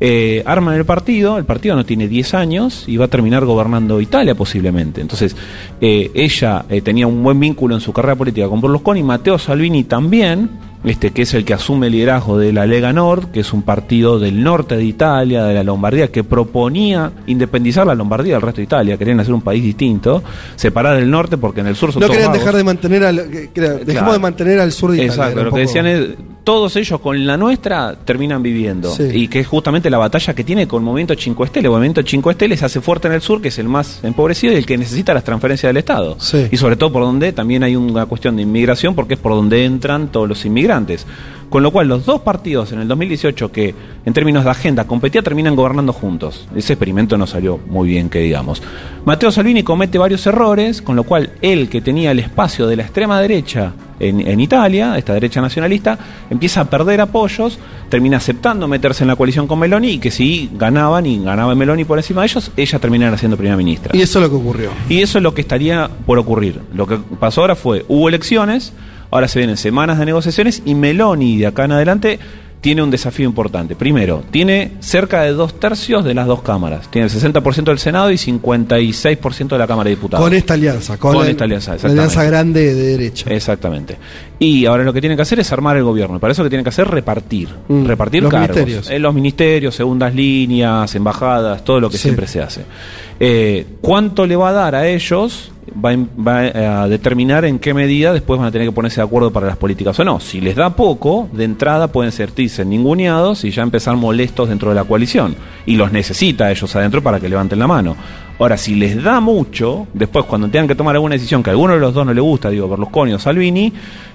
Eh, 0.05 0.43
arman 0.45 0.75
el 0.75 0.83
partido, 0.83 1.37
el 1.37 1.45
partido 1.45 1.77
no 1.77 1.85
tiene 1.85 2.09
10 2.09 2.33
años 2.33 2.83
y 2.87 2.97
va 2.97 3.05
a 3.05 3.07
terminar 3.07 3.45
gobernando 3.45 4.01
Italia 4.01 4.35
posiblemente. 4.35 4.99
Entonces, 4.99 5.33
eh, 5.79 6.11
ella 6.13 6.65
eh, 6.69 6.81
tenía 6.81 7.07
un 7.07 7.23
buen 7.23 7.39
vínculo 7.39 7.73
en 7.73 7.79
su 7.79 7.93
carrera 7.93 8.15
política 8.15 8.49
con 8.49 8.59
Berlusconi, 8.59 9.01
Matteo 9.01 9.39
Salvini 9.39 9.85
también, 9.85 10.49
este, 10.83 11.11
que 11.11 11.21
es 11.21 11.33
el 11.33 11.45
que 11.45 11.53
asume 11.53 11.87
el 11.87 11.93
liderazgo 11.93 12.37
de 12.37 12.51
la 12.51 12.65
Lega 12.65 12.91
Nord, 12.91 13.27
que 13.31 13.39
es 13.39 13.53
un 13.53 13.61
partido 13.61 14.19
del 14.19 14.43
norte 14.43 14.75
de 14.75 14.83
Italia, 14.83 15.45
de 15.45 15.53
la 15.53 15.63
Lombardía, 15.63 16.09
que 16.09 16.25
proponía 16.25 17.09
independizar 17.27 17.87
la 17.87 17.95
Lombardía 17.95 18.33
del 18.33 18.41
resto 18.41 18.57
de 18.57 18.63
Italia, 18.65 18.97
querían 18.97 19.21
hacer 19.21 19.33
un 19.33 19.39
país 19.41 19.63
distinto, 19.63 20.21
separar 20.57 20.97
el 20.97 21.09
norte 21.09 21.37
porque 21.37 21.61
en 21.61 21.67
el 21.67 21.77
sur 21.77 21.93
son 21.93 22.01
No 22.01 22.09
querían 22.09 22.33
dejar 22.33 22.57
de 22.57 22.65
mantener 22.65 23.05
al. 23.05 23.29
que- 23.29 23.51
que- 23.51 23.61
Dejemos 23.61 23.85
Claro. 23.85 24.11
de 24.11 24.19
mantener 24.19 24.59
al 24.59 24.73
sur 24.73 24.91
de 24.91 24.97
Italia. 24.97 25.13
Exacto, 25.13 25.43
lo 25.45 25.51
que 25.53 25.59
decían 25.61 25.87
es 25.87 26.09
todos 26.43 26.75
ellos 26.75 26.99
con 26.99 27.25
la 27.25 27.37
nuestra 27.37 27.95
terminan 28.03 28.43
viviendo. 28.43 28.93
Sí. 28.93 29.09
Y 29.13 29.27
que 29.27 29.39
es 29.39 29.47
justamente 29.47 29.89
la 29.89 29.97
batalla 29.97 30.33
que 30.33 30.43
tiene 30.43 30.67
con 30.67 30.81
el 30.81 30.85
Movimiento 30.85 31.15
5 31.17 31.47
Stelle. 31.47 31.67
El 31.67 31.71
Movimiento 31.71 32.01
5 32.05 32.33
Stelle 32.33 32.57
se 32.57 32.65
hace 32.65 32.81
fuerte 32.81 33.07
en 33.07 33.13
el 33.13 33.21
sur, 33.21 33.41
que 33.41 33.47
es 33.47 33.59
el 33.59 33.69
más 33.69 34.03
empobrecido 34.03 34.53
y 34.53 34.57
el 34.57 34.65
que 34.65 34.77
necesita 34.77 35.13
las 35.13 35.23
transferencias 35.23 35.69
del 35.69 35.77
Estado. 35.77 36.17
Sí. 36.19 36.47
Y 36.51 36.57
sobre 36.57 36.75
todo 36.75 36.91
por 36.91 37.03
donde 37.03 37.31
también 37.31 37.63
hay 37.63 37.75
una 37.75 38.05
cuestión 38.05 38.35
de 38.35 38.41
inmigración, 38.41 38.95
porque 38.95 39.13
es 39.13 39.19
por 39.19 39.33
donde 39.33 39.65
entran 39.65 40.11
todos 40.11 40.27
los 40.27 40.45
inmigrantes. 40.45 41.05
Con 41.53 41.61
lo 41.61 41.69
cual, 41.69 41.87
los 41.87 42.07
dos 42.07 42.21
partidos 42.21 42.71
en 42.71 42.79
el 42.79 42.87
2018 42.87 43.51
que, 43.51 43.75
en 44.03 44.11
términos 44.11 44.43
de 44.43 44.49
agenda, 44.49 44.85
competían, 44.85 45.23
terminan 45.23 45.55
gobernando 45.55 45.93
juntos. 45.93 46.47
Ese 46.55 46.73
experimento 46.73 47.15
no 47.15 47.27
salió 47.27 47.59
muy 47.67 47.89
bien, 47.89 48.09
que 48.09 48.17
digamos. 48.17 48.63
Matteo 49.05 49.31
Salvini 49.31 49.61
comete 49.61 49.99
varios 49.99 50.25
errores, 50.25 50.81
con 50.81 50.95
lo 50.95 51.03
cual 51.03 51.29
él, 51.43 51.69
que 51.69 51.79
tenía 51.79 52.09
el 52.09 52.17
espacio 52.17 52.65
de 52.65 52.77
la 52.77 52.81
extrema 52.81 53.21
derecha 53.21 53.73
en, 53.99 54.27
en 54.27 54.39
Italia, 54.39 54.97
esta 54.97 55.13
derecha 55.13 55.41
nacionalista, 55.41 55.95
empieza 56.31 56.61
a 56.61 56.65
perder 56.65 57.01
apoyos, 57.01 57.59
termina 57.87 58.17
aceptando 58.17 58.67
meterse 58.67 59.03
en 59.03 59.09
la 59.09 59.15
coalición 59.15 59.45
con 59.45 59.59
Meloni 59.59 59.89
y 59.89 59.99
que 59.99 60.09
si 60.09 60.49
ganaban 60.55 61.05
y 61.05 61.23
ganaba 61.23 61.53
Meloni 61.53 61.85
por 61.85 61.99
encima 61.99 62.21
de 62.21 62.29
ellos, 62.29 62.49
ella 62.57 62.79
terminara 62.79 63.15
siendo 63.15 63.37
primera 63.37 63.57
ministra. 63.57 63.95
Y 63.95 64.01
eso 64.01 64.17
es 64.17 64.23
lo 64.23 64.29
que 64.31 64.37
ocurrió. 64.37 64.71
Y 64.89 65.03
eso 65.03 65.19
es 65.19 65.23
lo 65.23 65.35
que 65.35 65.41
estaría 65.41 65.87
por 66.07 66.17
ocurrir. 66.17 66.61
Lo 66.73 66.87
que 66.87 66.97
pasó 67.19 67.41
ahora 67.41 67.55
fue, 67.55 67.85
hubo 67.89 68.09
elecciones, 68.09 68.73
ahora 69.13 69.27
se 69.27 69.39
vienen 69.39 69.57
semanas 69.57 69.99
de 69.99 70.05
negociaciones 70.05 70.61
y 70.65 70.75
Meloni 70.75 71.37
de 71.37 71.47
acá 71.47 71.65
en 71.65 71.71
adelante 71.73 72.19
tiene 72.61 72.81
un 72.81 72.89
desafío 72.89 73.25
importante. 73.25 73.75
Primero, 73.75 74.23
tiene 74.31 74.71
cerca 74.79 75.23
de 75.23 75.33
dos 75.33 75.59
tercios 75.59 76.05
de 76.05 76.13
las 76.13 76.27
dos 76.27 76.43
cámaras. 76.43 76.89
Tiene 76.89 77.07
el 77.09 77.13
60% 77.13 77.63
del 77.65 77.77
Senado 77.77 78.09
y 78.09 78.15
56% 78.15 79.47
de 79.49 79.57
la 79.57 79.67
Cámara 79.67 79.89
de 79.89 79.95
Diputados. 79.97 80.23
Con 80.23 80.33
esta 80.33 80.53
alianza, 80.53 80.97
con, 80.97 81.13
Con 81.13 81.27
esta 81.27 81.43
alianza, 81.43 81.71
la 81.71 81.75
exactamente. 81.75 82.01
alianza 82.01 82.23
grande 82.23 82.73
de 82.73 82.83
derecha. 82.83 83.29
Exactamente. 83.31 83.97
Y 84.39 84.65
ahora 84.65 84.85
lo 84.85 84.93
que 84.93 85.01
tienen 85.01 85.17
que 85.17 85.23
hacer 85.23 85.41
es 85.41 85.51
armar 85.51 85.75
el 85.75 85.83
gobierno. 85.83 86.15
Y 86.15 86.19
para 86.19 86.31
eso 86.31 86.41
lo 86.41 86.45
que 86.45 86.51
tienen 86.51 86.63
que 86.63 86.69
hacer 86.69 86.85
es 86.85 86.91
repartir. 86.91 87.49
Mm, 87.67 87.85
Repartir 87.85 88.23
los 88.23 88.31
cargos. 88.31 88.55
ministerios. 88.55 88.89
En 88.89 89.01
los 89.01 89.13
ministerios, 89.13 89.75
segundas 89.75 90.15
líneas, 90.15 90.95
embajadas, 90.95 91.65
todo 91.65 91.81
lo 91.81 91.89
que 91.89 91.97
Sí. 91.97 92.03
siempre 92.03 92.27
se 92.27 92.41
hace. 92.41 92.61
Eh, 93.19 93.65
¿Cuánto 93.81 94.25
le 94.25 94.37
va 94.37 94.49
a 94.49 94.53
dar 94.53 94.75
a 94.75 94.87
ellos? 94.87 95.51
Va, 95.75 96.45
eh, 96.45 96.65
a 96.65 96.87
determinar 96.87 97.45
en 97.45 97.57
qué 97.57 97.73
medida 97.73 98.13
después 98.13 98.39
van 98.39 98.47
a 98.47 98.51
tener 98.51 98.67
que 98.67 98.71
ponerse 98.71 99.01
de 99.01 99.05
acuerdo 99.07 99.31
para 99.31 99.47
las 99.47 99.57
políticas 99.57 99.99
o 99.99 100.03
no. 100.03 100.19
Si 100.19 100.39
les 100.39 100.55
da 100.55 100.75
poco, 100.75 101.29
de 101.33 101.45
entrada 101.45 101.87
pueden 101.87 102.11
sentirse 102.11 102.63
ninguneados 102.63 103.43
y 103.43 103.51
ya 103.51 103.63
empezar 103.63 103.95
molestos 103.95 104.49
dentro 104.49 104.69
de 104.69 104.75
la 104.75 104.83
coalición. 104.83 105.35
Y 105.65 105.75
los 105.75 105.91
necesita 105.91 106.45
a 106.45 106.51
ellos 106.51 106.75
adentro 106.75 107.01
para 107.01 107.19
que 107.19 107.27
levanten 107.27 107.57
la 107.57 107.67
mano. 107.67 107.95
Ahora, 108.39 108.57
si 108.57 108.75
les 108.75 109.01
da 109.01 109.19
mucho, 109.19 109.87
después 109.93 110.25
cuando 110.25 110.47
tengan 110.49 110.67
que 110.67 110.75
tomar 110.75 110.95
alguna 110.95 111.13
decisión 111.15 111.41
que 111.41 111.49
a 111.49 111.53
alguno 111.53 111.73
de 111.73 111.79
los 111.79 111.93
dos 111.93 112.05
no 112.05 112.13
le 112.13 112.21
gusta, 112.21 112.49
digo 112.49 112.67
Berlusconi 112.67 113.13
o 113.13 113.19
Salvini, 113.19 113.71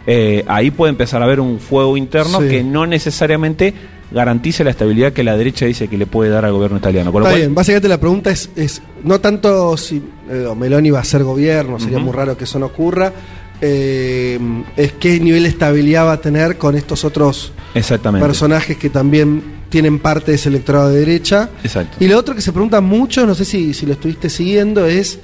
eh, 0.06 0.44
ahí 0.46 0.70
puede 0.70 0.90
empezar 0.90 1.22
a 1.22 1.24
haber 1.24 1.40
un 1.40 1.58
fuego 1.60 1.96
interno 1.96 2.40
Sí. 2.40 2.48
que 2.48 2.62
no 2.64 2.86
necesariamente 2.86 3.72
garantice 4.10 4.64
la 4.64 4.70
estabilidad 4.70 5.12
que 5.12 5.22
la 5.22 5.36
derecha 5.36 5.66
dice 5.66 5.88
que 5.88 5.98
le 5.98 6.06
puede 6.06 6.30
dar 6.30 6.44
al 6.44 6.52
gobierno 6.52 6.78
italiano. 6.78 7.12
Con 7.12 7.22
lo 7.22 7.26
Está 7.28 7.34
cual- 7.34 7.40
bien, 7.42 7.54
básicamente 7.54 7.88
la 7.88 7.98
pregunta 8.00 8.30
es, 8.30 8.48
es 8.56 8.80
no 9.04 9.20
tanto 9.20 9.76
si 9.76 10.02
eh, 10.30 10.48
Meloni 10.56 10.90
va 10.90 11.00
a 11.00 11.04
ser 11.04 11.22
gobierno, 11.24 11.78
sería 11.78 11.98
muy 11.98 12.12
raro 12.12 12.36
que 12.36 12.44
eso 12.44 12.58
no 12.58 12.66
ocurra, 12.66 13.12
eh, 13.60 14.38
es 14.76 14.92
qué 14.92 15.18
nivel 15.20 15.42
de 15.42 15.48
estabilidad 15.50 16.06
va 16.06 16.12
a 16.12 16.20
tener 16.20 16.56
con 16.56 16.74
estos 16.76 17.04
otros 17.04 17.52
Exactamente. 17.74 18.26
personajes 18.26 18.76
que 18.76 18.88
también 18.88 19.58
tienen 19.68 19.98
parte 19.98 20.30
de 20.30 20.36
ese 20.36 20.48
electorado 20.48 20.88
de 20.88 21.00
derecha. 21.00 21.50
Exacto. 21.62 21.96
Y 22.02 22.08
lo 22.08 22.16
otro 22.18 22.34
que 22.34 22.40
se 22.40 22.52
pregunta 22.52 22.80
mucho, 22.80 23.26
no 23.26 23.34
sé 23.34 23.44
si, 23.44 23.74
si 23.74 23.84
lo 23.84 23.92
estuviste 23.92 24.30
siguiendo, 24.30 24.86
es, 24.86 25.18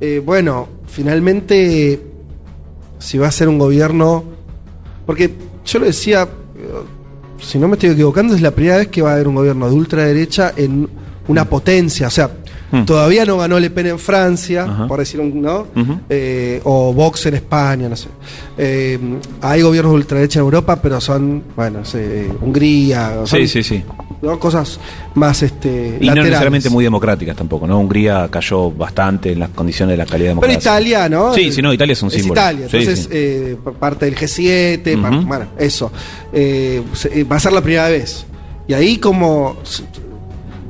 eh, 0.00 0.20
bueno, 0.22 0.68
finalmente, 0.86 2.02
si 2.98 3.16
va 3.16 3.28
a 3.28 3.32
ser 3.32 3.48
un 3.48 3.58
gobierno, 3.58 4.24
porque 5.06 5.30
yo 5.64 5.78
lo 5.78 5.86
decía, 5.86 6.28
si 7.40 7.58
no 7.58 7.68
me 7.68 7.74
estoy 7.74 7.90
equivocando, 7.90 8.34
es 8.34 8.40
la 8.40 8.50
primera 8.50 8.78
vez 8.78 8.88
que 8.88 9.02
va 9.02 9.10
a 9.10 9.14
haber 9.14 9.28
un 9.28 9.34
gobierno 9.34 9.68
de 9.68 9.74
ultraderecha 9.74 10.52
en 10.56 10.88
una 11.28 11.44
potencia, 11.44 12.08
o 12.08 12.10
sea, 12.10 12.30
Mm. 12.72 12.84
todavía 12.84 13.24
no 13.24 13.38
ganó 13.38 13.60
Le 13.60 13.70
Pen 13.70 13.86
en 13.86 13.98
Francia, 13.98 14.64
Ajá. 14.64 14.88
por 14.88 14.98
decir 14.98 15.20
un, 15.20 15.40
¿no? 15.40 15.66
Eh, 16.10 16.60
o 16.64 16.92
Vox 16.92 17.26
en 17.26 17.34
España, 17.34 17.88
no 17.88 17.94
sé. 17.96 18.08
Eh, 18.58 18.98
hay 19.40 19.62
gobiernos 19.62 19.92
de 19.92 19.96
ultraderecha 19.98 20.40
en 20.40 20.44
Europa, 20.46 20.80
pero 20.82 21.00
son, 21.00 21.42
bueno, 21.54 21.78
no 21.80 21.84
sé, 21.84 22.28
Hungría, 22.40 23.12
son, 23.24 23.26
Sí, 23.40 23.46
sí, 23.46 23.62
sí. 23.62 23.84
¿no? 24.22 24.38
cosas 24.40 24.80
más 25.14 25.42
este, 25.42 25.98
Y 26.00 26.06
no 26.08 26.14
necesariamente 26.16 26.68
muy 26.70 26.82
democráticas 26.82 27.36
tampoco, 27.36 27.66
¿no? 27.66 27.78
Hungría 27.78 28.28
cayó 28.30 28.70
bastante 28.72 29.32
en 29.32 29.38
las 29.40 29.50
condiciones 29.50 29.92
de 29.92 29.98
la 29.98 30.06
calidad 30.06 30.30
Pero 30.30 30.40
democrática. 30.40 30.60
Italia, 30.80 31.08
¿no? 31.08 31.34
Sí, 31.34 31.52
sí, 31.52 31.62
no, 31.62 31.72
Italia 31.72 31.92
es 31.92 32.02
un 32.02 32.10
símbolo. 32.10 32.40
Italia, 32.40 32.64
entonces 32.64 33.00
sí. 33.00 33.08
eh, 33.12 33.56
parte 33.78 34.06
del 34.06 34.16
G7, 34.16 35.00
par- 35.00 35.12
Ujú. 35.14 35.26
bueno, 35.26 35.46
eso. 35.58 35.92
Eh, 36.32 36.82
va 37.30 37.36
a 37.36 37.40
ser 37.40 37.52
la 37.52 37.60
primera 37.60 37.88
vez. 37.88 38.26
Y 38.66 38.72
ahí 38.74 38.96
como... 38.96 39.56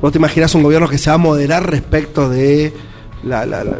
¿Vos 0.01 0.12
te 0.12 0.18
imaginás 0.18 0.55
un 0.55 0.62
gobierno 0.62 0.89
que 0.89 0.98
se 0.98 1.10
va 1.10 1.14
a 1.14 1.18
moderar 1.18 1.68
respecto 1.70 2.28
de 2.28 2.73
la- 3.24 3.47
la- 3.47 3.64
la- 3.64 3.78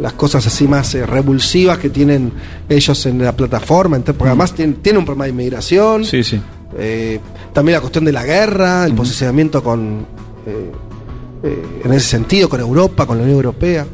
las 0.00 0.12
cosas 0.14 0.46
así 0.46 0.66
más 0.66 0.94
eh, 0.94 1.04
revulsivas 1.06 1.78
que 1.78 1.90
tienen 1.90 2.32
ellos 2.68 3.04
en 3.06 3.22
la 3.22 3.32
plataforma? 3.36 3.96
Entonces, 3.96 4.18
porque 4.18 4.30
además 4.30 4.54
tienen 4.54 4.96
un 4.96 5.04
problema 5.04 5.24
de 5.24 5.30
inmigración. 5.30 6.04
Sí, 6.04 6.24
sí. 6.24 6.40
Eh, 6.78 7.20
también 7.52 7.74
la 7.74 7.80
cuestión 7.80 8.04
de 8.04 8.12
la 8.12 8.24
guerra, 8.24 8.84
el 8.86 8.94
posicionamiento 8.94 9.62
con... 9.62 10.06
eh, 10.46 10.70
eh, 11.42 11.62
en 11.84 11.92
ese 11.92 12.06
sentido, 12.08 12.48
con 12.48 12.60
Europa, 12.60 13.06
con 13.06 13.16
la 13.18 13.22
Unión 13.24 13.36
Europea. 13.36 13.86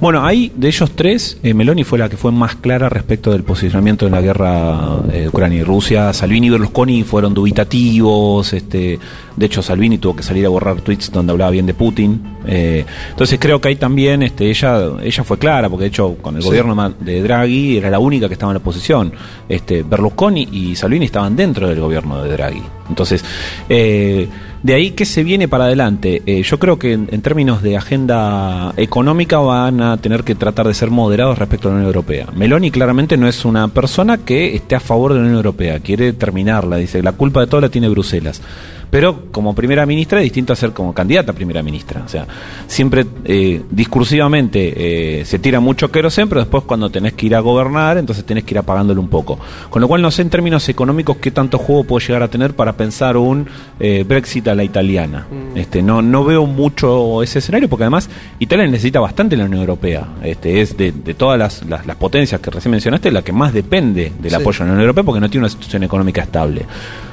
Bueno, 0.00 0.24
ahí 0.24 0.52
de 0.54 0.68
ellos 0.68 0.90
tres, 0.94 1.38
eh, 1.42 1.54
Meloni 1.54 1.84
fue 1.84 1.98
la 1.98 2.08
que 2.08 2.16
fue 2.16 2.32
más 2.32 2.56
clara 2.56 2.88
respecto 2.88 3.30
del 3.32 3.44
posicionamiento 3.44 4.06
en 4.06 4.12
la 4.12 4.20
guerra 4.20 4.98
eh, 5.12 5.28
Ucrania 5.28 5.58
y 5.60 5.62
Rusia. 5.62 6.12
Salvini 6.12 6.48
y 6.48 6.50
Berlusconi 6.50 7.04
fueron 7.04 7.34
dubitativos. 7.34 8.52
Este, 8.52 8.98
de 9.36 9.46
hecho, 9.46 9.62
Salvini 9.62 9.98
tuvo 9.98 10.16
que 10.16 10.22
salir 10.22 10.44
a 10.46 10.48
borrar 10.48 10.80
tweets 10.80 11.12
donde 11.12 11.32
hablaba 11.32 11.50
bien 11.50 11.66
de 11.66 11.74
Putin. 11.74 12.20
Eh, 12.46 12.84
entonces 13.10 13.38
creo 13.38 13.60
que 13.60 13.68
ahí 13.68 13.76
también 13.76 14.22
este, 14.22 14.48
ella, 14.48 14.80
ella 15.02 15.24
fue 15.24 15.38
clara, 15.38 15.68
porque 15.68 15.84
de 15.84 15.88
hecho 15.88 16.16
con 16.20 16.36
el 16.36 16.42
Sí. 16.42 16.48
gobierno 16.48 16.94
de 17.00 17.22
Draghi 17.22 17.76
era 17.76 17.90
la 17.90 17.98
única 17.98 18.26
que 18.28 18.34
estaba 18.34 18.50
en 18.52 18.54
la 18.54 18.60
oposición. 18.60 19.12
Este, 19.48 19.82
Berlusconi 19.82 20.48
y 20.50 20.74
Salvini 20.76 21.04
estaban 21.06 21.36
dentro 21.36 21.68
del 21.68 21.80
gobierno 21.80 22.22
de 22.22 22.30
Draghi. 22.32 22.62
Entonces, 22.88 23.22
eh, 23.68 24.26
de 24.62 24.74
ahí 24.74 24.90
que 24.92 25.04
se 25.04 25.22
viene 25.22 25.48
para 25.48 25.64
adelante. 25.64 26.22
Eh, 26.26 26.42
yo 26.42 26.58
creo 26.58 26.78
que 26.78 26.92
en, 26.92 27.08
en 27.10 27.22
términos 27.22 27.62
de 27.62 27.76
agenda 27.76 28.72
económica 28.76 29.38
van 29.38 29.80
a 29.80 29.96
tener 29.96 30.24
que 30.24 30.34
tratar 30.34 30.66
de 30.66 30.74
ser 30.74 30.90
moderados 30.90 31.38
respecto 31.38 31.68
a 31.68 31.70
la 31.70 31.76
Unión 31.76 31.88
Europea. 31.88 32.26
Meloni 32.34 32.70
claramente 32.70 33.16
no 33.16 33.28
es 33.28 33.44
una 33.44 33.68
persona 33.68 34.18
que 34.18 34.54
esté 34.54 34.74
a 34.74 34.80
favor 34.80 35.12
de 35.12 35.18
la 35.18 35.24
Unión 35.24 35.36
Europea, 35.36 35.80
quiere 35.80 36.12
terminarla, 36.12 36.76
dice, 36.76 37.02
la 37.02 37.12
culpa 37.12 37.40
de 37.40 37.46
todo 37.46 37.60
la 37.60 37.68
tiene 37.68 37.88
Bruselas. 37.88 38.42
Pero 38.90 39.30
como 39.32 39.54
primera 39.54 39.84
ministra 39.86 40.18
es 40.20 40.24
distinto 40.24 40.52
a 40.52 40.56
ser 40.56 40.72
como 40.72 40.94
candidata 40.94 41.32
a 41.32 41.34
primera 41.34 41.62
ministra. 41.62 42.02
O 42.04 42.08
sea, 42.08 42.26
siempre 42.66 43.04
eh, 43.24 43.62
discursivamente 43.70 45.20
eh, 45.20 45.24
se 45.24 45.38
tira 45.38 45.60
mucho 45.60 45.90
querosén, 45.90 46.28
pero 46.28 46.40
después 46.40 46.64
cuando 46.64 46.88
tenés 46.90 47.12
que 47.12 47.26
ir 47.26 47.34
a 47.34 47.40
gobernar, 47.40 47.98
entonces 47.98 48.24
tenés 48.24 48.44
que 48.44 48.54
ir 48.54 48.58
apagándolo 48.58 49.00
un 49.00 49.08
poco. 49.08 49.38
Con 49.70 49.82
lo 49.82 49.88
cual 49.88 50.00
no 50.00 50.10
sé 50.10 50.22
en 50.22 50.30
términos 50.30 50.68
económicos 50.68 51.16
qué 51.18 51.30
tanto 51.30 51.58
juego 51.58 51.84
puedo 51.84 52.06
llegar 52.06 52.22
a 52.22 52.28
tener 52.28 52.54
para 52.54 52.72
pensar 52.74 53.16
un 53.16 53.46
eh, 53.80 54.04
Brexit 54.08 54.48
a 54.48 54.54
la 54.54 54.64
italiana. 54.64 55.26
Este, 55.54 55.82
no, 55.82 56.00
no 56.02 56.24
veo 56.24 56.46
mucho 56.46 57.22
ese 57.22 57.40
escenario 57.40 57.68
porque 57.68 57.84
además 57.84 58.08
Italia 58.38 58.66
necesita 58.66 59.00
bastante 59.00 59.36
la 59.36 59.44
Unión 59.44 59.60
Europea. 59.60 60.06
Este, 60.22 60.60
es 60.60 60.76
de, 60.76 60.92
de 60.92 61.14
todas 61.14 61.38
las, 61.38 61.64
las, 61.66 61.86
las 61.86 61.96
potencias 61.96 62.40
que 62.40 62.50
recién 62.50 62.70
mencionaste 62.70 63.10
la 63.10 63.22
que 63.22 63.32
más 63.32 63.52
depende 63.52 64.12
del 64.18 64.30
Sí. 64.30 64.36
apoyo 64.36 64.62
a 64.62 64.66
la 64.66 64.72
Unión 64.72 64.80
Europea 64.82 65.04
porque 65.04 65.20
no 65.20 65.28
tiene 65.28 65.44
una 65.46 65.50
situación 65.50 65.82
económica 65.82 66.22
estable. 66.22 66.66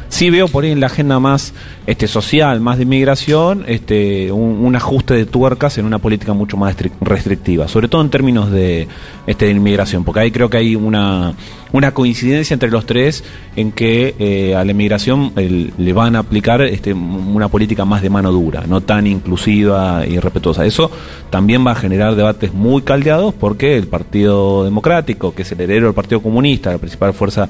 Sí 0.08 0.30
veo 0.30 0.48
por 0.48 0.64
ahí 0.64 0.72
en 0.72 0.80
la 0.80 0.86
agenda 0.86 1.20
más 1.20 1.54
este, 1.88 2.08
social, 2.08 2.62
más 2.62 2.78
de 2.78 2.84
inmigración, 2.84 3.66
este, 3.68 4.32
un, 4.32 4.74
ajuste 4.76 5.14
de 5.14 5.26
tuercas 5.26 5.78
en 5.78 5.86
una 5.86 6.00
política 6.00 6.34
mucho 6.34 6.58
más 6.58 6.78
estri- 6.78 6.92
restrictiva, 7.02 7.68
sobre 7.68 7.88
todo 7.88 8.02
en 8.02 8.10
términos 8.10 8.50
de, 8.52 8.88
este, 9.28 9.46
de 9.46 9.52
inmigración, 9.52 10.04
porque 10.04 10.20
ahí 10.22 10.32
creo 10.32 10.50
que 10.50 10.58
hay 10.58 10.76
una, 10.76 11.34
una 11.74 11.92
coincidencia 11.94 12.54
entre 12.54 12.70
los 12.70 12.86
tres 12.86 13.24
en 13.56 13.72
que 13.72 14.16
eh, 14.20 14.56
a 14.56 14.64
la 14.64 14.72
inmigración 14.72 15.34
el- 15.36 15.74
le 15.78 15.92
van 15.94 16.16
a 16.16 16.20
aplicar 16.20 16.62
este, 16.62 16.94
una 16.94 17.50
política 17.50 17.84
más 17.84 18.02
de 18.02 18.10
mano 18.10 18.32
dura, 18.32 18.64
no 18.68 18.82
tan 18.82 19.08
inclusiva 19.08 20.06
y 20.08 20.20
respetuosa. 20.20 20.66
Eso 20.66 20.92
también 21.30 21.66
va 21.66 21.72
a 21.72 21.76
generar 21.76 22.16
debates 22.16 22.54
muy 22.54 22.84
caldeados 22.84 23.34
porque 23.34 23.76
el 23.76 23.88
Partido 23.88 24.64
Democrático, 24.64 25.34
que 25.34 25.42
es 25.42 25.52
el 25.52 25.62
heredero 25.62 25.88
del 25.88 25.96
Partido 25.96 26.22
Comunista, 26.22 26.72
la 26.72 26.78
principal 26.78 27.14
fuerza 27.14 27.50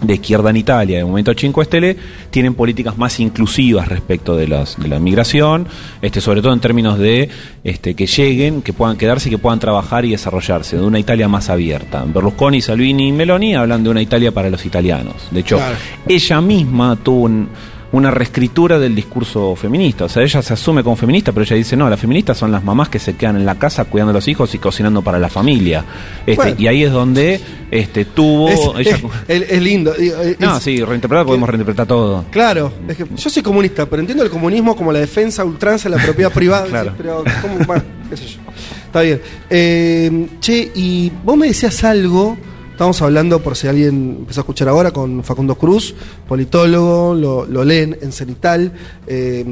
de 0.00 0.14
izquierda 0.14 0.50
en 0.50 0.56
Italia, 0.56 0.98
de 0.98 1.04
Momento 1.04 1.32
5 1.36 1.64
Stelle, 1.64 1.96
tienen 2.30 2.54
políticas 2.54 2.96
más 2.98 3.18
inclusivas 3.20 3.88
respecto 3.88 4.36
de, 4.36 4.46
las, 4.46 4.78
de 4.80 4.88
la 4.88 4.98
migración, 5.00 5.66
este, 6.02 6.20
sobre 6.20 6.40
todo 6.40 6.52
en 6.52 6.60
términos 6.60 6.98
de 6.98 7.28
este, 7.64 7.94
que 7.94 8.06
lleguen, 8.06 8.62
que 8.62 8.72
puedan 8.72 8.96
quedarse 8.96 9.28
y 9.28 9.32
que 9.32 9.38
puedan 9.38 9.58
trabajar 9.58 10.04
y 10.04 10.10
desarrollarse, 10.10 10.76
de 10.76 10.82
una 10.84 10.98
Italia 10.98 11.28
más 11.28 11.50
abierta. 11.50 12.04
Berlusconi, 12.06 12.60
Salvini 12.60 13.08
y 13.08 13.12
Meloni 13.12 13.54
hablan 13.56 13.82
de 13.82 13.90
una 13.90 14.00
Italia 14.02 14.30
para 14.32 14.50
los 14.50 14.64
italianos. 14.64 15.14
De 15.30 15.40
hecho, 15.40 15.56
Claro. 15.56 15.76
ella 16.08 16.40
misma 16.40 16.96
tuvo 16.96 17.22
un- 17.24 17.48
una 17.90 18.10
reescritura 18.10 18.78
del 18.78 18.94
discurso 18.94 19.56
feminista. 19.56 20.04
O 20.04 20.08
sea, 20.08 20.22
ella 20.22 20.42
se 20.42 20.52
asume 20.52 20.82
como 20.84 20.94
feminista, 20.96 21.32
pero 21.32 21.44
ella 21.44 21.56
dice, 21.56 21.76
no, 21.76 21.88
las 21.88 21.98
feministas 21.98 22.36
son 22.36 22.52
las 22.52 22.62
mamás 22.62 22.88
que 22.90 22.98
se 22.98 23.16
quedan 23.16 23.36
en 23.36 23.46
la 23.46 23.58
casa 23.58 23.84
cuidando 23.86 24.10
a 24.10 24.14
los 24.14 24.28
hijos 24.28 24.54
y 24.54 24.58
cocinando 24.58 25.00
para 25.02 25.18
la 25.18 25.28
familia. 25.30 25.84
Este, 26.26 26.36
Bueno. 26.36 26.56
Y 26.58 26.66
ahí 26.66 26.84
es 26.84 26.92
donde 26.92 27.40
este, 27.70 28.04
tuvo... 28.04 28.48
Es, 28.78 28.86
ella- 28.86 28.98
es- 29.26 29.62
lindo. 29.62 29.94
es- 29.94 30.38
no, 30.38 30.60
sí, 30.60 30.82
reinterpretar, 30.84 31.24
podemos 31.24 31.48
reinterpretar 31.48 31.86
todo. 31.86 32.24
Claro, 32.30 32.72
es 32.88 32.96
que 32.96 33.06
yo 33.16 33.30
soy 33.30 33.42
comunista, 33.42 33.86
pero 33.86 34.00
entiendo 34.00 34.22
el 34.22 34.30
comunismo 34.30 34.76
como 34.76 34.92
la 34.92 34.98
defensa 34.98 35.44
ultranza 35.44 35.88
de 35.88 35.96
la 35.96 36.02
propiedad 36.02 36.30
privada. 36.34 36.66
Claro. 36.66 36.92
Pero, 36.96 37.24
¿cómo? 37.40 37.58
Bueno, 37.66 37.82
qué 38.10 38.16
sé 38.18 38.26
yo. 38.26 38.38
Está 38.86 39.00
bien. 39.02 39.20
Eh, 39.50 40.26
che, 40.40 40.72
y 40.74 41.10
vos 41.24 41.36
me 41.36 41.46
decías 41.48 41.84
algo. 41.84 42.36
Estamos 42.78 43.02
hablando, 43.02 43.42
por 43.42 43.56
si 43.56 43.66
alguien 43.66 44.18
empezó 44.20 44.38
a 44.38 44.42
escuchar 44.42 44.68
ahora, 44.68 44.92
con 44.92 45.24
Facundo 45.24 45.56
Cruz, 45.56 45.96
politólogo, 46.28 47.12
lo, 47.12 47.44
lo 47.44 47.64
leen 47.64 47.98
en 48.00 48.12
Cenital. 48.12 48.72
eh, 49.08 49.44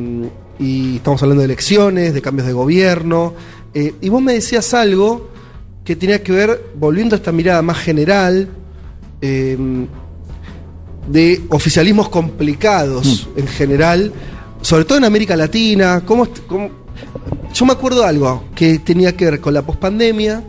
y 0.61 0.95
estamos 0.99 1.21
hablando 1.25 1.41
de 1.41 1.47
elecciones, 1.47 2.15
de 2.15 2.23
cambios 2.23 2.47
de 2.47 2.53
gobierno. 2.53 3.35
eh, 3.75 3.95
y 4.01 4.09
vos 4.11 4.23
me 4.23 4.33
decías 4.35 4.73
algo 4.75 5.29
que 5.85 5.97
tenía 5.97 6.23
que 6.23 6.31
ver, 6.31 6.67
volviendo 6.77 7.17
a 7.17 7.19
esta 7.19 7.33
mirada 7.33 7.63
más 7.63 7.79
general, 7.79 8.49
eh, 9.21 9.59
de 11.09 11.43
oficialismos 11.49 12.09
complicados 12.09 13.29
en 13.37 13.49
general, 13.49 14.13
sobre 14.63 14.85
todo 14.85 14.99
en 14.99 15.05
América 15.05 15.35
Latina. 15.35 16.05
¿Cómo, 16.07 16.27
est- 16.27 16.47
cómo- 16.47 16.71
Yo 17.53 17.67
me 17.67 17.73
acuerdo 17.73 18.03
de 18.03 18.07
algo 18.07 18.45
que 18.55 18.79
tenía 18.79 19.17
que 19.17 19.25
ver 19.25 19.41
con 19.41 19.53
la 19.53 19.63
pospandemia 19.63 20.45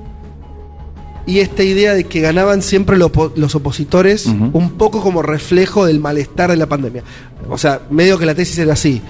y 1.27 1.39
esta 1.41 1.61
idea 1.61 1.93
de 1.93 2.05
que 2.05 2.21
ganaban 2.21 2.63
siempre 2.63 2.97
lo 2.97 3.11
los 3.35 3.53
opositores 3.53 4.25
un 4.25 4.71
poco 4.71 5.01
como 5.01 5.21
reflejo 5.21 5.85
del 5.85 5.99
malestar 5.99 6.49
de 6.49 6.57
la 6.57 6.65
pandemia. 6.65 7.03
O 7.49 7.57
sea, 7.57 7.81
medio 7.91 8.17
que 8.17 8.25
la 8.25 8.33
tesis 8.33 8.57
era 8.57 8.73
así. 8.73 9.01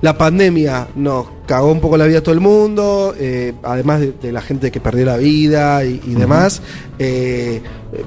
La 0.00 0.16
pandemia 0.16 0.88
nos 0.94 1.26
cagó 1.46 1.70
un 1.70 1.80
poco 1.80 1.96
la 1.96 2.06
vida 2.06 2.18
a 2.18 2.22
todo 2.22 2.32
el 2.34 2.40
mundo, 2.40 3.14
eh, 3.18 3.52
además 3.64 4.00
de, 4.00 4.12
de 4.12 4.32
la 4.32 4.40
gente 4.40 4.70
que 4.70 4.80
perdió 4.80 5.04
la 5.04 5.16
vida 5.16 5.84
y, 5.84 6.00
y 6.06 6.14
demás. 6.14 6.62
eh, 6.98 7.60
eh, 7.92 8.04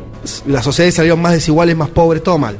las 0.48 0.64
sociedades 0.64 0.96
salieron 0.96 1.22
más 1.22 1.34
desiguales, 1.34 1.76
más 1.76 1.90
pobres, 1.90 2.24
todo 2.24 2.38
mal. 2.38 2.58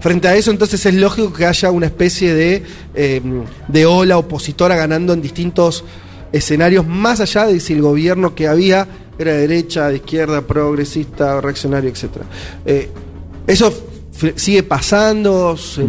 Frente 0.00 0.28
a 0.28 0.34
eso, 0.34 0.50
entonces 0.50 0.84
es 0.84 0.94
lógico 0.94 1.32
que 1.32 1.46
haya 1.46 1.70
una 1.70 1.86
especie 1.86 2.34
de, 2.34 2.62
eh, 2.94 3.22
de 3.68 3.86
ola 3.86 4.18
opositora 4.18 4.76
ganando 4.76 5.12
en 5.12 5.22
distintos 5.22 5.84
escenarios, 6.32 6.86
más 6.86 7.20
allá 7.20 7.46
de 7.46 7.60
si 7.60 7.74
el 7.74 7.82
gobierno 7.82 8.34
que 8.34 8.48
había 8.48 8.88
era 9.18 9.32
de 9.32 9.38
derecha, 9.46 9.88
de 9.88 9.96
izquierda, 9.96 10.40
progresista, 10.42 11.40
reaccionario, 11.40 11.90
etc. 11.90 12.04
Eh, 12.64 12.88
¿Eso 13.46 13.72
sigue 14.36 14.62
pasando? 14.62 15.56
Se- 15.56 15.86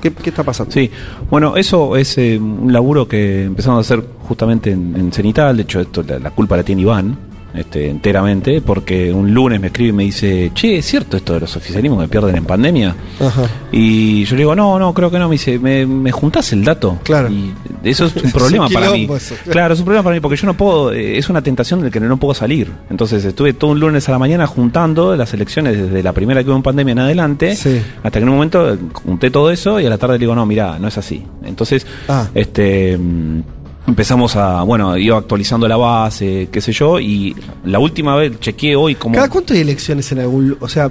¿Qué, 0.00 0.10
qué 0.12 0.30
está 0.30 0.42
pasando? 0.42 0.72
Sí, 0.72 0.90
bueno, 1.30 1.56
eso 1.56 1.96
es 1.96 2.18
eh, 2.18 2.36
un 2.36 2.72
laburo 2.72 3.06
que 3.06 3.44
empezamos 3.44 3.78
a 3.78 3.80
hacer 3.82 4.04
justamente 4.26 4.72
en, 4.72 4.96
en 4.96 5.12
Cenital. 5.12 5.56
De 5.56 5.62
hecho, 5.62 5.80
esto 5.80 6.02
la, 6.02 6.18
la 6.18 6.30
culpa 6.32 6.56
la 6.56 6.64
tiene 6.64 6.82
Iván, 6.82 7.16
este, 7.54 7.88
enteramente, 7.90 8.60
porque 8.60 9.12
un 9.12 9.32
lunes 9.34 9.60
me 9.60 9.66
escribe 9.68 9.90
y 9.90 9.92
me 9.92 10.02
dice, 10.04 10.50
che, 10.54 10.78
¿es 10.78 10.86
cierto 10.86 11.16
esto 11.16 11.34
de 11.34 11.40
los 11.40 11.56
oficialismos 11.56 12.02
que 12.02 12.08
pierden 12.08 12.36
en 12.36 12.44
pandemia? 12.44 12.94
Ajá. 13.20 13.42
Y 13.70 14.24
yo 14.24 14.36
le 14.36 14.42
digo, 14.42 14.54
no, 14.54 14.78
no, 14.78 14.92
creo 14.94 15.10
que 15.10 15.18
no. 15.18 15.28
Me 15.28 15.34
dice, 15.34 15.58
¿me, 15.58 15.84
me 15.86 16.10
juntás 16.12 16.52
el 16.52 16.64
dato? 16.64 16.98
Claro. 17.02 17.28
Y 17.30 17.52
eso 17.84 18.06
es 18.06 18.16
un 18.16 18.22
Es 18.26 18.32
problema 18.32 18.66
un 18.66 18.72
para 18.72 18.90
mí. 18.90 19.04
eso, 19.04 19.34
claro. 19.36 19.50
Claro, 19.52 19.74
es 19.74 19.80
un 19.80 19.84
problema 19.84 20.02
para 20.04 20.14
mí 20.14 20.20
porque 20.20 20.36
yo 20.36 20.46
no 20.46 20.54
puedo, 20.54 20.92
eh, 20.92 21.18
es 21.18 21.28
una 21.28 21.42
tentación 21.42 21.82
del 21.82 21.90
que 21.90 22.00
no 22.00 22.16
puedo 22.16 22.34
salir. 22.34 22.70
Entonces 22.90 23.24
estuve 23.24 23.52
todo 23.54 23.70
un 23.72 23.80
lunes 23.80 24.08
a 24.08 24.12
la 24.12 24.18
mañana 24.18 24.46
juntando 24.46 25.14
las 25.16 25.32
elecciones 25.34 25.76
desde 25.76 26.02
la 26.02 26.12
primera 26.12 26.42
que 26.42 26.48
hubo 26.50 26.56
en 26.56 26.62
pandemia 26.62 26.92
en 26.92 26.98
adelante, 27.00 27.54
Sí. 27.56 27.80
hasta 28.02 28.18
que 28.18 28.22
en 28.22 28.28
un 28.28 28.34
momento 28.36 28.72
eh, 28.74 28.78
junté 28.92 29.30
todo 29.30 29.50
eso 29.50 29.78
y 29.80 29.86
a 29.86 29.90
la 29.90 29.98
tarde 29.98 30.14
le 30.14 30.20
digo, 30.20 30.34
no, 30.34 30.46
mira, 30.46 30.78
no 30.78 30.88
es 30.88 30.96
así. 30.98 31.22
Entonces, 31.44 31.86
Ah. 32.08 32.28
este 32.34 32.96
mm, 32.98 33.40
empezamos 33.86 34.36
a, 34.36 34.62
bueno, 34.62 34.96
iba 34.96 35.16
actualizando 35.18 35.66
la 35.68 35.76
base, 35.76 36.48
qué 36.52 36.60
sé 36.60 36.72
yo, 36.72 37.00
y 37.00 37.34
la 37.64 37.78
última 37.78 38.16
vez 38.16 38.38
chequeé 38.40 38.76
hoy 38.76 38.94
como... 38.94 39.14
¿Cada 39.14 39.28
cuánto 39.28 39.54
hay 39.54 39.60
elecciones 39.60 40.10
en 40.12 40.20
algún 40.20 40.56
O 40.60 40.68
sea, 40.68 40.90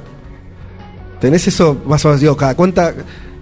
¿tenés 1.20 1.48
eso 1.48 1.78
más 1.86 2.04
o 2.06 2.10
menos? 2.10 2.22
Digo, 2.22 2.36
cada 2.38 2.56
cuánta, 2.56 2.94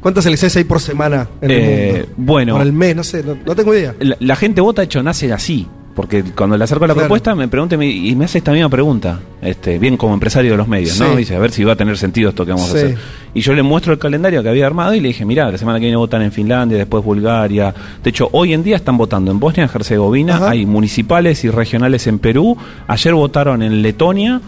¿cuántas 0.01 0.25
elecciones 0.25 0.55
hay 0.57 0.63
por 0.65 0.79
semana 0.79 1.27
en 1.41 1.51
el 1.51 1.57
Eh, 1.61 1.91
mundo? 1.93 2.13
bueno. 2.17 2.53
Por 2.53 2.61
el 2.61 2.73
mes, 2.73 2.95
no 2.95 3.03
sé, 3.03 3.23
no, 3.23 3.35
no 3.45 3.55
tengo 3.55 3.73
idea. 3.73 3.95
La, 3.99 4.15
la 4.19 4.35
gente 4.35 4.61
vota, 4.61 4.83
hecho, 4.83 5.01
nace 5.03 5.31
así. 5.33 5.67
Porque 5.99 6.23
cuando 6.23 6.55
le 6.57 6.63
acerco 6.63 6.87
la 6.87 6.93
Claro. 6.93 7.07
propuesta, 7.07 7.35
me 7.35 7.49
pregunta 7.49 7.75
y 7.83 8.15
me- 8.15 8.23
hace 8.23 8.37
esta 8.37 8.53
misma 8.53 8.69
pregunta. 8.69 9.19
Este, 9.41 9.77
bien 9.79 9.97
como 9.97 10.13
empresario 10.13 10.51
de 10.51 10.55
los 10.57 10.65
medios, 10.65 10.97
¿no? 10.97 11.13
Dice, 11.13 11.35
a 11.35 11.39
ver 11.39 11.51
si 11.51 11.65
va 11.65 11.73
a 11.73 11.75
tener 11.75 11.97
sentido 11.97 12.29
esto 12.29 12.45
que 12.45 12.53
vamos 12.53 12.67
Sí. 12.69 12.77
a 12.77 12.79
hacer. 12.79 12.97
Y 13.33 13.41
yo 13.41 13.51
le 13.53 13.63
muestro 13.63 13.91
el 13.91 13.99
calendario 13.99 14.41
que 14.41 14.47
había 14.47 14.65
armado 14.65 14.93
y 14.93 15.01
le 15.01 15.09
dije, 15.09 15.25
mira, 15.25 15.51
la 15.51 15.57
semana 15.57 15.77
que 15.77 15.83
viene 15.87 15.97
votan 15.97 16.21
en 16.21 16.31
Finlandia, 16.31 16.77
después 16.77 17.03
Bulgaria. 17.03 17.75
De 18.01 18.09
hecho, 18.11 18.29
hoy 18.31 18.53
en 18.53 18.63
día 18.63 18.77
están 18.77 18.97
votando 18.97 19.29
en 19.29 19.41
Bosnia 19.41 19.69
y 19.69 19.75
Herzegovina, 19.75 20.37
Ajá. 20.37 20.51
hay 20.51 20.65
municipales 20.65 21.43
y 21.43 21.49
regionales 21.49 22.07
en 22.07 22.19
Perú, 22.19 22.55
ayer 22.87 23.13
votaron 23.13 23.61
en 23.61 23.81
Letonia. 23.81 24.39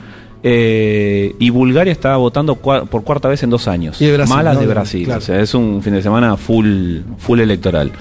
eh, 0.44 1.36
y 1.38 1.52
Bulgaria 1.52 1.92
está 1.92 2.16
votando 2.18 2.56
cua- 2.60 2.88
por 2.88 3.04
cuarta 3.04 3.28
vez 3.28 3.44
en 3.44 3.52
dos 3.52 3.68
años. 3.68 4.02
Y 4.02 4.06
de 4.08 4.14
Brasil, 4.14 4.36
Malas 4.36 4.56
¿no? 4.56 4.62
de 4.62 4.66
Brasil. 4.68 5.06
Claro. 5.06 5.20
O 5.20 5.22
sea, 5.22 5.40
es 5.40 5.54
un 5.54 5.84
fin 5.84 5.94
de 5.94 6.02
semana 6.02 6.36
full, 6.36 7.02
full 7.20 7.40
electoral. 7.42 7.92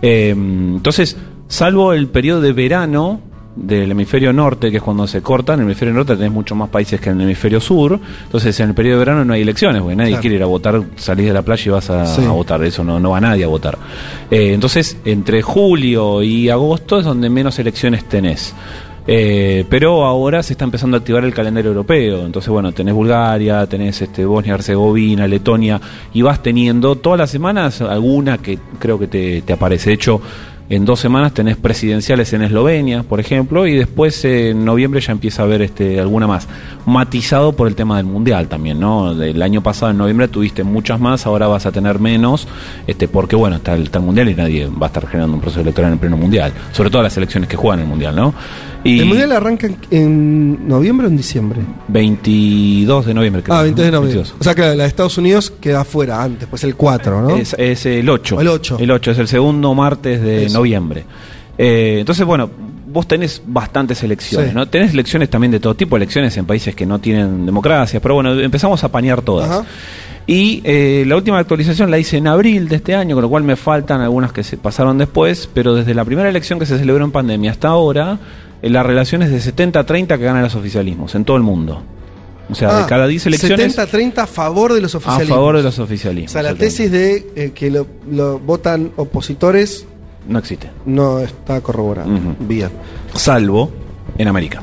Eh, 0.00 0.30
entonces, 0.30 1.16
salvo 1.50 1.92
el 1.92 2.06
periodo 2.08 2.40
de 2.40 2.52
verano 2.52 3.20
del 3.56 3.90
hemisferio 3.90 4.32
norte, 4.32 4.70
que 4.70 4.76
es 4.78 4.82
cuando 4.82 5.06
se 5.08 5.20
corta, 5.20 5.52
en 5.54 5.60
el 5.60 5.66
hemisferio 5.66 5.92
norte 5.92 6.14
tenés 6.16 6.30
muchos 6.32 6.56
más 6.56 6.70
países 6.70 7.00
que 7.00 7.10
en 7.10 7.16
el 7.20 7.22
hemisferio 7.26 7.60
sur, 7.60 7.98
entonces 8.24 8.58
en 8.60 8.68
el 8.70 8.74
periodo 8.74 9.00
de 9.00 9.04
verano 9.04 9.24
no 9.24 9.34
hay 9.34 9.42
elecciones, 9.42 9.82
porque 9.82 9.96
nadie 9.96 10.10
Claro. 10.12 10.20
quiere 10.22 10.36
ir 10.36 10.42
a 10.44 10.46
votar, 10.46 10.80
salís 10.96 11.26
de 11.26 11.32
la 11.34 11.42
playa 11.42 11.62
y 11.66 11.68
vas 11.68 11.90
a, 11.90 12.06
Sí. 12.06 12.24
a 12.24 12.30
votar, 12.30 12.62
eso 12.64 12.84
no, 12.84 13.00
no 13.00 13.10
va 13.10 13.20
nadie 13.20 13.44
a 13.44 13.48
votar. 13.48 13.76
Eh, 14.30 14.52
entonces, 14.54 14.96
entre 15.04 15.42
julio 15.42 16.22
y 16.22 16.48
agosto 16.48 17.00
es 17.00 17.04
donde 17.04 17.28
menos 17.28 17.58
elecciones 17.58 18.04
tenés. 18.08 18.54
Eh, 19.06 19.64
pero 19.68 20.04
ahora 20.04 20.42
se 20.44 20.52
está 20.52 20.64
empezando 20.64 20.96
a 20.96 21.00
activar 21.00 21.24
el 21.24 21.34
calendario 21.34 21.70
europeo. 21.70 22.24
Entonces, 22.24 22.48
bueno, 22.50 22.70
tenés 22.70 22.94
Bulgaria, 22.94 23.66
tenés 23.66 24.00
este, 24.00 24.24
Bosnia, 24.24 24.54
Herzegovina, 24.54 25.26
Letonia, 25.26 25.80
y 26.14 26.22
vas 26.22 26.40
teniendo 26.42 26.94
todas 26.96 27.18
las 27.18 27.30
semanas 27.30 27.80
alguna 27.80 28.38
que 28.38 28.58
creo 28.78 28.98
que 28.98 29.08
te, 29.08 29.42
te 29.42 29.52
aparece. 29.52 29.90
De 29.90 29.94
hecho, 29.94 30.20
en 30.70 30.84
dos 30.84 31.00
semanas 31.00 31.34
tenés 31.34 31.56
presidenciales 31.56 32.32
en 32.32 32.42
Eslovenia, 32.42 33.02
por 33.02 33.18
ejemplo, 33.18 33.66
y 33.66 33.74
después 33.74 34.24
en 34.24 34.64
noviembre 34.64 35.00
ya 35.00 35.10
empieza 35.10 35.42
a 35.42 35.44
haber 35.44 35.62
este, 35.62 35.98
alguna 35.98 36.28
más. 36.28 36.46
Matizado 36.86 37.52
por 37.54 37.66
el 37.66 37.74
tema 37.74 37.96
del 37.96 38.06
mundial 38.06 38.46
también, 38.46 38.78
¿no? 38.78 39.10
El 39.20 39.42
año 39.42 39.64
pasado, 39.64 39.90
en 39.90 39.98
noviembre, 39.98 40.28
tuviste 40.28 40.62
muchas 40.62 41.00
más, 41.00 41.26
ahora 41.26 41.48
vas 41.48 41.66
a 41.66 41.72
tener 41.72 41.98
menos, 41.98 42.46
este, 42.86 43.08
porque 43.08 43.34
bueno, 43.34 43.56
está 43.56 43.74
el, 43.74 43.82
está 43.82 43.98
mundial 43.98 44.28
y 44.28 44.36
nadie 44.36 44.68
va 44.68 44.86
a 44.86 44.90
estar 44.90 45.08
generando 45.08 45.34
un 45.34 45.40
proceso 45.40 45.60
electoral 45.60 45.88
en 45.88 45.94
el 45.94 45.98
pleno 45.98 46.16
mundial. 46.16 46.52
Sobre 46.70 46.88
todo 46.88 47.02
las 47.02 47.16
elecciones 47.16 47.48
que 47.48 47.56
juegan 47.56 47.80
el 47.80 47.86
mundial, 47.86 48.14
¿no? 48.14 48.32
Y 48.82 49.00
¿El 49.00 49.06
mundial 49.06 49.32
arranca 49.32 49.66
en, 49.66 49.76
en 49.90 50.68
noviembre 50.68 51.06
o 51.06 51.10
en 51.10 51.16
diciembre? 51.16 51.60
22 51.88 53.06
de 53.06 53.14
noviembre, 53.14 53.42
creo. 53.42 53.56
Ah, 53.56 53.62
22 53.62 53.84
de 53.86 53.90
¿no? 53.92 53.98
noviembre. 54.00 54.22
22. 54.22 54.40
O 54.40 54.44
sea 54.44 54.54
que 54.54 54.62
la 54.62 54.82
de 54.84 54.86
Estados 54.88 55.18
Unidos 55.18 55.52
queda 55.60 55.82
afuera 55.82 56.22
antes, 56.22 56.48
pues 56.48 56.64
el 56.64 56.76
4, 56.76 57.22
¿no? 57.22 57.36
Es, 57.36 57.54
es 57.58 57.84
el 57.86 58.08
8. 58.08 58.40
El 58.40 58.48
8. 58.48 58.76
El 58.80 58.90
8 58.90 59.10
es 59.10 59.18
el 59.18 59.28
segundo 59.28 59.74
martes 59.74 60.22
de 60.22 60.46
Eso. 60.46 60.58
noviembre. 60.58 61.04
Eh, 61.58 61.98
entonces, 62.00 62.24
bueno, 62.24 62.48
vos 62.90 63.06
tenés 63.06 63.42
bastantes 63.46 64.02
elecciones, 64.02 64.50
Sí. 64.50 64.54
¿no? 64.56 64.66
Tenés 64.66 64.92
elecciones 64.94 65.28
también 65.28 65.50
de 65.50 65.60
todo 65.60 65.74
tipo, 65.74 65.96
elecciones 65.96 66.34
en 66.38 66.46
países 66.46 66.74
que 66.74 66.86
no 66.86 66.98
tienen 66.98 67.44
democracia, 67.44 68.00
pero 68.00 68.14
bueno, 68.14 68.32
empezamos 68.40 68.82
a 68.82 68.86
apañar 68.86 69.20
todas. 69.22 69.50
Ajá. 69.50 69.64
Y 70.26 70.62
eh, 70.64 71.04
la 71.06 71.16
última 71.16 71.38
actualización 71.38 71.90
la 71.90 71.98
hice 71.98 72.16
en 72.16 72.28
abril 72.28 72.68
de 72.68 72.76
este 72.76 72.94
año, 72.94 73.14
con 73.16 73.22
lo 73.22 73.28
cual 73.28 73.42
me 73.42 73.56
faltan 73.56 74.00
algunas 74.00 74.32
que 74.32 74.42
se 74.44 74.56
pasaron 74.56 74.96
después, 74.96 75.48
pero 75.52 75.74
desde 75.74 75.92
la 75.92 76.04
primera 76.04 76.28
elección 76.28 76.58
que 76.58 76.66
se 76.66 76.78
celebró 76.78 77.04
en 77.04 77.10
pandemia 77.10 77.50
hasta 77.50 77.68
ahora, 77.68 78.18
la 78.62 78.82
relación 78.82 79.22
es 79.22 79.30
de 79.30 79.38
70-30 79.40 80.06
que 80.18 80.24
ganan 80.24 80.42
los 80.42 80.54
oficialismos 80.54 81.14
en 81.14 81.24
todo 81.24 81.36
el 81.36 81.42
mundo. 81.42 81.82
O 82.50 82.54
sea, 82.54 82.70
Ah, 82.76 82.80
de 82.82 82.86
cada 82.86 83.06
10 83.06 83.26
elecciones 83.26 83.76
70-30 83.78 84.18
a 84.18 84.26
favor 84.26 84.72
de 84.74 84.80
los 84.80 84.94
a 84.94 84.98
oficialismos. 84.98 85.36
favor 85.36 85.56
de 85.56 85.62
los 85.62 85.78
O 85.78 85.82
oficialismos. 85.84 86.32
sea, 86.32 86.42
la 86.42 86.54
tesis 86.54 86.90
de 86.90 87.26
eh, 87.36 87.52
que 87.54 87.70
lo, 87.70 87.86
lo 88.10 88.38
votan 88.40 88.90
opositores 88.96 89.86
No 90.28 90.38
existe. 90.40 90.68
no 90.84 91.20
está 91.20 91.60
corroborada. 91.60 92.08
Ujú. 92.08 92.34
Bien. 92.40 92.68
salvo 93.14 93.70
en 94.18 94.26
América. 94.28 94.62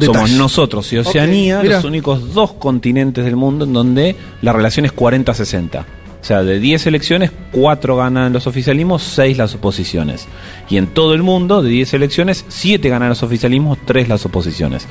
detalle. 0.24 0.36
nosotros 0.38 0.92
y 0.92 0.98
Oceanía 0.98 1.58
Ok, 1.58 1.62
mira. 1.64 1.76
los 1.76 1.84
únicos 1.84 2.34
dos 2.34 2.54
continentes 2.54 3.24
del 3.24 3.36
mundo 3.36 3.64
en 3.64 3.72
donde 3.72 4.16
la 4.42 4.52
relación 4.52 4.86
es 4.86 4.92
40-60. 4.96 5.84
O 6.24 6.26
sea, 6.26 6.42
de 6.42 6.58
10 6.58 6.86
elecciones, 6.86 7.30
4 7.52 7.96
ganan 7.96 8.32
los 8.32 8.46
oficialismos, 8.46 9.02
6 9.02 9.36
las 9.36 9.54
oposiciones. 9.56 10.26
Y 10.70 10.78
en 10.78 10.86
todo 10.86 11.12
el 11.12 11.22
mundo, 11.22 11.62
de 11.62 11.68
10 11.68 11.92
elecciones, 11.92 12.46
7 12.48 12.88
ganan 12.88 13.10
los 13.10 13.22
oficialismos, 13.22 13.76
3 13.84 14.08
las 14.08 14.24
oposiciones. 14.24 14.86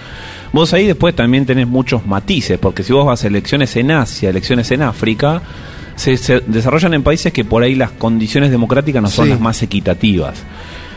Vos 0.51 0.73
ahí 0.73 0.85
después 0.85 1.15
también 1.15 1.47
tenés 1.47 1.67
muchos 1.67 2.05
matices, 2.05 2.59
porque 2.59 2.83
si 2.83 2.93
vos 2.93 3.07
vas 3.07 3.23
a 3.23 3.27
elecciones 3.27 3.75
en 3.77 3.89
Asia, 3.89 4.29
elecciones 4.29 4.69
en 4.69 4.83
África, 4.83 5.41
se, 5.95 6.17
se 6.17 6.41
desarrollan 6.41 6.93
en 6.93 7.01
países 7.01 7.33
que 7.33 7.43
por 7.43 7.63
ahí 7.63 7.73
las 7.73 7.89
condiciones 7.89 8.51
democráticas 8.51 9.01
no 9.01 9.09
son 9.09 9.25
Sí. 9.25 9.31
las 9.31 9.39
más 9.39 9.63
equitativas. 9.63 10.35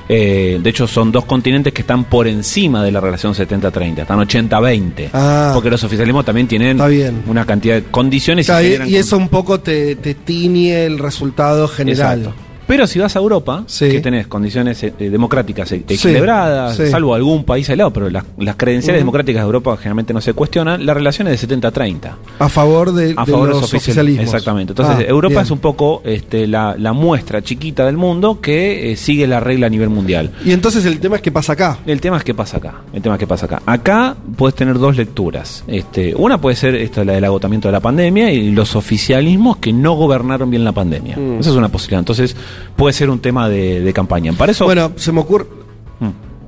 Eh, 0.08 0.60
de 0.62 0.70
hecho, 0.70 0.86
son 0.86 1.10
dos 1.10 1.24
continentes 1.24 1.72
que 1.72 1.82
están 1.82 2.04
por 2.04 2.28
encima 2.28 2.82
de 2.84 2.92
la 2.92 3.00
relación 3.00 3.34
70-30, 3.34 4.02
están 4.02 4.18
80-20. 4.20 5.10
Ah. 5.12 5.50
Porque 5.52 5.70
los 5.70 5.82
oficialismos 5.82 6.24
también 6.24 6.46
tienen 6.46 6.80
una 7.26 7.44
cantidad 7.44 7.74
de 7.76 7.84
condiciones 7.84 8.46
Claro, 8.46 8.86
y, 8.86 8.90
y, 8.90 8.96
eso 8.96 9.16
un 9.16 9.28
poco 9.28 9.60
te, 9.60 9.96
te 9.96 10.14
tiñe 10.14 10.84
el 10.84 10.98
resultado 10.98 11.66
general. 11.68 12.18
Exacto. 12.20 12.45
Pero 12.66 12.86
si 12.86 12.98
vas 12.98 13.14
a 13.14 13.18
Europa, 13.20 13.64
que 13.78 14.00
tenés 14.00 14.26
condiciones 14.26 14.82
eh, 14.82 14.92
democráticas 14.98 15.70
e- 15.72 15.84
equilibradas, 15.88 16.76
sí. 16.76 16.86
salvo 16.88 17.14
algún 17.14 17.44
país 17.44 17.68
aislado, 17.70 17.92
pero 17.92 18.10
las, 18.10 18.24
las 18.38 18.56
credenciales 18.56 19.00
democráticas 19.00 19.42
de 19.42 19.46
Europa 19.46 19.76
generalmente 19.76 20.12
no 20.12 20.20
se 20.20 20.32
cuestionan, 20.32 20.84
la 20.84 20.92
relación 20.94 21.28
es 21.28 21.46
de 21.46 21.58
70-30. 21.60 22.10
A 22.38 22.48
favor 22.48 22.92
de, 22.92 23.14
A 23.16 23.24
favor 23.26 23.48
de 23.48 23.54
los 23.54 23.60
los 23.62 23.72
oficialismos. 23.74 24.24
Exactamente. 24.24 24.72
Entonces, 24.72 24.96
Ah, 24.98 25.02
Europa 25.08 25.34
bien. 25.34 25.42
es 25.44 25.50
un 25.50 25.58
poco 25.58 26.02
este, 26.04 26.46
la, 26.46 26.74
la 26.78 26.92
muestra 26.92 27.42
chiquita 27.42 27.86
del 27.86 27.96
mundo 27.96 28.40
que 28.40 28.92
eh, 28.92 28.96
sigue 28.96 29.26
la 29.26 29.40
regla 29.40 29.66
a 29.66 29.70
nivel 29.70 29.88
mundial. 29.88 30.32
Y 30.44 30.52
entonces 30.52 30.84
el 30.84 30.98
tema 31.00 31.16
es 31.16 31.22
qué 31.22 31.30
pasa 31.32 31.52
acá. 31.54 31.78
El 31.86 32.00
tema 32.00 32.16
es 32.18 32.24
qué 32.24 32.34
pasa 32.34 32.56
acá. 32.58 32.82
El 32.92 33.02
tema 33.02 33.14
es 33.14 33.18
qué 33.20 33.26
pasa 33.26 33.46
acá. 33.46 33.62
Acá 33.66 34.16
puedes 34.36 34.54
tener 34.54 34.78
dos 34.78 34.96
lecturas. 34.96 35.64
Este, 35.66 36.14
una 36.14 36.40
puede 36.40 36.56
ser 36.56 36.74
esto 36.74 37.04
la 37.04 37.12
del 37.14 37.24
agotamiento 37.24 37.68
de 37.68 37.72
la 37.72 37.80
pandemia 37.80 38.32
y 38.32 38.50
los 38.50 38.76
oficialismos 38.76 39.58
que 39.58 39.72
no 39.72 39.94
gobernaron 39.94 40.50
bien 40.50 40.64
la 40.64 40.72
pandemia. 40.72 41.16
Mm. 41.16 41.40
Esa 41.40 41.50
es 41.50 41.56
una 41.56 41.68
posibilidad. 41.68 42.00
Entonces, 42.00 42.36
puede 42.76 42.92
ser 42.92 43.10
un 43.10 43.18
tema 43.20 43.48
de, 43.48 43.80
de 43.80 43.92
campaña. 43.92 44.32
Para 44.32 44.52
eso. 44.52 44.64
Bueno, 44.64 44.92
se 44.96 45.12
me 45.12 45.20
ocurre. 45.20 45.46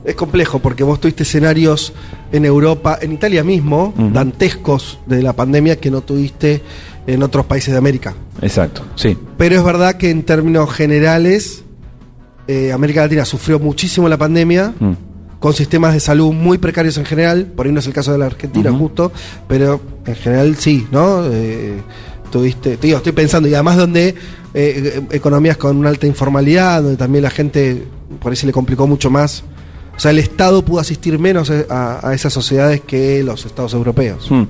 Es 0.04 0.14
complejo 0.14 0.58
porque 0.60 0.84
vos 0.84 1.00
tuviste 1.00 1.24
escenarios 1.24 1.92
en 2.32 2.44
Europa, 2.46 2.98
en 3.02 3.12
Italia 3.12 3.44
mismo, 3.44 3.92
dantescos 4.12 4.98
de 5.06 5.22
la 5.22 5.34
pandemia 5.34 5.76
que 5.76 5.90
no 5.90 6.00
tuviste 6.00 6.62
en 7.06 7.22
otros 7.22 7.44
países 7.46 7.72
de 7.72 7.78
América. 7.78 8.14
Exacto, 8.40 8.82
sí. 8.94 9.18
Pero 9.36 9.56
es 9.56 9.64
verdad 9.64 9.96
que 9.96 10.10
en 10.10 10.22
términos 10.22 10.70
generales, 10.72 11.62
eh, 12.46 12.72
América 12.72 13.02
Latina 13.02 13.24
sufrió 13.26 13.58
muchísimo 13.58 14.08
la 14.08 14.16
pandemia, 14.16 14.72
Mm. 14.78 14.92
con 15.40 15.52
sistemas 15.52 15.92
de 15.92 16.00
salud 16.00 16.32
muy 16.32 16.56
precarios 16.58 16.96
en 16.96 17.04
general, 17.04 17.46
por 17.46 17.66
ahí 17.66 17.72
no 17.72 17.80
es 17.80 17.86
el 17.86 17.92
caso 17.92 18.12
de 18.12 18.18
la 18.18 18.26
Argentina 18.26 18.72
justo, 18.72 19.12
pero 19.46 19.80
en 20.06 20.14
general 20.16 20.56
sí, 20.56 20.86
¿no? 20.90 21.24
Eh, 21.30 21.80
tuviste, 22.30 22.76
te 22.76 22.86
digo, 22.86 22.96
estoy 22.98 23.12
pensando, 23.12 23.48
y 23.48 23.54
además 23.54 23.76
donde 23.76 24.14
eh, 24.54 25.02
eh, 25.10 25.16
economías 25.16 25.56
con 25.56 25.76
una 25.76 25.88
alta 25.88 26.06
informalidad, 26.06 26.82
donde 26.82 26.96
también 26.96 27.22
la 27.22 27.30
gente 27.30 27.84
por 28.20 28.30
ahí 28.30 28.36
se 28.36 28.46
le 28.46 28.52
complicó 28.52 28.86
mucho 28.86 29.10
más. 29.10 29.44
O 29.96 30.00
sea, 30.00 30.12
el 30.12 30.20
Estado 30.20 30.64
pudo 30.64 30.80
asistir 30.80 31.18
menos 31.18 31.50
eh, 31.50 31.66
a, 31.68 32.12
esas 32.14 32.32
sociedades 32.32 32.82
que 32.82 33.22
los 33.24 33.44
Estados 33.44 33.74
europeos. 33.74 34.30
Mm. 34.30 34.42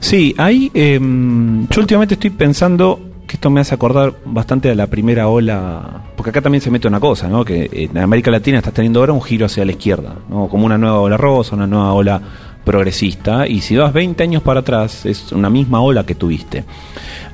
Sí, 0.00 0.34
hay. 0.38 0.70
em, 0.72 1.66
yo 1.68 1.80
últimamente 1.80 2.14
estoy 2.14 2.30
pensando 2.30 3.00
que 3.26 3.36
esto 3.36 3.50
me 3.50 3.60
hace 3.60 3.74
acordar 3.74 4.14
bastante 4.24 4.70
a 4.70 4.74
la 4.74 4.86
primera 4.86 5.28
ola. 5.28 6.04
Porque 6.16 6.30
acá 6.30 6.40
también 6.40 6.62
se 6.62 6.70
mete 6.70 6.86
una 6.86 7.00
cosa, 7.00 7.28
¿no? 7.28 7.44
Que 7.44 7.68
en 7.72 7.98
América 7.98 8.30
Latina 8.30 8.58
estás 8.58 8.72
teniendo 8.72 9.00
ahora 9.00 9.12
un 9.12 9.22
giro 9.22 9.46
hacia 9.46 9.64
la 9.64 9.72
izquierda, 9.72 10.14
¿no? 10.28 10.48
Como 10.48 10.64
una 10.64 10.78
nueva 10.78 11.00
ola 11.00 11.16
rosa, 11.16 11.56
una 11.56 11.66
nueva 11.66 11.92
ola 11.92 12.22
progresista. 12.64 13.46
Y 13.46 13.60
si 13.60 13.76
vas 13.76 13.92
20 13.92 14.22
años 14.22 14.42
para 14.42 14.60
atrás, 14.60 15.06
es 15.06 15.32
una 15.32 15.50
misma 15.50 15.80
ola 15.80 16.04
que 16.04 16.14
tuviste. 16.14 16.64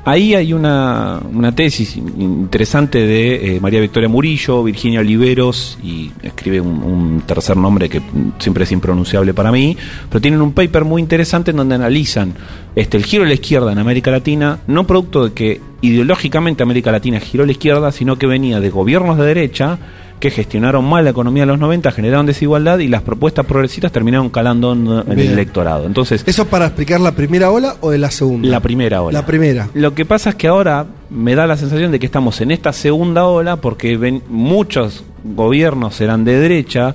Ahí 0.04 0.34
hay 0.34 0.54
una, 0.54 1.20
una 1.30 1.54
tesis 1.54 1.94
interesante 1.96 3.06
de 3.06 3.56
eh, 3.56 3.60
María 3.60 3.80
Victoria 3.80 4.08
Murillo, 4.08 4.64
Virginia 4.64 5.00
Oliveros 5.00 5.78
y 5.82 6.10
escribe 6.22 6.58
un, 6.58 6.82
un 6.82 7.22
tercer 7.26 7.58
nombre 7.58 7.90
que 7.90 8.00
siempre 8.38 8.64
es 8.64 8.72
impronunciable 8.72 9.34
para 9.34 9.52
mí, 9.52 9.76
pero 10.08 10.22
tienen 10.22 10.40
un 10.40 10.52
paper 10.52 10.86
muy 10.86 11.02
interesante 11.02 11.50
en 11.50 11.58
donde 11.58 11.74
analizan 11.74 12.32
este, 12.74 12.96
el 12.96 13.04
giro 13.04 13.24
a 13.24 13.26
la 13.26 13.34
izquierda 13.34 13.72
en 13.72 13.78
América 13.78 14.10
Latina, 14.10 14.60
no 14.66 14.86
producto 14.86 15.24
de 15.24 15.32
que 15.34 15.60
ideológicamente 15.82 16.62
América 16.62 16.92
Latina 16.92 17.20
giró 17.20 17.44
a 17.44 17.46
la 17.46 17.52
izquierda, 17.52 17.92
sino 17.92 18.16
que 18.16 18.26
venía 18.26 18.58
de 18.58 18.70
gobiernos 18.70 19.18
de 19.18 19.26
derecha 19.26 19.78
que 20.20 20.30
gestionaron 20.30 20.84
mal 20.84 21.04
la 21.04 21.10
economía 21.10 21.42
de 21.42 21.46
los 21.46 21.58
90, 21.58 21.90
generaron 21.92 22.26
desigualdad 22.26 22.78
y 22.78 22.88
las 22.88 23.02
propuestas 23.02 23.46
progresistas 23.46 23.90
terminaron 23.90 24.28
calando 24.28 24.72
en, 24.72 25.18
el 25.18 25.18
electorado. 25.18 25.86
Entonces, 25.86 26.22
¿Eso 26.26 26.46
para 26.46 26.66
explicar 26.66 27.00
la 27.00 27.12
primera 27.12 27.50
ola 27.50 27.76
o 27.80 27.90
de 27.90 27.98
la 27.98 28.10
segunda? 28.10 28.48
la 28.48 28.60
primera 28.60 29.02
ola. 29.02 29.18
La 29.18 29.26
primera. 29.26 29.70
Lo 29.74 29.94
que 29.94 30.04
pasa 30.04 30.30
es 30.30 30.36
que 30.36 30.46
ahora 30.46 30.86
me 31.08 31.34
da 31.34 31.46
la 31.46 31.56
sensación 31.56 31.90
de 31.90 31.98
que 31.98 32.06
estamos 32.06 32.40
en 32.42 32.50
esta 32.50 32.72
segunda 32.72 33.24
ola 33.24 33.56
porque 33.56 33.96
ven, 33.96 34.22
muchos 34.28 35.04
gobiernos 35.24 36.00
eran 36.00 36.24
de 36.24 36.38
derecha, 36.38 36.94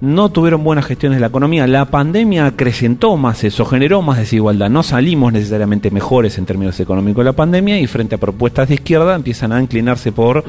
no 0.00 0.30
tuvieron 0.30 0.64
buenas 0.64 0.86
gestiones 0.86 1.16
de 1.16 1.20
la 1.20 1.26
economía. 1.26 1.66
La 1.66 1.84
pandemia 1.84 2.46
acrecentó 2.46 3.16
más 3.16 3.44
eso, 3.44 3.64
generó 3.64 4.00
más 4.02 4.18
desigualdad. 4.18 4.70
No 4.70 4.82
salimos 4.82 5.32
necesariamente 5.32 5.90
mejores 5.90 6.38
en 6.38 6.46
términos 6.46 6.78
económicos 6.80 7.22
de 7.22 7.30
la 7.30 7.36
pandemia 7.36 7.78
y 7.78 7.86
frente 7.86 8.14
a 8.14 8.18
propuestas 8.18 8.68
de 8.68 8.74
izquierda 8.74 9.14
empiezan 9.14 9.52
a 9.52 9.60
inclinarse 9.60 10.12
por 10.12 10.44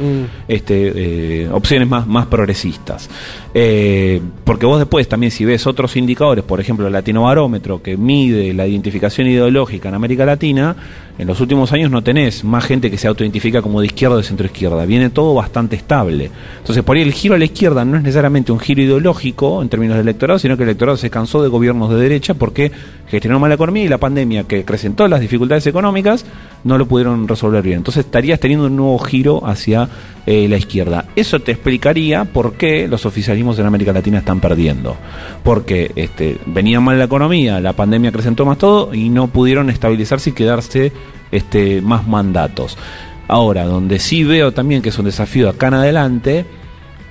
este, 0.48 1.44
eh, 1.44 1.50
opciones 1.52 1.88
más, 1.88 2.08
más 2.08 2.28
progresistas. 2.28 3.10
Eh, 3.54 4.22
porque 4.46 4.66
vos 4.66 4.80
después 4.80 5.08
también 5.10 5.32
si 5.32 5.44
ves 5.44 5.68
otros 5.68 5.98
indicadores, 5.98 6.44
por 6.46 6.62
ejemplo 6.62 6.88
el 6.88 6.94
Latino 6.94 7.24
Barómetro, 7.24 7.82
que 7.82 7.98
mide 7.98 8.54
la 8.54 8.68
identificación 8.68 9.28
ideológica 9.28 9.90
en 9.90 9.96
América 9.96 10.26
Latina, 10.26 10.76
en 11.18 11.28
los 11.28 11.42
últimos 11.42 11.72
años 11.74 11.92
no 11.92 12.02
tenés 12.02 12.44
más 12.44 12.66
gente 12.66 12.90
que 12.90 12.98
se 12.98 13.08
autoidentifica 13.08 13.62
como 13.62 13.82
de 13.82 13.88
izquierda 13.88 14.16
o 14.16 14.18
de 14.18 14.24
centro 14.24 14.46
izquierda. 14.46 14.86
Viene 14.86 15.10
todo 15.10 15.36
bastante 15.36 15.76
estable. 15.76 16.32
Entonces 16.60 16.84
por 16.84 16.96
ahí 16.96 17.04
el 17.04 17.12
giro 17.12 17.36
a 17.36 17.38
la 17.38 17.46
izquierda 17.46 17.84
no 17.84 17.98
es 17.98 18.04
necesariamente 18.04 18.52
un 18.52 18.60
giro 18.60 18.82
ideológico 18.82 19.41
en 19.62 19.70
términos 19.70 19.98
del 19.98 20.08
electorado, 20.08 20.38
sino 20.38 20.56
que 20.56 20.64
el 20.64 20.70
electorado 20.70 20.98
se 20.98 21.10
cansó 21.10 21.42
de 21.42 21.50
gobiernos 21.50 21.90
de 21.90 21.96
derecha 21.96 22.36
porque 22.36 22.72
gestionó 23.08 23.40
mal 23.40 23.50
la 23.50 23.56
economía 23.56 23.84
y 23.86 23.88
la 23.88 23.98
pandemia 23.98 24.44
que 24.44 24.60
acrecentó 24.60 25.08
las 25.08 25.20
dificultades 25.20 25.66
económicas 25.68 26.26
no 26.64 26.78
lo 26.78 26.86
pudieron 26.88 27.28
resolver 27.28 27.64
bien. 27.64 27.78
Entonces 27.78 28.06
estarías 28.06 28.40
teniendo 28.40 28.68
un 28.68 28.76
nuevo 28.76 29.00
giro 29.00 29.46
hacia 29.46 29.90
eh, 30.28 30.48
la 30.48 30.58
izquierda. 30.58 31.06
Eso 31.16 31.40
te 31.40 31.52
explicaría 31.52 32.26
por 32.26 32.54
qué 32.54 32.88
los 32.88 33.06
oficialismos 33.08 33.58
en 33.58 33.66
América 33.66 33.92
Latina 33.92 34.20
están 34.20 34.40
perdiendo. 34.40 34.96
Porque 35.44 35.92
este, 35.96 36.38
venía 36.46 36.80
mal 36.80 37.00
la 37.00 37.06
economía, 37.06 37.60
la 37.60 37.74
pandemia 37.74 38.10
acrecentó 38.10 38.46
más 38.46 38.60
todo 38.60 38.94
y 38.94 39.10
no 39.10 39.28
pudieron 39.28 39.70
estabilizarse 39.70 40.30
y 40.30 40.34
quedarse 40.34 40.92
este, 41.32 41.82
más 41.82 42.08
mandatos. 42.08 42.78
Ahora, 43.28 43.66
donde 43.66 44.00
sí 44.00 44.24
veo 44.24 44.52
también 44.52 44.82
que 44.82 44.90
es 44.90 45.00
un 45.00 45.06
desafío 45.06 45.50
acá 45.50 45.70
en 45.70 45.74
adelante, 45.76 46.46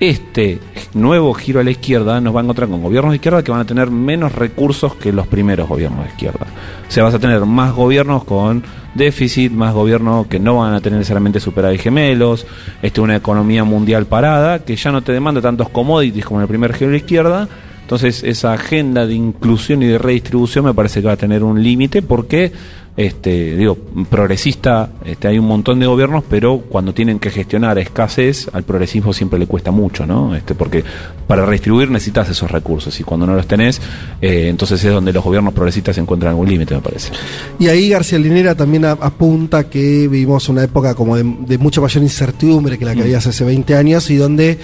este 0.00 0.58
nuevo 0.94 1.34
giro 1.34 1.60
a 1.60 1.64
la 1.64 1.70
izquierda 1.70 2.20
nos 2.20 2.34
va 2.34 2.40
a 2.40 2.42
encontrar 2.42 2.68
con 2.68 2.82
gobiernos 2.82 3.12
de 3.12 3.16
izquierda 3.16 3.42
que 3.42 3.50
van 3.50 3.60
a 3.60 3.66
tener 3.66 3.90
menos 3.90 4.34
recursos 4.34 4.94
que 4.94 5.12
los 5.12 5.26
primeros 5.26 5.68
gobiernos 5.68 6.04
de 6.04 6.10
izquierda. 6.10 6.46
O 6.88 6.90
sea, 6.90 7.04
vas 7.04 7.14
a 7.14 7.18
tener 7.18 7.44
más 7.44 7.74
gobiernos 7.74 8.24
con 8.24 8.64
déficit, 8.94 9.52
más 9.52 9.74
gobiernos 9.74 10.26
que 10.26 10.40
no 10.40 10.56
van 10.56 10.74
a 10.74 10.80
tener 10.80 10.98
necesariamente 10.98 11.38
superávit 11.38 11.82
gemelos, 11.82 12.46
este, 12.82 13.00
una 13.00 13.16
economía 13.16 13.62
mundial 13.62 14.06
parada 14.06 14.64
que 14.64 14.74
ya 14.74 14.90
no 14.90 15.02
te 15.02 15.12
demanda 15.12 15.40
tantos 15.40 15.68
commodities 15.68 16.24
como 16.24 16.40
en 16.40 16.42
el 16.42 16.48
primer 16.48 16.72
giro 16.72 16.88
a 16.88 16.92
la 16.92 16.96
izquierda. 16.96 17.48
Entonces, 17.82 18.22
esa 18.22 18.52
agenda 18.52 19.04
de 19.04 19.14
inclusión 19.14 19.82
y 19.82 19.86
de 19.86 19.98
redistribución 19.98 20.64
me 20.64 20.74
parece 20.74 21.00
que 21.00 21.08
va 21.08 21.14
a 21.14 21.16
tener 21.16 21.42
un 21.42 21.62
límite 21.62 22.02
porque 22.02 22.52
este, 23.06 23.56
digo, 23.56 23.78
progresista, 24.10 24.90
este, 25.04 25.28
hay 25.28 25.38
un 25.38 25.46
montón 25.46 25.80
de 25.80 25.86
gobiernos, 25.86 26.22
pero 26.28 26.58
cuando 26.58 26.92
tienen 26.92 27.18
que 27.18 27.30
gestionar 27.30 27.78
escasez, 27.78 28.50
al 28.52 28.64
progresismo 28.64 29.14
siempre 29.14 29.38
le 29.38 29.46
cuesta 29.46 29.70
mucho, 29.70 30.06
¿no? 30.06 30.34
Este, 30.36 30.54
porque 30.54 30.84
para 31.26 31.46
redistribuir 31.46 31.90
necesitas 31.90 32.28
esos 32.28 32.50
recursos 32.50 33.00
y 33.00 33.02
cuando 33.02 33.26
no 33.26 33.34
los 33.34 33.46
tenés, 33.46 33.80
eh, 34.20 34.48
entonces 34.48 34.84
es 34.84 34.92
donde 34.92 35.14
los 35.14 35.24
gobiernos 35.24 35.54
progresistas 35.54 35.96
encuentran 35.96 36.30
algún 36.30 36.50
límite, 36.50 36.74
me 36.74 36.82
parece. 36.82 37.10
Y 37.58 37.68
ahí 37.68 37.88
García 37.88 38.18
Linera 38.18 38.54
también 38.54 38.84
apunta 38.84 39.70
que 39.70 40.06
vivimos 40.06 40.50
una 40.50 40.62
época 40.64 40.94
como 40.94 41.16
de, 41.16 41.22
de 41.46 41.56
mucha 41.56 41.80
mayor 41.80 42.02
incertidumbre 42.02 42.76
que 42.76 42.84
la 42.84 42.92
que 42.94 43.00
Mm. 43.00 43.04
había 43.04 43.16
hace 43.16 43.44
20 43.44 43.76
años 43.76 44.10
y 44.10 44.16
donde, 44.16 44.58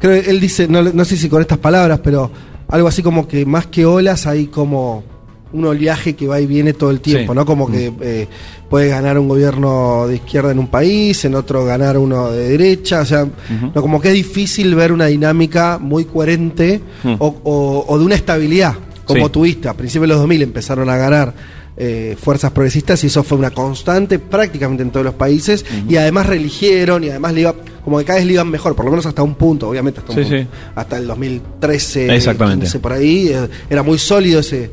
creo 0.00 0.12
él 0.12 0.38
dice, 0.38 0.68
no, 0.68 0.82
no 0.82 1.04
sé 1.06 1.16
si 1.16 1.30
con 1.30 1.40
estas 1.40 1.58
palabras, 1.58 2.00
pero 2.04 2.30
algo 2.68 2.88
así 2.88 3.02
como 3.02 3.26
que 3.26 3.46
más 3.46 3.68
que 3.68 3.86
olas 3.86 4.26
hay 4.26 4.48
como 4.48 5.15
un 5.52 5.64
oleaje 5.64 6.14
que 6.14 6.26
va 6.26 6.40
y 6.40 6.46
viene 6.46 6.72
todo 6.72 6.90
el 6.90 7.00
tiempo, 7.00 7.32
Sí. 7.32 7.36
¿no? 7.36 7.46
Como 7.46 7.70
que 7.70 7.92
eh, 8.00 8.26
puede 8.68 8.88
ganar 8.88 9.18
un 9.18 9.28
gobierno 9.28 10.06
de 10.08 10.16
izquierda 10.16 10.50
en 10.50 10.58
un 10.58 10.66
país, 10.68 11.24
en 11.24 11.34
otro 11.34 11.64
ganar 11.64 11.96
uno 11.98 12.30
de 12.32 12.48
derecha, 12.48 13.00
o 13.00 13.04
sea, 13.04 13.26
no, 13.74 13.80
como 13.80 14.00
que 14.00 14.08
es 14.08 14.14
difícil 14.14 14.74
ver 14.74 14.92
una 14.92 15.06
dinámica 15.06 15.78
muy 15.80 16.04
coherente 16.04 16.80
Mm. 17.04 17.14
o, 17.18 17.36
o- 17.44 17.84
o 17.88 17.98
de 17.98 18.04
una 18.04 18.16
estabilidad, 18.16 18.74
como 19.04 19.26
Sí. 19.26 19.32
tuviste. 19.32 19.68
A 19.68 19.74
principios 19.74 20.02
de 20.02 20.08
los 20.08 20.18
2000 20.18 20.42
empezaron 20.42 20.90
a 20.90 20.96
ganar 20.96 21.32
eh, 21.78 22.16
fuerzas 22.20 22.52
progresistas 22.52 23.02
y 23.04 23.08
eso 23.08 23.22
fue 23.22 23.36
una 23.38 23.50
constante 23.50 24.18
prácticamente 24.18 24.82
en 24.82 24.90
todos 24.90 25.04
los 25.04 25.14
países 25.14 25.64
y 25.88 25.96
además 25.96 26.26
reeligieron 26.26 27.04
y 27.04 27.10
además 27.10 27.34
le 27.34 27.42
iba, 27.42 27.54
como 27.84 27.98
que 27.98 28.04
cada 28.06 28.18
vez 28.18 28.26
le 28.26 28.32
iban 28.34 28.48
mejor, 28.50 28.74
por 28.74 28.84
lo 28.86 28.90
menos 28.90 29.04
hasta 29.06 29.22
un 29.22 29.34
punto, 29.34 29.68
obviamente 29.68 30.00
hasta 30.00 30.12
un 30.12 30.18
Sí, 30.18 30.24
punto. 30.30 30.42
sí. 30.42 30.48
Hasta 30.74 30.96
el 30.98 31.06
2013, 31.06 32.14
Exactamente. 32.14 32.64
15 32.64 32.78
por 32.80 32.92
ahí, 32.92 33.28
eh, 33.28 33.48
era 33.68 33.82
muy 33.82 33.98
sólido 33.98 34.40
ese, 34.40 34.70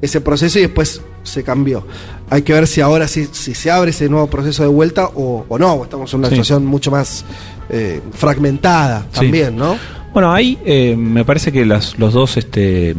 ese 0.00 0.20
proceso 0.20 0.58
y 0.58 0.62
después 0.62 1.00
se 1.22 1.42
cambió. 1.42 1.86
Hay 2.30 2.42
que 2.42 2.52
ver 2.52 2.66
si 2.66 2.80
ahora 2.80 3.06
si, 3.08 3.26
si 3.32 3.54
se 3.54 3.70
abre 3.70 3.90
ese 3.90 4.08
nuevo 4.08 4.26
proceso 4.28 4.62
de 4.62 4.68
vuelta 4.68 5.06
o, 5.14 5.44
o 5.48 5.58
no, 5.58 5.84
estamos 5.84 6.12
en 6.14 6.18
una 6.20 6.28
Sí. 6.28 6.34
situación 6.36 6.64
mucho 6.64 6.90
más 6.90 7.24
eh, 7.68 8.00
fragmentada 8.12 9.06
también, 9.12 9.56
¿no? 9.56 9.76
Bueno, 10.12 10.32
ahí 10.32 10.56
me 10.96 11.24
parece 11.26 11.52
que 11.52 11.66
las, 11.66 11.98
los 11.98 12.14
dos 12.14 12.36
este, 12.38 12.94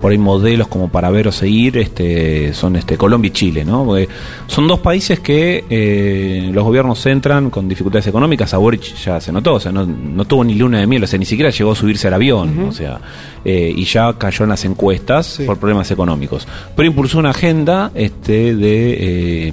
por 0.00 0.12
ahí 0.12 0.18
modelos 0.18 0.68
como 0.68 0.88
para 0.88 1.10
ver 1.10 1.28
o 1.28 1.32
seguir 1.32 1.78
este, 1.78 2.54
son 2.54 2.76
este, 2.76 2.96
Colombia 2.96 3.28
y 3.28 3.32
Chile, 3.32 3.64
¿no? 3.64 3.84
Porque 3.84 4.08
son 4.46 4.68
dos 4.68 4.78
países 4.80 5.20
que 5.20 5.64
eh, 5.68 6.50
los 6.52 6.64
gobiernos 6.64 7.04
entran 7.06 7.50
con 7.50 7.68
dificultades 7.68 8.06
económicas. 8.06 8.54
A 8.54 8.58
Boric 8.58 8.94
ya 8.96 9.20
se 9.20 9.32
notó, 9.32 9.54
o 9.54 9.60
sea, 9.60 9.72
no, 9.72 9.84
no 9.84 10.24
tuvo 10.24 10.44
ni 10.44 10.54
luna 10.54 10.78
de 10.80 10.86
miel, 10.86 11.04
o 11.04 11.06
sea, 11.06 11.18
ni 11.18 11.24
siquiera 11.24 11.50
llegó 11.50 11.72
a 11.72 11.74
subirse 11.74 12.08
al 12.08 12.14
avión, 12.14 12.66
o 12.68 12.72
sea, 12.72 13.00
eh, 13.44 13.72
y 13.74 13.84
ya 13.84 14.12
cayó 14.14 14.44
en 14.44 14.50
las 14.50 14.64
encuestas 14.64 15.40
por 15.44 15.58
problemas 15.58 15.90
económicos. 15.90 16.46
Pero 16.76 16.88
impulsó 16.88 17.18
una 17.18 17.30
agenda 17.30 17.90
este, 17.94 18.54
de 18.54 19.48
eh, 19.48 19.52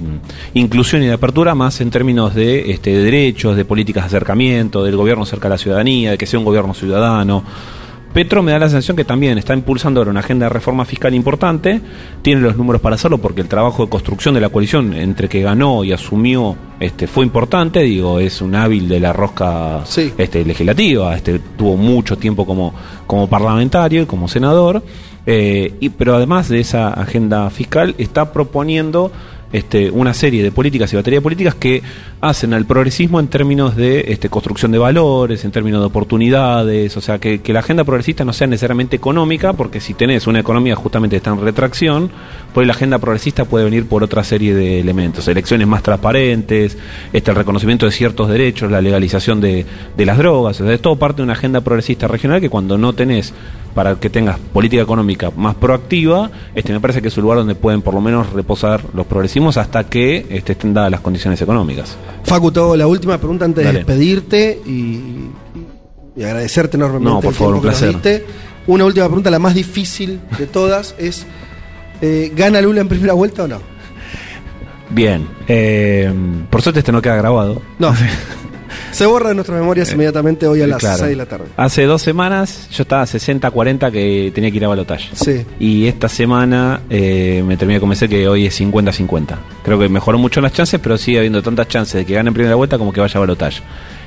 inclusión 0.54 1.02
y 1.02 1.06
de 1.06 1.12
apertura 1.12 1.54
más 1.54 1.80
en 1.80 1.90
términos 1.90 2.34
de, 2.34 2.70
este, 2.70 2.90
de 2.90 3.02
derechos, 3.02 3.56
de 3.56 3.64
políticas 3.64 4.04
de 4.04 4.08
acercamiento, 4.08 4.84
del 4.84 4.96
gobierno 4.96 5.26
cerca 5.26 5.48
de 5.48 5.54
la 5.54 5.58
ciudadanía, 5.58 6.12
de 6.12 6.18
que 6.18 6.26
sea 6.26 6.38
un 6.38 6.44
gobierno 6.44 6.74
ciudadano. 6.74 7.42
Petro 8.16 8.42
me 8.42 8.50
da 8.50 8.58
la 8.58 8.70
sensación 8.70 8.96
que 8.96 9.04
también 9.04 9.36
está 9.36 9.52
impulsando 9.52 10.00
ahora 10.00 10.10
una 10.10 10.20
agenda 10.20 10.46
de 10.46 10.48
reforma 10.48 10.86
fiscal 10.86 11.14
importante, 11.14 11.82
tiene 12.22 12.40
los 12.40 12.56
números 12.56 12.80
para 12.80 12.94
hacerlo 12.94 13.18
porque 13.18 13.42
el 13.42 13.46
trabajo 13.46 13.84
de 13.84 13.90
construcción 13.90 14.32
de 14.32 14.40
la 14.40 14.48
coalición 14.48 14.94
entre 14.94 15.28
que 15.28 15.42
ganó 15.42 15.84
y 15.84 15.92
asumió 15.92 16.56
este 16.80 17.08
fue 17.08 17.26
importante, 17.26 17.80
digo, 17.80 18.18
es 18.18 18.40
un 18.40 18.54
hábil 18.54 18.88
de 18.88 19.00
la 19.00 19.12
rosca 19.12 19.84
este, 20.16 20.46
legislativa, 20.46 21.14
este 21.14 21.40
tuvo 21.58 21.76
mucho 21.76 22.16
tiempo 22.16 22.46
como, 22.46 22.72
como 23.06 23.28
parlamentario 23.28 24.04
y 24.04 24.06
como 24.06 24.28
senador, 24.28 24.82
eh, 25.26 25.74
y, 25.78 25.90
pero 25.90 26.16
además 26.16 26.48
de 26.48 26.60
esa 26.60 26.94
agenda 26.94 27.50
fiscal 27.50 27.94
está 27.98 28.32
proponiendo 28.32 29.12
este, 29.52 29.90
una 29.90 30.14
serie 30.14 30.42
de 30.42 30.50
políticas 30.52 30.92
y 30.92 30.96
batería 30.96 31.18
de 31.18 31.22
políticas 31.22 31.54
que 31.54 31.82
hacen 32.20 32.52
al 32.54 32.66
progresismo 32.66 33.20
en 33.20 33.28
términos 33.28 33.76
de 33.76 34.06
este, 34.08 34.28
construcción 34.28 34.72
de 34.72 34.78
valores, 34.78 35.44
en 35.44 35.52
términos 35.52 35.80
de 35.80 35.86
oportunidades, 35.86 36.96
o 36.96 37.00
sea, 37.00 37.18
que, 37.18 37.40
la 37.46 37.60
agenda 37.60 37.84
progresista 37.84 38.24
no 38.24 38.32
sea 38.32 38.46
necesariamente 38.46 38.96
económica, 38.96 39.52
porque 39.54 39.80
si 39.80 39.94
tenés 39.94 40.26
una 40.26 40.40
economía 40.40 40.74
justamente 40.74 41.16
está 41.16 41.30
en 41.30 41.40
retracción, 41.40 42.10
pues 42.52 42.66
la 42.66 42.72
agenda 42.72 42.98
progresista 42.98 43.44
puede 43.44 43.64
venir 43.64 43.86
por 43.86 44.02
otra 44.02 44.24
serie 44.24 44.54
de 44.54 44.80
elementos, 44.80 45.26
elecciones 45.28 45.66
más 45.66 45.82
transparentes, 45.82 46.76
este, 47.12 47.30
el 47.30 47.36
reconocimiento 47.36 47.86
de 47.86 47.92
ciertos 47.92 48.28
derechos, 48.28 48.70
la 48.70 48.80
legalización 48.80 49.40
de, 49.40 49.64
de 49.96 50.06
las 50.06 50.18
drogas, 50.18 50.60
o 50.60 50.64
sea, 50.64 50.74
es 50.74 50.80
todo 50.80 50.96
parte 50.96 51.18
de 51.18 51.22
una 51.22 51.32
agenda 51.32 51.60
progresista 51.60 52.08
regional 52.08 52.40
que 52.40 52.50
cuando 52.50 52.76
no 52.76 52.92
tenés 52.92 53.32
para 53.76 53.94
que 53.96 54.08
tengas 54.08 54.38
política 54.38 54.82
económica 54.82 55.30
más 55.36 55.54
proactiva, 55.54 56.30
este 56.54 56.72
me 56.72 56.80
parece 56.80 57.02
que 57.02 57.08
es 57.08 57.16
un 57.18 57.24
lugar 57.24 57.36
donde 57.40 57.54
pueden 57.54 57.82
por 57.82 57.92
lo 57.92 58.00
menos 58.00 58.32
reposar 58.32 58.80
los 58.94 59.04
progresismos 59.04 59.58
hasta 59.58 59.84
que 59.84 60.24
este, 60.30 60.52
estén 60.52 60.72
dadas 60.72 60.90
las 60.90 61.02
condiciones 61.02 61.42
económicas. 61.42 61.94
Facu, 62.24 62.48
hago 62.56 62.74
la 62.74 62.86
última 62.86 63.18
pregunta 63.18 63.44
antes 63.44 63.66
de 63.66 63.72
despedirte 63.74 64.62
y, 64.64 65.28
y 66.16 66.24
agradecerte 66.24 66.78
enormemente. 66.78 67.10
No, 67.10 67.20
por 67.20 67.32
el 67.32 67.34
favor, 67.34 67.54
un 67.56 67.60
placer. 67.60 67.92
diste. 67.92 68.24
Una 68.66 68.86
última 68.86 69.04
pregunta, 69.04 69.30
la 69.30 69.38
más 69.38 69.54
difícil 69.54 70.20
de 70.38 70.46
todas, 70.46 70.94
es 70.98 71.26
eh, 72.00 72.32
¿gana 72.34 72.62
Lula 72.62 72.80
en 72.80 72.88
primera 72.88 73.12
vuelta 73.12 73.44
o 73.44 73.48
no? 73.48 73.60
Bien, 74.88 75.28
eh, 75.48 76.10
por 76.48 76.62
suerte 76.62 76.78
este 76.78 76.92
no 76.92 77.02
queda 77.02 77.16
grabado. 77.16 77.60
No. 77.78 77.92
Se 78.92 79.06
borra 79.06 79.28
de 79.30 79.34
nuestras 79.34 79.58
memorias 79.58 79.92
inmediatamente 79.92 80.46
hoy 80.46 80.62
a 80.62 80.66
las 80.66 80.78
Eh, 80.78 80.80
Claro. 80.86 80.98
6 80.98 81.10
de 81.10 81.16
la 81.16 81.26
tarde. 81.26 81.44
Hace 81.56 81.84
dos 81.84 82.02
semanas 82.02 82.68
yo 82.72 82.82
estaba 82.82 83.04
60-40 83.06 83.90
que 83.90 84.30
tenía 84.34 84.50
que 84.50 84.56
ir 84.56 84.64
a 84.64 84.68
balotaje. 84.68 85.08
Sí. 85.14 85.44
Y 85.58 85.86
esta 85.86 86.08
semana 86.08 86.80
eh, 86.90 87.42
me 87.46 87.56
terminé 87.56 87.76
de 87.76 87.80
convencer 87.80 88.08
que 88.08 88.26
hoy 88.28 88.46
es 88.46 88.60
50-50. 88.60 89.36
Creo 89.64 89.78
que 89.78 89.88
mejoró 89.88 90.18
mucho 90.18 90.40
las 90.40 90.52
chances, 90.52 90.80
pero 90.80 90.96
sigue 90.98 91.18
habiendo 91.18 91.42
tantas 91.42 91.68
chances 91.68 91.94
de 91.94 92.04
que 92.06 92.14
gane 92.14 92.28
en 92.28 92.34
primera 92.34 92.54
vuelta 92.54 92.78
como 92.78 92.92
que 92.92 93.00
vaya 93.00 93.16
a 93.16 93.20
balotaje. 93.20 93.62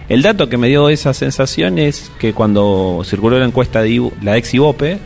El 0.07 0.21
dato 0.23 0.49
que 0.49 0.57
me 0.57 0.67
dio 0.67 0.89
esa 0.89 1.13
sensación 1.13 1.77
es 1.77 2.11
que 2.19 2.33
cuando 2.33 3.01
circuló 3.05 3.37
la 3.37 3.45
encuesta 3.45 3.81
de 3.83 4.09
la 4.23 4.37
ex 4.37 4.53
Ibope, 4.55 4.97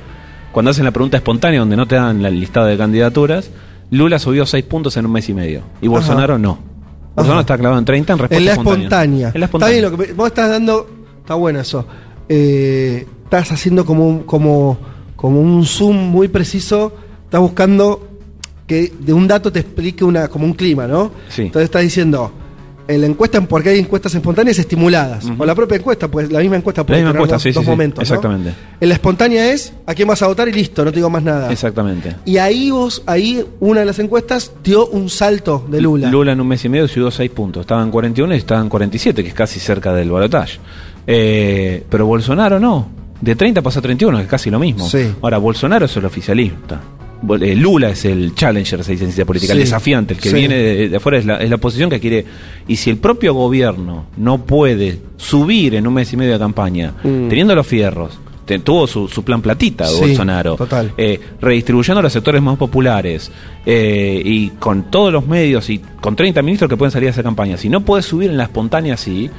cuando 0.54 0.72
hacen 0.72 0.86
la 0.86 0.92
pregunta 0.92 1.18
espontánea 1.18 1.60
donde 1.60 1.76
no 1.76 1.88
te 1.88 1.96
dan 1.96 2.22
la 2.22 2.30
listado 2.30 2.68
de 2.68 2.78
candidaturas, 2.78 3.50
Lula 3.92 4.18
subió 4.18 4.46
6 4.46 4.64
puntos 4.66 4.96
en 4.98 5.06
un 5.06 5.12
mes 5.12 5.28
y 5.28 5.34
medio. 5.34 5.62
Y 5.82 5.88
Ajá. 5.88 5.96
Bolsonaro 5.96 6.38
no. 6.40 6.73
Bolsonaro 7.16 7.42
está 7.42 7.58
clavado 7.58 7.80
en 7.80 7.86
30 7.86 8.14
en 8.14 8.20
respuesta 8.20 8.38
En 8.40 8.46
la 8.46 8.52
espontánea. 8.54 9.32
En 9.34 9.40
la 9.40 9.46
Está 9.46 9.46
espontánea. 9.46 9.80
bien, 9.80 9.92
lo 9.92 9.98
que 9.98 10.08
me- 10.08 10.14
vos 10.14 10.28
estás 10.28 10.50
dando. 10.50 10.90
Está 11.20 11.36
bueno 11.36 11.60
eso. 11.60 11.86
Eh, 12.30 13.06
estás 13.26 13.52
haciendo 13.52 13.86
como 13.86 14.08
un, 14.08 14.20
como, 14.24 14.78
como 15.16 15.40
un 15.42 15.66
zoom 15.66 15.96
muy 15.96 16.28
preciso. 16.28 16.94
Estás 17.26 17.42
buscando 17.42 18.08
que 18.68 18.92
de 19.00 19.14
un 19.14 19.28
dato 19.28 19.52
te 19.52 19.60
explique 19.60 20.04
una, 20.04 20.28
como 20.28 20.46
un 20.46 20.54
clima, 20.54 20.88
¿no? 20.88 21.12
Sí. 21.30 21.44
Entonces 21.44 21.66
estás 21.66 21.82
diciendo. 21.84 22.32
En 22.88 23.02
la 23.02 23.08
encuesta, 23.08 23.40
porque 23.42 23.70
hay 23.70 23.80
encuestas 23.80 24.14
espontáneas 24.16 24.60
estimuladas. 24.60 25.26
O 25.38 25.46
la 25.46 25.56
propia 25.56 25.78
encuesta, 25.78 26.10
pues 26.10 26.32
la 26.32 26.40
misma 26.40 26.58
encuesta 26.58 26.86
puede 26.86 27.00
La 27.00 27.06
misma 27.06 27.12
tener 27.12 27.22
encuesta, 27.22 27.36
dos, 27.36 27.44
sí, 27.44 27.50
sí, 27.50 27.54
dos 27.54 27.64
sí. 27.64 27.70
momentos. 27.70 27.98
¿no? 27.98 28.04
Exactamente. 28.04 28.54
En 28.80 28.90
la 28.90 28.96
espontánea 28.96 29.52
es 29.52 29.74
a 29.86 29.94
quién 29.94 30.08
vas 30.08 30.22
a 30.22 30.28
votar 30.28 30.48
y 30.50 30.52
listo, 30.52 30.84
no 30.84 30.92
te 30.92 30.98
digo 30.98 31.10
más 31.10 31.24
nada. 31.24 31.52
Exactamente. 31.52 32.16
Y 32.26 32.38
ahí 32.38 32.72
vos, 32.72 33.04
ahí 33.06 33.46
una 33.60 33.82
de 33.82 33.86
las 33.86 34.00
encuestas 34.00 34.52
dio 34.64 34.88
un 34.88 35.10
salto 35.10 35.66
de 35.70 35.82
Lula. 35.82 36.10
Lula 36.10 36.34
en 36.34 36.42
un 36.42 36.48
mes 36.48 36.64
y 36.66 36.70
medio 36.70 36.88
subió 36.88 37.10
6 37.10 37.32
puntos. 37.32 37.62
Estaba 37.62 37.82
en 37.84 37.92
41 37.92 38.34
y 38.34 38.38
estaba 38.38 38.62
en 38.62 38.70
47, 38.70 39.24
que 39.24 39.30
es 39.30 39.36
casi 39.36 39.60
cerca 39.60 39.94
del 39.94 40.12
balotaje. 40.12 40.60
Eh, 41.08 41.84
pero 41.90 42.06
Bolsonaro 42.06 42.60
no. 42.60 42.88
De 43.22 43.36
30 43.36 43.62
pasó 43.62 43.80
a 43.80 43.82
31, 43.82 44.18
que 44.18 44.24
es 44.24 44.30
casi 44.30 44.50
lo 44.50 44.60
mismo. 44.60 44.86
Sí. 44.90 45.14
Ahora, 45.22 45.38
Bolsonaro 45.38 45.86
es 45.86 45.96
el 45.96 46.04
oficialista. 46.04 46.82
Eh, 47.42 47.56
Lula 47.56 47.90
es 47.90 48.06
el 48.06 48.36
challenger, 48.36 48.84
se 48.84 48.92
dice 48.94 49.04
en 49.06 49.10
ciencia 49.12 49.26
política, 49.26 49.54
Sí. 49.54 49.60
el 49.60 49.64
desafiante, 49.66 50.14
el 50.14 50.20
que 50.20 50.30
Sí. 50.30 50.36
viene 50.36 50.56
de, 50.56 50.90
de 50.90 50.98
afuera, 50.98 51.18
es 51.18 51.26
la, 51.26 51.38
es 51.38 51.50
la 51.50 51.56
oposición 51.56 51.90
que 51.90 52.00
quiere. 52.00 52.26
Y 52.68 52.76
si 52.76 52.90
el 52.90 52.98
propio 52.98 53.34
gobierno 53.34 54.06
no 54.18 54.40
puede 54.46 55.00
subir 55.18 55.76
en 55.76 55.88
un 55.88 55.94
mes 55.94 56.12
y 56.14 56.18
medio 56.18 56.34
de 56.34 56.40
campaña, 56.40 56.94
Mm. 57.04 57.30
teniendo 57.30 57.56
los 57.56 57.66
fierros, 57.66 58.20
te- 58.46 58.60
tuvo 58.60 58.88
su, 58.88 59.08
su 59.08 59.24
plan 59.24 59.42
platita 59.42 59.86
de 59.86 59.92
Sí, 59.94 60.00
Bolsonaro, 60.02 60.56
total. 60.58 60.92
eh, 60.98 61.18
redistribuyendo 61.40 62.00
a 62.00 62.04
los 62.04 62.12
sectores 62.12 62.42
más 62.42 62.58
populares 62.58 63.32
eh, 63.66 64.22
y 64.26 64.50
con 64.60 64.92
todos 64.92 65.14
los 65.14 65.26
medios 65.26 65.70
y 65.70 65.80
con 66.02 66.18
30 66.18 66.42
ministros 66.42 66.70
que 66.70 66.76
pueden 66.76 66.92
salir 66.92 67.08
a 67.08 67.12
hacer 67.12 67.24
campaña, 67.24 67.56
si 67.56 67.70
no 67.70 67.82
puede 67.86 68.04
subir 68.04 68.30
en 68.30 68.36
la 68.38 68.44
espontánea 68.44 68.96
así, 68.96 69.30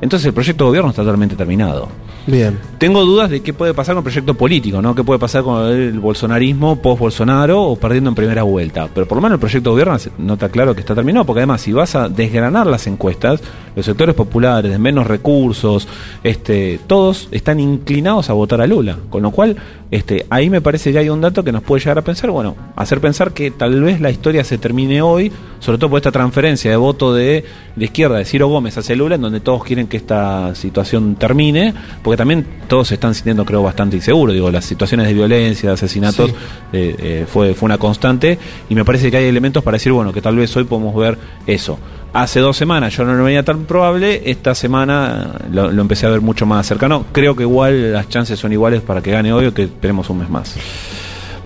entonces 0.00 0.26
el 0.26 0.34
proyecto 0.34 0.64
de 0.64 0.68
gobierno 0.68 0.90
está 0.90 1.02
totalmente 1.02 1.36
terminado. 1.36 1.88
Bien. 2.26 2.58
Tengo 2.78 3.04
dudas 3.04 3.28
de 3.30 3.42
qué 3.42 3.52
puede 3.52 3.74
pasar 3.74 3.94
con 3.94 4.00
el 4.00 4.04
proyecto 4.04 4.34
político, 4.34 4.80
¿no? 4.80 4.94
¿Qué 4.94 5.04
puede 5.04 5.18
pasar 5.18 5.42
con 5.42 5.66
el 5.66 5.98
bolsonarismo 6.00 6.76
post-Bolsonaro 6.76 7.62
o 7.62 7.76
perdiendo 7.76 8.10
en 8.10 8.14
primera 8.14 8.42
vuelta? 8.42 8.88
Pero 8.94 9.06
por 9.06 9.16
lo 9.16 9.22
menos 9.22 9.36
el 9.36 9.40
proyecto 9.40 9.70
de 9.70 9.72
gobierno 9.72 10.12
no 10.18 10.34
está 10.34 10.48
claro 10.48 10.74
que 10.74 10.80
está 10.80 10.94
terminado, 10.94 11.26
porque 11.26 11.40
además 11.40 11.60
si 11.60 11.72
vas 11.72 11.94
a 11.94 12.08
desgranar 12.08 12.66
las 12.66 12.86
encuestas, 12.86 13.42
los 13.76 13.84
sectores 13.84 14.14
populares 14.14 14.70
de 14.70 14.78
menos 14.78 15.06
recursos, 15.06 15.86
este, 16.22 16.80
todos 16.86 17.28
están 17.30 17.60
inclinados 17.60 18.30
a 18.30 18.32
votar 18.32 18.60
a 18.60 18.66
Lula. 18.66 18.96
Con 19.10 19.22
lo 19.22 19.30
cual, 19.30 19.56
este, 19.90 20.24
ahí 20.30 20.48
me 20.48 20.62
parece 20.62 20.92
que 20.92 20.98
hay 20.98 21.10
un 21.10 21.20
dato 21.20 21.44
que 21.44 21.52
nos 21.52 21.62
puede 21.62 21.80
llegar 21.80 21.98
a 21.98 22.02
pensar, 22.02 22.30
bueno, 22.30 22.56
hacer 22.76 23.00
pensar 23.00 23.32
que 23.32 23.50
tal 23.50 23.82
vez 23.82 24.00
la 24.00 24.10
historia 24.10 24.44
se 24.44 24.56
termine 24.56 25.02
hoy, 25.02 25.30
sobre 25.64 25.78
todo 25.78 25.88
por 25.90 25.96
esta 25.96 26.12
transferencia 26.12 26.70
de 26.70 26.76
voto 26.76 27.14
de 27.14 27.42
la 27.76 27.84
izquierda 27.84 28.18
de 28.18 28.24
Ciro 28.26 28.48
Gómez 28.48 28.76
hacia 28.76 28.94
Lula, 28.94 29.14
en 29.14 29.22
donde 29.22 29.40
todos 29.40 29.64
quieren 29.64 29.86
que 29.86 29.96
esta 29.96 30.54
situación 30.54 31.14
termine, 31.16 31.72
porque 32.02 32.16
también 32.18 32.46
todos 32.68 32.88
se 32.88 32.94
están 32.94 33.14
sintiendo, 33.14 33.44
creo, 33.46 33.62
bastante 33.62 33.96
inseguros. 33.96 34.34
Digo, 34.34 34.50
las 34.50 34.64
situaciones 34.66 35.06
de 35.06 35.14
violencia, 35.14 35.70
de 35.70 35.74
asesinatos, 35.74 36.30
Sí. 36.30 36.36
eh, 36.74 36.96
eh, 36.98 37.26
fue, 37.26 37.54
fue 37.54 37.66
una 37.66 37.78
constante, 37.78 38.38
y 38.68 38.74
me 38.74 38.84
parece 38.84 39.10
que 39.10 39.16
hay 39.16 39.24
elementos 39.24 39.62
para 39.62 39.76
decir, 39.76 39.92
bueno, 39.92 40.12
que 40.12 40.20
tal 40.20 40.36
vez 40.36 40.54
hoy 40.56 40.64
podemos 40.64 40.94
ver 40.94 41.16
eso. 41.46 41.78
Hace 42.12 42.40
dos 42.40 42.56
semanas 42.56 42.94
yo 42.96 43.04
no 43.04 43.14
lo 43.14 43.24
veía 43.24 43.42
tan 43.42 43.64
probable, 43.64 44.22
esta 44.30 44.54
semana 44.54 45.32
lo, 45.50 45.72
lo 45.72 45.82
empecé 45.82 46.06
a 46.06 46.10
ver 46.10 46.20
mucho 46.20 46.44
más 46.46 46.66
cercano. 46.66 47.06
Creo 47.10 47.34
que 47.34 47.42
igual 47.42 47.92
las 47.92 48.08
chances 48.08 48.38
son 48.38 48.52
iguales 48.52 48.82
para 48.82 49.00
que 49.00 49.10
gane 49.10 49.32
hoy 49.32 49.46
o 49.46 49.54
que 49.54 49.62
esperemos 49.64 50.08
un 50.10 50.18
mes 50.18 50.28
más. 50.30 50.54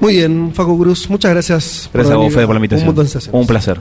Muy 0.00 0.14
bien, 0.14 0.52
Facu 0.55 0.78
Cruz, 0.78 1.08
muchas 1.08 1.30
gracias. 1.32 1.88
Gracias 1.92 2.14
a 2.14 2.18
vos, 2.18 2.32
Fede, 2.32 2.44
por 2.47 2.55
la 2.55 2.58
Un 2.60 2.64
invitación. 2.64 2.94
de 2.94 3.02
sensaciones. 3.02 3.40
Un 3.40 3.47
placer. 3.47 3.80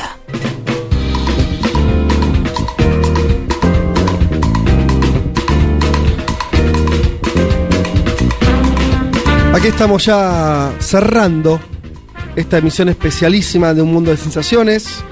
Aquí 9.53 9.67
estamos 9.67 10.05
ya 10.05 10.73
cerrando 10.79 11.59
esta 12.37 12.57
emisión 12.57 12.87
especialísima 12.87 13.73
de 13.73 13.81
Un 13.81 13.91
Mundo 13.93 14.09
de 14.09 14.17
Sensaciones 14.17 15.03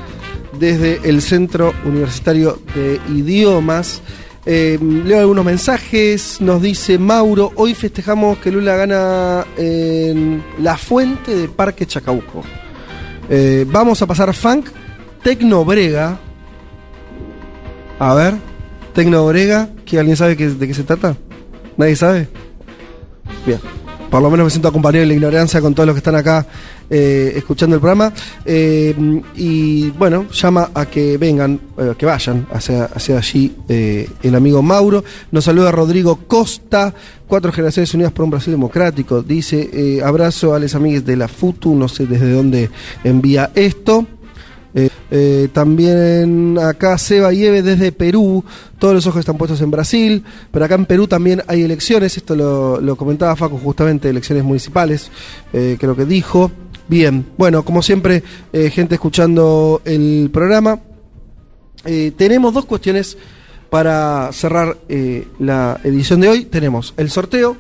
desde 0.58 1.02
el 1.04 1.22
Centro 1.22 1.74
Universitario 1.86 2.58
de 2.74 3.02
Idiomas. 3.10 4.02
Eh, 4.46 4.80
leo 4.82 5.20
algunos 5.20 5.44
mensajes. 5.44 6.40
Nos 6.40 6.62
dice 6.62 6.98
Mauro: 6.98 7.52
Hoy 7.56 7.74
festejamos 7.76 8.38
que 8.38 8.50
Lula 8.50 8.78
gana 8.78 9.46
en 9.58 10.42
La 10.60 10.78
Fuente 10.78 11.36
de 11.36 11.50
Parque 11.50 11.86
Chacabuco. 11.86 12.42
Eh, 13.30 13.66
vamos 13.68 14.02
a 14.02 14.08
pasar 14.08 14.34
funk, 14.34 14.68
Tecnobrega. 15.22 16.18
A 18.00 18.14
ver, 18.14 18.36
Tecnobrega. 18.94 19.70
¿Que 19.86 20.00
¿Alguien 20.00 20.16
sabe 20.16 20.36
de 20.36 20.68
qué 20.68 20.74
se 20.74 20.84
trata? 20.84 21.18
¿Nadie 21.76 21.96
sabe? 21.98 22.30
Bien. 23.46 23.60
Por 24.10 24.22
lo 24.22 24.30
menos 24.32 24.46
me 24.46 24.50
siento 24.50 24.68
acompañado 24.68 25.04
en 25.04 25.10
la 25.10 25.14
ignorancia 25.14 25.62
con 25.62 25.76
todos 25.76 25.86
los 25.86 25.94
que 25.94 26.00
están 26.00 26.16
acá 26.16 26.46
eh, 26.90 27.34
escuchando 27.36 27.76
el 27.76 27.80
programa. 27.80 28.12
Eh, 28.44 29.22
y 29.36 29.90
bueno, 29.92 30.28
llama 30.32 30.72
a 30.74 30.88
que 30.88 31.18
vengan, 31.18 31.60
eh, 31.78 31.94
que 31.98 32.06
vayan 32.06 32.48
hacia, 32.52 32.86
hacia 32.86 33.18
allí 33.18 33.56
eh, 33.68 34.10
el 34.24 34.34
amigo 34.34 34.62
Mauro. 34.62 35.04
Nos 35.32 35.46
saluda 35.46 35.72
Rodrigo 35.72 36.20
Costa, 36.28 36.94
cuatro 37.28 37.52
generaciones 37.52 37.94
unidas 37.94 38.12
por 38.12 38.26
un 38.26 38.32
Brasil 38.32 38.52
democrático. 38.52 39.22
Dice, 39.22 39.70
eh, 39.72 40.02
abrazo 40.04 40.56
a 40.56 40.60
los 40.60 40.74
amigos 40.74 41.06
de 41.06 41.16
la 41.16 41.28
FUTU, 41.28 41.76
no 41.76 41.88
sé 41.88 42.08
desde 42.08 42.32
dónde 42.32 42.70
envía 43.04 43.52
esto. 43.54 44.08
Eh, 44.74 44.90
eh, 45.10 45.50
también 45.52 46.58
acá 46.60 46.98
Seba 46.98 47.34
Ieve 47.34 47.64
desde 47.64 47.92
Perú, 47.92 48.44
todos 48.78 48.94
los 48.94 49.08
ojos 49.08 49.22
están 49.22 49.38
puestos 49.38 49.62
en 49.62 49.72
Brasil, 49.72 50.24
pero 50.52 50.66
acá 50.66 50.76
en 50.76 50.86
Perú 50.86 51.08
también 51.08 51.42
hay 51.48 51.64
elecciones, 51.64 52.16
esto 52.18 52.36
lo, 52.36 52.96
comentaba 52.96 53.36
Facu 53.36 53.58
justamente, 53.58 54.10
elecciones 54.10 54.44
municipales, 54.44 55.10
eh, 55.54 55.78
creo 55.80 55.96
que 55.96 56.06
dijo. 56.06 56.52
Bien, 56.88 57.24
bueno, 57.38 57.64
como 57.64 57.84
siempre, 57.84 58.24
eh, 58.52 58.72
gente 58.72 58.96
escuchando 58.96 59.82
el 59.86 60.30
programa. 60.34 60.80
Tenemos 62.18 62.54
dos 62.54 62.66
cuestiones 62.66 63.18
para 63.70 64.32
cerrar 64.34 64.78
la 65.40 65.80
edición 65.84 66.20
de 66.20 66.28
hoy. 66.28 66.46
Tenemos 66.46 66.94
el 66.98 67.10
sorteo 67.10 67.56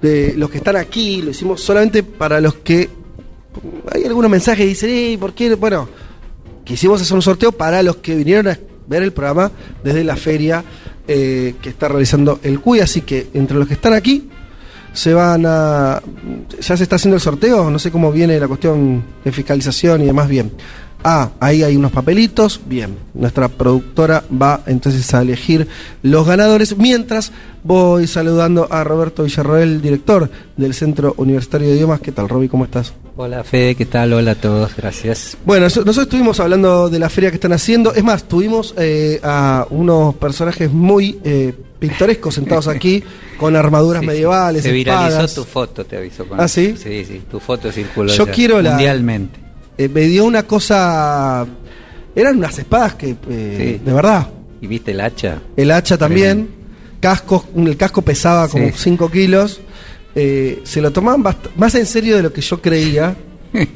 de 0.00 0.34
los 0.36 0.48
que 0.48 0.58
están 0.58 0.76
aquí, 0.76 1.22
lo 1.22 1.30
hicimos 1.30 1.60
solamente 1.60 2.02
para 2.02 2.40
los 2.40 2.54
que 2.56 2.88
hay 3.92 4.04
algunos 4.04 4.30
mensajes 4.30 4.64
que 4.64 4.68
dicen, 4.68 4.90
"Ey, 4.90 5.16
¿por 5.16 5.32
qué? 5.32 5.54
Bueno, 5.54 5.88
quisimos 6.66 7.00
hacer 7.00 7.14
un 7.14 7.22
sorteo 7.22 7.52
para 7.52 7.82
los 7.82 7.96
que 7.96 8.14
vinieron 8.14 8.48
a 8.48 8.58
ver 8.86 9.02
el 9.02 9.12
programa 9.12 9.50
desde 9.82 10.04
la 10.04 10.16
feria 10.16 10.64
eh, 11.08 11.54
que 11.62 11.70
está 11.70 11.88
realizando 11.88 12.40
el 12.42 12.60
CUI, 12.60 12.80
así 12.80 13.02
que 13.02 13.28
entre 13.32 13.56
los 13.56 13.68
que 13.68 13.74
están 13.74 13.94
aquí 13.94 14.28
se 14.92 15.14
van 15.14 15.44
a... 15.46 16.02
¿Ya 16.60 16.76
se 16.76 16.82
está 16.82 16.96
haciendo 16.96 17.16
el 17.16 17.20
sorteo? 17.20 17.70
No 17.70 17.78
sé 17.78 17.90
cómo 17.90 18.10
viene 18.10 18.40
la 18.40 18.48
cuestión 18.48 19.04
de 19.24 19.30
fiscalización 19.30 20.02
y 20.02 20.06
demás, 20.06 20.28
bien. 20.28 20.52
Ah, 21.08 21.30
ahí 21.38 21.62
hay 21.62 21.76
unos 21.76 21.92
papelitos, 21.92 22.60
bien. 22.66 22.96
Nuestra 23.14 23.46
productora 23.46 24.24
va 24.42 24.62
entonces 24.66 25.14
a 25.14 25.22
elegir 25.22 25.68
los 26.02 26.26
ganadores, 26.26 26.76
mientras 26.76 27.30
voy 27.62 28.08
saludando 28.08 28.66
a 28.72 28.82
Roberto 28.82 29.22
Villarroel, 29.22 29.80
director 29.80 30.28
del 30.56 30.74
Centro 30.74 31.14
Universitario 31.16 31.68
de 31.68 31.76
Idiomas. 31.76 32.00
¿Qué 32.00 32.10
tal, 32.10 32.28
Roby? 32.28 32.48
¿Cómo 32.48 32.64
estás? 32.64 32.92
Hola 33.16 33.44
Fede, 33.44 33.76
¿qué 33.76 33.86
tal? 33.86 34.14
Hola 34.14 34.32
a 34.32 34.34
todos, 34.34 34.74
gracias. 34.76 35.36
Bueno, 35.46 35.66
nosotros 35.66 35.96
estuvimos 35.96 36.40
hablando 36.40 36.90
de 36.90 36.98
la 36.98 37.08
feria 37.08 37.30
que 37.30 37.36
están 37.36 37.52
haciendo. 37.52 37.94
Es 37.94 38.02
más, 38.02 38.24
tuvimos 38.24 38.74
eh, 38.76 39.20
a 39.22 39.64
unos 39.70 40.16
personajes 40.16 40.72
muy 40.72 41.20
eh, 41.22 41.54
pintorescos 41.78 42.34
sentados 42.34 42.66
aquí 42.66 43.04
con 43.38 43.54
armaduras 43.54 44.00
Sí, 44.00 44.06
medievales, 44.08 44.64
Se 44.64 44.72
viralizó 44.72 45.08
espadas. 45.10 45.34
tu 45.36 45.44
foto, 45.44 45.86
te 45.86 45.98
aviso. 45.98 46.26
con 46.26 46.40
¿Ah, 46.40 46.48
sí? 46.48 46.74
Sí, 46.76 47.04
sí, 47.04 47.22
tu 47.30 47.38
foto 47.38 47.70
circuló 47.70 48.12
Yo 48.12 48.26
quiero 48.26 48.60
la- 48.60 48.70
mundialmente. 48.70 49.45
Eh, 49.78 49.88
me 49.88 50.02
dio 50.02 50.24
una 50.24 50.42
cosa. 50.44 51.46
Eran 52.14 52.38
unas 52.38 52.58
espadas 52.58 52.94
que, 52.94 53.16
eh, 53.28 53.76
Sí. 53.78 53.84
de 53.84 53.92
verdad. 53.92 54.28
¿Y 54.60 54.66
viste 54.66 54.92
el 54.92 55.00
hacha? 55.00 55.40
El 55.56 55.70
hacha 55.70 55.98
también. 55.98 56.48
Cascos, 57.00 57.44
el 57.54 57.76
casco 57.76 58.02
pesaba 58.02 58.48
como 58.48 58.66
Sí. 58.68 58.74
5 58.76 59.10
kilos. 59.10 59.60
Eh, 60.14 60.60
se 60.64 60.80
lo 60.80 60.90
tomaban 60.92 61.22
más 61.56 61.74
en 61.74 61.84
serio 61.86 62.16
de 62.16 62.22
lo 62.22 62.32
que 62.32 62.40
yo 62.40 62.60
creía. 62.60 63.14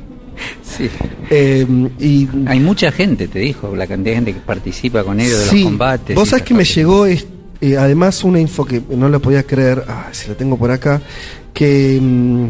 Sí. 0.62 0.88
Eh, 1.28 1.66
y 1.98 2.26
Hay 2.46 2.60
mucha 2.60 2.90
gente, 2.90 3.28
te 3.28 3.40
dijo, 3.40 3.76
la 3.76 3.86
cantidad 3.86 4.12
de 4.12 4.16
gente 4.16 4.32
que 4.34 4.40
participa 4.40 5.04
con 5.04 5.20
ellos 5.20 5.38
de 5.50 5.52
los 5.56 5.64
combates. 5.64 6.16
Vos 6.16 6.30
sabés 6.30 6.44
que 6.46 6.54
me 6.54 6.64
llegó 6.64 7.06
eh, 7.06 7.22
además 7.78 8.24
una 8.24 8.40
info 8.40 8.64
que 8.64 8.80
no 8.88 9.10
lo 9.10 9.20
podía 9.20 9.42
creer, 9.42 9.84
ah, 9.86 10.08
si 10.12 10.28
lo 10.28 10.36
tengo 10.36 10.56
por 10.56 10.70
acá, 10.70 11.02
que, 11.52 11.98
mm, 12.00 12.46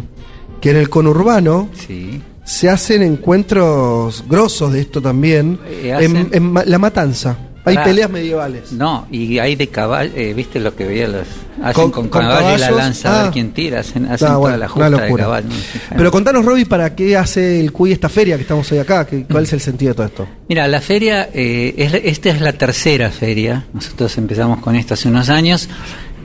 que 0.61 0.71
en 0.71 0.77
el 0.77 0.89
conurbano 0.89 1.69
Sí. 1.75 2.23
Se 2.45 2.69
hacen 2.69 3.03
encuentros 3.03 4.25
grosos 4.29 4.73
de 4.73 4.81
esto 4.81 5.01
también, 5.01 5.59
Eh, 5.67 6.29
en, 6.33 6.55
La 6.67 6.79
Matanza. 6.79 7.37
Hay 7.63 7.75
Pará. 7.75 7.87
peleas 7.89 8.11
medievales. 8.11 8.73
No, 8.73 9.07
y 9.11 9.39
hay 9.39 9.55
de 9.55 9.67
caballo, 9.69 10.11
eh, 10.17 10.33
viste 10.33 10.59
lo 10.59 10.75
que 10.75 10.87
veía 10.87 11.07
los. 11.07 11.27
Hacen 11.63 11.75
Con- 11.75 11.91
con, 11.91 12.09
con 12.09 12.23
caballo 12.23 12.57
y 12.57 12.59
la 12.59 12.67
caballos, 12.69 12.77
lanza 12.79 13.09
a 13.11 13.21
ah. 13.21 13.23
ver 13.25 13.33
quién 13.33 13.53
tira, 13.53 13.81
hacen, 13.81 14.07
hacen 14.07 14.29
Ah, 14.29 14.33
toda 14.33 14.51
la 14.53 14.57
una 14.57 14.69
justa 14.69 15.05
de 15.05 15.15
caballo. 15.15 15.49
Pero 15.95 16.11
contanos, 16.11 16.43
Roby, 16.47 16.65
¿para 16.65 16.95
qué 16.97 17.19
hace 17.19 17.61
el 17.61 17.71
CUI 17.71 17.93
esta 17.93 18.09
feria 18.09 18.37
que 18.37 18.43
estamos 18.43 18.73
hoy 18.73 18.79
acá? 18.79 19.07
¿Qué- 19.07 19.25
¿Cuál 19.31 19.43
es 19.45 19.53
el 19.53 19.61
sentido 19.61 19.91
de 19.91 19.95
todo 19.95 20.07
esto? 20.07 20.29
Mira, 20.49 20.67
la 20.69 20.81
feria, 20.81 21.29
eh, 21.35 21.75
es, 21.77 21.93
esta 22.03 22.31
es 22.31 22.41
la 22.41 22.55
tercera 22.55 23.11
feria, 23.11 23.67
nosotros 23.75 24.17
empezamos 24.17 24.61
con 24.61 24.75
esto 24.75 24.95
hace 24.95 25.09
unos 25.09 25.29
años. 25.29 25.69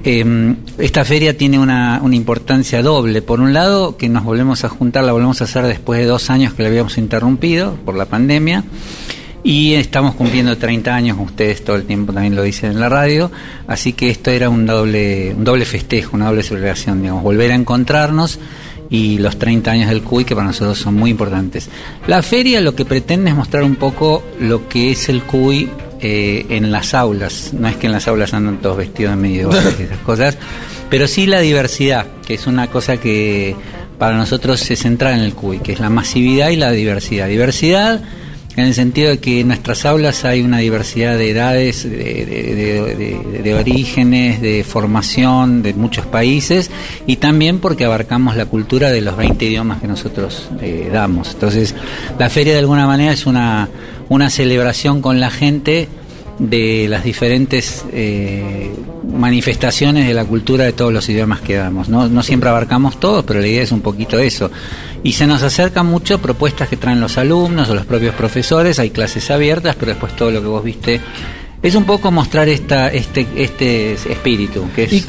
Eh, 0.08 0.56
esta 0.77 1.03
feria 1.03 1.35
tiene 1.35 1.58
una, 1.58 2.00
una 2.03 2.16
importancia 2.16 2.84
doble. 2.84 3.24
Por 3.24 3.42
un 3.42 3.53
lado, 3.53 3.98
que 3.98 4.08
nos 4.08 4.24
volvemos 4.24 4.64
a 4.64 4.69
juntar, 4.69 5.03
la 5.03 5.14
volvemos 5.14 5.42
a 5.42 5.45
hacer 5.45 5.66
después 5.66 6.00
de 6.00 6.06
dos 6.06 6.30
años 6.30 6.53
que 6.53 6.61
la 6.61 6.69
habíamos 6.69 7.00
interrumpido 7.00 7.75
por 7.84 7.95
la 7.95 8.06
pandemia. 8.06 8.64
Y 9.43 9.74
estamos 9.74 10.16
cumpliendo 10.16 10.58
30 10.58 10.95
años, 10.95 11.17
ustedes 11.19 11.64
todo 11.64 11.75
el 11.75 11.85
tiempo 11.85 12.14
también 12.14 12.35
lo 12.35 12.42
dicen 12.42 12.72
en 12.72 12.80
la 12.80 12.90
radio, 12.90 13.32
así 13.67 13.93
que 13.93 14.09
esto 14.09 14.32
era 14.32 14.50
un 14.50 14.66
doble, 14.66 15.35
un 15.35 15.43
doble 15.43 15.66
festejo, 15.66 16.16
una 16.16 16.30
doble 16.30 16.42
celebración, 16.42 17.03
digamos, 17.03 17.22
volver 17.22 17.51
a 17.51 17.56
encontrarnos 17.56 18.40
y 18.90 19.19
los 19.19 19.38
30 19.38 19.69
años 19.69 19.90
del 19.90 20.01
CUI 20.01 20.25
que 20.25 20.35
para 20.35 20.48
nosotros 20.48 20.80
son 20.80 20.95
muy 20.95 21.11
importantes. 21.11 21.69
La 22.08 22.24
feria 22.24 22.59
lo 22.59 22.74
que 22.74 22.85
pretende 22.85 23.30
es 23.30 23.35
mostrar 23.35 23.64
un 23.64 23.75
poco 23.75 24.24
lo 24.40 24.67
que 24.67 24.92
es 24.92 25.09
el 25.09 25.22
CUI 25.22 25.69
eh, 26.01 26.45
en 26.49 26.72
las 26.72 26.93
aulas, 26.93 27.51
no 27.53 27.67
es 27.67 27.75
que 27.75 27.88
en 27.88 27.93
las 27.93 28.07
aulas 28.07 28.33
andan 28.33 28.57
todos 28.57 28.77
vestidos 28.77 29.11
de 29.11 29.22
medievales 29.22 29.75
y 29.80 29.83
esas 29.83 29.98
cosas, 30.06 30.38
pero 30.90 31.07
sí 31.07 31.25
la 31.25 31.40
diversidad, 31.40 32.06
que 32.25 32.35
es 32.35 32.48
una 32.48 32.67
cosa 32.67 32.98
que 32.98 33.56
para 33.98 34.17
nosotros 34.17 34.69
es 34.69 34.80
central 34.80 35.14
en 35.14 35.22
el 35.22 35.33
CUI, 35.33 35.59
que 35.59 35.72
es 35.72 35.80
la 35.80 35.90
masividad 35.90 36.49
y 36.49 36.57
la 36.57 36.72
diversidad. 36.72 37.27
Diversidad 37.27 38.01
en 38.56 38.66
el 38.66 38.74
sentido 38.74 39.09
de 39.09 39.17
que 39.19 39.42
en 39.42 39.50
nuestras 39.50 39.85
aulas 39.85 40.24
hay 40.25 40.42
una 40.42 40.59
diversidad 40.59 41.17
de 41.17 41.32
edades, 41.32 41.84
de, 41.84 43.56
orígenes, 43.59 44.42
de 44.42 44.64
formación 44.64 45.61
de 45.61 45.74
muchos 45.74 46.06
países 46.06 46.72
y 47.06 47.17
también 47.17 47.59
porque 47.59 47.85
abarcamos 47.85 48.35
la 48.35 48.45
cultura 48.45 48.92
de 48.92 49.01
los 49.01 49.17
20 49.17 49.45
idiomas 49.45 49.82
que 49.82 49.88
nosotros 49.88 50.50
eh, 50.61 50.90
damos. 50.92 51.34
Entonces, 51.34 51.75
la 52.17 52.30
feria 52.30 52.53
de 52.53 52.59
alguna 52.59 52.88
manera 52.88 53.11
es 53.11 53.25
una, 53.25 53.69
una 54.09 54.30
celebración 54.30 55.01
con 55.01 55.19
la 55.19 55.30
gente 55.30 55.90
de 56.39 56.88
las 56.89 57.03
diferentes 57.03 57.85
eh, 57.91 58.73
manifestaciones 59.11 60.07
de 60.07 60.14
la 60.14 60.25
cultura 60.25 60.65
de 60.65 60.73
todos 60.73 60.91
los 60.91 61.07
idiomas 61.07 61.41
que 61.41 61.55
damos. 61.55 61.89
No, 61.89 62.07
no 62.07 62.23
siempre 62.23 62.49
abarcamos 62.49 62.99
todos, 62.99 63.23
pero 63.23 63.39
la 63.39 63.47
idea 63.47 63.64
es 63.64 63.72
un 63.72 63.81
poquito 63.81 64.19
eso. 64.19 64.51
Y 65.03 65.14
se 65.14 65.27
nos 65.27 65.43
acercan 65.43 65.85
mucho 65.85 66.19
propuestas 66.19 66.67
que 66.67 66.77
traen 66.77 66.99
los 66.99 67.17
alumnos 67.17 67.69
o 67.69 67.75
los 67.75 67.85
propios 67.85 68.15
profesores, 68.15 68.80
hay 68.80 68.89
clases 68.89 69.30
abiertas, 69.31 69.75
pero 69.80 69.91
después 69.91 70.15
todo 70.15 70.31
lo 70.31 70.41
que 70.41 70.47
vos 70.47 70.64
viste 70.64 71.01
es 71.61 71.73
un 71.73 71.85
poco 71.85 72.11
mostrar 72.11 72.47
esta, 72.47 72.89
este, 72.89 73.25
este 73.35 73.93
espíritu, 73.93 74.65
que 74.75 74.83
es... 74.83 74.93
Y, 74.93 75.05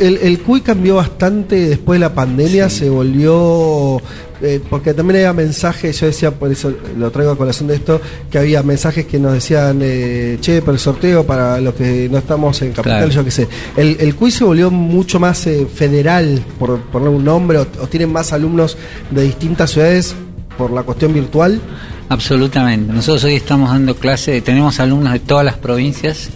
el, 0.00 0.16
el 0.16 0.40
CUI 0.40 0.60
cambió 0.60 0.96
bastante 0.96 1.68
después 1.68 2.00
de 2.00 2.06
la 2.06 2.14
pandemia, 2.14 2.68
se 2.68 2.90
volvió. 2.90 4.02
Eh, 4.42 4.60
porque 4.70 4.94
también 4.94 5.16
había 5.18 5.32
mensajes, 5.32 6.00
yo 6.00 6.06
decía, 6.06 6.30
por 6.30 6.50
eso 6.50 6.72
lo 6.98 7.10
traigo 7.10 7.32
a 7.32 7.36
colación 7.36 7.68
de 7.68 7.76
esto, 7.76 8.00
que 8.30 8.38
había 8.38 8.62
mensajes 8.62 9.06
que 9.06 9.18
nos 9.18 9.32
decían, 9.34 9.80
eh, 9.82 10.38
che, 10.40 10.60
para 10.62 10.72
el 10.72 10.78
sorteo, 10.78 11.24
para 11.24 11.60
los 11.60 11.74
que 11.74 12.08
no 12.10 12.18
estamos 12.18 12.60
en 12.62 12.72
Capital, 12.72 12.98
Claro. 12.98 13.10
yo 13.12 13.24
qué 13.24 13.30
sé. 13.30 13.48
El, 13.76 13.96
el 14.00 14.14
CUI 14.14 14.30
se 14.30 14.44
volvió 14.44 14.70
mucho 14.70 15.20
más 15.20 15.46
eh, 15.46 15.66
federal, 15.72 16.42
por 16.58 16.80
poner 16.82 17.08
un 17.08 17.24
nombre, 17.24 17.58
o, 17.58 17.62
o 17.80 17.86
tienen 17.86 18.10
más 18.12 18.32
alumnos 18.32 18.76
de 19.10 19.22
distintas 19.24 19.70
ciudades 19.70 20.14
por 20.56 20.70
la 20.72 20.82
cuestión 20.82 21.12
virtual. 21.14 21.60
Absolutamente. 22.08 22.92
Nosotros 22.92 23.24
hoy 23.24 23.34
estamos 23.34 23.70
dando 23.70 23.94
clase, 23.94 24.40
tenemos 24.40 24.80
alumnos 24.80 25.12
de 25.12 25.20
todas 25.20 25.44
las 25.44 25.54
provincias, 25.56 26.28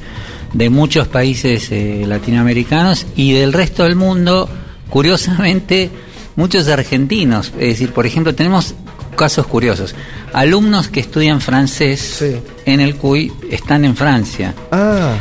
de 0.52 0.70
muchos 0.70 1.08
países 1.08 1.68
eh, 1.73 2.05
latinoamericanos 2.07 3.07
y 3.16 3.33
del 3.33 3.52
resto 3.52 3.83
del 3.83 3.97
mundo, 3.97 4.49
curiosamente, 4.89 5.91
muchos 6.36 6.68
argentinos. 6.68 7.48
Es 7.58 7.68
decir, 7.70 7.92
por 7.92 8.06
ejemplo, 8.06 8.34
tenemos 8.34 8.74
casos 9.16 9.46
curiosos. 9.46 9.94
Alumnos 10.32 10.88
que 10.88 11.00
estudian 11.00 11.40
francés 11.40 12.22
en 12.66 12.80
el 12.80 12.96
CUI 12.96 13.32
están 13.50 13.84
en 13.84 13.94
Francia. 13.96 14.54
Ah. 14.72 15.14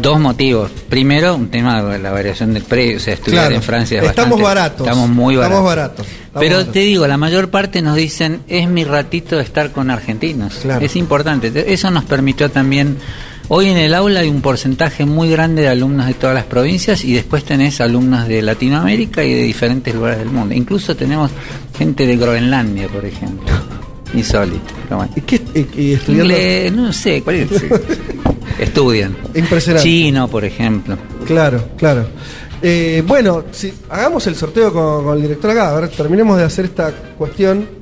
Dos 0.00 0.20
motivos. 0.20 0.70
Primero, 0.88 1.34
un 1.34 1.48
tema 1.50 1.82
de 1.82 1.98
la 1.98 2.12
variación 2.12 2.54
del 2.54 2.62
precio. 2.62 2.96
O 2.98 3.00
sea, 3.00 3.14
estudiar 3.14 3.42
Claro. 3.46 3.56
en 3.56 3.62
Francia 3.62 3.98
es 4.00 4.08
Estamos 4.08 4.40
bastante- 4.40 4.44
baratos. 4.60 4.86
Estamos 4.86 5.08
muy 5.10 5.34
baratos. 5.36 5.52
Estamos 5.58 5.68
baratos. 5.76 6.06
Estamos 6.06 6.40
Pero 6.40 6.54
baratos. 6.54 6.72
te 6.72 6.78
digo, 6.80 7.06
la 7.08 7.16
mayor 7.16 7.50
parte 7.50 7.82
nos 7.82 7.96
dicen, 7.96 8.40
es 8.46 8.68
mi 8.68 8.84
ratito 8.84 9.36
de 9.36 9.42
estar 9.42 9.72
con 9.72 9.90
argentinos. 9.90 10.64
Es 10.80 10.94
importante. 10.94 11.52
Eso 11.72 11.90
nos 11.90 12.04
permitió 12.04 12.50
también 12.50 12.98
Hoy 13.52 13.66
en 13.66 13.78
el 13.78 13.94
aula 13.94 14.20
hay 14.20 14.28
un 14.28 14.42
porcentaje 14.42 15.04
muy 15.04 15.28
grande 15.28 15.62
de 15.62 15.68
alumnos 15.68 16.06
de 16.06 16.14
todas 16.14 16.36
las 16.36 16.44
provincias 16.44 17.04
y 17.04 17.14
después 17.14 17.42
tenés 17.42 17.80
alumnos 17.80 18.28
de 18.28 18.42
Latinoamérica 18.42 19.24
y 19.24 19.34
de 19.34 19.42
diferentes 19.42 19.92
lugares 19.92 20.20
del 20.20 20.28
mundo. 20.28 20.54
Incluso 20.54 20.94
tenemos 20.94 21.32
gente 21.76 22.06
de 22.06 22.16
Groenlandia, 22.16 22.86
por 22.86 23.04
ejemplo. 23.04 23.52
Insólito. 24.14 24.72
¿Y 25.16 25.20
qué 25.22 25.42
y 25.76 25.94
estudiando? 25.94 26.32
Inglés, 26.32 26.72
no 26.72 26.92
sé, 26.92 27.22
cuál 27.22 27.36
es? 27.36 27.50
Estudian. 28.60 29.16
Impresionante. 29.34 29.88
Chino, 29.88 30.28
por 30.28 30.44
ejemplo. 30.44 30.96
Claro, 31.26 31.70
claro. 31.76 32.06
Eh, 32.62 33.02
bueno, 33.04 33.46
si, 33.50 33.72
hagamos 33.88 34.28
el 34.28 34.36
sorteo 34.36 34.72
con, 34.72 35.02
con 35.02 35.16
el 35.16 35.22
director 35.22 35.50
acá. 35.50 35.70
A 35.70 35.80
ver, 35.80 35.88
terminemos 35.88 36.38
de 36.38 36.44
hacer 36.44 36.66
esta 36.66 36.92
cuestión. 37.18 37.79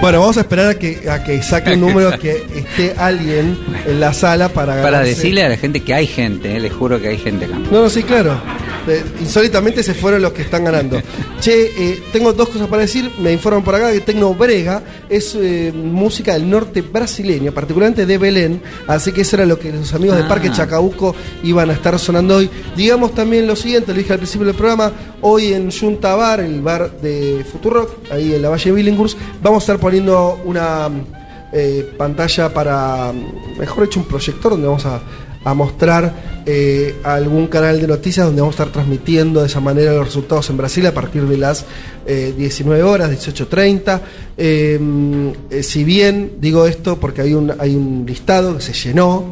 Bueno, 0.00 0.20
vamos 0.20 0.36
a 0.36 0.42
esperar 0.42 0.68
a 0.68 0.74
que, 0.78 1.10
a 1.10 1.24
que 1.24 1.42
saque 1.42 1.72
un 1.74 1.80
número 1.80 2.16
que 2.20 2.44
esté 2.54 2.94
alguien 2.96 3.58
en 3.84 3.98
la 3.98 4.12
sala 4.12 4.48
para 4.48 4.80
Para 4.80 4.98
ganarse- 5.02 5.08
decirle 5.16 5.42
a 5.42 5.48
la 5.48 5.56
gente 5.56 5.80
que 5.80 5.92
hay 5.92 6.06
gente, 6.06 6.54
eh, 6.56 6.60
les 6.60 6.72
juro 6.72 7.00
que 7.00 7.08
hay 7.08 7.18
gente 7.18 7.46
acá. 7.46 7.58
No, 7.58 7.82
no, 7.82 7.90
sí, 7.90 8.04
claro. 8.04 8.40
Eh, 8.86 9.02
insólitamente 9.20 9.82
se 9.82 9.92
fueron 9.94 10.22
los 10.22 10.32
que 10.32 10.42
están 10.42 10.64
ganando. 10.64 11.02
Che, 11.40 11.66
eh, 11.76 12.02
tengo 12.12 12.32
dos 12.32 12.48
cosas 12.48 12.68
para 12.68 12.82
decir. 12.82 13.10
Me 13.20 13.32
informan 13.32 13.62
por 13.64 13.74
acá 13.74 13.92
que 13.92 14.00
Tecno 14.00 14.32
Brega 14.34 14.82
es 15.08 15.36
eh, 15.38 15.72
música 15.74 16.32
del 16.34 16.48
norte 16.48 16.80
brasileño, 16.82 17.52
particularmente 17.52 18.06
de 18.06 18.18
Belén. 18.18 18.62
Así 18.86 19.12
que 19.12 19.22
eso 19.22 19.36
era 19.36 19.46
lo 19.46 19.58
que 19.58 19.72
los 19.72 19.92
amigos 19.94 20.16
de 20.16 20.22
Ah. 20.22 20.28
Parque 20.28 20.50
Chacabuco 20.52 21.14
iban 21.42 21.70
a 21.70 21.72
estar 21.74 21.98
sonando 21.98 22.36
hoy. 22.36 22.48
Digamos 22.76 23.14
también 23.14 23.46
lo 23.48 23.56
siguiente, 23.56 23.92
lo 23.92 23.98
dije 23.98 24.12
al 24.12 24.20
principio 24.20 24.46
del 24.46 24.56
programa. 24.56 24.92
Hoy 25.20 25.52
en 25.52 25.70
Junta 25.72 26.14
Bar, 26.14 26.38
el 26.40 26.60
bar 26.62 26.92
de 27.00 27.44
Futurock, 27.50 28.10
ahí 28.12 28.34
en 28.34 28.42
la 28.42 28.48
Valle 28.50 28.70
de 28.70 28.76
Billinghurst, 28.76 29.18
vamos 29.42 29.62
a 29.62 29.64
estar 29.64 29.78
poniendo 29.88 30.38
una 30.44 30.90
eh, 31.50 31.94
pantalla 31.96 32.52
para, 32.52 33.10
mejor 33.58 33.84
dicho, 33.84 33.98
un 33.98 34.04
proyector 34.04 34.52
donde 34.52 34.66
vamos 34.66 34.84
a, 34.84 35.00
mostrar 35.54 36.42
eh, 36.44 36.96
algún 37.04 37.46
canal 37.46 37.80
de 37.80 37.86
noticias 37.86 38.26
donde 38.26 38.42
vamos 38.42 38.52
a 38.52 38.64
estar 38.64 38.70
transmitiendo 38.70 39.40
de 39.40 39.46
esa 39.46 39.60
manera 39.60 39.94
los 39.94 40.04
resultados 40.04 40.50
en 40.50 40.58
Brasil 40.58 40.86
a 40.86 40.92
partir 40.92 41.22
de 41.22 41.38
las 41.38 41.64
eh, 42.06 42.34
19 42.36 42.82
horas, 42.82 43.10
18.30. 43.10 44.00
Eh, 44.36 44.78
eh, 45.48 45.62
si 45.62 45.84
bien 45.84 46.32
digo 46.38 46.66
esto 46.66 47.00
porque 47.00 47.22
hay 47.22 47.32
un, 47.32 47.54
hay 47.58 47.74
un 47.74 48.04
listado 48.06 48.56
que 48.56 48.60
se 48.60 48.74
llenó, 48.74 49.24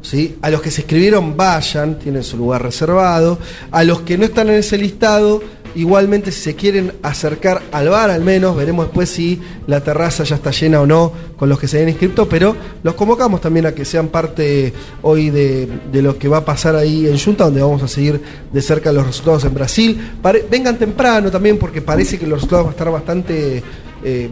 ¿sí? 0.00 0.36
a 0.42 0.50
los 0.50 0.62
que 0.62 0.70
se 0.70 0.82
escribieron 0.82 1.36
vayan, 1.36 1.98
tienen 1.98 2.22
su 2.22 2.36
lugar 2.36 2.62
reservado, 2.62 3.40
a 3.72 3.82
los 3.82 4.02
que 4.02 4.16
no 4.16 4.26
están 4.26 4.48
en 4.48 4.56
ese 4.56 4.78
listado, 4.78 5.42
igualmente 5.74 6.30
si 6.32 6.40
se 6.40 6.54
quieren 6.54 6.92
acercar 7.02 7.62
al 7.72 7.88
bar 7.88 8.10
al 8.10 8.22
menos, 8.22 8.56
veremos 8.56 8.86
después 8.86 9.08
si 9.10 9.40
la 9.66 9.80
terraza 9.80 10.24
ya 10.24 10.36
está 10.36 10.50
llena 10.50 10.80
o 10.80 10.86
no 10.86 11.12
con 11.36 11.48
los 11.48 11.58
que 11.58 11.68
se 11.68 11.78
hayan 11.78 11.88
inscrito, 11.88 12.28
pero 12.28 12.56
los 12.82 12.94
convocamos 12.94 13.40
también 13.40 13.66
a 13.66 13.72
que 13.72 13.84
sean 13.84 14.08
parte 14.08 14.72
hoy 15.02 15.30
de, 15.30 15.68
de 15.90 16.02
lo 16.02 16.18
que 16.18 16.28
va 16.28 16.38
a 16.38 16.44
pasar 16.44 16.76
ahí 16.76 17.06
en 17.06 17.18
Junta, 17.18 17.44
donde 17.44 17.62
vamos 17.62 17.82
a 17.82 17.88
seguir 17.88 18.20
de 18.52 18.62
cerca 18.62 18.92
los 18.92 19.06
resultados 19.06 19.44
en 19.44 19.54
Brasil. 19.54 20.12
Vengan 20.50 20.78
temprano 20.78 21.30
también 21.30 21.58
porque 21.58 21.82
parece 21.82 22.18
que 22.18 22.26
los 22.26 22.38
resultados 22.38 22.64
van 22.64 22.70
a 22.70 22.76
estar 22.76 22.90
bastante, 22.90 23.62
eh, 24.04 24.28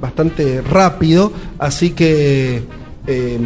bastante 0.00 0.60
rápido, 0.62 1.32
así 1.58 1.90
que 1.90 2.62
eh, 3.06 3.38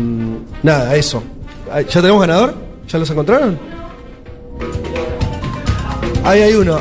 nada, 0.62 0.96
eso. 0.96 1.22
¿Ya 1.66 2.00
tenemos 2.00 2.20
ganador? 2.20 2.54
¿Ya 2.88 2.98
los 2.98 3.10
encontraron? 3.10 3.58
Ahí 6.24 6.40
hay 6.40 6.54
uno. 6.54 6.78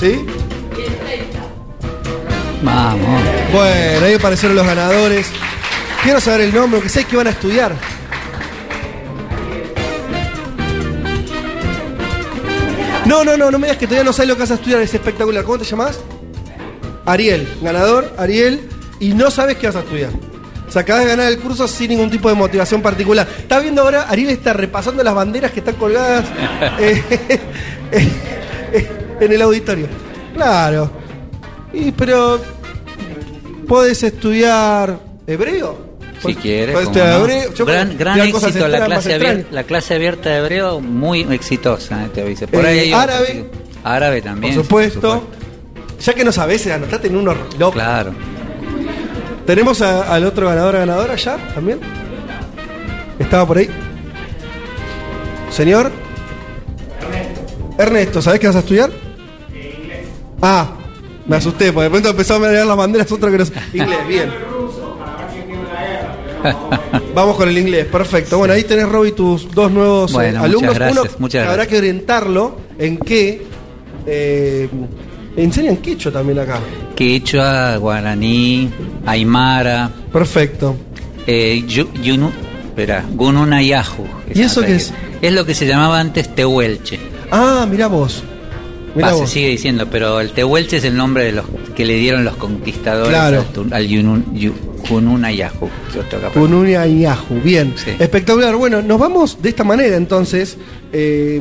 ¿Sí? 0.00 0.24
Vamos. 2.62 3.22
Bueno, 3.52 4.06
ahí 4.06 4.14
aparecieron 4.14 4.56
los 4.56 4.66
ganadores. 4.66 5.26
Quiero 6.02 6.20
saber 6.20 6.42
el 6.42 6.54
nombre, 6.54 6.80
que 6.80 6.88
sé 6.88 7.04
que 7.04 7.16
van 7.16 7.26
a 7.26 7.30
estudiar. 7.30 7.72
No, 13.06 13.24
no, 13.24 13.36
no, 13.36 13.50
no 13.50 13.58
me 13.58 13.66
digas 13.66 13.78
que 13.78 13.86
todavía 13.86 14.04
no 14.04 14.12
sabes 14.12 14.28
lo 14.28 14.34
que 14.34 14.42
vas 14.42 14.50
a 14.50 14.54
estudiar, 14.54 14.80
es 14.82 14.94
espectacular. 14.94 15.42
¿Cómo 15.42 15.58
te 15.58 15.64
llamas? 15.64 15.98
Ariel, 17.06 17.48
ganador, 17.62 18.12
Ariel, 18.18 18.68
y 19.00 19.14
no 19.14 19.30
sabes 19.30 19.56
qué 19.56 19.66
vas 19.66 19.76
a 19.76 19.80
estudiar. 19.80 20.10
O 20.68 20.70
sea, 20.70 20.82
acabas 20.82 21.04
de 21.04 21.10
ganar 21.10 21.32
el 21.32 21.38
curso 21.38 21.66
sin 21.66 21.88
ningún 21.88 22.10
tipo 22.10 22.28
de 22.28 22.34
motivación 22.34 22.82
particular. 22.82 23.26
Estás 23.38 23.62
viendo 23.62 23.82
ahora, 23.82 24.02
Ariel 24.02 24.30
está 24.30 24.52
repasando 24.52 25.02
las 25.02 25.14
banderas 25.14 25.50
que 25.50 25.60
están 25.60 25.76
colgadas 25.76 26.26
eh, 26.78 27.02
eh, 28.72 28.97
en 29.20 29.32
el 29.32 29.42
auditorio. 29.42 29.86
Claro. 30.34 30.90
Y 31.72 31.92
pero 31.92 32.40
podés 33.66 34.02
estudiar 34.02 34.98
hebreo. 35.26 35.86
Si 36.24 36.34
quieres. 36.34 36.74
Podés 36.74 36.88
cómo 36.88 36.98
estudiar 36.98 37.18
no. 37.18 37.24
hebreo. 37.24 37.54
Yo 37.54 37.64
gran 37.66 37.96
gran 37.98 38.20
éxito 38.20 38.66
la 38.68 38.84
clase, 38.84 39.14
abierta, 39.14 39.48
la 39.52 39.62
clase 39.64 39.94
abierta 39.94 40.30
de 40.30 40.38
hebreo, 40.38 40.80
muy 40.80 41.20
exitosa, 41.32 42.04
eh, 42.04 42.08
te 42.12 42.22
aviso. 42.22 42.46
Por 42.48 42.64
Eh, 42.64 42.68
ahí 42.68 42.92
árabe. 42.92 43.44
Árabe 43.84 44.22
también. 44.22 44.54
Por 44.54 44.64
supuesto. 44.64 45.28
Ya 46.04 46.14
que 46.14 46.24
no 46.24 46.32
sabés, 46.32 46.66
eh, 46.66 46.72
anotate 46.72 47.06
en 47.08 47.16
uno 47.16 47.34
loco. 47.58 47.72
Claro. 47.72 48.12
¿Tenemos 49.46 49.80
a- 49.80 50.12
al 50.14 50.24
otro 50.26 50.48
ganador 50.48 50.74
ganadora 50.76 51.14
ya 51.16 51.36
también? 51.54 51.78
¿Estaba 53.18 53.46
por 53.46 53.58
ahí? 53.58 53.68
¿Señor? 55.50 55.90
Ernesto, 57.78 58.20
¿sabés 58.20 58.40
qué 58.40 58.46
vas 58.48 58.56
a 58.56 58.60
estudiar? 58.60 58.90
Ah, 60.40 60.70
me 61.26 61.36
asusté, 61.36 61.72
porque 61.72 61.84
de 61.84 61.90
pronto 61.90 62.08
empezó 62.10 62.34
a 62.36 62.38
mirar 62.38 62.66
las 62.66 62.76
banderas, 62.76 63.10
otro 63.12 63.30
que 63.30 63.38
no 63.38 63.44
Inglés, 63.74 64.06
bien. 64.08 64.30
Vamos 67.14 67.36
con 67.36 67.48
el 67.48 67.58
inglés, 67.58 67.86
perfecto. 67.86 68.38
Bueno, 68.38 68.54
ahí 68.54 68.62
tenés, 68.64 68.88
Roby, 68.88 69.12
tus 69.12 69.50
dos 69.50 69.70
nuevos 69.72 70.10
eh, 70.12 70.14
Bueno, 70.14 70.44
alumnos. 70.44 70.62
muchas 70.62 70.74
gracias, 70.78 71.04
Uno 71.08 71.16
muchas 71.18 71.48
habrá 71.48 71.66
que 71.66 71.78
orientarlo 71.78 72.56
en 72.78 72.96
qué. 72.98 73.42
Eh, 74.06 74.68
enseñan 75.36 75.76
quechua 75.78 76.12
también 76.12 76.38
acá. 76.38 76.60
Quechua, 76.94 77.76
guaraní, 77.76 78.70
aymara. 79.04 79.90
Perfecto. 80.12 80.76
Eh, 81.26 81.64
yu- 81.66 81.92
yunu, 82.02 82.30
espera, 82.66 83.04
gununayahu. 83.12 84.06
¿Y 84.32 84.42
eso 84.42 84.62
qué 84.62 84.76
es? 84.76 84.92
Es 85.20 85.32
lo 85.32 85.44
que 85.44 85.54
se 85.54 85.66
llamaba 85.66 85.98
antes 85.98 86.32
tehuelche. 86.34 86.98
Ah, 87.30 87.66
mirá 87.68 87.88
vos. 87.88 88.22
Mirá 88.94 89.12
Va, 89.12 89.18
se 89.18 89.26
sigue 89.26 89.48
diciendo, 89.48 89.86
pero 89.90 90.20
el 90.20 90.32
tehuelche 90.32 90.78
es 90.78 90.84
el 90.84 90.96
nombre 90.96 91.24
de 91.24 91.32
los 91.32 91.44
que 91.76 91.84
le 91.84 91.94
dieron 91.96 92.24
los 92.24 92.36
conquistadores 92.36 93.10
Claro. 93.10 93.44
al, 93.70 93.86
yunun- 93.88 94.24
yu- 94.34 94.54
y 96.86 97.00
Yahoo. 97.00 97.40
Bien. 97.44 97.74
Espectacular. 97.98 98.56
Bueno, 98.56 98.80
nos 98.82 98.98
vamos 98.98 99.40
de 99.42 99.48
esta 99.50 99.64
manera 99.64 99.96
entonces. 99.96 100.56
Eh, 100.92 101.38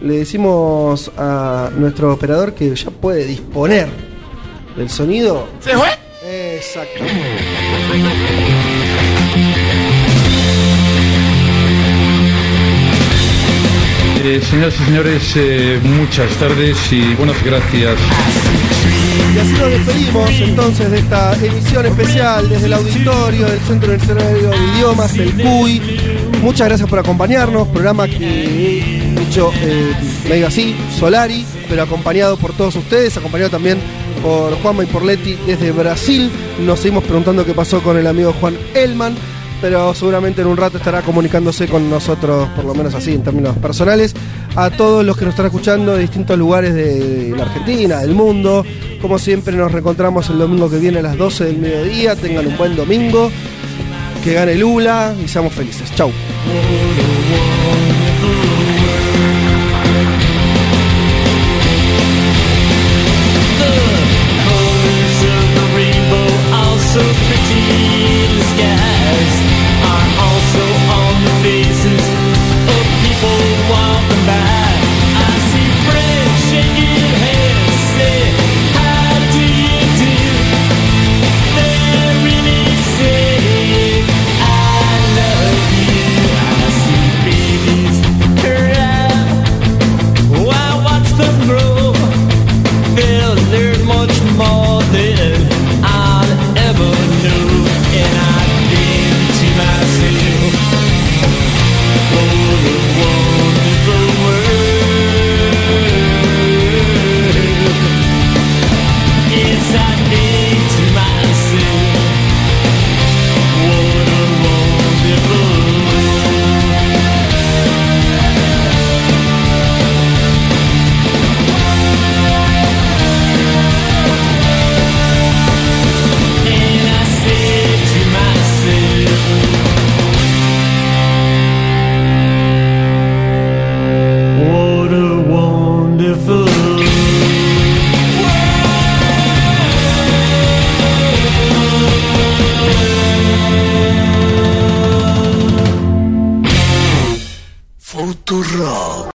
le 0.00 0.14
decimos 0.18 1.10
a 1.16 1.70
nuestro 1.76 2.12
operador 2.12 2.54
que 2.54 2.74
ya 2.74 2.90
puede 2.90 3.24
disponer 3.24 3.88
del 4.76 4.90
sonido. 4.90 5.46
¿Se 5.60 5.70
fue? 5.76 5.88
Exacto. 6.56 7.04
Eh, 14.20 14.40
señoras 14.42 14.74
y 14.74 14.84
señores, 14.84 15.32
eh, 15.36 15.80
muchas 15.82 16.28
tardes 16.38 16.76
y 16.90 17.14
buenas 17.14 17.36
gracias. 17.44 17.96
Y 19.34 19.38
así 19.38 19.52
nos 19.52 19.70
despedimos 19.70 20.30
entonces 20.30 20.90
de 20.90 20.98
esta 20.98 21.34
emisión 21.36 21.86
especial 21.86 22.48
desde 22.48 22.66
el 22.66 22.72
auditorio 22.72 23.46
del 23.46 23.60
Centro 23.60 23.88
Universitario 23.92 24.50
de 24.50 24.56
Idiomas, 24.74 25.16
el 25.16 25.34
CUI. 25.34 25.80
Muchas 26.42 26.66
gracias 26.66 26.88
por 26.88 26.98
acompañarnos, 26.98 27.68
programa 27.68 28.08
que 28.08 28.16
he 28.26 29.22
hecho 29.22 29.52
eh, 29.62 29.92
medio 30.28 30.48
así, 30.48 30.74
Solari, 30.98 31.46
pero 31.68 31.84
acompañado 31.84 32.36
por 32.36 32.52
todos 32.54 32.74
ustedes, 32.74 33.16
acompañado 33.16 33.50
también 33.50 33.78
por 34.20 34.52
Juanma 34.62 34.82
y 34.82 34.86
por 34.86 35.04
Leti 35.04 35.36
desde 35.46 35.70
Brasil. 35.70 36.28
Nos 36.66 36.80
seguimos 36.80 37.04
preguntando 37.04 37.46
qué 37.46 37.54
pasó 37.54 37.82
con 37.82 37.96
el 37.96 38.06
amigo 38.06 38.34
Juan 38.40 38.56
Elman, 38.74 39.14
pero 39.60 39.94
seguramente 39.94 40.42
en 40.42 40.48
un 40.48 40.56
rato 40.56 40.78
estará 40.78 41.02
comunicándose 41.02 41.66
con 41.66 41.88
nosotros, 41.90 42.48
por 42.50 42.64
lo 42.64 42.74
menos 42.74 42.94
así 42.94 43.12
en 43.12 43.22
términos 43.22 43.56
personales. 43.58 44.14
A 44.56 44.70
todos 44.70 45.04
los 45.04 45.16
que 45.16 45.24
nos 45.24 45.32
están 45.32 45.46
escuchando 45.46 45.94
de 45.94 46.02
distintos 46.02 46.38
lugares 46.38 46.74
de 46.74 47.34
la 47.36 47.44
Argentina, 47.44 48.00
del 48.00 48.14
mundo. 48.14 48.64
Como 49.00 49.18
siempre 49.18 49.56
nos 49.56 49.70
reencontramos 49.70 50.28
el 50.30 50.38
domingo 50.38 50.68
que 50.68 50.78
viene 50.78 50.98
a 50.98 51.02
las 51.02 51.16
12 51.16 51.44
del 51.44 51.58
mediodía. 51.58 52.16
Tengan 52.16 52.46
un 52.46 52.56
buen 52.56 52.74
domingo. 52.74 53.30
Que 54.24 54.34
gane 54.34 54.56
Lula 54.56 55.14
y 55.22 55.28
seamos 55.28 55.52
felices. 55.52 55.94
Chau. 55.94 56.10